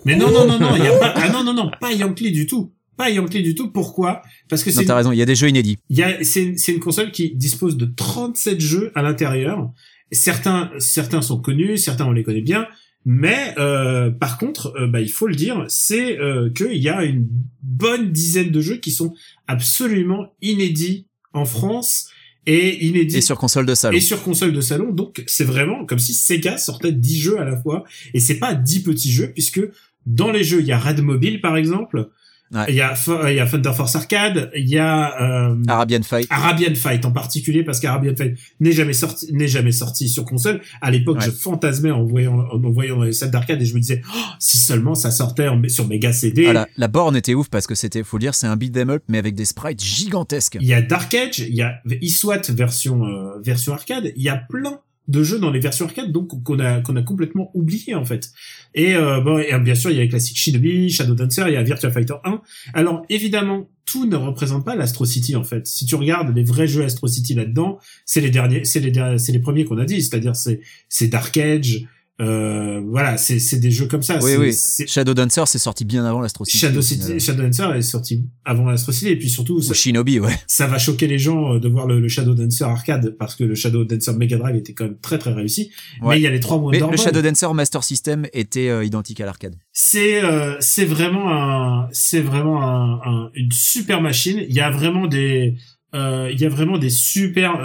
Mais 0.05 0.17
non, 0.17 0.31
non, 0.31 0.47
non, 0.47 0.59
non, 0.59 0.77
il 0.77 0.85
y 0.85 0.89
a 0.89 0.99
pas. 0.99 1.15
Ah 1.17 1.31
non, 1.31 1.43
non, 1.43 1.55
non, 1.55 1.71
pas 1.81 1.93
Yankee 1.93 2.33
du 2.33 2.47
tout. 2.47 2.71
Pas 2.99 3.09
Yankee 3.11 3.43
du 3.43 3.55
tout. 3.55 3.71
Pourquoi? 3.71 4.21
Parce 4.51 4.63
que 4.63 4.69
Non, 4.71 4.77
c'est 4.81 4.85
t'as 4.85 4.97
raison, 4.97 5.13
il 5.13 5.17
y 5.19 5.23
a 5.23 5.27
des 5.27 5.35
jeux 5.35 5.49
inédits. 5.49 5.79
il 5.89 5.97
y 5.99 6.03
a, 6.03 6.23
c'est, 6.23 6.43
une- 6.43 6.59
c'est 6.59 6.73
une 6.73 6.81
console 6.81 7.13
qui 7.13 7.35
dispose 7.35 7.79
de 7.79 7.87
37 7.87 8.61
jeux 8.61 8.93
à 8.95 9.01
l'intérieur. 9.03 9.71
Certains, 10.13 10.71
certains 10.79 11.23
sont 11.23 11.41
connus, 11.41 11.79
certains 11.79 12.07
on 12.07 12.13
les 12.13 12.25
connaît 12.25 12.41
bien, 12.41 12.67
mais 13.07 13.55
euh, 13.59 14.11
par 14.11 14.39
contre, 14.39 14.75
euh, 14.79 14.87
bah, 14.87 15.01
il 15.01 15.11
faut 15.11 15.27
le 15.27 15.35
dire, 15.35 15.65
c'est 15.69 16.19
euh, 16.19 16.51
qu'il 16.51 16.77
y 16.77 16.89
a 16.89 17.05
une 17.05 17.29
bonne 17.63 18.13
dizaine 18.13 18.51
de 18.51 18.61
jeux 18.61 18.77
qui 18.77 18.93
sont 18.93 19.15
absolument 19.47 20.35
inédits 20.43 21.07
en 21.33 21.45
France 21.45 22.11
et 22.47 22.85
inédits 22.85 23.19
Et 23.19 23.21
sur 23.21 23.39
console 23.39 23.65
de 23.67 23.75
salon. 23.75 23.97
et 23.97 24.01
sur 24.01 24.23
console 24.23 24.53
de 24.53 24.61
salon. 24.61 24.93
Donc 24.93 25.23
c'est 25.27 25.45
vraiment 25.45 25.87
comme 25.87 25.99
si 25.99 26.13
Sega 26.15 26.59
sortait 26.59 26.93
10 26.93 27.21
jeux 27.21 27.41
à 27.41 27.45
la 27.45 27.57
fois. 27.57 27.85
Et 28.13 28.21
c'est 28.21 28.39
pas 28.39 28.55
10 28.55 28.83
petits 28.83 29.13
jeux, 29.13 29.33
puisque 29.33 29.63
dans 30.07 30.31
les 30.31 30.45
jeux, 30.45 30.61
il 30.61 30.67
y 30.67 30.73
a 30.73 30.79
Red 30.79 31.01
Mobile 31.01 31.41
par 31.41 31.57
exemple, 31.57 32.11
Ouais. 32.53 32.65
il 32.69 32.75
y 32.75 32.81
a 32.81 32.95
Fo- 32.95 33.29
il 33.31 33.37
y 33.37 33.39
a 33.41 33.47
Thunder 33.47 33.73
Force 33.77 33.95
Arcade, 33.95 34.51
il 34.57 34.69
y 34.69 34.77
a 34.77 35.51
euh, 35.51 35.57
Arabian 35.69 36.03
Fight. 36.03 36.27
Arabian 36.31 36.75
Fight 36.75 37.05
en 37.05 37.13
particulier 37.13 37.63
parce 37.63 37.79
qu'Arabian 37.79 38.15
Fight 38.17 38.37
n'est 38.59 38.73
jamais 38.73 38.93
sorti 38.93 39.33
n'est 39.33 39.47
jamais 39.47 39.71
sorti 39.71 40.09
sur 40.09 40.25
console. 40.25 40.61
À 40.81 40.91
l'époque, 40.91 41.19
Ouais. 41.19 41.27
je 41.27 41.31
fantasmais 41.31 41.93
en 41.93 42.03
voyant 42.05 42.41
en 42.53 42.71
voyant 42.71 43.03
les 43.03 43.13
salles 43.13 43.31
d'arcade 43.31 43.63
et 43.63 43.65
je 43.65 43.75
me 43.75 43.79
disais 43.81 44.03
oh, 44.13 44.19
si 44.41 44.59
seulement 44.59 44.97
ça 44.97 45.13
sortait 45.13 45.47
en- 45.47 45.63
sur 45.69 45.87
Mega 45.87 46.13
CD. 46.13 46.47
Ah, 46.49 46.53
la, 46.53 46.69
la 46.77 46.89
borne 46.89 47.15
était 47.17 47.35
ouf 47.35 47.49
parce 47.51 47.69
que 47.69 47.77
c'était, 47.77 48.03
faut 48.03 48.17
le 48.17 48.23
dire, 48.23 48.35
c'est 48.35 48.49
un 48.49 48.57
beat 48.57 48.77
'em 48.77 48.91
up 48.91 49.05
mais 49.09 49.19
avec 49.19 49.37
des 49.37 49.45
sprites 49.45 49.81
gigantesques. 49.85 50.59
Il 50.61 50.67
y 50.67 50.75
a 50.75 50.83
Dark 50.83 51.15
Age, 51.15 51.39
il 51.39 51.55
y 51.55 51.63
a 51.63 51.75
eSWAT 52.03 52.43
version 52.51 53.05
euh, 53.05 53.39
version 53.45 53.75
arcade, 53.75 54.13
il 54.17 54.23
y 54.25 54.29
a 54.29 54.37
plein 54.37 54.81
de 55.11 55.23
jeux 55.25 55.39
dans 55.39 55.51
les 55.51 55.59
versions 55.59 55.87
arcade 55.87 56.13
donc 56.13 56.43
qu'on 56.43 56.59
a 56.61 56.81
qu'on 56.81 56.97
a 56.97 57.03
complètement 57.03 57.51
oublié 57.55 57.95
en 57.95 58.05
fait. 58.05 58.31
Et 58.75 58.95
euh, 58.95 59.21
bon 59.21 59.39
et, 59.39 59.59
bien 59.59 59.75
sûr, 59.75 59.91
il 59.91 59.97
y 59.97 60.01
a 60.01 60.03
les 60.03 60.09
classiques 60.09 60.39
Shinobi, 60.39 60.89
Shadow 60.89 61.15
Dancer, 61.15 61.45
il 61.49 61.55
y 61.55 61.57
a 61.57 61.63
Virtua 61.63 61.91
Fighter 61.91 62.15
1. 62.25 62.41
Alors 62.75 63.03
évidemment, 63.09 63.69
tout 63.85 64.07
ne 64.07 64.17
représente 64.17 64.65
pas 64.65 64.77
l'Astro 64.77 65.05
City 65.05 65.35
en 65.35 65.45
fait. 65.45 65.67
Si 65.67 65.85
tu 65.85 65.97
regardes 65.97 66.35
les 66.35 66.45
vrais 66.45 66.69
jeux 66.69 66.85
Astro 66.85 67.09
City 67.09 67.35
là-dedans, 67.35 67.79
c'est 68.07 68.21
les 68.21 68.31
derniers 68.31 68.65
c'est 68.65 68.81
les 68.81 69.19
c'est 69.19 69.33
les 69.33 69.41
premiers 69.41 69.65
qu'on 69.65 69.79
a 69.79 69.85
dit, 69.85 70.01
c'est-à-dire 70.01 70.37
c'est 70.37 70.61
c'est 70.89 71.09
Dark 71.09 71.37
Age 71.37 71.87
euh, 72.21 72.81
voilà, 72.87 73.17
c'est 73.17 73.39
c'est 73.39 73.59
des 73.59 73.71
jeux 73.71 73.87
comme 73.87 74.03
ça, 74.03 74.19
Oui, 74.23 74.33
oui. 74.39 74.53
c'est- 74.53 74.87
Shadow 74.87 75.15
Dancer, 75.15 75.43
c'est 75.47 75.59
sorti 75.59 75.85
bien 75.85 76.05
avant 76.05 76.21
l'Astro 76.21 76.45
City. 76.45 76.59
Shadow 76.59 76.83
City, 76.83 77.15
Dancer 77.37 77.75
est 77.77 77.83
sorti 77.83 78.25
avant 78.45 78.69
l'Astro 78.71 78.93
City 78.93 79.09
et 79.09 79.17
puis 79.17 79.31
surtout 79.31 79.61
ça- 79.63 79.73
Shinobi, 79.75 80.21
ouais. 80.21 80.35
ça 80.47 80.67
va 80.67 80.79
choquer 80.79 81.07
les 81.07 81.19
gens 81.19 81.55
euh, 81.55 81.59
de 81.61 81.69
voir 81.69 81.87
le, 81.87 81.99
le 81.99 82.09
Shadow 82.09 82.35
Dancer 82.35 82.65
arcade 82.65 83.17
parce 83.19 83.35
que 83.37 83.45
le 83.45 83.55
Shadow 83.55 83.85
Dancer 83.85 84.13
Mega 84.13 84.37
Drive 84.37 84.57
était 84.57 84.75
quand 84.75 84.85
même 84.85 84.99
très 85.01 85.19
très 85.19 85.33
réussi. 85.33 85.71
Ouais. 86.03 86.11
Mais 86.11 86.21
il 86.21 86.23
y 86.23 86.27
a 86.27 86.31
les 86.31 86.41
trois 86.41 86.59
Mais 86.59 86.81
Wonder 86.83 86.91
le. 86.91 86.97
Shadow 86.97 87.23
Dancer 87.23 87.55
Master 87.55 87.83
System 87.85 88.27
était 88.33 88.69
euh, 88.69 88.85
identique 88.85 89.21
à 89.21 89.27
l'arcade. 89.27 89.57
C'est 89.73 90.23
euh, 90.23 90.57
c'est 90.61 90.85
vraiment 90.85 91.33
un 91.33 91.89
c'est 91.93 92.21
vraiment 92.21 92.63
un, 92.63 93.01
un- 93.05 93.31
une 93.35 93.51
super 93.53 94.03
machine. 94.03 94.45
Il 94.49 94.55
y 94.55 94.61
a 94.61 94.71
vraiment 94.71 95.07
des 95.07 95.55
euh, 95.95 96.29
il 96.33 96.41
y 96.41 96.45
a 96.45 96.49
vraiment 96.49 96.77
des 96.79 96.91
super 96.91 97.61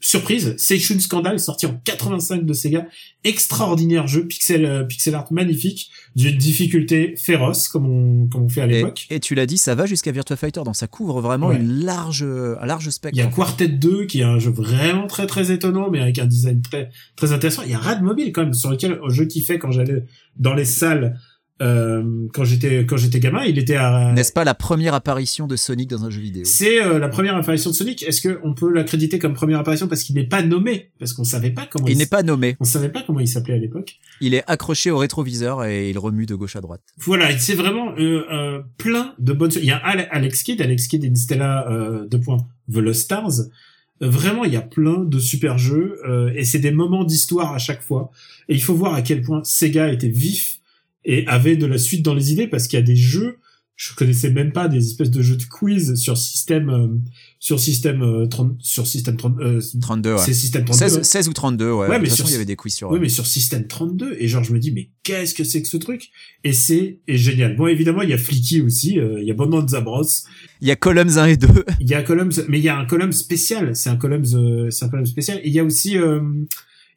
surprises. 0.00 0.54
Section 0.58 0.98
Scandal 1.00 1.38
sorti 1.40 1.66
en 1.66 1.80
85 1.84 2.44
de 2.44 2.52
Sega, 2.52 2.86
extraordinaire 3.24 4.06
jeu 4.06 4.26
pixel 4.26 4.64
euh, 4.64 4.84
pixel 4.84 5.14
art 5.14 5.32
magnifique 5.32 5.90
d'une 6.16 6.36
difficulté 6.36 7.14
féroce 7.16 7.68
comme 7.68 7.86
on 7.86 8.26
comme 8.28 8.42
on 8.44 8.48
fait 8.48 8.62
à 8.62 8.66
l'époque. 8.66 9.06
et 9.10 9.20
tu 9.20 9.34
l'as 9.34 9.46
dit, 9.46 9.58
ça 9.58 9.74
va 9.74 9.86
jusqu'à 9.86 10.12
Virtua 10.12 10.36
Fighter, 10.36 10.62
donc 10.64 10.76
ça 10.76 10.86
couvre 10.86 11.20
vraiment 11.20 11.48
Ouais. 11.48 11.56
une 11.56 11.84
large, 11.84 12.22
un 12.24 12.66
large 12.66 12.88
spectre. 12.90 13.16
Il 13.16 13.20
y 13.22 13.26
a 13.26 13.26
Quartet 13.30 13.68
2 13.68 14.06
qui 14.06 14.20
est 14.20 14.24
un 14.24 14.38
jeu 14.38 14.50
vraiment 14.50 15.06
très 15.06 15.26
très 15.26 15.50
étonnant 15.52 15.90
mais 15.90 16.00
avec 16.00 16.18
un 16.18 16.26
design 16.26 16.60
très 16.62 16.90
très 17.16 17.32
intéressant. 17.32 17.62
Il 17.64 17.70
y 17.70 17.74
a 17.74 17.78
Rad 17.78 18.02
Mobile 18.02 18.32
quand 18.32 18.42
même 18.44 18.54
sur 18.54 18.70
lequel 18.70 18.98
je 19.08 19.22
kiffais 19.24 19.58
quand 19.58 19.70
j'allais 19.72 20.04
dans 20.36 20.54
les 20.54 20.64
salles 20.64 21.18
euh, 21.60 22.26
quand 22.32 22.44
j'étais 22.44 22.86
quand 22.86 22.96
j'étais 22.96 23.20
gamin. 23.20 23.44
Il 23.44 23.58
était 23.58 23.76
à 23.76 24.12
N'est-ce 24.14 24.32
pas 24.32 24.44
la 24.44 24.54
première 24.54 24.94
apparition 24.94 25.46
de 25.46 25.56
Sonic 25.56 25.88
dans 25.90 26.04
un 26.04 26.10
jeu 26.10 26.20
vidéo? 26.20 26.44
C'est 26.44 26.82
euh, 26.82 26.98
la 26.98 27.08
première 27.08 27.36
apparition 27.36 27.70
de 27.70 27.74
Sonic. 27.74 28.02
Est-ce 28.02 28.20
que 28.20 28.38
on 28.44 28.54
peut 28.54 28.72
l'accréditer 28.72 29.18
comme 29.18 29.34
première 29.34 29.58
apparition 29.58 29.88
parce 29.88 30.02
qu'il 30.02 30.14
n'est 30.16 30.26
pas 30.28 30.42
nommé? 30.42 30.90
Parce 30.98 31.12
qu'on 31.12 31.24
savait 31.24 31.50
pas 31.50 31.66
comment 31.70 31.86
Il 31.86 31.92
il, 31.92 31.98
n'est 31.98 32.06
pas 32.06 32.22
nommé. 32.22 32.56
on 32.60 32.64
savait 32.64 32.88
pas 32.90 33.02
comment 33.06 33.20
il 33.20 33.28
s'appelait 33.28 33.54
à 33.54 33.58
l'époque. 33.58 33.96
Il 34.20 34.34
est 34.34 34.44
accroché 34.46 34.90
au 34.90 34.98
rétroviseur 34.98 35.64
et 35.64 35.90
il 35.90 35.98
remue 35.98 36.26
de 36.26 36.34
gauche 36.34 36.56
à 36.56 36.60
droite. 36.60 36.82
Voilà, 36.98 37.36
c'est 37.38 37.54
vraiment 37.54 37.92
euh, 37.98 38.24
euh, 38.32 38.60
plein 38.76 39.14
de 39.18 39.32
bonnes. 39.32 39.50
Il 39.56 39.64
y 39.64 39.70
a 39.72 39.78
Ale- 39.78 40.08
Alex 40.10 40.42
Kidd, 40.42 40.60
Alex 40.62 40.86
Kidd 40.86 41.04
in 41.04 41.14
Stella 41.14 41.68
euh, 41.70 42.06
deux 42.06 42.20
points 42.20 42.38
The 42.72 42.76
Lost 42.76 43.02
Stars. 43.02 43.40
Euh, 44.02 44.08
Vraiment, 44.08 44.44
il 44.44 44.52
y 44.52 44.56
a 44.56 44.60
plein 44.62 45.00
de 45.00 45.18
super 45.18 45.58
jeux 45.58 45.98
euh, 46.08 46.30
et 46.36 46.44
c'est 46.44 46.60
des 46.60 46.70
moments 46.70 47.02
d'histoire 47.02 47.52
à 47.52 47.58
chaque 47.58 47.82
fois. 47.82 48.12
Et 48.48 48.54
il 48.54 48.62
faut 48.62 48.74
voir 48.74 48.94
à 48.94 49.02
quel 49.02 49.22
point 49.22 49.42
Sega 49.42 49.92
était 49.92 50.08
vif 50.08 50.57
et 51.08 51.26
avait 51.26 51.56
de 51.56 51.66
la 51.66 51.78
suite 51.78 52.04
dans 52.04 52.14
les 52.14 52.30
idées 52.32 52.46
parce 52.46 52.68
qu'il 52.68 52.78
y 52.78 52.82
a 52.82 52.84
des 52.84 52.94
jeux. 52.96 53.38
Je 53.80 53.94
connaissais 53.94 54.30
même 54.32 54.50
pas 54.50 54.66
des 54.66 54.78
espèces 54.84 55.10
de 55.12 55.22
jeux 55.22 55.36
de 55.36 55.44
quiz 55.44 55.94
sur 55.94 56.18
système 56.18 56.68
euh, 56.68 56.88
sur 57.38 57.60
système 57.60 58.02
euh, 58.02 58.26
30 58.26 58.56
sur 58.60 58.88
système 58.88 59.16
30 59.16 59.36
euh, 59.40 59.60
32, 59.80 60.12
ouais. 60.14 60.18
c'est 60.18 60.34
système 60.34 60.64
32. 60.64 60.88
16, 60.88 61.02
16 61.02 61.28
ou 61.28 61.32
32, 61.32 61.70
ouais. 61.70 61.86
Ouais, 61.86 61.86
de 61.86 62.02
mais 62.02 62.08
toute 62.08 62.16
sur- 62.16 62.24
façon, 62.24 62.28
il 62.28 62.32
y 62.32 62.34
avait 62.34 62.44
des 62.44 62.56
quiz 62.56 62.74
sur. 62.74 62.90
Oui, 62.90 62.98
mais 63.00 63.08
sur 63.08 63.24
système 63.24 63.68
32. 63.68 64.16
Et 64.18 64.26
genre, 64.26 64.42
je 64.42 64.52
me 64.52 64.58
dis, 64.58 64.72
mais 64.72 64.90
qu'est-ce 65.04 65.32
que 65.32 65.44
c'est 65.44 65.62
que 65.62 65.68
ce 65.68 65.76
truc? 65.76 66.08
Et 66.42 66.52
c'est 66.52 66.98
est 67.06 67.16
génial. 67.18 67.54
Bon, 67.56 67.68
évidemment, 67.68 68.02
il 68.02 68.10
y 68.10 68.14
a 68.14 68.18
Flicky 68.18 68.62
aussi. 68.62 68.98
euh, 68.98 69.20
il 69.22 69.28
y 69.28 69.30
a 69.30 69.34
Bonanza 69.34 69.80
Bros. 69.80 70.02
Il 70.60 70.66
y 70.66 70.72
a 70.72 70.76
Columns 70.76 71.16
1 71.16 71.26
et 71.26 71.36
2. 71.36 71.46
Il 71.80 71.88
y 71.88 71.94
a 71.94 72.02
Columns, 72.02 72.32
mais 72.48 72.58
il 72.58 72.64
y 72.64 72.68
a 72.68 72.76
un 72.76 72.84
Columns 72.84 73.12
spécial. 73.12 73.76
C'est 73.76 73.90
un 73.90 73.96
Columns, 73.96 74.34
euh, 74.34 74.70
c'est 74.70 74.84
un 74.86 74.88
Columns 74.88 75.06
spécial. 75.06 75.38
Et 75.44 75.48
il 75.48 75.54
y 75.54 75.60
a 75.60 75.64
aussi, 75.64 75.96
euh, 75.96 76.20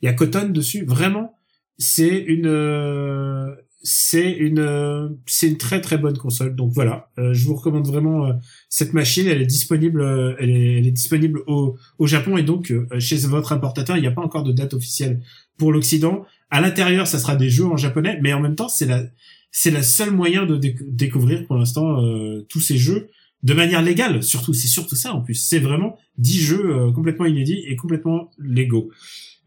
il 0.01 0.05
y 0.07 0.09
a 0.09 0.13
Cotton 0.13 0.49
dessus. 0.49 0.83
Vraiment, 0.85 1.37
c'est 1.77 2.17
une, 2.17 2.47
euh, 2.47 3.51
c'est 3.83 4.31
une, 4.31 4.59
euh, 4.59 5.09
c'est 5.25 5.47
une 5.47 5.57
très 5.57 5.81
très 5.81 5.97
bonne 5.97 6.17
console. 6.17 6.55
Donc 6.55 6.71
voilà, 6.73 7.09
euh, 7.17 7.33
je 7.33 7.45
vous 7.45 7.55
recommande 7.55 7.87
vraiment 7.87 8.27
euh, 8.27 8.33
cette 8.69 8.93
machine. 8.93 9.27
Elle 9.27 9.41
est 9.41 9.45
disponible, 9.47 10.35
elle 10.39 10.49
est, 10.49 10.91
disponible 10.91 11.41
au, 11.47 11.77
au 11.97 12.07
Japon 12.07 12.37
et 12.37 12.43
donc 12.43 12.73
chez 12.99 13.17
votre 13.17 13.53
importateur. 13.53 13.97
Il 13.97 14.01
n'y 14.01 14.07
a 14.07 14.11
pas 14.11 14.21
encore 14.21 14.43
de 14.43 14.51
date 14.51 14.73
officielle 14.73 15.21
pour 15.57 15.71
l'Occident. 15.71 16.25
À 16.49 16.61
l'intérieur, 16.61 17.07
ça 17.07 17.19
sera 17.19 17.35
des 17.35 17.49
jeux 17.49 17.65
en 17.65 17.77
japonais, 17.77 18.19
mais 18.21 18.33
en 18.33 18.39
même 18.39 18.55
temps, 18.55 18.69
c'est 18.69 18.85
la, 18.85 19.03
c'est 19.51 19.71
la 19.71 19.83
seule 19.83 20.11
moyen 20.11 20.45
de 20.45 20.57
déc- 20.57 20.83
découvrir 20.87 21.45
pour 21.47 21.55
l'instant 21.55 22.01
tous 22.49 22.59
ces 22.59 22.77
jeux 22.77 23.09
de 23.43 23.53
manière 23.53 23.81
légale. 23.81 24.21
Surtout, 24.21 24.53
c'est 24.53 24.67
surtout 24.67 24.95
ça 24.95 25.13
en 25.13 25.21
plus. 25.21 25.35
C'est 25.35 25.59
vraiment 25.59 25.97
10 26.17 26.41
jeux 26.41 26.91
complètement 26.93 27.25
inédits 27.25 27.63
et 27.67 27.75
complètement 27.75 28.29
légaux. 28.37 28.91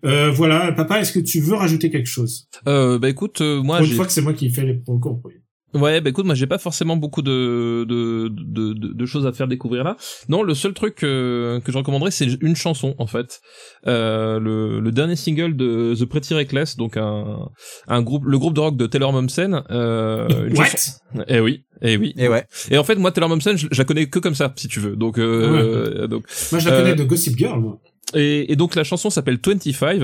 Euh, 0.05 0.31
voilà, 0.31 0.73
papa, 0.73 1.01
est-ce 1.01 1.13
que 1.13 1.21
tu 1.21 1.41
veux 1.41 1.55
rajouter 1.55 1.91
quelque 1.91 2.09
chose? 2.09 2.49
Euh, 2.69 2.99
bah 2.99 3.09
écoute, 3.09 3.41
euh, 3.41 3.63
moi, 3.63 3.79
Pour 3.79 3.87
une 3.87 3.93
fois 3.95 4.07
que 4.07 4.13
c'est 4.13 4.21
moi 4.23 4.35
qui 4.35 4.51
fais 4.51 4.65
les 4.65 4.75
procons. 4.75 5.23
Ouais, 5.73 6.01
bah 6.01 6.11
écoute, 6.11 6.25
moi 6.25 6.37
j'ai 6.37 6.47
pas 6.47 6.59
forcément 6.59 6.97
beaucoup 6.97 7.21
de, 7.21 7.85
de, 7.89 8.29
de, 8.29 8.75
de, 8.75 8.93
de 8.93 9.07
choses 9.07 9.27
à 9.27 9.33
te 9.33 9.37
faire 9.37 9.49
découvrir 9.49 9.83
là. 9.83 9.97
Non, 10.29 10.45
le 10.45 10.55
seul 10.55 10.73
truc 10.73 10.95
que, 10.95 11.61
que 11.65 11.73
je 11.73 11.77
recommanderais, 11.79 12.13
c'est 12.13 12.27
une 12.43 12.55
chanson 12.55 12.95
en 12.99 13.09
fait. 13.09 13.41
Euh, 13.89 14.39
le, 14.39 14.79
le 14.79 14.93
dernier 14.93 15.17
single 15.17 15.57
de 15.57 15.95
The 15.99 16.05
Pretty 16.05 16.33
Reckless, 16.35 16.77
donc 16.77 16.97
un, 16.97 17.49
un 17.89 18.03
groupe, 18.03 18.23
le 18.25 18.39
groupe 18.39 18.55
de 18.55 18.61
rock 18.61 18.77
de 18.77 18.87
Taylor 18.87 19.13
Momsen. 19.13 19.65
Euh, 19.73 20.29
une 20.49 20.57
What? 20.57 20.67
chanson- 20.67 20.93
Eh 21.27 21.41
oui, 21.41 21.65
eh 21.83 21.97
oui. 21.97 22.15
Et 22.19 22.29
ouais. 22.29 22.45
Et 22.71 22.79
en 22.79 22.85
fait, 22.85 22.95
moi 22.95 23.11
Taylor 23.11 23.29
Momsen, 23.31 23.57
je, 23.59 23.67
je 23.73 23.79
la 23.79 23.85
connais 23.85 24.07
que 24.09 24.21
comme 24.21 24.37
ça, 24.37 24.53
si 24.57 24.69
tu 24.69 24.79
veux. 24.79 24.95
Donc, 24.95 25.19
euh, 25.19 26.07
donc 26.07 26.23
Moi, 26.53 26.61
je 26.61 26.69
la 26.69 26.75
Euh, 26.77 26.83
connais 26.83 26.95
de 26.95 27.03
Gossip 27.03 27.37
Girl, 27.37 27.59
moi. 27.61 27.81
Et, 28.13 28.57
donc 28.57 28.75
la 28.75 28.85
chanson 28.85 29.11
s'appelle 29.11 29.39
25. 29.45 30.03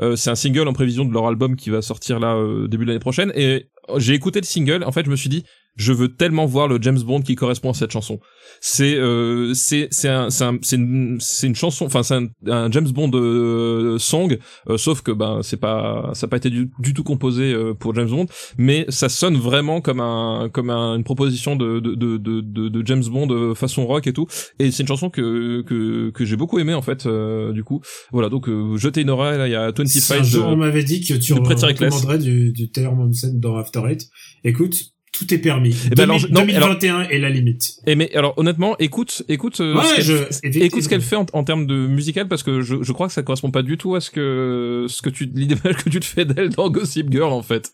Euh, 0.00 0.16
c'est 0.16 0.30
un 0.30 0.34
single 0.34 0.68
en 0.68 0.72
prévision 0.72 1.04
de 1.04 1.12
leur 1.12 1.26
album 1.26 1.56
qui 1.56 1.70
va 1.70 1.82
sortir 1.82 2.18
là 2.18 2.34
euh, 2.34 2.66
début 2.68 2.84
de 2.84 2.90
l'année 2.90 3.00
prochaine. 3.00 3.32
Et 3.34 3.68
j'ai 3.96 4.14
écouté 4.14 4.40
le 4.40 4.46
single. 4.46 4.84
En 4.84 4.92
fait, 4.92 5.04
je 5.04 5.10
me 5.10 5.16
suis 5.16 5.28
dit, 5.28 5.44
je 5.76 5.92
veux 5.92 6.14
tellement 6.14 6.44
voir 6.46 6.68
le 6.68 6.78
James 6.82 7.00
Bond 7.00 7.22
qui 7.22 7.34
correspond 7.34 7.70
à 7.70 7.74
cette 7.74 7.90
chanson. 7.92 8.20
C'est 8.60 8.94
euh, 8.96 9.54
c'est 9.54 9.88
c'est 9.90 10.08
un 10.08 10.28
c'est 10.30 10.44
un- 10.44 10.58
c'est 10.62 10.76
une 10.76 11.18
une 11.42 11.54
chanson. 11.54 11.86
Enfin, 11.86 12.02
c'est 12.02 12.14
un, 12.14 12.26
un 12.46 12.70
James 12.70 12.88
Bond 12.90 13.10
euh, 13.14 13.98
song. 13.98 14.38
euh, 14.68 14.76
sauf 14.76 15.00
que 15.02 15.10
ben 15.12 15.40
c'est 15.42 15.56
pas 15.56 16.10
ça 16.14 16.26
a 16.26 16.28
pas 16.28 16.36
été 16.36 16.50
du, 16.50 16.70
du 16.78 16.92
tout 16.94 17.02
composé 17.02 17.52
euh, 17.52 17.72
pour 17.74 17.94
James 17.94 18.08
Bond, 18.08 18.26
mais 18.58 18.84
ça 18.88 19.08
sonne 19.08 19.36
vraiment 19.36 19.80
comme 19.80 20.00
un 20.00 20.48
comme 20.52 20.70
un- 20.70 20.96
une 20.96 21.04
proposition 21.04 21.56
de 21.56 21.80
de 21.80 21.94
de 21.94 22.16
de, 22.18 22.68
de, 22.68 22.86
James 22.86 23.04
Bond 23.04 23.28
euh, 23.30 23.54
façon 23.54 23.86
rock 23.86 24.06
et 24.06 24.12
tout. 24.12 24.26
Et 24.58 24.70
c'est 24.70 24.82
une 24.82 24.88
chanson 24.88 25.08
que 25.10 25.62
que 25.62 26.10
que 26.10 26.24
j'ai 26.24 26.36
beaucoup 26.36 26.58
aimé 26.58 26.74
en 26.74 26.82
fait. 26.82 27.06
euh, 27.06 27.52
du 27.52 27.64
coup, 27.64 27.80
voilà. 28.12 28.28
Donc 28.28 28.48
euh, 28.48 28.76
jetez 28.76 29.00
une 29.00 29.10
oreille 29.10 29.38
là. 29.38 29.48
Il 29.48 29.52
y 29.52 29.56
a 29.56 29.70
25 29.72 29.86
Si 29.88 30.12
un 30.12 30.22
jour 30.22 30.46
on 30.48 30.56
m'avait 30.56 30.84
dit 30.84 31.00
que 31.00 31.14
tu 31.14 31.32
recommanderais 31.32 32.18
du, 32.18 32.52
du 32.52 32.70
Taylor 32.70 32.94
Momsen 32.94 33.40
dans 33.40 33.56
After 33.56 33.80
Eight. 33.88 34.08
Écoute, 34.44 34.74
tout 35.12 35.32
est 35.34 35.38
permis. 35.38 35.76
Eh 35.90 35.94
ben 35.94 36.04
alors, 36.04 36.16
2000 36.20 36.28
je- 36.28 36.32
non, 36.34 36.40
2021 36.46 37.02
est 37.02 37.18
la 37.18 37.30
limite. 37.30 37.74
Et 37.86 37.94
mais 37.96 38.14
alors 38.16 38.32
honnêtement, 38.38 38.76
écoute, 38.78 39.22
écoute, 39.28 39.60
euh, 39.60 39.76
Ouais, 39.76 39.84
ce 39.98 40.00
je- 40.02 40.58
écoute 40.58 40.82
ce 40.82 40.88
qu'elle 40.88 41.00
fait 41.02 41.16
en, 41.16 41.26
en 41.32 41.44
termes 41.44 41.66
de 41.66 41.86
musical 41.86 42.28
parce 42.28 42.42
que 42.42 42.60
je, 42.62 42.82
je 42.82 42.92
crois 42.92 43.06
que 43.08 43.12
ça 43.12 43.22
correspond 43.22 43.50
pas 43.50 43.62
du 43.62 43.76
tout 43.76 43.94
à 43.94 44.00
ce 44.00 44.10
que 44.10 44.86
ce 44.88 45.02
que 45.02 45.10
tu 45.10 45.26
l'idée 45.34 45.54
que 45.56 45.88
tu 45.90 46.00
te 46.00 46.04
fais 46.06 46.24
d'elle 46.24 46.48
dans 46.50 46.70
Gossip 46.70 47.10
Girl 47.12 47.32
en 47.32 47.42
fait. 47.42 47.72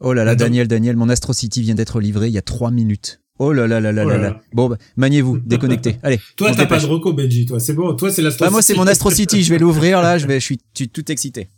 Oh 0.00 0.12
là 0.12 0.24
là, 0.24 0.32
Attends. 0.32 0.44
Daniel, 0.44 0.66
Daniel, 0.66 0.96
mon 0.96 1.08
Astro 1.08 1.32
City 1.32 1.62
vient 1.62 1.76
d'être 1.76 2.00
livré 2.00 2.26
il 2.26 2.32
y 2.32 2.38
a 2.38 2.42
trois 2.42 2.72
minutes. 2.72 3.20
Oh 3.38 3.52
là 3.52 3.66
là 3.66 3.80
là 3.80 3.92
là 3.92 4.02
Oh 4.04 4.08
là 4.10 4.16
là 4.18 4.22
là. 4.30 4.40
Bon, 4.52 4.68
bah, 4.68 4.76
maniez-vous, 4.96 5.38
déconnectez. 5.46 5.96
Allez. 6.02 6.18
Toi, 6.36 6.52
t'as 6.54 6.66
pas 6.66 6.78
de 6.80 6.86
reco, 6.86 7.12
Benji, 7.12 7.46
toi. 7.46 7.58
C'est 7.60 7.72
bon. 7.74 7.94
Toi, 7.94 8.10
c'est 8.10 8.22
la 8.22 8.30
Bah, 8.30 8.50
moi, 8.50 8.60
c'est 8.62 8.74
mon 8.74 8.86
Astro 8.86 9.10
City. 9.10 9.42
Je 9.42 9.50
vais 9.52 9.58
l'ouvrir 9.60 10.02
là. 10.02 10.18
Je 10.18 10.26
vais, 10.26 10.38
je 10.40 10.44
suis, 10.44 10.58
je 10.74 10.80
suis 10.82 10.88
tout 10.88 11.10
excité. 11.10 11.48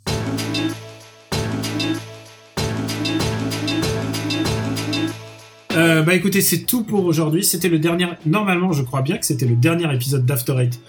Euh, 5.76 6.02
bah 6.02 6.14
écoutez, 6.14 6.40
c'est 6.40 6.64
tout 6.64 6.84
pour 6.84 7.04
aujourd'hui. 7.04 7.44
C'était 7.44 7.68
le 7.68 7.78
dernier. 7.78 8.06
Normalement, 8.26 8.72
je 8.72 8.82
crois 8.82 9.02
bien 9.02 9.18
que 9.18 9.26
c'était 9.26 9.46
le 9.46 9.56
dernier 9.56 9.92
épisode 9.94 10.24
d'After 10.24 10.54
Eight 10.60 10.80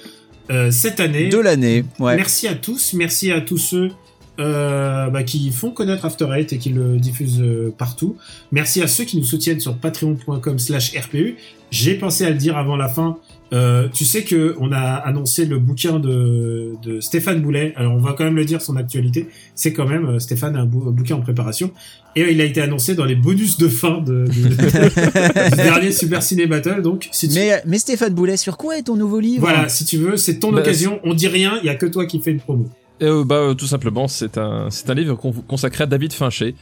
euh, 0.52 0.72
cette 0.72 1.00
année. 1.00 1.30
De 1.30 1.40
l'année. 1.40 1.86
Ouais. 2.00 2.16
Merci 2.16 2.48
à 2.48 2.56
tous, 2.56 2.94
merci 2.94 3.32
à 3.32 3.42
tous 3.42 3.58
ceux 3.58 3.92
euh, 4.40 5.10
bah, 5.10 5.24
qui 5.24 5.52
font 5.52 5.72
connaître 5.72 6.06
After 6.06 6.28
Eight 6.36 6.54
et 6.54 6.58
qui 6.58 6.70
le 6.70 6.98
diffusent 6.98 7.42
euh, 7.42 7.74
partout. 7.78 8.18
Merci 8.52 8.82
à 8.82 8.88
ceux 8.88 9.04
qui 9.06 9.18
nous 9.18 9.24
soutiennent 9.24 9.60
sur 9.60 9.76
patreon.com 9.78 10.60
slash 10.60 10.94
RPU. 10.98 11.38
J'ai 11.72 11.96
pensé 11.96 12.26
à 12.26 12.30
le 12.30 12.38
dire 12.38 12.58
avant 12.58 12.76
la 12.76 12.88
fin. 12.90 13.18
Euh, 13.54 13.88
tu 13.94 14.06
sais 14.06 14.24
que 14.24 14.56
on 14.60 14.72
a 14.72 14.80
annoncé 14.80 15.46
le 15.46 15.60
bouquin 15.60 16.00
de, 16.00 16.74
de 16.84 17.00
Stéphane 17.00 17.42
Boulet. 17.42 17.74
Alors 17.76 17.94
on 17.94 18.00
va 18.00 18.14
quand 18.14 18.24
même 18.24 18.36
le 18.36 18.44
dire 18.44 18.60
son 18.62 18.76
actualité. 18.76 19.28
C'est 19.54 19.72
quand 19.72 19.88
même 19.88 20.06
euh, 20.08 20.20
Stéphane 20.20 20.56
a 20.56 20.62
un, 20.62 20.66
bou- 20.66 20.84
un 20.88 20.92
bouquin 20.92 21.16
en 21.16 21.22
préparation 21.22 21.72
et 22.16 22.24
euh, 22.24 22.32
il 22.32 22.42
a 22.42 22.44
été 22.44 22.60
annoncé 22.62 22.96
dans 22.96 23.06
les 23.06 23.16
bonus 23.16 23.58
de 23.58 23.68
fin 23.68 24.00
de, 24.02 24.26
de- 24.26 25.50
du 25.50 25.56
dernier 25.56 25.92
Super 25.92 26.24
Ciné 26.24 26.48
Battle. 26.48 26.82
Donc 26.82 27.08
si 27.12 27.30
tu, 27.30 27.36
Mais, 27.36 27.62
mais 27.68 27.78
Stéphane 27.78 28.14
Boulet, 28.16 28.36
sur 28.38 28.58
quoi 28.58 28.78
est 28.80 28.84
ton 28.84 28.96
nouveau 28.96 29.20
livre? 29.20 29.42
Voilà, 29.42 29.70
si 29.70 29.86
tu 29.86 29.98
veux, 29.98 30.18
c'est 30.18 30.40
ton 30.40 30.52
Bah, 30.52 30.62
occasion. 30.62 31.00
On 31.04 31.14
dit 31.14 31.28
rien, 31.28 31.60
il 31.62 31.68
y 31.68 31.70
a 31.70 31.76
que 31.76 31.86
toi 31.86 32.06
qui 32.08 32.20
fais 32.22 32.32
une 32.32 32.40
promo. 32.40 32.68
Euh, 33.02 33.26
bah 33.26 33.36
euh, 33.36 33.54
tout 33.54 33.66
simplement, 33.66 34.08
c'est 34.08 34.38
un 34.38 34.70
c'est 34.70 34.90
un 34.90 34.94
livre 34.94 35.16
con- 35.16 35.34
consacré 35.48 35.84
à 35.84 35.88
David 35.88 36.14
Fincher. 36.14 36.56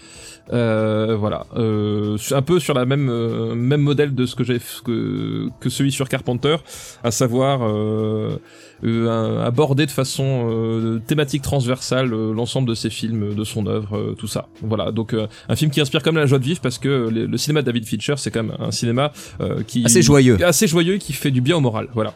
Euh, 0.52 1.16
voilà, 1.18 1.46
euh, 1.56 2.18
un 2.32 2.42
peu 2.42 2.60
sur 2.60 2.74
la 2.74 2.86
même 2.86 3.08
euh, 3.10 3.54
même 3.56 3.82
modèle 3.82 4.14
de 4.16 4.26
ce 4.26 4.36
que 4.36 4.44
j'ai 4.44 4.60
que 4.84 5.48
que 5.60 5.70
celui 5.70 5.92
sur 5.92 6.10
Carpenter, 6.10 6.58
à 7.04 7.12
savoir 7.12 7.60
euh, 7.64 8.38
un- 8.84 9.42
aborder 9.46 9.86
de 9.86 9.92
façon 9.92 10.50
euh, 10.52 11.00
thématique 11.06 11.44
transversale 11.44 12.08
l'ensemble 12.10 12.68
de 12.68 12.74
ses 12.74 12.90
films, 12.90 13.36
de 13.36 13.44
son 13.44 13.68
œuvre, 13.68 14.16
tout 14.18 14.28
ça. 14.28 14.48
Voilà, 14.62 14.92
donc 14.92 15.14
euh, 15.14 15.28
un 15.50 15.56
film 15.56 15.70
qui 15.72 15.80
inspire 15.82 16.02
comme 16.02 16.18
la 16.18 16.26
joie 16.26 16.40
de 16.40 16.44
vivre 16.46 16.60
parce 16.62 16.80
que 16.80 17.10
le, 17.10 17.26
le 17.28 17.38
cinéma 17.38 17.62
de 17.62 17.68
David 17.68 17.86
Fincher, 17.86 18.16
c'est 18.18 18.32
quand 18.32 18.44
même 18.44 18.58
un 18.60 18.72
cinéma 18.72 19.12
euh, 19.40 19.62
qui 19.66 19.86
Assez 19.86 20.02
joyeux. 20.02 20.44
assez 20.44 20.68
joyeux 20.68 20.98
qui 20.98 21.14
fait 21.14 21.32
du 21.32 21.42
bien 21.42 21.56
au 21.58 21.62
moral. 21.62 21.88
Voilà. 21.94 22.14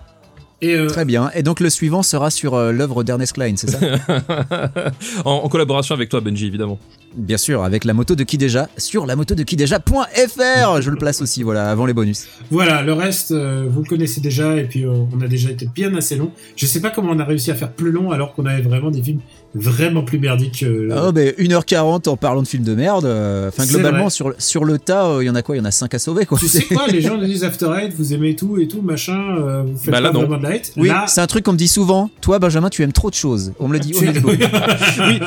Et 0.62 0.74
euh, 0.74 0.88
Très 0.88 1.06
bien. 1.06 1.30
Et 1.36 1.44
donc 1.44 1.60
le 1.60 1.70
suivant 1.70 2.04
sera 2.04 2.32
sur 2.32 2.56
euh, 2.56 2.72
l'œuvre 2.72 3.04
d'Ernest 3.04 3.34
Klein, 3.34 3.54
c'est 3.58 3.70
ça? 3.70 3.80
En, 5.26 5.32
en 5.44 5.50
collaboration 5.50 5.94
avec 5.96 6.10
toi, 6.10 6.20
Benji, 6.20 6.48
évidemment. 6.48 6.80
Bien 7.16 7.38
sûr, 7.38 7.64
avec 7.64 7.84
la 7.86 7.94
moto 7.94 8.14
de 8.16 8.24
qui 8.24 8.38
déjà 8.38 8.70
sur 8.78 9.06
la 9.06 9.16
moto 9.16 9.34
de 9.34 9.44
qui 9.44 9.56
déjà.fr. 9.56 10.82
Je 10.82 10.90
le 10.90 10.98
place 10.98 11.22
aussi, 11.22 11.42
voilà, 11.44 11.70
avant 11.72 11.86
les 11.86 11.94
bonus. 11.94 12.26
Voilà, 12.52 12.82
le 12.84 12.94
reste, 12.94 13.32
euh, 13.32 13.66
vous 13.70 13.82
le 13.82 13.88
connaissez 13.90 14.22
déjà, 14.22 14.56
et 14.58 14.64
puis 14.66 14.86
euh, 14.86 14.92
on 15.16 15.22
a 15.22 15.28
déjà 15.28 15.50
été 15.50 15.68
bien 15.74 15.96
assez 15.96 16.16
long. 16.16 16.32
Je 16.56 16.66
sais 16.66 16.80
pas 16.82 16.90
comment 16.92 17.12
on 17.12 17.20
a 17.20 17.24
réussi 17.26 17.50
à 17.52 17.56
faire 17.56 17.72
plus 17.72 17.92
long 17.92 18.12
alors 18.12 18.34
qu'on 18.34 18.46
avait 18.46 18.62
vraiment 18.62 18.92
des 18.92 19.02
films 19.02 19.20
vraiment 19.56 20.04
plus 20.04 20.20
merdiques. 20.20 20.60
que- 20.60 20.90
Oh, 20.92 21.12
mais 21.14 21.34
1h40 21.40 22.08
en 22.08 22.18
parlant 22.18 22.44
de 22.44 22.48
films 22.48 22.64
de 22.64 22.76
merde. 22.76 23.06
euh, 23.06 23.48
Enfin, 23.48 23.66
globalement, 23.66 24.10
sur, 24.10 24.34
sur 24.38 24.64
le 24.66 24.78
tas, 24.78 25.08
euh, 25.08 25.24
il 25.24 25.28
y 25.28 25.30
en 25.30 25.36
a 25.36 25.42
quoi? 25.42 25.56
Il 25.56 25.60
y 25.60 25.62
en 25.62 25.66
a 25.66 25.72
5 25.72 25.94
à 25.96 26.00
sauver, 26.00 26.26
quoi. 26.26 26.38
Tu 26.38 26.48
sais 26.48 26.62
quoi, 26.72 26.86
les 26.88 27.02
gens 27.02 27.18
disent 27.18 27.44
After 27.44 27.68
Eight, 27.80 27.94
vous 27.98 28.14
aimez 28.14 28.36
tout 28.36 28.60
et 28.60 28.68
tout, 28.68 28.82
machin, 28.82 29.38
euh, 29.40 29.64
vous 29.64 29.78
faites 29.78 29.92
Bah 29.92 30.02
là, 30.02 30.10
pas 30.10 30.14
non. 30.14 30.20
vraiment 30.26 30.38
de 30.38 30.44
la 30.44 30.50
hate. 30.56 30.74
Oui, 30.78 30.90
Là, 30.90 31.06
c'est 31.08 31.22
un 31.22 31.28
truc 31.28 31.46
qu'on 31.46 31.54
me 31.54 31.58
dit 31.58 31.68
souvent. 31.68 32.12
Toi, 32.22 32.38
Benjamin, 32.40 32.70
tu 32.70 32.84
aimes 32.84 32.92
trop 32.94 33.10
de 33.10 33.16
choses. 33.16 33.54
On 33.60 33.68
me 33.68 33.74
le 33.74 33.80
dit. 33.80 33.94
honnêtement. 34.00 34.30
oui, 34.32 35.20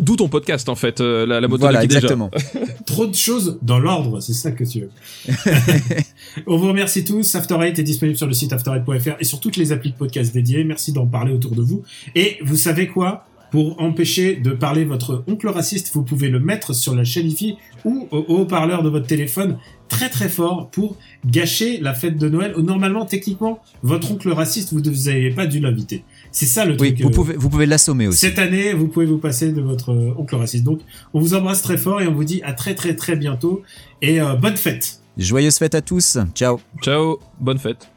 d'où 0.00 0.16
ton 0.16 0.28
podcast 0.28 0.68
en 0.68 0.74
fait, 0.76 1.00
euh, 1.08 1.26
la, 1.26 1.40
la 1.40 1.48
moto 1.48 1.60
Voilà, 1.62 1.78
de 1.80 1.82
qui 1.82 1.88
déjà. 1.88 1.98
exactement. 2.00 2.30
trop 2.86 3.06
de 3.06 3.14
choses 3.14 3.58
dans 3.62 3.78
l'ordre, 3.78 4.20
c'est 4.20 4.32
ça 4.34 4.50
que 4.52 4.64
tu 4.64 4.80
veux. 4.80 4.90
On 6.46 6.56
vous 6.56 6.68
remercie 6.68 7.04
tous. 7.04 7.34
After 7.34 7.56
Eight 7.62 7.78
est 7.78 7.82
disponible 7.82 8.16
sur 8.18 8.26
le 8.26 8.32
site 8.34 8.52
after8.fr 8.52 9.16
et 9.20 9.24
sur 9.24 9.40
toutes 9.40 9.56
les 9.56 9.72
applis 9.72 9.90
de 9.92 9.96
podcast 9.96 10.32
dédiées. 10.32 10.64
Merci 10.64 10.92
d'en 10.92 11.06
parler 11.06 11.32
autour 11.32 11.54
de 11.54 11.62
vous. 11.62 11.82
Et 12.14 12.38
vous 12.44 12.56
savez 12.56 12.86
quoi? 12.86 13.24
Pour 13.50 13.80
empêcher 13.80 14.36
de 14.36 14.50
parler 14.50 14.84
votre 14.84 15.24
oncle 15.26 15.48
raciste, 15.48 15.90
vous 15.94 16.02
pouvez 16.02 16.28
le 16.28 16.38
mettre 16.38 16.74
sur 16.74 16.94
la 16.94 17.02
chaîne 17.04 17.28
IFI 17.30 17.56
ou 17.86 18.06
au 18.10 18.18
au 18.28 18.36
haut-parleur 18.40 18.82
de 18.82 18.90
votre 18.90 19.06
téléphone 19.06 19.56
très 19.88 20.10
très 20.10 20.28
fort 20.28 20.68
pour 20.70 20.96
gâcher 21.24 21.78
la 21.80 21.94
fête 21.94 22.18
de 22.18 22.28
Noël. 22.28 22.52
Où 22.58 22.60
normalement, 22.62 23.06
techniquement, 23.06 23.60
votre 23.82 24.12
oncle 24.12 24.28
raciste, 24.32 24.74
vous 24.74 24.82
n'avez 24.82 25.30
pas 25.30 25.46
dû 25.46 25.60
l'inviter. 25.60 26.04
C'est 26.38 26.46
ça 26.46 26.64
le 26.64 26.76
Oui, 26.80 26.94
truc. 26.94 27.00
vous 27.02 27.08
euh, 27.08 27.12
pouvez, 27.12 27.34
vous 27.36 27.48
pouvez 27.50 27.66
l'assommer 27.66 28.06
aussi. 28.06 28.18
cette 28.20 28.38
année, 28.38 28.72
vous 28.72 28.86
pouvez 28.86 29.06
vous 29.06 29.18
passer 29.18 29.50
de 29.50 29.60
votre 29.60 29.90
euh, 29.92 30.14
oncle 30.16 30.36
raciste. 30.36 30.62
Donc, 30.62 30.80
on 31.12 31.18
vous 31.20 31.34
embrasse 31.34 31.62
très 31.62 31.76
fort 31.76 32.00
et 32.00 32.06
on 32.06 32.14
vous 32.14 32.22
dit 32.24 32.40
à 32.44 32.52
très 32.52 32.74
très 32.76 32.94
très 32.94 33.16
bientôt 33.16 33.62
et 34.02 34.20
euh, 34.20 34.34
bonne 34.34 34.56
fête. 34.56 35.00
Joyeuse 35.16 35.58
fête 35.58 35.74
à 35.74 35.80
tous. 35.80 36.16
Ciao. 36.34 36.60
Ciao, 36.80 37.18
bonne 37.40 37.58
fête. 37.58 37.88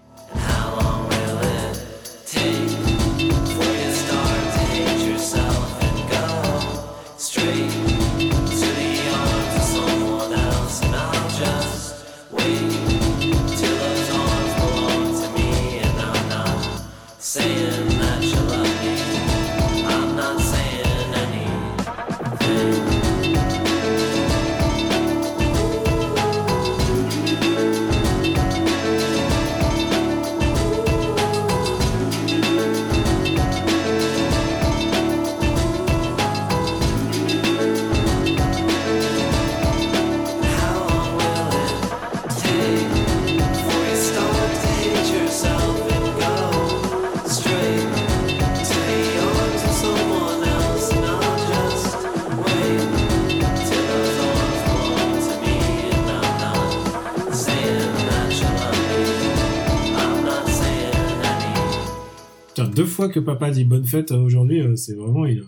Fois 63.02 63.10
que 63.10 63.20
papa 63.20 63.50
dit 63.50 63.64
bonne 63.66 63.86
fête 63.86 64.12
aujourd'hui, 64.12 64.62
euh, 64.62 64.76
c'est 64.76 64.94
vraiment 64.94 65.26
il. 65.26 65.44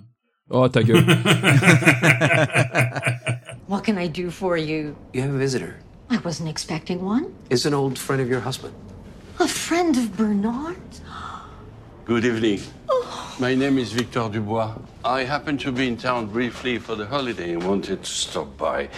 Oh 0.49 0.67
ta 0.67 0.81
gueule. 0.81 1.05
What 3.69 3.81
can 3.83 3.99
I 3.99 4.07
do 4.09 4.31
for 4.31 4.57
you? 4.57 4.95
You 5.13 5.21
have 5.21 5.35
a 5.35 5.37
visitor. 5.37 5.75
I 6.09 6.17
wasn't 6.25 6.49
expecting 6.49 7.03
one. 7.03 7.27
It's 7.51 7.65
an 7.65 7.75
old 7.75 7.99
friend 7.99 8.19
of 8.23 8.27
your 8.27 8.41
husband. 8.43 8.73
A 9.39 9.47
friend 9.47 9.95
of 9.95 10.17
Bernard? 10.17 10.77
Good 12.05 12.25
evening. 12.25 12.59
My 13.39 13.53
name 13.53 13.77
is 13.77 13.93
Victor 13.93 14.29
Dubois. 14.29 14.73
I 15.05 15.23
happened 15.23 15.59
to 15.59 15.71
be 15.71 15.87
in 15.87 15.97
town 15.97 16.25
briefly 16.27 16.79
for 16.79 16.95
the 16.95 17.05
holiday 17.05 17.53
and 17.53 17.63
wanted 17.63 18.01
to 18.03 18.11
stop 18.11 18.57
by. 18.57 18.89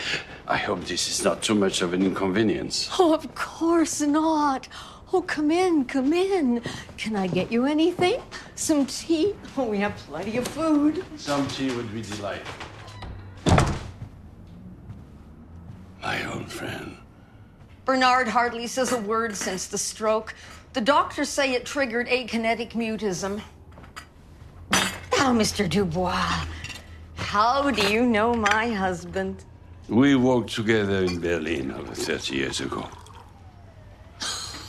I 0.48 0.58
hope 0.58 0.86
this 0.86 1.10
is 1.10 1.26
not 1.26 1.42
too 1.42 1.56
much 1.56 1.82
of 1.82 1.94
an 1.94 2.04
inconvenience. 2.04 2.90
Oh, 2.98 3.14
of 3.14 3.36
course 3.36 4.00
not. 4.00 4.70
Oh, 5.14 5.22
come 5.22 5.52
in, 5.52 5.86
come 5.86 6.14
in. 6.14 6.62
Can 6.98 7.16
I 7.16 7.28
get 7.28 7.52
you 7.52 7.66
anything? 7.66 8.22
Some 8.56 8.86
tea? 8.86 9.36
Oh, 9.56 9.66
we 9.66 9.78
have 9.80 9.96
plenty 9.96 10.38
of 10.38 10.48
food. 10.48 11.06
Some 11.16 11.48
tea 11.48 11.72
would 11.76 11.94
be 11.94 12.02
delightful. 12.02 12.68
My 16.02 16.34
old 16.34 16.52
friend. 16.52 16.98
Bernard 17.86 18.28
hardly 18.28 18.66
says 18.68 18.92
a 18.92 18.98
word 19.00 19.36
since 19.36 19.68
the 19.68 19.78
stroke. 19.78 20.34
The 20.74 20.82
doctors 20.82 21.30
say 21.30 21.54
it 21.54 21.66
triggered 21.66 22.08
akinetic 22.08 22.72
mutism. 22.72 23.42
Now, 24.72 25.34
Mr. 25.34 25.70
Dubois, 25.70 26.46
how 27.16 27.72
do 27.72 27.94
you 27.94 28.06
know 28.06 28.34
my 28.34 28.70
husband? 28.70 29.44
We 29.88 30.16
worked 30.16 30.50
together 30.54 31.04
in 31.04 31.20
Berlin 31.20 31.72
over 31.72 31.94
30 31.94 32.36
years 32.36 32.60
ago. 32.60 32.90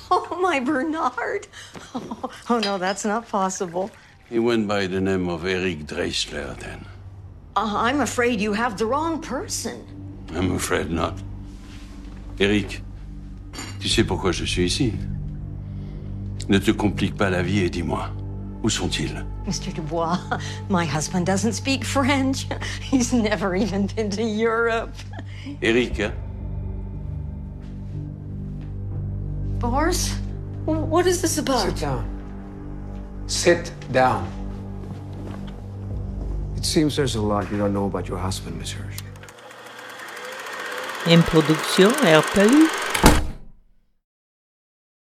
Oh, 0.10 0.38
my 0.40 0.60
Bernard. 0.60 1.48
Oh, 1.94 2.30
oh, 2.50 2.58
no, 2.60 2.78
that's 2.78 3.04
not 3.04 3.28
possible. 3.28 3.90
He 4.28 4.38
went 4.38 4.68
by 4.68 4.86
the 4.86 5.00
name 5.00 5.28
of 5.28 5.44
Eric 5.44 5.86
Dreisler 5.86 6.56
then. 6.58 6.84
Uh, 7.56 7.74
I'm 7.76 8.00
afraid 8.00 8.40
you 8.40 8.52
have 8.52 8.76
the 8.76 8.86
wrong 8.86 9.20
person. 9.20 9.84
I'm 10.34 10.54
afraid 10.54 10.90
not. 10.90 11.14
Eric, 12.38 12.82
tu 13.80 13.88
sais 13.88 14.04
pourquoi 14.04 14.32
je 14.32 14.44
suis 14.44 14.66
ici 14.66 14.92
Ne 16.48 16.58
te 16.58 16.70
complique 16.70 17.16
pas 17.16 17.30
la 17.30 17.42
vie 17.42 17.60
et 17.60 17.70
dis-moi, 17.70 18.10
où 18.62 18.68
sont-ils 18.68 19.24
Mr. 19.46 19.72
Dubois, 19.72 20.18
my 20.68 20.84
husband 20.84 21.24
doesn't 21.24 21.52
speak 21.54 21.84
French. 21.84 22.46
He's 22.80 23.12
never 23.12 23.56
even 23.56 23.86
been 23.86 24.10
to 24.10 24.22
Europe. 24.22 24.94
Eric, 25.62 25.98
hein 25.98 26.12
Boris, 29.58 30.14
what 30.66 31.06
is 31.06 31.22
this 31.22 31.38
about? 31.38 31.66
Sit 31.66 31.76
down. 31.76 33.24
Sit 33.26 33.72
down. 33.90 34.28
It 36.56 36.64
seems 36.64 36.96
there's 36.96 37.14
a 37.14 37.22
lot 37.22 37.50
you 37.50 37.58
don't 37.58 37.72
know 37.72 37.86
about 37.86 38.08
your 38.08 38.18
husband, 38.18 38.58
Miss 38.58 38.72
Hirsch. 38.72 38.98
Une 41.06 41.22
production 41.22 41.90
RPU. 41.90 42.85